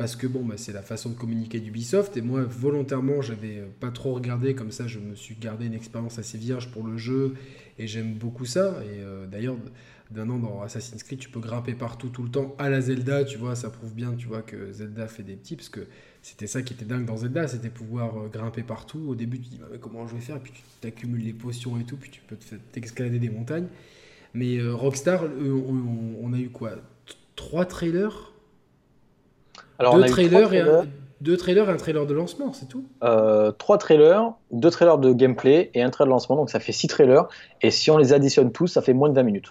parce 0.00 0.16
que 0.16 0.26
bon, 0.26 0.42
bah, 0.42 0.54
c'est 0.56 0.72
la 0.72 0.80
façon 0.80 1.10
de 1.10 1.14
communiquer 1.14 1.60
d'Ubisoft. 1.60 2.16
Et 2.16 2.22
moi, 2.22 2.40
volontairement, 2.48 3.20
j'avais 3.20 3.58
euh, 3.58 3.66
pas 3.80 3.90
trop 3.90 4.14
regardé 4.14 4.54
comme 4.54 4.70
ça. 4.70 4.86
Je 4.86 4.98
me 4.98 5.14
suis 5.14 5.36
gardé 5.38 5.66
une 5.66 5.74
expérience 5.74 6.18
assez 6.18 6.38
vierge 6.38 6.70
pour 6.70 6.84
le 6.84 6.96
jeu 6.96 7.34
et 7.78 7.86
j'aime 7.86 8.14
beaucoup 8.14 8.46
ça. 8.46 8.76
Et 8.82 9.02
euh, 9.02 9.26
d'ailleurs, 9.26 9.56
d'un 10.10 10.28
an 10.28 10.38
dans 10.38 10.62
Assassin's 10.62 11.02
Creed, 11.02 11.20
tu 11.20 11.28
peux 11.28 11.40
grimper 11.40 11.74
partout 11.74 12.08
tout 12.08 12.22
le 12.22 12.30
temps 12.30 12.54
à 12.58 12.68
la 12.68 12.80
Zelda, 12.80 13.24
tu 13.24 13.38
vois, 13.38 13.54
ça 13.54 13.70
prouve 13.70 13.94
bien, 13.94 14.12
tu 14.16 14.26
vois, 14.26 14.42
que 14.42 14.72
Zelda 14.72 15.06
fait 15.06 15.22
des 15.22 15.34
petits, 15.34 15.56
parce 15.56 15.68
que 15.68 15.86
c'était 16.22 16.46
ça 16.46 16.62
qui 16.62 16.74
était 16.74 16.84
dingue 16.84 17.04
dans 17.04 17.16
Zelda, 17.16 17.46
c'était 17.46 17.68
pouvoir 17.68 18.16
euh, 18.16 18.28
grimper 18.28 18.62
partout. 18.62 19.06
Au 19.08 19.14
début, 19.14 19.38
tu 19.38 19.50
dis, 19.50 19.60
mais 19.70 19.78
comment 19.78 20.06
je 20.06 20.14
vais 20.14 20.20
faire, 20.20 20.36
et 20.36 20.40
puis 20.40 20.52
tu 20.52 20.62
t'accumules 20.80 21.24
les 21.24 21.32
potions 21.32 21.78
et 21.78 21.84
tout, 21.84 21.96
puis 21.96 22.10
tu 22.10 22.20
peux 22.26 22.36
t'escalader 22.72 23.18
des 23.18 23.30
montagnes. 23.30 23.68
Mais 24.34 24.58
euh, 24.58 24.74
Rockstar, 24.74 25.24
on, 25.24 26.32
a 26.32 26.38
eu 26.38 26.50
quoi? 26.50 26.72
Trois 27.36 27.64
trailers? 27.64 28.32
Alors, 29.78 29.96
deux, 29.96 30.06
trailers 30.06 30.52
et 30.52 30.60
un, 30.60 30.86
deux 31.20 31.36
trailers 31.36 31.68
et 31.68 31.72
un 31.72 31.76
trailer 31.76 32.06
de 32.06 32.14
lancement, 32.14 32.52
c'est 32.52 32.68
tout? 32.68 32.84
Euh, 33.02 33.50
Trois 33.52 33.78
trailers, 33.78 34.32
deux 34.50 34.70
trailers 34.70 34.98
de 34.98 35.12
gameplay 35.12 35.70
et 35.74 35.82
un 35.82 35.90
trailer 35.90 36.08
de 36.08 36.12
lancement, 36.12 36.36
donc 36.36 36.50
ça 36.50 36.60
fait 36.60 36.72
six 36.72 36.86
trailers. 36.86 37.28
Et 37.62 37.70
si 37.70 37.90
on 37.90 37.98
les 37.98 38.12
additionne 38.12 38.52
tous, 38.52 38.68
ça 38.68 38.82
fait 38.82 38.92
moins 38.92 39.08
de 39.08 39.14
20 39.14 39.22
minutes. 39.22 39.50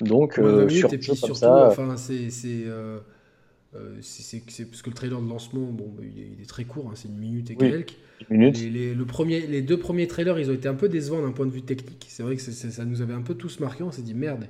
Donc, 0.00 0.38
euh, 0.38 0.62
et 0.68 0.98
puis 0.98 1.16
surtout, 1.16 1.34
ça, 1.34 1.68
enfin, 1.68 1.96
c'est. 1.96 2.30
Euh, 2.66 2.98
euh, 3.74 3.96
c'est 4.02 4.40
parce 4.66 4.82
que 4.82 4.90
le 4.90 4.94
trailer 4.94 5.20
de 5.20 5.28
lancement, 5.28 5.60
bon, 5.60 5.90
bah, 5.96 6.02
il, 6.04 6.42
est, 6.42 6.46
très 6.46 6.64
court, 6.64 6.88
hein, 6.88 6.94
c'est 6.94 7.08
une 7.08 7.16
minute 7.16 7.50
et 7.50 7.56
quelques. 7.56 7.96
Minute. 8.30 8.60
Les, 8.60 8.94
le 8.94 9.04
premier, 9.04 9.40
les 9.40 9.62
deux 9.62 9.78
premiers 9.78 10.06
trailers, 10.06 10.38
ils 10.38 10.50
ont 10.50 10.54
été 10.54 10.68
un 10.68 10.74
peu 10.74 10.88
décevants 10.88 11.22
d'un 11.22 11.32
point 11.32 11.46
de 11.46 11.50
vue 11.50 11.62
technique. 11.62 12.06
C'est 12.08 12.22
vrai 12.22 12.36
que 12.36 12.42
ça 12.42 12.84
nous 12.84 13.00
avait 13.00 13.14
un 13.14 13.22
peu 13.22 13.34
tous 13.34 13.60
marqué. 13.60 13.82
On 13.82 13.90
s'est 13.90 14.02
dit 14.02 14.14
merde. 14.14 14.46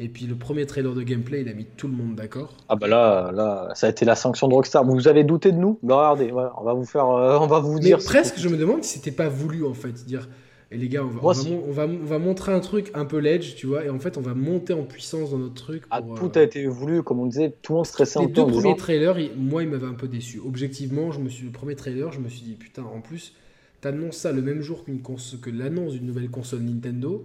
Et 0.00 0.08
puis 0.08 0.26
le 0.26 0.34
premier 0.34 0.66
trailer 0.66 0.92
de 0.92 1.02
gameplay, 1.02 1.42
il 1.42 1.48
a 1.48 1.54
mis 1.54 1.66
tout 1.76 1.86
le 1.86 1.94
monde 1.94 2.16
d'accord. 2.16 2.56
Ah 2.68 2.74
bah 2.74 2.88
là, 2.88 3.30
là, 3.32 3.68
ça 3.74 3.86
a 3.86 3.90
été 3.90 4.04
la 4.04 4.16
sanction 4.16 4.48
de 4.48 4.54
Rockstar. 4.54 4.84
Vous 4.84 5.06
avez 5.06 5.22
douté 5.22 5.52
de 5.52 5.56
nous? 5.56 5.78
Bah 5.84 6.10
Regardez, 6.10 6.32
on 6.32 6.64
va 6.64 6.74
vous 6.74 6.84
faire, 6.84 7.06
on 7.06 7.46
va 7.46 7.60
vous 7.60 7.78
dire. 7.78 7.98
presque, 8.04 8.38
je 8.38 8.48
me 8.48 8.56
demande 8.56 8.82
si 8.82 8.98
c'était 8.98 9.12
pas 9.12 9.28
voulu 9.28 9.64
en 9.64 9.74
fait, 9.74 10.04
dire 10.04 10.28
et 10.70 10.76
les 10.76 10.88
gars, 10.88 11.04
on 11.04 11.08
va, 11.08 11.20
on, 11.22 11.72
va, 11.72 11.86
on, 11.86 12.04
va, 12.04 12.18
montrer 12.18 12.52
un 12.52 12.60
truc 12.60 12.90
un 12.94 13.04
peu 13.04 13.18
ledge, 13.18 13.54
tu 13.54 13.66
vois, 13.66 13.84
et 13.84 13.90
en 13.90 13.98
fait, 13.98 14.16
on 14.16 14.22
va 14.22 14.34
monter 14.34 14.72
en 14.72 14.82
puissance 14.82 15.30
dans 15.30 15.38
notre 15.38 15.54
truc. 15.54 15.84
Ah, 15.90 16.00
tout 16.00 16.32
a 16.34 16.42
été 16.42 16.66
voulu, 16.66 17.02
comme 17.02 17.20
on 17.20 17.26
disait, 17.26 17.54
tout 17.62 17.72
le 17.72 17.76
monde 17.76 17.86
stressait 17.86 18.20
Les 18.20 18.26
deux 18.26 18.46
premiers 18.46 18.76
trailers, 18.76 19.16
moi, 19.36 19.62
il 19.62 19.68
m'avait 19.68 19.86
un 19.86 19.94
peu 19.94 20.08
déçu. 20.08 20.40
Objectivement, 20.44 21.12
je 21.12 21.20
me 21.20 21.28
suis, 21.28 21.44
le 21.44 21.52
premier 21.52 21.76
trailer, 21.76 22.10
je 22.12 22.20
me 22.20 22.28
suis 22.28 22.42
dit, 22.42 22.54
putain, 22.54 22.82
en 22.82 23.00
plus, 23.00 23.34
t'annonces 23.82 24.16
ça 24.16 24.32
le 24.32 24.42
même 24.42 24.62
jour 24.62 24.84
qu'une 24.84 25.00
que 25.02 25.50
l'annonce 25.50 25.92
d'une 25.92 26.06
nouvelle 26.06 26.30
console 26.30 26.60
Nintendo. 26.60 27.24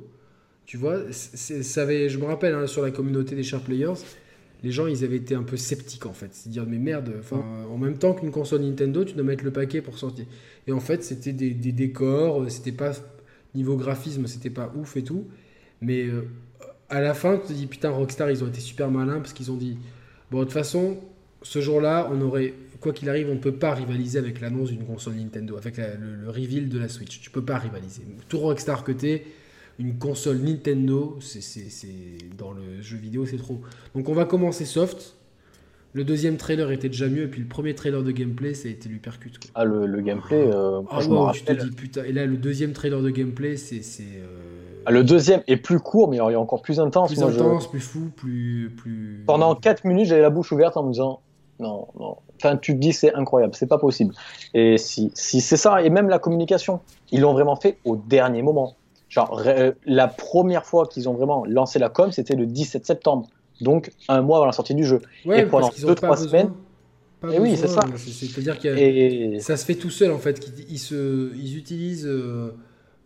Tu 0.65 0.77
vois, 0.77 0.99
ça 1.11 1.81
avait, 1.81 2.09
je 2.09 2.19
me 2.19 2.25
rappelle, 2.25 2.53
hein, 2.53 2.67
sur 2.67 2.83
la 2.83 2.91
communauté 2.91 3.35
des 3.35 3.43
Sharp 3.43 3.65
Players, 3.65 4.03
les 4.61 4.71
gens, 4.71 4.85
ils 4.85 5.03
avaient 5.05 5.15
été 5.15 5.33
un 5.33 5.43
peu 5.43 5.55
sceptiques, 5.55 6.05
en 6.05 6.13
fait. 6.13 6.29
C'est 6.33 6.49
dire, 6.49 6.65
mais 6.67 6.77
merde, 6.77 7.13
enfin, 7.17 7.43
en 7.71 7.77
même 7.77 7.97
temps 7.97 8.13
qu'une 8.13 8.29
console 8.29 8.61
Nintendo, 8.61 9.05
tu 9.05 9.13
dois 9.13 9.23
mettre 9.23 9.45
le 9.45 9.51
paquet 9.51 9.81
pour 9.81 9.97
sortir. 9.97 10.25
Et 10.67 10.73
en 10.73 10.81
fait, 10.81 11.03
c'était 11.03 11.31
des, 11.31 11.51
des 11.51 11.71
décors, 11.71 12.51
c'était 12.51 12.73
pas 12.73 12.91
Niveau 13.55 13.75
graphisme, 13.75 14.27
c'était 14.27 14.49
pas 14.49 14.71
ouf 14.75 14.97
et 14.97 15.03
tout. 15.03 15.27
Mais 15.81 16.03
euh, 16.03 16.27
à 16.89 17.01
la 17.01 17.13
fin, 17.13 17.37
tu 17.37 17.47
te 17.47 17.53
dis, 17.53 17.67
putain, 17.67 17.89
Rockstar, 17.89 18.29
ils 18.31 18.43
ont 18.43 18.47
été 18.47 18.59
super 18.59 18.89
malins 18.91 19.19
parce 19.19 19.33
qu'ils 19.33 19.51
ont 19.51 19.55
dit, 19.55 19.77
bon, 20.31 20.39
de 20.39 20.43
toute 20.45 20.53
façon, 20.53 20.97
ce 21.41 21.61
jour-là, 21.61 22.09
on 22.11 22.21
aurait, 22.21 22.53
quoi 22.79 22.93
qu'il 22.93 23.09
arrive, 23.09 23.29
on 23.29 23.35
ne 23.35 23.39
peut 23.39 23.53
pas 23.53 23.73
rivaliser 23.73 24.19
avec 24.19 24.41
l'annonce 24.41 24.69
d'une 24.71 24.85
console 24.85 25.15
Nintendo, 25.15 25.57
avec 25.57 25.77
le, 25.77 26.29
reveal 26.29 26.69
de 26.69 26.79
la 26.79 26.89
Switch. 26.89 27.21
Tu 27.21 27.29
peux 27.29 27.43
pas 27.43 27.57
rivaliser. 27.57 28.03
Tout 28.27 28.39
Rockstar 28.39 28.83
que 28.83 28.91
t'es, 28.91 29.25
une 29.79 29.97
console 29.97 30.39
Nintendo, 30.39 31.17
c'est 31.21 31.63
dans 32.37 32.51
le 32.51 32.81
jeu 32.81 32.97
vidéo, 32.97 33.25
c'est 33.25 33.37
trop. 33.37 33.61
Donc 33.95 34.09
on 34.09 34.13
va 34.13 34.25
commencer 34.25 34.65
soft. 34.65 35.15
Le 35.93 36.03
deuxième 36.03 36.37
trailer 36.37 36.71
était 36.71 36.89
déjà 36.89 37.07
mieux, 37.07 37.23
et 37.23 37.27
puis 37.27 37.41
le 37.41 37.47
premier 37.47 37.73
trailer 37.73 38.03
de 38.03 38.11
gameplay, 38.11 38.53
ça 38.53 38.67
a 38.67 38.71
été 38.71 38.87
lui 38.89 38.99
percute. 38.99 39.39
Ah, 39.55 39.65
le, 39.65 39.87
gameplay, 40.01 40.47
euh, 40.47 40.81
ah, 40.91 40.99
je 41.01 41.43
te 41.43 41.51
dis, 41.51 41.71
putain. 41.71 42.03
Et 42.03 42.11
là, 42.11 42.25
le 42.27 42.37
deuxième 42.37 42.73
trailer 42.73 43.01
de 43.01 43.09
gameplay, 43.09 43.57
c'est. 43.57 43.81
Euh, 44.01 44.27
ah, 44.85 44.91
le 44.91 45.03
deuxième 45.03 45.41
est 45.47 45.57
plus 45.57 45.79
court, 45.79 46.09
mais 46.09 46.17
il 46.17 46.19
est 46.19 46.35
encore 46.35 46.61
plus 46.61 46.79
intense. 46.79 47.11
Plus 47.11 47.23
intense, 47.23 47.67
plus 47.67 47.79
fou, 47.79 48.11
plus, 48.15 48.71
plus. 48.77 49.23
Pendant 49.25 49.55
4 49.55 49.85
minutes, 49.85 50.05
j'avais 50.05 50.21
la 50.21 50.29
bouche 50.29 50.51
ouverte 50.51 50.77
en 50.77 50.83
me 50.83 50.91
disant 50.91 51.21
non, 51.59 51.87
non. 51.99 52.17
Enfin, 52.37 52.55
tu 52.55 52.73
te 52.73 52.79
dis, 52.79 52.93
c'est 52.93 53.13
incroyable, 53.13 53.53
c'est 53.55 53.67
pas 53.67 53.79
possible. 53.79 54.13
Et 54.53 54.77
si, 54.77 55.11
si 55.15 55.41
c'est 55.41 55.57
ça, 55.57 55.81
et 55.81 55.89
même 55.89 56.07
la 56.07 56.19
communication, 56.19 56.79
ils 57.11 57.21
l'ont 57.21 57.33
vraiment 57.33 57.55
fait 57.55 57.77
au 57.83 57.97
dernier 57.97 58.43
moment. 58.43 58.75
Genre, 59.09 59.41
la 59.85 60.07
première 60.07 60.65
fois 60.65 60.85
qu'ils 60.85 61.09
ont 61.09 61.13
vraiment 61.13 61.43
lancé 61.45 61.79
la 61.79 61.89
com, 61.89 62.11
c'était 62.11 62.35
le 62.35 62.45
17 62.45 62.85
septembre 62.85 63.27
donc 63.61 63.91
un 64.07 64.21
mois 64.21 64.37
avant 64.37 64.45
la 64.45 64.51
sortie 64.51 64.75
du 64.75 64.85
jeu. 64.85 65.01
et 65.25 65.43
pendant 65.43 65.69
2-3 65.69 66.27
semaines. 66.27 66.51
et 67.31 67.39
oui, 67.39 67.55
c'est 67.57 67.67
ça. 67.67 67.81
C'est-à-dire 67.95 68.59
que 68.59 69.39
ça 69.39 69.57
se 69.57 69.65
fait 69.65 69.75
tout 69.75 69.89
seul 69.89 70.11
en 70.11 70.19
fait. 70.19 70.51
Ils, 70.69 70.79
se, 70.79 71.35
ils 71.35 71.57
utilisent 71.57 72.07
euh, 72.07 72.51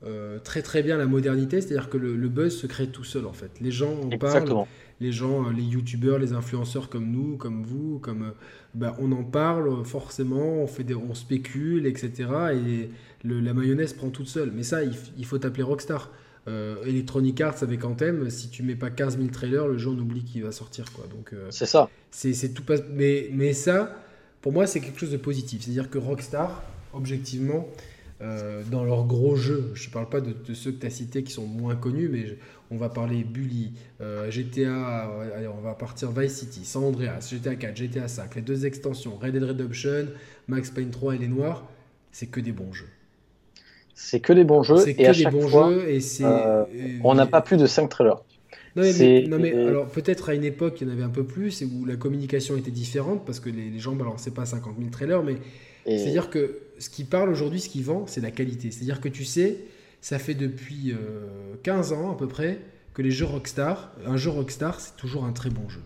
euh, 0.06 0.40
très 0.40 0.62
très 0.62 0.84
bien 0.84 0.98
la 0.98 1.06
modernité, 1.06 1.62
c'est-à-dire 1.62 1.90
que 1.90 1.98
le, 1.98 2.30
buzz 2.30 2.56
se 2.56 2.68
crée 2.68 2.88
tout 2.88 3.04
seul 3.04 3.26
en 3.26 3.34
fait. 3.34 3.52
Les 3.62 3.72
gens 3.72 3.96
en 4.02 4.18
parlent, 4.18 4.66
les 5.00 5.12
gens, 5.12 5.48
euh, 5.48 5.52
les 5.52 5.64
youtubeurs, 5.64 6.20
les 6.20 6.34
influenceurs 6.34 6.90
comme 6.90 7.10
nous, 7.12 7.38
comme 7.38 7.64
vous, 7.64 8.00
comme 8.00 8.34
bah, 8.76 8.96
on 9.00 9.12
en 9.12 9.24
parle 9.24 9.84
forcément, 9.84 10.62
on 10.62 10.68
fait 10.68 10.84
des, 10.84 10.96
on 10.96 11.14
spécule, 11.16 11.88
etc. 11.88 12.30
Et 12.54 12.90
la 13.24 13.54
mayonnaise 13.54 13.94
prend 13.94 14.10
toute 14.10 14.28
seule. 14.28 14.52
Mais 14.54 14.64
ça, 14.64 14.84
il, 14.84 14.94
il 15.18 15.26
faut 15.26 15.40
t'appeler 15.40 15.64
Rockstar. 15.64 16.12
Euh, 16.48 16.84
Electronic 16.86 17.40
Arts 17.40 17.64
avec 17.64 17.86
Anthem, 17.86 18.30
si 18.30 18.50
tu 18.50 18.64
mets 18.64 18.76
pas 18.76 18.90
15 18.90 19.18
000 19.18 19.30
trailers, 19.30 19.68
le 19.68 19.78
jeu 19.78 19.90
on 19.90 19.98
oublie 19.98 20.24
qu'il 20.24 20.44
va 20.44 20.52
sortir. 20.52 20.86
Quoi. 20.92 21.06
Donc, 21.08 21.32
euh, 21.32 21.48
c'est 21.52 21.66
ça. 21.66 21.90
C'est, 22.12 22.54
tout 22.54 22.64
pas... 22.64 22.76
mais, 22.92 23.30
mais 23.32 23.54
ça, 23.54 23.96
pour 24.42 24.52
moi, 24.52 24.68
c'est 24.68 24.82
quelque 24.82 25.00
chose 25.00 25.12
de 25.12 25.18
positif. 25.18 25.62
C'est-à-dire 25.62 25.90
que 25.90 25.98
Rockstar, 25.98 26.62
objectivement, 26.92 27.70
euh, 28.22 28.62
dans 28.70 28.84
leurs 28.84 29.06
gros 29.06 29.38
jeux, 29.38 29.72
je 29.74 29.88
ne 29.88 29.94
parle 29.94 30.10
pas 30.10 30.20
de, 30.20 30.54
ceux 30.54 30.74
que 30.74 30.82
tu 30.82 30.86
as 30.86 30.90
cités 30.90 31.24
qui 31.24 31.32
sont 31.32 31.48
moins 31.48 31.78
connus, 31.78 32.10
mais 32.10 32.38
on 32.72 32.78
va 32.78 32.90
parler 32.90 33.24
Bully, 33.24 33.74
GTA, 34.30 35.06
allez, 35.36 35.48
on 35.48 35.62
va 35.62 35.76
partir 35.76 36.12
Vice 36.12 36.40
City, 36.40 36.66
San 36.66 36.84
Andreas, 36.84 37.30
GTA 37.32 37.56
4, 37.56 37.78
GTA 37.78 38.08
5, 38.10 38.36
les 38.36 38.42
deux 38.42 38.66
extensions, 38.66 39.16
Red 39.16 39.34
Dead 39.34 39.44
Redemption, 39.44 40.08
Max 40.48 40.72
Payne 40.72 40.90
3 40.90 41.16
et 41.16 41.18
les 41.20 41.28
Noirs, 41.28 41.66
c'est 42.12 42.28
que 42.28 42.40
des 42.40 42.52
bons 42.52 42.74
jeux. 42.74 42.90
C'est 43.96 44.20
que 44.20 44.34
des 44.34 44.44
bons 44.44 44.64
jeux. 44.64 44.78
C'est 44.78 44.96
que 44.96 45.18
des 45.18 45.30
bons 45.30 45.48
jeux 45.48 45.90
et 45.90 46.00
c'est. 46.00 46.24
Euh, 46.26 46.64
on 47.04 47.16
n'a 47.16 47.26
pas 47.26 47.42
plus 47.42 47.58
de 47.58 47.68
5 47.68 47.88
trailers. 47.90 48.24
Non 48.76 48.82
mais, 48.82 49.28
non 49.28 49.38
mais, 49.38 49.54
alors 49.54 49.88
peut-être 49.88 50.30
à 50.30 50.34
une 50.34 50.44
époque 50.44 50.82
il 50.82 50.88
y 50.88 50.90
en 50.90 50.94
avait 50.94 51.04
un 51.04 51.10
peu 51.10 51.24
plus 51.24 51.62
et 51.62 51.66
où 51.66 51.86
la 51.86 51.96
communication 51.96 52.58
était 52.58 52.72
différente 52.72 53.24
parce 53.24 53.40
que 53.40 53.52
les, 53.52 53.70
les 53.70 53.78
gens 53.78 53.94
balançaient 53.94 54.32
pas 54.32 54.46
50 54.46 54.78
000 54.80 54.90
trailers 54.90 55.22
mais 55.22 55.36
c'est 55.86 56.08
à 56.08 56.12
dire 56.12 56.32
que 56.32 56.58
ce 56.80 56.90
qui 56.90 57.04
parle 57.04 57.30
aujourd'hui 57.30 57.60
ce 57.60 57.70
qui 57.70 57.84
vend 57.84 58.06
c'est 58.08 58.22
la 58.22 58.32
qualité 58.32 58.72
c'est 58.72 58.82
à 58.82 58.86
dire 58.86 59.00
que 59.00 59.10
tu 59.10 59.26
sais 59.26 59.58
ça 60.02 60.18
fait 60.18 60.34
depuis 60.34 60.92
15 61.62 61.92
euh, 61.92 61.96
ans 61.96 62.12
à 62.14 62.18
peu 62.18 62.28
près 62.28 62.58
que 62.96 63.04
les 63.04 63.12
jeux 63.12 63.26
Rockstar 63.26 63.94
un 64.08 64.18
jeu 64.18 64.32
Rockstar 64.32 64.80
c'est 64.80 64.96
toujours 64.98 65.24
un 65.26 65.34
très 65.34 65.52
bon 65.52 65.70
jeu 65.70 65.82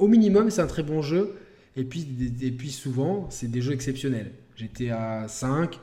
au 0.00 0.08
minimum 0.08 0.50
c'est 0.50 0.62
un 0.62 0.66
très 0.66 0.82
bon 0.82 1.00
jeu 1.00 1.36
et 1.76 1.84
puis, 1.84 2.08
et 2.42 2.50
puis 2.50 2.72
souvent 2.72 3.28
c'est 3.30 3.52
des 3.52 3.60
jeux 3.60 3.72
exceptionnels 3.72 4.32
GTA 4.56 5.28
5 5.28 5.78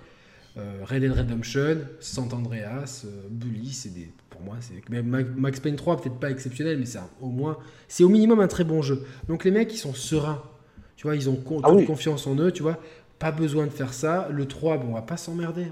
euh, 0.58 0.84
Red 0.84 1.02
Dead 1.02 1.12
Redemption, 1.12 1.78
Sant 2.00 2.30
Andreas, 2.34 3.04
euh, 3.06 3.28
Bully, 3.30 3.72
c'est 3.72 3.94
des, 3.94 4.12
pour 4.30 4.42
moi, 4.42 4.56
c'est 4.60 4.82
Max 5.04 5.60
Payne 5.60 5.76
3 5.76 6.02
peut-être 6.02 6.20
pas 6.20 6.32
exceptionnel, 6.32 6.78
mais 6.80 6.86
c'est 6.86 7.00
au 7.22 7.28
moins, 7.28 7.58
c'est 7.88 8.04
au 8.04 8.10
minimum 8.10 8.40
un 8.40 8.48
très 8.48 8.64
bon 8.64 8.82
jeu. 8.82 9.06
Donc 9.28 9.44
les 9.44 9.52
mecs, 9.52 9.74
ils 9.74 9.78
sont 9.78 9.94
sereins, 9.94 10.42
tu 10.96 11.08
vois, 11.08 11.16
ils 11.16 11.30
ont 11.30 11.40
ah 11.64 11.72
confiance 11.86 12.28
en 12.28 12.36
eux, 12.36 12.52
tu 12.52 12.64
vois. 12.64 12.78
Pas 13.20 13.32
besoin 13.32 13.66
de 13.66 13.72
faire 13.72 13.94
ça. 13.94 14.30
Le 14.32 14.48
3, 14.48 14.78
bon, 14.78 14.88
on 14.92 14.94
va 14.94 15.02
pas 15.02 15.18
s'emmerder. 15.18 15.68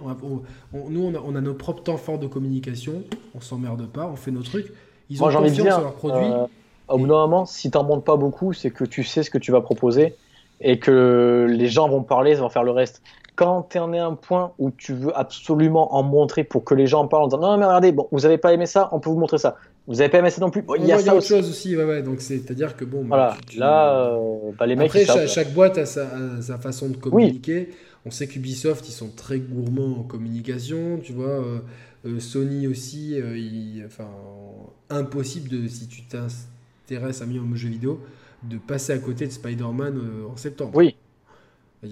nous, 0.74 1.02
on 1.02 1.16
a, 1.16 1.20
on 1.20 1.36
a, 1.36 1.42
nos 1.42 1.54
propres 1.54 1.84
temps 1.84 1.98
forts 1.98 2.20
de 2.20 2.28
communication. 2.28 3.04
On 3.36 3.40
s'emmerde 3.40 3.88
pas, 3.88 4.06
on 4.06 4.18
fait 4.18 4.32
nos 4.32 4.44
trucs. 4.44 4.72
Ils 5.10 5.24
ont 5.24 5.32
Moi, 5.32 5.42
confiance 5.42 5.74
en 5.74 5.82
leurs 5.82 5.96
produits. 5.96 6.30
Euh, 6.30 6.46
au 6.90 6.98
bout 6.98 7.08
d'un 7.08 7.14
moment, 7.14 7.46
si 7.46 7.72
t'en 7.72 7.84
montes 7.84 8.06
pas 8.06 8.18
beaucoup, 8.18 8.54
c'est 8.54 8.70
que 8.70 8.84
tu 8.84 9.04
sais 9.04 9.24
ce 9.24 9.30
que 9.30 9.38
tu 9.38 9.52
vas 9.52 9.62
proposer 9.62 10.16
et 10.62 10.80
que 10.80 11.48
les 11.50 11.68
gens 11.68 11.88
vont 11.88 12.04
parler, 12.04 12.32
ils 12.32 12.38
vont 12.38 12.50
faire 12.50 12.64
le 12.64 12.72
reste. 12.72 13.02
Quand 13.36 13.68
tu 13.70 13.78
en 13.78 13.94
es 13.94 14.00
à 14.00 14.06
un 14.08 14.16
point 14.16 14.54
où 14.58 14.72
tu 14.72 14.94
veux 14.94 15.16
absolument 15.16 15.96
en 15.96 16.02
montrer 16.02 16.44
pour 16.44 16.64
que 16.64 16.74
les 16.74 16.88
gens 16.88 17.02
en 17.02 17.08
parlent 17.08 17.26
en 17.26 17.28
disant 17.28 17.42
non, 17.42 17.58
mais 17.58 17.66
regardez, 17.66 17.92
bon, 17.92 18.08
vous 18.12 18.26
avez 18.26 18.40
pas 18.40 18.52
aimé 18.52 18.66
ça, 18.66 18.90
on 18.92 19.00
peut 19.00 19.12
vous 19.12 19.20
montrer 19.20 19.38
ça. 19.38 19.58
Vous 19.88 19.96
n'avez 19.96 20.10
pas 20.10 20.20
aimé 20.20 20.30
ça 20.30 20.42
non 20.42 20.50
plus. 20.50 20.64
il 20.78 20.86
y 20.86 20.92
a, 20.92 21.00
ça 21.00 21.16
autre 21.16 21.26
chose 21.26 21.50
aussi, 21.50 21.76
ouais, 21.78 21.86
ouais. 21.86 22.02
Donc 22.02 22.20
c'est-à-dire 22.20 22.76
que 22.76 22.84
bon. 22.84 23.06
Voilà. 23.08 23.38
Là, 23.56 24.12
euh, 24.12 24.52
bah, 24.60 24.66
les 24.66 24.76
mecs. 24.76 24.94
Après, 24.94 25.28
chaque, 25.28 25.54
boîte 25.54 25.78
a 25.78 25.86
sa, 25.86 26.42
sa, 26.42 26.58
façon 26.58 26.90
de 26.90 26.98
communiquer. 26.98 27.70
On 28.06 28.12
sait 28.12 28.28
qu'Ubisoft, 28.28 28.88
ils 28.88 28.94
sont 28.94 29.10
très 29.16 29.40
gourmands 29.40 30.00
en 30.00 30.04
communication, 30.04 31.00
tu 31.02 31.14
vois. 31.14 31.28
Euh, 31.28 31.60
euh, 32.06 32.20
Sony 32.20 32.68
aussi, 32.68 33.20
enfin, 33.86 34.10
impossible 34.90 35.50
de 35.50 35.68
si 35.68 35.88
tu 35.88 36.02
t'intéresses 36.04 37.22
à 37.22 37.26
mieux 37.26 37.42
au 37.42 37.56
jeu 37.56 37.70
vidéo, 37.70 38.02
de 38.44 38.58
passer 38.58 38.94
à 38.94 38.98
côté 38.98 39.28
de 39.28 39.32
Spider-Man 39.32 40.00
en 40.32 40.38
septembre. 40.38 40.72
Oui. 40.76 40.96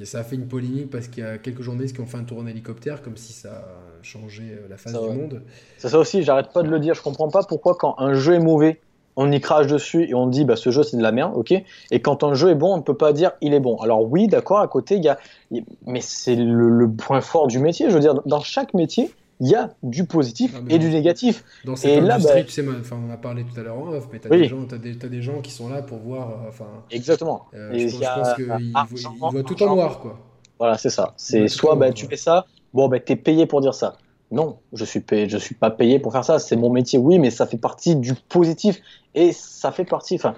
Ça 0.04 0.20
a 0.20 0.24
fait 0.24 0.36
une 0.36 0.48
polémique 0.48 0.90
parce 0.90 1.08
qu'il 1.08 1.24
y 1.24 1.26
a 1.26 1.38
quelques 1.38 1.62
journalistes 1.62 1.96
qui 1.96 2.02
ont 2.02 2.08
fait 2.08 2.18
un 2.18 2.24
tour 2.24 2.40
en 2.40 2.48
hélicoptère, 2.48 3.02
comme 3.04 3.18
si 3.18 3.34
ça 3.34 3.68
changeait 4.02 4.60
la 4.68 4.78
face 4.78 4.94
du 4.94 5.00
monde. 5.00 5.44
C'est 5.78 5.90
ça 5.90 6.00
aussi, 6.00 6.24
j'arrête 6.24 6.52
pas 6.54 6.64
de 6.64 6.70
le 6.70 6.80
dire. 6.80 6.96
Je 6.96 7.02
comprends 7.02 7.30
pas 7.30 7.44
pourquoi, 7.44 7.76
quand 7.76 7.96
un 8.00 8.14
jeu 8.16 8.34
est 8.34 8.40
mauvais, 8.40 8.82
on 9.16 9.32
y 9.32 9.40
crache 9.40 9.68
dessus 9.68 10.10
et 10.10 10.14
on 10.14 10.28
dit 10.28 10.46
bah 10.46 10.56
ce 10.56 10.72
jeu 10.72 10.84
c'est 10.84 10.98
de 10.98 11.02
la 11.02 11.12
merde, 11.12 11.34
ok? 11.36 11.54
Et 11.92 12.02
quand 12.02 12.24
un 12.24 12.34
jeu 12.34 12.50
est 12.50 12.56
bon, 12.56 12.74
on 12.74 12.78
ne 12.78 12.82
peut 12.82 12.98
pas 12.98 13.14
dire 13.14 13.32
il 13.42 13.54
est 13.54 13.60
bon. 13.60 13.78
Alors 13.78 14.04
oui, 14.04 14.28
d'accord, 14.28 14.60
à 14.60 14.68
côté 14.68 14.96
il 14.96 15.04
y 15.04 15.10
a, 15.10 15.18
mais 15.86 16.02
c'est 16.02 16.36
le, 16.36 16.90
point 16.90 17.22
fort 17.22 17.48
du 17.48 17.60
métier. 17.60 17.90
Je 17.90 17.96
veux 17.96 18.02
dire, 18.02 18.22
dans 18.26 18.42
chaque 18.42 18.74
métier, 18.74 19.14
il 19.40 19.50
y 19.50 19.56
a 19.56 19.74
du 19.84 20.06
positif 20.06 20.56
et 20.70 20.80
du 20.80 20.90
négatif. 20.90 21.44
Dans 21.66 21.76
cette 21.76 21.92
et 21.92 21.98
industrie, 21.98 22.28
là, 22.28 22.36
bah, 22.36 22.44
tu 22.44 22.52
sais, 22.52 22.66
enfin, 22.80 22.98
on 23.08 23.12
a 23.12 23.18
parlé 23.18 23.44
tout 23.44 23.60
à 23.60 23.64
l'heure 23.64 23.78
en 23.78 23.90
off, 23.90 24.08
mais 24.12 24.20
tu 24.20 24.28
as, 24.28 24.76
as, 24.76 25.10
des 25.10 25.22
gens 25.22 25.42
qui 25.42 25.52
sont 25.52 25.70
là 25.70 25.82
pour 25.82 26.00
voir. 26.00 26.30
Euh, 26.30 26.50
enfin, 26.50 26.68
Exactement. 26.90 27.46
Euh, 27.54 27.72
je, 27.74 27.88
je, 27.88 27.98
pense 27.98 28.34
qu'ils 28.36 28.46
voient, 29.20 29.44
tout 29.44 29.62
en 29.64 29.76
noir. 29.76 30.00
Quoi. 30.00 30.20
Voilà, 30.58 30.78
c'est 30.78 30.90
ça. 30.90 31.14
C'est 31.18 31.48
soit 31.48 31.76
bah, 31.76 31.92
tu 31.92 32.06
fais 32.08 32.16
ça, 32.16 32.46
bon, 32.74 32.88
bah, 32.88 33.00
tu 33.00 33.14
es 33.14 33.16
payé 33.16 33.46
pour 33.46 33.62
dire 33.62 33.74
ça. 33.74 33.98
Non, 34.32 34.58
je 34.74 34.84
suis 34.86 35.02
payé, 35.02 35.30
je 35.30 35.38
suis 35.38 35.54
pas 35.56 35.70
payé 35.70 36.00
pour 36.00 36.12
faire 36.12 36.26
ça. 36.26 36.40
C'est 36.40 36.56
mon 36.56 36.72
métier, 36.72 36.98
oui, 36.98 37.20
mais 37.20 37.30
ça 37.30 37.46
fait 37.46 37.58
partie 37.58 37.96
du 37.96 38.14
positif 38.28 38.82
et 39.14 39.32
ça 39.32 39.72
fait 39.72 39.86
partie. 39.86 40.16
Enfin, 40.16 40.36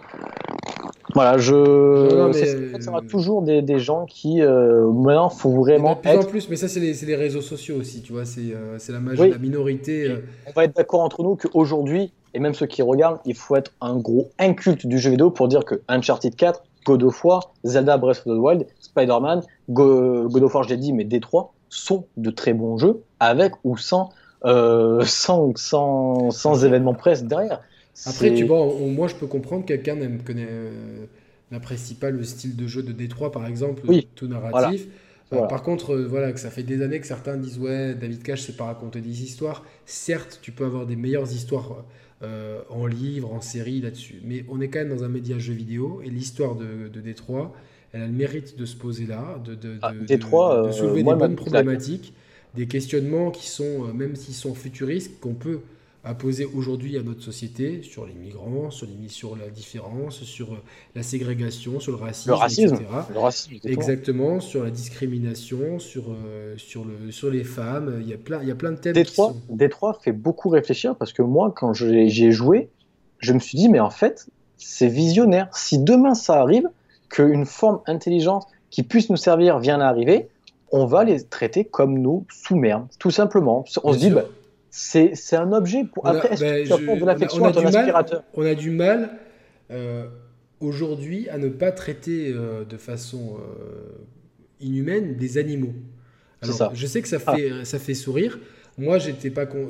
voilà, 1.13 1.37
je. 1.37 1.55
Non, 1.55 2.27
mais... 2.27 2.81
Ça 2.81 2.91
toujours 3.07 3.41
des, 3.41 3.61
des 3.61 3.79
gens 3.79 4.05
qui 4.05 4.41
euh, 4.41 4.91
maintenant 4.91 5.29
faut 5.29 5.51
vraiment. 5.51 5.95
de 5.95 5.99
plus 5.99 6.17
en 6.17 6.23
plus, 6.23 6.49
mais 6.49 6.57
ça 6.57 6.67
c'est 6.67 6.81
les, 6.81 6.93
les, 6.93 7.15
réseaux 7.15 7.41
sociaux 7.41 7.77
aussi, 7.77 8.01
tu 8.01 8.11
vois, 8.11 8.25
c'est 8.25 8.53
euh, 8.53 8.77
la, 8.89 9.27
la 9.27 9.37
minorité. 9.37 10.09
Euh. 10.09 10.17
On 10.47 10.51
va 10.51 10.65
être 10.65 10.75
d'accord 10.75 11.01
entre 11.01 11.23
nous 11.23 11.35
qu'aujourd'hui, 11.35 12.11
et 12.33 12.39
même 12.39 12.53
ceux 12.53 12.67
qui 12.67 12.81
regardent, 12.81 13.19
il 13.25 13.35
faut 13.35 13.55
être 13.55 13.71
un 13.79 13.95
gros 13.95 14.29
inculte 14.37 14.85
du 14.85 14.99
jeu 14.99 15.11
vidéo 15.11 15.31
pour 15.31 15.47
dire 15.47 15.63
que 15.63 15.81
Uncharted 15.87 16.35
4, 16.35 16.61
God 16.85 17.03
of 17.03 17.23
War, 17.23 17.53
Zelda 17.63 17.97
Breath 17.97 18.19
of 18.19 18.35
the 18.35 18.39
Wild, 18.39 18.67
Spider-Man, 18.81 19.43
God 19.69 20.43
of 20.43 20.53
War, 20.53 20.63
je 20.63 20.69
l'ai 20.69 20.77
dit, 20.77 20.91
mais 20.91 21.05
D3 21.05 21.47
sont 21.69 22.07
de 22.17 22.29
très 22.29 22.53
bons 22.53 22.77
jeux 22.77 23.03
avec 23.19 23.53
ou 23.63 23.77
sans, 23.77 24.11
euh, 24.45 25.01
sans, 25.05 25.53
sans, 25.55 26.31
sans 26.31 26.65
événements 26.65 26.93
presse 26.93 27.23
derrière. 27.23 27.61
Après, 28.05 28.33
tu 28.33 28.45
vois, 28.45 28.65
moi 28.87 29.07
je 29.07 29.15
peux 29.15 29.25
comprendre 29.25 29.63
que 29.63 29.69
quelqu'un 29.69 29.97
euh, 29.99 31.05
n'apprécie 31.51 31.95
pas 31.95 32.11
le 32.11 32.23
style 32.23 32.55
de 32.55 32.67
jeu 32.67 32.83
de 32.83 32.91
Détroit, 32.91 33.31
par 33.31 33.47
exemple, 33.47 33.81
tout 34.15 34.27
narratif. 34.27 34.87
Euh, 35.33 35.45
par 35.47 35.61
contre, 35.61 35.95
voilà, 35.95 36.31
que 36.31 36.39
ça 36.39 36.49
fait 36.49 36.63
des 36.63 36.81
années 36.81 37.01
que 37.01 37.07
certains 37.07 37.35
disent 37.35 37.57
ouais, 37.57 37.95
David 37.95 38.23
Cage, 38.23 38.43
c'est 38.43 38.55
pas 38.55 38.65
raconter 38.65 39.01
des 39.01 39.23
histoires. 39.23 39.65
Certes, 39.85 40.39
tu 40.41 40.51
peux 40.51 40.63
avoir 40.65 40.85
des 40.85 40.95
meilleures 40.95 41.31
histoires 41.31 41.83
en 42.69 42.85
livre, 42.85 43.33
en 43.33 43.41
série 43.41 43.81
là-dessus, 43.81 44.21
mais 44.23 44.45
on 44.47 44.61
est 44.61 44.69
quand 44.69 44.79
même 44.79 44.95
dans 44.95 45.03
un 45.03 45.09
média 45.09 45.37
jeu 45.37 45.53
vidéo 45.53 46.01
et 46.03 46.09
l'histoire 46.09 46.55
de, 46.55 46.87
de 46.87 47.01
Détroit, 47.01 47.53
elle 47.97 48.03
a 48.03 48.07
le 48.07 48.13
mérite 48.13 48.57
de 48.57 48.65
se 48.65 48.75
poser 48.75 49.05
là, 49.05 49.39
de, 49.43 49.55
de, 49.55 49.77
ah, 49.81 49.91
de, 49.91 50.71
soulever 50.71 51.03
des 51.03 51.15
bonnes 51.15 51.35
problématiques, 51.35 52.13
des 52.55 52.67
questionnements 52.67 53.31
qui 53.31 53.47
sont, 53.47 53.85
même 53.93 54.15
s'ils 54.15 54.33
sont 54.33 54.53
futuristes, 54.53 55.19
qu'on 55.19 55.33
peut 55.33 55.59
à 56.07 56.13
poser 56.13 56.45
aujourd'hui 56.45 56.97
à 56.97 57.03
notre 57.03 57.21
société 57.21 57.81
sur 57.83 58.05
les 58.05 58.13
migrants, 58.13 58.71
sur, 58.71 58.87
les, 58.87 59.09
sur 59.09 59.35
la 59.35 59.49
différence, 59.49 60.23
sur 60.23 60.53
euh, 60.53 60.57
la 60.95 61.03
ségrégation, 61.03 61.81
sur 61.81 61.91
le 61.91 61.97
racisme, 61.97 62.29
le 62.29 62.35
racisme, 62.35 62.75
etc. 62.75 62.85
Le 63.13 63.19
racisme 63.19 63.55
exactement, 63.65 64.39
sur 64.39 64.63
la 64.63 64.69
discrimination, 64.69 65.79
sur, 65.79 66.05
euh, 66.11 66.55
sur, 66.57 66.85
le, 66.85 67.11
sur 67.11 67.29
les 67.29 67.43
femmes. 67.43 67.99
Il 68.01 68.07
y, 68.07 68.13
a 68.13 68.17
plein, 68.17 68.41
il 68.41 68.47
y 68.47 68.51
a 68.51 68.55
plein 68.55 68.71
de 68.71 68.77
thèmes. 68.77 68.93
Détroit, 68.93 69.33
sont... 69.33 69.41
Détroit 69.49 69.99
fait 70.01 70.13
beaucoup 70.13 70.47
réfléchir 70.47 70.95
parce 70.95 71.11
que 71.11 71.21
moi, 71.21 71.51
quand 71.53 71.73
j'ai 71.73 72.31
joué, 72.31 72.69
je 73.19 73.33
me 73.33 73.39
suis 73.39 73.57
dit, 73.57 73.67
mais 73.67 73.81
en 73.81 73.89
fait, 73.89 74.29
c'est 74.55 74.87
visionnaire. 74.87 75.49
Si 75.51 75.77
demain 75.77 76.15
ça 76.15 76.39
arrive, 76.39 76.69
qu'une 77.09 77.45
forme 77.45 77.81
intelligente 77.85 78.45
qui 78.69 78.83
puisse 78.83 79.09
nous 79.09 79.17
servir 79.17 79.59
vient 79.59 79.77
d'arriver, 79.77 80.27
on 80.71 80.85
va 80.85 81.03
les 81.03 81.23
traiter 81.23 81.65
comme 81.65 81.97
nous 81.97 82.25
sous 82.29 82.55
merde, 82.55 82.87
tout 82.99 83.11
simplement. 83.11 83.65
On 83.83 83.93
se 83.93 83.99
dit, 83.99 84.09
bah, 84.09 84.25
c'est 84.69 85.35
un 85.35 85.51
objet. 85.53 85.83
Pour... 85.85 86.05
Après, 86.05 86.33
est-ce 86.33 86.69
que 86.69 86.93
tu 86.93 86.99
de 86.99 87.05
l'affection 87.05 87.45
à 87.45 87.51
ton 87.51 87.65
aspirateur? 87.65 88.23
On 88.33 88.45
a 88.45 88.55
du 88.55 88.71
mal 88.71 89.17
euh, 89.71 90.07
aujourd'hui 90.59 91.29
à 91.29 91.37
ne 91.37 91.49
pas 91.49 91.71
traiter 91.71 92.31
euh, 92.31 92.65
de 92.65 92.77
façon 92.77 93.37
euh, 93.37 94.05
inhumaine 94.59 95.15
des 95.15 95.37
animaux. 95.37 95.73
Alors, 96.41 96.55
ça. 96.55 96.71
Je 96.73 96.85
sais 96.85 97.01
que 97.01 97.07
ça 97.07 97.17
ah. 97.25 97.35
fait, 97.35 97.65
ça 97.65 97.79
fait 97.79 97.93
sourire. 97.93 98.39
Moi, 98.77 98.99
j'étais 98.99 99.31
pas 99.31 99.47
con... 99.47 99.69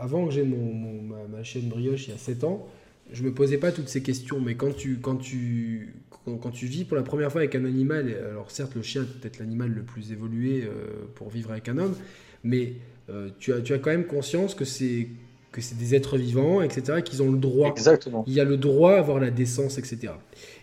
avant 0.00 0.26
que 0.26 0.32
j'ai 0.32 0.42
mon, 0.42 1.02
ma, 1.02 1.38
ma, 1.38 1.42
chaîne 1.42 1.68
brioche 1.68 2.08
il 2.08 2.10
y 2.10 2.14
a 2.14 2.18
7 2.18 2.44
ans, 2.44 2.66
je 3.10 3.22
me 3.22 3.32
posais 3.32 3.56
pas 3.56 3.72
toutes 3.72 3.88
ces 3.88 4.02
questions. 4.02 4.38
Mais 4.38 4.54
quand 4.54 4.76
tu, 4.76 4.98
quand 5.00 5.16
tu, 5.16 5.94
quand, 6.36 6.50
tu 6.50 6.66
vis 6.66 6.84
pour 6.84 6.96
la 6.96 7.02
première 7.02 7.32
fois 7.32 7.40
avec 7.40 7.54
un 7.54 7.64
animal, 7.64 8.14
alors 8.30 8.50
certes, 8.50 8.74
le 8.74 8.82
chien 8.82 9.02
est 9.02 9.20
peut-être 9.20 9.38
l'animal 9.38 9.70
le 9.70 9.82
plus 9.82 10.12
évolué 10.12 10.68
pour 11.14 11.30
vivre 11.30 11.50
avec 11.50 11.68
un 11.68 11.78
homme, 11.78 11.94
mais 12.44 12.74
euh, 13.10 13.30
tu, 13.38 13.52
as, 13.52 13.60
tu 13.60 13.72
as 13.72 13.78
quand 13.78 13.90
même 13.90 14.06
conscience 14.06 14.54
que 14.54 14.64
c'est 14.64 15.08
que 15.50 15.62
c'est 15.62 15.78
des 15.78 15.94
êtres 15.94 16.18
vivants, 16.18 16.60
etc., 16.60 17.00
qu'ils 17.02 17.22
ont 17.22 17.32
le 17.32 17.38
droit. 17.38 17.70
Exactement. 17.70 18.22
Il 18.26 18.34
y 18.34 18.40
a 18.40 18.44
le 18.44 18.58
droit 18.58 18.92
à 18.92 18.98
avoir 18.98 19.18
la 19.18 19.30
décence, 19.30 19.78
etc. 19.78 20.12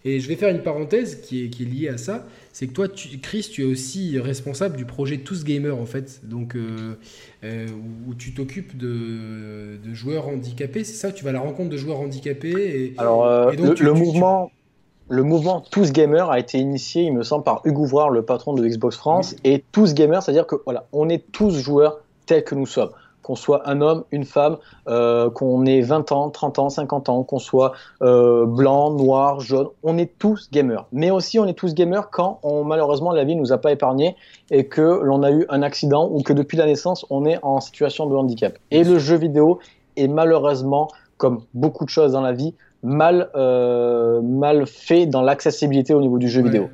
Et 0.05 0.19
je 0.19 0.27
vais 0.27 0.35
faire 0.35 0.49
une 0.49 0.61
parenthèse 0.61 1.21
qui 1.21 1.43
est, 1.43 1.49
qui 1.49 1.63
est 1.63 1.65
liée 1.65 1.87
à 1.87 1.97
ça. 1.97 2.27
C'est 2.53 2.67
que 2.67 2.73
toi, 2.73 2.87
tu, 2.87 3.17
Chris, 3.17 3.49
tu 3.51 3.63
es 3.63 3.65
aussi 3.65 4.19
responsable 4.19 4.77
du 4.77 4.85
projet 4.85 5.17
Tous 5.17 5.43
Gamers, 5.43 5.75
en 5.75 5.87
fait. 5.87 6.21
Donc, 6.23 6.55
euh, 6.55 6.93
euh, 7.43 7.65
où 8.07 8.13
tu 8.13 8.35
t'occupes 8.35 8.77
de, 8.77 9.77
de, 9.83 9.93
joueurs 9.95 10.27
handicapés. 10.27 10.83
C'est 10.83 10.93
ça 10.93 11.11
Tu 11.11 11.23
vas 11.23 11.31
à 11.31 11.33
la 11.33 11.39
rencontre 11.39 11.71
de 11.71 11.77
joueurs 11.77 11.99
handicapés 11.99 12.51
et, 12.51 12.93
Alors, 12.99 13.55
donc, 13.55 13.79
le, 13.79 13.91
mouvement. 13.91 14.51
Le 15.07 15.21
mouvement 15.21 15.61
Tous 15.61 15.91
Gamers 15.91 16.31
a 16.31 16.39
été 16.39 16.57
initié, 16.57 17.03
il 17.03 17.13
me 17.13 17.21
semble, 17.21 17.43
par 17.43 17.61
Hugo 17.63 17.83
Ouvrard, 17.83 18.09
le 18.09 18.23
patron 18.23 18.53
de 18.53 18.65
Xbox 18.65 18.97
France. 18.97 19.35
Et 19.43 19.63
Tous 19.71 19.93
Gamers, 19.93 20.23
c'est-à-dire 20.23 20.47
que 20.47 20.55
voilà, 20.65 20.85
on 20.93 21.09
est 21.09 21.31
tous 21.31 21.51
joueurs 21.51 21.99
tel 22.25 22.43
que 22.43 22.55
nous 22.55 22.65
sommes. 22.65 22.89
Qu'on 23.21 23.35
soit 23.35 23.69
un 23.69 23.81
homme, 23.81 24.03
une 24.11 24.23
femme, 24.23 24.57
euh, 24.87 25.29
qu'on 25.29 25.63
ait 25.67 25.81
20 25.81 26.11
ans, 26.11 26.31
30 26.31 26.57
ans, 26.57 26.69
50 26.69 27.09
ans, 27.09 27.23
qu'on 27.23 27.37
soit 27.37 27.73
euh, 28.01 28.47
blanc, 28.47 28.89
noir, 28.91 29.41
jaune, 29.41 29.67
on 29.83 29.95
est 29.99 30.17
tous 30.17 30.49
gamers. 30.51 30.87
Mais 30.91 31.11
aussi, 31.11 31.37
on 31.37 31.45
est 31.45 31.53
tous 31.53 31.75
gamers 31.75 32.09
quand 32.09 32.39
on, 32.41 32.63
malheureusement 32.63 33.11
la 33.11 33.25
vie 33.25 33.35
nous 33.35 33.53
a 33.53 33.59
pas 33.59 33.71
épargné 33.71 34.15
et 34.49 34.67
que 34.67 35.01
l'on 35.03 35.21
a 35.21 35.29
eu 35.29 35.45
un 35.49 35.61
accident 35.61 36.09
ou 36.11 36.23
que 36.23 36.33
depuis 36.33 36.57
la 36.57 36.65
naissance 36.65 37.05
on 37.11 37.25
est 37.25 37.37
en 37.43 37.59
situation 37.61 38.07
de 38.07 38.15
handicap. 38.15 38.57
Et 38.71 38.83
le 38.83 38.97
jeu 38.97 39.17
vidéo 39.17 39.59
est 39.97 40.07
malheureusement, 40.07 40.87
comme 41.17 41.43
beaucoup 41.53 41.85
de 41.85 41.89
choses 41.91 42.13
dans 42.13 42.21
la 42.21 42.33
vie, 42.33 42.55
mal, 42.85 43.29
euh, 43.35 44.21
mal 44.21 44.65
fait 44.65 45.05
dans 45.05 45.21
l'accessibilité 45.21 45.93
au 45.93 46.01
niveau 46.01 46.17
du 46.17 46.29
jeu 46.29 46.41
vidéo. 46.41 46.69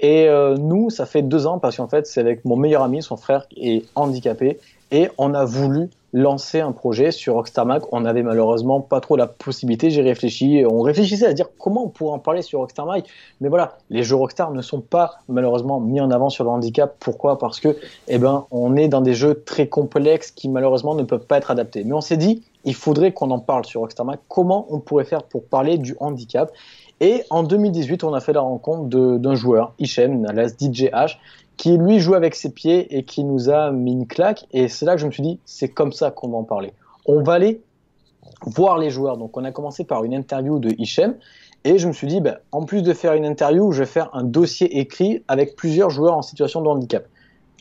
Et 0.00 0.28
nous, 0.60 0.90
ça 0.90 1.06
fait 1.06 1.22
deux 1.22 1.48
ans 1.48 1.58
parce 1.58 1.76
qu'en 1.76 1.88
fait, 1.88 2.06
c'est 2.06 2.20
avec 2.20 2.44
mon 2.44 2.56
meilleur 2.56 2.84
ami, 2.84 3.02
son 3.02 3.16
frère 3.16 3.46
est 3.56 3.84
handicapé, 3.96 4.58
et 4.92 5.08
on 5.18 5.34
a 5.34 5.44
voulu 5.44 5.90
lancer 6.14 6.60
un 6.60 6.72
projet 6.72 7.10
sur 7.10 7.34
Rockstar 7.34 7.66
Mag. 7.66 7.82
On 7.92 8.00
n'avait 8.00 8.22
malheureusement 8.22 8.80
pas 8.80 9.00
trop 9.00 9.16
la 9.16 9.26
possibilité. 9.26 9.90
J'ai 9.90 10.02
réfléchi, 10.02 10.64
on 10.68 10.80
réfléchissait 10.80 11.26
à 11.26 11.34
dire 11.34 11.48
comment 11.58 11.84
on 11.84 11.88
pourrait 11.88 12.14
en 12.14 12.18
parler 12.18 12.42
sur 12.42 12.60
Rockstar 12.60 12.86
Mag. 12.86 13.02
Mais 13.40 13.48
voilà, 13.48 13.76
les 13.90 14.02
jeux 14.02 14.16
Rockstar 14.16 14.52
ne 14.52 14.62
sont 14.62 14.80
pas 14.80 15.18
malheureusement 15.28 15.80
mis 15.80 16.00
en 16.00 16.10
avant 16.10 16.30
sur 16.30 16.44
le 16.44 16.50
handicap. 16.50 16.96
Pourquoi? 16.98 17.38
Parce 17.38 17.60
que, 17.60 17.76
eh 18.08 18.18
ben, 18.18 18.46
on 18.50 18.76
est 18.76 18.88
dans 18.88 19.02
des 19.02 19.14
jeux 19.14 19.42
très 19.44 19.66
complexes 19.66 20.30
qui 20.30 20.48
malheureusement 20.48 20.94
ne 20.94 21.02
peuvent 21.02 21.26
pas 21.26 21.36
être 21.36 21.50
adaptés. 21.50 21.84
Mais 21.84 21.92
on 21.92 22.00
s'est 22.00 22.16
dit, 22.16 22.42
il 22.68 22.74
faudrait 22.74 23.12
qu'on 23.12 23.30
en 23.30 23.38
parle 23.38 23.64
sur 23.64 23.80
Rockstar 23.80 24.04
Mag. 24.04 24.18
Comment 24.28 24.66
on 24.68 24.78
pourrait 24.78 25.06
faire 25.06 25.22
pour 25.22 25.42
parler 25.46 25.78
du 25.78 25.96
handicap? 26.00 26.52
Et 27.00 27.22
en 27.30 27.42
2018, 27.42 28.04
on 28.04 28.12
a 28.12 28.20
fait 28.20 28.34
la 28.34 28.42
rencontre 28.42 28.88
d'un 29.18 29.34
joueur, 29.34 29.72
Hichem, 29.78 30.26
alias 30.26 30.52
DJH, 30.58 31.18
qui 31.56 31.78
lui 31.78 31.98
joue 31.98 32.14
avec 32.14 32.34
ses 32.34 32.50
pieds 32.50 32.94
et 32.94 33.04
qui 33.04 33.24
nous 33.24 33.48
a 33.48 33.70
mis 33.70 33.92
une 33.92 34.06
claque. 34.06 34.44
Et 34.52 34.68
c'est 34.68 34.84
là 34.84 34.96
que 34.96 35.00
je 35.00 35.06
me 35.06 35.10
suis 35.10 35.22
dit, 35.22 35.40
c'est 35.46 35.70
comme 35.70 35.92
ça 35.92 36.10
qu'on 36.10 36.28
va 36.28 36.36
en 36.36 36.44
parler. 36.44 36.74
On 37.06 37.22
va 37.22 37.32
aller 37.32 37.62
voir 38.42 38.76
les 38.76 38.90
joueurs. 38.90 39.16
Donc 39.16 39.34
on 39.38 39.44
a 39.44 39.50
commencé 39.50 39.84
par 39.84 40.04
une 40.04 40.12
interview 40.12 40.58
de 40.58 40.74
Hichem 40.76 41.16
Et 41.64 41.78
je 41.78 41.88
me 41.88 41.94
suis 41.94 42.06
dit, 42.06 42.20
ben, 42.20 42.36
en 42.52 42.66
plus 42.66 42.82
de 42.82 42.92
faire 42.92 43.14
une 43.14 43.24
interview, 43.24 43.72
je 43.72 43.78
vais 43.78 43.86
faire 43.86 44.10
un 44.12 44.24
dossier 44.24 44.78
écrit 44.78 45.24
avec 45.26 45.56
plusieurs 45.56 45.88
joueurs 45.88 46.18
en 46.18 46.22
situation 46.22 46.60
de 46.60 46.68
handicap. 46.68 47.06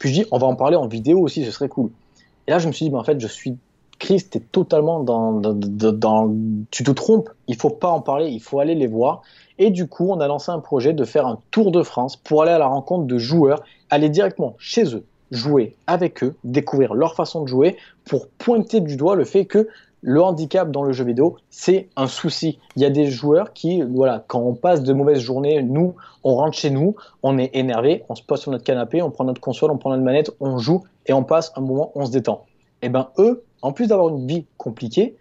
Puis 0.01 0.09
je 0.09 0.21
dis, 0.23 0.27
on 0.31 0.37
va 0.37 0.47
en 0.47 0.55
parler 0.55 0.75
en 0.75 0.89
vidéo 0.89 1.21
aussi, 1.21 1.45
ce 1.45 1.51
serait 1.51 1.69
cool. 1.69 1.91
Et 2.47 2.51
là, 2.51 2.59
je 2.59 2.67
me 2.67 2.73
suis 2.73 2.83
dit, 2.83 2.91
ben, 2.91 2.99
en 2.99 3.05
fait, 3.05 3.21
je 3.21 3.27
suis 3.27 3.57
Chris, 3.99 4.23
t'es 4.29 4.39
totalement 4.39 5.01
dans, 5.01 5.33
dans, 5.33 5.53
dans, 5.53 6.35
Tu 6.71 6.83
te 6.83 6.91
trompes, 6.91 7.29
il 7.47 7.55
faut 7.55 7.69
pas 7.69 7.89
en 7.89 8.01
parler, 8.01 8.29
il 8.29 8.39
faut 8.39 8.59
aller 8.59 8.75
les 8.75 8.87
voir. 8.87 9.21
Et 9.59 9.71
du 9.71 9.87
coup, 9.87 10.09
on 10.09 10.19
a 10.19 10.27
lancé 10.27 10.51
un 10.51 10.59
projet 10.59 10.93
de 10.93 11.03
faire 11.03 11.25
un 11.25 11.39
tour 11.51 11.71
de 11.71 11.81
France 11.81 12.15
pour 12.15 12.43
aller 12.43 12.51
à 12.51 12.59
la 12.59 12.67
rencontre 12.67 13.05
de 13.05 13.17
joueurs, 13.17 13.63
aller 13.89 14.09
directement 14.09 14.55
chez 14.59 14.95
eux, 14.95 15.03
jouer 15.31 15.75
avec 15.87 16.23
eux, 16.23 16.35
découvrir 16.43 16.93
leur 16.93 17.15
façon 17.15 17.41
de 17.41 17.47
jouer, 17.47 17.77
pour 18.05 18.27
pointer 18.27 18.81
du 18.81 18.97
doigt 18.97 19.15
le 19.15 19.25
fait 19.25 19.45
que 19.45 19.67
le 20.01 20.21
handicap 20.21 20.69
dans 20.69 20.83
le 20.83 20.93
jeu 20.93 21.03
vidéo, 21.03 21.37
c'est 21.49 21.89
un 21.95 22.07
souci. 22.07 22.59
Il 22.75 22.83
y 22.83 22.85
a 22.85 22.89
des 22.89 23.07
joueurs 23.07 23.53
qui, 23.53 23.81
voilà, 23.81 24.23
quand 24.27 24.39
on 24.39 24.53
passe 24.53 24.83
de 24.83 24.93
mauvaises 24.93 25.19
journées, 25.19 25.63
nous, 25.63 25.95
on 26.23 26.35
rentre 26.35 26.55
chez 26.55 26.69
nous, 26.69 26.95
on 27.23 27.37
est 27.39 27.49
énervé, 27.55 28.03
on 28.09 28.15
se 28.15 28.21
pose 28.21 28.41
sur 28.41 28.51
notre 28.51 28.63
canapé, 28.63 29.01
on 29.01 29.09
prend 29.09 29.23
notre 29.23 29.41
console, 29.41 29.71
on 29.71 29.77
prend 29.77 29.89
notre 29.89 30.03
manette, 30.03 30.31
on 30.39 30.59
joue 30.59 30.83
et 31.07 31.13
on 31.13 31.23
passe 31.23 31.51
un 31.55 31.61
moment, 31.61 31.91
on 31.95 32.05
se 32.05 32.11
détend. 32.11 32.45
Et 32.83 32.85
eh 32.85 32.89
ben 32.89 33.07
eux, 33.17 33.43
en 33.61 33.71
plus 33.71 33.87
d'avoir 33.87 34.09
une 34.09 34.27
vie 34.27 34.45
compliquée, 34.57 35.15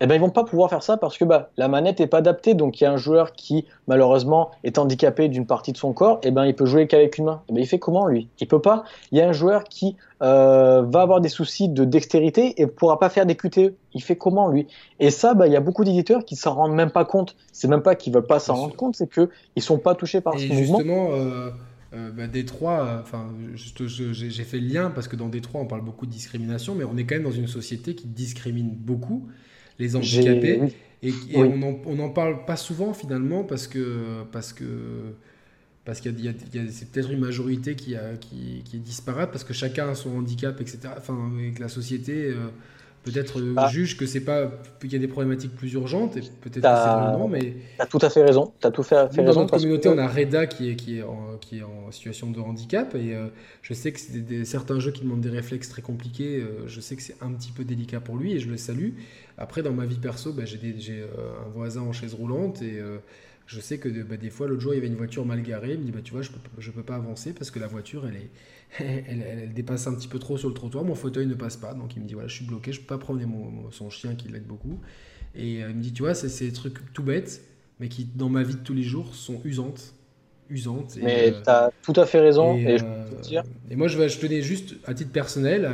eh 0.00 0.06
ben, 0.06 0.14
ils 0.14 0.20
vont 0.20 0.30
pas 0.30 0.44
pouvoir 0.44 0.70
faire 0.70 0.82
ça 0.82 0.96
parce 0.96 1.18
que 1.18 1.24
bah, 1.24 1.50
la 1.56 1.66
manette 1.68 1.98
n'est 1.98 2.06
pas 2.06 2.18
adaptée. 2.18 2.54
Donc 2.54 2.80
il 2.80 2.84
y 2.84 2.86
a 2.86 2.92
un 2.92 2.96
joueur 2.96 3.32
qui 3.32 3.66
malheureusement 3.86 4.50
est 4.62 4.78
handicapé 4.78 5.28
d'une 5.28 5.46
partie 5.46 5.72
de 5.72 5.76
son 5.76 5.92
corps, 5.92 6.20
et 6.22 6.28
eh 6.28 6.30
ben 6.30 6.44
il 6.46 6.54
peut 6.54 6.66
jouer 6.66 6.86
qu'avec 6.86 7.18
une 7.18 7.26
main. 7.26 7.42
Eh 7.48 7.52
ben, 7.52 7.60
il 7.60 7.66
fait 7.66 7.78
comment 7.78 8.06
lui? 8.06 8.28
Il 8.40 8.46
peut 8.46 8.60
pas. 8.60 8.84
Il 9.10 9.18
y 9.18 9.20
a 9.20 9.28
un 9.28 9.32
joueur 9.32 9.64
qui 9.64 9.96
euh, 10.22 10.82
va 10.82 11.02
avoir 11.02 11.20
des 11.20 11.28
soucis 11.28 11.68
de 11.68 11.84
dextérité 11.84 12.60
et 12.60 12.66
pourra 12.66 12.98
pas 12.98 13.08
faire 13.08 13.26
des 13.26 13.34
QTE. 13.34 13.74
Il 13.94 14.02
fait 14.02 14.16
comment 14.16 14.48
lui? 14.48 14.68
Et 15.00 15.10
ça, 15.10 15.34
bah, 15.34 15.46
il 15.46 15.52
y 15.52 15.56
a 15.56 15.60
beaucoup 15.60 15.84
d'éditeurs 15.84 16.24
qui 16.24 16.36
s'en 16.36 16.54
rendent 16.54 16.74
même 16.74 16.90
pas 16.90 17.04
compte. 17.04 17.34
C'est 17.52 17.68
même 17.68 17.82
pas 17.82 17.96
qu'ils 17.96 18.12
veulent 18.12 18.26
pas 18.26 18.38
s'en 18.38 18.54
rendre 18.54 18.76
compte, 18.76 18.94
c'est 18.94 19.08
que 19.08 19.30
ils 19.56 19.62
sont 19.62 19.78
pas 19.78 19.94
touchés 19.94 20.20
par 20.20 20.38
ce 20.38 20.52
mouvement. 20.52 21.08
Euh, 21.12 21.50
euh, 21.94 22.10
bah, 22.10 22.26
Détroit, 22.26 22.84
euh, 22.84 23.00
enfin, 23.00 23.32
j'ai 23.54 24.44
fait 24.44 24.60
le 24.60 24.68
lien 24.68 24.90
parce 24.90 25.08
que 25.08 25.16
dans 25.16 25.28
Détroit, 25.28 25.60
on 25.60 25.66
parle 25.66 25.84
beaucoup 25.84 26.06
de 26.06 26.10
discrimination, 26.10 26.74
mais 26.74 26.84
on 26.84 26.96
est 26.96 27.04
quand 27.04 27.14
même 27.14 27.24
dans 27.24 27.30
une 27.30 27.46
société 27.46 27.94
qui 27.94 28.06
discrimine 28.06 28.70
beaucoup 28.70 29.28
les 29.78 29.96
handicapés. 29.96 30.60
Et, 31.02 31.12
on 31.34 31.94
n'en 31.94 32.10
parle 32.10 32.44
pas 32.44 32.56
souvent 32.56 32.92
finalement 32.92 33.44
parce 33.44 33.68
que 33.68 34.24
parce 34.32 34.52
que 34.52 34.64
parce 35.88 36.02
qu'il 36.02 36.20
y 36.22 36.28
a, 36.28 36.32
c'est 36.70 36.90
peut-être 36.90 37.10
une 37.10 37.20
majorité 37.20 37.74
qui, 37.74 37.96
a, 37.96 38.16
qui, 38.20 38.62
qui, 38.66 38.76
est 38.76 38.80
disparate 38.80 39.30
parce 39.30 39.42
que 39.42 39.54
chacun 39.54 39.88
a 39.88 39.94
son 39.94 40.18
handicap, 40.18 40.60
etc. 40.60 40.80
Enfin, 40.98 41.30
et 41.42 41.52
que 41.52 41.62
la 41.62 41.70
société 41.70 42.26
euh, 42.26 42.48
peut-être 43.04 43.40
euh, 43.40 43.54
ah. 43.56 43.68
juge 43.68 43.96
que 43.96 44.06
c'est 44.06 44.20
pas 44.20 44.50
qu'il 44.80 44.92
y 44.92 44.96
a 44.96 44.98
des 44.98 45.08
problématiques 45.08 45.54
plus 45.54 45.72
urgentes 45.72 46.16
et 46.16 46.20
peut-être 46.20 46.62
que 46.62 47.28
c'est 47.28 47.28
mais 47.28 47.56
as 47.78 47.86
tout 47.86 47.98
à 48.02 48.10
fait 48.10 48.22
raison 48.22 48.52
as 48.62 48.70
tout 48.70 48.82
fait, 48.82 49.12
fait 49.12 49.22
dans 49.22 49.34
notre 49.34 49.56
communauté 49.56 49.88
on 49.88 49.98
a 49.98 50.06
Reda 50.06 50.46
qui 50.46 50.70
est 50.70 50.76
qui 50.76 50.98
est 50.98 51.02
en, 51.02 51.36
qui 51.40 51.58
est 51.58 51.62
en 51.62 51.90
situation 51.90 52.30
de 52.30 52.40
handicap 52.40 52.94
et 52.94 53.14
euh, 53.14 53.28
je 53.62 53.74
sais 53.74 53.92
que 53.92 54.00
c'est 54.00 54.18
des, 54.18 54.44
certains 54.44 54.80
jeux 54.80 54.90
qui 54.90 55.02
demandent 55.02 55.20
des 55.20 55.30
réflexes 55.30 55.68
très 55.68 55.82
compliqués 55.82 56.40
euh, 56.40 56.66
je 56.66 56.80
sais 56.80 56.96
que 56.96 57.02
c'est 57.02 57.16
un 57.20 57.32
petit 57.32 57.52
peu 57.52 57.64
délicat 57.64 58.00
pour 58.00 58.16
lui 58.16 58.32
et 58.32 58.40
je 58.40 58.48
le 58.48 58.56
salue 58.56 58.90
après 59.36 59.62
dans 59.62 59.72
ma 59.72 59.86
vie 59.86 59.98
perso 59.98 60.32
bah, 60.32 60.44
j'ai 60.44 61.02
un 61.02 61.48
voisin 61.50 61.82
en 61.82 61.92
chaise 61.92 62.14
roulante 62.14 62.62
et 62.62 62.80
je 63.48 63.60
sais 63.60 63.78
que 63.78 63.88
bah, 63.88 64.18
des 64.18 64.28
fois, 64.28 64.46
l'autre 64.46 64.60
jour, 64.60 64.74
il 64.74 64.76
y 64.76 64.78
avait 64.78 64.88
une 64.88 64.96
voiture 64.96 65.24
mal 65.24 65.40
garée. 65.42 65.72
Il 65.72 65.80
me 65.80 65.84
dit 65.84 65.90
bah, 65.90 66.00
Tu 66.04 66.12
vois, 66.12 66.20
je 66.20 66.30
peux, 66.30 66.38
je 66.58 66.70
peux 66.70 66.82
pas 66.82 66.96
avancer 66.96 67.32
parce 67.32 67.50
que 67.50 67.58
la 67.58 67.66
voiture, 67.66 68.06
elle, 68.06 68.16
est, 68.16 68.30
elle, 68.78 69.52
dépasse 69.54 69.86
un 69.86 69.94
petit 69.94 70.08
peu 70.08 70.18
trop 70.18 70.36
sur 70.36 70.48
le 70.48 70.54
trottoir. 70.54 70.84
Mon 70.84 70.94
fauteuil 70.94 71.26
ne 71.26 71.34
passe 71.34 71.56
pas. 71.56 71.74
Donc, 71.74 71.96
il 71.96 72.02
me 72.02 72.06
dit 72.06 72.14
Voilà, 72.14 72.28
je 72.28 72.34
suis 72.34 72.44
bloqué, 72.44 72.72
je 72.72 72.80
peux 72.80 72.86
pas 72.86 72.98
promener 72.98 73.26
mon, 73.26 73.70
son 73.70 73.90
chien 73.90 74.14
qui 74.14 74.28
l'aide 74.28 74.46
beaucoup. 74.46 74.78
Et 75.34 75.62
euh, 75.62 75.70
il 75.70 75.76
me 75.76 75.82
dit 75.82 75.92
Tu 75.92 76.02
vois, 76.02 76.14
c'est 76.14 76.44
des 76.44 76.52
trucs 76.52 76.92
tout 76.92 77.02
bêtes, 77.02 77.42
mais 77.80 77.88
qui, 77.88 78.04
dans 78.04 78.28
ma 78.28 78.42
vie 78.42 78.54
de 78.54 78.60
tous 78.60 78.74
les 78.74 78.82
jours, 78.82 79.14
sont 79.14 79.40
usantes. 79.44 79.94
Usantes. 80.50 80.96
mais 81.02 81.34
euh, 81.34 81.42
tu 81.42 81.50
as 81.50 81.70
tout 81.82 82.00
à 82.00 82.06
fait 82.06 82.20
raison. 82.20 82.56
Et, 82.56 82.78
je 82.78 82.84
euh, 82.84 83.20
dire. 83.20 83.42
et 83.70 83.76
moi, 83.76 83.86
je, 83.86 84.08
je 84.08 84.18
tenais 84.18 84.40
juste, 84.40 84.76
à 84.86 84.94
titre 84.94 85.12
personnel, 85.12 85.66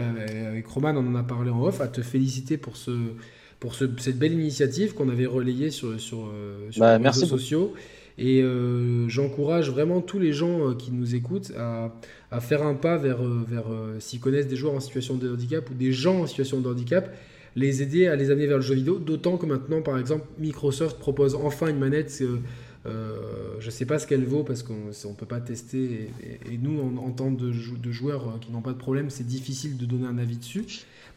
avec 0.48 0.66
Roman, 0.66 0.94
on 0.96 1.06
en 1.06 1.14
a 1.14 1.22
parlé 1.22 1.50
en 1.50 1.62
off, 1.62 1.80
à 1.80 1.88
te 1.88 2.02
féliciter 2.02 2.56
pour 2.56 2.76
ce 2.76 2.92
pour 3.60 3.74
cette 3.76 4.18
belle 4.18 4.34
initiative 4.34 4.92
qu'on 4.92 5.08
avait 5.08 5.24
relayée 5.24 5.70
sur, 5.70 5.98
sur, 5.98 6.30
bah, 6.76 6.98
les 6.98 7.08
réseaux 7.08 7.24
sociaux. 7.24 7.72
Et 8.16 8.42
euh, 8.42 9.08
j'encourage 9.08 9.70
vraiment 9.70 10.00
tous 10.00 10.18
les 10.18 10.32
gens 10.32 10.70
euh, 10.70 10.74
qui 10.74 10.92
nous 10.92 11.14
écoutent 11.14 11.52
à, 11.56 11.92
faire 12.40 12.62
un 12.62 12.74
pas 12.74 12.96
vers, 12.96 13.22
vers 13.22 13.66
s'ils 14.00 14.18
connaissent 14.18 14.48
des 14.48 14.56
joueurs 14.56 14.74
en 14.74 14.80
situation 14.80 15.14
de 15.14 15.32
handicap 15.32 15.70
ou 15.70 15.74
des 15.74 15.92
gens 15.92 16.22
en 16.22 16.26
situation 16.26 16.60
de 16.60 16.68
handicap, 16.68 17.16
les 17.54 17.80
aider 17.80 18.08
à 18.08 18.16
les 18.16 18.32
amener 18.32 18.48
vers 18.48 18.56
le 18.56 18.62
jeu 18.62 18.74
vidéo. 18.74 18.98
D'autant 18.98 19.36
que 19.36 19.46
maintenant, 19.46 19.82
par 19.82 19.98
exemple, 19.98 20.26
Microsoft 20.38 20.98
propose 20.98 21.36
enfin 21.36 21.68
une 21.68 21.78
manette. 21.78 22.12
je 22.84 22.86
ne 23.64 23.70
sais 23.70 23.86
pas 23.86 24.00
ce 24.00 24.08
qu'elle 24.08 24.24
vaut 24.24 24.42
parce 24.42 24.64
qu'on 24.64 24.74
ne 24.74 25.14
peut 25.16 25.26
pas 25.26 25.40
tester. 25.40 26.08
Et, 26.50 26.58
nous, 26.58 26.80
en, 26.80 26.96
en, 27.06 27.12
tant 27.12 27.30
de, 27.30 27.52
de 27.52 27.92
joueurs 27.92 28.40
qui 28.40 28.50
n'ont 28.50 28.62
pas 28.62 28.72
de 28.72 28.78
problème, 28.78 29.10
c'est 29.10 29.26
difficile 29.26 29.76
de 29.76 29.86
donner 29.86 30.08
un 30.08 30.18
avis 30.18 30.38
dessus. 30.38 30.64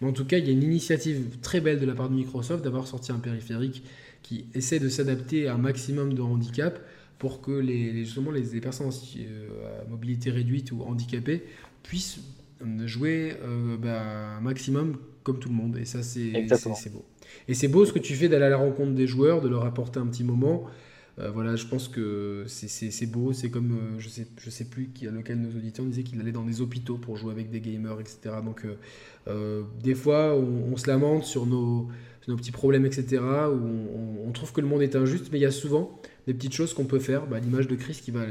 Mais 0.02 0.08
en 0.08 0.14
tout 0.14 0.26
cas, 0.26 0.38
il 0.38 0.46
y 0.46 0.50
a 0.50 0.52
une 0.52 0.64
initiative 0.64 1.40
très 1.42 1.62
belle 1.62 1.80
de 1.80 1.86
la 1.86 1.96
part 1.96 2.10
de 2.10 2.16
Microsoft 2.16 2.64
d'avoir 2.64 2.88
sorti 2.88 3.12
un 3.12 3.20
périphérique 3.20 3.84
qui 4.28 4.46
essaie 4.54 4.80
de 4.80 4.90
s'adapter 4.90 5.48
à 5.48 5.56
un 5.56 5.58
maximum 5.58 6.14
de 6.14 6.22
handicap 6.22 6.80
pour 7.18 7.42
que 7.42 7.52
les, 7.52 8.04
justement 8.04 8.32
les, 8.32 8.44
personnes 8.60 8.90
euh, 8.90 9.82
à 9.82 9.90
mobilité 9.90 10.30
réduite 10.30 10.74
ou 10.74 10.82
handicapées 10.84 11.44
puissent 11.82 12.20
euh, 12.62 12.86
jouer 12.86 13.36
euh, 13.42 13.78
bah, 13.78 14.36
un 14.38 14.42
maximum 14.42 14.98
comme 15.24 15.40
tout 15.40 15.48
le 15.48 15.56
monde. 15.56 15.78
Et 15.78 15.86
ça, 15.86 16.04
c'est 16.04 16.32
beau. 16.92 17.06
Et 17.48 17.54
c'est 17.54 17.70
beau 17.70 17.86
ce 17.86 17.94
que 17.94 18.00
tu 18.00 18.16
fais 18.16 18.28
d'aller 18.28 18.46
à 18.46 18.50
la 18.50 18.58
rencontre 18.58 18.94
des 18.94 19.08
joueurs, 19.08 19.42
de 19.42 19.48
leur 19.48 19.66
apporter 19.66 20.00
un 20.00 20.08
petit 20.08 20.26
moment. 20.26 20.66
voilà, 21.18 21.56
je 21.56 21.66
pense 21.66 21.88
que 21.88 22.44
c'est 22.48 23.12
beau. 23.12 23.34
C'est 23.34 23.50
comme, 23.50 23.96
je 23.98 24.10
sais, 24.10 24.28
je 24.40 24.50
sais 24.50 24.66
plus 24.66 24.90
qui, 24.94 25.06
lequel 25.06 25.42
nos 25.42 25.50
auditeurs 25.50 25.86
disaient 25.86 26.04
qu'il 26.04 26.20
allait 26.22 26.32
dans 26.32 26.46
des 26.46 26.62
hôpitaux 26.62 26.98
pour 26.98 27.18
jouer 27.18 27.32
avec 27.32 27.50
des 27.50 27.60
gamers, 27.60 28.00
etc. 28.00 28.36
Donc, 28.46 28.66
des 29.84 29.96
fois, 29.96 30.36
on, 30.36 30.78
se 30.78 30.88
lamente 30.88 31.26
sur 31.26 31.46
nos, 31.46 31.90
nos, 32.28 32.36
petits 32.36 32.52
problèmes, 32.52 32.86
etc., 32.86 33.22
où 33.52 34.28
on, 34.28 34.32
trouve 34.32 34.52
que 34.52 34.62
le 34.62 34.68
monde 34.68 34.82
est 34.82 34.96
injuste, 34.96 35.30
mais 35.32 35.40
il 35.40 35.42
y 35.42 35.46
a 35.46 35.52
souvent 35.52 36.00
des 36.28 36.34
petites 36.34 36.54
choses 36.54 36.74
qu'on 36.74 36.86
peut 36.86 37.00
faire. 37.00 37.26
Bah, 37.26 37.40
L'image 37.40 37.68
de 37.68 37.76
Chris 37.76 38.00
qui 38.04 38.12
va 38.12 38.22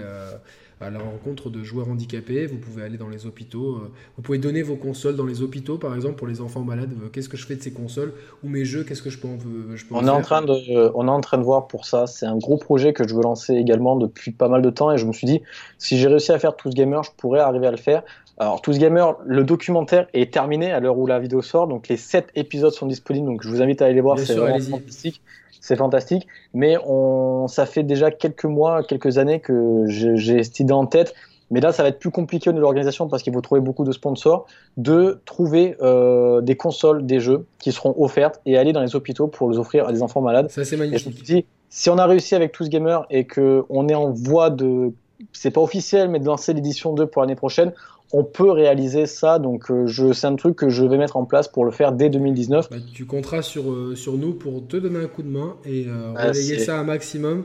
à 0.80 0.90
la, 0.90 0.98
rencontre 0.98 1.48
de 1.48 1.62
joueurs 1.62 1.88
handicapés, 1.88 2.46
vous 2.46 2.58
pouvez 2.58 2.82
aller 2.82 2.98
dans 2.98 3.08
les 3.08 3.26
hôpitaux, 3.26 3.76
euh, 3.76 3.92
vous 4.16 4.22
pouvez 4.22 4.38
donner 4.38 4.62
vos 4.62 4.76
consoles 4.76 5.16
dans 5.16 5.24
les 5.24 5.40
hôpitaux, 5.40 5.78
par 5.78 5.94
exemple, 5.94 6.16
pour 6.16 6.26
les 6.26 6.42
enfants 6.42 6.60
malades. 6.60 6.92
Euh, 7.02 7.08
qu'est-ce 7.08 7.30
que 7.30 7.38
je 7.38 7.46
fais 7.46 7.56
de 7.56 7.62
ces 7.62 7.72
consoles? 7.72 8.12
Ou 8.44 8.48
mes 8.48 8.66
jeux, 8.66 8.84
qu'est-ce 8.84 9.02
que 9.02 9.08
je 9.08 9.18
peux 9.18 9.28
en, 9.28 9.38
je 9.74 9.84
on 9.90 10.06
est 10.06 10.10
en 10.10 10.20
train 10.20 10.42
de, 10.42 10.52
On 10.94 11.08
est 11.08 11.10
en 11.10 11.20
train 11.22 11.38
de 11.38 11.44
voir 11.44 11.66
pour 11.66 11.86
ça. 11.86 12.06
C'est 12.06 12.26
un 12.26 12.36
gros 12.36 12.58
projet 12.58 12.92
que 12.92 13.08
je 13.08 13.14
veux 13.14 13.22
lancer 13.22 13.54
également 13.54 13.96
depuis 13.96 14.32
pas 14.32 14.48
mal 14.48 14.60
de 14.60 14.70
temps, 14.70 14.92
et 14.92 14.98
je 14.98 15.06
me 15.06 15.12
suis 15.12 15.26
dit, 15.26 15.40
si 15.78 15.96
j'ai 15.96 16.08
réussi 16.08 16.32
à 16.32 16.38
faire 16.38 16.56
tout 16.56 16.70
ce 16.70 16.76
gamer, 16.76 17.02
je 17.02 17.10
pourrais 17.16 17.40
arriver 17.40 17.66
à 17.66 17.70
le 17.70 17.78
faire. 17.78 18.02
Alors, 18.38 18.60
Tous 18.60 18.78
Gamer, 18.78 19.16
le 19.24 19.44
documentaire 19.44 20.06
est 20.12 20.32
terminé 20.32 20.70
à 20.70 20.80
l'heure 20.80 20.98
où 20.98 21.06
la 21.06 21.18
vidéo 21.18 21.40
sort, 21.40 21.68
donc 21.68 21.88
les 21.88 21.96
7 21.96 22.28
épisodes 22.34 22.72
sont 22.72 22.86
disponibles, 22.86 23.26
donc 23.26 23.42
je 23.42 23.48
vous 23.48 23.62
invite 23.62 23.80
à 23.80 23.86
aller 23.86 23.94
les 23.94 24.00
voir, 24.00 24.18
c'est 24.18 24.34
vraiment 24.34 24.58
fantastique. 24.60 25.22
C'est 25.60 25.76
fantastique, 25.76 26.28
mais 26.54 26.76
on, 26.86 27.48
ça 27.48 27.66
fait 27.66 27.82
déjà 27.82 28.10
quelques 28.10 28.44
mois, 28.44 28.84
quelques 28.84 29.18
années 29.18 29.40
que 29.40 29.84
j'ai 29.86 30.42
cette 30.42 30.60
idée 30.60 30.74
en 30.74 30.86
tête, 30.86 31.14
mais 31.50 31.60
là 31.60 31.72
ça 31.72 31.82
va 31.82 31.88
être 31.88 31.98
plus 31.98 32.10
compliqué 32.10 32.50
au 32.50 32.52
niveau 32.52 32.60
de 32.60 32.62
l'organisation 32.62 33.08
parce 33.08 33.22
qu'il 33.22 33.32
faut 33.32 33.40
trouver 33.40 33.60
beaucoup 33.60 33.84
de 33.84 33.90
sponsors, 33.90 34.46
de 34.76 35.20
trouver 35.24 35.76
euh, 35.80 36.40
des 36.40 36.56
consoles, 36.56 37.06
des 37.06 37.20
jeux 37.20 37.46
qui 37.58 37.72
seront 37.72 37.94
offertes 37.98 38.40
et 38.46 38.58
aller 38.58 38.72
dans 38.72 38.82
les 38.82 38.94
hôpitaux 38.94 39.26
pour 39.26 39.50
les 39.50 39.58
offrir 39.58 39.88
à 39.88 39.92
des 39.92 40.02
enfants 40.02 40.20
malades. 40.20 40.50
Ça 40.50 40.64
c'est 40.64 40.76
magnifique. 40.76 41.22
dis, 41.24 41.46
si 41.68 41.90
on 41.90 41.98
a 41.98 42.06
réussi 42.06 42.34
avec 42.34 42.52
Tous 42.52 42.68
Gamer 42.68 43.06
et 43.10 43.26
qu'on 43.26 43.88
est 43.88 43.94
en 43.94 44.10
voie 44.12 44.50
de 44.50 44.92
c'est 45.32 45.50
pas 45.50 45.60
officiel, 45.60 46.08
mais 46.08 46.20
de 46.20 46.26
lancer 46.26 46.52
l'édition 46.52 46.92
2 46.92 47.06
pour 47.06 47.22
l'année 47.22 47.36
prochaine, 47.36 47.72
on 48.12 48.24
peut 48.24 48.50
réaliser 48.50 49.06
ça. 49.06 49.38
Donc, 49.38 49.70
euh, 49.70 49.86
je, 49.86 50.12
c'est 50.12 50.26
un 50.26 50.36
truc 50.36 50.56
que 50.56 50.68
je 50.68 50.84
vais 50.84 50.98
mettre 50.98 51.16
en 51.16 51.24
place 51.24 51.48
pour 51.48 51.64
le 51.64 51.70
faire 51.70 51.92
dès 51.92 52.08
2019. 52.08 52.70
Bah, 52.70 52.76
tu 52.92 53.04
compteras 53.04 53.42
sur, 53.42 53.70
euh, 53.70 53.94
sur 53.96 54.16
nous 54.16 54.32
pour 54.34 54.66
te 54.66 54.76
donner 54.76 55.00
un 55.00 55.08
coup 55.08 55.22
de 55.22 55.28
main 55.28 55.56
et 55.64 55.86
euh, 55.88 56.12
ah, 56.16 56.28
relayer 56.28 56.58
ça 56.58 56.78
un 56.78 56.84
maximum 56.84 57.44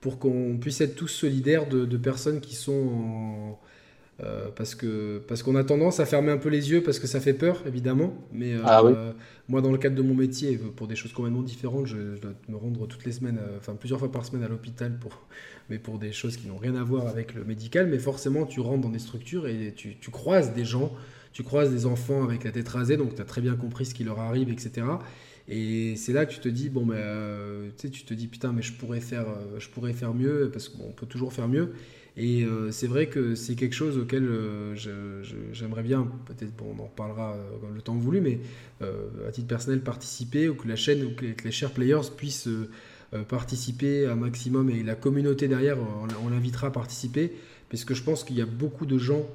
pour 0.00 0.18
qu'on 0.18 0.58
puisse 0.60 0.80
être 0.80 0.94
tous 0.94 1.08
solidaires 1.08 1.66
de, 1.66 1.96
personnes 1.96 2.40
qui 2.40 2.54
sont 2.54 2.72
en. 2.72 3.58
parce 4.54 4.74
que 4.74 5.22
parce 5.26 5.42
qu'on 5.42 5.56
a 5.56 5.64
tendance 5.64 5.98
à 5.98 6.04
fermer 6.04 6.30
un 6.30 6.36
peu 6.36 6.50
les 6.50 6.70
yeux 6.70 6.82
parce 6.82 6.98
que 6.98 7.06
ça 7.06 7.20
fait 7.20 7.32
peur 7.32 7.62
évidemment 7.66 8.12
mais 8.30 8.52
ah 8.64 8.82
moi 9.48 9.62
dans 9.62 9.72
le 9.72 9.78
cadre 9.78 9.96
de 9.96 10.02
mon 10.02 10.14
métier 10.14 10.60
pour 10.76 10.86
des 10.88 10.94
choses 10.94 11.14
complètement 11.14 11.42
différentes 11.42 11.86
je, 11.86 12.16
je 12.16 12.20
dois 12.20 12.32
me 12.48 12.56
rendre 12.56 12.86
toutes 12.86 13.06
les 13.06 13.12
semaines 13.12 13.40
enfin 13.56 13.74
plusieurs 13.74 13.98
fois 13.98 14.12
par 14.12 14.26
semaine 14.26 14.44
à 14.44 14.48
l'hôpital 14.48 14.92
pour 15.00 15.26
mais 15.70 15.78
pour 15.78 15.98
des 15.98 16.12
choses 16.12 16.36
qui 16.36 16.46
n'ont 16.46 16.56
rien 16.56 16.74
à 16.74 16.82
voir 16.82 17.08
avec 17.08 17.34
le 17.34 17.44
médical. 17.44 17.86
Mais 17.86 17.98
forcément, 17.98 18.46
tu 18.46 18.60
rentres 18.60 18.82
dans 18.82 18.90
des 18.90 18.98
structures 18.98 19.46
et 19.46 19.72
tu, 19.74 20.10
croises 20.10 20.54
des 20.54 20.64
gens, 20.64 20.92
tu 21.32 21.42
croises 21.42 21.70
des 21.70 21.86
enfants 21.86 22.24
avec 22.24 22.44
la 22.44 22.52
tête 22.52 22.68
rasée, 22.68 22.96
donc 22.96 23.14
tu 23.14 23.22
as 23.22 23.24
très 23.24 23.40
bien 23.40 23.56
compris 23.56 23.86
ce 23.86 23.94
qui 23.94 24.04
leur 24.04 24.20
arrive, 24.20 24.50
etc. 24.50 24.86
Et 25.48 25.94
c'est 25.96 26.12
là 26.12 26.24
que 26.24 26.32
tu 26.32 26.40
te 26.40 26.48
dis, 26.48 26.70
bon, 26.70 26.86
ben, 26.86 26.96
euh, 26.96 27.68
tu 27.78 28.04
te 28.04 28.14
dis, 28.14 28.28
putain, 28.28 28.52
mais 28.52 28.62
je 28.62 28.72
pourrais 28.72 29.00
faire, 29.00 29.28
euh, 29.28 29.58
je 29.58 29.68
pourrais 29.68 29.92
faire 29.92 30.14
mieux, 30.14 30.48
parce 30.52 30.68
qu'on 30.68 30.92
peut 30.92 31.06
toujours 31.06 31.32
faire 31.32 31.48
mieux. 31.48 31.72
Et 32.16 32.44
euh, 32.44 32.70
c'est 32.70 32.86
vrai 32.86 33.08
que 33.08 33.34
c'est 33.34 33.56
quelque 33.56 33.74
chose 33.74 33.98
auquel 33.98 34.26
j'aimerais 35.52 35.82
bien, 35.82 36.08
peut-être, 36.26 36.54
bon, 36.56 36.74
on 36.78 36.82
en 36.82 36.86
reparlera 36.86 37.36
le 37.74 37.82
temps 37.82 37.96
voulu, 37.96 38.20
mais 38.20 38.40
à 38.80 39.32
titre 39.32 39.48
personnel, 39.48 39.80
participer, 39.80 40.48
ou 40.48 40.54
que 40.54 40.68
la 40.68 40.76
chaîne, 40.76 41.04
ou 41.04 41.14
que, 41.14 41.26
les 41.44 41.50
chers 41.50 41.72
players 41.72 42.08
puissent 42.16 42.48
participer 43.28 44.06
un 44.06 44.16
maximum 44.16 44.70
et 44.70 44.82
la 44.82 44.94
communauté 44.94 45.48
derrière, 45.48 45.78
on, 46.24 46.28
l'invitera 46.28 46.68
à 46.68 46.70
participer, 46.70 47.32
parce 47.70 47.84
que 47.84 47.94
je 47.94 48.02
pense 48.02 48.24
qu'il 48.24 48.36
y 48.36 48.42
a 48.42 48.46
beaucoup 48.46 48.86
de 48.86 48.98
gens. 48.98 49.26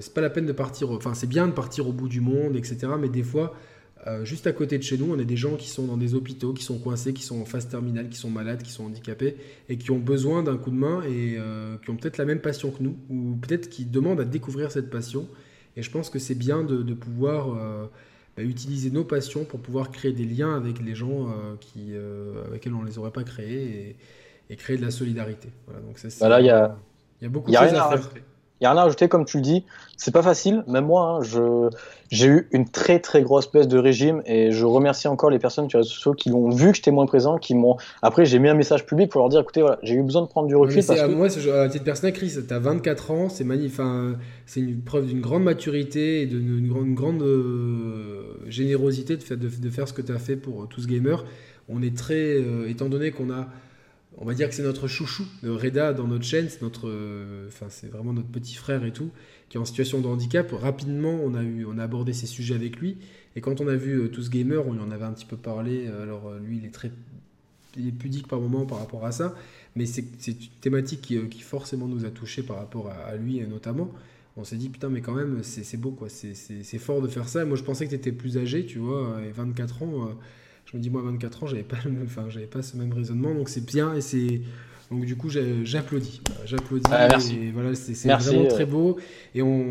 c'est 0.00 0.14
pas 0.14 0.20
la 0.20 0.30
peine 0.30 0.46
de 0.46 0.52
partir, 0.52 0.90
enfin 0.90 1.14
c'est 1.14 1.28
bien 1.28 1.46
de 1.46 1.52
partir 1.52 1.88
au 1.88 1.92
bout 1.92 2.08
du 2.08 2.20
monde, 2.20 2.56
etc. 2.56 2.88
Mais 3.00 3.08
des 3.08 3.22
fois, 3.22 3.54
euh, 4.06 4.24
juste 4.24 4.46
à 4.46 4.52
côté 4.52 4.78
de 4.78 4.84
chez 4.84 4.96
nous, 4.96 5.12
on 5.12 5.18
a 5.18 5.24
des 5.24 5.36
gens 5.36 5.56
qui 5.56 5.68
sont 5.68 5.86
dans 5.86 5.96
des 5.96 6.14
hôpitaux, 6.14 6.52
qui 6.52 6.62
sont 6.62 6.78
coincés, 6.78 7.12
qui 7.12 7.24
sont 7.24 7.40
en 7.40 7.44
phase 7.44 7.68
terminale, 7.68 8.08
qui 8.08 8.18
sont 8.18 8.30
malades, 8.30 8.62
qui 8.62 8.70
sont 8.70 8.84
handicapés 8.84 9.36
et 9.68 9.78
qui 9.78 9.90
ont 9.90 9.98
besoin 9.98 10.44
d'un 10.44 10.56
coup 10.56 10.70
de 10.70 10.76
main 10.76 11.02
et 11.02 11.36
euh, 11.38 11.76
qui 11.78 11.90
ont 11.90 11.96
peut-être 11.96 12.18
la 12.18 12.24
même 12.24 12.40
passion 12.40 12.70
que 12.70 12.82
nous 12.82 12.96
ou 13.10 13.36
peut-être 13.36 13.68
qui 13.68 13.84
demandent 13.84 14.20
à 14.20 14.24
découvrir 14.24 14.70
cette 14.70 14.90
passion. 14.90 15.28
Et 15.76 15.82
je 15.82 15.90
pense 15.90 16.08
que 16.08 16.18
c'est 16.20 16.36
bien 16.36 16.62
de, 16.62 16.94
pouvoir 16.94 17.52
euh, 17.52 17.86
utiliser 18.42 18.90
nos 18.90 19.04
passions 19.04 19.44
pour 19.44 19.60
pouvoir 19.60 19.90
créer 19.90 20.12
des 20.12 20.24
liens 20.24 20.54
avec 20.56 20.80
les 20.80 20.94
gens 20.94 21.28
qui, 21.60 21.94
avec 21.94 22.52
lesquels 22.52 22.74
on 22.74 22.82
ne 22.82 22.86
les 22.86 22.98
aurait 22.98 23.10
pas 23.10 23.24
créés 23.24 23.96
et, 24.50 24.56
créer 24.56 24.76
de 24.76 24.84
la 24.84 24.90
solidarité. 24.90 25.48
Voilà, 25.66 25.80
donc 25.80 25.98
bah 26.20 26.40
il 26.40 26.46
y 26.46 26.50
a, 26.50 27.28
beaucoup 27.28 27.50
de 27.50 27.56
choses 27.56 27.74
à 27.74 27.88
faire. 27.96 28.10
Il 28.60 28.64
n'y 28.64 28.66
a 28.66 28.70
rien 28.70 28.80
à 28.80 28.84
rajouter, 28.84 29.08
comme 29.08 29.26
tu 29.26 29.36
le 29.36 29.42
dis. 29.42 29.64
C'est 29.98 30.12
pas 30.12 30.22
facile. 30.22 30.64
Même 30.66 30.86
moi, 30.86 31.18
hein, 31.18 31.22
je, 31.22 31.68
j'ai 32.10 32.26
eu 32.26 32.48
une 32.52 32.68
très 32.68 32.98
très 32.98 33.22
grosse 33.22 33.50
baisse 33.50 33.68
de 33.68 33.78
régime 33.78 34.22
et 34.26 34.52
je 34.52 34.64
remercie 34.64 35.08
encore 35.08 35.30
les 35.30 35.38
personnes 35.38 35.68
sur 35.68 35.78
les 35.78 35.82
réseaux 35.82 35.94
sociaux 35.94 36.14
qui 36.14 36.30
l'ont 36.30 36.50
vu 36.50 36.70
que 36.70 36.76
j'étais 36.76 36.90
moins 36.90 37.06
présent, 37.06 37.38
qui 37.38 37.54
m'ont. 37.54 37.76
Après, 38.02 38.24
j'ai 38.24 38.38
mis 38.38 38.48
un 38.48 38.54
message 38.54 38.86
public 38.86 39.10
pour 39.10 39.20
leur 39.20 39.28
dire 39.28 39.40
écoutez, 39.40 39.60
voilà, 39.60 39.78
j'ai 39.82 39.94
eu 39.94 40.02
besoin 40.02 40.22
de 40.22 40.26
prendre 40.26 40.48
du 40.48 40.56
recul. 40.56 40.84
parce 40.84 41.00
que... 41.00 41.06
Moi, 41.06 41.26
à 41.26 41.68
titre 41.68 41.84
personnel, 41.84 42.14
Chris, 42.14 42.34
tu 42.46 42.54
as 42.54 42.58
24 42.58 43.10
ans, 43.10 43.28
c'est 43.28 43.44
magnifique. 43.44 43.80
c'est 44.46 44.60
une 44.60 44.80
preuve 44.82 45.06
d'une 45.06 45.20
grande 45.20 45.42
maturité 45.42 46.22
et 46.22 46.26
d'une 46.26 46.68
grande, 46.68 46.94
grande 46.94 47.22
euh, 47.22 48.38
générosité 48.48 49.16
de 49.16 49.22
faire, 49.22 49.36
de, 49.36 49.70
faire 49.70 49.88
ce 49.88 49.92
que 49.92 50.02
tu 50.02 50.12
as 50.12 50.18
fait 50.18 50.36
pour 50.36 50.68
tous 50.68 50.86
gamers. 50.86 51.24
On 51.68 51.82
est 51.82 51.96
très. 51.96 52.14
Euh, 52.14 52.68
étant 52.68 52.88
donné 52.88 53.10
qu'on 53.10 53.30
a 53.30 53.48
on 54.18 54.24
va 54.24 54.34
dire 54.34 54.48
que 54.48 54.54
c'est 54.54 54.62
notre 54.62 54.88
chouchou, 54.88 55.24
Reda 55.42 55.92
dans 55.92 56.06
notre 56.06 56.24
chaîne, 56.24 56.48
c'est 56.48 56.62
notre, 56.62 56.88
euh, 56.88 57.48
enfin 57.48 57.66
c'est 57.68 57.88
vraiment 57.88 58.14
notre 58.14 58.28
petit 58.28 58.54
frère 58.54 58.84
et 58.84 58.92
tout, 58.92 59.10
qui 59.48 59.58
est 59.58 59.60
en 59.60 59.64
situation 59.64 60.00
de 60.00 60.06
handicap. 60.06 60.50
Rapidement, 60.52 61.20
on 61.22 61.34
a 61.34 61.42
eu, 61.42 61.66
on 61.66 61.78
a 61.78 61.84
abordé 61.84 62.12
ces 62.12 62.26
sujets 62.26 62.54
avec 62.54 62.78
lui. 62.78 62.96
Et 63.34 63.42
quand 63.42 63.60
on 63.60 63.68
a 63.68 63.74
vu 63.74 64.00
euh, 64.00 64.08
tous 64.08 64.30
gamers, 64.30 64.66
on 64.66 64.72
lui 64.72 64.80
en 64.80 64.90
avait 64.90 65.04
un 65.04 65.12
petit 65.12 65.26
peu 65.26 65.36
parlé. 65.36 65.86
Euh, 65.86 66.02
alors 66.02 66.32
lui, 66.38 66.56
il 66.56 66.64
est 66.64 66.70
très, 66.70 66.90
pudique 67.98 68.26
par 68.26 68.40
moment 68.40 68.64
par 68.64 68.78
rapport 68.78 69.04
à 69.04 69.12
ça, 69.12 69.34
mais 69.74 69.84
c'est 69.84 70.02
une 70.26 70.34
thématique 70.62 71.02
qui, 71.02 71.40
forcément 71.42 71.86
nous 71.86 72.06
a 72.06 72.10
touché 72.10 72.42
par 72.42 72.56
rapport 72.56 72.90
à, 72.90 73.16
lui 73.16 73.40
notamment. 73.46 73.90
On 74.38 74.44
s'est 74.44 74.56
dit 74.56 74.68
putain 74.68 74.90
mais 74.90 75.00
quand 75.00 75.14
même 75.14 75.42
c'est 75.42 75.78
beau 75.78 75.90
quoi, 75.90 76.08
c'est 76.08 76.78
fort 76.78 77.02
de 77.02 77.08
faire 77.08 77.28
ça. 77.28 77.44
moi 77.44 77.56
je 77.56 77.62
pensais 77.62 77.84
que 77.84 77.90
tu 77.90 77.96
étais 77.96 78.12
plus 78.12 78.38
âgé, 78.38 78.64
tu 78.64 78.78
vois, 78.78 79.18
et 79.26 79.30
24 79.30 79.82
ans 79.82 80.08
je 80.66 80.76
me 80.76 80.82
dis, 80.82 80.90
moi, 80.90 81.00
à 81.00 81.04
24 81.04 81.44
ans, 81.44 81.46
j'avais 81.46 81.62
pas, 81.62 81.76
enfin, 82.04 82.26
j'avais 82.28 82.46
pas 82.46 82.62
ce 82.62 82.76
même 82.76 82.92
raisonnement, 82.92 83.34
donc 83.34 83.48
c'est 83.48 83.64
bien 83.64 83.94
et 83.94 84.00
c'est. 84.00 84.42
Donc 84.90 85.04
du 85.04 85.16
coup, 85.16 85.28
j'applaudis. 85.28 86.20
J'applaudis. 86.44 86.84
Ah, 86.92 87.08
merci. 87.08 87.36
Et 87.36 87.50
voilà, 87.50 87.74
c'est 87.74 88.08
vraiment 88.08 88.46
très 88.46 88.66
beau. 88.66 88.98
Et 89.34 89.42
on, 89.42 89.64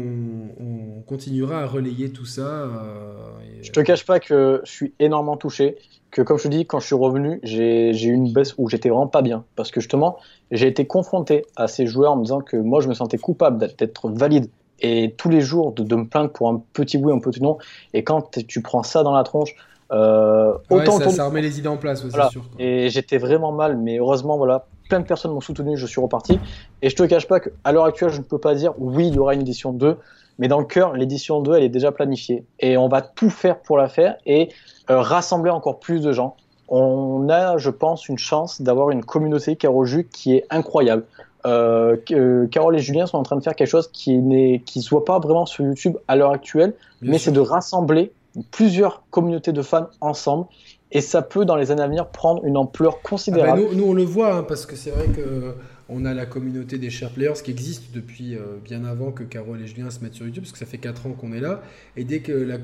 on, 0.60 1.02
continuera 1.08 1.62
à 1.62 1.68
relayer 1.68 2.10
tout 2.10 2.26
ça. 2.26 2.42
Euh, 2.42 3.14
je 3.62 3.72
te 3.72 3.80
cache 3.80 4.06
pas 4.06 4.20
que 4.20 4.62
je 4.66 4.72
suis 4.72 4.94
énormément 5.00 5.38
touché. 5.38 5.78
Que 6.12 6.22
comme 6.22 6.38
je 6.38 6.44
te 6.44 6.48
dis, 6.50 6.66
quand 6.66 6.82
je 6.82 6.88
suis 6.88 6.96
revenu, 6.96 7.40
j'ai 7.44 7.92
eu 7.92 8.12
une 8.12 8.34
baisse 8.34 8.56
où 8.58 8.68
j'étais 8.68 8.90
vraiment 8.90 9.08
pas 9.08 9.22
bien. 9.22 9.46
Parce 9.56 9.72
que 9.72 9.80
justement, 9.80 10.18
j'ai 10.52 10.68
été 10.68 10.86
confronté 10.86 11.46
à 11.56 11.70
ces 11.70 11.88
joueurs 11.88 12.12
en 12.12 12.18
me 12.18 12.24
disant 12.24 12.42
que 12.42 12.58
moi, 12.58 12.82
je 12.82 12.90
me 12.90 12.94
sentais 12.94 13.18
coupable 13.18 13.74
d'être 13.78 14.10
valide 14.10 14.50
et 14.82 15.14
tous 15.18 15.30
les 15.30 15.40
jours 15.40 15.72
de, 15.72 15.84
de, 15.84 15.96
me 15.96 16.06
plaindre 16.06 16.32
pour 16.32 16.50
un 16.50 16.62
petit 16.74 16.98
oui, 16.98 17.14
un 17.14 17.20
petit 17.20 17.42
non. 17.42 17.58
Et 17.94 18.04
quand 18.04 18.38
tu 18.48 18.62
prends 18.62 18.84
ça 18.84 19.04
dans 19.04 19.14
la 19.14 19.24
tronche, 19.24 19.56
euh, 19.92 20.54
autant 20.70 21.00
ça, 21.10 21.26
remet 21.26 21.42
les 21.42 21.60
idées 21.60 21.68
en 21.68 21.78
place, 21.78 22.04
c'est 22.08 22.30
sûr. 22.30 22.44
Et 22.58 22.90
j'étais 22.90 23.18
vraiment 23.18 23.52
mal, 23.52 23.78
mais 23.78 24.00
heureusement, 24.00 24.38
voilà, 24.38 24.66
plein 24.90 25.00
de 25.00 25.06
personnes 25.06 25.32
m'ont 25.32 25.42
soutenu, 25.42 25.78
je 25.78 25.86
suis 25.86 26.02
reparti. 26.02 26.40
Et 26.82 26.90
je 26.90 26.96
te 26.96 27.04
cache 27.04 27.28
pas 27.28 27.40
qu'à 27.40 27.72
l'heure 27.72 27.86
actuelle, 27.86 28.10
je 28.10 28.18
ne 28.18 28.24
peux 28.24 28.40
pas 28.40 28.56
dire 28.56 28.74
oui, 28.78 29.08
il 29.08 29.16
y 29.16 29.20
aura 29.20 29.34
une 29.34 29.42
édition 29.42 29.74
2, 29.74 29.98
mais 30.40 30.48
dans 30.48 30.60
le 30.60 30.66
cœur, 30.66 30.94
l'édition 30.94 31.42
2, 31.42 31.56
elle 31.56 31.64
est 31.64 31.70
déjà 31.70 31.92
planifiée. 31.92 32.46
Et 32.60 32.78
on 32.78 32.88
va 32.88 33.02
tout 33.02 33.30
faire 33.30 33.60
pour 33.60 33.78
la 33.78 33.88
faire 33.88 34.16
et 34.26 34.50
euh, 34.90 35.02
rassembler 35.02 35.52
encore 35.52 35.80
plus 35.80 36.02
de 36.02 36.12
gens. 36.12 36.36
On 36.68 37.30
a, 37.30 37.58
je 37.58 37.70
pense, 37.70 38.10
une 38.10 38.18
chance 38.18 38.62
d'avoir 38.62 38.90
une 38.90 39.06
communauté 39.06 39.56
Carole 39.56 39.86
Jus 39.86 40.08
qui 40.12 40.36
est 40.36 40.46
incroyable. 40.50 41.04
Euh, 41.46 41.96
euh, 42.12 42.48
Carole 42.48 42.76
et 42.76 42.80
Julien 42.80 43.06
sont 43.06 43.18
en 43.18 43.24
train 43.24 43.36
de 43.36 43.44
faire 43.44 43.56
quelque 43.56 43.70
chose 43.70 43.88
qui 43.94 44.18
ne 44.18 44.58
qui 44.58 44.82
se 44.82 44.90
voit 44.90 45.06
pas 45.06 45.20
vraiment 45.20 45.46
sur 45.46 45.64
YouTube 45.64 45.96
à 46.08 46.16
l'heure 46.16 46.32
actuelle, 46.32 46.74
mais 47.02 47.20
c'est 47.20 47.32
de 47.32 47.40
rassembler 47.40 48.12
plusieurs 48.52 49.04
communautés 49.10 49.54
de 49.54 49.62
fans 49.62 49.90
ensemble 50.02 50.48
et 50.92 51.02
ça 51.02 51.22
peut 51.22 51.46
dans 51.46 51.56
les 51.56 51.72
années 51.72 51.82
à 51.82 51.88
venir 51.88 52.08
prendre 52.08 52.46
une 52.46 52.58
ampleur 52.58 53.02
considérable. 53.02 53.62
Ah 53.64 53.70
bah, 53.70 53.76
nous, 53.76 53.86
on 53.86 53.94
le 53.94 54.04
voit 54.04 54.36
hein, 54.36 54.44
parce 54.44 54.66
que 54.66 54.76
c'est 54.76 54.92
vrai 54.92 55.08
que 55.08 55.56
on 55.88 56.04
a 56.06 56.14
la 56.14 56.26
communauté 56.26 56.78
des 56.78 56.90
share 56.90 57.12
players 57.12 57.34
qui 57.44 57.52
existe 57.52 57.94
depuis 57.94 58.36
euh, 58.36 58.58
bien 58.64 58.86
avant 58.86 59.12
que 59.12 59.24
Carole 59.24 59.62
et 59.62 59.68
Julien 59.68 59.92
se 59.92 60.00
mettent 60.00 60.16
sur 60.16 60.26
YouTube 60.26 60.44
parce 60.44 60.54
que 60.54 60.58
ça 60.58 60.66
fait 60.66 60.80
4 60.80 61.08
ans 61.08 61.12
qu'on 61.12 61.32
est 61.32 61.40
là 61.40 61.62
et 61.96 62.04
dès 62.04 62.22
que 62.22 62.32
la 62.32 62.58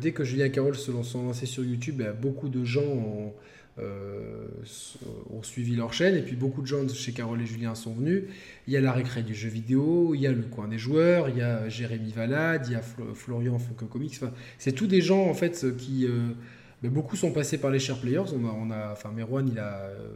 dès 0.00 0.12
que 0.12 0.24
Julien 0.24 0.46
et 0.46 0.50
Carole 0.50 0.74
se 0.74 0.92
sont 1.02 1.24
lancés 1.24 1.46
sur 1.46 1.62
YouTube, 1.64 1.96
bah, 1.98 2.12
beaucoup 2.12 2.48
de 2.48 2.64
gens 2.64 2.80
ont 2.80 3.32
euh, 3.78 4.46
ont 5.30 5.42
suivi 5.42 5.74
leur 5.74 5.92
chaîne 5.92 6.14
et 6.16 6.22
puis 6.22 6.36
beaucoup 6.36 6.62
de 6.62 6.66
gens 6.66 6.86
chez 6.88 7.12
Carole 7.12 7.42
et 7.42 7.46
Julien 7.46 7.74
sont 7.74 7.92
venus. 7.94 8.24
Il 8.66 8.72
y 8.72 8.76
a 8.76 8.80
la 8.80 8.92
récré 8.92 9.22
du 9.22 9.34
jeu 9.34 9.48
vidéo, 9.48 10.14
il 10.14 10.20
y 10.20 10.26
a 10.26 10.32
le 10.32 10.42
coin 10.42 10.68
des 10.68 10.78
joueurs, 10.78 11.28
il 11.28 11.38
y 11.38 11.42
a 11.42 11.68
Jérémy 11.68 12.12
Valade, 12.12 12.66
il 12.68 12.72
y 12.72 12.76
a 12.76 12.82
Florian 12.82 13.58
Funko 13.58 13.86
Comics. 13.86 14.20
C'est 14.58 14.72
tous 14.72 14.86
des 14.86 15.00
gens 15.00 15.26
en 15.28 15.34
fait 15.34 15.76
qui 15.76 16.06
euh, 16.06 16.32
mais 16.84 16.90
beaucoup 16.90 17.16
sont 17.16 17.32
passés 17.32 17.56
par 17.56 17.70
les 17.70 17.78
share 17.78 17.98
players. 17.98 18.30
On 18.34 18.44
a, 18.44 18.52
on 18.52 18.92
enfin 18.92 19.10
Merwan, 19.10 19.48
il 19.48 19.58
a, 19.58 19.86
euh, 19.86 20.08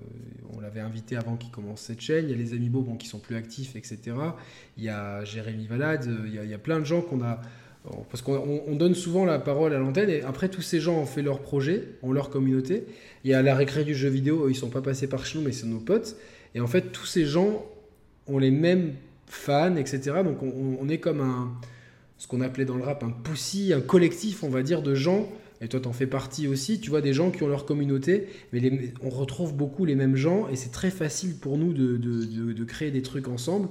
on 0.55 0.60
l'avait 0.60 0.80
invité 0.80 1.16
avant 1.16 1.36
qu'il 1.36 1.51
commence 1.51 1.80
cette 1.80 2.02
chaîne. 2.02 2.26
Il 2.28 2.30
y 2.30 2.35
a 2.35 2.59
les 2.59 2.68
bon, 2.68 2.97
qui 2.97 3.09
sont 3.09 3.18
plus 3.18 3.36
actifs, 3.36 3.74
etc. 3.74 4.14
Il 4.76 4.85
y 4.85 4.90
a 4.90 5.24
Jérémy 5.24 5.66
Valade, 5.66 6.06
il 6.26 6.35
y 6.35 6.39
a, 6.39 6.44
il 6.44 6.51
y 6.51 6.55
a 6.55 6.59
plein 6.59 6.78
de 6.78 6.85
gens 6.85 7.01
qu'on 7.01 7.22
a 7.22 7.40
parce 8.10 8.23
qu'on 8.23 8.74
donne 8.74 8.94
souvent 8.94 9.24
la 9.24 9.39
parole 9.39 9.73
à 9.73 9.78
l'antenne 9.78 10.10
et 10.10 10.23
après 10.23 10.48
tous 10.48 10.62
ces 10.62 10.81
gens 10.81 10.98
ont 10.98 11.06
fait 11.06 11.23
leur 11.23 11.40
projet, 11.40 11.85
ont 12.02 12.12
leur 12.12 12.31
communauté. 12.31 12.85
Il 13.24 13.31
y 13.31 13.35
a 13.35 13.43
la 13.43 13.55
récré 13.55 13.85
du 13.85 13.94
jeu 13.94 14.09
vidéo, 14.09 14.48
ils 14.48 14.55
sont 14.55 14.70
pas 14.70 14.82
passés 14.82 15.06
par 15.06 15.24
chez 15.24 15.39
nous 15.39 15.44
mais 15.44 15.52
c'est 15.52 15.66
nos 15.66 15.81
potes. 15.81 16.16
Et 16.55 16.60
en 16.60 16.66
fait 16.66 16.93
tous 16.93 17.06
ces 17.06 17.24
gens 17.24 17.65
ont 18.27 18.39
les 18.39 18.51
mêmes 18.51 18.94
fans, 19.27 19.77
etc. 19.77 20.01
Donc 20.24 20.43
on, 20.43 20.89
est 20.89 20.98
comme 20.98 21.20
un, 21.20 21.52
ce 22.19 22.27
qu'on 22.27 22.40
appelait 22.40 22.65
dans 22.65 22.77
le 22.77 22.85
rap 22.85 23.02
un 23.02 23.10
poussi, 23.10 23.73
un 23.73 23.81
collectif 23.81 24.43
on 24.43 24.48
va 24.48 24.62
dire 24.62 24.82
de 24.82 24.94
gens. 24.94 25.28
Et 25.60 25.66
toi, 25.66 25.81
t'en 25.81 25.93
fais 25.93 26.06
partie 26.06 26.47
aussi. 26.47 26.78
Tu 26.78 26.89
vois 26.89 27.01
des 27.01 27.12
gens 27.12 27.32
qui 27.32 27.43
ont 27.43 27.48
leur 27.48 27.65
communauté, 27.65 28.28
mais 28.52 28.93
on 29.02 29.10
retrouve 29.10 29.56
beaucoup 29.56 29.85
les 29.85 29.97
mêmes 29.97 30.15
gens 30.15 30.48
et 30.48 30.55
c'est 30.55 30.70
très 30.70 30.90
facile 30.90 31.36
pour 31.36 31.59
nous 31.59 31.73
de, 31.73 31.97
de, 31.97 32.65
créer 32.65 32.93
des 32.93 33.02
trucs 33.02 33.27
ensemble. 33.27 33.69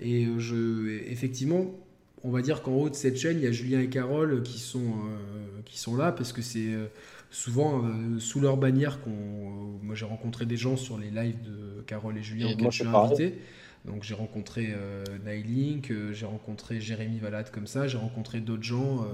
Et 0.00 0.26
je, 0.38 0.88
effectivement, 1.10 1.74
on 2.24 2.30
va 2.30 2.42
dire 2.42 2.62
qu'en 2.62 2.72
haut 2.72 2.90
de 2.90 2.94
cette 2.94 3.18
chaîne, 3.18 3.38
il 3.38 3.44
y 3.44 3.46
a 3.46 3.52
Julien 3.52 3.80
et 3.80 3.88
Carole 3.88 4.42
qui 4.42 4.58
sont, 4.58 4.80
euh, 4.80 5.60
qui 5.64 5.78
sont 5.78 5.96
là 5.96 6.12
parce 6.12 6.32
que 6.32 6.42
c'est 6.42 6.72
euh, 6.72 6.86
souvent 7.30 7.84
euh, 7.84 8.18
sous 8.18 8.40
leur 8.40 8.56
bannière 8.56 9.00
qu'on. 9.00 9.78
moi, 9.82 9.94
j'ai 9.94 10.06
rencontré 10.06 10.46
des 10.46 10.56
gens 10.56 10.76
sur 10.76 10.98
les 10.98 11.10
lives 11.10 11.40
de 11.42 11.82
Carole 11.86 12.16
et 12.16 12.22
Julien 12.22 12.52
auxquels 12.52 12.70
je 12.70 12.82
suis 12.82 12.86
invité. 12.86 13.34
Donc, 13.84 14.02
j'ai 14.02 14.14
rencontré 14.14 14.74
Nailink, 15.24 15.92
j'ai 16.10 16.26
rencontré 16.26 16.80
Jérémy 16.80 17.20
Valade 17.20 17.52
comme 17.52 17.68
ça, 17.68 17.86
j'ai 17.86 17.98
rencontré 17.98 18.40
d'autres 18.40 18.64
gens, 18.64 19.06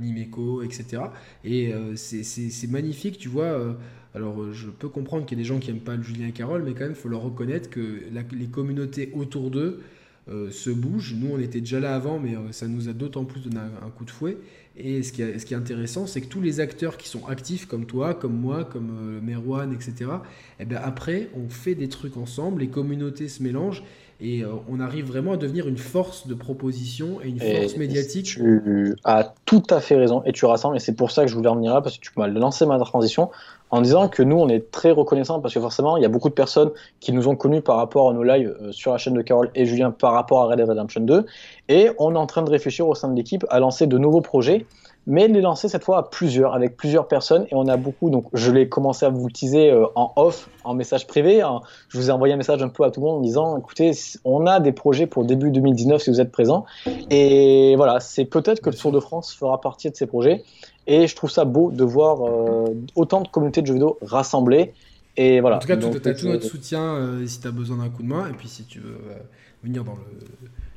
Nimeco, 0.00 0.62
etc. 0.62 1.04
Et 1.44 1.72
c'est 1.96 2.66
magnifique, 2.68 3.16
tu 3.16 3.30
vois. 3.30 3.74
alors, 4.14 4.52
je 4.52 4.68
peux 4.68 4.90
comprendre 4.90 5.24
qu'il 5.24 5.38
y 5.38 5.40
a 5.40 5.42
des 5.44 5.48
gens 5.48 5.60
qui 5.60 5.72
n'aiment 5.72 5.80
pas 5.80 5.98
Julien 5.98 6.28
et 6.28 6.32
Carole, 6.32 6.62
mais 6.62 6.72
quand 6.72 6.80
même, 6.80 6.90
il 6.90 6.94
faut 6.94 7.08
leur 7.08 7.22
reconnaître 7.22 7.70
que 7.70 8.02
les 8.32 8.46
communautés 8.48 9.10
autour 9.14 9.50
d'eux 9.50 9.80
euh, 10.30 10.50
se 10.50 10.70
bouge. 10.70 11.14
Nous, 11.18 11.34
on 11.34 11.38
était 11.38 11.60
déjà 11.60 11.80
là 11.80 11.94
avant, 11.94 12.18
mais 12.18 12.34
euh, 12.34 12.50
ça 12.50 12.66
nous 12.66 12.88
a 12.88 12.94
d'autant 12.94 13.24
plus 13.24 13.40
donné 13.40 13.58
un, 13.58 13.90
coup 13.90 14.06
de 14.06 14.10
fouet. 14.10 14.38
Et 14.74 15.02
ce 15.02 15.12
qui, 15.12 15.20
est, 15.20 15.38
ce 15.38 15.44
qui 15.44 15.52
est 15.52 15.56
intéressant, 15.56 16.06
c'est 16.06 16.22
que 16.22 16.28
tous 16.28 16.40
les 16.40 16.60
acteurs 16.60 16.96
qui 16.96 17.10
sont 17.10 17.26
actifs, 17.26 17.66
comme 17.66 17.84
toi, 17.84 18.14
comme 18.14 18.32
moi, 18.32 18.64
comme 18.64 18.90
euh, 18.90 19.20
Merwan, 19.20 19.74
etc., 19.74 20.10
et 20.58 20.64
bien 20.64 20.80
après, 20.82 21.28
on 21.36 21.50
fait 21.50 21.74
des 21.74 21.88
trucs 21.88 22.16
ensemble, 22.16 22.62
les 22.62 22.68
communautés 22.68 23.28
se 23.28 23.42
mélangent. 23.42 23.84
Et 24.20 24.44
on 24.68 24.78
arrive 24.78 25.06
vraiment 25.06 25.32
à 25.32 25.36
devenir 25.36 25.66
une 25.66 25.76
force 25.76 26.28
de 26.28 26.34
proposition 26.34 27.20
et 27.20 27.28
une 27.28 27.40
force 27.40 27.76
médiatique. 27.76 28.26
Tu 28.26 28.94
as 29.02 29.34
tout 29.44 29.64
à 29.68 29.80
fait 29.80 29.96
raison 29.96 30.22
et 30.24 30.32
tu 30.32 30.46
rassembles. 30.46 30.76
Et 30.76 30.80
c'est 30.80 30.94
pour 30.94 31.10
ça 31.10 31.24
que 31.24 31.28
je 31.28 31.34
voulais 31.34 31.48
revenir 31.48 31.74
là, 31.74 31.82
parce 31.82 31.98
que 31.98 32.00
tu 32.00 32.12
m'as 32.16 32.28
lancé 32.28 32.64
ma 32.64 32.78
transition 32.78 33.30
en 33.74 33.80
disant 33.80 34.08
que 34.08 34.22
nous, 34.22 34.36
on 34.36 34.48
est 34.48 34.70
très 34.70 34.92
reconnaissants 34.92 35.40
parce 35.40 35.52
que 35.52 35.58
forcément, 35.58 35.96
il 35.96 36.02
y 36.04 36.06
a 36.06 36.08
beaucoup 36.08 36.28
de 36.28 36.34
personnes 36.34 36.70
qui 37.00 37.10
nous 37.10 37.26
ont 37.26 37.34
connus 37.34 37.60
par 37.60 37.76
rapport 37.76 38.08
à 38.08 38.12
nos 38.12 38.22
lives 38.22 38.56
euh, 38.62 38.70
sur 38.70 38.92
la 38.92 38.98
chaîne 38.98 39.14
de 39.14 39.20
Carole 39.20 39.50
et 39.56 39.66
Julien 39.66 39.90
par 39.90 40.12
rapport 40.12 40.42
à 40.42 40.46
Red 40.46 40.58
Dead 40.58 40.68
Redemption 40.68 41.00
2. 41.00 41.26
Et 41.68 41.90
on 41.98 42.14
est 42.14 42.18
en 42.18 42.26
train 42.26 42.42
de 42.42 42.50
réfléchir 42.50 42.86
au 42.86 42.94
sein 42.94 43.08
de 43.08 43.16
l'équipe 43.16 43.44
à 43.50 43.58
lancer 43.58 43.88
de 43.88 43.98
nouveaux 43.98 44.20
projets, 44.20 44.64
mais 45.08 45.26
les 45.26 45.40
lancer 45.40 45.68
cette 45.68 45.82
fois 45.82 45.98
à 45.98 46.02
plusieurs, 46.04 46.54
avec 46.54 46.76
plusieurs 46.76 47.08
personnes. 47.08 47.46
Et 47.50 47.56
on 47.56 47.66
a 47.66 47.76
beaucoup, 47.76 48.10
donc 48.10 48.26
je 48.32 48.52
l'ai 48.52 48.68
commencé 48.68 49.06
à 49.06 49.08
vous 49.08 49.28
teaser 49.28 49.72
euh, 49.72 49.86
en 49.96 50.12
off, 50.14 50.48
en 50.62 50.74
message 50.74 51.08
privé. 51.08 51.42
Je 51.88 51.98
vous 51.98 52.10
ai 52.10 52.12
envoyé 52.12 52.32
un 52.32 52.36
message 52.36 52.62
un 52.62 52.68
peu 52.68 52.84
à 52.84 52.92
tout 52.92 53.00
le 53.00 53.06
monde 53.06 53.16
en 53.16 53.22
disant 53.22 53.58
écoutez, 53.58 53.90
on 54.24 54.46
a 54.46 54.60
des 54.60 54.70
projets 54.70 55.08
pour 55.08 55.24
début 55.24 55.50
2019 55.50 56.00
si 56.00 56.10
vous 56.10 56.20
êtes 56.20 56.30
présents. 56.30 56.64
Et 57.10 57.74
voilà, 57.74 57.98
c'est 57.98 58.24
peut-être 58.24 58.60
que 58.60 58.70
le 58.70 58.76
Tour 58.76 58.92
de 58.92 59.00
France 59.00 59.34
fera 59.34 59.60
partie 59.60 59.90
de 59.90 59.96
ces 59.96 60.06
projets. 60.06 60.44
Et 60.86 61.06
je 61.06 61.16
trouve 61.16 61.30
ça 61.30 61.44
beau 61.44 61.70
de 61.70 61.82
voir 61.84 62.20
euh, 62.26 62.74
autant 62.94 63.22
de 63.22 63.28
communautés 63.28 63.62
de 63.62 63.66
jeux 63.66 63.74
vidéo 63.74 63.98
rassemblées. 64.02 64.72
Et 65.16 65.40
voilà. 65.40 65.56
En 65.56 65.58
tout 65.60 65.68
cas, 65.68 65.76
tu 65.76 65.86
as 65.86 66.14
tout 66.14 66.26
euh, 66.26 66.32
notre 66.32 66.44
soutien 66.46 66.82
euh, 66.82 67.26
si 67.26 67.40
tu 67.40 67.46
as 67.46 67.50
besoin 67.52 67.76
d'un 67.78 67.88
coup 67.88 68.02
de 68.02 68.08
main. 68.08 68.28
Et 68.28 68.32
puis, 68.32 68.48
si 68.48 68.64
tu 68.64 68.80
veux 68.80 68.90
euh, 69.10 69.14
venir 69.62 69.84
dans 69.84 69.92
le- 69.94 70.26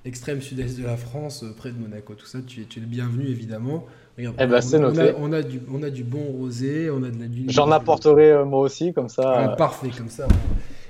l'extrême 0.05 0.41
sud-est 0.41 0.79
de 0.79 0.85
la 0.85 0.95
France, 0.95 1.43
près 1.57 1.71
de 1.71 1.77
Monaco, 1.79 2.13
tout 2.13 2.25
ça, 2.27 2.39
tu 2.45 2.61
es, 2.61 2.65
tu 2.65 2.79
es 2.79 2.81
le 2.81 2.87
bienvenu, 2.87 3.27
évidemment. 3.27 3.85
Regarde, 4.17 4.35
Eh 4.39 4.45
ben, 4.47 4.61
on, 4.73 4.79
noté. 4.79 5.09
a, 5.09 5.15
on, 5.19 5.33
a 5.33 5.41
du, 5.41 5.59
on 5.71 5.83
a 5.83 5.89
du 5.89 6.03
bon 6.03 6.23
rosé, 6.23 6.89
on 6.89 7.03
a 7.03 7.09
de 7.09 7.19
la 7.19 7.27
du- 7.27 7.45
J'en 7.49 7.69
apporterai 7.71 8.45
moi 8.45 8.59
aussi, 8.61 8.93
comme 8.93 9.09
ça. 9.09 9.33
Ah, 9.35 9.47
parfait, 9.57 9.89
comme 9.97 10.09
ça. 10.09 10.27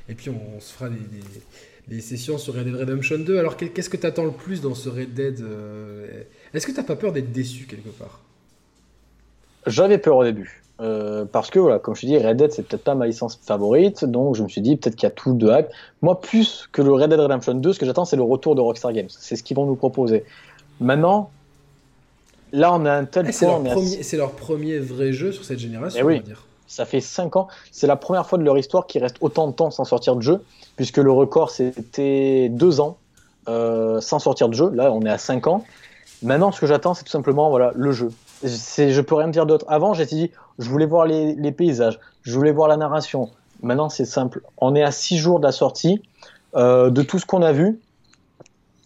Et 0.09 0.13
puis, 0.13 0.29
on, 0.29 0.39
on 0.57 0.59
se 0.59 0.73
fera 0.73 0.89
des, 0.89 0.97
des- 1.87 2.01
sessions 2.01 2.37
sur 2.37 2.53
Red 2.53 2.65
Dead 2.65 2.75
Redemption 2.75 3.17
2. 3.19 3.39
Alors, 3.39 3.55
qu'est- 3.57 3.69
qu'est-ce 3.69 3.89
que 3.89 3.97
tu 3.97 4.05
attends 4.05 4.25
le 4.25 4.31
plus 4.31 4.61
dans 4.61 4.75
ce 4.75 4.89
Red 4.89 5.13
Dead 5.13 5.43
Est-ce 6.53 6.67
que 6.67 6.71
tu 6.73 6.83
pas 6.83 6.95
peur 6.95 7.13
d'être 7.13 7.31
déçu 7.31 7.65
quelque 7.65 7.89
part? 7.89 8.19
J'avais 9.65 9.97
peur 9.97 10.17
au 10.17 10.23
début. 10.23 10.63
Euh, 10.79 11.25
parce 11.25 11.49
que, 11.49 11.57
voilà, 11.57 11.79
comme 11.79 11.95
je 11.95 12.01
te 12.01 12.05
dis, 12.05 12.17
Red 12.17 12.37
Dead, 12.37 12.51
c'est 12.51 12.61
peut-être 12.61 12.83
pas 12.83 12.93
ma 12.93 13.07
licence 13.07 13.39
favorite. 13.43 14.05
Donc, 14.05 14.35
je 14.35 14.43
me 14.43 14.47
suis 14.47 14.61
dit, 14.61 14.75
peut-être 14.75 14.95
qu'il 14.95 15.07
y 15.07 15.11
a 15.11 15.15
tout 15.15 15.33
de 15.33 15.47
hype. 15.49 15.67
Moi, 16.03 16.21
plus 16.21 16.69
que 16.71 16.81
le 16.83 16.93
Red 16.93 17.09
Dead 17.09 17.19
Redemption 17.19 17.55
2, 17.55 17.73
ce 17.73 17.79
que 17.79 17.85
j'attends, 17.85 18.05
c'est 18.05 18.15
le 18.15 18.21
retour 18.23 18.53
de 18.55 18.61
Rockstar 18.61 18.93
Games. 18.93 19.07
C'est 19.09 19.35
ce 19.35 19.41
qu'ils 19.43 19.57
vont 19.57 19.65
nous 19.65 19.75
proposer. 19.75 20.23
Maintenant, 20.79 21.31
là, 22.53 22.71
on 22.73 22.85
a 22.85 22.93
un 22.93 23.05
tel 23.05 23.33
C'est 23.33 23.47
leur, 23.47 23.55
à- 23.65 24.17
leur 24.17 24.31
premier 24.33 24.77
vrai 24.77 25.11
jeu 25.13 25.31
sur 25.31 25.43
cette 25.43 25.59
génération, 25.59 25.99
Eh 25.99 26.05
oui. 26.05 26.15
on 26.15 26.17
va 26.17 26.23
dire. 26.23 26.43
Ça 26.67 26.85
fait 26.85 26.99
5 27.01 27.37
ans. 27.37 27.47
C'est 27.71 27.87
la 27.87 27.95
première 27.95 28.27
fois 28.27 28.37
de 28.37 28.43
leur 28.43 28.57
histoire 28.57 28.87
qu'ils 28.87 29.01
restent 29.01 29.17
autant 29.21 29.47
de 29.47 29.53
temps 29.53 29.71
sans 29.71 29.85
sortir 29.85 30.15
de 30.17 30.21
jeu, 30.21 30.43
puisque 30.75 30.97
le 30.97 31.11
record 31.11 31.49
c'était 31.49 32.49
2 32.49 32.81
ans 32.81 32.97
euh, 33.47 34.01
sans 34.01 34.19
sortir 34.19 34.49
de 34.49 34.53
jeu. 34.53 34.69
Là, 34.73 34.91
on 34.91 35.01
est 35.03 35.09
à 35.09 35.17
5 35.17 35.47
ans. 35.47 35.63
Maintenant, 36.23 36.51
ce 36.51 36.59
que 36.59 36.67
j'attends, 36.67 36.93
c'est 36.93 37.05
tout 37.05 37.09
simplement 37.11 37.49
voilà, 37.49 37.71
le 37.73 37.93
jeu. 37.93 38.11
Je 38.43 39.01
peux 39.01 39.15
rien 39.15 39.27
dire 39.27 39.45
d'autre. 39.45 39.65
Avant, 39.67 39.93
j'étais 39.93 40.15
dit, 40.15 40.31
je 40.59 40.69
voulais 40.69 40.85
voir 40.85 41.05
les, 41.05 41.35
les 41.35 41.51
paysages, 41.51 41.99
je 42.23 42.33
voulais 42.33 42.51
voir 42.51 42.67
la 42.67 42.77
narration. 42.77 43.29
Maintenant, 43.61 43.89
c'est 43.89 44.05
simple. 44.05 44.41
On 44.57 44.75
est 44.75 44.83
à 44.83 44.91
6 44.91 45.17
jours 45.17 45.39
de 45.39 45.45
la 45.45 45.51
sortie. 45.51 46.01
Euh, 46.55 46.89
de 46.89 47.01
tout 47.01 47.19
ce 47.19 47.25
qu'on 47.25 47.41
a 47.41 47.51
vu, 47.51 47.79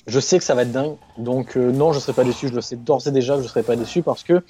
je 0.08 0.20
sais 0.20 0.38
que 0.38 0.44
ça 0.44 0.56
va 0.56 0.64
être 0.64 0.72
dingue. 0.72 0.96
Donc, 1.18 1.56
euh, 1.56 1.72
non, 1.72 1.92
je 1.92 1.98
ne 1.98 2.02
serai 2.02 2.14
pas 2.14 2.24
déçu. 2.24 2.48
Je 2.48 2.54
le 2.54 2.62
sais 2.62 2.76
d'ores 2.76 3.08
et 3.08 3.12
déjà 3.12 3.38
je 3.38 3.44
ne 3.44 3.48
serai 3.48 3.64
pas 3.64 3.76
déçu 3.76 4.02
parce 4.02 4.24
que 4.24 4.44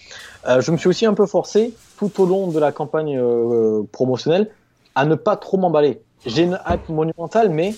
euh, 0.48 0.61
je 0.61 0.72
me 0.72 0.78
suis 0.78 0.88
aussi 0.88 1.06
un 1.06 1.14
peu 1.14 1.26
forcé 1.26 1.73
tout 1.98 2.22
au 2.22 2.26
long 2.26 2.48
de 2.48 2.60
la 2.60 2.72
campagne 2.72 3.18
euh, 3.18 3.84
promotionnelle 3.91 4.49
à 4.95 5.06
ne 5.06 5.15
pas 5.15 5.36
trop 5.36 5.57
m'emballer. 5.57 6.02
J'ai 6.26 6.44
une 6.44 6.60
hype 6.69 6.88
monumentale, 6.90 7.49
mais 7.49 7.76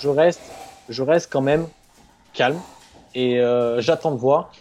je 0.00 0.08
reste, 0.08 0.40
je 0.88 1.02
reste 1.02 1.30
quand 1.32 1.40
même 1.40 1.66
calme 2.32 2.58
et 3.14 3.40
euh, 3.40 3.80
j'attends 3.80 4.12
de 4.12 4.18
voir. 4.18 4.52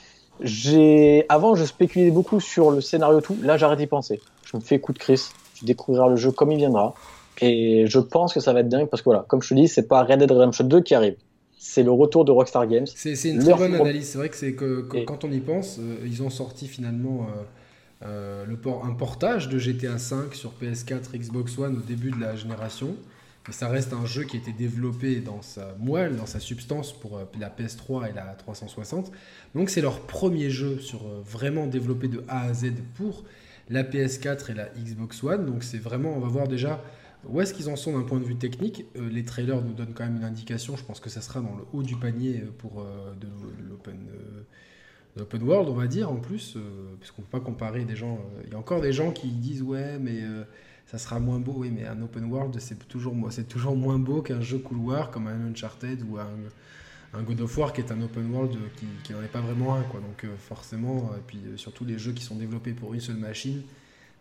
J'ai, 0.42 1.26
avant, 1.30 1.56
je 1.56 1.66
spéculais 1.66 2.12
beaucoup 2.12 2.40
sur 2.40 2.72
le 2.72 2.82
scénario 2.82 3.22
tout. 3.22 3.38
Là, 3.42 3.58
j'arrête 3.58 3.80
d'y 3.80 3.88
penser. 3.88 4.22
Je 4.46 4.58
me 4.58 4.62
fais 4.62 4.80
coup 4.80 4.94
de 4.94 5.00
Chris. 5.00 5.30
Tu 5.56 5.66
découvriras 5.66 6.08
le 6.08 6.16
jeu 6.16 6.32
comme 6.32 6.52
il 6.52 6.58
viendra. 6.58 6.94
Et 7.42 7.86
je 7.88 8.00
pense 8.00 8.34
que 8.34 8.40
ça 8.40 8.54
va 8.54 8.62
être 8.62 8.70
dingue 8.70 8.88
parce 8.88 9.02
que 9.02 9.06
voilà, 9.06 9.26
comme 9.28 9.42
je 9.42 9.50
te 9.50 9.54
dis, 9.54 9.68
c'est 9.68 9.88
pas 9.88 10.04
Red 10.04 10.20
Dead 10.20 10.32
Redemption 10.32 10.66
2 10.66 10.82
qui 10.82 10.96
arrive. 10.96 11.16
C'est 11.58 11.84
le 11.84 11.92
retour 11.92 12.26
de 12.26 12.32
Rockstar 12.32 12.68
Games. 12.68 12.88
C'est 12.88 13.14
une 13.30 13.40
très 13.40 13.54
bonne 13.54 13.76
analyse. 13.76 14.10
C'est 14.10 14.18
vrai 14.18 14.30
que, 14.30 14.36
c'est 14.38 14.54
que, 14.54 14.82
que 14.82 14.98
Et- 14.98 15.06
quand 15.06 15.24
on 15.24 15.32
y 15.32 15.40
pense, 15.40 15.78
euh, 15.80 15.98
ils 16.06 16.24
ont 16.24 16.30
sorti 16.30 16.68
finalement 16.68 17.28
euh, 17.28 18.06
euh, 18.06 18.46
le 18.46 18.56
port, 18.56 18.86
un 18.86 18.94
portage 18.94 19.50
de 19.50 19.58
GTA 19.58 19.96
V 19.96 20.34
sur 20.34 20.54
PS4, 20.62 21.18
Xbox 21.18 21.58
One 21.58 21.78
au 21.78 21.82
début 21.82 22.12
de 22.12 22.20
la 22.20 22.36
génération. 22.36 22.96
Ça 23.52 23.68
reste 23.68 23.94
un 23.94 24.06
jeu 24.06 24.24
qui 24.24 24.38
a 24.38 24.40
été 24.40 24.52
développé 24.52 25.22
dans 25.22 25.42
sa 25.42 25.76
moelle, 25.80 26.16
dans 26.16 26.26
sa 26.26 26.40
substance 26.40 26.94
pour 26.94 27.18
euh, 27.18 27.26
la 27.40 27.50
PS3 27.50 28.10
et 28.10 28.14
la 28.14 28.24
360. 28.36 29.12
Donc 29.56 29.70
c'est 29.70 29.82
leur 29.82 30.02
premier 30.02 30.50
jeu 30.50 30.80
sur 30.80 31.06
euh, 31.06 31.22
vraiment 31.24 31.68
développé 31.68 32.08
de 32.08 32.24
A 32.28 32.44
à 32.44 32.54
Z 32.54 32.74
pour 32.96 33.24
la 33.70 33.84
PS4 33.84 34.52
et 34.52 34.54
la 34.54 34.70
Xbox 34.70 35.24
One. 35.24 35.46
Donc 35.46 35.64
c'est 35.64 35.78
vraiment, 35.78 36.16
on 36.16 36.20
va 36.20 36.28
voir 36.28 36.48
déjà 36.48 36.84
où 37.28 37.42
est-ce 37.42 37.54
qu'ils 37.54 37.70
en 37.70 37.76
sont 37.76 37.98
d'un 37.98 38.06
point 38.06 38.20
de 38.20 38.26
vue 38.26 38.38
technique. 38.38 38.86
Euh, 38.96 39.10
les 39.10 39.26
trailers 39.26 39.62
nous 39.62 39.74
donnent 39.74 39.94
quand 39.94 40.06
même 40.06 40.18
une 40.18 40.24
indication. 40.24 40.76
Je 40.76 40.84
pense 40.84 41.00
que 41.00 41.10
ça 41.10 41.22
sera 41.22 41.42
dans 41.42 41.56
le 41.56 41.64
haut 41.74 41.84
du 41.84 41.96
panier 41.96 42.44
pour 42.58 42.86
l'open 45.18 45.44
world, 45.44 45.70
on 45.70 45.74
va 45.74 45.88
dire 45.88 46.12
en 46.12 46.18
plus, 46.18 46.58
parce 47.00 47.12
qu'on 47.12 47.24
peut 47.24 47.40
pas 47.40 47.40
comparer 47.40 47.84
des 47.84 47.96
gens. 47.96 48.20
Il 48.46 48.52
y 48.52 48.56
a 48.56 48.58
encore 48.58 48.82
des 48.82 48.94
gens 48.94 49.12
qui 49.12 49.28
disent 49.28 49.64
ouais, 49.64 49.98
mais 50.00 50.22
ça 50.90 50.98
sera 50.98 51.20
moins 51.20 51.40
beau. 51.40 51.54
Oui, 51.58 51.72
mais 51.72 51.86
un 51.86 52.02
open 52.02 52.26
world, 52.26 52.60
c'est 52.60 52.88
toujours, 52.88 53.16
c'est 53.32 53.48
toujours 53.48 53.76
moins 53.76 54.00
beau 54.00 54.22
qu'un 54.22 54.42
jeu 54.42 54.58
couloir 54.58 55.12
comme 55.12 55.28
un 55.28 55.50
Uncharted 55.50 56.04
ou 56.10 56.18
un, 56.18 56.28
un 57.14 57.24
God 57.24 57.42
of 57.42 57.58
War 57.58 57.74
qui 57.74 57.82
est 57.82 57.92
un 57.92 58.02
open 58.02 58.32
world 58.32 58.56
euh, 58.56 58.88
qui, 59.04 59.14
n'en 59.14 59.22
est 59.22 59.32
pas 59.32 59.42
vraiment 59.42 59.76
un. 59.76 59.84
Quoi. 59.84 60.00
Donc 60.00 60.24
euh, 60.24 60.36
forcément, 60.38 61.12
et 61.16 61.22
puis 61.28 61.40
euh, 61.46 61.58
surtout 61.58 61.86
les 61.86 62.00
jeux 62.00 62.14
qui 62.14 62.24
sont 62.24 62.36
développés 62.36 62.74
pour 62.74 62.94
une 62.94 63.02
seule 63.02 63.18
machine 63.18 63.62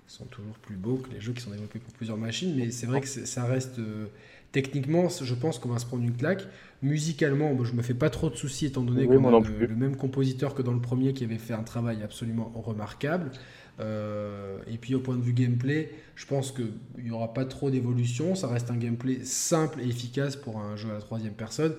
sont 0.08 0.24
toujours 0.24 0.54
plus 0.54 0.76
beaux 0.76 0.96
que 0.96 1.10
les 1.10 1.20
jeux 1.20 1.32
qui 1.32 1.42
sont 1.42 1.50
développés 1.50 1.78
pour 1.78 1.92
plusieurs 1.92 2.16
machines. 2.16 2.54
Mais 2.56 2.70
c'est 2.70 2.86
vrai 2.86 3.00
que 3.00 3.06
ça 3.06 3.44
reste 3.44 3.78
euh, 3.78 4.06
techniquement, 4.52 5.08
je 5.08 5.34
pense 5.34 5.58
qu'on 5.58 5.68
va 5.68 5.78
se 5.78 5.86
prendre 5.86 6.02
une 6.02 6.16
claque. 6.16 6.46
Musicalement, 6.82 7.52
je 7.64 7.74
me 7.74 7.82
fais 7.82 7.94
pas 7.94 8.08
trop 8.08 8.30
de 8.30 8.36
soucis 8.36 8.66
étant 8.66 8.82
donné 8.82 9.06
Oui, 9.06 9.16
qu'on 9.16 9.36
a 9.36 9.40
le 9.40 9.74
même 9.74 9.96
compositeur 9.96 10.54
que 10.54 10.62
dans 10.62 10.72
le 10.72 10.80
premier 10.80 11.12
qui 11.12 11.24
avait 11.24 11.38
fait 11.38 11.52
un 11.52 11.62
travail 11.62 12.02
absolument 12.02 12.50
remarquable. 12.54 13.30
Euh, 13.80 14.58
et 14.66 14.76
puis 14.76 14.94
au 14.94 15.00
point 15.00 15.16
de 15.16 15.22
vue 15.22 15.32
gameplay, 15.32 15.90
je 16.16 16.26
pense 16.26 16.50
qu'il 16.52 16.72
n'y 17.02 17.10
aura 17.10 17.32
pas 17.32 17.44
trop 17.44 17.70
d'évolution. 17.70 18.34
Ça 18.34 18.48
reste 18.48 18.70
un 18.70 18.76
gameplay 18.76 19.20
simple 19.24 19.80
et 19.80 19.86
efficace 19.88 20.36
pour 20.36 20.58
un 20.58 20.76
jeu 20.76 20.90
à 20.90 20.94
la 20.94 21.00
troisième 21.00 21.34
personne. 21.34 21.74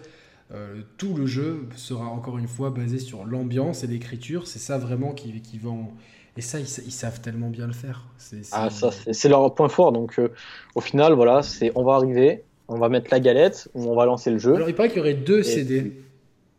Euh, 0.51 0.81
tout 0.97 1.13
le 1.13 1.25
jeu 1.27 1.67
sera 1.75 2.05
encore 2.07 2.37
une 2.37 2.47
fois 2.47 2.69
basé 2.71 2.97
sur 2.99 3.25
l'ambiance 3.25 3.83
et 3.83 3.87
l'écriture. 3.87 4.47
C'est 4.47 4.59
ça 4.59 4.77
vraiment 4.77 5.11
qui, 5.13 5.41
qui 5.41 5.57
vont. 5.59 5.89
Et 6.37 6.41
ça, 6.41 6.59
ils, 6.59 6.67
sa- 6.67 6.81
ils 6.83 6.91
savent 6.91 7.19
tellement 7.21 7.49
bien 7.49 7.67
le 7.67 7.73
faire. 7.73 8.05
C'est, 8.17 8.43
c'est- 8.45 8.51
Ah, 8.53 8.69
ça, 8.69 8.91
c'est 8.91 9.13
c'est 9.13 9.29
leur 9.29 9.53
point 9.53 9.67
fort. 9.69 9.91
Donc, 9.91 10.17
euh, 10.19 10.29
au 10.75 10.81
final, 10.81 11.13
voilà, 11.13 11.43
c'est 11.43 11.71
on 11.75 11.83
va 11.83 11.95
arriver, 11.95 12.43
on 12.67 12.77
va 12.77 12.87
mettre 12.89 13.09
la 13.11 13.19
galette, 13.19 13.69
on 13.75 13.93
va 13.93 14.05
lancer 14.05 14.31
le 14.31 14.39
jeu. 14.39 14.55
Alors 14.55 14.69
il 14.69 14.75
paraît 14.75 14.87
qu'il 14.89 14.99
y 14.99 15.01
aurait 15.01 15.13
deux 15.15 15.39
Et- 15.41 15.43
CD. 15.43 16.01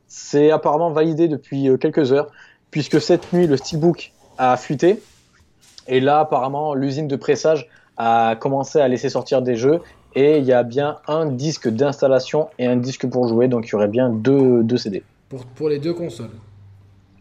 C'est 0.06 0.50
apparemment 0.50 0.90
validé 0.90 1.28
depuis 1.28 1.68
quelques 1.80 2.12
heures, 2.12 2.30
puisque 2.70 3.00
cette 3.00 3.32
nuit, 3.32 3.46
le 3.46 3.56
steelbook 3.56 4.12
a 4.38 4.56
fuité. 4.56 4.98
Et 5.90 5.98
là, 6.00 6.20
apparemment, 6.20 6.72
l'usine 6.74 7.08
de 7.08 7.16
pressage 7.16 7.68
a 7.96 8.36
commencé 8.36 8.80
à 8.80 8.88
laisser 8.88 9.08
sortir 9.08 9.42
des 9.42 9.56
jeux. 9.56 9.80
Et 10.14 10.38
il 10.38 10.44
y 10.44 10.52
a 10.52 10.62
bien 10.62 10.96
un 11.06 11.26
disque 11.26 11.68
d'installation 11.68 12.48
et 12.58 12.66
un 12.66 12.76
disque 12.76 13.08
pour 13.08 13.28
jouer. 13.28 13.48
Donc, 13.48 13.66
il 13.66 13.72
y 13.72 13.74
aurait 13.74 13.88
bien 13.88 14.08
deux, 14.08 14.62
deux 14.62 14.78
CD. 14.78 15.02
Pour, 15.28 15.44
pour 15.44 15.68
les 15.68 15.78
deux 15.78 15.92
consoles. 15.92 16.30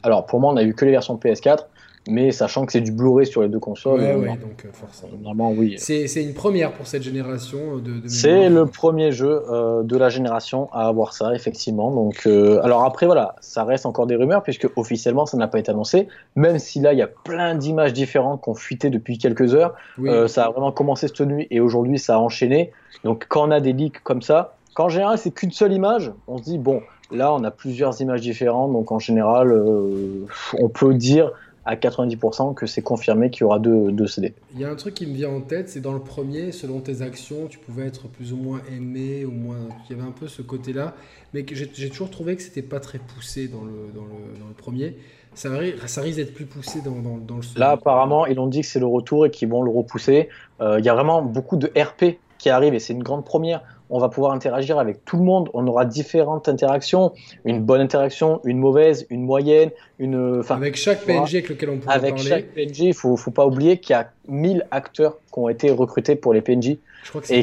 Alors, 0.04 0.26
pour 0.26 0.40
moi, 0.40 0.54
on 0.54 0.58
a 0.58 0.64
eu 0.64 0.74
que 0.74 0.86
les 0.86 0.92
versions 0.92 1.16
PS4. 1.18 1.66
Mais 2.08 2.32
sachant 2.32 2.66
que 2.66 2.72
c'est 2.72 2.82
du 2.82 2.92
Blu-ray 2.92 3.28
sur 3.28 3.42
les 3.42 3.50
deux 3.50 3.60
consoles, 3.60 4.00
ouais, 4.00 4.12
euh, 4.14 4.18
ouais, 4.20 4.28
non- 4.30 4.36
donc 4.36 4.66
euh, 4.66 4.70
forcément. 4.72 5.12
normalement, 5.22 5.52
oui. 5.52 5.76
C'est, 5.78 6.06
une 6.24 6.34
première 6.34 6.72
pour 6.72 6.88
cette 6.88 7.04
génération 7.04 7.78
de. 7.78 8.00
de 8.00 8.08
C'est 8.08 8.50
le 8.50 8.66
premier 8.66 9.12
jeu 9.12 9.44
euh, 9.50 9.84
de 9.84 9.98
la 9.98 10.10
génération 10.10 10.70
à 10.72 10.88
avoir 10.88 11.14
ça, 11.14 11.36
effectivement. 11.36 11.92
Donc, 11.92 12.24
euh, 12.26 12.62
alors 12.64 12.84
après, 12.84 13.06
voilà, 13.06 13.36
ça 13.42 13.64
reste 13.64 13.86
encore 13.86 14.08
des 14.08 14.16
rumeurs 14.16 14.44
puisque 14.44 14.68
officiellement 14.76 15.26
ça 15.26 15.38
n'a 15.38 15.48
pas 15.48 15.60
été 15.60 15.72
annoncé. 15.72 16.08
Même 16.36 16.58
si 16.58 16.80
là, 16.80 16.94
il 16.94 17.00
y 17.00 17.04
a 17.04 17.08
plein 17.08 17.56
d'images 17.56 17.94
différentes 17.94 18.44
qui 18.44 18.50
ont 18.50 18.56
fuité 18.56 18.90
depuis 18.90 19.18
quelques 19.18 19.54
heures. 19.54 19.76
Oui. 19.98 20.10
Euh, 20.10 20.28
ça 20.28 20.46
a 20.46 20.50
vraiment 20.50 20.72
commencé 20.72 21.08
cette 21.08 21.22
nuit 21.22 21.48
et 21.52 21.60
aujourd'hui 21.60 22.00
ça 22.00 22.16
a 22.16 22.20
enchaîné. 22.20 22.72
Donc, 23.04 23.26
quand 23.28 23.48
on 23.48 23.52
a 23.52 23.60
des 23.60 23.74
leaks 23.74 24.02
comme 24.04 24.22
ça, 24.22 24.56
quand 24.74 24.86
en 24.86 24.90
général 24.90 25.18
c'est 25.18 25.32
qu'une 25.32 25.52
seule 25.52 25.74
image, 25.74 26.12
on 26.28 26.38
se 26.38 26.44
dit 26.44 26.58
bon, 26.58 26.82
là 27.12 27.34
on 27.34 27.44
a 27.44 27.52
plusieurs 27.52 28.00
images 28.02 28.22
différentes. 28.22 28.72
Donc, 28.72 28.92
en 28.92 29.00
général, 29.00 29.52
euh, 29.52 30.26
on 30.58 30.70
peut 30.70 30.94
dire 30.94 31.32
à 31.66 31.76
90% 31.76 32.54
que 32.54 32.66
c'est 32.66 32.82
confirmé 32.82 33.30
qu'il 33.30 33.42
y 33.42 33.44
aura 33.44 33.60
deux, 33.60 33.92
deux 33.92 34.08
CD. 34.08 34.34
Il 34.54 34.60
y 34.60 34.66
a 34.66 34.70
un 34.72 34.76
truc 34.76 34.94
qui 34.96 35.06
me 35.06 35.14
vient 35.14 35.30
en 35.30 35.42
tête, 35.42 35.70
c'est 35.70 35.82
dans 35.82 35.94
le 35.94 36.00
premier, 36.00 36.52
selon 36.52 36.80
tes 36.80 37.02
actions, 37.02 37.48
tu 37.48 37.60
pouvais 37.60 37.86
être 37.86 38.08
plus 38.08 38.34
ou 38.34 38.38
moins 38.38 38.62
aimé, 38.72 39.26
ou 39.26 39.32
moins. 39.32 39.58
Il 39.90 39.96
y 39.96 40.00
avait 40.00 40.08
un 40.08 40.12
peu 40.12 40.28
ce 40.28 40.42
côté-là, 40.42 40.96
mais 41.34 41.46
j'ai 41.52 41.90
toujours 41.90 42.10
trouvé 42.10 42.36
que 42.36 42.42
c'était 42.42 42.62
pas 42.62 42.80
très 42.80 43.00
poussé 43.00 43.48
dans 43.48 43.62
le, 43.64 43.92
dans 43.94 44.04
le, 44.06 44.40
dans 44.40 44.48
le 44.48 44.54
premier. 44.56 44.98
Ça, 45.36 45.56
ri- 45.56 45.76
ça 45.86 46.02
risque 46.02 46.18
d'être 46.18 46.34
plus 46.34 46.46
poussé 46.46 46.82
dans, 46.82 46.96
dans, 47.02 47.18
dans 47.18 47.36
le 47.38 47.44
second. 47.44 47.60
Là, 47.60 47.72
apparemment, 47.72 48.26
ils 48.26 48.40
ont 48.40 48.48
dit 48.48 48.62
que 48.62 48.68
c'est 48.68 48.80
le 48.80 48.88
retour 48.88 49.26
et 49.28 49.32
qu'ils 49.32 49.48
vont 49.50 49.62
le 49.62 49.70
repousser. 49.72 50.30
Euh, 50.60 50.80
Il 50.80 50.86
y 50.86 50.90
a 50.90 50.94
vraiment 50.96 51.22
beaucoup 51.22 51.56
de 51.56 51.68
RP 51.80 52.18
qui 52.40 52.50
arrivent 52.50 52.74
et 52.74 52.80
c'est 52.80 52.94
une 52.94 53.04
grande 53.04 53.26
première. 53.26 53.62
On 53.92 54.00
va 54.00 54.10
pouvoir 54.10 54.34
interagir 54.34 54.78
avec 54.78 55.04
tout 55.06 55.18
le 55.18 55.24
monde. 55.24 55.50
On 55.54 55.66
aura 55.68 55.86
différentes 55.86 56.48
interactions. 56.48 57.12
Une 57.46 57.62
bonne 57.64 57.82
interaction, 57.82 58.40
une 58.46 58.60
mauvaise, 58.60 59.08
une 59.10 59.24
moyenne, 59.24 59.72
une. 59.98 60.40
Enfin, 60.40 60.56
Avec 60.58 60.76
chaque 60.76 61.06
PNG 61.06 61.18
avec 61.36 61.50
lequel 61.50 61.70
on 61.72 61.78
pourra 61.80 61.94
avec 61.94 62.16
parler, 62.16 62.30
chaque 62.30 62.48
PNJ, 62.54 62.80
il 62.82 62.94
faut, 62.94 63.18
faut 63.18 63.32
pas 63.32 63.46
oublier 63.48 63.78
qu'il 63.80 63.94
y 63.94 63.98
a 63.98 64.12
1000 64.28 64.68
acteurs 64.72 65.18
qui 65.34 65.40
ont 65.40 65.50
été 65.50 65.72
recrutés 65.72 66.16
pour 66.16 66.34
les 66.34 66.42
PNJ. 66.42 66.78
je 67.04 67.10
crois 67.10 67.22
que 67.22 67.28
c'est 67.28 67.42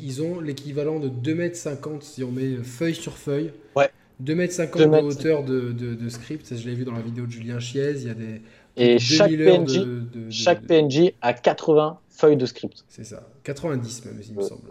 Ils, 0.00 0.22
ont 0.22 0.40
l'équivalent 0.40 1.00
de 1.00 1.08
2m50 1.08 2.02
si 2.02 2.22
on 2.22 2.30
met 2.30 2.56
feuille 2.62 2.94
sur 2.94 3.16
feuille. 3.16 3.52
Ouais. 3.74 3.90
2m50 4.24 4.76
2 4.78 4.84
de 4.84 4.86
mètres. 4.90 5.04
hauteur 5.06 5.44
de, 5.44 5.72
de, 5.72 5.94
de 5.94 6.08
script. 6.08 6.54
Je 6.56 6.68
l'ai 6.68 6.74
vu 6.74 6.84
dans 6.84 6.92
la 6.92 7.00
vidéo 7.02 7.26
de 7.26 7.30
Julien 7.30 7.58
Chiez. 7.60 7.92
Il 7.96 8.06
y 8.06 8.10
a 8.10 8.14
des. 8.14 8.42
Et 8.76 8.96
2000 8.96 9.00
chaque 9.00 9.30
PNJ, 9.32 9.78
de- 9.78 9.84
de- 9.84 10.00
de- 10.26 10.30
chaque 10.30 10.62
de- 10.62 10.66
PNJ 10.66 11.12
a 11.20 11.32
80 11.32 11.98
feuilles 12.10 12.36
de 12.36 12.46
script. 12.46 12.84
C'est 12.88 13.04
ça. 13.04 13.26
90 13.42 14.04
même, 14.04 14.20
il 14.28 14.34
me 14.36 14.42
semble. 14.42 14.62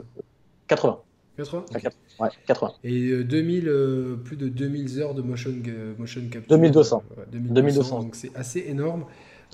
80. 0.67 0.99
80 1.37 1.65
Ah, 1.73 1.79
80. 1.79 1.91
Ouais, 2.19 2.29
80. 2.47 2.71
Et 2.83 3.09
euh, 3.09 3.23
2000, 3.23 3.67
euh, 3.69 4.15
plus 4.15 4.37
de 4.37 4.47
2000 4.47 4.99
heures 5.01 5.13
de 5.13 5.21
motion, 5.21 5.51
euh, 5.67 5.93
motion 5.97 6.21
capture. 6.31 6.49
2200. 6.49 7.03
Ouais, 7.17 7.23
2200. 7.31 7.99
Donc 8.01 8.15
c'est 8.15 8.35
assez 8.35 8.65
énorme. 8.67 9.05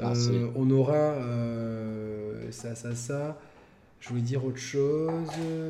Ah, 0.01 0.13
Euh, 0.15 0.47
on 0.55 0.69
aura 0.71 0.93
euh, 0.95 2.33
ça, 2.51 2.75
ça, 2.75 2.95
ça. 2.95 3.37
Je 3.99 4.09
voulais 4.09 4.21
dire 4.21 4.43
autre 4.45 4.57
chose. 4.57 5.11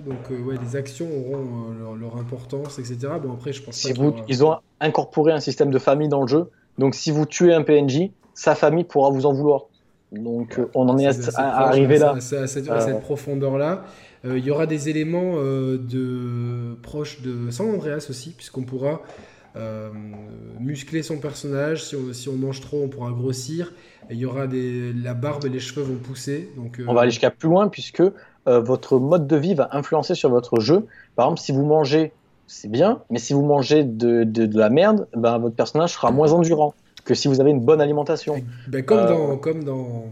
Donc, 0.08 0.18
euh, 0.32 0.40
ouais, 0.42 0.56
les 0.64 0.76
actions 0.76 1.06
auront 1.08 1.38
euh, 1.72 1.80
leur, 1.80 1.96
leur 1.96 2.18
importance, 2.18 2.80
etc. 2.80 2.98
Bon, 3.22 3.34
après, 3.34 3.54
je 3.54 3.62
pense 3.62 3.76
Si 3.76 3.88
pas 3.90 3.94
qu'il 3.94 4.02
vous, 4.04 4.10
aura- 4.10 4.26
ils 4.28 4.44
ont 4.46 4.56
incorporé 4.80 5.32
un 5.34 5.40
système 5.40 5.70
de 5.72 5.78
famille 5.80 6.10
dans 6.10 6.22
le 6.22 6.28
jeu. 6.28 6.50
Donc 6.80 6.96
si 6.96 7.12
vous 7.12 7.26
tuez 7.28 7.54
un 7.54 7.62
PNJ, 7.62 8.10
sa 8.34 8.56
famille 8.56 8.84
pourra 8.86 9.12
vous 9.12 9.26
en 9.28 9.34
vouloir. 9.34 9.66
Donc 10.12 10.58
euh, 10.58 10.68
on 10.74 10.90
en 10.90 10.98
est 10.98 11.06
à, 11.08 11.14
c'est 11.14 11.36
à- 11.36 11.42
à 11.50 11.68
arriver 11.68 11.98
à- 11.98 12.00
là. 12.00 12.10
à- 12.14 12.16
à 12.16 12.48
cette, 12.48 12.70
à 12.70 12.74
Euh, 12.74 12.80
cette 12.80 13.02
profondeur-là. 13.02 13.84
Euh, 14.26 14.38
il 14.38 14.46
y 14.46 14.52
aura 14.52 14.66
des 14.66 14.90
éléments 14.90 15.34
euh, 15.36 15.78
de 15.78 16.76
proches 16.82 17.22
de 17.22 17.52
San 17.52 17.70
Andreas 17.70 18.08
aussi, 18.10 18.32
puisqu'on 18.32 18.64
pourra 18.64 19.02
euh, 19.56 19.90
muscler 20.60 21.04
son 21.04 21.18
personnage. 21.18 21.84
Si 21.84 21.96
on, 21.96 22.14
si 22.14 22.30
on 22.30 22.36
mange 22.38 22.62
trop, 22.62 22.82
on 22.84 22.88
pourra 22.88 23.12
grossir. 23.12 23.74
Il 24.10 24.18
y 24.18 24.26
aura 24.26 24.48
des, 24.48 24.94
la 24.94 25.14
barbe 25.14 25.46
et 25.46 25.50
les 25.50 25.60
cheveux 25.60 25.84
vont 25.84 25.98
pousser. 25.98 26.50
Donc, 26.56 26.82
On 26.88 26.94
va 26.94 27.02
aller 27.02 27.12
jusqu'à 27.12 27.32
plus 27.32 27.50
loin 27.50 27.68
puisque 27.68 28.02
euh, 28.02 28.60
votre 28.60 28.98
mode 29.00 29.28
de 29.28 29.36
vie 29.36 29.56
va 29.56 29.70
influencer 29.72 30.16
sur 30.16 30.30
votre 30.30 30.60
jeu. 30.60 30.86
Par 31.16 31.28
exemple, 31.28 31.42
si 31.42 31.52
vous 31.52 31.66
mangez, 31.66 32.12
c'est 32.48 32.70
bien, 32.70 33.02
mais 33.10 33.20
si 33.20 33.34
vous 33.34 33.44
mangez 33.44 33.84
de, 33.84 34.24
de, 34.24 34.46
de 34.46 34.58
la 34.60 34.70
merde, 34.70 35.08
ben, 35.16 35.38
votre 35.38 35.56
personnage 35.56 35.94
sera 35.94 36.12
moins 36.12 36.32
endurant 36.34 36.74
que 37.06 37.14
si 37.14 37.28
vous 37.28 37.40
avez 37.42 37.52
une 37.52 37.62
bonne 37.62 37.82
alimentation. 37.82 38.42
ben, 38.68 38.84
comme, 38.84 39.00
euh, 39.00 39.08
dans, 39.08 39.38
comme 39.38 39.64
dans 39.64 40.06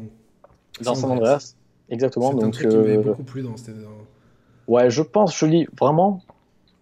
Dans 0.81 0.95
San 0.95 1.11
Andreas, 1.11 1.55
exactement. 1.89 2.31
C'est 2.37 2.45
un 2.45 2.51
truc 2.51 2.69
qui 2.69 2.77
m'avait 2.77 2.97
euh, 2.97 3.01
beaucoup 3.01 3.23
plu 3.23 3.41
dans 3.41 3.49
dans- 3.51 3.55
ouais, 4.71 4.89
je 4.89 5.01
pense, 5.01 5.37
je 5.37 5.45
dis 5.45 5.67
vraiment, 5.79 6.21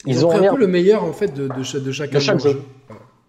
Ils, 0.05 0.15
ils 0.15 0.25
ont 0.25 0.29
ont 0.29 0.37
pris 0.37 0.47
un 0.47 0.53
peu 0.53 0.59
le 0.59 0.67
meilleur 0.67 1.03
en 1.03 1.11
fait 1.13 1.33
de, 1.33 1.47
de, 1.47 1.79
de 1.79 1.91
chacun 1.91 2.13
De 2.15 2.19
chaque 2.19 2.39
jeu. 2.39 2.61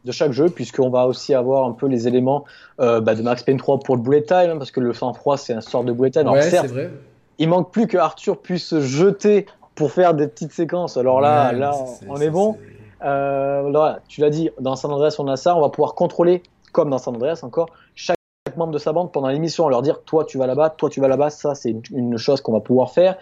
de 0.05 0.13
chaque 0.13 0.33
jeu, 0.33 0.49
puisqu'on 0.49 0.91
va 0.91 1.07
aussi 1.07 1.35
avoir 1.35 1.67
un 1.67 1.73
peu 1.73 1.87
les 1.87 2.07
éléments 2.09 2.45
euh, 2.81 3.01
bah, 3.01 3.15
de 3.15 3.23
Max 3.23 3.43
Payne 3.43 3.57
3 3.59 3.81
pour 3.81 3.97
le 3.97 4.03
bullet 4.03 4.23
time, 4.23 4.51
hein, 4.51 4.57
parce 4.59 4.71
que 4.71 4.81
le 4.81 4.93
sang-froid, 4.93 5.37
c'est 5.37 5.53
un 5.55 5.61
sort 5.61 5.85
de 5.85 5.93
bullet 5.93 6.11
time. 6.11 6.23
Alors, 6.23 6.35
Ouais, 6.35 6.43
c'est 6.43 6.51
certes, 6.51 6.67
vrai. 6.69 6.91
il 7.39 7.49
manque 7.49 7.71
plus 7.73 7.87
que 7.87 7.99
Arthur 7.99 8.39
puisse 8.39 8.65
se 8.67 8.81
jeter 8.81 9.47
pour 9.75 9.91
faire 9.93 10.15
des 10.15 10.27
petites 10.29 10.53
séquences. 10.53 10.97
Alors 10.97 11.21
là, 11.21 11.51
Ouais, 11.53 11.59
là, 11.59 11.75
on 12.09 12.17
est 12.21 12.31
bon. 12.31 12.57
Euh, 13.03 13.95
tu 14.09 14.21
l'as 14.21 14.29
dit, 14.31 14.51
dans 14.61 14.77
San 14.77 14.91
Andreas, 14.93 15.17
on 15.19 15.27
a 15.29 15.37
ça. 15.37 15.57
On 15.57 15.61
va 15.63 15.71
pouvoir 15.71 15.95
contrôler, 15.95 16.43
comme 16.73 16.91
dans 16.91 16.99
San 16.99 17.15
Andreas 17.17 17.41
encore, 17.43 17.69
chaque 17.95 18.17
membre 18.57 18.73
de 18.73 18.79
sa 18.79 18.93
bande 18.93 19.13
pendant 19.13 19.29
l'émission, 19.29 19.69
leur 19.69 19.83
dire 19.83 20.03
toi 20.03 20.25
tu 20.25 20.39
vas 20.39 20.47
là-bas, 20.47 20.71
toi 20.71 20.91
tu 20.91 21.01
vas 21.01 21.09
là-bas. 21.09 21.31
Ça, 21.31 21.55
c'est 21.55 21.75
une, 21.91 22.17
chose 22.19 22.41
qu'on 22.41 22.53
va 22.53 22.61
pouvoir 22.61 22.93
faire. 22.93 23.17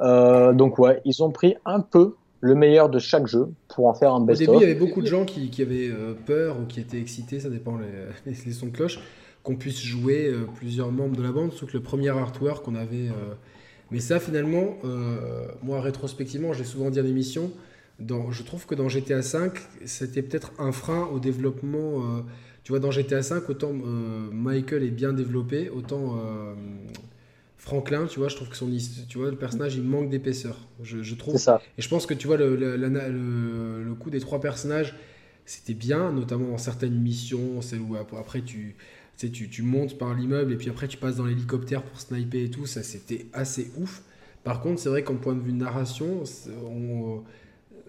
Euh, 0.00 0.52
donc, 0.52 0.78
ouais, 0.78 1.00
ils 1.04 1.22
ont 1.22 1.30
pris 1.30 1.56
un 1.64 1.80
peu 1.80 2.14
le 2.40 2.54
meilleur 2.54 2.90
de 2.90 2.98
chaque 2.98 3.26
jeu 3.26 3.48
pour 3.68 3.86
en 3.86 3.94
faire 3.94 4.12
un 4.12 4.20
Au 4.20 4.26
début, 4.26 4.42
il 4.42 4.46
best-of. 4.46 4.60
y 4.60 4.64
avait 4.64 4.74
beaucoup 4.74 5.00
de 5.00 5.06
gens 5.06 5.24
qui, 5.24 5.48
qui 5.50 5.62
avaient 5.62 5.88
euh, 5.88 6.12
peur 6.26 6.56
ou 6.60 6.66
qui 6.66 6.80
étaient 6.80 7.00
excités, 7.00 7.40
ça 7.40 7.48
dépend 7.48 7.78
les, 8.26 8.52
sons 8.52 8.66
de 8.66 8.72
cloche, 8.72 9.00
qu'on 9.42 9.56
puisse 9.56 9.80
jouer 9.80 10.26
euh, 10.26 10.46
plusieurs 10.56 10.90
membres 10.92 11.16
de 11.16 11.22
la 11.22 11.32
bande, 11.32 11.52
sauf 11.52 11.70
que 11.70 11.76
le 11.76 11.82
premier 11.82 12.10
artwork 12.10 12.64
qu'on 12.64 12.74
avait. 12.74 13.08
euh, 13.08 13.34
Mais 13.90 14.00
ça, 14.00 14.20
finalement, 14.20 14.76
euh, 14.84 15.46
moi, 15.62 15.80
rétrospectivement, 15.80 16.52
j'ai 16.52 16.64
souvent 16.64 16.90
dit 16.90 17.00
en 17.00 17.06
émission, 17.06 17.50
dans, 17.98 18.30
je 18.30 18.42
trouve 18.42 18.66
que 18.66 18.74
dans 18.74 18.88
GTA 18.88 19.20
V, 19.20 19.50
c'était 19.84 20.22
peut-être 20.22 20.52
un 20.58 20.72
frein 20.72 21.08
au 21.14 21.20
développement. 21.20 22.02
Tu 22.64 22.72
vois, 22.72 22.80
dans 22.80 22.90
GTA 22.90 23.20
V, 23.20 23.42
autant 23.48 23.72
euh, 23.74 24.30
Michael 24.32 24.82
est 24.84 24.90
bien 24.90 25.12
développé, 25.12 25.70
autant 25.70 26.16
euh, 26.18 26.54
Franklin, 27.58 28.06
tu 28.06 28.18
vois, 28.18 28.28
je 28.28 28.36
trouve 28.36 28.48
que 28.48 28.56
son, 28.56 28.70
tu 29.08 29.18
vois, 29.18 29.30
le 29.30 29.36
personnage, 29.36 29.76
il 29.76 29.82
manque 29.84 30.10
d'épaisseur. 30.10 30.58
Je, 30.82 31.02
je 31.02 31.14
trouve. 31.14 31.38
Ça. 31.38 31.62
Et 31.78 31.82
je 31.82 31.88
pense 31.88 32.06
que 32.06 32.14
tu 32.14 32.26
vois, 32.26 32.36
le, 32.36 32.56
le, 32.56 32.76
le- 32.76 33.82
le 33.84 33.94
coup 33.94 34.10
des 34.10 34.20
trois 34.20 34.40
personnages, 34.40 34.94
c'était 35.46 35.74
bien, 35.74 36.12
notamment 36.12 36.48
dans 36.48 36.58
certaines 36.58 36.98
missions, 37.00 37.62
celles 37.62 37.80
où 37.80 37.96
ap- 37.96 38.12
après 38.14 38.42
tu, 38.42 38.76
tu, 39.16 39.26
sais, 39.26 39.30
tu, 39.30 39.48
tu 39.48 39.62
montes 39.62 39.98
par 39.98 40.14
l'immeuble 40.14 40.52
et 40.52 40.56
puis 40.56 40.68
après 40.70 40.88
tu 40.88 40.96
passes 40.98 41.16
dans 41.16 41.26
l'hélicoptère 41.26 41.82
pour 41.82 42.00
sniper 42.00 42.44
et 42.44 42.50
tout, 42.50 42.66
ça 42.66 42.82
c'était 42.82 43.26
assez 43.32 43.70
ouf. 43.78 44.02
Par 44.42 44.60
contre, 44.60 44.80
c'est 44.80 44.88
vrai 44.90 45.02
qu'en 45.04 45.16
point 45.16 45.34
de 45.34 45.40
vue 45.40 45.52
de 45.52 45.56
narration, 45.58 46.22
on, 46.66 47.22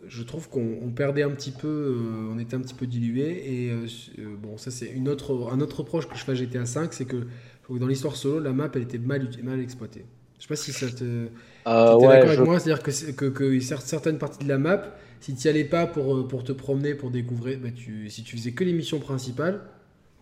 je 0.08 0.24
trouve 0.24 0.50
qu'on 0.50 0.80
on 0.82 0.92
perdait 0.92 1.24
un 1.24 1.32
petit 1.32 1.51
peu, 1.51 1.67
euh, 1.67 2.32
on 2.34 2.40
était 2.40 2.56
un 2.56 2.61
petit 2.61 2.74
peu 2.74 2.88
dilué. 2.88 3.66
Et 3.66 3.72
euh, 3.72 3.85
euh, 4.19 4.35
bon, 4.38 4.58
ça 4.58 4.72
c'est 4.72 4.88
une 4.88 5.09
autre, 5.09 5.50
un 5.51 5.59
autre 5.61 5.80
reproche 5.80 6.08
que 6.08 6.16
je 6.17 6.24
fais 6.24 6.32
à 6.34 6.35
GTA 6.35 6.64
V, 6.64 6.88
c'est 6.92 7.06
que 7.06 7.27
dans 7.69 7.88
l'histoire 7.88 8.16
solo, 8.16 8.40
la 8.40 8.51
map 8.53 8.69
elle 8.75 8.84
était 8.84 8.98
mal, 9.00 9.30
mal 9.43 9.59
exploitée. 9.59 10.06
Je 10.38 10.43
sais 10.43 10.48
pas 10.48 10.56
si 10.56 10.74
ça 10.74 10.90
te. 10.90 11.27
Euh, 11.67 11.95
ouais, 11.95 12.08
d'accord 12.08 12.30
je- 12.30 12.38
avec 12.38 12.45
moi 12.45 12.59
C'est-à-dire 12.59 12.84
que, 12.84 12.92
que, 13.11 13.25
que 13.25 13.43
cer- 13.59 13.82
certaines 13.82 14.17
parties 14.17 14.43
de 14.43 14.50
la 14.50 14.58
map, 14.58 14.84
si 15.19 15.34
tu 15.35 15.48
n'y 15.48 15.50
allais 15.50 15.66
pas 15.66 15.88
pour, 15.88 16.27
pour 16.27 16.43
te 16.43 16.51
promener, 16.51 16.93
pour 16.95 17.11
découvrir, 17.11 17.59
bah, 17.59 17.69
tu, 17.75 18.09
si 18.09 18.24
tu 18.24 18.38
faisais 18.38 18.51
que 18.51 18.64
les 18.64 18.74
missions 18.74 19.00
principales. 19.00 19.61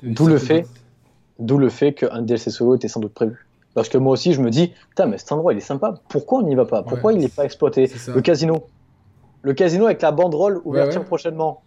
D'où 0.06 0.28
le 0.28 0.38
fait 0.40 0.70
D'où 1.40 1.58
le 1.58 1.70
fait 1.70 1.94
qu'un 1.94 2.22
DLC 2.22 2.52
solo 2.52 2.76
était 2.76 2.88
sans 2.90 3.00
doute 3.02 3.14
prévu. 3.14 3.50
Parce 3.76 3.90
que 3.90 3.98
moi 3.98 4.14
aussi, 4.14 4.34
je 4.34 4.42
me 4.42 4.52
dis, 4.52 4.74
putain, 4.90 5.08
mais 5.08 5.18
cet 5.20 5.32
endroit, 5.34 5.54
il 5.54 5.58
est 5.58 5.62
sympa. 5.62 6.04
Pourquoi 6.10 6.40
on 6.40 6.44
n'y 6.48 6.56
va 6.56 6.66
pas? 6.66 6.84
Pourquoi 6.84 7.14
Ouais, 7.14 7.16
il 7.16 7.20
n'est 7.20 7.30
pas 7.30 7.46
exploité? 7.46 7.94
Le 8.14 8.22
casino. 8.22 8.72
Le 9.44 9.54
casino 9.54 9.86
avec 9.86 10.02
la 10.02 10.12
banderole 10.12 10.62
ouverture 10.66 11.02
ouais. 11.02 11.08
prochainement. 11.08 11.64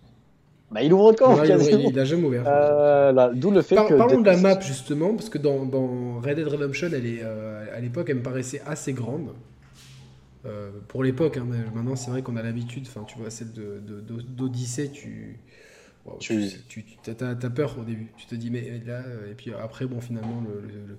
Bah, 0.73 0.83
il 0.83 0.93
ouvre 0.93 1.13
quand, 1.13 1.35
Ouais, 1.35 1.43
le 1.47 1.55
il, 1.55 1.59
casino 1.59 1.91
il 1.91 1.99
a 2.01 2.05
jamais 2.05 2.25
ouvert. 2.25 2.43
Euh, 2.47 3.33
D'où 3.35 3.53
le 3.53 3.63
fait 3.63 3.77
Par- 3.77 3.87
que. 3.87 3.95
parlons 3.95 4.21
de 4.21 4.27
la 4.27 4.37
map 4.37 4.59
justement, 4.61 5.15
parce 5.15 5.29
que 5.29 5.39
dans, 5.39 5.65
dans 5.65 6.19
Red 6.21 6.37
Dead 6.37 6.49
Redemption, 6.49 6.89
elle 6.93 7.07
est, 7.07 7.21
euh, 7.23 7.65
à 7.77 7.79
l'époque, 7.81 8.07
elle 8.11 8.17
me 8.17 8.23
paraissait 8.23 8.61
assez 8.67 8.93
grande. 8.93 9.29
Euh, 10.45 10.71
pour 10.89 11.03
l'époque, 11.05 11.37
hein, 11.37 11.47
maintenant 11.75 11.97
c'est 11.97 12.11
vrai 12.11 12.23
qu'on 12.23 12.37
a 12.37 12.43
l'habitude, 12.43 12.85
enfin 12.89 13.05
tu 13.07 13.19
vois, 13.19 13.31
celle 13.31 13.53
de- 13.53 13.81
de- 13.87 14.01
de- 14.01 14.23
d'Odyssée, 14.23 14.91
tu, 14.91 15.39
wow, 16.05 16.17
Tu- 16.19 16.51
t'as 17.03 17.35
peur 17.51 17.77
au 17.81 17.85
début. 17.85 18.13
Tu 18.17 18.27
te 18.27 18.35
dis, 18.37 18.51
mais 18.51 18.81
là, 18.87 19.01
et 19.31 19.35
puis 19.35 19.53
après, 19.61 19.87
bon, 19.87 20.01
finalement, 20.01 20.43
le, 20.47 20.61
le- 20.69 20.99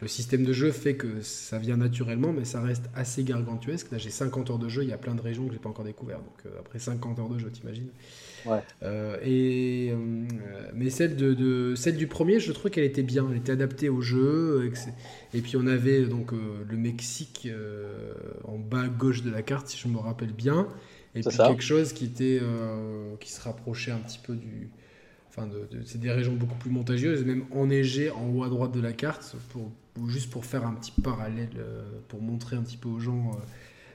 le- 0.00 0.08
système 0.08 0.44
de 0.44 0.52
jeu 0.52 0.72
fait 0.72 0.94
que 0.96 1.20
ça 1.22 1.58
vient 1.58 1.76
naturellement, 1.76 2.32
mais 2.32 2.44
ça 2.44 2.60
reste 2.62 2.84
assez 2.94 3.24
gargantuesque. 3.24 3.90
Là, 3.92 3.98
j'ai 3.98 4.10
50 4.10 4.50
heures 4.50 4.58
de 4.58 4.68
jeu, 4.68 4.82
il 4.82 4.88
y 4.88 4.92
a 4.92 4.98
plein 4.98 5.14
de 5.14 5.20
régions 5.22 5.46
que 5.46 5.52
j'ai 5.52 5.58
pas 5.58 5.68
encore 5.70 5.84
découvert, 5.84 6.18
donc 6.18 6.36
euh, 6.46 6.50
après 6.60 6.78
50 6.78 7.18
heures 7.18 7.28
de 7.30 7.38
jeu, 7.38 7.50
t'imagines 7.50 7.88
Ouais. 8.44 8.62
euh, 8.82 9.16
et, 9.24 9.90
euh, 9.92 10.26
mais 10.74 10.90
celle, 10.90 11.16
de, 11.16 11.34
de- 11.34 11.74
celle 11.76 11.96
du 11.96 12.06
premier, 12.06 12.38
je 12.40 12.52
trouve 12.52 12.70
qu'elle 12.70 12.84
était 12.84 13.02
bien, 13.02 13.26
elle 13.30 13.38
était 13.38 13.52
adaptée 13.52 13.88
au 13.88 14.00
jeu. 14.02 14.70
et 15.32 15.38
Et 15.38 15.40
puis 15.42 15.56
on 15.56 15.66
avait 15.66 16.04
donc 16.06 16.32
le 16.32 16.76
Mexique 16.76 17.48
en 18.44 18.58
bas 18.58 18.82
à 18.82 18.88
gauche 18.88 19.22
de 19.22 19.30
la 19.30 19.42
carte, 19.42 19.68
si 19.68 19.78
je 19.78 19.88
me 19.88 19.98
rappelle 19.98 20.32
bien. 20.32 20.68
Et 21.14 21.22
puis 21.24 21.32
ça. 21.32 21.48
quelque 21.48 21.62
chose 21.62 21.92
qui 21.92 22.04
était 22.04 22.40
qui 23.20 23.32
se 23.32 23.40
rapprochait 23.40 23.92
un 23.92 23.98
petit 23.98 24.18
peu 24.18 24.34
du. 24.34 24.70
Enfin, 25.28 25.46
de, 25.46 25.66
de- 25.70 25.82
c'est 25.84 26.00
des 26.00 26.10
régions 26.10 26.34
beaucoup 26.34 26.56
plus 26.56 26.70
montagneuses, 26.70 27.24
même 27.24 27.44
enneigées 27.52 28.10
en 28.10 28.28
haut 28.30 28.44
à 28.44 28.48
droite 28.48 28.72
de 28.72 28.80
la 28.80 28.92
carte, 28.92 29.36
pour, 29.50 29.70
juste 30.08 30.30
pour 30.30 30.44
faire 30.44 30.66
un 30.66 30.72
petit 30.72 30.92
parallèle, 30.92 31.50
euh, 31.58 31.82
pour 32.08 32.20
montrer 32.20 32.56
un 32.56 32.62
petit 32.62 32.76
peu 32.76 32.88
aux 32.88 32.98
gens 32.98 33.30
euh, 33.32 33.38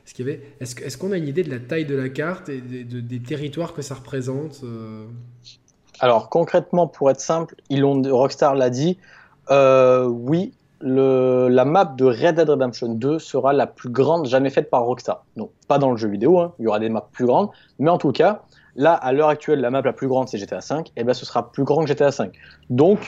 ce 0.06 0.14
qu'il 0.14 0.26
y 0.26 0.30
avait. 0.30 0.42
Est-ce, 0.60 0.98
qu'on 0.98 1.12
a 1.12 1.18
une 1.18 1.28
idée 1.28 1.44
de 1.44 1.50
la 1.50 1.60
taille 1.60 1.86
de 1.86 1.96
la 1.96 2.10
carte 2.10 2.50
et 2.50 2.62
des, 2.62 2.84
de- 2.84 3.00
des 3.00 3.22
territoires 3.22 3.74
que 3.74 3.82
ça 3.82 3.96
représente 3.96 4.62
euh, 4.64 5.06
Alors, 6.00 6.30
concrètement, 6.30 6.88
pour 6.88 7.10
être 7.12 7.22
simple, 7.22 7.56
Rockstar 7.72 8.56
l'a 8.56 8.70
dit. 8.70 8.98
oui, 9.50 10.54
la 10.82 11.66
map 11.66 11.86
de 11.86 12.06
Red 12.06 12.36
Dead 12.36 12.50
Redemption 12.50 12.94
2 12.94 13.20
sera 13.20 13.54
la 13.54 13.68
plus 13.68 13.90
grande 13.90 14.26
jamais 14.26 14.50
faite 14.50 14.70
par 14.70 14.84
Rockstar. 14.84 15.24
Donc, 15.38 15.52
pas 15.68 15.78
dans 15.78 15.92
le 15.92 15.98
jeu 15.98 16.10
vidéo, 16.10 16.40
hein, 16.40 16.54
il 16.60 16.64
y 16.64 16.68
aura 16.68 16.80
des 16.80 16.90
maps 16.90 17.08
plus 17.12 17.26
grandes, 17.26 17.50
mais 17.80 17.90
en 17.90 17.98
tout 17.98 18.12
cas, 18.12 18.42
là, 18.76 18.94
à 18.94 19.12
l'heure 19.12 19.30
actuelle, 19.30 19.60
la 19.60 19.70
map 19.70 19.82
la 19.82 19.94
plus 19.94 20.08
grande 20.08 20.28
c'est 20.28 20.38
GTA 20.38 20.60
V, 20.60 20.84
et 20.96 21.04
ben 21.04 21.14
ce 21.14 21.26
sera 21.26 21.52
plus 21.52 21.64
grand 21.64 21.84
que 21.84 21.88
GTA 21.88 22.10
V. 22.10 22.32
Donc, 22.70 23.00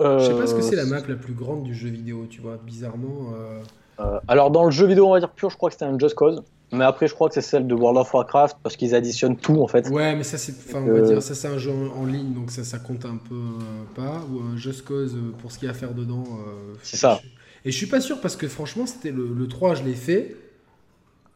euh, 0.00 0.18
Je 0.20 0.26
sais 0.26 0.34
pas 0.34 0.46
ce 0.46 0.54
que 0.54 0.62
c'est 0.62 0.76
la 0.76 0.86
map 0.86 1.00
la 1.06 1.16
plus 1.16 1.34
grande 1.34 1.64
du 1.64 1.74
jeu 1.74 1.88
vidéo, 1.88 2.26
tu 2.28 2.40
vois, 2.40 2.56
bizarrement. 2.56 3.32
euh, 3.34 3.60
euh, 4.00 4.18
alors, 4.26 4.50
dans 4.50 4.64
le 4.64 4.70
jeu 4.70 4.86
vidéo, 4.86 5.06
on 5.06 5.12
va 5.12 5.20
dire 5.20 5.30
pur, 5.32 5.50
je 5.50 5.56
crois 5.56 5.68
que 5.70 5.74
c'était 5.74 5.84
un 5.84 5.96
Just 5.98 6.14
Cause, 6.16 6.42
mais 6.72 6.84
après, 6.84 7.06
je 7.06 7.14
crois 7.14 7.28
que 7.28 7.34
c'est 7.34 7.40
celle 7.42 7.66
de 7.68 7.74
World 7.74 7.98
of 7.98 8.12
Warcraft 8.12 8.56
parce 8.62 8.76
qu'ils 8.76 8.94
additionnent 8.94 9.36
tout 9.36 9.62
en 9.62 9.68
fait. 9.68 9.88
Ouais, 9.88 10.16
mais 10.16 10.24
ça 10.24 10.36
c'est, 10.38 10.52
enfin, 10.52 10.80
on 10.82 10.90
va 10.90 11.00
Euh, 11.00 11.06
dire, 11.06 11.22
ça 11.22 11.34
c'est 11.36 11.46
un 11.46 11.58
jeu 11.58 11.70
en, 11.70 12.04
ligne, 12.04 12.32
donc 12.32 12.50
ça, 12.50 12.64
ça 12.64 12.78
compte 12.78 13.04
un 13.04 13.16
peu 13.16 13.34
euh, 13.34 13.84
pas. 13.94 14.20
Ou 14.32 14.40
un 14.40 14.56
Just 14.56 14.82
Cause 14.84 15.14
euh, 15.14 15.30
pour 15.40 15.52
ce 15.52 15.58
qu'il 15.58 15.66
y 15.66 15.68
a 15.68 15.72
à 15.72 15.74
faire 15.74 15.94
dedans. 15.94 16.24
euh, 16.48 16.74
C'est 16.82 16.96
ça. 16.96 17.20
je- 17.22 17.68
Et 17.68 17.70
je 17.72 17.76
suis 17.76 17.86
pas 17.86 18.00
sûr 18.00 18.20
parce 18.20 18.34
que 18.36 18.48
franchement, 18.48 18.86
c'était 18.86 19.12
le, 19.12 19.28
le 19.32 19.46
3, 19.48 19.74
je 19.74 19.84
l'ai 19.84 19.94
fait. 19.94 20.34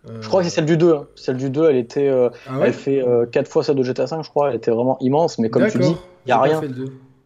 Euh, 0.08 0.20
Je 0.20 0.28
crois 0.28 0.40
que 0.42 0.48
c'est 0.48 0.54
celle 0.54 0.66
du 0.66 0.76
2. 0.76 0.94
hein. 0.94 1.06
Celle 1.14 1.36
du 1.36 1.50
2, 1.50 1.68
elle 1.70 1.76
était. 1.76 2.08
euh, 2.08 2.28
Ah 2.46 2.58
ouais 2.58 2.66
Elle 2.68 2.72
fait 2.72 3.02
4 3.32 3.48
fois 3.50 3.62
celle 3.62 3.76
de 3.76 3.82
GTA 3.82 4.04
V, 4.06 4.16
je 4.22 4.28
crois. 4.30 4.50
Elle 4.50 4.56
était 4.56 4.70
vraiment 4.70 4.98
immense, 5.00 5.38
mais 5.38 5.50
comme 5.50 5.66
tu 5.66 5.78
dis, 5.78 5.92
D'accord, 5.92 6.08
y 6.26 6.32
a 6.32 6.40
rien. 6.40 6.60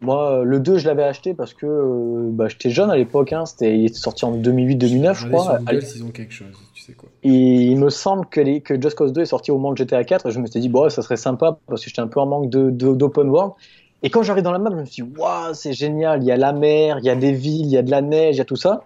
Fait 0.03 0.11
le 0.11 0.11
2. 0.11 0.13
moi, 0.13 0.31
euh, 0.39 0.43
le 0.43 0.59
2, 0.59 0.77
je 0.77 0.87
l'avais 0.87 1.03
acheté 1.03 1.33
parce 1.33 1.53
que 1.53 1.65
euh, 1.65 2.29
bah, 2.31 2.47
j'étais 2.47 2.69
jeune 2.69 2.89
à 2.91 2.95
l'époque. 2.95 3.33
Hein. 3.33 3.45
C'était, 3.45 3.77
il 3.77 3.85
était 3.85 3.95
sorti 3.97 4.25
en 4.25 4.35
2008-2009, 4.37 5.13
je 5.13 5.27
crois. 5.27 5.43
Sur 5.43 5.89
s'ils 5.89 6.03
ont 6.03 6.09
quelque 6.11 6.33
chose, 6.33 6.55
tu 6.73 6.81
sais 6.81 6.93
quoi. 6.93 7.09
il 7.23 7.77
me 7.77 7.89
semble 7.89 8.25
que, 8.27 8.41
les- 8.41 8.61
que 8.61 8.79
Just 8.81 8.95
Cause 8.97 9.13
2 9.13 9.21
est 9.21 9.25
sorti 9.25 9.51
au 9.51 9.55
moment 9.55 9.71
de 9.71 9.77
GTA 9.77 10.03
4. 10.03 10.27
Et 10.27 10.31
je 10.31 10.39
me 10.39 10.47
suis 10.47 10.59
dit, 10.59 10.69
bon, 10.69 10.89
ça 10.89 11.01
serait 11.01 11.17
sympa 11.17 11.57
parce 11.67 11.81
que 11.83 11.89
j'étais 11.89 12.01
un 12.01 12.07
peu 12.07 12.19
en 12.19 12.25
manque 12.25 12.49
de, 12.49 12.69
de- 12.69 12.93
d'open 12.93 13.29
world. 13.29 13.53
Et 14.01 14.09
quand 14.09 14.21
j'arrive 14.23 14.43
dans 14.43 14.51
la 14.51 14.59
map, 14.59 14.69
je 14.71 14.75
me 14.75 14.85
suis 14.85 15.03
dit, 15.03 15.09
waouh, 15.17 15.53
c'est 15.53 15.71
génial. 15.73 16.21
Il 16.21 16.25
y 16.25 16.31
a 16.31 16.37
la 16.37 16.51
mer, 16.51 16.97
il 16.99 17.05
y 17.05 17.09
a 17.09 17.15
des 17.15 17.31
villes, 17.31 17.65
il 17.65 17.71
y 17.71 17.77
a 17.77 17.81
de 17.83 17.91
la 17.91 18.01
neige, 18.01 18.35
il 18.35 18.39
y 18.39 18.41
a 18.41 18.45
tout 18.45 18.57
ça. 18.57 18.83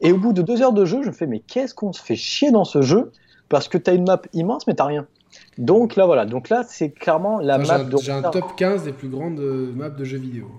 Et 0.00 0.10
au 0.12 0.16
bout 0.18 0.32
de 0.32 0.42
deux 0.42 0.62
heures 0.62 0.72
de 0.72 0.84
jeu, 0.84 1.02
je 1.02 1.08
me 1.08 1.12
fais, 1.12 1.26
mais 1.26 1.40
qu'est-ce 1.40 1.74
qu'on 1.74 1.92
se 1.92 2.02
fait 2.02 2.16
chier 2.16 2.50
dans 2.50 2.64
ce 2.64 2.82
jeu? 2.82 3.12
Parce 3.48 3.68
que 3.68 3.78
t'as 3.78 3.94
une 3.94 4.04
map 4.06 4.20
immense, 4.32 4.66
mais 4.66 4.74
t'as 4.74 4.86
rien. 4.86 5.06
Donc 5.60 5.94
là, 5.94 6.06
voilà. 6.06 6.24
Donc 6.24 6.48
là, 6.48 6.64
c'est 6.66 6.90
clairement 6.90 7.38
la 7.38 7.58
map 7.58 7.78
j'ai, 7.78 7.84
de 7.84 7.94
un, 7.94 7.98
j'ai 7.98 8.12
un 8.12 8.22
Rockstar. 8.22 8.30
top 8.32 8.56
15 8.56 8.84
des 8.84 8.92
plus 8.92 9.10
grandes 9.10 9.40
euh, 9.40 9.72
maps 9.74 9.90
de 9.90 10.04
jeux 10.04 10.18
vidéo. 10.18 10.50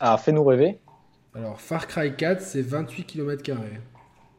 Ah, 0.00 0.16
fais-nous 0.18 0.42
rêver. 0.42 0.80
Alors, 1.34 1.60
Far 1.60 1.86
Cry 1.86 2.16
4, 2.16 2.42
c'est 2.42 2.60
28 2.60 3.04
km. 3.04 3.44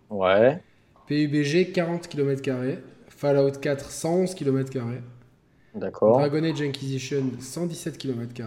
Ouais. 0.10 0.62
PUBG 1.08 1.72
40 1.72 2.10
km, 2.10 2.42
Fallout 3.08 3.52
4 3.52 3.90
111 3.90 4.36
km, 4.36 4.72
D'accord. 5.76 6.20
Dragon 6.20 6.44
Age 6.44 6.62
Inquisition 6.62 7.24
117 7.40 7.98
km, 7.98 8.44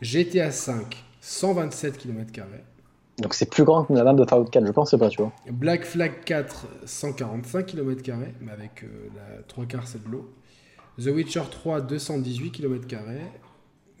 GTA 0.00 0.50
5 0.50 1.04
127 1.20 1.98
km, 1.98 2.32
Donc 3.18 3.34
c'est 3.34 3.50
plus 3.50 3.64
grand 3.64 3.84
que 3.84 3.92
la 3.92 4.04
map 4.04 4.14
de 4.14 4.24
Fallout 4.24 4.46
4, 4.46 4.66
je 4.66 4.72
pensais 4.72 4.96
pas, 4.96 5.10
tu 5.10 5.18
vois. 5.20 5.32
Black 5.50 5.84
Flag 5.84 6.24
4 6.24 6.66
145 6.86 7.66
km, 7.66 8.02
mais 8.40 8.52
avec 8.52 8.84
euh, 8.84 9.08
la 9.14 9.42
3 9.42 9.66
quarts 9.66 9.86
c'est 9.86 10.02
de 10.02 10.08
l'eau. 10.08 10.32
The 10.98 11.08
Witcher 11.08 11.44
3 11.50 11.82
218 11.82 12.50
km, 12.50 12.96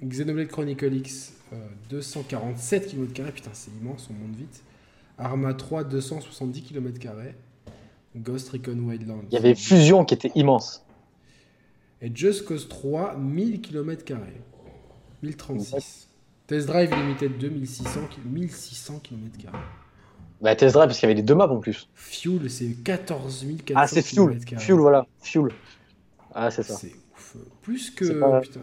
Xenoblade 0.02 0.48
Chronicle 0.48 0.94
X 0.94 1.34
euh, 1.52 1.56
247 1.90 2.88
km, 2.88 3.32
putain 3.32 3.50
c'est 3.52 3.70
immense, 3.80 4.08
on 4.10 4.14
monte 4.14 4.36
vite. 4.36 4.62
Arma 5.18 5.54
3 5.54 5.84
270 5.84 6.62
km, 6.62 6.98
Ghost 8.16 8.50
Recon 8.50 8.78
Wildlands. 8.78 9.22
Il 9.30 9.34
y 9.34 9.36
avait 9.36 9.54
Fusion 9.54 10.04
qui 10.04 10.14
était 10.14 10.32
immense. 10.34 10.84
Et 12.00 12.10
Just 12.14 12.44
Cause 12.44 12.68
3 12.68 13.16
1000 13.16 13.60
km, 13.60 14.14
1036. 15.22 16.08
Test 16.46 16.66
Drive 16.68 16.90
Limited 16.94 17.38
2 17.38 17.50
1600, 17.50 18.00
1600 18.24 19.00
km. 19.00 19.50
Bah, 20.40 20.54
Test 20.54 20.74
Drive, 20.74 20.88
parce 20.88 20.98
qu'il 20.98 21.08
y 21.08 21.10
avait 21.10 21.20
les 21.20 21.26
deux 21.26 21.34
maps 21.34 21.48
en 21.48 21.58
plus. 21.58 21.88
Fuel, 21.94 22.50
c'est 22.50 22.68
14 22.84 23.46
400 23.64 23.74
Ah, 23.74 23.86
c'est 23.86 24.02
Fuel. 24.02 24.38
km². 24.38 24.58
Fuel, 24.58 24.78
voilà. 24.78 25.06
Fuel. 25.20 25.48
Ah, 26.38 26.50
c'est 26.50 26.62
ça. 26.62 26.74
C'est 26.74 26.92
ouf. 27.14 27.36
Plus 27.62 27.90
que. 27.90 28.20
pas- 28.20 28.40
putain. 28.40 28.60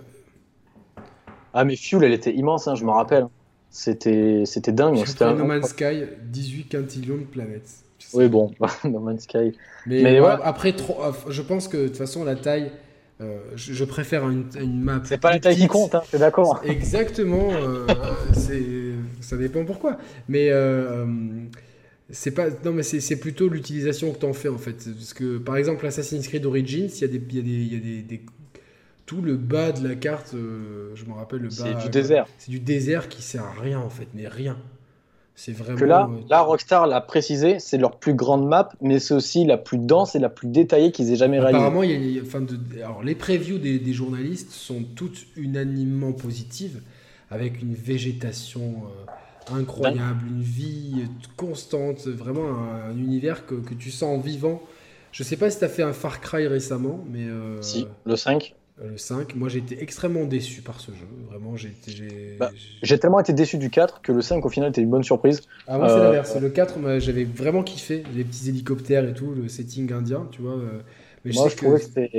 Ah, 1.54 1.66
mais 1.66 1.76
Fuel, 1.76 2.04
elle 2.04 2.14
était 2.14 2.34
immense, 2.34 2.68
hein, 2.68 2.76
je 2.76 2.86
me 2.86 2.92
rappelle. 2.92 3.28
C'était 3.70 4.44
c'était 4.46 4.72
dingue. 4.72 5.04
C'était 5.06 5.24
un- 5.26 5.34
No 5.34 5.46
Man's 5.46 5.70
Sky, 5.70 6.04
18 6.26 6.66
quintillions 6.70 7.18
de 7.18 7.24
planètes. 7.24 7.70
Oui, 8.14 8.28
bon, 8.28 8.52
No 8.84 9.00
Man's 9.00 9.24
Sky. 9.24 9.58
Mais, 9.88 10.04
Mais 10.04 10.20
ouais, 10.20 10.28
ouais. 10.28 10.36
après, 10.44 10.74
trop, 10.74 11.04
euh, 11.04 11.12
je 11.30 11.42
pense 11.42 11.68
que 11.68 11.78
de 11.78 11.88
toute 11.88 11.98
façon, 11.98 12.24
la 12.24 12.36
taille, 12.36 12.72
euh, 13.22 13.40
je, 13.56 13.74
je 13.74 13.84
préfère 13.86 14.30
une, 14.30 14.46
une 14.60 14.82
map. 14.84 15.02
C'est 15.06 15.18
pas 15.18 15.32
la 15.32 15.40
taille 15.40 15.56
qui 15.58 15.68
compte, 15.68 15.96
hein, 15.96 16.04
c'est 16.12 16.20
d'accord. 16.20 16.62
Exactement, 16.64 17.50
euh, 17.52 17.88
c'est, 18.34 18.64
ça 19.22 19.38
dépend 19.38 19.66
pourquoi. 19.66 19.98
Mais 20.28 20.50
euh, 20.52 21.06
c'est 22.10 22.32
pas, 22.32 22.48
non, 22.66 22.74
mais 22.74 22.84
c'est, 22.84 23.16
plutôt 23.20 23.48
l'utilisation 23.48 24.12
que 24.12 24.20
tu 24.20 24.26
en 24.26 24.34
fais 24.34 24.50
en 24.50 24.58
fait. 24.58 24.86
Parce 24.94 25.14
que 25.14 25.38
par 25.38 25.58
exemple, 25.58 25.86
Assassin's 25.86 26.28
Creed 26.28 26.46
Origins, 26.46 26.90
il 26.94 27.02
y 27.02 27.04
a 27.04 27.08
des, 27.08 27.22
il 27.30 27.36
y 27.36 27.40
a 27.40 27.42
des, 27.42 27.50
il 27.50 27.74
y 27.74 27.76
a 27.76 27.80
des, 27.80 28.02
des- 28.02 28.22
tout 29.06 29.22
le 29.22 29.36
bas 29.36 29.72
de 29.74 29.86
la 29.88 29.96
carte, 29.96 30.34
euh, 30.34 30.92
je 30.96 31.06
me 31.06 31.14
rappelle 31.14 31.40
le 31.40 31.50
bas. 31.50 31.56
C'est 31.56 31.84
du 31.84 31.90
désert. 31.90 32.26
C'est 32.38 32.52
du 32.52 32.60
désert 32.60 33.10
qui 33.10 33.22
sert 33.22 33.44
à 33.44 33.52
rien 33.60 33.80
en 33.80 33.90
fait, 33.90 34.08
mais 34.14 34.28
rien. 34.28 34.58
C'est 35.36 35.52
vraiment. 35.52 35.78
Que 35.80 35.86
là, 35.86 36.10
euh, 36.12 36.22
là, 36.30 36.42
Rockstar 36.42 36.86
l'a 36.88 37.02
précisé, 37.02 37.58
c'est 37.60 37.78
leur 37.80 37.98
plus 37.98 38.14
grande 38.14 38.48
map, 38.48 38.70
mais 38.82 39.00
c'est 39.00 39.16
aussi 39.16 39.46
la 39.46 39.58
plus 39.58 39.80
dense 39.80 40.16
et 40.16 40.20
la 40.20 40.30
plus 40.30 40.48
détaillée 40.48 40.92
qu'ils 40.92 41.12
aient 41.12 41.16
jamais 41.16 41.40
réalisée. 41.40 41.58
Apparemment, 41.58 41.82
il 41.84 41.90
y 41.90 41.94
a- 41.94 41.98
il 41.98 42.12
y 42.12 42.20
a- 42.20 42.22
enfin, 42.22 42.42
de- 42.42 42.60
alors, 42.78 43.02
les 43.04 43.16
previews 43.16 43.58
des, 43.58 43.80
des 43.80 43.94
journalistes 43.94 44.52
sont 44.52 44.84
toutes 44.96 45.26
unanimement 45.36 46.12
positives, 46.14 46.82
avec 47.32 47.62
une 47.64 47.74
végétation 47.74 48.62
euh, 48.62 49.12
incroyable, 49.50 50.26
une 50.28 50.42
vie 50.42 51.08
constante, 51.38 52.08
vraiment 52.08 52.50
un, 52.50 52.92
un 52.92 52.98
univers 52.98 53.46
que, 53.46 53.56
que 53.56 53.74
tu 53.74 53.92
sens 53.92 54.24
vivant. 54.24 54.62
Je 55.12 55.24
sais 55.24 55.38
pas 55.38 55.50
si 55.50 55.60
tu 55.60 55.66
as 55.66 55.70
fait 55.70 55.84
un 55.84 55.94
Far 55.94 56.22
Cry 56.22 56.48
récemment, 56.48 57.04
mais 57.10 57.26
euh, 57.28 57.62
Si, 57.62 57.88
le 58.06 58.16
5. 58.16 58.56
euh, 58.82 58.92
le 58.92 58.98
5, 58.98 59.36
moi 59.36 59.50
j'ai 59.50 59.60
été 59.60 59.82
extrêmement 59.82 60.26
déçu 60.26 60.62
par 60.62 60.80
ce 60.80 60.92
jeu. 60.92 61.08
Vraiment, 61.30 61.56
j'ai 61.56 61.74
Bah, 62.40 62.52
j'ai- 62.82 63.00
tellement 63.00 63.20
été 63.20 63.34
déçu 63.34 63.58
du 63.58 63.70
4 63.70 64.02
que 64.02 64.12
le 64.12 64.22
5 64.22 64.46
au 64.46 64.50
final 64.50 64.70
était 64.70 64.82
une 64.82 64.90
bonne 64.90 65.04
surprise. 65.04 65.42
Ah, 65.68 65.78
moi 65.78 65.88
c'est 65.88 66.00
euh, 66.00 66.02
l'inverse. 66.02 66.36
Le 66.36 66.50
4, 66.50 66.78
moi, 66.80 67.00
j'avais 67.00 67.24
vraiment 67.24 67.64
kiffé 67.64 68.04
les 68.16 68.24
petits 68.26 68.50
hélicoptères 68.50 69.08
et 69.08 69.14
tout, 69.14 69.32
le 69.34 69.48
setting 69.48 69.92
indien, 69.94 70.28
tu 70.32 70.42
vois. 70.42 70.58
mais 71.26 71.32
Moi, 71.34 71.48
je 71.50 71.56
trouvais 71.56 71.80
que 71.80 71.86
c'était 71.86 72.10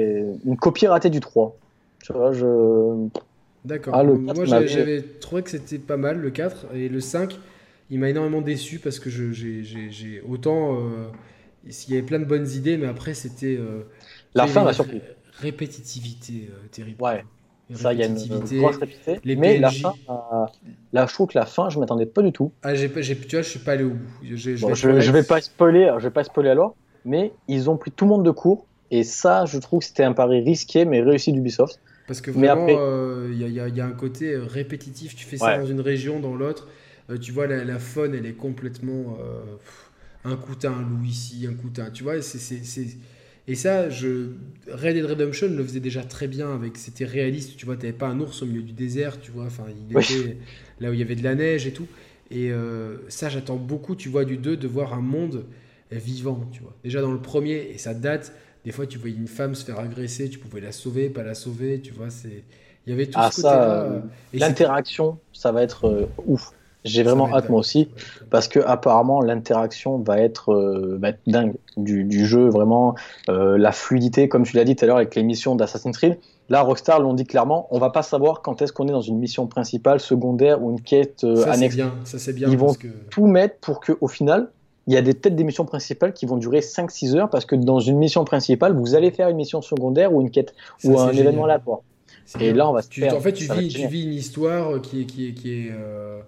une 0.44 0.56
copie 0.56 0.86
ratée 0.86 1.10
du 1.10 1.20
3. 1.20 1.58
Tu 2.02 2.12
vois, 2.12 2.32
je. 2.32 3.08
D'accord. 3.64 3.94
Ah, 3.96 4.04
Moi, 4.04 4.34
4 4.34 4.44
j'ai- 4.44 4.50
m'avait- 4.50 4.68
j'avais 4.68 5.02
trouvé 5.20 5.42
que 5.42 5.50
c'était 5.50 5.78
pas 5.78 5.96
mal, 5.96 6.18
le 6.18 6.30
4. 6.30 6.66
Et 6.74 6.88
le 6.88 7.00
5, 7.00 7.38
il 7.90 7.98
m'a 7.98 8.10
énormément 8.10 8.42
déçu 8.42 8.78
parce 8.78 8.98
que 9.00 9.10
je- 9.10 9.32
j'ai 9.32 10.20
autant. 10.28 10.78
euh, 10.80 11.08
il 11.66 11.94
y 11.94 11.96
avait 11.96 12.02
plein 12.06 12.18
de 12.18 12.24
bonnes 12.26 12.48
idées, 12.48 12.76
mais 12.76 12.86
après, 12.86 13.14
c'était. 13.14 13.56
euh, 13.58 13.84
La 14.34 14.46
fin 14.46 14.64
m'a 14.64 14.72
surpris. 14.72 14.98
ré- 14.98 15.02
Répétitivité 15.40 16.48
euh, 16.50 16.68
terrible. 16.70 17.02
Ouais. 17.02 17.24
Ça, 17.72 17.92
il 17.94 17.98
y 17.98 18.02
a 18.02 18.06
une 18.06 18.12
répétitivité. 18.12 18.58
grosse 18.58 18.76
répétition. 18.76 19.16
Les 19.24 19.36
Mais 19.36 19.58
la 19.58 19.70
fin, 19.70 19.94
euh, 20.10 20.14
là, 20.92 21.06
je 21.08 21.14
trouve 21.14 21.28
que 21.28 21.38
la 21.38 21.46
fin, 21.46 21.70
je 21.70 21.78
m'attendais 21.78 22.06
pas 22.06 22.22
du 22.22 22.30
tout. 22.30 22.52
Ah, 22.62 22.68
pas- 22.68 23.00
j'ai- 23.00 23.16
tu 23.16 23.36
vois, 23.36 23.42
je 23.42 23.48
suis 23.48 23.58
pas 23.58 23.72
allé 23.72 23.84
au 23.84 23.90
bout. 23.90 24.10
J'ai- 24.22 24.56
Bon, 24.56 24.74
je, 24.74 25.00
je 25.00 25.10
vais 25.12 25.22
pas 25.22 25.40
spoiler, 25.40 25.92
je 25.98 26.04
vais 26.04 26.10
pas 26.12 26.24
spoiler 26.24 26.50
alors, 26.50 26.76
mais 27.04 27.32
ils 27.48 27.70
ont 27.70 27.76
pris 27.76 27.90
tout 27.90 28.04
le 28.04 28.10
monde 28.10 28.24
de 28.24 28.30
court. 28.30 28.66
Et 28.90 29.02
ça, 29.02 29.44
je 29.46 29.58
trouve 29.58 29.80
que 29.80 29.86
c'était 29.86 30.04
un 30.04 30.12
pari 30.12 30.40
risqué, 30.40 30.84
mais 30.84 31.00
réussi 31.00 31.32
d'Ubisoft. 31.32 31.80
Parce 32.06 32.20
que 32.20 32.30
vraiment, 32.30 32.52
après- 32.64 32.76
euh, 32.78 33.30
il 33.32 33.38
y, 33.40 33.44
a- 33.44 33.48
il 33.48 33.54
y 33.54 33.60
a- 33.60 33.68
il 33.68 33.76
y 33.76 33.80
a 33.80 33.86
un 33.86 33.92
côté 33.92 34.32
euh, 34.34 34.44
répétitif. 34.44 35.16
Tu 35.16 35.24
fais 35.24 35.36
ça 35.38 35.46
Ouais. 35.54 35.58
dans 35.58 35.66
une 35.66 35.80
région, 35.80 36.20
dans 36.20 36.34
l'autre. 36.34 36.68
Euh, 37.10 37.18
tu 37.18 37.32
vois, 37.32 37.46
la, 37.46 37.64
la 37.64 37.78
faune, 37.78 38.14
elle 38.14 38.26
est 38.26 38.32
complètement. 38.34 39.18
euh, 39.20 39.42
pff, 39.56 39.90
un 40.24 40.36
coup 40.36 40.54
t'as 40.54 40.70
un 40.70 40.82
loup 40.82 41.04
ici, 41.04 41.46
un 41.50 41.54
coup 41.54 41.68
t'as. 41.72 41.90
Tu 41.90 42.02
vois, 42.02 42.20
c'est. 42.22 42.60
Et 43.46 43.54
ça, 43.56 43.90
je... 43.90 44.28
Red 44.70 44.94
Dead 44.94 45.04
Redemption 45.04 45.48
le 45.48 45.62
faisait 45.62 45.80
déjà 45.80 46.02
très 46.02 46.28
bien. 46.28 46.54
avec 46.54 46.78
C'était 46.78 47.04
réaliste. 47.04 47.56
Tu 47.56 47.66
vois, 47.66 47.76
t'avais 47.76 47.92
pas 47.92 48.08
un 48.08 48.18
ours 48.20 48.42
au 48.42 48.46
milieu 48.46 48.62
du 48.62 48.72
désert. 48.72 49.20
Tu 49.20 49.30
vois, 49.30 49.44
enfin, 49.44 49.64
il 49.90 49.98
était 49.98 50.38
là 50.80 50.90
où 50.90 50.94
il 50.94 50.98
y 50.98 51.02
avait 51.02 51.14
de 51.16 51.22
la 51.24 51.34
neige 51.34 51.66
et 51.66 51.72
tout. 51.72 51.86
Et 52.30 52.50
ça, 53.08 53.28
j'attends 53.28 53.56
beaucoup, 53.56 53.96
tu 53.96 54.08
vois, 54.08 54.24
du 54.24 54.38
2, 54.38 54.56
de 54.56 54.66
voir 54.66 54.94
un 54.94 55.02
monde 55.02 55.44
vivant, 55.92 56.48
tu 56.52 56.62
vois. 56.62 56.74
Déjà 56.82 57.00
dans 57.02 57.12
le 57.12 57.20
premier, 57.20 57.70
et 57.72 57.78
ça 57.78 57.92
date, 57.94 58.32
des 58.64 58.72
fois 58.72 58.86
tu 58.86 58.98
voyais 58.98 59.16
une 59.16 59.28
femme 59.28 59.54
se 59.54 59.64
faire 59.64 59.78
agresser, 59.78 60.28
tu 60.28 60.38
pouvais 60.38 60.60
la 60.60 60.72
sauver, 60.72 61.08
pas 61.10 61.22
la 61.22 61.34
sauver, 61.34 61.80
tu 61.80 61.92
vois, 61.92 62.10
c'est... 62.10 62.44
Il 62.86 62.90
y 62.90 62.92
avait 62.92 63.06
tout 63.06 63.12
Ah, 63.16 63.30
ce 63.30 63.40
ça, 63.40 63.48
côté-là. 63.50 63.72
euh, 63.82 64.00
L'interaction, 64.34 65.18
ça 65.32 65.52
va 65.52 65.62
être 65.62 65.86
euh, 65.88 66.06
ouf. 66.26 66.52
J'ai 66.84 67.02
vraiment 67.02 67.34
hâte 67.34 67.48
moi 67.48 67.60
aussi. 67.60 67.88
Parce 68.28 68.46
que 68.46 68.60
apparemment 68.60 69.22
l'interaction 69.22 69.98
va 70.00 70.20
être, 70.20 70.52
euh, 70.52 71.00
être 71.02 71.18
dingue 71.26 71.54
du, 71.78 72.04
du 72.04 72.26
jeu, 72.26 72.48
vraiment 72.50 72.94
la 73.26 73.72
fluidité, 73.72 74.28
comme 74.28 74.42
tu 74.44 74.54
l'as 74.56 74.64
dit 74.64 74.76
tout 74.76 74.84
à 74.84 74.88
l'heure 74.88 74.98
avec 74.98 75.14
les 75.14 75.22
missions 75.22 75.54
d'Assassin's 75.56 75.96
Creed. 75.96 76.18
Là, 76.50 76.60
Rockstar 76.60 77.00
l'ont 77.00 77.14
dit 77.14 77.24
clairement, 77.24 77.66
on 77.70 77.78
va 77.78 77.88
pas 77.88 78.02
savoir 78.02 78.42
quand 78.42 78.60
est-ce 78.60 78.70
qu'on 78.74 78.86
est 78.86 78.92
dans 78.92 79.00
une 79.00 79.18
mission 79.18 79.46
principale, 79.46 79.98
secondaire 79.98 80.62
ou 80.62 80.72
une 80.72 80.80
quête 80.82 81.20
Ça 81.36 81.52
annexe. 81.52 81.74
bien, 81.74 81.94
ça 82.04 82.18
c'est 82.18 82.34
bien 82.34 82.50
Ils 82.50 82.58
vont 82.58 82.74
que... 82.74 82.88
Tout 83.08 83.26
mettre 83.26 83.56
pour 83.60 83.80
que 83.80 83.92
au 84.02 84.08
final, 84.08 84.50
il 84.86 84.94
y 84.94 84.96
a 84.96 85.02
des 85.02 85.14
têtes 85.14 85.36
des 85.36 85.44
missions 85.44 85.64
principales 85.64 86.12
qui 86.12 86.26
vont 86.26 86.36
durer 86.36 86.60
5-6 86.60 87.16
heures 87.16 87.30
parce 87.30 87.46
que 87.46 87.56
dans 87.56 87.80
une 87.80 87.98
mission 87.98 88.24
principale, 88.24 88.76
vous 88.76 88.94
allez 88.94 89.10
faire 89.10 89.28
une 89.28 89.36
mission 89.36 89.62
secondaire 89.62 90.12
ou 90.12 90.20
une 90.20 90.30
quête 90.30 90.54
ça, 90.78 90.88
ou 90.88 90.98
un 90.98 91.08
génial. 91.08 91.26
événement 91.26 91.44
aléatoire. 91.44 91.80
C'est 92.26 92.42
Et 92.42 92.52
là, 92.52 92.68
on 92.68 92.72
va 92.72 92.82
se 92.82 92.88
tu, 92.88 93.00
perdre. 93.00 93.18
En 93.18 93.20
fait, 93.20 93.32
tu 93.32 93.50
vis, 93.52 93.68
tu 93.68 93.82
une 93.82 94.12
histoire 94.12 94.80
qui 94.80 95.02
est, 95.02 95.04
qui 95.04 95.28
est, 95.28 95.32
qui 95.32 95.52
est, 95.52 95.70
euh, 95.72 96.20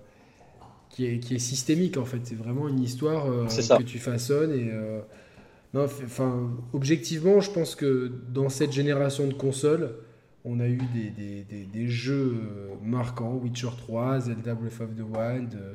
qui 0.91 1.07
est, 1.07 1.19
qui 1.19 1.35
est 1.35 1.39
systémique, 1.39 1.97
en 1.97 2.05
fait. 2.05 2.19
C'est 2.25 2.35
vraiment 2.35 2.69
une 2.69 2.83
histoire 2.83 3.27
euh, 3.31 3.47
que 3.47 3.83
tu 3.83 3.99
façonnes. 3.99 4.53
Et, 4.53 4.71
euh, 4.73 5.01
non, 5.75 5.85
enfin, 5.85 6.51
objectivement, 6.73 7.41
je 7.41 7.51
pense 7.51 7.75
que 7.75 8.13
dans 8.33 8.49
cette 8.49 8.73
génération 8.73 9.27
de 9.27 9.35
consoles, 9.35 9.97
on 10.47 10.61
a 10.61 10.67
eu 10.67 10.79
des, 10.95 11.11
des, 11.11 11.43
des, 11.43 11.65
des 11.65 11.89
jeux 11.89 12.35
euh, 12.37 12.69
marquants. 12.83 13.35
Witcher 13.43 13.71
3, 13.77 14.21
Zelda 14.21 14.55
Breath 14.55 14.81
of 14.81 14.95
the 14.95 15.01
Wild, 15.01 15.55
euh, 15.55 15.59
euh, 15.59 15.75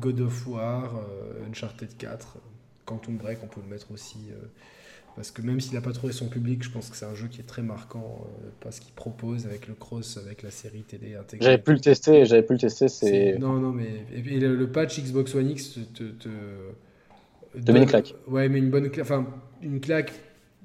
God 0.00 0.20
of 0.20 0.46
War, 0.46 0.96
euh, 0.96 1.46
Uncharted 1.48 1.96
4, 1.98 2.38
Quantum 2.86 3.16
Break, 3.16 3.38
on 3.42 3.46
peut 3.46 3.60
le 3.64 3.70
mettre 3.70 3.90
aussi. 3.92 4.18
euh, 4.30 4.46
parce 5.16 5.32
que 5.32 5.42
même 5.42 5.60
s'il 5.60 5.74
n'a 5.74 5.80
pas 5.80 5.92
trouvé 5.92 6.12
son 6.12 6.28
public, 6.28 6.62
je 6.62 6.70
pense 6.70 6.88
que 6.88 6.96
c'est 6.96 7.04
un 7.04 7.14
jeu 7.14 7.26
qui 7.28 7.40
est 7.40 7.44
très 7.44 7.62
marquant 7.62 8.24
euh, 8.24 8.48
parce 8.60 8.80
qu'il 8.80 8.92
propose 8.94 9.44
avec 9.46 9.66
le 9.66 9.74
cross, 9.74 10.16
avec 10.16 10.42
la 10.42 10.50
série 10.50 10.82
télé 10.82 11.16
intégrée. 11.16 11.44
J'avais 11.44 11.58
pu 11.62 11.72
le 11.72 11.80
tester, 11.80 12.24
j'avais 12.24 12.42
pu 12.44 12.54
le 12.54 12.58
tester, 12.60 12.88
C'est- 12.88 13.36
Non, 13.38 13.54
non, 13.54 13.72
mais 13.72 14.04
et, 14.14 14.22
le, 14.38 14.54
le 14.56 14.66
patch 14.70 15.00
Xbox 15.00 15.34
One 15.34 15.50
X 15.50 15.74
te. 15.94 16.04
te, 16.04 16.28
te- 17.58 17.72
met 17.72 17.80
une 17.80 17.86
claque. 17.86 18.14
Ouais, 18.28 18.48
mais 18.48 18.58
une 18.60 18.70
bonne 18.70 18.88
claque. 18.88 19.04
Enfin, 19.04 19.26
une 19.62 19.80
claque, 19.80 20.12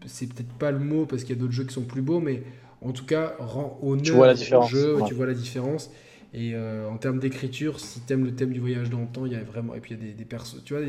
c'est 0.06 0.28
peut-être 0.28 0.54
pas 0.54 0.72
le 0.72 0.80
mot 0.80 1.06
parce 1.06 1.24
qu'il 1.24 1.36
y 1.36 1.38
a 1.40 1.42
d'autres 1.42 1.54
jeux 1.54 1.66
qui 1.66 1.74
sont 1.74 1.84
plus 1.84 2.04
beaux, 2.04 2.20
mais 2.20 2.44
en 2.82 2.92
tout 2.92 3.06
cas, 3.06 3.36
rend 3.40 3.80
honneur 3.82 4.16
au 4.60 4.68
jeu, 4.68 4.96
ouais. 4.96 5.04
tu 5.08 5.14
vois 5.16 5.26
la 5.26 5.34
différence. 5.34 5.90
Et 6.38 6.52
euh, 6.54 6.90
en 6.90 6.98
termes 6.98 7.20
d'écriture, 7.20 7.80
si 7.80 8.02
t'aimes 8.02 8.26
le 8.26 8.36
thème 8.36 8.52
du 8.52 8.60
voyage 8.60 8.90
dans 8.90 9.00
le 9.00 9.08
temps, 9.08 9.26
il 9.26 9.32
y 9.32 9.36
a 9.36 9.44
vraiment. 9.44 9.74
Et 9.74 9.80
puis 9.80 9.94
il 9.94 9.98
y 10.00 10.04
a 10.04 10.08
des, 10.08 10.14
des 10.14 10.26
persos, 10.26 10.62
tu 10.66 10.74
vois, 10.74 10.84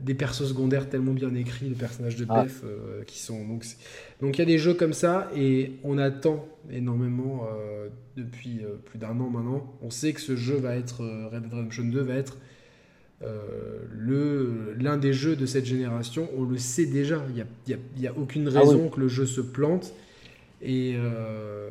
des, 0.00 0.14
persos 0.14 0.48
secondaires 0.48 0.88
tellement 0.88 1.12
bien 1.12 1.32
écrits, 1.36 1.68
les 1.68 1.76
personnages 1.76 2.16
de 2.16 2.26
Ah. 2.28 2.42
Beth 2.42 2.62
euh, 2.64 3.04
qui 3.04 3.20
sont. 3.20 3.46
Donc 4.20 4.36
il 4.36 4.38
y 4.40 4.42
a 4.42 4.44
des 4.44 4.58
jeux 4.58 4.74
comme 4.74 4.92
ça 4.92 5.30
et 5.36 5.74
on 5.84 5.98
attend 5.98 6.48
énormément 6.70 7.46
euh, 7.48 7.88
depuis 8.16 8.60
plus 8.86 8.98
d'un 8.98 9.10
an 9.20 9.30
maintenant. 9.30 9.72
On 9.82 9.90
sait 9.90 10.12
que 10.12 10.20
ce 10.20 10.34
jeu 10.34 10.56
va 10.56 10.74
être, 10.74 11.04
Red 11.32 11.42
Dead 11.44 11.52
Redemption 11.52 11.84
2 11.84 12.00
va 12.00 12.14
être 12.14 12.36
le- 13.22 14.74
l'un 14.78 14.96
des 14.96 15.12
jeux 15.12 15.36
de 15.36 15.46
cette 15.46 15.64
génération. 15.64 16.28
On 16.36 16.42
le 16.44 16.58
sait 16.58 16.86
déjà. 16.86 17.24
Il 17.28 17.34
n'y 17.36 17.40
a, 17.40 17.46
y 17.68 17.74
a- 17.74 17.78
il 17.96 18.02
y 18.02 18.06
a 18.06 18.12
aucune 18.16 18.50
Ah 18.54 18.58
raison 18.60 18.88
que 18.88 19.00
le 19.00 19.08
jeu 19.08 19.26
se 19.26 19.40
plante. 19.40 19.92
Et 20.62 20.96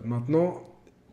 maintenant, 0.03 0.63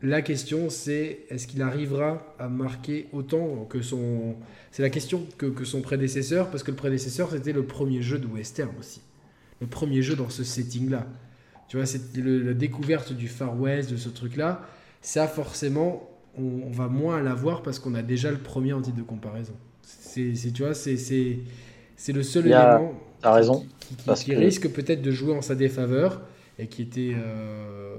la 0.03 0.21
question, 0.21 0.69
c'est 0.69 1.21
est-ce 1.31 1.47
qu'il 1.47 1.63
arrivera 1.63 2.35
à 2.39 2.49
marquer 2.49 3.07
autant 3.13 3.67
que 3.69 3.83
son. 3.83 4.35
C'est 4.73 4.83
la 4.83 4.91
question 4.91 5.27
que, 5.39 5.47
que, 5.47 5.65
son 5.65 5.81
prédécesseur, 5.81 6.51
parce 6.51 6.63
que 6.63 6.71
le 6.73 6.77
prédécesseur, 6.77 7.31
c'était 7.31 7.53
le 7.53 7.65
premier 7.65 8.03
jeu 8.03 8.19
de 8.19 8.27
western 8.27 8.73
aussi. 8.81 9.01
Le 9.61 9.67
premier 9.67 10.03
jeu 10.03 10.17
dans 10.17 10.29
ce 10.29 10.43
setting-là. 10.43 11.07
Tu 11.69 11.77
vois, 11.77 11.87
c'est 11.87 12.01
la 12.17 12.53
découverte 12.53 13.13
du 13.13 13.29
Far 13.29 13.59
West, 13.59 13.91
de 13.91 13.97
ce 13.97 14.09
truc-là. 14.09 14.67
Ça, 15.01 15.29
forcément, 15.29 16.11
on, 16.37 16.71
va 16.71 16.89
moins 16.89 17.23
l'avoir 17.23 17.63
parce 17.63 17.79
qu'on 17.79 17.95
a 17.95 18.03
déjà 18.03 18.31
le 18.31 18.39
premier 18.39 18.73
en 18.73 18.83
titre 18.83 18.97
de 18.97 19.03
comparaison. 19.03 19.55
C'est, 19.83 20.35
tu 20.53 20.63
vois, 20.63 20.75
c'est, 20.75 20.97
c'est, 20.97 22.13
le 22.13 22.23
seul 22.23 22.47
élément 22.47 22.95
raison, 23.23 23.67
qui, 24.17 24.35
risque 24.35 24.69
peut-être 24.71 25.01
de 25.01 25.11
jouer 25.11 25.35
en 25.35 25.43
sa 25.43 25.55
défaveur 25.55 26.23
et 26.59 26.67
qui 26.67 26.83
était 26.83 27.15
euh, 27.17 27.95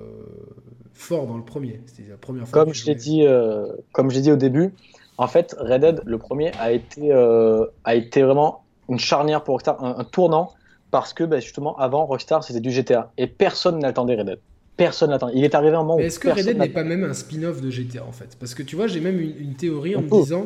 fort 0.94 1.28
dans 1.28 1.38
le 1.38 1.44
premier. 1.44 1.82
C'était 1.86 2.10
la 2.10 2.18
première 2.18 2.48
fois. 2.48 2.64
Comme 2.64 2.74
je 2.74 2.86
l'ai 2.86 2.96
dit, 2.96 3.26
euh, 3.26 3.68
comme 3.92 4.10
j'ai 4.10 4.22
dit 4.22 4.32
au 4.32 4.36
début, 4.36 4.74
en 5.18 5.28
fait, 5.28 5.56
Red 5.60 5.82
Dead, 5.82 6.02
le 6.06 6.18
premier, 6.18 6.52
a 6.60 6.72
été, 6.72 7.12
euh, 7.12 7.66
a 7.84 7.96
été 7.96 8.22
vraiment 8.22 8.64
une 8.90 9.00
charnière 9.00 9.44
pour 9.44 9.54
Rockstar, 9.54 9.84
un, 9.84 10.04
tournant, 10.04 10.54
parce 10.92 11.14
que 11.14 11.24
bah, 11.24 11.40
justement, 11.40 11.78
avant, 11.78 12.06
Rockstar, 12.06 12.44
c'était 12.44 12.60
du 12.60 12.72
GTA. 12.72 13.12
Et 13.18 13.28
personne 13.28 13.80
n'attendait 13.80 14.16
Red 14.16 14.28
Dead. 14.28 14.40
Personne 14.78 15.12
n'attendait. 15.12 15.34
Il 15.36 15.44
est 15.44 15.56
arrivé 15.56 15.76
un 15.76 15.84
moment 15.84 15.98
Mais 15.98 16.06
est-ce 16.06 16.20
que 16.20 16.30
Red 16.30 16.46
Dead 16.46 16.58
n'est 16.58 16.70
pas 16.70 16.84
même 16.84 17.04
un 17.04 17.14
spin-off 17.14 17.62
de 17.62 17.70
GTA, 17.70 18.04
en 18.06 18.12
fait? 18.12 18.36
Parce 18.40 18.56
que 18.56 18.64
tu 18.64 18.76
vois, 18.76 18.88
j'ai 18.88 19.00
même 19.00 19.20
une, 19.20 19.54
théorie 19.56 19.96
en 19.96 20.02
me 20.02 20.10
disant, 20.10 20.46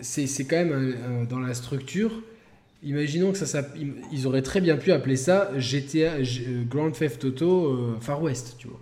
c'est 0.00 0.44
quand 0.44 0.56
même 0.56 1.26
dans 1.28 1.40
la 1.40 1.54
structure. 1.54 2.12
Imaginons 2.84 3.32
que 3.32 3.38
ça, 3.38 3.62
ils 4.12 4.26
auraient 4.28 4.42
très 4.42 4.60
bien 4.60 4.76
pu 4.76 4.92
appeler 4.92 5.16
ça 5.16 5.50
GTA 5.56 6.18
Grand 6.68 6.92
Theft 6.92 7.24
Auto 7.24 7.96
Far 8.00 8.22
West, 8.22 8.54
tu 8.58 8.68
vois 8.68 8.78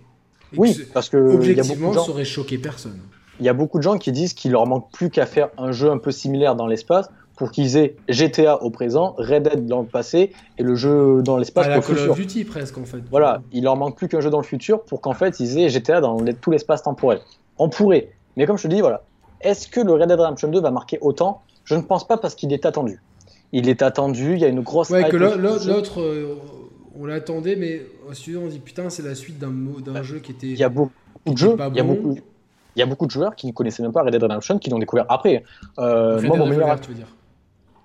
oui, 0.55 0.79
parce 0.93 1.09
que 1.09 1.17
objectivement, 1.17 1.93
ça 1.93 2.09
aurait 2.09 2.25
choqué 2.25 2.57
personne. 2.57 2.99
Il 3.39 3.45
y 3.45 3.49
a 3.49 3.53
beaucoup 3.53 3.77
de 3.77 3.83
gens 3.83 3.97
qui 3.97 4.11
disent 4.11 4.33
qu'il 4.33 4.51
leur 4.51 4.65
manque 4.65 4.91
plus 4.91 5.09
qu'à 5.09 5.25
faire 5.25 5.49
un 5.57 5.71
jeu 5.71 5.91
un 5.91 5.97
peu 5.97 6.11
similaire 6.11 6.55
dans 6.55 6.65
l'espace 6.65 7.09
pour 7.35 7.51
qu'ils 7.51 7.77
aient 7.77 7.95
GTA 8.09 8.63
au 8.63 8.71
présent, 8.71 9.13
Red 9.19 9.43
Dead 9.43 9.65
dans 9.67 9.81
le 9.81 9.85
passé 9.85 10.31
et 10.57 10.63
le 10.63 10.73
jeu 10.73 11.21
dans 11.21 11.37
l'espace 11.37 11.67
le 11.67 11.81
futur. 11.81 11.95
Call 11.95 12.09
of 12.09 12.17
Duty 12.17 12.45
presque 12.45 12.77
en 12.79 12.85
fait. 12.85 12.97
Voilà, 13.11 13.43
il 13.51 13.63
leur 13.63 13.75
manque 13.75 13.95
plus 13.95 14.07
qu'un 14.07 14.21
jeu 14.21 14.31
dans 14.31 14.39
le 14.39 14.45
futur 14.45 14.81
pour 14.81 15.01
qu'en 15.01 15.13
fait 15.13 15.39
ils 15.39 15.59
aient 15.59 15.69
GTA 15.69 16.01
dans 16.01 16.17
tout 16.41 16.49
l'espace 16.49 16.81
temporel. 16.81 17.19
On 17.59 17.69
pourrait, 17.69 18.09
mais 18.37 18.47
comme 18.47 18.57
je 18.57 18.63
te 18.63 18.67
dis, 18.67 18.81
voilà, 18.81 19.03
est-ce 19.41 19.67
que 19.67 19.81
le 19.81 19.93
Red 19.93 20.07
Dead 20.07 20.19
Redemption 20.19 20.47
2 20.47 20.59
va 20.59 20.71
marquer 20.71 20.97
autant? 21.01 21.41
Je 21.63 21.75
ne 21.75 21.81
pense 21.81 22.07
pas 22.07 22.17
parce 22.17 22.33
qu'il 22.33 22.51
est 22.53 22.65
attendu. 22.65 22.99
Il 23.51 23.69
est 23.69 23.83
attendu, 23.83 24.33
il 24.33 24.39
y 24.39 24.45
a 24.45 24.47
une 24.47 24.61
grosse. 24.61 24.89
Ouais, 24.89 25.07
que 25.07 25.15
l'autre, 25.17 26.01
on 26.99 27.05
l'attendait, 27.05 27.55
mais 27.55 27.81
au 28.09 28.13
suivant, 28.13 28.41
on 28.45 28.47
dit 28.47 28.59
putain, 28.59 28.89
c'est 28.89 29.03
la 29.03 29.15
suite 29.15 29.39
d'un 29.39 29.53
d'un 29.85 30.03
jeu 30.03 30.19
qui 30.19 30.31
était. 30.31 30.47
Il 30.47 30.57
y 30.57 30.63
a 30.63 30.69
beaucoup 30.69 30.91
de 31.25 31.37
jeux, 31.37 31.55
il 31.71 31.77
y 31.77 31.79
a 31.79 31.83
beaucoup. 31.83 32.17
Il 32.75 32.79
y 32.79 32.83
a 32.83 32.85
beaucoup 32.85 33.07
de 33.07 33.11
joueurs 33.11 33.35
qui 33.35 33.47
ne 33.47 33.53
connaissaient 33.53 33.81
même 33.81 33.91
pas 33.91 34.03
Red 34.03 34.11
Dead 34.11 34.21
Redemption, 34.21 34.59
qui 34.59 34.69
l'ont 34.69 34.77
découvert 34.77 35.05
après. 35.09 35.43
Euh, 35.79 36.17
Red 36.17 36.25
moi, 36.25 36.37
mon 36.37 36.45
meilleur... 36.45 36.79
tu 36.79 36.89
veux 36.89 36.95
dire 36.95 37.07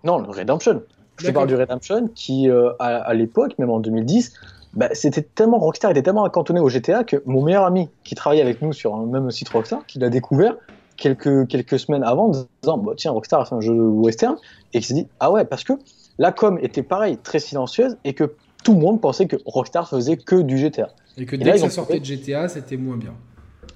Non, 0.04 0.18
le 0.18 0.28
Redemption. 0.28 0.82
Je 1.16 1.30
parle 1.30 1.46
du 1.46 1.54
Redemption 1.54 2.10
qui, 2.14 2.50
euh, 2.50 2.72
à, 2.78 3.14
l'époque, 3.14 3.58
même 3.58 3.70
en 3.70 3.80
2010, 3.80 4.34
bah, 4.74 4.88
c'était 4.92 5.22
tellement 5.22 5.58
Rockstar 5.58 5.90
était 5.92 6.02
tellement 6.02 6.24
accantonné 6.24 6.60
au 6.60 6.68
GTA 6.68 7.04
que 7.04 7.22
mon 7.24 7.42
meilleur 7.42 7.64
ami 7.64 7.88
qui 8.04 8.14
travaillait 8.14 8.42
avec 8.42 8.60
nous 8.60 8.74
sur 8.74 8.94
un 8.94 9.06
même 9.06 9.30
site 9.30 9.48
Rockstar, 9.48 9.86
qui 9.86 9.98
l'a 9.98 10.10
découvert 10.10 10.56
quelques, 10.96 11.46
quelques 11.48 11.78
semaines 11.78 12.02
avant, 12.02 12.26
en 12.26 12.28
disant 12.62 12.78
bah, 12.78 12.92
tiens 12.96 13.12
Rockstar 13.12 13.40
a 13.40 13.44
fait 13.46 13.54
un 13.54 13.60
jeu 13.60 13.72
western 13.72 14.36
et 14.74 14.80
qui 14.80 14.86
s'est 14.86 14.94
dit 14.94 15.06
ah 15.20 15.30
ouais 15.30 15.46
parce 15.46 15.64
que 15.64 15.72
la 16.18 16.32
com 16.32 16.58
était 16.60 16.82
pareil 16.82 17.16
très 17.18 17.38
silencieuse 17.38 17.96
et 18.04 18.14
que 18.14 18.34
tout 18.62 18.74
le 18.74 18.80
monde 18.80 19.00
pensait 19.00 19.26
que 19.26 19.36
Rockstar 19.44 19.88
faisait 19.88 20.16
que 20.16 20.36
du 20.42 20.58
GTA. 20.58 20.88
Et 21.16 21.26
que 21.26 21.36
dès 21.36 21.52
que 21.52 21.58
ça 21.58 21.70
sortait 21.70 22.00
de 22.00 22.04
GTA, 22.04 22.48
c'était 22.48 22.76
moins 22.76 22.96
bien. 22.96 23.14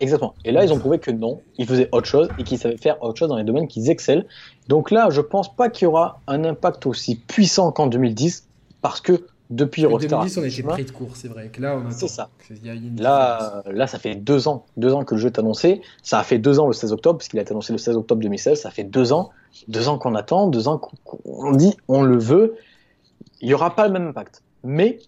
Exactement. 0.00 0.34
Et 0.44 0.52
là, 0.52 0.64
ils 0.64 0.72
ont 0.72 0.78
prouvé 0.78 0.98
que 0.98 1.10
non, 1.10 1.40
ils 1.58 1.66
faisaient 1.66 1.88
autre 1.92 2.06
chose 2.06 2.28
et 2.38 2.44
qu'ils 2.44 2.58
savaient 2.58 2.76
faire 2.76 3.02
autre 3.02 3.18
chose 3.18 3.28
dans 3.28 3.36
les 3.36 3.44
domaines 3.44 3.68
qu'ils 3.68 3.90
excellent. 3.90 4.24
Donc 4.68 4.90
là, 4.90 5.08
je 5.10 5.20
pense 5.20 5.54
pas 5.54 5.70
qu'il 5.70 5.84
y 5.84 5.88
aura 5.88 6.20
un 6.26 6.44
impact 6.44 6.86
aussi 6.86 7.16
puissant 7.16 7.72
qu'en 7.72 7.86
2010 7.86 8.46
parce 8.82 9.00
que 9.00 9.24
depuis 9.48 9.86
Rockstar. 9.86 10.20
En 10.20 10.22
2010, 10.24 10.38
on 10.38 10.44
était 10.44 10.62
pris 10.62 10.84
de 10.84 10.90
court, 10.90 11.10
c'est 11.14 11.28
vrai. 11.28 11.50
là, 11.58 11.80
C'est 11.90 12.08
ça. 12.08 12.28
là, 12.98 13.62
là, 13.70 13.86
ça 13.86 13.98
fait 13.98 14.16
deux 14.16 14.48
ans, 14.48 14.66
deux 14.76 14.92
ans 14.92 15.04
que 15.04 15.14
le 15.14 15.20
jeu 15.20 15.28
est 15.28 15.38
annoncé. 15.38 15.80
Ça 16.02 16.18
a 16.18 16.24
fait 16.24 16.38
deux 16.38 16.58
ans 16.58 16.66
le 16.66 16.72
16 16.72 16.92
octobre, 16.92 17.18
puisqu'il 17.18 17.38
a 17.38 17.42
été 17.42 17.52
annoncé 17.52 17.72
le 17.72 17.78
16 17.78 17.96
octobre 17.96 18.20
2016. 18.22 18.60
Ça 18.60 18.70
fait 18.70 18.84
deux 18.84 19.12
ans, 19.12 19.30
deux 19.68 19.88
ans 19.88 19.98
qu'on 19.98 20.14
attend, 20.14 20.48
deux 20.48 20.68
ans 20.68 20.78
qu'on 20.78 21.52
dit 21.52 21.74
on 21.88 22.02
le 22.02 22.18
veut. 22.18 22.56
Il 23.40 23.48
y 23.48 23.54
aura 23.54 23.74
pas 23.74 23.86
le 23.86 23.92
même 23.92 24.08
impact 24.08 24.42
mais 24.64 24.98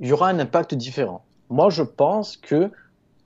il 0.00 0.08
y 0.08 0.12
aura 0.12 0.28
un 0.28 0.38
impact 0.38 0.74
différent. 0.74 1.24
Moi, 1.50 1.70
je 1.70 1.82
pense 1.82 2.36
que, 2.36 2.70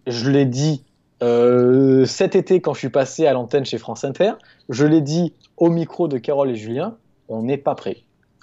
je 0.07 0.31
l'ai 0.31 0.47
dit 0.47 0.85
euh, 1.23 2.05
cet 2.05 2.35
été 2.35 2.61
quand 2.61 2.75
je 2.75 2.81
suis 2.81 2.91
passé 2.91 3.27
à 3.27 3.33
l'antenne 3.33 3.65
chez 3.65 3.79
France 3.79 4.05
Inter, 4.05 4.33
je 4.69 4.85
l'ai 4.85 5.01
dit 5.01 5.33
au 5.57 5.69
micro 5.69 6.09
de 6.09 6.19
Carole 6.19 6.51
et 6.51 6.57
Julien, 6.57 6.97
on 7.29 7.43
n'est 7.43 7.59
pas 7.59 7.75
prêt. 7.75 7.99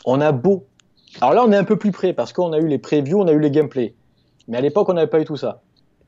On 0.06 0.22
a 0.22 0.32
beau. 0.32 0.66
Alors 1.22 1.34
là, 1.34 1.44
on 1.46 1.52
est 1.52 1.58
un 1.58 1.64
peu 1.64 1.78
plus 1.78 1.92
prêt 1.92 2.14
parce 2.14 2.34
qu'on 2.34 2.54
a 2.54 2.60
eu 2.60 2.68
les 2.68 2.78
previews, 2.78 3.20
on 3.20 3.28
a 3.28 3.32
eu 3.32 3.40
les 3.40 3.52
gameplays. 3.52 3.96
Mais 4.48 4.58
à 4.58 4.62
l'époque, 4.62 4.88
on 4.90 4.94
n'avait 4.94 5.10
pas 5.10 5.20
eu 5.20 5.26
tout 5.26 5.38
ça. 5.38 5.62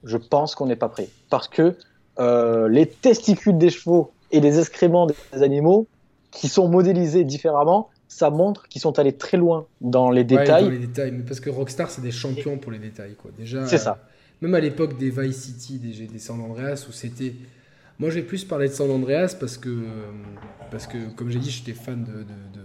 Je 0.04 0.18
pense 0.18 0.56
qu'on 0.56 0.66
n'est 0.66 0.76
pas 0.76 0.90
prêt. 0.90 1.10
Parce 1.30 1.48
que 1.48 1.76
euh, 2.20 2.70
les 2.70 2.88
testicules 2.88 3.58
des 3.58 3.70
chevaux 3.70 4.12
et 4.32 4.40
les 4.40 4.60
excréments 4.60 5.08
des 5.08 5.44
animaux, 5.44 5.88
qui 6.32 6.48
sont 6.48 6.70
modélisés 6.70 7.24
différemment, 7.24 7.90
ça 8.12 8.30
montre 8.30 8.68
qu'ils 8.68 8.82
sont 8.82 9.00
allés 9.00 9.14
très 9.14 9.38
loin 9.38 9.68
dans 9.80 10.12
les 10.12 10.26
détails. 10.26 10.70
les 10.70 10.80
détails, 10.80 11.12
mais 11.12 11.24
parce 11.24 11.40
que 11.40 11.50
Rockstar, 11.50 11.90
c'est 11.90 12.02
des 12.02 12.12
champions 12.12 12.58
pour 12.58 12.74
les 12.74 12.78
détails. 12.78 13.16
Quoi. 13.16 13.32
Déjà, 13.38 13.66
c'est 13.66 13.78
ça. 13.78 14.06
même 14.42 14.54
à 14.54 14.60
l'époque 14.60 14.98
des 14.98 15.10
Vice 15.10 15.44
City, 15.44 15.80
des, 15.80 16.08
des 16.08 16.20
San 16.20 16.42
Andreas, 16.42 16.86
où 16.90 16.92
c'était. 16.92 17.34
Moi, 18.00 18.10
j'ai 18.10 18.22
plus 18.22 18.44
parlé 18.44 18.68
de 18.68 18.74
San 18.74 18.92
Andreas 18.92 19.38
parce 19.40 19.58
que, 19.58 19.86
parce 20.72 20.88
que 20.88 20.98
comme 21.16 21.30
j'ai 21.30 21.40
dit, 21.40 21.50
j'étais 21.50 21.74
fan 21.74 22.04
de, 22.04 22.24
de, 22.24 22.62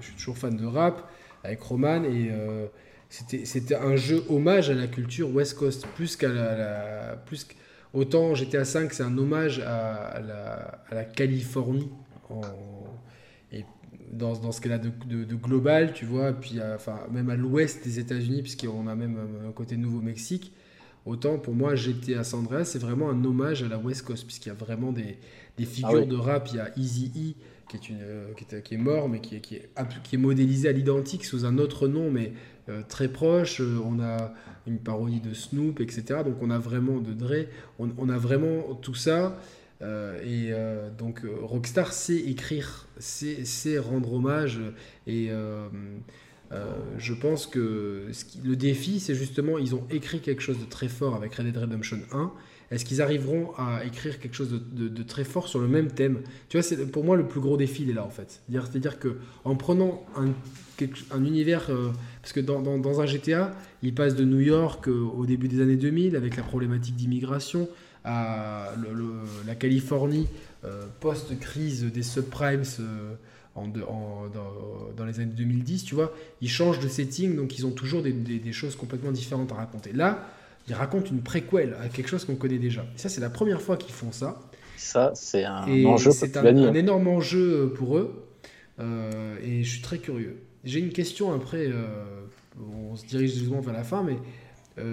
Je 0.00 0.06
suis 0.08 0.14
toujours 0.16 0.36
fan 0.36 0.54
de 0.54 0.66
rap 0.66 1.08
avec 1.42 1.62
Roman 1.62 2.04
et. 2.04 2.28
Euh, 2.30 2.66
c'était, 3.08 3.44
c'était 3.44 3.76
un 3.76 3.94
jeu 3.94 4.24
hommage 4.28 4.68
à 4.68 4.74
la 4.74 4.88
culture 4.88 5.32
West 5.32 5.54
Coast, 5.54 5.86
plus 5.94 6.16
qu'à 6.16 6.28
la, 6.28 7.16
plus 7.24 7.46
autant 7.94 8.34
GTA 8.34 8.64
5 8.64 8.92
c'est 8.92 9.04
un 9.04 9.16
hommage 9.16 9.60
à, 9.60 10.20
la, 10.26 10.82
à 10.90 10.94
la 10.96 11.04
Californie 11.04 11.88
en, 12.28 12.40
dans, 14.16 14.36
dans 14.38 14.52
ce 14.52 14.60
qu'elle 14.60 14.72
a 14.72 14.78
de, 14.78 14.90
de, 15.24 15.34
global, 15.34 15.92
tu 15.92 16.04
vois, 16.04 16.32
puis 16.32 16.58
enfin, 16.74 17.00
même 17.12 17.30
à 17.30 17.36
l'ouest 17.36 17.84
des 17.84 17.98
États-Unis, 17.98 18.42
puisqu'on 18.42 18.86
a 18.86 18.94
même 18.94 19.18
un 19.46 19.52
côté 19.52 19.76
Nouveau-Mexique, 19.76 20.52
autant 21.06 21.38
pour 21.38 21.54
moi, 21.54 21.74
GTA 21.74 22.24
San 22.24 22.40
Andreas, 22.40 22.64
c'est 22.66 22.78
vraiment 22.78 23.08
un 23.08 23.24
hommage 23.24 23.62
à 23.62 23.68
la 23.68 23.78
West 23.78 24.02
Coast, 24.02 24.26
puisqu'il 24.26 24.48
y 24.48 24.52
a 24.52 24.54
vraiment 24.54 24.92
des, 24.92 25.16
des 25.56 25.64
figures 25.64 26.02
ah 26.02 26.04
de 26.04 26.16
rap. 26.16 26.48
Il 26.52 26.56
y 26.56 26.60
a 26.60 26.70
Easy 26.76 27.12
E, 27.16 27.68
qui 27.68 27.76
est, 27.76 27.88
une, 27.88 28.02
euh, 28.02 28.32
qui 28.36 28.54
est, 28.54 28.62
qui 28.62 28.74
est 28.74 28.78
mort, 28.78 29.08
mais 29.08 29.20
qui 29.20 29.36
est, 29.36 29.40
qui 29.40 29.54
est, 29.56 29.70
qui 30.02 30.16
est 30.16 30.18
modélisé 30.18 30.68
à 30.68 30.72
l'identique 30.72 31.24
sous 31.24 31.44
un 31.44 31.58
autre 31.58 31.88
nom, 31.88 32.10
mais 32.10 32.32
euh, 32.68 32.82
très 32.86 33.08
proche. 33.08 33.60
Euh, 33.60 33.78
on 33.84 34.00
a 34.00 34.32
une 34.66 34.78
parodie 34.78 35.20
de 35.20 35.32
Snoop, 35.32 35.80
etc. 35.80 36.20
Donc 36.24 36.36
on 36.42 36.50
a 36.50 36.58
vraiment 36.58 36.98
de 36.98 37.12
Dre, 37.12 37.46
on, 37.78 37.88
on 37.98 38.08
a 38.08 38.18
vraiment 38.18 38.74
tout 38.82 38.94
ça. 38.94 39.38
Euh, 39.82 40.18
et 40.22 40.52
euh, 40.52 40.88
donc 40.90 41.24
euh, 41.24 41.34
Rockstar 41.42 41.92
sait 41.92 42.16
écrire, 42.16 42.86
sait, 42.98 43.78
rendre 43.78 44.14
hommage. 44.14 44.60
Et 45.06 45.30
je 46.98 47.12
pense 47.14 47.46
que 47.46 48.10
le 48.44 48.56
défi, 48.56 49.00
c'est 49.00 49.14
justement, 49.14 49.58
ils 49.58 49.74
ont 49.74 49.84
écrit 49.90 50.20
quelque 50.20 50.42
chose 50.42 50.58
de 50.58 50.64
très 50.64 50.88
fort 50.88 51.14
avec 51.14 51.34
Red 51.34 51.46
Dead 51.46 51.56
Redemption 51.56 51.98
1. 52.12 52.32
Est-ce 52.72 52.84
qu'ils 52.84 53.00
arriveront 53.00 53.52
à 53.56 53.84
écrire 53.84 54.18
quelque 54.18 54.34
chose 54.34 54.50
de, 54.50 55.02
très 55.04 55.22
fort 55.22 55.46
sur 55.46 55.60
le 55.60 55.68
même 55.68 55.88
thème? 55.88 56.22
Tu 56.48 56.58
vois, 56.58 56.86
pour 56.86 57.04
moi 57.04 57.16
le 57.16 57.28
plus 57.28 57.40
gros 57.40 57.56
défi, 57.56 57.82
il 57.82 57.90
est 57.90 57.92
là 57.92 58.04
en 58.04 58.10
fait. 58.10 58.40
C'est-à-dire 58.50 58.98
que 58.98 59.18
en 59.44 59.54
prenant 59.54 60.04
un, 60.16 60.32
un 61.12 61.24
univers, 61.24 61.70
parce 62.22 62.32
que 62.32 62.40
dans, 62.40 62.60
dans, 62.60 63.00
un 63.00 63.06
GTA, 63.06 63.54
il 63.82 63.94
passe 63.94 64.16
de 64.16 64.24
New 64.24 64.40
York 64.40 64.88
au 64.88 65.26
début 65.26 65.46
des 65.46 65.60
années 65.60 65.76
2000 65.76 66.16
avec 66.16 66.36
la 66.36 66.42
problématique 66.42 66.96
d'immigration 66.96 67.68
à 68.06 68.70
la 69.46 69.54
Californie 69.56 70.28
euh, 70.64 70.86
post-crise 71.00 71.84
des 71.84 72.02
subprimes 72.02 72.62
euh, 72.80 73.14
en, 73.56 73.66
dans, 73.66 75.04
les 75.04 75.20
années 75.20 75.32
2010, 75.32 75.84
tu 75.84 75.94
vois, 75.94 76.12
ils 76.40 76.48
changent 76.48 76.78
de 76.78 76.88
setting, 76.88 77.36
donc 77.36 77.58
ils 77.58 77.66
ont 77.66 77.72
toujours 77.72 78.02
des, 78.02 78.52
choses 78.52 78.76
complètement 78.76 79.10
différentes 79.10 79.50
à 79.52 79.56
raconter. 79.56 79.92
Là, 79.92 80.28
ils 80.68 80.74
racontent 80.74 81.10
une 81.10 81.20
préquelle 81.20 81.76
à 81.82 81.88
quelque 81.88 82.08
chose 82.08 82.24
qu'on 82.24 82.36
connaît 82.36 82.58
déjà. 82.58 82.82
Et 82.94 82.98
ça, 82.98 83.08
c'est 83.08 83.20
la 83.20 83.30
première 83.30 83.60
fois 83.60 83.76
qu'ils 83.76 83.94
font 83.94 84.12
ça. 84.12 84.40
Ça, 84.76 85.12
c'est 85.14 85.44
un 85.44 85.66
enjeu. 85.84 86.10
C'est 86.12 86.36
un, 86.36 86.74
énorme 86.74 87.08
enjeu 87.08 87.72
pour 87.76 87.98
eux. 87.98 88.28
Euh, 88.78 89.36
et 89.42 89.62
je 89.62 89.70
suis 89.70 89.82
très 89.82 89.98
curieux. 89.98 90.38
J'ai 90.64 90.80
une 90.80 90.92
question 90.92 91.32
après. 91.32 91.70
on 92.58 92.94
se 92.94 93.04
dirige 93.04 93.34
justement 93.34 93.60
vers 93.60 93.74
la 93.74 93.84
fin, 93.84 94.04
mais 94.04 94.16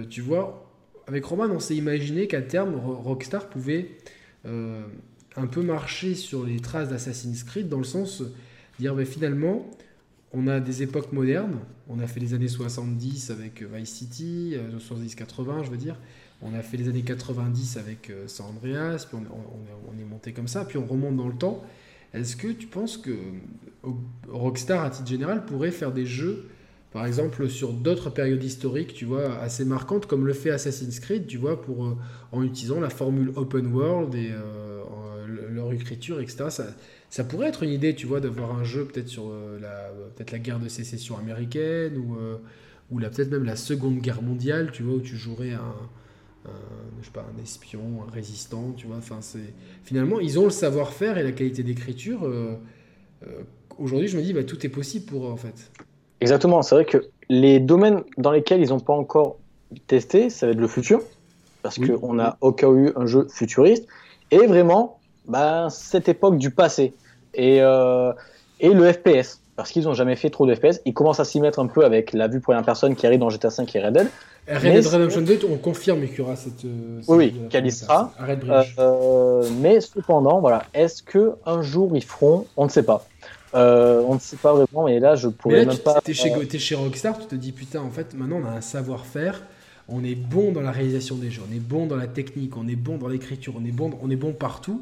tu 0.09 0.21
vois, 0.21 0.62
avec 1.07 1.25
Roman, 1.25 1.45
on 1.45 1.59
s'est 1.59 1.75
imaginé 1.75 2.27
qu'à 2.27 2.41
terme, 2.41 2.75
Rockstar 2.75 3.49
pouvait 3.49 3.91
euh, 4.45 4.83
un 5.35 5.47
peu 5.47 5.61
marcher 5.61 6.15
sur 6.15 6.45
les 6.45 6.59
traces 6.59 6.89
d'Assassin's 6.89 7.43
Creed, 7.43 7.69
dans 7.69 7.79
le 7.79 7.83
sens 7.83 8.21
de 8.21 8.31
dire 8.79 8.95
mais 8.95 9.05
finalement, 9.05 9.69
on 10.33 10.47
a 10.47 10.59
des 10.59 10.81
époques 10.81 11.11
modernes, 11.11 11.59
on 11.87 11.99
a 11.99 12.07
fait 12.07 12.19
les 12.19 12.33
années 12.33 12.47
70 12.47 13.29
avec 13.29 13.63
Vice 13.63 13.89
City, 13.89 14.55
70-80, 14.77 15.49
euh, 15.59 15.63
je 15.63 15.69
veux 15.69 15.77
dire, 15.77 15.97
on 16.41 16.53
a 16.53 16.61
fait 16.61 16.77
les 16.77 16.89
années 16.89 17.03
90 17.03 17.77
avec 17.77 18.09
euh, 18.09 18.27
San 18.27 18.47
Andreas, 18.47 19.05
puis 19.07 19.17
on, 19.17 19.99
est 19.99 20.05
monté 20.05 20.33
comme 20.33 20.47
ça, 20.47 20.65
puis 20.65 20.77
on 20.77 20.85
remonte 20.85 21.15
dans 21.15 21.27
le 21.27 21.35
temps. 21.35 21.63
Est-ce 22.13 22.35
que 22.35 22.47
tu 22.47 22.67
penses 22.67 22.97
que 22.97 23.11
euh, 23.11 23.89
Rockstar, 24.27 24.83
à 24.83 24.89
titre 24.89 25.07
général, 25.07 25.45
pourrait 25.45 25.71
faire 25.71 25.91
des 25.91 26.05
jeux, 26.05 26.49
par 26.93 27.05
exemple, 27.05 27.49
sur 27.49 27.73
d'autres 27.73 28.09
périodes 28.09 28.43
historiques, 28.43 28.93
tu 28.93 29.05
vois, 29.05 29.37
assez 29.39 29.65
marquantes, 29.65 30.05
comme 30.05 30.25
le 30.25 30.33
fait 30.33 30.51
Assassin's 30.51 30.99
Creed, 30.99 31.27
tu 31.27 31.37
vois, 31.37 31.61
pour, 31.61 31.85
euh, 31.85 31.97
en 32.31 32.43
utilisant 32.43 32.79
la 32.79 32.89
formule 32.89 33.31
open 33.35 33.67
world 33.67 34.15
et 34.15 34.31
leur 35.51 35.71
écriture, 35.73 36.19
etc. 36.19 36.45
Ça, 36.49 36.67
ça, 37.09 37.23
pourrait 37.23 37.49
être 37.49 37.63
une 37.63 37.69
idée, 37.69 37.95
tu 37.95 38.07
vois, 38.07 38.19
d'avoir 38.19 38.57
un 38.57 38.63
jeu 38.63 38.85
peut-être 38.85 39.07
sur 39.07 39.31
la, 39.61 39.91
peut-être 40.15 40.31
la 40.31 40.39
guerre 40.39 40.59
de 40.59 40.67
sécession 40.67 41.17
américaine 41.17 41.97
ou, 41.97 42.17
ou 42.91 42.99
peut-être 42.99 43.31
même 43.31 43.43
la 43.43 43.55
Seconde 43.55 43.99
Guerre 43.99 44.21
mondiale, 44.21 44.71
tu 44.71 44.83
vois, 44.83 44.95
où 44.95 45.01
tu 45.01 45.15
jouerais 45.15 45.51
un 45.51 45.75
un, 46.45 47.01
je 47.01 47.05
sais 47.05 47.11
pas, 47.11 47.25
un 47.33 47.41
espion, 47.41 48.03
un 48.07 48.11
résistant, 48.11 48.73
tu 48.75 48.87
vois. 48.87 48.97
Enfin, 48.97 49.19
finalement 49.83 50.19
ils 50.19 50.39
ont 50.39 50.45
le 50.45 50.51
savoir-faire 50.51 51.17
et 51.17 51.23
la 51.23 51.31
qualité 51.31 51.63
d'écriture. 51.63 52.25
Euh, 52.25 52.55
euh, 53.27 53.43
aujourd'hui, 53.77 54.07
je 54.07 54.17
me 54.17 54.23
dis, 54.23 54.33
bah, 54.33 54.43
tout 54.43 54.65
est 54.65 54.69
possible 54.69 55.05
pour 55.05 55.27
eux 55.27 55.31
en 55.31 55.37
fait. 55.37 55.71
Exactement. 56.23 56.61
C'est 56.61 56.75
vrai 56.75 56.85
que 56.85 57.05
les 57.29 57.59
domaines 57.59 58.01
dans 58.17 58.31
lesquels 58.31 58.61
ils 58.61 58.69
n'ont 58.69 58.79
pas 58.79 58.93
encore 58.93 59.37
testé, 59.87 60.29
ça 60.29 60.45
va 60.45 60.53
être 60.53 60.59
le 60.59 60.67
futur, 60.67 61.01
parce 61.61 61.77
qu'on 61.77 62.19
a 62.19 62.37
au 62.41 62.51
cas 62.51 62.67
où 62.67 62.77
eu 62.77 62.91
un 62.95 63.05
jeu 63.05 63.27
futuriste 63.29 63.85
et 64.31 64.45
vraiment, 64.47 64.99
bah, 65.27 65.67
cette 65.69 66.09
époque 66.09 66.37
du 66.37 66.49
passé 66.51 66.93
et 67.33 67.61
euh, 67.61 68.13
et 68.59 68.73
le 68.73 68.91
FPS 68.91 69.39
parce 69.55 69.71
qu'ils 69.71 69.83
n'ont 69.83 69.93
jamais 69.93 70.15
fait 70.15 70.29
trop 70.29 70.47
de 70.47 70.55
FPS. 70.55 70.81
Ils 70.85 70.93
commencent 70.93 71.19
à 71.19 71.25
s'y 71.25 71.39
mettre 71.39 71.59
un 71.59 71.67
peu 71.67 71.85
avec 71.85 72.13
la 72.13 72.27
vue 72.27 72.39
première 72.39 72.63
personne 72.63 72.95
qui 72.95 73.05
arrive 73.05 73.19
dans 73.19 73.29
GTA 73.29 73.49
V 73.49 73.65
et 73.73 73.79
Red 73.79 73.93
Dead. 73.93 74.07
Red 74.47 74.73
Dead 74.73 74.87
Redemption 74.87 75.21
2, 75.21 75.39
on 75.51 75.57
confirme 75.57 76.05
qu'il 76.07 76.17
y 76.17 76.21
aura 76.21 76.35
cette. 76.35 76.65
Euh, 76.65 77.01
oui, 77.07 77.33
oui, 77.33 77.49
qu'elle 77.49 77.67
y 77.67 77.71
sera. 77.71 78.11
Euh, 78.79 79.47
mais 79.61 79.79
cependant, 79.79 80.39
voilà, 80.39 80.63
est-ce 80.73 81.03
que 81.03 81.33
un 81.45 81.61
jour 81.61 81.91
ils 81.93 82.03
feront 82.03 82.45
On 82.57 82.65
ne 82.65 82.69
sait 82.69 82.83
pas. 82.83 83.05
Euh, 83.55 84.01
on 84.07 84.15
ne 84.15 84.19
sait 84.19 84.37
pas 84.37 84.53
vraiment, 84.53 84.85
mais 84.85 84.99
là, 84.99 85.15
je 85.15 85.27
pourrais 85.27 85.65
même 85.65 85.77
pas. 85.77 86.01
T'es 86.01 86.13
chez, 86.13 86.75
Rockstar, 86.75 87.19
tu 87.19 87.27
te 87.27 87.35
dis 87.35 87.51
putain, 87.51 87.81
en 87.81 87.91
fait, 87.91 88.13
maintenant 88.13 88.41
on 88.43 88.45
a 88.45 88.51
un 88.51 88.61
savoir-faire. 88.61 89.43
On 89.89 90.03
est 90.03 90.15
bon 90.15 90.53
dans 90.53 90.61
la 90.61 90.71
réalisation 90.71 91.15
des 91.15 91.29
jeux, 91.29 91.41
on 91.49 91.53
est 91.53 91.59
bon 91.59 91.87
dans 91.87 91.97
la 91.97 92.07
technique, 92.07 92.55
on 92.55 92.69
est 92.69 92.75
bon 92.75 92.97
dans 92.97 93.09
l'écriture, 93.09 93.53
on 93.59 93.65
est 93.65 93.71
bon, 93.71 93.91
on 94.01 94.09
est 94.09 94.15
bon 94.15 94.31
partout. 94.31 94.81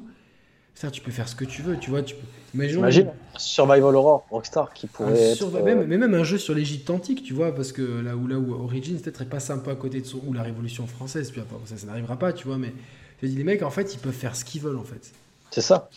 Ça, 0.75 0.89
tu 0.89 1.01
peux 1.01 1.11
faire 1.11 1.27
ce 1.27 1.35
que 1.35 1.43
tu 1.43 1.61
veux, 1.61 1.77
tu 1.77 1.89
vois. 1.89 2.01
Tu 2.01 2.15
peux... 2.15 2.21
Imagine 2.53 3.11
Survival 3.37 3.95
Horror, 3.95 4.25
Rockstar, 4.29 4.73
qui 4.73 4.87
pourrait. 4.87 5.31
Être, 5.31 5.55
euh, 5.55 5.63
même, 5.63 5.85
mais 5.85 5.97
même 5.97 6.13
un 6.13 6.23
jeu 6.23 6.37
sur 6.37 6.53
l'Égypte 6.53 6.89
antique, 6.89 7.23
tu 7.23 7.33
vois, 7.33 7.53
parce 7.53 7.71
que 7.71 7.81
là 7.81 8.15
où, 8.15 8.27
là 8.27 8.37
où 8.37 8.53
Origins 8.53 8.99
peut-être 8.99 9.21
est 9.21 9.29
pas 9.29 9.39
sympa 9.39 9.71
à 9.71 9.75
côté 9.75 10.01
de 10.01 10.05
son. 10.05 10.21
ou 10.25 10.33
la 10.33 10.43
Révolution 10.43 10.87
française, 10.87 11.31
puis 11.31 11.41
ça, 11.65 11.77
ça 11.77 11.87
n'arrivera 11.87 12.17
pas, 12.17 12.31
tu 12.31 12.47
vois, 12.47 12.57
mais 12.57 12.73
je 13.21 13.27
dis, 13.27 13.35
les 13.35 13.43
mecs, 13.43 13.63
en 13.63 13.69
fait, 13.69 13.93
ils 13.93 13.99
peuvent 13.99 14.13
faire 14.13 14.35
ce 14.35 14.45
qu'ils 14.45 14.61
veulent, 14.61 14.77
en 14.77 14.83
fait. 14.83 15.11
C'est 15.51 15.61
ça. 15.61 15.89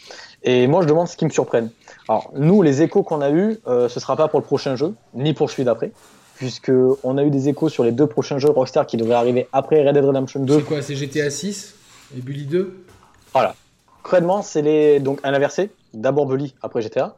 Et 0.43 0.67
moi, 0.67 0.83
je 0.83 0.89
demande 0.89 1.09
ce 1.09 1.17
qui 1.17 1.25
me 1.25 1.31
surprenne. 1.31 1.71
Alors, 2.09 2.31
nous, 2.37 2.61
les 2.61 2.83
échos 2.83 3.03
qu'on 3.03 3.23
a 3.23 3.31
eu, 3.31 3.59
euh, 3.67 3.89
ce 3.89 3.99
sera 3.99 4.17
pas 4.17 4.29
pour 4.29 4.41
le 4.41 4.45
prochain 4.45 4.77
jeu, 4.77 4.95
ni 5.15 5.33
pour 5.33 5.51
celui 5.51 5.65
d'après, 5.65 5.93
puisque 6.35 6.73
on 7.03 7.17
a 7.17 7.25
eu 7.25 7.31
des 7.31 7.49
échos 7.49 7.71
sur 7.71 7.85
les 7.85 7.93
deux 7.93 8.07
prochains 8.07 8.39
jeux 8.39 8.51
Rockstar 8.51 8.87
qui 8.87 8.97
devraient 8.97 9.15
arriver 9.15 9.49
après 9.53 9.87
Red 9.87 9.95
Dead 9.95 10.05
Redemption 10.05 10.41
2. 10.41 10.59
C'est 10.59 10.63
quoi 10.65 10.83
C'est 10.83 10.97
GTA 10.97 11.31
6 11.31 11.75
et 12.17 12.21
Bully 12.21 12.45
2 12.45 12.85
Voilà. 13.33 13.55
Cruellement, 14.03 14.43
c'est 14.43 14.61
les 14.61 15.01
donc 15.01 15.21
un 15.23 15.33
inversé. 15.33 15.71
D'abord 15.95 16.27
Bully, 16.27 16.55
après 16.61 16.83
GTA. 16.83 17.17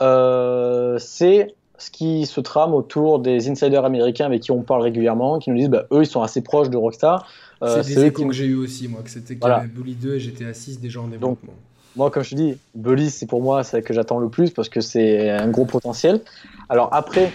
Euh, 0.00 0.98
c'est 0.98 1.54
ce 1.78 1.90
qui 1.90 2.26
se 2.26 2.40
trame 2.40 2.74
autour 2.74 3.20
des 3.20 3.48
insiders 3.48 3.84
américains 3.84 4.26
avec 4.26 4.42
qui 4.42 4.50
on 4.50 4.62
parle 4.62 4.82
régulièrement, 4.82 5.38
qui 5.38 5.50
nous 5.50 5.56
disent 5.56 5.70
bah, 5.70 5.86
eux 5.92 6.02
ils 6.02 6.06
sont 6.06 6.22
assez 6.22 6.42
proches 6.42 6.68
de 6.68 6.76
Rockstar. 6.76 7.26
Euh, 7.62 7.82
c'est 7.82 7.94
des 7.94 8.04
échos 8.04 8.26
que 8.26 8.34
j'ai 8.34 8.46
eu 8.46 8.56
aussi 8.56 8.88
moi, 8.88 9.00
que 9.02 9.10
c'était 9.10 9.34
voilà. 9.34 9.64
Bully 9.66 9.94
2 9.94 10.16
et 10.16 10.20
GTA 10.20 10.52
6 10.52 10.80
déjà 10.80 11.00
en 11.00 11.06
développement. 11.06 11.54
Moi, 11.96 12.10
comme 12.10 12.22
je 12.22 12.30
te 12.30 12.34
dis, 12.34 12.58
Bully 12.74 13.10
c'est 13.10 13.26
pour 13.26 13.42
moi 13.42 13.64
c'est 13.64 13.82
que 13.82 13.94
j'attends 13.94 14.18
le 14.18 14.28
plus 14.28 14.50
parce 14.50 14.68
que 14.68 14.80
c'est 14.80 15.30
un 15.30 15.48
gros 15.48 15.64
potentiel. 15.64 16.22
Alors 16.68 16.88
après, 16.92 17.32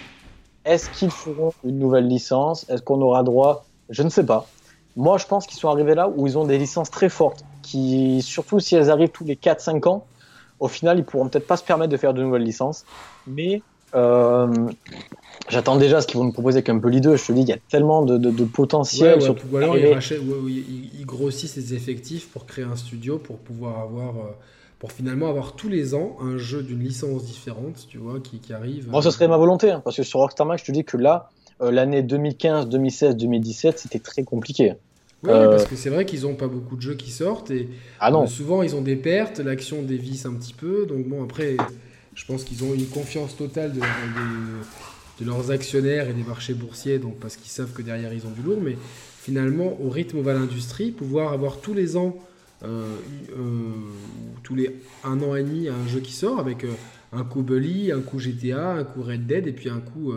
est-ce 0.66 0.90
qu'ils 0.90 1.12
feront 1.12 1.54
une 1.64 1.80
nouvelle 1.80 2.08
licence? 2.08 2.70
Est-ce 2.70 2.82
qu'on 2.82 3.02
aura 3.02 3.24
droit? 3.24 3.66
Je 3.90 4.04
ne 4.04 4.10
sais 4.10 4.26
pas. 4.26 4.48
Moi, 4.96 5.18
je 5.18 5.26
pense 5.26 5.48
qu'ils 5.48 5.58
sont 5.58 5.70
arrivés 5.70 5.96
là 5.96 6.10
où 6.10 6.28
ils 6.28 6.38
ont 6.38 6.46
des 6.46 6.58
licences 6.58 6.92
très 6.92 7.10
fortes, 7.10 7.44
qui, 7.62 8.22
surtout 8.22 8.60
si 8.60 8.76
elles 8.76 8.90
arrivent 8.90 9.10
tous 9.10 9.24
les 9.24 9.36
4-5 9.36 9.88
ans, 9.88 10.06
au 10.60 10.68
final, 10.68 11.00
ils 11.00 11.06
pourront 11.06 11.28
peut-être 11.28 11.48
pas 11.48 11.58
se 11.58 11.64
permettre 11.64 11.92
de 11.92 11.98
faire 11.98 12.14
de 12.14 12.22
nouvelles 12.22 12.44
licences. 12.44 12.86
Mais 13.26 13.64
euh, 13.96 14.70
j'attends 15.52 15.76
déjà 15.76 16.02
ce 16.02 16.08
qu'ils 16.08 16.18
vont 16.18 16.24
nous 16.24 16.32
proposer 16.32 16.58
avec 16.58 16.70
un 16.70 16.76
Bully 16.76 17.02
2. 17.02 17.16
Je 17.16 17.26
te 17.26 17.32
dis, 17.32 17.42
il 17.42 17.48
y 17.48 17.54
a 17.54 17.58
tellement 17.70 18.04
de, 18.04 18.18
de, 18.18 18.44
potentiel. 18.46 19.20
ou 19.52 19.58
alors 19.58 19.78
ils, 19.78 19.94
rachètent, 19.94 20.22
ils, 20.48 21.06
grossissent 21.06 21.56
les 21.56 21.74
effectifs 21.74 22.30
pour 22.30 22.46
créer 22.46 22.66
un 22.66 22.76
studio, 22.76 23.18
pour 23.18 23.38
pouvoir 23.38 23.80
avoir. 23.80 24.18
Euh, 24.18 24.32
pour 24.80 24.92
finalement 24.94 25.30
avoir 25.30 25.56
tous 25.56 25.70
les 25.70 25.94
ans 25.94 26.18
un 26.22 26.40
jeu 26.40 26.64
d'une 26.64 26.80
licence 26.80 27.24
différente, 27.24 27.86
tu 27.88 28.00
vois, 28.00 28.20
qui, 28.20 28.40
qui 28.40 28.52
arrive. 28.52 28.90
Moi, 28.90 29.04
ce 29.04 29.12
serait 29.12 29.28
ma 29.28 29.38
volonté, 29.38 29.70
hein, 29.70 29.80
parce 29.84 29.96
que 29.96 30.02
sur 30.02 30.18
Rockstar 30.18 30.48
Max, 30.48 30.64
je 30.64 30.66
te 30.66 30.72
dis 30.72 30.84
que 30.84 30.98
là, 30.98 31.30
euh, 31.62 31.70
l'année 31.70 32.02
2015, 32.02 32.68
2016, 32.68 33.16
2017, 33.16 33.78
c'était 33.78 34.00
très 34.00 34.24
compliqué. 34.24 34.74
Oui, 35.24 35.30
parce 35.30 35.66
que 35.66 35.76
c'est 35.76 35.92
vrai 35.92 36.06
qu'ils 36.06 36.22
n'ont 36.22 36.34
pas 36.34 36.48
beaucoup 36.48 36.76
de 36.76 36.82
jeux 36.82 36.96
qui 36.96 37.12
sortent 37.12 37.52
et 37.52 37.70
ah 38.00 38.10
non. 38.10 38.24
Euh, 38.24 38.28
souvent 38.28 38.64
ils 38.64 38.76
ont 38.76 38.82
des 38.82 38.96
pertes, 38.96 39.40
l'action 39.40 39.84
dévisse 39.84 40.26
un 40.26 40.34
petit 40.34 40.54
peu. 40.54 40.88
Donc 40.88 41.08
bon, 41.08 41.24
après, 41.24 41.58
je 42.16 42.26
pense 42.26 42.44
qu'ils 42.44 42.64
ont 42.64 42.74
une 42.74 42.88
confiance 42.88 43.38
totale 43.38 43.72
de, 43.72 43.80
de, 43.80 43.86
leurs 45.26 45.52
actionnaires 45.52 46.10
et 46.10 46.14
des 46.14 46.24
marchés 46.24 46.54
boursiers, 46.54 47.00
donc 47.00 47.20
parce 47.20 47.36
qu'ils 47.36 47.52
savent 47.52 47.74
que 47.74 47.82
derrière 47.82 48.14
ils 48.14 48.26
ont 48.26 48.32
du 48.32 48.42
lourd. 48.42 48.60
Mais 48.62 48.78
finalement, 49.20 49.80
au 49.82 49.90
rythme 49.90 50.18
où 50.18 50.24
va 50.24 50.34
l'industrie, 50.34 50.92
pouvoir 50.92 51.34
avoir 51.34 51.60
tous 51.60 51.74
les 51.74 51.98
ans, 51.98 52.18
euh, 52.64 52.96
tous 54.44 54.56
les 54.56 54.76
un 55.04 55.22
an 55.22 55.36
et 55.36 55.44
demi, 55.44 55.68
un 55.68 55.88
jeu 55.88 56.00
qui 56.00 56.14
sort 56.14 56.40
avec 56.40 56.66
un 57.12 57.24
coup 57.24 57.42
Bully, 57.42 57.92
un 57.92 58.02
coup 58.02 58.20
GTA, 58.20 58.74
un 58.74 58.84
coup 58.84 59.02
Red 59.02 59.26
Dead 59.26 59.48
et 59.48 59.52
puis 59.52 59.70
un 59.70 59.80
coup 59.80 60.14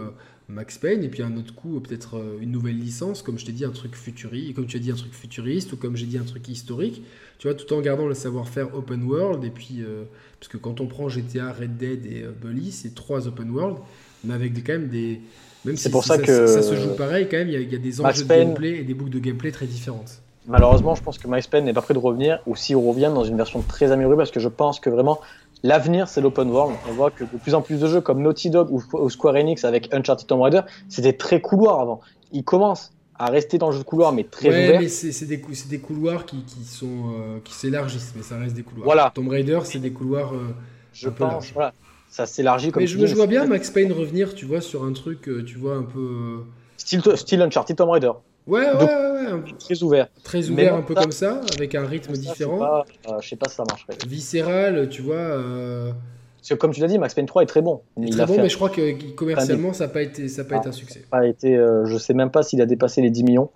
Max 0.49 0.76
Payne, 0.76 1.02
et 1.02 1.08
puis 1.08 1.23
un 1.23 1.36
autre 1.36 1.55
coup, 1.55 1.81
peut-être 1.81 2.18
euh, 2.18 2.39
une 2.41 2.50
nouvelle 2.50 2.78
licence, 2.78 3.23
comme 3.23 3.39
je 3.39 3.47
t'ai 3.47 3.52
dit, 3.52 3.65
un 3.65 3.70
truc 3.70 3.94
futuriste, 3.94 4.55
comme 4.55 4.66
tu 4.66 4.76
as 4.76 4.81
dit, 4.81 4.91
un 4.91 4.97
truc 4.97 5.15
futuriste, 5.15 5.73
ou 5.73 5.76
comme 5.76 5.97
j'ai 5.97 6.07
dit, 6.07 6.18
un 6.18 6.24
truc 6.24 6.47
historique, 6.49 7.02
tu 7.39 7.49
vois, 7.49 7.55
tout 7.55 7.73
en 7.73 7.81
gardant 7.81 8.07
le 8.07 8.15
savoir-faire 8.15 8.74
open 8.74 9.05
world, 9.05 9.42
et 9.44 9.50
puis, 9.50 9.78
euh, 9.81 10.05
parce 10.39 10.49
que 10.49 10.58
quand 10.58 10.83
on 10.83 10.86
prend 10.86 11.08
GTA, 11.08 11.52
Red 11.52 11.78
Dead 11.78 12.05
et 12.05 12.24
euh, 12.24 12.33
Bully, 12.33 12.73
c'est 12.73 12.94
trois 12.94 13.26
open 13.26 13.50
world, 13.50 13.78
mais 14.24 14.34
avec 14.34 14.52
des, 14.52 14.62
quand 14.62 14.72
même 14.72 14.88
des. 14.88 15.20
Même 15.64 15.76
si, 15.76 15.90
pour 15.90 16.04
ça, 16.04 16.18
que 16.18 16.46
ça, 16.46 16.62
se 16.62 16.76
joue 16.76 16.94
pareil, 16.94 17.26
quand 17.30 17.38
même, 17.38 17.48
il 17.48 17.72
y, 17.72 17.74
a 17.74 17.78
des 17.78 18.00
enjeux 18.00 18.24
de 18.24 18.28
gameplay 18.28 18.80
et 18.80 18.82
des 18.82 18.92
boucles 18.92 19.12
de 19.12 19.18
gameplay 19.18 19.50
très 19.50 19.66
différentes. 19.66 20.20
Malheureusement, 20.46 20.94
je 20.94 21.02
pense 21.02 21.16
que 21.16 21.26
Max 21.26 21.46
Payne 21.46 21.64
n'est 21.64 21.72
pas 21.72 21.80
prêt 21.80 21.94
de 21.94 21.98
revenir, 21.98 22.40
ou 22.46 22.54
s'il 22.54 22.76
revient 22.76 23.10
dans 23.14 23.24
une 23.24 23.38
version 23.38 23.62
très 23.62 23.90
améliorée, 23.90 24.16
parce 24.16 24.30
que 24.30 24.40
je 24.40 24.48
pense 24.48 24.78
que 24.78 24.90
vraiment 24.90 25.20
L'avenir, 25.64 26.08
c'est 26.08 26.20
l'open 26.20 26.50
world. 26.50 26.76
On 26.90 26.92
voit 26.92 27.10
que 27.10 27.24
de 27.24 27.38
plus 27.38 27.54
en 27.54 27.62
plus 27.62 27.80
de 27.80 27.86
jeux 27.86 28.02
comme 28.02 28.20
Naughty 28.20 28.50
Dog 28.50 28.68
ou, 28.70 29.08
Square 29.08 29.36
Enix 29.36 29.64
avec 29.64 29.92
Uncharted 29.94 30.26
Tomb 30.26 30.42
Raider, 30.42 30.60
c'était 30.90 31.14
très 31.14 31.40
couloir 31.40 31.80
avant. 31.80 32.02
Ils 32.32 32.44
commencent 32.44 32.92
à 33.18 33.30
rester 33.30 33.56
dans 33.56 33.68
le 33.68 33.72
jeu 33.72 33.78
de 33.78 33.84
couloir, 33.84 34.12
mais 34.12 34.24
très 34.24 34.50
ouais, 34.50 34.78
mais 34.78 34.88
c'est 34.88 35.24
des, 35.24 35.38
des, 35.38 35.78
couloirs 35.78 36.26
qui, 36.26 36.44
qui 36.44 36.64
sont 36.64 37.14
euh, 37.16 37.38
qui 37.42 37.54
s'élargissent, 37.54 38.12
mais 38.14 38.22
ça 38.22 38.36
reste 38.36 38.54
des 38.54 38.62
couloirs. 38.62 38.84
Voilà. 38.84 39.10
Tomb 39.14 39.28
Raider, 39.28 39.60
c'est 39.64 39.78
des 39.78 39.92
couloirs. 39.92 40.34
Euh, 40.34 40.54
je 40.92 41.08
pense. 41.08 41.50
Voilà. 41.52 41.72
Ça 42.14 42.26
s'élargit 42.26 42.70
comme. 42.70 42.80
Mais 42.80 42.86
je, 42.86 43.06
je 43.06 43.14
vois 43.16 43.26
bien 43.26 43.44
Max 43.44 43.70
Payne 43.70 43.90
revenir, 43.90 44.36
tu 44.36 44.44
vois, 44.44 44.60
sur 44.60 44.84
un 44.84 44.92
truc, 44.92 45.28
euh, 45.28 45.42
tu 45.44 45.58
vois, 45.58 45.74
un 45.74 45.82
peu. 45.82 46.44
Style, 46.76 47.02
style 47.16 47.42
Uncharted 47.42 47.76
Tomb 47.76 47.90
Raider. 47.90 48.12
Ouais, 48.46 48.60
ouais, 48.60 48.84
ouais, 48.84 49.42
Très 49.58 49.82
ouvert. 49.82 50.06
Très 50.22 50.48
ouvert, 50.48 50.76
un 50.76 50.82
peu 50.82 50.94
comme 50.94 51.10
ça, 51.10 51.40
avec 51.56 51.74
un 51.74 51.84
rythme 51.84 52.12
différent. 52.12 52.84
Euh, 53.08 53.20
je 53.20 53.28
sais 53.28 53.34
pas 53.34 53.48
si 53.48 53.56
ça 53.56 53.64
marcherait. 53.68 53.96
Viscéral, 54.06 54.88
tu 54.90 55.02
vois. 55.02 55.16
Euh... 55.16 55.90
Parce 56.36 56.50
que 56.50 56.54
comme 56.54 56.70
tu 56.70 56.80
l'as 56.80 56.86
dit, 56.86 57.00
Max 57.00 57.14
Payne 57.14 57.26
3 57.26 57.42
est 57.42 57.46
très 57.46 57.62
bon. 57.62 57.80
Il, 57.96 58.06
est 58.06 58.10
très 58.12 58.26
bon, 58.26 58.36
mais 58.36 58.48
je 58.48 58.54
crois 58.54 58.70
que 58.70 59.12
commercialement, 59.14 59.72
ça 59.72 59.88
n'a 59.88 59.92
pas 59.92 60.02
été, 60.02 60.28
ça 60.28 60.44
pas 60.44 60.58
été 60.58 60.68
un 60.68 60.72
succès. 60.72 61.02
Pas 61.10 61.26
été, 61.26 61.56
euh, 61.56 61.84
je 61.84 61.98
sais 61.98 62.14
même 62.14 62.30
pas 62.30 62.44
s'il 62.44 62.62
a 62.62 62.66
dépassé 62.66 63.02
les 63.02 63.10
10 63.10 63.24
millions. 63.24 63.50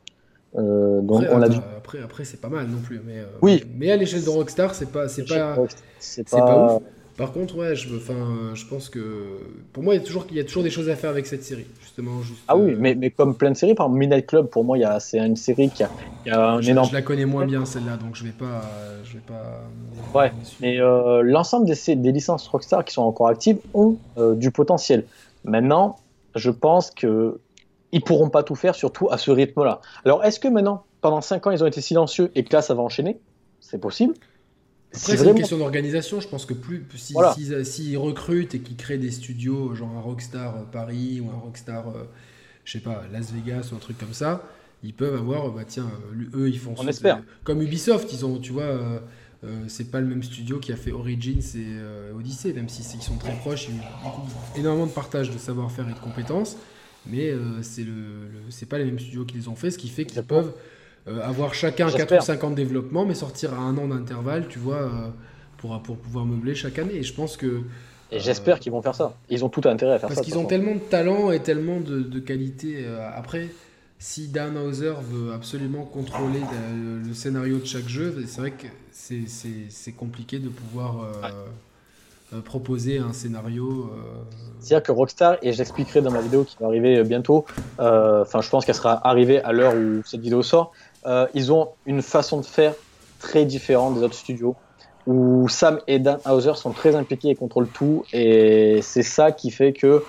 Euh, 0.56 1.00
donc 1.00 1.22
après, 1.22 1.36
on 1.36 1.42
après, 1.42 2.02
après 2.02 2.24
c'est 2.24 2.40
pas 2.40 2.48
mal 2.48 2.66
non 2.66 2.78
plus. 2.78 3.00
Mais, 3.06 3.22
oui. 3.40 3.62
Mais 3.76 3.92
à 3.92 3.96
l'échelle 3.96 4.24
de 4.24 4.30
Rockstar, 4.30 4.74
c'est 4.74 4.90
pas, 4.90 5.06
c'est 5.06 5.26
pas, 5.26 5.56
c'est 6.00 6.28
pas... 6.28 6.40
pas 6.40 6.74
ouf. 6.74 6.82
Par 7.18 7.32
contre, 7.32 7.56
ouais, 7.56 7.74
je, 7.74 7.97
enfin, 7.97 8.55
je 8.55 8.64
pense 8.64 8.88
que 8.88 9.40
pour 9.72 9.82
moi, 9.82 9.97
il 9.97 9.98
y, 9.98 10.00
a 10.00 10.06
toujours, 10.06 10.24
il 10.30 10.36
y 10.36 10.40
a 10.40 10.44
toujours 10.44 10.62
des 10.62 10.70
choses 10.70 10.88
à 10.88 10.94
faire 10.94 11.10
avec 11.10 11.26
cette 11.26 11.42
série, 11.42 11.66
justement. 11.80 12.22
Juste, 12.22 12.38
ah 12.47 12.56
oui, 12.56 12.70
euh, 12.70 12.76
mais, 12.78 12.94
mais 12.94 13.10
comme 13.10 13.34
plein 13.34 13.50
de 13.50 13.56
séries, 13.56 13.74
par 13.74 13.86
exemple, 13.86 13.98
Midnight 13.98 14.26
Club, 14.26 14.47
pour 14.47 14.62
moi, 14.62 14.78
c'est 15.00 15.18
une 15.18 15.34
série 15.34 15.68
qui 15.68 15.82
a, 15.82 15.90
qui 16.22 16.30
a 16.30 16.52
un 16.52 16.60
je, 16.60 16.70
énorme. 16.70 16.88
Je 16.88 16.94
la 16.94 17.02
connais 17.02 17.26
moins 17.26 17.44
bien 17.44 17.64
celle-là, 17.64 17.97
donc 17.97 18.14
je 18.14 18.22
vais 18.22 18.30
pas, 18.30 18.62
je 19.02 19.14
vais 19.14 19.22
pas. 19.26 19.64
Ouais, 20.16 20.32
mais 20.60 20.80
euh, 20.80 21.22
l'ensemble 21.22 21.66
des, 21.66 21.97
des, 21.97 22.12
licences 22.12 22.47
Rockstar 22.47 22.84
qui 22.84 22.94
sont 22.94 23.02
encore 23.02 23.26
actives 23.26 23.58
ont 23.74 23.97
euh, 24.16 24.36
du 24.36 24.52
potentiel. 24.52 25.05
Maintenant, 25.42 25.97
je 26.36 26.50
pense 26.50 26.92
que 26.92 27.40
ils 27.90 28.00
pourront 28.00 28.30
pas 28.30 28.44
tout 28.44 28.55
faire, 28.55 28.76
surtout 28.76 29.08
à 29.10 29.18
ce 29.18 29.32
rythme-là. 29.32 29.80
Alors, 30.05 30.24
est-ce 30.24 30.38
que 30.38 30.47
maintenant, 30.47 30.84
pendant 31.00 31.20
5 31.20 31.48
ans, 31.48 31.50
ils 31.50 31.64
ont 31.64 31.66
été 31.66 31.80
silencieux 31.80 32.30
et 32.36 32.44
que 32.44 32.55
là, 32.55 32.62
ça 32.62 32.74
va 32.74 32.82
enchaîner? 32.82 33.18
C'est 33.60 33.80
possible. 33.80 34.14
Après, 34.94 35.17
c'est 35.17 35.25
une 35.31 35.34
question 35.36 35.58
d'organisation. 35.58 36.20
Je 36.20 36.28
pense 36.28 36.47
que 36.47 36.55
plus 36.55 36.84
s'ils 36.97 37.65
si, 37.65 37.97
recrutent 37.97 38.55
et 38.55 38.60
qu'ils 38.60 38.76
créent 38.76 38.99
des 38.99 39.10
studios, 39.10 39.75
genre 39.75 39.91
un 39.97 40.00
Rockstar 40.00 40.57
euh, 40.57 40.62
Paris 40.70 41.20
ou 41.20 41.31
un 41.31 41.34
Rockstar, 41.39 41.89
euh, 41.89 42.05
je 42.65 42.73
sais 42.73 42.81
pas, 42.81 43.02
Las 43.12 43.31
Vegas 43.33 43.68
ou 43.73 43.76
un 43.76 43.78
truc 43.78 43.99
comme 43.99 44.15
ça, 44.15 44.42
ils 44.83 44.94
peuvent 44.94 45.15
avoir, 45.17 45.50
bah 45.50 45.62
tiens, 45.67 45.91
euh, 46.34 46.39
eux 46.39 46.49
ils 46.49 46.58
font. 46.58 46.75
On 46.78 46.89
espère. 46.89 47.23
Comme 47.44 47.60
Ubisoft, 47.62 48.12
ils 48.12 48.25
ont, 48.25 48.39
tu 48.39 48.52
vois, 48.52 48.62
euh, 48.62 48.99
euh, 49.44 49.65
c'est 49.68 49.91
pas 49.91 50.00
le 50.00 50.07
même 50.07 50.23
studio 50.23 50.58
qui 50.58 50.73
a 50.73 50.76
fait 50.76 50.91
Origins 50.92 51.39
et 51.55 51.67
euh, 51.78 52.12
Odyssey, 52.15 52.52
même 52.55 52.68
si 52.68 52.83
ils 52.97 53.02
sont 53.02 53.17
très 53.18 53.34
proches, 53.36 53.68
il 53.68 53.76
y 53.76 53.78
a 53.78 53.83
eu 53.83 53.84
beaucoup- 54.02 54.26
énormément 54.57 54.86
de 54.86 54.92
partage 54.92 55.31
de 55.31 55.39
savoir-faire 55.39 55.89
et 55.89 55.92
de 55.92 55.99
compétences, 55.99 56.57
mais 57.07 57.31
euh, 57.31 57.62
c'est 57.62 57.84
le, 57.84 57.92
le- 57.92 58.50
c'est 58.50 58.67
pas 58.67 58.78
les 58.78 58.84
mêmes 58.84 58.99
studios 58.99 59.25
qui 59.25 59.36
les 59.36 59.49
ont 59.49 59.55
fait, 59.55 59.70
ce 59.70 59.78
qui 59.78 59.89
fait 59.89 60.05
qu'ils 60.07 60.23
peuvent 60.23 60.55
euh, 61.07 61.20
avoir 61.23 61.55
chacun 61.55 61.86
4 61.86 61.97
J'espère. 61.99 62.23
ou 62.23 62.25
5 62.25 62.44
ans 62.44 62.51
de 62.51 62.57
développement, 62.57 63.05
mais 63.07 63.15
sortir 63.15 63.55
à 63.55 63.59
un 63.59 63.77
an 63.78 63.89
d'intervalle, 63.89 64.47
tu 64.49 64.59
vois, 64.59 64.77
euh, 64.83 64.89
pour, 65.59 65.81
pour 65.83 65.97
pouvoir 65.97 66.25
meubler 66.25 66.55
chaque 66.55 66.78
année. 66.78 66.94
Et 66.97 67.02
je 67.02 67.15
pense 67.15 67.36
que 67.36 67.60
Et 68.10 68.20
j'espère 68.20 68.59
qu'ils 68.60 68.73
vont 68.73 68.83
faire 68.83 68.94
ça. 68.94 69.15
Ils 69.28 69.44
ont 69.44 69.49
tout 69.49 69.62
intérêt 69.67 69.94
à 69.94 69.99
faire 69.99 70.09
parce 70.09 70.17
ça. 70.17 70.20
de 70.23 70.27
qu'ils 70.27 70.39
ont 70.39 70.44
tellement 70.47 70.75
de 70.75 70.81
talent 70.81 71.31
et 71.31 71.41
tellement 71.41 71.81
de, 71.81 72.01
de 72.01 72.18
qualité. 72.20 72.85
euh, 72.85 73.09
après, 73.15 73.49
si 73.99 74.28
Dan 74.28 74.57
Hauser 74.57 74.94
veut 75.10 75.33
absolument 75.33 75.85
contrôler 75.85 76.41
le, 76.75 77.01
le 77.09 77.15
scénario 77.15 77.59
de 77.59 77.65
chaque 77.67 77.89
jeu, 77.89 78.15
c'est 78.27 78.41
vrai 78.41 78.51
que 78.52 78.67
c'est- 78.93 79.27
c'est 79.28 79.67
c'est 79.70 79.93
compliqué 79.93 80.39
de 80.39 80.49
pouvoir 80.49 81.01
euh, 81.02 81.31
euh, 82.35 82.41
proposer 82.43 82.99
un 82.99 83.12
scénario. 83.12 83.91
euh, 83.93 84.23
C'est-à-dire 84.60 84.83
que 84.83 84.93
Rockstar, 84.93 85.39
et 85.43 85.52
j'expliquerai 85.52 86.02
dans 86.02 86.10
ma 86.10 86.20
vidéo 86.20 86.44
qui 86.44 86.57
va 86.60 86.67
arriver 86.67 87.02
bientôt, 87.05 87.44
euh, 87.81 88.23
enfin 88.23 88.41
je 88.43 88.51
pense 88.51 88.65
qu'elle 88.67 88.75
sera 88.75 89.07
arrivée 89.09 89.41
à 89.43 89.52
l'heure 89.52 89.75
où 89.75 90.02
cette 90.05 90.20
vidéo 90.20 90.43
sort, 90.43 90.73
euh, 91.07 91.27
ils 91.35 91.52
ont 91.52 91.70
une 91.86 92.02
façon 92.02 92.41
de 92.41 92.47
faire 92.47 92.75
très 93.18 93.44
différente 93.44 93.94
des 93.94 94.02
autres 94.02 94.17
studios, 94.17 94.57
où 95.07 95.49
Sam 95.49 95.81
et 95.86 95.99
Dan 95.99 96.20
Hauser 96.27 96.55
sont 96.55 96.73
très 96.73 96.94
impliqués 96.94 97.31
et 97.31 97.35
contrôlent 97.35 97.70
tout, 97.70 98.05
et 98.12 98.81
c'est 98.83 99.02
ça 99.02 99.33
qui 99.33 99.51
fait 99.51 99.73
que 99.73 100.05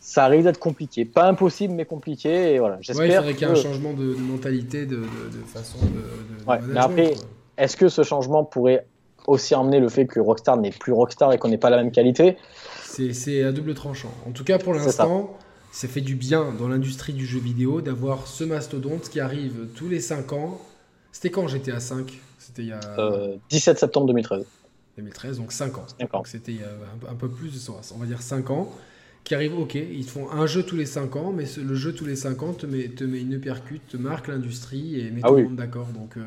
ça 0.00 0.26
risque 0.26 0.44
d'être 0.44 0.60
compliqué. 0.60 1.04
Pas 1.04 1.24
impossible, 1.24 1.74
mais 1.74 1.84
compliqué, 1.84 2.54
et 2.54 2.58
voilà. 2.58 2.76
Ouais, 2.76 2.80
il 2.82 2.84
J'espère 2.86 3.16
faudrait 3.18 3.34
qu'il 3.34 3.46
y 3.46 3.50
ait 3.50 3.52
un 3.52 3.54
changement 3.56 3.92
de, 3.92 4.14
de 4.14 4.20
mentalité, 4.20 4.86
de, 4.86 4.96
de- 4.96 5.00
de 5.02 5.44
façon 5.44 5.78
de, 5.78 6.50
Ouais, 6.50 6.60
mais 6.68 6.80
après. 6.80 7.14
Est-ce 7.58 7.78
que 7.78 7.88
ce 7.88 8.02
changement 8.02 8.44
pourrait 8.44 8.86
aussi 9.26 9.54
emmener 9.54 9.80
le 9.80 9.88
fait 9.88 10.06
que 10.06 10.20
Rockstar 10.20 10.58
n'est 10.58 10.70
plus 10.70 10.92
Rockstar 10.92 11.32
et 11.32 11.38
qu'on 11.38 11.48
n'ait 11.48 11.56
pas 11.56 11.70
la 11.70 11.78
même 11.78 11.90
qualité? 11.90 12.36
C'est 12.84 13.42
à 13.42 13.50
double 13.50 13.72
tranchant. 13.72 14.12
En 14.26 14.32
tout 14.32 14.44
cas, 14.44 14.58
pour 14.58 14.74
l'instant, 14.74 15.38
ça 15.76 15.88
fait 15.88 16.00
du 16.00 16.14
bien 16.14 16.54
dans 16.58 16.68
l'industrie 16.68 17.12
du 17.12 17.26
jeu 17.26 17.38
vidéo 17.38 17.82
d'avoir 17.82 18.26
ce 18.26 18.44
mastodonte 18.44 19.10
qui 19.10 19.20
arrive 19.20 19.66
tous 19.74 19.90
les 19.90 20.00
5 20.00 20.32
ans. 20.32 20.58
C'était 21.12 21.28
quand 21.28 21.48
GTA 21.48 21.80
5 21.80 22.18
C'était 22.38 22.62
il 22.62 22.68
y 22.68 22.72
a 22.72 22.80
euh, 22.98 23.36
17 23.50 23.78
septembre 23.78 24.06
2013. 24.06 24.46
2013, 24.96 25.36
donc 25.36 25.52
5 25.52 25.76
ans. 25.76 25.84
Donc 26.10 26.28
c'était 26.28 26.60
a 26.64 27.10
un, 27.10 27.14
peu 27.14 27.28
plus 27.28 27.52
de 27.52 27.72
on 27.94 27.98
va 27.98 28.06
dire 28.06 28.22
5 28.22 28.48
ans. 28.48 28.72
Qui 29.24 29.34
arrive, 29.34 29.58
ok, 29.58 29.74
ils 29.74 30.06
te 30.06 30.10
font 30.10 30.30
un 30.30 30.46
jeu 30.46 30.62
tous 30.62 30.76
les 30.76 30.86
5 30.86 31.14
ans, 31.16 31.34
mais 31.36 31.44
le 31.62 31.74
jeu 31.74 31.92
tous 31.92 32.06
les 32.06 32.16
5 32.16 32.42
ans 32.42 32.52
te 32.54 32.64
met, 32.64 32.88
te 32.88 33.04
met 33.04 33.20
une 33.20 33.34
uppercut, 33.34 33.82
te 33.86 33.98
marque 33.98 34.28
l'industrie 34.28 34.98
et 34.98 35.10
met 35.10 35.20
Ah 35.24 35.28
tout 35.28 35.34
oui. 35.34 35.42
le 35.42 35.48
monde 35.48 35.56
d'accord. 35.56 35.88
Donc 35.88 36.16
euh, 36.16 36.22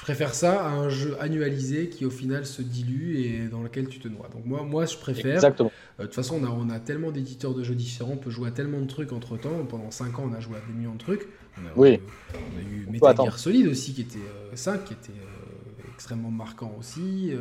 je 0.00 0.04
préfère 0.06 0.34
ça 0.34 0.64
à 0.66 0.70
un 0.70 0.88
jeu 0.88 1.14
annualisé 1.20 1.90
qui 1.90 2.06
au 2.06 2.10
final 2.10 2.46
se 2.46 2.62
dilue 2.62 3.16
et 3.18 3.48
dans 3.48 3.62
lequel 3.62 3.86
tu 3.88 3.98
te 3.98 4.08
noies. 4.08 4.30
Donc 4.32 4.46
moi, 4.46 4.62
moi 4.62 4.86
je 4.86 4.96
préfère. 4.96 5.34
Exactement. 5.34 5.70
Euh, 5.98 6.04
De 6.04 6.06
toute 6.06 6.14
façon, 6.14 6.40
on 6.42 6.44
a, 6.46 6.48
on 6.48 6.70
a 6.70 6.80
tellement 6.80 7.10
d'éditeurs 7.10 7.52
de 7.54 7.62
jeux 7.62 7.74
différents, 7.74 8.12
on 8.12 8.16
peut 8.16 8.30
jouer 8.30 8.48
à 8.48 8.50
tellement 8.50 8.80
de 8.80 8.86
trucs 8.86 9.12
entre 9.12 9.36
temps. 9.36 9.62
Pendant 9.68 9.90
5 9.90 10.18
ans, 10.18 10.30
on 10.30 10.32
a 10.32 10.40
joué 10.40 10.56
à 10.56 10.60
des 10.66 10.72
millions 10.72 10.94
de 10.94 10.98
trucs. 10.98 11.28
On 11.58 11.66
a, 11.66 11.70
Oui. 11.76 11.98
on 12.32 12.58
a 12.58 12.62
eu 12.62 12.86
Metal. 12.90 13.14
Gear 13.14 13.38
Solid 13.38 13.66
aussi, 13.66 13.92
qui 13.92 14.00
était 14.00 14.18
euh, 14.18 14.56
5, 14.56 14.84
qui 14.86 14.94
était 14.94 15.12
euh, 15.12 15.82
extrêmement 15.94 16.30
marquant 16.30 16.74
aussi. 16.80 17.32
euh, 17.34 17.40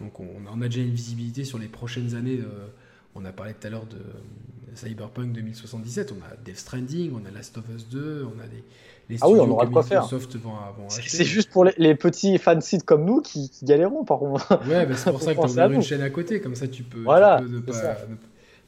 donc 0.00 0.18
on, 0.18 0.26
on 0.52 0.62
a 0.62 0.64
déjà 0.66 0.80
une 0.80 0.90
visibilité 0.94 1.44
sur 1.44 1.58
les 1.58 1.68
prochaines 1.68 2.16
années. 2.16 2.40
euh, 2.40 2.66
on 3.14 3.24
a 3.24 3.30
parlé 3.30 3.54
tout 3.54 3.68
à 3.68 3.70
l'heure 3.70 3.86
de 3.86 3.94
euh, 3.94 4.74
Cyberpunk 4.74 5.32
2077, 5.32 6.12
on 6.12 6.20
a 6.24 6.34
Death 6.44 6.58
Stranding, 6.58 7.12
on 7.14 7.24
a 7.24 7.30
Last 7.30 7.56
of 7.56 7.64
Us 7.72 7.86
2, 7.88 8.24
on 8.26 8.40
a 8.40 8.46
des, 8.48 8.64
les 9.08 9.18
Ah 9.20 9.28
oui, 9.28 9.38
on 9.40 9.50
aura 9.50 9.66
quoi 9.66 9.82
faire. 9.82 10.02
Microsoft 10.02 10.36
vont, 10.36 10.50
vont 10.50 10.88
C'est 10.88 11.24
juste 11.24 11.50
pour 11.50 11.64
les, 11.64 11.74
les 11.78 11.94
petits 11.94 12.38
fansites 12.38 12.84
comme 12.84 13.04
nous 13.04 13.20
qui, 13.20 13.50
qui 13.50 13.64
galéreront, 13.64 14.04
par 14.04 14.18
contre. 14.18 14.58
Ouais, 14.68 14.86
bah, 14.86 14.94
c'est 14.96 15.10
pour 15.10 15.20
ça 15.22 15.34
que 15.34 15.40
tu 15.40 15.46
ouvert 15.46 15.66
une 15.70 15.74
nous. 15.76 15.82
chaîne 15.82 16.02
à 16.02 16.10
côté, 16.10 16.40
comme 16.40 16.54
ça 16.54 16.68
tu 16.68 16.82
peux, 16.82 16.98
tu 16.98 17.04
Voilà, 17.04 17.40
peux 17.42 17.48
ne, 17.48 17.58
pas, 17.60 17.72
ça. 17.72 17.96
ne 18.08 18.16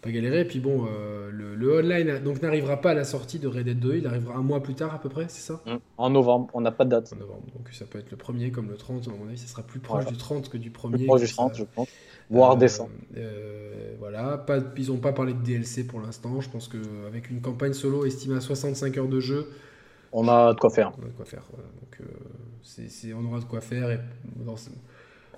pas 0.03 0.11
galérer. 0.11 0.45
Puis 0.45 0.61
bon, 0.61 0.87
euh, 0.87 1.31
le, 1.33 1.55
le 1.55 1.79
online 1.81 2.23
donc 2.23 2.43
n'arrivera 2.43 2.81
pas 2.81 2.91
à 2.91 2.95
la 2.95 3.05
sortie 3.05 3.39
de 3.39 3.49
Red 3.49 3.65
Dead 3.65 3.79
2, 3.81 3.97
il 3.97 4.07
arrivera 4.07 4.37
un 4.37 4.43
mois 4.43 4.63
plus 4.63 4.75
tard 4.75 4.95
à 4.95 5.01
peu 5.01 5.09
près, 5.09 5.25
c'est 5.29 5.41
ça? 5.41 5.63
En 5.97 6.11
novembre, 6.11 6.49
on 6.55 6.61
n'a 6.61 6.71
pas 6.71 6.85
de 6.85 6.91
date. 6.91 7.13
En 7.15 7.19
novembre. 7.21 7.43
Donc 7.57 7.69
ça 7.73 7.87
peut 7.87 7.99
être 7.99 8.11
le 8.11 8.17
premier 8.19 8.51
comme 8.51 8.69
le 8.69 8.77
30, 8.77 9.09
à 9.09 9.11
mon 9.19 9.29
avis, 9.29 9.39
ça 9.39 9.47
sera 9.47 9.63
plus 9.63 9.81
proche 9.81 10.03
Voilà. 10.03 10.11
du 10.11 10.17
30 10.19 10.49
que 10.51 10.59
du 10.59 10.71
premier. 10.71 10.99
Plus 10.99 11.07
proche 11.07 11.23
du 11.23 11.27
comme 11.29 11.35
30, 11.51 11.55
ça. 11.55 11.59
je 11.61 11.65
pense. 11.75 11.89
Voire 12.29 12.53
Euh, 12.53 12.57
décembre. 12.57 12.91
euh, 13.17 13.95
voilà, 13.99 14.37
pas, 14.39 14.59
ils 14.77 14.89
n'ont 14.89 14.99
pas 14.99 15.13
parlé 15.13 15.33
de 15.33 15.39
DLC 15.43 15.85
pour 15.87 16.01
l'instant. 16.01 16.41
Je 16.41 16.51
pense 16.51 16.69
qu'avec 16.69 17.31
une 17.31 17.41
campagne 17.41 17.73
solo 17.73 18.05
estimée 18.05 18.37
à 18.37 18.41
65 18.41 18.99
heures 18.99 19.09
de 19.09 19.21
jeu, 19.21 19.49
On 20.19 20.27
a 20.29 20.55
de 20.55 20.59
quoi 20.59 20.71
faire. 20.71 20.93
on 20.99 21.03
a 21.05 21.09
de 21.09 21.13
quoi 21.13 21.25
faire. 21.27 21.45
voilà. 21.51 21.69
Donc, 21.81 22.01
euh, 22.01 22.05
c'est, 22.63 22.89
c'est- 22.89 23.13
on 23.13 23.25
aura 23.27 23.39
de 23.41 23.45
quoi 23.45 23.61
faire. 23.61 23.91
Et 23.91 24.01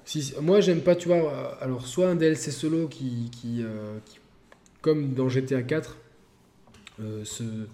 si, 0.04 0.32
moi, 0.40 0.60
j'aime 0.60 0.80
pas, 0.80 0.96
tu 0.96 1.08
vois, 1.08 1.16
euh, 1.32 1.50
alors 1.60 1.86
soit 1.86 2.08
un 2.08 2.14
DLC 2.14 2.50
solo 2.50 2.88
qui, 2.88 3.28
qui, 3.30 3.62
euh, 3.62 3.98
qui- 4.06 4.18
comme 4.80 5.12
dans 5.14 5.28
GTA 5.28 5.62
4, 5.62 5.96
euh, 7.00 7.24
ce- 7.24 7.66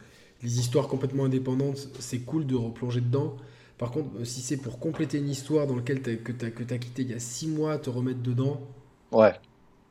les 0.43 0.59
histoires 0.59 0.89
complètement 0.89 1.25
indépendantes, 1.25 1.89
c'est 1.99 2.21
cool 2.21 2.47
de 2.47 2.55
replonger 2.55 3.01
dedans. 3.01 3.37
Par 3.79 3.91
contre, 3.91 4.25
si 4.25 4.41
c'est 4.41 4.57
pour 4.57 4.79
compléter 4.79 5.19
une 5.19 5.29
histoire 5.29 5.67
dans 5.67 5.77
laquelle 5.77 6.01
t'as, 6.03 6.17
que 6.17 6.33
tu 6.33 6.45
as, 6.47 6.51
que 6.51 6.63
t'as 6.63 6.79
quitté 6.79 7.03
il 7.03 7.11
y 7.11 7.15
a 7.15 7.19
6 7.21 7.49
mois, 7.49 7.79
te 7.79 7.91
remettre 7.91 8.21
dedans, 8.23 8.61
Ouais, 9.13 9.33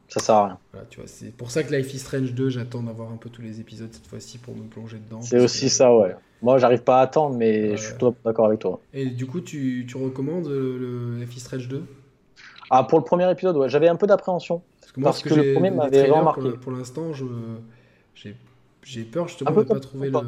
ça 0.08 0.20
sert 0.20 0.36
à 0.36 0.46
rien. 0.48 0.60
voilà, 0.72 0.88
tu 0.90 1.00
vois, 1.00 1.08
c'est 1.08 1.32
pour 1.32 1.52
ça 1.52 1.64
que 1.64 1.74
Life 1.74 1.94
is 1.94 2.00
Strange 2.00 2.34
2, 2.34 2.50
j'attends 2.50 2.84
d'avoir 2.84 3.12
un 3.12 3.18
peu 3.18 3.30
tous 3.30 3.42
les 3.42 3.60
épisodes 3.60 3.90
cette 3.92 4.08
fois-ci 4.08 4.38
pour 4.38 4.56
me 4.56 4.64
plonger 4.64 4.98
dedans. 5.00 5.22
C'est 5.22 5.40
aussi 5.40 5.66
que- 5.66 5.72
ça, 5.72 5.96
ouais. 5.96 6.16
Moi, 6.44 6.58
j'arrive 6.58 6.84
pas 6.84 7.00
à 7.00 7.02
attendre, 7.04 7.36
mais 7.38 7.78
je 7.78 7.82
suis 7.88 7.98
tout 7.98 8.14
d'accord 8.26 8.48
avec 8.48 8.60
toi. 8.60 8.80
Et 8.94 9.06
du 9.06 9.26
coup, 9.26 9.40
tu, 9.42 9.86
tu 9.88 9.98
recommandes 9.98 10.48
le, 10.48 10.78
le 10.78 11.18
Life 11.20 11.36
is 11.36 11.40
Strange 11.40 11.70
2 11.70 11.84
Ah, 12.70 12.84
pour 12.84 13.00
le 13.00 13.06
premier 13.06 13.32
épisode, 13.32 13.56
ouais, 13.58 13.70
j'avais 13.70 13.88
un 13.88 13.96
peu 13.96 14.08
d'appréhension. 14.08 14.62
Parce 14.82 14.92
que 14.92 15.00
moi, 15.00 15.10
Parce 15.10 15.20
ce 15.20 15.24
que, 15.24 15.30
que 15.30 15.36
le 15.40 15.54
premier 15.54 15.72
m'avait 15.72 16.02
vraiment 16.08 16.34
pour, 16.34 16.44
marqué. 16.44 16.58
pour 16.60 16.72
l'instant, 16.74 17.04
j'ai, 18.84 19.04
peur 19.04 19.28
justement 19.30 19.52
de 19.52 19.56
pas 19.56 19.64
comme- 19.64 19.80
trouver 19.80 20.10
le. 20.10 20.20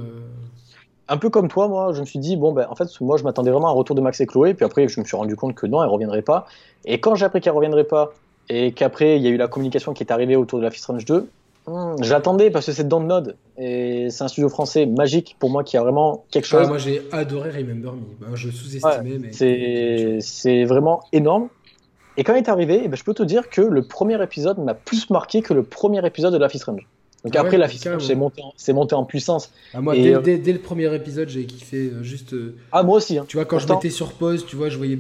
Un 1.07 1.17
peu 1.17 1.29
comme 1.29 1.49
toi, 1.49 1.67
moi, 1.67 1.93
je 1.93 1.99
me 1.99 2.05
suis 2.05 2.17
dit, 2.17 2.35
bon, 2.35 2.51
ben, 2.51 2.65
en 2.67 2.73
fait, 2.75 2.87
moi, 2.99 3.17
je 3.17 3.23
m'attendais 3.23 3.51
vraiment 3.51 3.67
à 3.67 3.71
un 3.71 3.73
retour 3.75 3.95
de 3.95 4.01
Max 4.01 4.19
et 4.21 4.25
Chloé, 4.25 4.55
puis 4.55 4.65
après, 4.65 4.87
je 4.87 4.99
me 4.99 5.05
suis 5.05 5.15
rendu 5.15 5.35
compte 5.35 5.53
que 5.53 5.67
non, 5.67 5.83
elle 5.83 5.89
reviendrait 5.89 6.23
pas. 6.23 6.47
Et 6.85 6.99
quand 6.99 7.13
j'ai 7.13 7.25
appris 7.25 7.41
qu'elle 7.41 7.53
reviendrait 7.53 7.83
pas, 7.83 8.11
et 8.49 8.71
qu'après, 8.71 9.17
il 9.17 9.21
y 9.21 9.27
a 9.27 9.29
eu 9.29 9.37
la 9.37 9.47
communication 9.47 9.93
qui 9.93 10.01
est 10.01 10.11
arrivée 10.11 10.35
autour 10.35 10.57
de 10.59 10.63
la 10.63 10.71
Strange 10.71 11.05
2, 11.05 11.27
hmm, 11.67 11.95
j'attendais 12.01 12.49
parce 12.51 12.65
que 12.65 12.71
c'est 12.71 12.87
dans 12.87 12.99
Node, 12.99 13.37
et 13.57 14.09
c'est 14.09 14.23
un 14.23 14.27
studio 14.27 14.49
français 14.49 14.85
magique 14.85 15.35
pour 15.39 15.49
moi 15.49 15.63
qui 15.63 15.77
a 15.77 15.81
vraiment 15.81 16.25
quelque 16.31 16.45
Ah, 16.47 16.59
chose. 16.59 16.67
moi, 16.67 16.77
j'ai 16.77 17.01
adoré 17.11 17.49
Remember 17.51 17.93
Me. 17.93 18.01
Ben, 18.19 18.35
je 18.35 18.49
sous-estimais, 18.49 19.17
mais. 19.19 19.31
C'est 19.31 20.17
c'est 20.21 20.65
vraiment 20.65 21.01
énorme. 21.11 21.49
Et 22.17 22.23
quand 22.23 22.33
il 22.33 22.37
est 22.37 22.49
arrivé, 22.49 22.81
eh 22.83 22.87
ben, 22.87 22.95
je 22.95 23.03
peux 23.03 23.13
te 23.13 23.23
dire 23.23 23.49
que 23.49 23.61
le 23.61 23.85
premier 23.87 24.21
épisode 24.23 24.57
m'a 24.59 24.73
plus 24.73 25.09
marqué 25.09 25.41
que 25.41 25.53
le 25.53 25.63
premier 25.63 26.05
épisode 26.05 26.33
de 26.33 26.39
Life 26.41 26.53
is 26.55 26.59
Strange. 26.59 26.87
Donc 27.25 27.33
Ah 27.35 27.39
après, 27.41 27.57
ouais, 27.57 27.63
carrément. 27.67 27.77
Strange, 27.99 28.03
c'est 28.05 28.15
monté, 28.15 28.41
en- 28.43 28.53
c'est 28.55 28.71
monté 28.73 28.95
en 28.95 29.03
puissance. 29.03 29.51
Ah, 29.73 29.81
moi, 29.81 29.95
dès, 29.95 30.15
euh, 30.15 30.21
dès- 30.21 30.37
dès 30.37 30.53
le 30.53 30.59
premier 30.59 30.93
épisode, 30.95 31.27
j'ai 31.27 31.45
kiffé 31.45 31.91
euh, 31.93 32.03
juste. 32.03 32.33
euh, 32.33 32.55
Ah, 32.71 32.83
moi 32.83 32.97
aussi. 32.97 33.17
Hein. 33.17 33.25
Tu 33.27 33.35
vois, 33.37 33.45
quand 33.45 33.59
je 33.59 33.67
mettais 33.67 33.89
sur 33.89 34.13
pause, 34.13 34.45
tu 34.45 34.55
vois, 34.55 34.69
je 34.69 34.77
voyais 34.77 34.97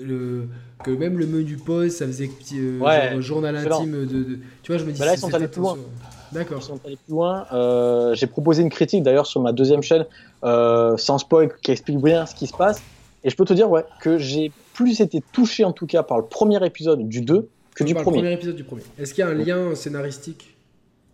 le, 0.00 0.48
que 0.84 0.90
même 0.90 1.18
le 1.18 1.26
menu 1.26 1.56
pause, 1.56 1.92
ça 1.92 2.06
faisait 2.06 2.26
petit, 2.26 2.58
euh, 2.58 2.78
Ouais, 2.80 3.10
genre 3.12 3.20
journal 3.22 3.56
intime. 3.56 3.92
De, 3.92 4.04
de- 4.04 4.38
Tu 4.62 4.72
vois, 4.72 4.78
je 4.78 4.84
me 4.84 4.92
dis. 4.92 4.98
Bah 4.98 5.06
là, 5.06 5.14
ils 5.14 5.18
sont 5.18 5.32
allés 5.32 5.48
plus 5.48 5.60
loin. 5.60 5.78
D'accord. 6.32 6.58
Ils 6.60 6.64
sont 6.64 6.80
allés 6.84 6.96
plus 7.06 7.12
loin. 7.12 7.46
Euh, 7.52 8.14
J'ai 8.14 8.26
proposé 8.26 8.62
une 8.62 8.70
critique 8.70 9.02
d'ailleurs 9.02 9.26
sur 9.26 9.40
ma 9.40 9.52
deuxième 9.52 9.82
chaîne, 9.82 10.04
sans 10.42 11.18
spoil, 11.18 11.50
qui 11.62 11.70
explique 11.70 11.98
bien 11.98 12.26
ce 12.26 12.34
qui 12.34 12.46
se 12.46 12.56
passe. 12.56 12.82
Et 13.24 13.30
je 13.30 13.36
peux 13.36 13.44
te 13.44 13.52
dire 13.52 13.70
ouais, 13.70 13.84
que 14.00 14.18
j'ai 14.18 14.52
plus 14.74 15.00
été 15.00 15.22
touché 15.32 15.64
en 15.64 15.72
tout 15.72 15.86
cas 15.86 16.02
par 16.02 16.18
le 16.18 16.24
premier 16.24 16.64
épisode 16.64 17.08
du 17.08 17.20
2 17.20 17.48
que 17.74 17.82
du 17.84 17.94
Par 17.94 18.00
le 18.00 18.04
premier. 18.04 18.18
premier 18.18 18.32
épisode 18.34 18.54
du 18.56 18.62
premier. 18.64 18.82
Est-ce 18.98 19.12
qu'il 19.14 19.24
y 19.24 19.26
a 19.26 19.30
un 19.30 19.34
lien 19.34 19.74
scénaristique 19.74 20.54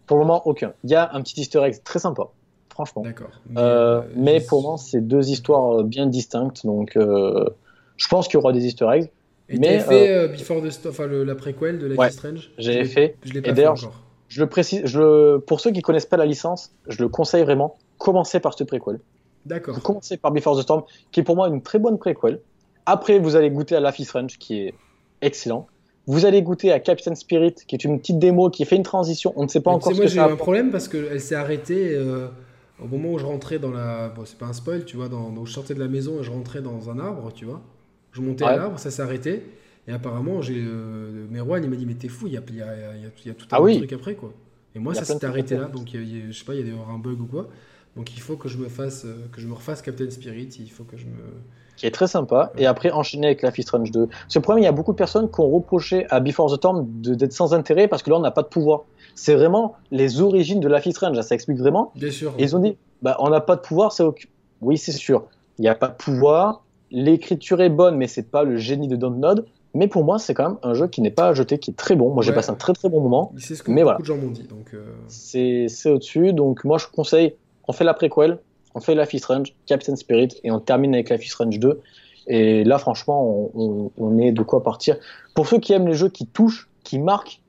Pour 0.06 0.18
le 0.18 0.24
moment, 0.24 0.46
aucun. 0.46 0.72
Il 0.84 0.90
y 0.90 0.94
a 0.94 1.10
un 1.14 1.20
petit 1.22 1.40
easter 1.40 1.60
egg 1.64 1.82
très 1.82 1.98
sympa, 1.98 2.24
franchement. 2.68 3.02
D'accord. 3.02 3.28
Euh, 3.56 3.58
euh, 3.58 4.02
mais 4.16 4.40
pour 4.40 4.62
moi, 4.62 4.76
c'est 4.78 5.00
deux 5.00 5.30
histoires 5.30 5.80
euh, 5.80 5.82
bien 5.84 6.06
distinctes. 6.06 6.64
Donc, 6.66 6.96
euh, 6.96 7.48
je 7.96 8.08
pense 8.08 8.26
qu'il 8.28 8.34
y 8.34 8.36
aura 8.38 8.52
des 8.52 8.66
easter 8.66 8.86
eggs. 8.92 9.10
Et 9.48 9.58
mais, 9.58 9.80
fait 9.80 10.10
euh, 10.10 10.28
Before 10.28 10.62
the 10.62 10.70
Storm, 10.70 10.92
enfin 10.94 11.06
le- 11.06 11.22
la 11.24 11.34
préquel 11.34 11.78
de 11.78 11.86
Life 11.86 11.98
Ouais, 11.98 12.08
is 12.08 12.12
Strange 12.12 12.50
j'ai 12.58 12.84
fait. 12.84 13.16
Je 13.24 13.32
l'ai 13.34 13.40
Et 13.40 13.42
pas 13.42 13.54
fait 13.54 13.66
encore. 13.66 14.00
Je 14.28 14.40
le 14.40 14.48
précise, 14.48 14.82
je 14.86 14.98
le, 14.98 15.38
pour 15.46 15.60
ceux 15.60 15.70
qui 15.70 15.82
connaissent 15.82 16.06
pas 16.06 16.16
la 16.16 16.24
licence, 16.26 16.72
je 16.88 17.02
le 17.02 17.08
conseille 17.08 17.44
vraiment. 17.44 17.76
Commencez 17.98 18.40
par 18.40 18.54
ce 18.58 18.64
préquel. 18.64 19.00
D'accord. 19.44 19.80
Commencez 19.82 20.16
par 20.16 20.32
Before 20.32 20.56
the 20.58 20.62
Storm, 20.62 20.82
qui 21.12 21.20
est 21.20 21.22
pour 21.22 21.36
moi 21.36 21.48
une 21.48 21.60
très 21.62 21.78
bonne 21.78 21.98
préquel. 21.98 22.40
Après, 22.86 23.18
vous 23.18 23.36
allez 23.36 23.50
goûter 23.50 23.76
à 23.76 23.80
Life 23.80 23.98
is 23.98 24.06
Strange, 24.06 24.38
qui 24.38 24.60
est 24.60 24.74
excellent. 25.20 25.66
Vous 26.06 26.26
allez 26.26 26.42
goûter 26.42 26.70
à 26.72 26.80
Captain 26.80 27.14
Spirit, 27.14 27.54
qui 27.66 27.74
est 27.74 27.84
une 27.84 27.98
petite 27.98 28.18
démo 28.18 28.50
qui 28.50 28.64
fait 28.64 28.76
une 28.76 28.82
transition. 28.82 29.32
On 29.36 29.44
ne 29.44 29.48
sait 29.48 29.60
pas 29.60 29.70
Mais 29.70 29.76
encore 29.76 29.92
tu 29.92 29.94
ce 29.96 30.00
moi 30.00 30.04
que 30.06 30.10
j'ai 30.10 30.18
eu 30.18 30.20
ça 30.20 30.26
un 30.30 30.36
problème 30.36 30.70
parce 30.70 30.88
qu'elle 30.88 31.20
s'est 31.20 31.34
arrêtée 31.34 31.94
euh, 31.94 32.28
au 32.82 32.86
moment 32.86 33.12
où 33.12 33.18
je 33.18 33.24
rentrais 33.24 33.58
dans 33.58 33.70
la. 33.70 34.10
Bon, 34.10 34.22
c'est 34.26 34.36
pas 34.38 34.46
un 34.46 34.52
spoil, 34.52 34.84
tu 34.84 34.96
vois, 34.96 35.08
dans... 35.08 35.30
donc 35.30 35.46
je 35.46 35.52
sortais 35.52 35.74
de 35.74 35.80
la 35.80 35.88
maison 35.88 36.20
et 36.20 36.22
je 36.24 36.30
rentrais 36.30 36.60
dans 36.60 36.90
un 36.90 36.98
arbre, 36.98 37.32
tu 37.32 37.44
vois. 37.46 37.62
Je 38.12 38.20
montais 38.20 38.44
à 38.44 38.48
Ouais. 38.48 38.56
l'arbre, 38.56 38.78
ça 38.78 38.90
s'est 38.90 39.02
arrêté. 39.02 39.42
Et 39.88 39.92
apparemment, 39.92 40.40
j'ai 40.42 40.56
euh, 40.66 41.26
Merwan, 41.30 41.62
il 41.62 41.68
m'a 41.70 41.76
dit, 41.76 41.84
mais 41.86 41.94
t'es 41.94 42.08
fou, 42.08 42.26
il 42.26 42.34
y 42.34 42.36
a, 42.36 42.42
il 42.48 42.56
y, 42.56 42.62
a, 42.62 42.66
il 42.96 43.02
y 43.02 43.06
a- 43.06 43.10
il 43.24 43.28
y 43.28 43.30
a 43.30 43.34
tout 43.34 43.46
un 43.50 43.56
Ah 43.56 43.62
oui. 43.62 43.78
truc 43.78 43.92
après, 43.92 44.14
quoi. 44.14 44.32
Et 44.74 44.78
moi, 44.78 44.92
ça 44.94 45.04
s'est 45.04 45.24
arrêté 45.24 45.56
là, 45.56 45.66
donc 45.66 45.88
je 45.92 46.32
sais 46.32 46.44
pas, 46.44 46.54
il 46.54 46.66
y 46.66 46.70
a 46.70 46.74
un 46.92 46.98
bug 46.98 47.20
ou 47.20 47.26
quoi. 47.26 47.48
Donc 47.96 48.14
il 48.14 48.20
faut 48.20 48.36
que 48.36 48.48
je 48.48 48.58
me 48.58 48.68
fasse, 48.68 49.04
euh, 49.04 49.14
que 49.32 49.40
je 49.40 49.46
me 49.46 49.54
refasse 49.54 49.82
Captain 49.82 50.10
Spirit. 50.10 50.48
Il 50.58 50.70
faut 50.70 50.84
que 50.84 50.96
je 50.96 51.04
me. 51.06 51.12
Qui 51.76 51.86
est 51.86 51.90
très 51.90 52.06
sympa. 52.06 52.52
Et 52.56 52.66
après 52.66 52.90
enchaîner 52.90 53.26
avec 53.28 53.42
Life 53.42 53.58
is 53.58 53.62
Strange 53.62 53.90
2. 53.90 54.08
Ce 54.28 54.38
problème, 54.38 54.62
il 54.62 54.66
y 54.66 54.68
a 54.68 54.72
beaucoup 54.72 54.92
de 54.92 54.96
personnes 54.96 55.30
qui 55.30 55.40
ont 55.40 55.50
reproché 55.50 56.06
à 56.10 56.20
Before 56.20 56.52
the 56.52 56.56
Storm 56.56 56.86
d'être 57.02 57.32
sans 57.32 57.52
intérêt 57.52 57.88
parce 57.88 58.02
que 58.02 58.10
là, 58.10 58.16
on 58.16 58.20
n'a 58.20 58.30
pas 58.30 58.42
de 58.42 58.48
pouvoir. 58.48 58.84
C'est 59.16 59.34
vraiment 59.34 59.74
les 59.90 60.20
origines 60.20 60.60
de 60.60 60.68
Life 60.68 60.86
is 60.86 60.92
Strange. 60.92 61.20
Ça 61.20 61.34
explique 61.34 61.58
vraiment. 61.58 61.92
Bien 61.96 62.10
sûr. 62.10 62.32
Et 62.38 62.44
ils 62.44 62.54
ont 62.54 62.60
dit, 62.60 62.76
bah, 63.02 63.16
on 63.18 63.28
n'a 63.28 63.40
pas 63.40 63.56
de 63.56 63.60
pouvoir, 63.60 63.92
c'est 63.92 64.04
ok. 64.04 64.28
Oui, 64.60 64.78
c'est 64.78 64.92
sûr. 64.92 65.26
Il 65.58 65.62
n'y 65.62 65.68
a 65.68 65.74
pas 65.74 65.88
de 65.88 65.94
pouvoir. 65.94 66.62
L'écriture 66.90 67.60
est 67.60 67.70
bonne, 67.70 67.96
mais 67.96 68.06
c'est 68.06 68.30
pas 68.30 68.44
le 68.44 68.56
génie 68.56 68.86
de 68.88 68.96
Dontnod. 68.96 69.44
Mais 69.74 69.88
pour 69.88 70.04
moi, 70.04 70.20
c'est 70.20 70.34
quand 70.34 70.50
même 70.50 70.58
un 70.62 70.74
jeu 70.74 70.86
qui 70.86 71.00
n'est 71.00 71.10
pas 71.10 71.28
à 71.28 71.34
jeter, 71.34 71.58
qui 71.58 71.72
est 71.72 71.74
très 71.74 71.96
bon. 71.96 72.14
Moi, 72.14 72.22
j'ai 72.22 72.32
passé 72.32 72.50
un 72.50 72.54
très 72.54 72.72
très 72.72 72.88
bon 72.88 73.00
moment. 73.00 73.32
C'est 73.38 73.56
ce 73.56 73.62
que 73.64 73.72
Mais 73.72 73.82
beaucoup 73.82 73.84
voilà. 73.84 73.98
de 73.98 74.04
gens 74.04 74.16
m'ont 74.16 74.30
dit. 74.30 74.44
Donc, 74.44 74.72
euh, 74.72 74.84
c'est 75.08 75.90
au-dessus. 75.90 76.32
Donc, 76.32 76.64
moi, 76.64 76.78
je 76.78 76.86
conseille, 76.86 77.34
on 77.68 77.72
fait 77.72 77.84
la 77.84 77.94
préquel, 77.94 78.38
on 78.74 78.80
fait 78.80 78.94
Life 78.94 79.14
is 79.14 79.18
Strange, 79.20 79.54
Captain 79.66 79.96
Spirit, 79.96 80.28
et 80.44 80.50
on 80.50 80.60
termine 80.60 80.94
avec 80.94 81.10
Life 81.10 81.24
is 81.24 81.28
Strange 81.30 81.58
2. 81.58 81.80
Et 82.26 82.64
là, 82.64 82.78
franchement, 82.78 83.50
on, 83.54 83.62
on- 83.62 83.90
on 83.98 84.18
est 84.18 84.32
de 84.32 84.42
quoi 84.42 84.62
partir. 84.62 84.96
Pour 85.34 85.46
ceux 85.46 85.58
qui 85.58 85.72
aiment 85.72 85.86
les 85.88 85.94
jeux 85.94 86.08
qui 86.08 86.26
touchent, 86.26 86.68
qui 86.82 86.98
marquent, 86.98 87.40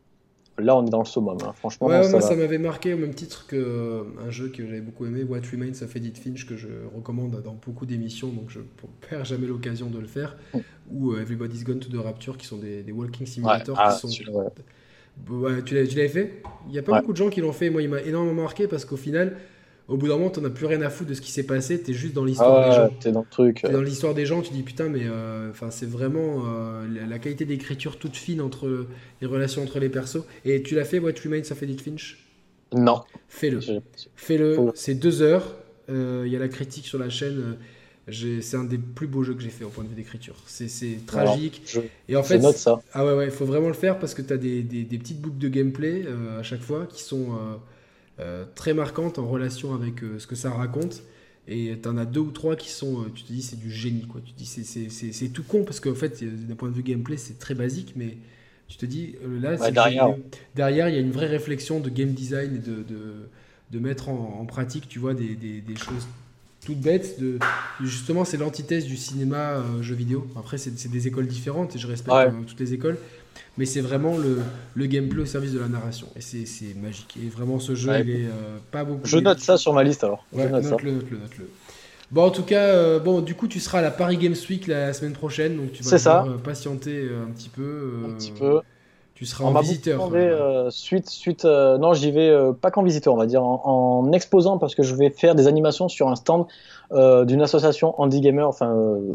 là, 0.58 0.76
on 0.78 0.86
est 0.86 0.90
dans 0.90 1.00
le 1.00 1.06
summum. 1.06 1.38
hein. 1.46 1.54
Franchement, 1.56 1.88
Ouais, 1.88 2.04
ça 2.04 2.10
moi 2.12 2.20
va. 2.20 2.28
ça 2.28 2.36
m'avait 2.36 2.58
marqué 2.58 2.94
au 2.94 2.98
même 2.98 3.14
titre 3.14 3.46
que 3.48 3.56
euh, 3.56 4.04
un 4.26 4.30
jeu 4.30 4.50
que 4.50 4.66
j'avais 4.66 4.82
beaucoup 4.82 5.06
aimé, 5.06 5.24
What 5.24 5.40
Remains 5.52 5.82
of 5.82 5.96
Edith 5.96 6.18
Finch, 6.18 6.46
que 6.46 6.56
je 6.56 6.68
recommande 6.96 7.42
dans 7.42 7.58
beaucoup 7.66 7.86
d'émissions, 7.86 8.28
donc 8.30 8.50
je 8.50 8.60
ne 8.60 8.64
perds 9.10 9.26
jamais 9.26 9.48
l'occasion 9.48 9.88
de 9.90 10.00
le 10.00 10.08
faire, 10.08 10.38
Mm. 10.54 10.60
ou 10.92 11.12
euh, 11.14 11.22
Everybody's 11.22 11.64
Gone 11.64 11.80
to 11.80 11.90
the 11.90 12.02
Rapture, 12.02 12.38
qui 12.38 12.46
sont 12.46 12.58
des, 12.58 12.84
des 12.84 12.92
walking 12.92 13.22
Ouais, 13.22 13.26
simulators 13.26 13.78
ah, 13.80 13.94
qui 13.94 14.00
sont... 14.00 14.08
celui-là, 14.10 14.32
ouais. 14.34 15.64
Tu 15.64 15.76
l'as- 15.76 15.88
tu 15.88 15.96
l'avais 15.96 16.10
fait? 16.10 16.42
Il 16.68 16.72
n'y 16.74 16.78
a 16.80 16.84
pas 16.84 17.00
beaucoup 17.00 17.14
de 17.14 17.18
gens 17.18 17.30
qui 17.30 17.40
l'ont 17.42 17.54
fait, 17.54 17.70
moi 17.70 17.82
il 17.82 17.90
m'a 17.90 18.02
énormément 18.02 18.44
marqué 18.44 18.68
parce 18.68 18.84
qu'au 18.86 18.98
final, 18.98 19.38
au 19.88 19.98
bout 19.98 20.08
d'un 20.08 20.18
moment, 20.18 20.30
t'en 20.30 20.44
as 20.46 20.50
plus 20.50 20.66
rien 20.66 20.82
à 20.82 20.90
foutre 20.90 21.10
de 21.12 21.14
ce 21.16 21.22
qui 21.22 21.32
s'est 21.32 21.44
passé, 21.46 21.80
t'es 21.82 21.94
juste 21.94 22.14
dans 22.14 22.26
l'histoire 22.26 22.64
Ah 22.66 22.70
des 22.70 22.76
gens. 22.76 22.98
t'es 23.00 23.12
dans 23.12 23.20
le 23.22 23.28
truc. 23.30 23.62
T'es 23.64 23.72
dans 23.72 23.82
l'histoire 23.82 24.14
des 24.14 24.26
gens, 24.26 24.42
tu 24.42 24.52
dis 24.54 24.64
putain, 24.64 24.90
mais 24.90 25.04
euh, 25.04 25.52
c'est 25.70 25.90
vraiment 25.90 26.44
euh, 26.48 26.88
la, 26.92 27.06
la 27.06 27.20
qualité 27.20 27.46
d'écriture 27.46 27.98
toute 27.98 28.16
fine 28.16 28.42
entre 28.42 28.88
les 29.22 29.28
relations 29.28 29.62
entre 29.64 29.80
les 29.80 29.90
persos. 29.90 30.24
Et 30.44 30.64
tu 30.64 30.76
l'as 30.76 30.86
fait, 30.86 31.00
What 31.00 31.12
Remains 31.24 31.44
of 31.52 31.62
Edith 31.64 31.82
Finch? 31.82 32.18
Non. 32.74 33.02
Fais-le. 33.30 33.60
Fais-le, 34.16 34.56
Faut- 34.56 34.72
c'est 34.76 34.96
deux 34.96 35.22
heures. 35.22 35.56
Euh, 35.90 36.24
Il 36.26 36.34
y 36.34 36.36
a 36.36 36.40
la 36.40 36.48
critique 36.48 36.86
sur 36.88 36.98
la 36.98 37.10
chaîne. 37.10 37.56
euh, 38.10 38.40
C'est 38.42 38.58
un 38.58 38.64
des 38.64 38.78
plus 38.80 39.08
beaux 39.08 39.24
jeux 39.24 39.34
que 39.36 39.42
j'ai 39.42 39.50
fait 39.50 39.64
au 39.66 39.70
point 39.70 39.84
de 39.84 39.90
vue 39.90 39.96
d'écriture. 39.96 40.36
C'est 40.48 40.68
tragique. 41.06 41.62
Je, 41.68 41.80
Et 42.10 42.16
en 42.16 42.24
fait, 42.24 42.40
note 42.40 42.56
ça. 42.58 42.82
ah 42.94 43.06
ouais, 43.06 43.14
ouais, 43.14 43.26
il 43.26 43.32
faut 43.32 43.46
vraiment 43.46 43.68
le 43.68 43.74
faire 43.76 44.00
parce 44.00 44.14
que 44.16 44.22
tu 44.24 44.34
as 44.34 44.38
des, 44.38 44.62
des- 44.64 44.84
des 44.84 44.98
petites 44.98 45.22
boucles 45.22 45.38
de 45.38 45.48
gameplay 45.48 46.04
euh, 46.08 46.40
à 46.40 46.44
chaque 46.44 46.62
fois 46.62 46.88
qui 46.92 47.04
sont 47.04 47.32
euh, 47.34 47.36
euh, 47.36 47.56
très 48.56 48.74
marquantes 48.74 49.20
en 49.20 49.28
relation 49.28 49.74
avec 49.74 50.04
euh, 50.04 50.20
ce 50.20 50.28
que 50.28 50.36
ça 50.36 50.52
raconte. 50.52 51.04
Et 51.48 51.78
tu 51.82 51.88
en 51.90 51.98
as 51.98 52.06
deux 52.06 52.22
ou 52.22 52.32
trois 52.32 52.56
qui 52.56 52.72
sont, 52.72 53.02
euh, 53.02 53.12
tu 53.14 53.24
te 53.24 53.32
dis, 53.32 53.44
c'est 53.44 53.60
du 53.60 53.70
génie. 53.72 54.08
Quoi. 54.08 54.20
Tu 54.26 54.34
te 54.34 54.38
dis, 54.38 54.46
c'est- 54.90 55.30
tout 55.30 55.44
con 55.44 55.64
parce 55.64 55.80
qu'en 55.80 55.94
fait, 55.94 56.24
euh, 56.24 56.30
d'un 56.32 56.56
point 56.56 56.70
de 56.70 56.74
vue 56.76 56.82
gameplay, 56.82 57.18
c'est 57.18 57.38
très 57.38 57.54
basique, 57.54 57.94
mais 57.96 58.18
tu 58.68 58.78
te 58.78 58.86
dis, 58.88 59.16
euh, 59.24 59.40
là, 59.40 59.56
du 59.58 59.72
derrière. 59.72 60.16
derrière, 60.56 60.90
il 60.90 60.96
y 60.96 60.98
a 60.98 61.02
une 61.02 61.12
vraie 61.12 61.28
réflexion 61.28 61.80
de 61.80 61.90
game 61.90 62.14
design 62.14 62.56
et 62.56 62.60
de, 62.60 62.78
de, 62.82 63.30
de 63.72 63.80
mettre 63.80 64.10
en, 64.10 64.40
en 64.42 64.46
pratique, 64.46 64.88
tu 64.88 64.98
vois, 64.98 65.14
des, 65.14 65.36
des- 65.36 65.62
des 65.62 65.76
choses 65.76 66.08
toutes 66.66 66.80
bêtes. 66.80 67.20
De, 67.20 67.38
justement, 67.84 68.26
c'est 68.26 68.38
l'antithèse 68.38 68.86
du 68.86 68.98
cinéma 68.98 69.58
euh, 69.58 69.84
jeu 69.84 69.94
vidéo. 69.94 70.26
Après, 70.36 70.58
c'est 70.58 70.76
c'est 70.80 70.90
des 70.90 71.08
écoles 71.08 71.28
différentes 71.28 71.76
et 71.76 71.80
je 71.80 71.86
respecte 71.86 72.16
Ouais. 72.16 72.26
euh, 72.28 72.32
toutes 72.48 72.60
les 72.60 72.74
écoles. 72.74 72.98
Mais 73.58 73.66
c'est 73.66 73.82
vraiment 73.82 74.18
le, 74.18 74.40
le 74.74 74.86
gameplay 74.86 75.22
au 75.22 75.26
service 75.26 75.54
de 75.54 75.60
la 75.60 75.68
narration. 75.68 76.08
Et 76.16 76.22
c'est 76.22 76.46
c'est 76.46 76.74
magique. 76.76 77.18
Et 77.24 77.30
vraiment, 77.30 77.60
ce 77.60 77.76
jeu, 77.76 77.90
Ouais. 77.92 78.02
il 78.02 78.10
est 78.10 78.26
euh, 78.26 78.58
pas 78.72 78.84
beaucoup. 78.84 79.02
Je 79.06 79.18
note 79.18 79.40
ça 79.40 79.58
sur 79.58 79.74
ma 79.74 79.84
liste 79.84 80.04
alors. 80.04 80.26
Ouais, 80.34 80.50
note 80.50 80.64
note-le, 80.64 80.92
note-le, 80.92 81.18
note-le. 81.18 81.50
Bon, 82.12 82.24
en 82.26 82.30
tout 82.30 82.44
cas, 82.44 82.62
euh, 82.68 83.00
bon, 83.00 83.22
du 83.22 83.34
coup, 83.36 83.48
tu 83.48 83.60
seras 83.60 83.80
à 83.80 83.82
la 83.82 83.92
Paris 83.92 84.18
Games 84.18 84.36
Week 84.50 84.68
la 84.68 84.94
semaine 84.94 85.14
prochaine. 85.14 85.58
Donc, 85.58 85.72
tu 85.72 85.84
vas 85.84 85.90
C'est 85.90 85.98
ça. 85.98 86.20
devoir, 86.20 86.36
euh, 86.36 86.38
patienter 86.38 87.08
un 87.28 87.32
petit 87.32 87.50
peu. 87.50 87.94
Un 88.08 88.14
petit 88.14 88.32
peu. 88.32 88.62
Tu 89.16 89.26
seras 89.26 89.46
On 89.46 89.56
en 89.56 89.62
visiteur. 89.62 90.10
demandé, 90.10 90.68
suite, 90.72 91.10
suite, 91.10 91.46
non, 91.46 91.94
j'y 91.94 92.12
vais 92.12 92.34
pas 92.62 92.70
qu'en 92.70 92.84
visiteur, 92.84 93.14
on 93.14 93.18
va 93.18 93.26
dire, 93.26 93.44
en, 93.44 94.04
en 94.06 94.12
exposant 94.12 94.58
parce 94.58 94.76
que 94.76 94.84
je 94.84 94.94
vais 94.94 95.10
faire 95.10 95.36
des 95.36 95.48
animations 95.48 95.88
sur 95.88 96.10
un 96.10 96.16
stand 96.18 96.48
euh, 96.96 97.26
d'une 97.26 97.42
association 97.42 97.94
Handy 98.00 98.22
Gamer, 98.22 98.48
enfin 98.48 98.74
euh, 98.74 99.14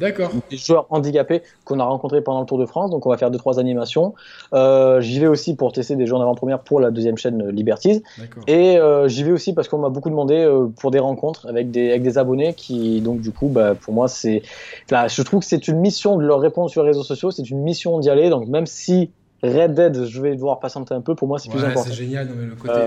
des 0.50 0.56
joueurs 0.56 0.86
handicapés 0.90 1.42
qu'on 1.64 1.80
a 1.80 1.84
rencontrés 1.84 2.20
pendant 2.20 2.40
le 2.40 2.46
Tour 2.46 2.58
de 2.58 2.66
France. 2.66 2.90
Donc 2.90 3.06
on 3.06 3.10
va 3.10 3.16
faire 3.16 3.30
deux 3.30 3.38
trois 3.38 3.58
animations. 3.58 4.14
Euh, 4.52 5.00
j'y 5.00 5.18
vais 5.18 5.26
aussi 5.26 5.56
pour 5.56 5.72
tester 5.72 5.96
des 5.96 6.06
jeux 6.06 6.14
en 6.14 6.20
avant-première 6.20 6.60
pour 6.60 6.80
la 6.80 6.90
deuxième 6.90 7.16
chaîne 7.16 7.42
euh, 7.42 7.50
Liberties. 7.50 8.02
Et 8.46 8.78
j'y 9.06 9.24
vais 9.24 9.32
aussi 9.32 9.54
parce 9.54 9.68
qu'on 9.68 9.78
m'a 9.78 9.88
beaucoup 9.88 10.10
demandé 10.10 10.48
pour 10.78 10.90
des 10.90 10.98
rencontres 10.98 11.48
avec 11.48 11.70
des, 11.70 11.90
avec 11.90 12.02
des 12.02 12.18
abonnés 12.18 12.54
qui, 12.54 13.00
donc 13.00 13.20
du 13.20 13.32
coup, 13.32 13.48
bah, 13.48 13.74
pour 13.74 13.94
moi, 13.94 14.08
c'est. 14.08 14.42
Là, 14.90 15.08
je 15.08 15.22
trouve 15.22 15.40
que 15.40 15.46
c'est 15.46 15.68
une 15.68 15.78
mission 15.78 16.16
de 16.16 16.24
leur 16.24 16.40
répondre 16.40 16.70
sur 16.70 16.82
les 16.82 16.88
réseaux 16.90 17.02
sociaux, 17.02 17.30
c'est 17.30 17.48
une 17.48 17.62
mission 17.62 17.98
d'y 17.98 18.10
aller. 18.10 18.30
Donc 18.30 18.46
même 18.48 18.66
si 18.66 19.10
Red 19.42 19.74
Dead, 19.74 20.04
je 20.04 20.20
vais 20.20 20.34
devoir 20.34 20.60
patienter 20.60 20.94
un 20.94 21.00
peu, 21.00 21.14
pour 21.14 21.28
moi, 21.28 21.38
c'est 21.38 21.50
plus 21.50 21.64
important. 21.64 21.84
c'est 21.88 21.94
génial. 21.94 22.28
Non, 22.28 22.34
mais 22.36 22.46
le 22.46 22.54
côté, 22.54 22.80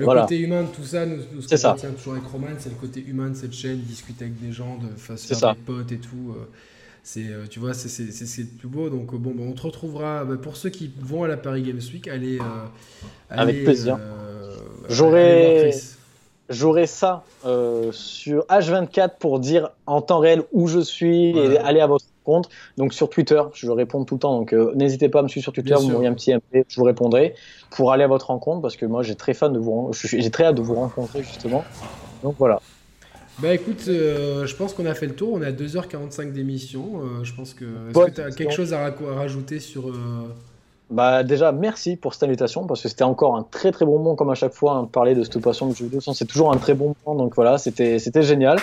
le 0.00 0.04
voilà. 0.06 0.22
côté 0.22 0.38
humain 0.38 0.62
de 0.64 0.68
tout 0.68 0.82
ça, 0.84 1.06
nous, 1.06 1.16
nous, 1.32 1.40
ce 1.42 1.48
qu'on 1.48 1.56
ça. 1.56 1.72
retient 1.72 1.90
toujours 1.92 2.14
avec 2.14 2.24
Roman, 2.26 2.48
c'est 2.58 2.68
le 2.70 2.74
côté 2.74 3.04
humain 3.06 3.30
de 3.30 3.34
cette 3.36 3.52
chaîne, 3.52 3.78
discuter 3.78 4.24
avec 4.24 4.40
des 4.44 4.52
gens, 4.52 4.76
de 4.78 4.88
faire 4.98 5.16
ça. 5.18 5.52
des 5.54 5.58
potes 5.60 5.92
et 5.92 5.98
tout. 5.98 6.34
euh, 6.36 6.44
C'est, 7.02 7.28
euh, 7.28 7.46
tu 7.48 7.60
vois, 7.60 7.72
c'est 7.72 7.88
c'est- 7.88 8.44
plus 8.58 8.68
beau. 8.68 8.90
Donc, 8.90 9.14
euh, 9.14 9.16
bon, 9.16 9.30
bah, 9.34 9.42
on 9.48 9.52
te 9.52 9.62
retrouvera. 9.62 10.22
bah, 10.24 10.36
pour 10.36 10.56
ceux 10.58 10.68
qui 10.68 10.90
vont 11.00 11.24
à 11.24 11.28
la 11.28 11.38
Paris 11.38 11.62
Games 11.62 11.80
Week, 11.94 12.06
allez. 12.08 12.38
euh, 12.38 12.42
Avec 13.30 13.54
allez, 13.56 13.64
plaisir. 13.64 13.96
euh, 13.98 14.54
J'aurais- 14.90 15.70
Chris. 15.70 15.82
J'aurai 16.50 16.86
ça 16.88 17.22
euh, 17.46 17.90
sur 17.92 18.44
H24 18.48 19.16
pour 19.20 19.38
dire 19.38 19.70
en 19.86 20.02
temps 20.02 20.18
réel 20.18 20.42
où 20.52 20.66
je 20.66 20.80
suis 20.80 21.30
et 21.30 21.58
aller 21.58 21.80
à 21.80 21.86
votre 21.86 22.04
Donc 22.76 22.94
sur 22.94 23.10
Twitter, 23.10 23.42
je 23.54 23.70
réponds 23.70 24.04
tout 24.04 24.14
le 24.14 24.20
temps. 24.20 24.38
Donc 24.38 24.52
euh, 24.52 24.72
n'hésitez 24.74 25.08
pas 25.08 25.20
à 25.20 25.22
me 25.22 25.28
suivre 25.28 25.42
sur 25.42 25.52
Twitter, 25.52 25.70
Bien 25.70 25.78
vous 25.78 25.88
m'envoyez 25.88 26.08
un 26.08 26.14
petit 26.14 26.34
MP, 26.34 26.64
je 26.68 26.76
vous 26.76 26.84
répondrai 26.84 27.34
pour 27.70 27.92
aller 27.92 28.04
à 28.04 28.08
votre 28.08 28.28
rencontre 28.28 28.62
parce 28.62 28.76
que 28.76 28.86
moi 28.86 29.02
j'ai 29.02 29.14
très 29.14 29.34
fan 29.34 29.52
de 29.52 29.58
vous, 29.58 29.90
j'ai 29.92 30.30
très 30.30 30.44
hâte 30.44 30.56
de 30.56 30.62
vous 30.62 30.74
rencontrer 30.74 31.22
justement. 31.22 31.64
Donc 32.22 32.36
voilà. 32.38 32.60
Bah 33.38 33.54
écoute, 33.54 33.84
euh, 33.88 34.46
je 34.46 34.54
pense 34.54 34.74
qu'on 34.74 34.84
a 34.84 34.94
fait 34.94 35.06
le 35.06 35.14
tour. 35.14 35.32
On 35.32 35.42
est 35.42 35.46
à 35.46 35.52
2h45 35.52 36.32
d'émission. 36.32 37.00
Euh, 37.02 37.24
je 37.24 37.34
pense 37.34 37.54
que. 37.54 37.64
Est-ce 37.64 38.06
que 38.06 38.10
tu 38.10 38.20
as 38.20 38.30
quelque 38.30 38.52
chose 38.52 38.72
à, 38.74 38.94
rajouter 39.16 39.60
sur. 39.60 39.92
Bah 40.90 41.22
déjà 41.22 41.52
merci 41.52 41.94
pour 41.94 42.14
cette 42.14 42.24
invitation 42.24 42.66
parce 42.66 42.82
que 42.82 42.88
c'était 42.88 43.04
encore 43.04 43.36
un 43.36 43.46
très 43.48 43.70
très 43.70 43.84
bon 43.84 43.98
moment 43.98 44.16
comme 44.16 44.30
à 44.30 44.34
chaque 44.34 44.52
fois 44.52 44.74
hein, 44.74 44.88
parler 44.90 45.14
de 45.14 45.22
cette 45.22 45.38
passion 45.38 45.68
de 45.68 45.74
jeux 45.76 45.84
vidéo 45.84 46.00
c'est 46.00 46.24
toujours 46.24 46.52
un 46.52 46.56
très 46.56 46.74
bon 46.74 46.96
moment 47.06 47.16
donc 47.16 47.36
voilà 47.36 47.58
c'était 47.58 48.00
c'était 48.00 48.22
génial. 48.22 48.58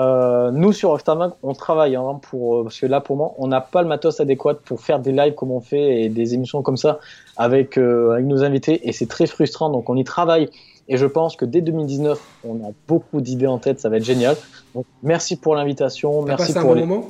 Euh, 0.00 0.50
nous 0.50 0.72
sur 0.72 0.96
Mag 1.14 1.32
on 1.42 1.52
travaille 1.52 1.94
hein, 1.94 2.20
pour 2.22 2.60
euh, 2.60 2.62
parce 2.64 2.80
que 2.80 2.86
là 2.86 3.02
pour 3.02 3.16
moi 3.16 3.34
on 3.36 3.48
n'a 3.48 3.60
pas 3.60 3.82
le 3.82 3.88
matos 3.88 4.18
adéquat 4.20 4.54
pour 4.54 4.80
faire 4.80 4.98
des 4.98 5.12
lives 5.12 5.34
comme 5.34 5.50
on 5.50 5.60
fait 5.60 6.02
et 6.02 6.08
des 6.08 6.32
émissions 6.32 6.62
comme 6.62 6.78
ça 6.78 7.00
avec 7.36 7.76
euh, 7.76 8.12
avec 8.12 8.24
nos 8.24 8.42
invités 8.42 8.88
et 8.88 8.92
c'est 8.92 9.06
très 9.08 9.26
frustrant. 9.26 9.68
Donc 9.68 9.90
on 9.90 9.96
y 9.96 10.04
travaille. 10.04 10.48
Et 10.88 10.96
je 10.96 11.06
pense 11.06 11.36
que 11.36 11.44
dès 11.44 11.60
2019 11.60 12.18
on 12.42 12.56
a 12.64 12.70
beaucoup 12.88 13.20
d'idées 13.20 13.46
en 13.46 13.58
tête. 13.58 13.78
Ça 13.78 13.90
va 13.90 13.98
être 13.98 14.04
génial. 14.04 14.36
Donc 14.74 14.86
merci 15.02 15.36
pour 15.36 15.54
l'invitation. 15.54 16.22
Merci 16.22 16.46
passé 16.54 16.58
un 16.58 16.62
pour 16.62 16.70
bon 16.70 16.74
les 16.76 16.86
moment? 16.86 17.06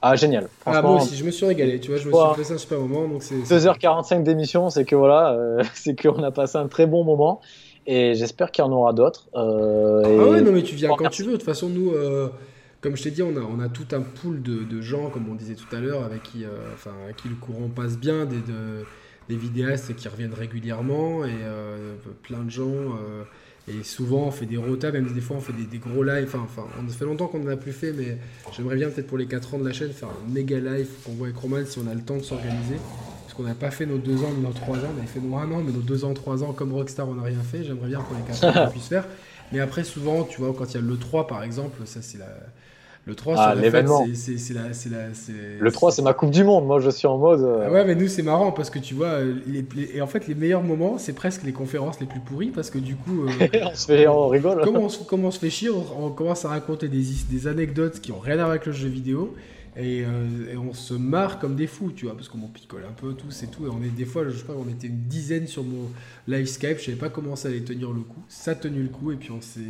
Ah 0.00 0.16
génial. 0.16 0.48
Ah, 0.66 0.82
moi 0.82 0.96
aussi, 0.96 1.16
je 1.16 1.24
me 1.24 1.30
suis 1.30 1.46
régalé. 1.46 1.78
Tu 1.80 1.90
vois, 1.90 1.98
je 1.98 2.08
me 2.08 2.12
suis 2.14 2.36
passé 2.36 2.52
un 2.52 2.58
super 2.58 2.78
moment. 2.78 3.08
Donc 3.08 3.22
c'est. 3.22 3.44
c'est- 3.44 3.54
2h45 3.54 4.22
d'émission, 4.22 4.70
c'est 4.70 4.84
que 4.84 4.96
voilà, 4.96 5.32
euh, 5.32 5.62
c'est 5.74 6.00
qu'on 6.00 6.22
a 6.22 6.30
passé 6.30 6.58
un 6.58 6.68
très 6.68 6.86
bon 6.86 7.04
moment 7.04 7.40
et 7.86 8.14
j'espère 8.14 8.50
qu'il 8.50 8.64
y 8.64 8.66
en 8.66 8.72
aura 8.72 8.92
d'autres. 8.92 9.28
euh, 9.34 10.02
et- 10.04 10.18
Ah 10.20 10.28
ouais, 10.30 10.40
non, 10.42 10.52
mais 10.52 10.62
tu 10.62 10.74
viens 10.74 10.88
quand 10.96 11.08
tu 11.10 11.22
veux. 11.22 11.32
De 11.32 11.36
toute 11.36 11.44
façon, 11.46 11.68
nous, 11.68 11.90
euh, 11.92 12.28
comme 12.80 12.96
je 12.96 13.02
t'ai 13.02 13.10
dit, 13.10 13.22
on 13.22 13.36
a, 13.36 13.40
on 13.40 13.60
a 13.60 13.68
tout 13.68 13.86
un 13.92 14.00
pool 14.00 14.42
de, 14.42 14.64
de 14.64 14.80
gens, 14.80 15.10
comme 15.10 15.28
on 15.30 15.34
disait 15.34 15.54
tout 15.54 15.74
à 15.74 15.80
l'heure, 15.80 16.04
avec 16.04 16.22
qui, 16.22 16.44
euh, 16.44 16.48
enfin, 16.74 16.92
à 17.08 17.12
qui 17.12 17.28
le 17.28 17.34
courant 17.36 17.68
passe 17.68 17.98
bien, 17.98 18.24
des, 18.26 18.36
de- 18.36 18.84
des 19.28 19.36
vidéastes 19.36 19.96
qui 19.96 20.06
reviennent 20.08 20.34
régulièrement 20.34 21.24
et 21.24 21.30
plein 22.22 22.42
de 22.42 22.50
gens. 22.50 22.66
et 23.66 23.82
souvent, 23.82 24.26
on 24.26 24.30
fait 24.30 24.44
des 24.44 24.58
rotas, 24.58 24.90
même 24.92 25.10
des 25.14 25.22
fois, 25.22 25.38
on 25.38 25.40
fait 25.40 25.54
des, 25.54 25.64
des 25.64 25.78
gros 25.78 26.02
lives. 26.02 26.26
Enfin, 26.26 26.40
enfin, 26.44 26.66
on 26.78 26.86
fait 26.90 27.06
longtemps 27.06 27.28
qu'on 27.28 27.38
n'en 27.38 27.50
a 27.52 27.56
plus 27.56 27.72
fait, 27.72 27.92
mais 27.94 28.18
j'aimerais 28.54 28.76
bien, 28.76 28.90
peut-être 28.90 29.06
pour 29.06 29.16
les 29.16 29.24
4 29.26 29.54
ans 29.54 29.58
de 29.58 29.64
la 29.66 29.72
chaîne, 29.72 29.90
faire 29.92 30.10
un 30.10 30.30
méga 30.30 30.58
live 30.58 30.88
qu'on 31.06 31.12
voit 31.12 31.28
avec 31.28 31.38
Roman 31.38 31.64
si 31.64 31.78
on 31.78 31.90
a 31.90 31.94
le 31.94 32.02
temps 32.02 32.18
de 32.18 32.22
s'organiser. 32.22 32.76
Parce 33.34 33.42
qu'on 33.42 33.48
n'a 33.48 33.54
pas 33.56 33.72
fait 33.72 33.84
nos 33.86 33.98
2 33.98 34.22
ans, 34.22 34.30
nos 34.40 34.52
3 34.52 34.76
ans. 34.78 34.80
On 34.94 34.98
avait 34.98 35.08
fait 35.08 35.18
nos 35.20 35.34
1 35.34 35.50
an, 35.50 35.60
mais 35.66 35.72
nos 35.72 35.80
2 35.80 36.04
ans, 36.04 36.14
3 36.14 36.44
ans, 36.44 36.52
comme 36.52 36.72
Rockstar, 36.72 37.08
on 37.08 37.14
n'a 37.14 37.24
rien 37.24 37.40
fait. 37.42 37.64
J'aimerais 37.64 37.88
bien 37.88 37.98
pour 38.00 38.16
les 38.16 38.22
4 38.32 38.44
ans 38.44 38.64
qu'on 38.66 38.70
puisse 38.72 38.86
faire. 38.86 39.06
Mais 39.52 39.58
après, 39.58 39.82
souvent, 39.82 40.22
tu 40.22 40.40
vois, 40.40 40.54
quand 40.56 40.66
il 40.72 40.74
y 40.74 40.78
a 40.78 40.80
le 40.80 40.96
3 40.96 41.26
par 41.26 41.42
exemple, 41.42 41.80
ça 41.84 42.00
c'est 42.00 42.18
la. 42.18 42.28
Le 43.06 43.14
3 43.16 43.34
Ah, 43.36 43.54
c'est- 43.56 44.50
la. 44.54 45.08
Le 45.60 45.70
3, 45.72 45.90
c'est 45.92 46.00
ma 46.02 46.14
Coupe 46.14 46.30
du 46.30 46.44
Monde. 46.44 46.64
Moi, 46.64 46.78
je 46.80 46.88
suis 46.90 47.06
en 47.08 47.18
mode. 47.18 47.40
euh, 47.40 47.64
Ah 47.66 47.72
ouais, 47.72 47.84
mais 47.84 47.94
nous 47.96 48.06
c'est 48.08 48.22
marrant 48.22 48.52
parce 48.52 48.70
que 48.70 48.78
tu 48.78 48.94
vois, 48.94 49.18
les, 49.20 49.64
les- 49.74 49.96
et 49.96 50.00
en 50.00 50.06
fait, 50.06 50.26
les 50.28 50.34
meilleurs 50.36 50.62
moments, 50.62 50.96
c'est 50.96 51.12
presque 51.12 51.42
les 51.42 51.52
conférences 51.52 51.98
les 52.00 52.06
plus 52.06 52.20
pourries 52.20 52.50
parce 52.50 52.70
que 52.70 52.78
du 52.78 52.94
coup. 52.94 53.26
euh, 53.26 53.48
on 53.72 53.74
se 53.74 53.86
fait, 53.86 54.06
on 54.06 54.28
rigole. 54.28 54.60
comment 54.62 54.82
on, 54.84 54.88
se, 54.88 55.00
on 55.12 55.30
fait 55.32 55.50
chier, 55.50 55.70
on, 55.70 56.06
on 56.06 56.10
commence 56.10 56.44
à 56.44 56.48
raconter 56.50 56.88
des, 56.88 57.02
des 57.30 57.46
anecdotes 57.48 58.00
qui 58.00 58.12
ont 58.12 58.20
rien 58.20 58.34
à 58.34 58.44
voir 58.44 58.50
avec 58.50 58.64
le 58.66 58.72
jeu 58.72 58.88
vidéo. 58.88 59.34
Et, 59.76 60.04
euh, 60.04 60.52
et 60.52 60.56
on 60.56 60.72
se 60.72 60.94
marre 60.94 61.40
comme 61.40 61.56
des 61.56 61.66
fous, 61.66 61.90
tu 61.94 62.04
vois, 62.04 62.14
parce 62.14 62.28
qu'on 62.28 62.38
picole 62.46 62.82
un 62.88 62.92
peu 62.92 63.12
tous 63.14 63.42
et 63.42 63.48
tout. 63.48 63.66
Et 63.66 63.68
on 63.70 63.82
est 63.82 63.88
des 63.88 64.04
fois, 64.04 64.22
je 64.28 64.40
crois 64.42 64.54
qu'on 64.54 64.68
était 64.70 64.86
une 64.86 65.00
dizaine 65.08 65.48
sur 65.48 65.64
mon 65.64 65.90
live 66.28 66.46
Skype. 66.46 66.78
Je 66.78 66.84
savais 66.84 66.96
pas 66.96 67.08
comment 67.08 67.34
ça 67.34 67.48
allait 67.48 67.60
tenir 67.62 67.90
le 67.90 68.02
coup. 68.02 68.22
Ça 68.28 68.52
a 68.52 68.54
tenu 68.54 68.82
le 68.82 68.88
coup 68.88 69.10
et 69.10 69.16
puis 69.16 69.30
on 69.32 69.40
s'est. 69.40 69.60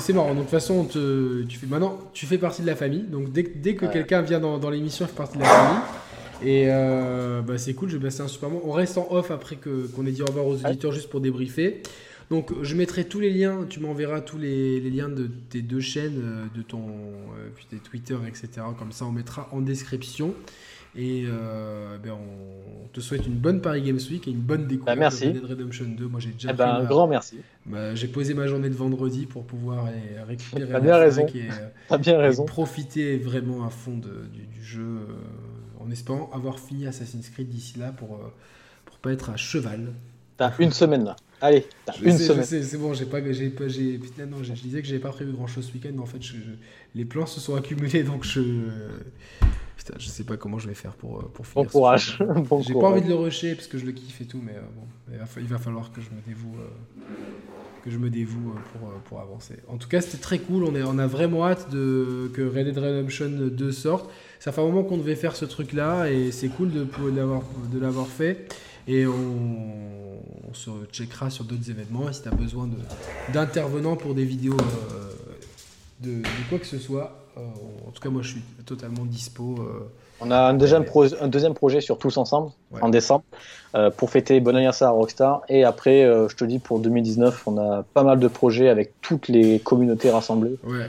c'est- 0.00 0.12
marrant. 0.12 0.28
Donc 0.30 0.36
de 0.38 0.40
toute 0.42 0.50
façon, 0.50 0.74
on 0.74 0.84
te- 0.84 1.42
tu 1.44 1.56
fais 1.58 1.66
maintenant, 1.66 1.98
tu 2.12 2.26
fais 2.26 2.38
partie 2.38 2.62
de 2.62 2.66
la 2.66 2.74
famille. 2.76 3.04
Donc 3.04 3.30
dès, 3.32 3.44
que- 3.44 3.58
dès 3.58 3.74
que 3.76 3.86
Ouais. 3.86 3.92
quelqu'un 3.92 4.22
vient 4.22 4.40
dans, 4.40 4.58
dans 4.58 4.70
l'émission, 4.70 5.04
il 5.04 5.08
fait 5.08 5.16
partie 5.16 5.36
de 5.38 5.42
la 5.42 5.48
famille. 5.48 5.82
Et 6.42 6.64
euh, 6.68 7.40
bah, 7.42 7.56
c'est 7.58 7.74
cool, 7.74 7.88
j'ai 7.88 7.98
passé 7.98 8.20
un 8.22 8.28
super 8.28 8.50
moment. 8.50 8.62
On 8.66 8.72
reste 8.72 8.98
en 8.98 9.06
off 9.10 9.30
après 9.30 9.56
qu'on 9.56 10.04
ait 10.04 10.10
dit 10.10 10.20
au 10.22 10.26
revoir 10.26 10.46
aux 10.46 10.56
auditeurs 10.66 10.92
juste 10.92 11.08
pour 11.08 11.20
débriefer. 11.20 11.80
Donc 12.30 12.52
je 12.62 12.74
mettrai 12.74 13.04
tous 13.04 13.20
les 13.20 13.30
liens, 13.30 13.66
tu 13.68 13.78
m'enverras 13.80 14.20
tous 14.20 14.38
les, 14.38 14.80
les 14.80 14.90
liens 14.90 15.08
de 15.08 15.26
tes 15.48 15.62
deux 15.62 15.80
chaînes, 15.80 16.20
euh, 16.22 16.44
de 16.56 16.62
ton 16.62 16.80
euh, 16.88 17.48
puis 17.54 17.66
tes 17.70 17.76
Twitter, 17.76 18.16
etc. 18.26 18.48
Comme 18.78 18.90
ça 18.92 19.04
on 19.04 19.12
mettra 19.12 19.48
en 19.52 19.60
description. 19.60 20.34
Et 20.98 21.24
euh, 21.26 21.98
ben, 21.98 22.12
on 22.14 22.88
te 22.88 23.00
souhaite 23.00 23.26
une 23.26 23.34
bonne 23.34 23.60
Paris 23.60 23.82
Games 23.82 23.98
Week 24.10 24.26
et 24.26 24.30
une 24.30 24.40
bonne 24.40 24.66
découverte 24.66 24.96
Bah, 24.96 25.00
merci. 25.00 25.24
de 25.26 25.40
Red 25.40 25.40
Dead 25.42 25.50
Redemption 25.50 25.84
2. 25.90 26.06
Moi 26.08 26.20
j'ai 26.20 26.30
déjà 26.30 26.48
Eh 26.50 26.54
ben, 26.54 26.66
un 26.68 26.78
ma- 26.82 26.84
grand 26.86 27.06
merci. 27.06 27.36
ma- 27.66 27.94
j'ai 27.94 28.08
posé 28.08 28.32
ma 28.32 28.46
journée 28.46 28.70
de 28.70 28.74
vendredi 28.74 29.26
pour 29.26 29.44
pouvoir 29.44 29.88
récupérer 30.26 30.68
T'as 30.72 30.80
bien 30.80 30.96
raison. 30.96 31.26
et, 31.34 31.48
T'as 31.88 31.98
bien 31.98 32.14
et 32.14 32.22
raison. 32.22 32.44
profiter 32.46 33.18
vraiment 33.18 33.66
à 33.66 33.68
fond 33.70 33.98
de- 33.98 34.26
du, 34.32 34.46
du 34.46 34.64
jeu 34.64 34.82
euh, 34.82 35.84
en 35.84 35.90
espérant 35.90 36.30
avoir 36.32 36.58
fini 36.58 36.86
Assassin's 36.86 37.28
Creed 37.28 37.48
d'ici 37.50 37.78
là 37.78 37.92
pour, 37.92 38.14
euh, 38.14 38.32
pour 38.86 38.96
pas 38.96 39.12
être 39.12 39.28
à 39.30 39.36
cheval. 39.36 39.92
T'as 40.38 40.52
une 40.58 40.72
semaine 40.72 41.04
là. 41.04 41.16
Allez, 41.40 41.66
une 42.02 42.16
sais, 42.16 42.24
semaine. 42.24 42.44
c'est 42.64 42.78
bon, 42.78 42.94
j'ai 42.94 43.04
pas, 43.04 43.20
j'ai 43.32 43.50
pas, 43.50 43.68
j'ai, 43.68 43.98
putain, 43.98 44.24
non, 44.26 44.38
je, 44.42 44.52
disais 44.54 44.80
que 44.80 44.86
j'avais 44.88 45.00
pas 45.00 45.10
prévu 45.10 45.32
grand 45.32 45.46
chose 45.46 45.66
ce 45.66 45.72
week-end, 45.74 45.90
mais 45.92 46.00
en 46.00 46.06
fait, 46.06 46.22
je- 46.22 46.32
je- 46.36 46.56
les 46.94 47.04
plans 47.04 47.26
se 47.26 47.40
sont 47.40 47.54
accumulés, 47.54 48.02
donc 48.04 48.24
je, 48.24 48.40
putain, 49.76 49.94
je 49.98 50.08
sais 50.08 50.24
pas 50.24 50.36
comment 50.36 50.58
je 50.58 50.68
vais 50.68 50.74
faire 50.74 50.94
pour, 50.94 51.18
euh, 51.18 51.30
pour 51.34 51.44
Bon 51.54 51.64
finir. 51.64 51.66
ce 51.66 51.72
courage. 51.72 52.18
Bon 52.48 52.62
J'ai 52.62 52.72
pas 52.74 52.88
envie 52.88 53.02
de 53.02 53.08
le 53.08 53.14
rusher 53.14 53.54
parce 53.54 53.66
que 53.68 53.76
je 53.78 53.84
le 53.84 53.92
kiffe 53.92 54.20
et 54.22 54.24
tout, 54.24 54.40
mais 54.42 54.54
euh, 54.56 54.60
bon, 54.74 55.18
il 55.38 55.46
va, 55.46 55.58
falloir 55.58 55.92
que 55.92 56.00
je 56.00 56.08
me 56.08 56.20
dévoue, 56.26 56.54
euh, 56.58 57.04
que 57.84 57.90
je 57.90 57.98
me 57.98 58.08
dévoue 58.08 58.50
euh, 58.52 58.78
pour, 58.78 58.88
pour 59.02 59.20
avancer. 59.20 59.56
En 59.68 59.76
tout 59.76 59.88
cas, 59.88 60.00
c'était 60.00 60.18
très 60.22 60.38
cool. 60.38 60.64
On, 60.64 60.74
est, 60.74 60.82
on 60.82 60.98
a 60.98 61.06
vraiment 61.06 61.46
hâte 61.46 61.70
de, 61.70 62.30
que 62.34 62.42
Red 62.42 62.64
Dead 62.66 62.78
Redemption 62.78 63.28
2 63.30 63.72
sorte. 63.72 64.10
Ça 64.40 64.52
fait 64.52 64.60
un 64.62 64.64
moment 64.64 64.84
qu'on 64.84 64.98
devait 64.98 65.14
faire 65.16 65.36
ce 65.36 65.44
truc-là 65.44 66.10
et 66.10 66.32
c'est 66.32 66.48
cool 66.48 66.70
de, 66.72 66.84
de 66.84 67.78
l'avoir 67.78 68.06
fait. 68.08 68.48
Et 68.88 69.06
on, 69.06 69.12
on 70.50 70.54
se 70.54 70.70
checkera 70.92 71.28
sur 71.30 71.44
d'autres 71.44 71.68
événements. 71.70 72.08
Et 72.08 72.12
si 72.12 72.22
tu 72.22 72.28
as 72.28 72.32
besoin 72.32 72.66
de, 72.66 72.76
d'intervenants 73.32 73.96
pour 73.96 74.14
des 74.14 74.24
vidéos 74.24 74.56
euh, 74.56 75.12
de, 76.00 76.20
de 76.22 76.48
quoi 76.48 76.58
que 76.58 76.66
ce 76.66 76.78
soit, 76.78 77.16
euh, 77.36 77.40
en 77.86 77.90
tout 77.90 78.00
cas, 78.00 78.08
moi 78.10 78.22
je 78.22 78.28
suis 78.32 78.42
totalement 78.64 79.04
dispo. 79.04 79.56
euh, 79.58 79.88
On 80.20 80.30
a 80.30 80.38
un 80.38 80.54
deuxième, 80.54 80.84
pro- 80.84 81.12
un 81.20 81.28
deuxième 81.28 81.54
projet 81.54 81.80
sur 81.80 81.98
Tous 81.98 82.16
Ensemble 82.16 82.50
Ouais. 82.70 82.82
en 82.82 82.88
décembre 82.88 83.24
euh, 83.74 83.90
pour 83.90 84.10
fêter 84.10 84.38
bon 84.40 84.54
anniversaire 84.54 84.88
à 84.88 84.92
Rockstar. 84.92 85.42
Et 85.48 85.64
après, 85.64 86.04
euh, 86.04 86.28
je 86.28 86.36
te 86.36 86.44
dis, 86.44 86.58
pour 86.58 86.78
2019, 86.78 87.42
on 87.46 87.58
a 87.58 87.82
pas 87.82 88.02
mal 88.04 88.18
de 88.20 88.28
projets 88.28 88.68
avec 88.68 88.94
toutes 89.02 89.28
les 89.28 89.58
communautés 89.60 90.10
rassemblées. 90.10 90.56
ouais, 90.64 90.88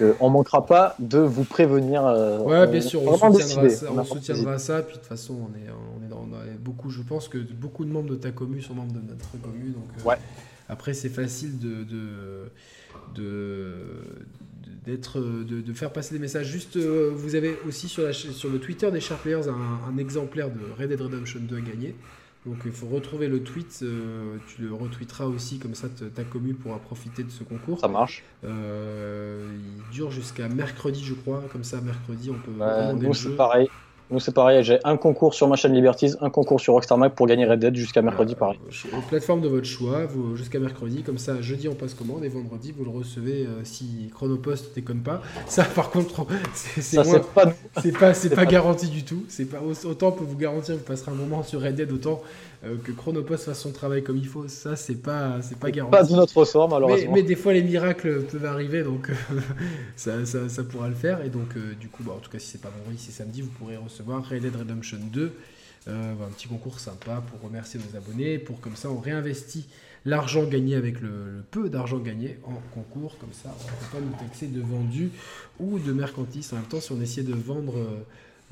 euh, 0.00 0.14
on 0.20 0.30
manquera 0.30 0.64
pas 0.66 0.94
de 0.98 1.18
vous 1.18 1.44
prévenir. 1.44 2.04
euh, 2.06 2.40
Ouais, 2.40 2.66
bien 2.66 2.78
est 2.78 2.80
sûr, 2.80 3.02
on 3.02 3.16
soutiendra, 3.16 3.68
ça, 3.68 3.86
On 3.86 3.88
a 3.88 3.90
on 3.90 3.94
vraiment 4.02 4.04
soutiendra 4.04 4.58
ça. 4.58 4.82
Puis 4.82 4.94
de 4.94 4.98
toute 5.00 5.08
façon, 5.08 5.34
on 5.50 5.56
est, 5.56 5.68
on 5.70 6.04
est 6.04 6.08
dans, 6.08 6.26
beaucoup. 6.60 6.90
Je 6.90 7.02
pense 7.02 7.28
que 7.28 7.38
beaucoup 7.38 7.84
de 7.84 7.90
membres 7.90 8.10
de 8.10 8.16
ta 8.16 8.30
commu 8.30 8.60
sont 8.62 8.74
membres 8.74 8.92
de 8.92 9.00
notre 9.00 9.30
commu. 9.42 9.70
Donc, 9.70 9.84
euh, 10.00 10.08
Ouais. 10.08 10.16
Après, 10.70 10.92
c'est 10.92 11.08
facile 11.08 11.58
de, 11.58 11.82
de, 11.84 12.50
de- 13.14 13.74
d'être, 14.84 15.20
de, 15.20 15.60
de 15.60 15.72
faire 15.72 15.92
passer 15.92 16.14
des 16.14 16.18
messages. 16.20 16.46
Juste, 16.46 16.76
euh, 16.76 17.10
vous 17.14 17.34
avez 17.34 17.56
aussi 17.66 17.88
sur, 17.88 18.02
la, 18.04 18.12
sur 18.12 18.48
le 18.50 18.58
Twitter 18.58 18.90
des 18.90 19.00
Sharp 19.00 19.22
Players 19.22 19.48
un, 19.48 19.92
un 19.92 19.98
exemplaire 19.98 20.50
de 20.50 20.60
Red 20.78 20.90
Dead 20.90 21.00
Redemption 21.00 21.40
2 21.42 21.56
à 21.56 21.60
gagner. 21.60 21.94
Donc 22.48 22.56
il 22.64 22.72
faut 22.72 22.86
retrouver 22.86 23.28
le 23.28 23.42
tweet, 23.42 23.80
euh, 23.82 24.36
tu 24.48 24.62
le 24.62 24.72
retweeteras 24.72 25.26
aussi, 25.26 25.58
comme 25.58 25.74
ça 25.74 25.88
ta 25.88 26.24
commu 26.24 26.54
pourra 26.54 26.78
profiter 26.78 27.22
de 27.22 27.30
ce 27.30 27.44
concours. 27.44 27.78
Ça 27.78 27.88
marche. 27.88 28.24
Euh, 28.42 29.46
il 29.54 29.92
dure 29.92 30.10
jusqu'à 30.10 30.48
mercredi, 30.48 31.04
je 31.04 31.12
crois. 31.12 31.44
Comme 31.52 31.62
ça, 31.64 31.82
mercredi, 31.82 32.30
on 32.30 32.38
peut 32.38 32.50
Euh, 32.62 32.94
nous, 32.94 33.08
le 33.08 33.12
c'est 33.12 33.36
pareil. 33.36 33.68
Nous, 34.10 34.20
c'est 34.20 34.32
pareil. 34.32 34.64
J'ai 34.64 34.78
un 34.84 34.96
concours 34.96 35.34
sur 35.34 35.48
ma 35.48 35.56
chaîne 35.56 35.74
Liberties, 35.74 36.14
un 36.22 36.30
concours 36.30 36.60
sur 36.60 36.72
Rockstar 36.72 36.96
Mag 36.96 37.12
pour 37.12 37.26
gagner 37.26 37.44
Red 37.44 37.60
Dead 37.60 37.76
jusqu'à 37.76 38.00
mercredi, 38.00 38.34
pareil. 38.34 38.58
euh, 38.92 38.96
Aux 38.98 39.02
plateformes 39.02 39.42
de 39.42 39.48
votre 39.48 39.66
choix, 39.66 40.08
jusqu'à 40.34 40.58
mercredi. 40.58 41.02
Comme 41.02 41.18
ça, 41.18 41.42
jeudi, 41.42 41.68
on 41.68 41.74
passe 41.74 41.92
commande 41.92 42.24
et 42.24 42.28
vendredi, 42.28 42.72
vous 42.76 42.84
le 42.84 42.90
recevez 42.90 43.44
euh, 43.46 43.60
si 43.64 44.10
Chronopost 44.14 44.74
déconne 44.74 45.00
pas. 45.02 45.20
Ça, 45.46 45.64
par 45.64 45.90
contre, 45.90 46.26
c'est 46.54 46.96
pas 47.34 47.46
pas, 47.46 47.52
pas 47.90 48.12
pas- 48.36 48.46
garanti 48.46 48.88
du 48.88 49.04
tout. 49.04 49.24
C'est 49.28 49.44
pas 49.44 49.58
autant 49.84 50.08
on 50.08 50.12
peut 50.12 50.24
vous 50.24 50.36
garantir 50.38 50.74
vous 50.76 50.82
passerez 50.82 51.10
un 51.10 51.14
moment 51.14 51.42
sur 51.42 51.60
Red 51.60 51.74
Dead 51.74 51.92
autant 51.92 52.22
euh, 52.64 52.76
que 52.82 52.92
Chronopost 52.92 53.44
fasse 53.44 53.60
son 53.60 53.72
travail 53.72 54.02
comme 54.02 54.16
il 54.16 54.26
faut. 54.26 54.48
Ça, 54.48 54.74
c'est 54.76 54.96
pas, 54.96 55.40
c'est 55.42 55.58
pas 55.58 55.70
garanti. 55.70 55.96
Pas 55.96 56.04
de 56.04 56.12
notre 56.14 56.36
ressort, 56.36 56.68
malheureusement. 56.68 57.12
mais 57.12 57.22
des 57.22 57.36
fois 57.36 57.52
les 57.52 57.62
miracles 57.62 58.22
peuvent 58.24 58.44
arriver 58.46 58.82
donc 58.82 59.10
euh, 59.10 59.14
ça, 59.96 60.24
ça- 60.26 60.48
ça 60.48 60.64
pourra 60.64 60.88
le 60.88 60.94
faire 60.94 61.22
et 61.24 61.28
donc 61.30 61.56
euh, 61.56 61.74
du 61.78 61.88
coup 61.88 62.02
bah, 62.02 62.12
en 62.16 62.20
tout 62.20 62.30
cas 62.30 62.38
si 62.38 62.48
c'est 62.48 62.60
pas 62.60 62.70
vendredi 62.70 62.98
c'est 62.98 63.12
samedi 63.12 63.42
vous 63.42 63.50
pourrez 63.50 63.76
recevoir 63.76 64.28
Red 64.28 64.42
Dead 64.42 64.56
Redemption 64.56 64.98
2 65.12 65.32
euh, 65.88 66.12
un 66.12 66.30
petit 66.32 66.48
concours 66.48 66.80
sympa 66.80 67.22
pour 67.30 67.40
remercier 67.48 67.78
nos 67.80 67.96
abonnés 67.96 68.38
pour 68.38 68.60
comme 68.60 68.76
ça 68.76 68.90
on 68.90 68.98
réinvestit 68.98 69.66
l'argent 70.04 70.44
gagné 70.44 70.74
avec 70.74 71.00
le, 71.00 71.08
le 71.08 71.42
peu 71.50 71.68
d'argent 71.68 71.98
gagné 71.98 72.38
en 72.44 72.54
concours 72.74 73.16
comme 73.18 73.32
ça 73.32 73.54
on 73.60 73.64
ne 73.64 73.68
peut 73.68 73.86
pas 73.92 74.00
nous 74.00 74.26
taxer 74.28 74.46
de 74.48 74.60
vendu 74.60 75.10
ou 75.60 75.78
de 75.78 75.92
mercantisme 75.92 76.56
en 76.56 76.58
même 76.58 76.68
temps 76.68 76.80
si 76.80 76.92
on 76.92 77.00
essayait 77.00 77.26
de 77.26 77.34
vendre 77.34 77.74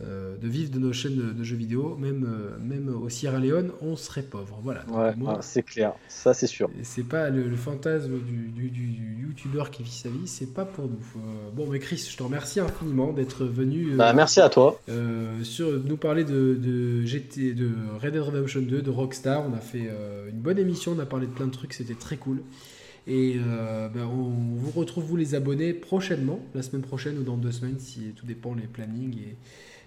euh, 0.05 0.37
de 0.37 0.47
vivre 0.49 0.71
de 0.71 0.79
nos 0.79 0.93
chaînes 0.93 1.17
de, 1.17 1.33
de 1.33 1.43
jeux 1.45 1.57
vidéo 1.57 1.97
même, 1.97 2.27
euh, 2.29 2.59
même 2.63 2.89
au 2.95 3.09
Sierra 3.09 3.39
Leone 3.39 3.71
on 3.81 3.97
serait 3.97 4.23
pauvre 4.23 4.61
voilà 4.63 4.85
Ouais, 4.91 5.15
moi, 5.17 5.39
c'est 5.41 5.63
clair. 5.63 5.95
Ça, 6.09 6.35
c'est 6.35 6.47
sûr. 6.47 6.69
et 6.79 6.85
C'est 6.85 7.03
pas 7.05 7.31
le, 7.31 7.49
le 7.49 7.57
fantasme 7.57 8.13
du, 8.19 8.49
du, 8.49 8.71
du- 8.71 8.87
du 8.89 9.23
youtubeur 9.27 9.71
qui 9.71 9.83
vit 9.83 9.91
sa 9.91 10.09
vie, 10.11 10.27
c'est 10.27 10.53
pas 10.55 10.65
pour 10.65 10.85
nous. 10.87 10.99
Euh, 11.17 11.51
bon, 11.55 11.67
mais 11.71 11.79
Chris, 11.79 12.07
je 12.11 12.17
te 12.17 12.23
remercie 12.23 12.61
infiniment 12.61 13.13
d'être 13.13 13.45
venu 13.45 13.93
Bah, 13.97 14.13
merci 14.13 14.41
à 14.41 14.49
toi. 14.49 14.81
sur, 15.43 15.73
nous 15.85 15.97
parler 15.97 16.25
de, 16.25 16.55
de 16.61 17.05
GT, 17.05 17.55
de 17.55 17.71
Red 18.01 18.13
Dead 18.13 18.23
Redemption 18.23 18.63
2, 18.63 18.83
de 18.83 18.91
Rockstar. 18.91 19.45
On 19.49 19.55
a 19.55 19.61
fait 19.61 19.91
une 20.31 20.39
bonne 20.41 20.59
émission, 20.59 20.93
on 20.97 20.99
a 21.01 21.07
parlé 21.07 21.27
de 21.27 21.33
plein 21.33 21.47
de 21.47 21.53
trucs, 21.53 21.73
c'était 21.73 21.95
très 21.95 22.17
cool. 22.17 22.43
Et 23.09 23.37
euh, 23.39 23.89
ben, 23.89 24.05
on 24.05 24.57
vous 24.57 24.71
retrouve, 24.73 25.05
vous 25.05 25.17
les 25.17 25.35
abonnés, 25.37 25.73
prochainement, 25.73 26.41
la 26.55 26.63
semaine 26.63 26.83
prochaine 26.83 27.17
ou 27.19 27.23
dans 27.23 27.37
deux 27.37 27.53
semaines, 27.53 27.79
si 27.79 28.13
tout 28.17 28.27
dépend 28.27 28.55
les 28.55 28.67
plannings. 28.67 29.17
Et 29.19 29.37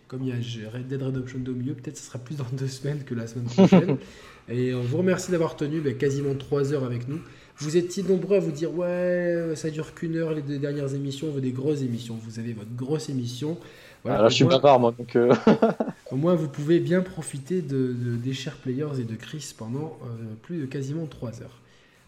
comme 0.10 0.24
il 0.24 0.30
y 0.30 0.32
a 0.34 0.70
Red 0.70 0.88
Dead 0.90 1.02
Redemption 1.02 1.40
2 1.40 1.52
au 1.52 1.56
milieu, 1.56 1.74
peut-être 1.76 1.96
ce 1.98 2.04
sera 2.06 2.20
plus 2.20 2.36
dans 2.36 2.46
deux 2.54 2.68
semaines 2.68 3.04
que 3.06 3.16
la 3.16 3.28
semaine 3.28 3.46
prochaine. 3.46 3.96
et 4.50 4.74
on 4.74 4.82
vous 4.82 4.98
remercie 4.98 5.32
d'avoir 5.32 5.56
tenu 5.56 5.80
ben, 5.80 5.96
quasiment 5.96 6.36
trois 6.36 6.74
heures 6.74 6.84
avec 6.84 7.08
nous. 7.08 7.20
Vous 7.58 7.78
étiez 7.78 8.04
nombreux 8.04 8.38
à 8.38 8.40
vous 8.40 8.52
dire 8.52 8.74
ouais, 8.74 9.52
ça 9.56 9.70
dure 9.70 9.94
qu'une 9.94 10.16
heure 10.18 10.34
les 10.34 10.42
deux 10.42 10.58
dernières 10.60 10.94
émissions, 10.96 11.28
on 11.28 11.32
veut 11.32 11.42
des 11.42 11.52
grosses 11.52 11.82
émissions. 11.82 12.16
Vous 12.22 12.40
avez 12.40 12.54
votre 12.54 12.74
grosse 12.76 13.10
émission. 13.10 13.58
Voilà, 14.04 14.24
Ah, 14.26 14.30
je 14.30 14.36
suis 14.36 14.44
moins- 14.46 14.56
bavard, 14.56 14.80
moi. 14.80 14.96
Donc, 14.98 15.16
euh, 15.18 15.34
au 16.12 16.16
moins, 16.16 16.36
vous 16.36 16.48
pouvez 16.48 16.80
bien 16.80 17.02
profiter 17.02 17.62
de, 17.62 17.94
de- 17.94 18.16
des 18.16 18.34
chers 18.34 18.56
players 18.56 19.00
et 19.00 19.04
de 19.04 19.16
Chris 19.16 19.54
pendant 19.58 19.98
euh, 20.04 20.08
plus 20.42 20.58
de 20.62 20.66
quasiment 20.66 21.06
3 21.06 21.42
heures. 21.42 21.60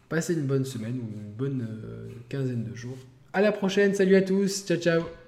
Passez 0.07 0.33
une 0.33 0.45
bonne 0.47 0.65
semaine 0.65 0.95
ou 0.99 1.09
une 1.19 1.33
bonne 1.37 1.67
euh, 1.69 2.07
quinzaine 2.29 2.63
de 2.63 2.75
jours. 2.75 2.97
À 3.33 3.41
la 3.41 3.51
prochaine, 3.51 3.93
salut 3.93 4.15
à 4.15 4.21
tous, 4.21 4.65
ciao 4.65 4.77
ciao 4.77 5.20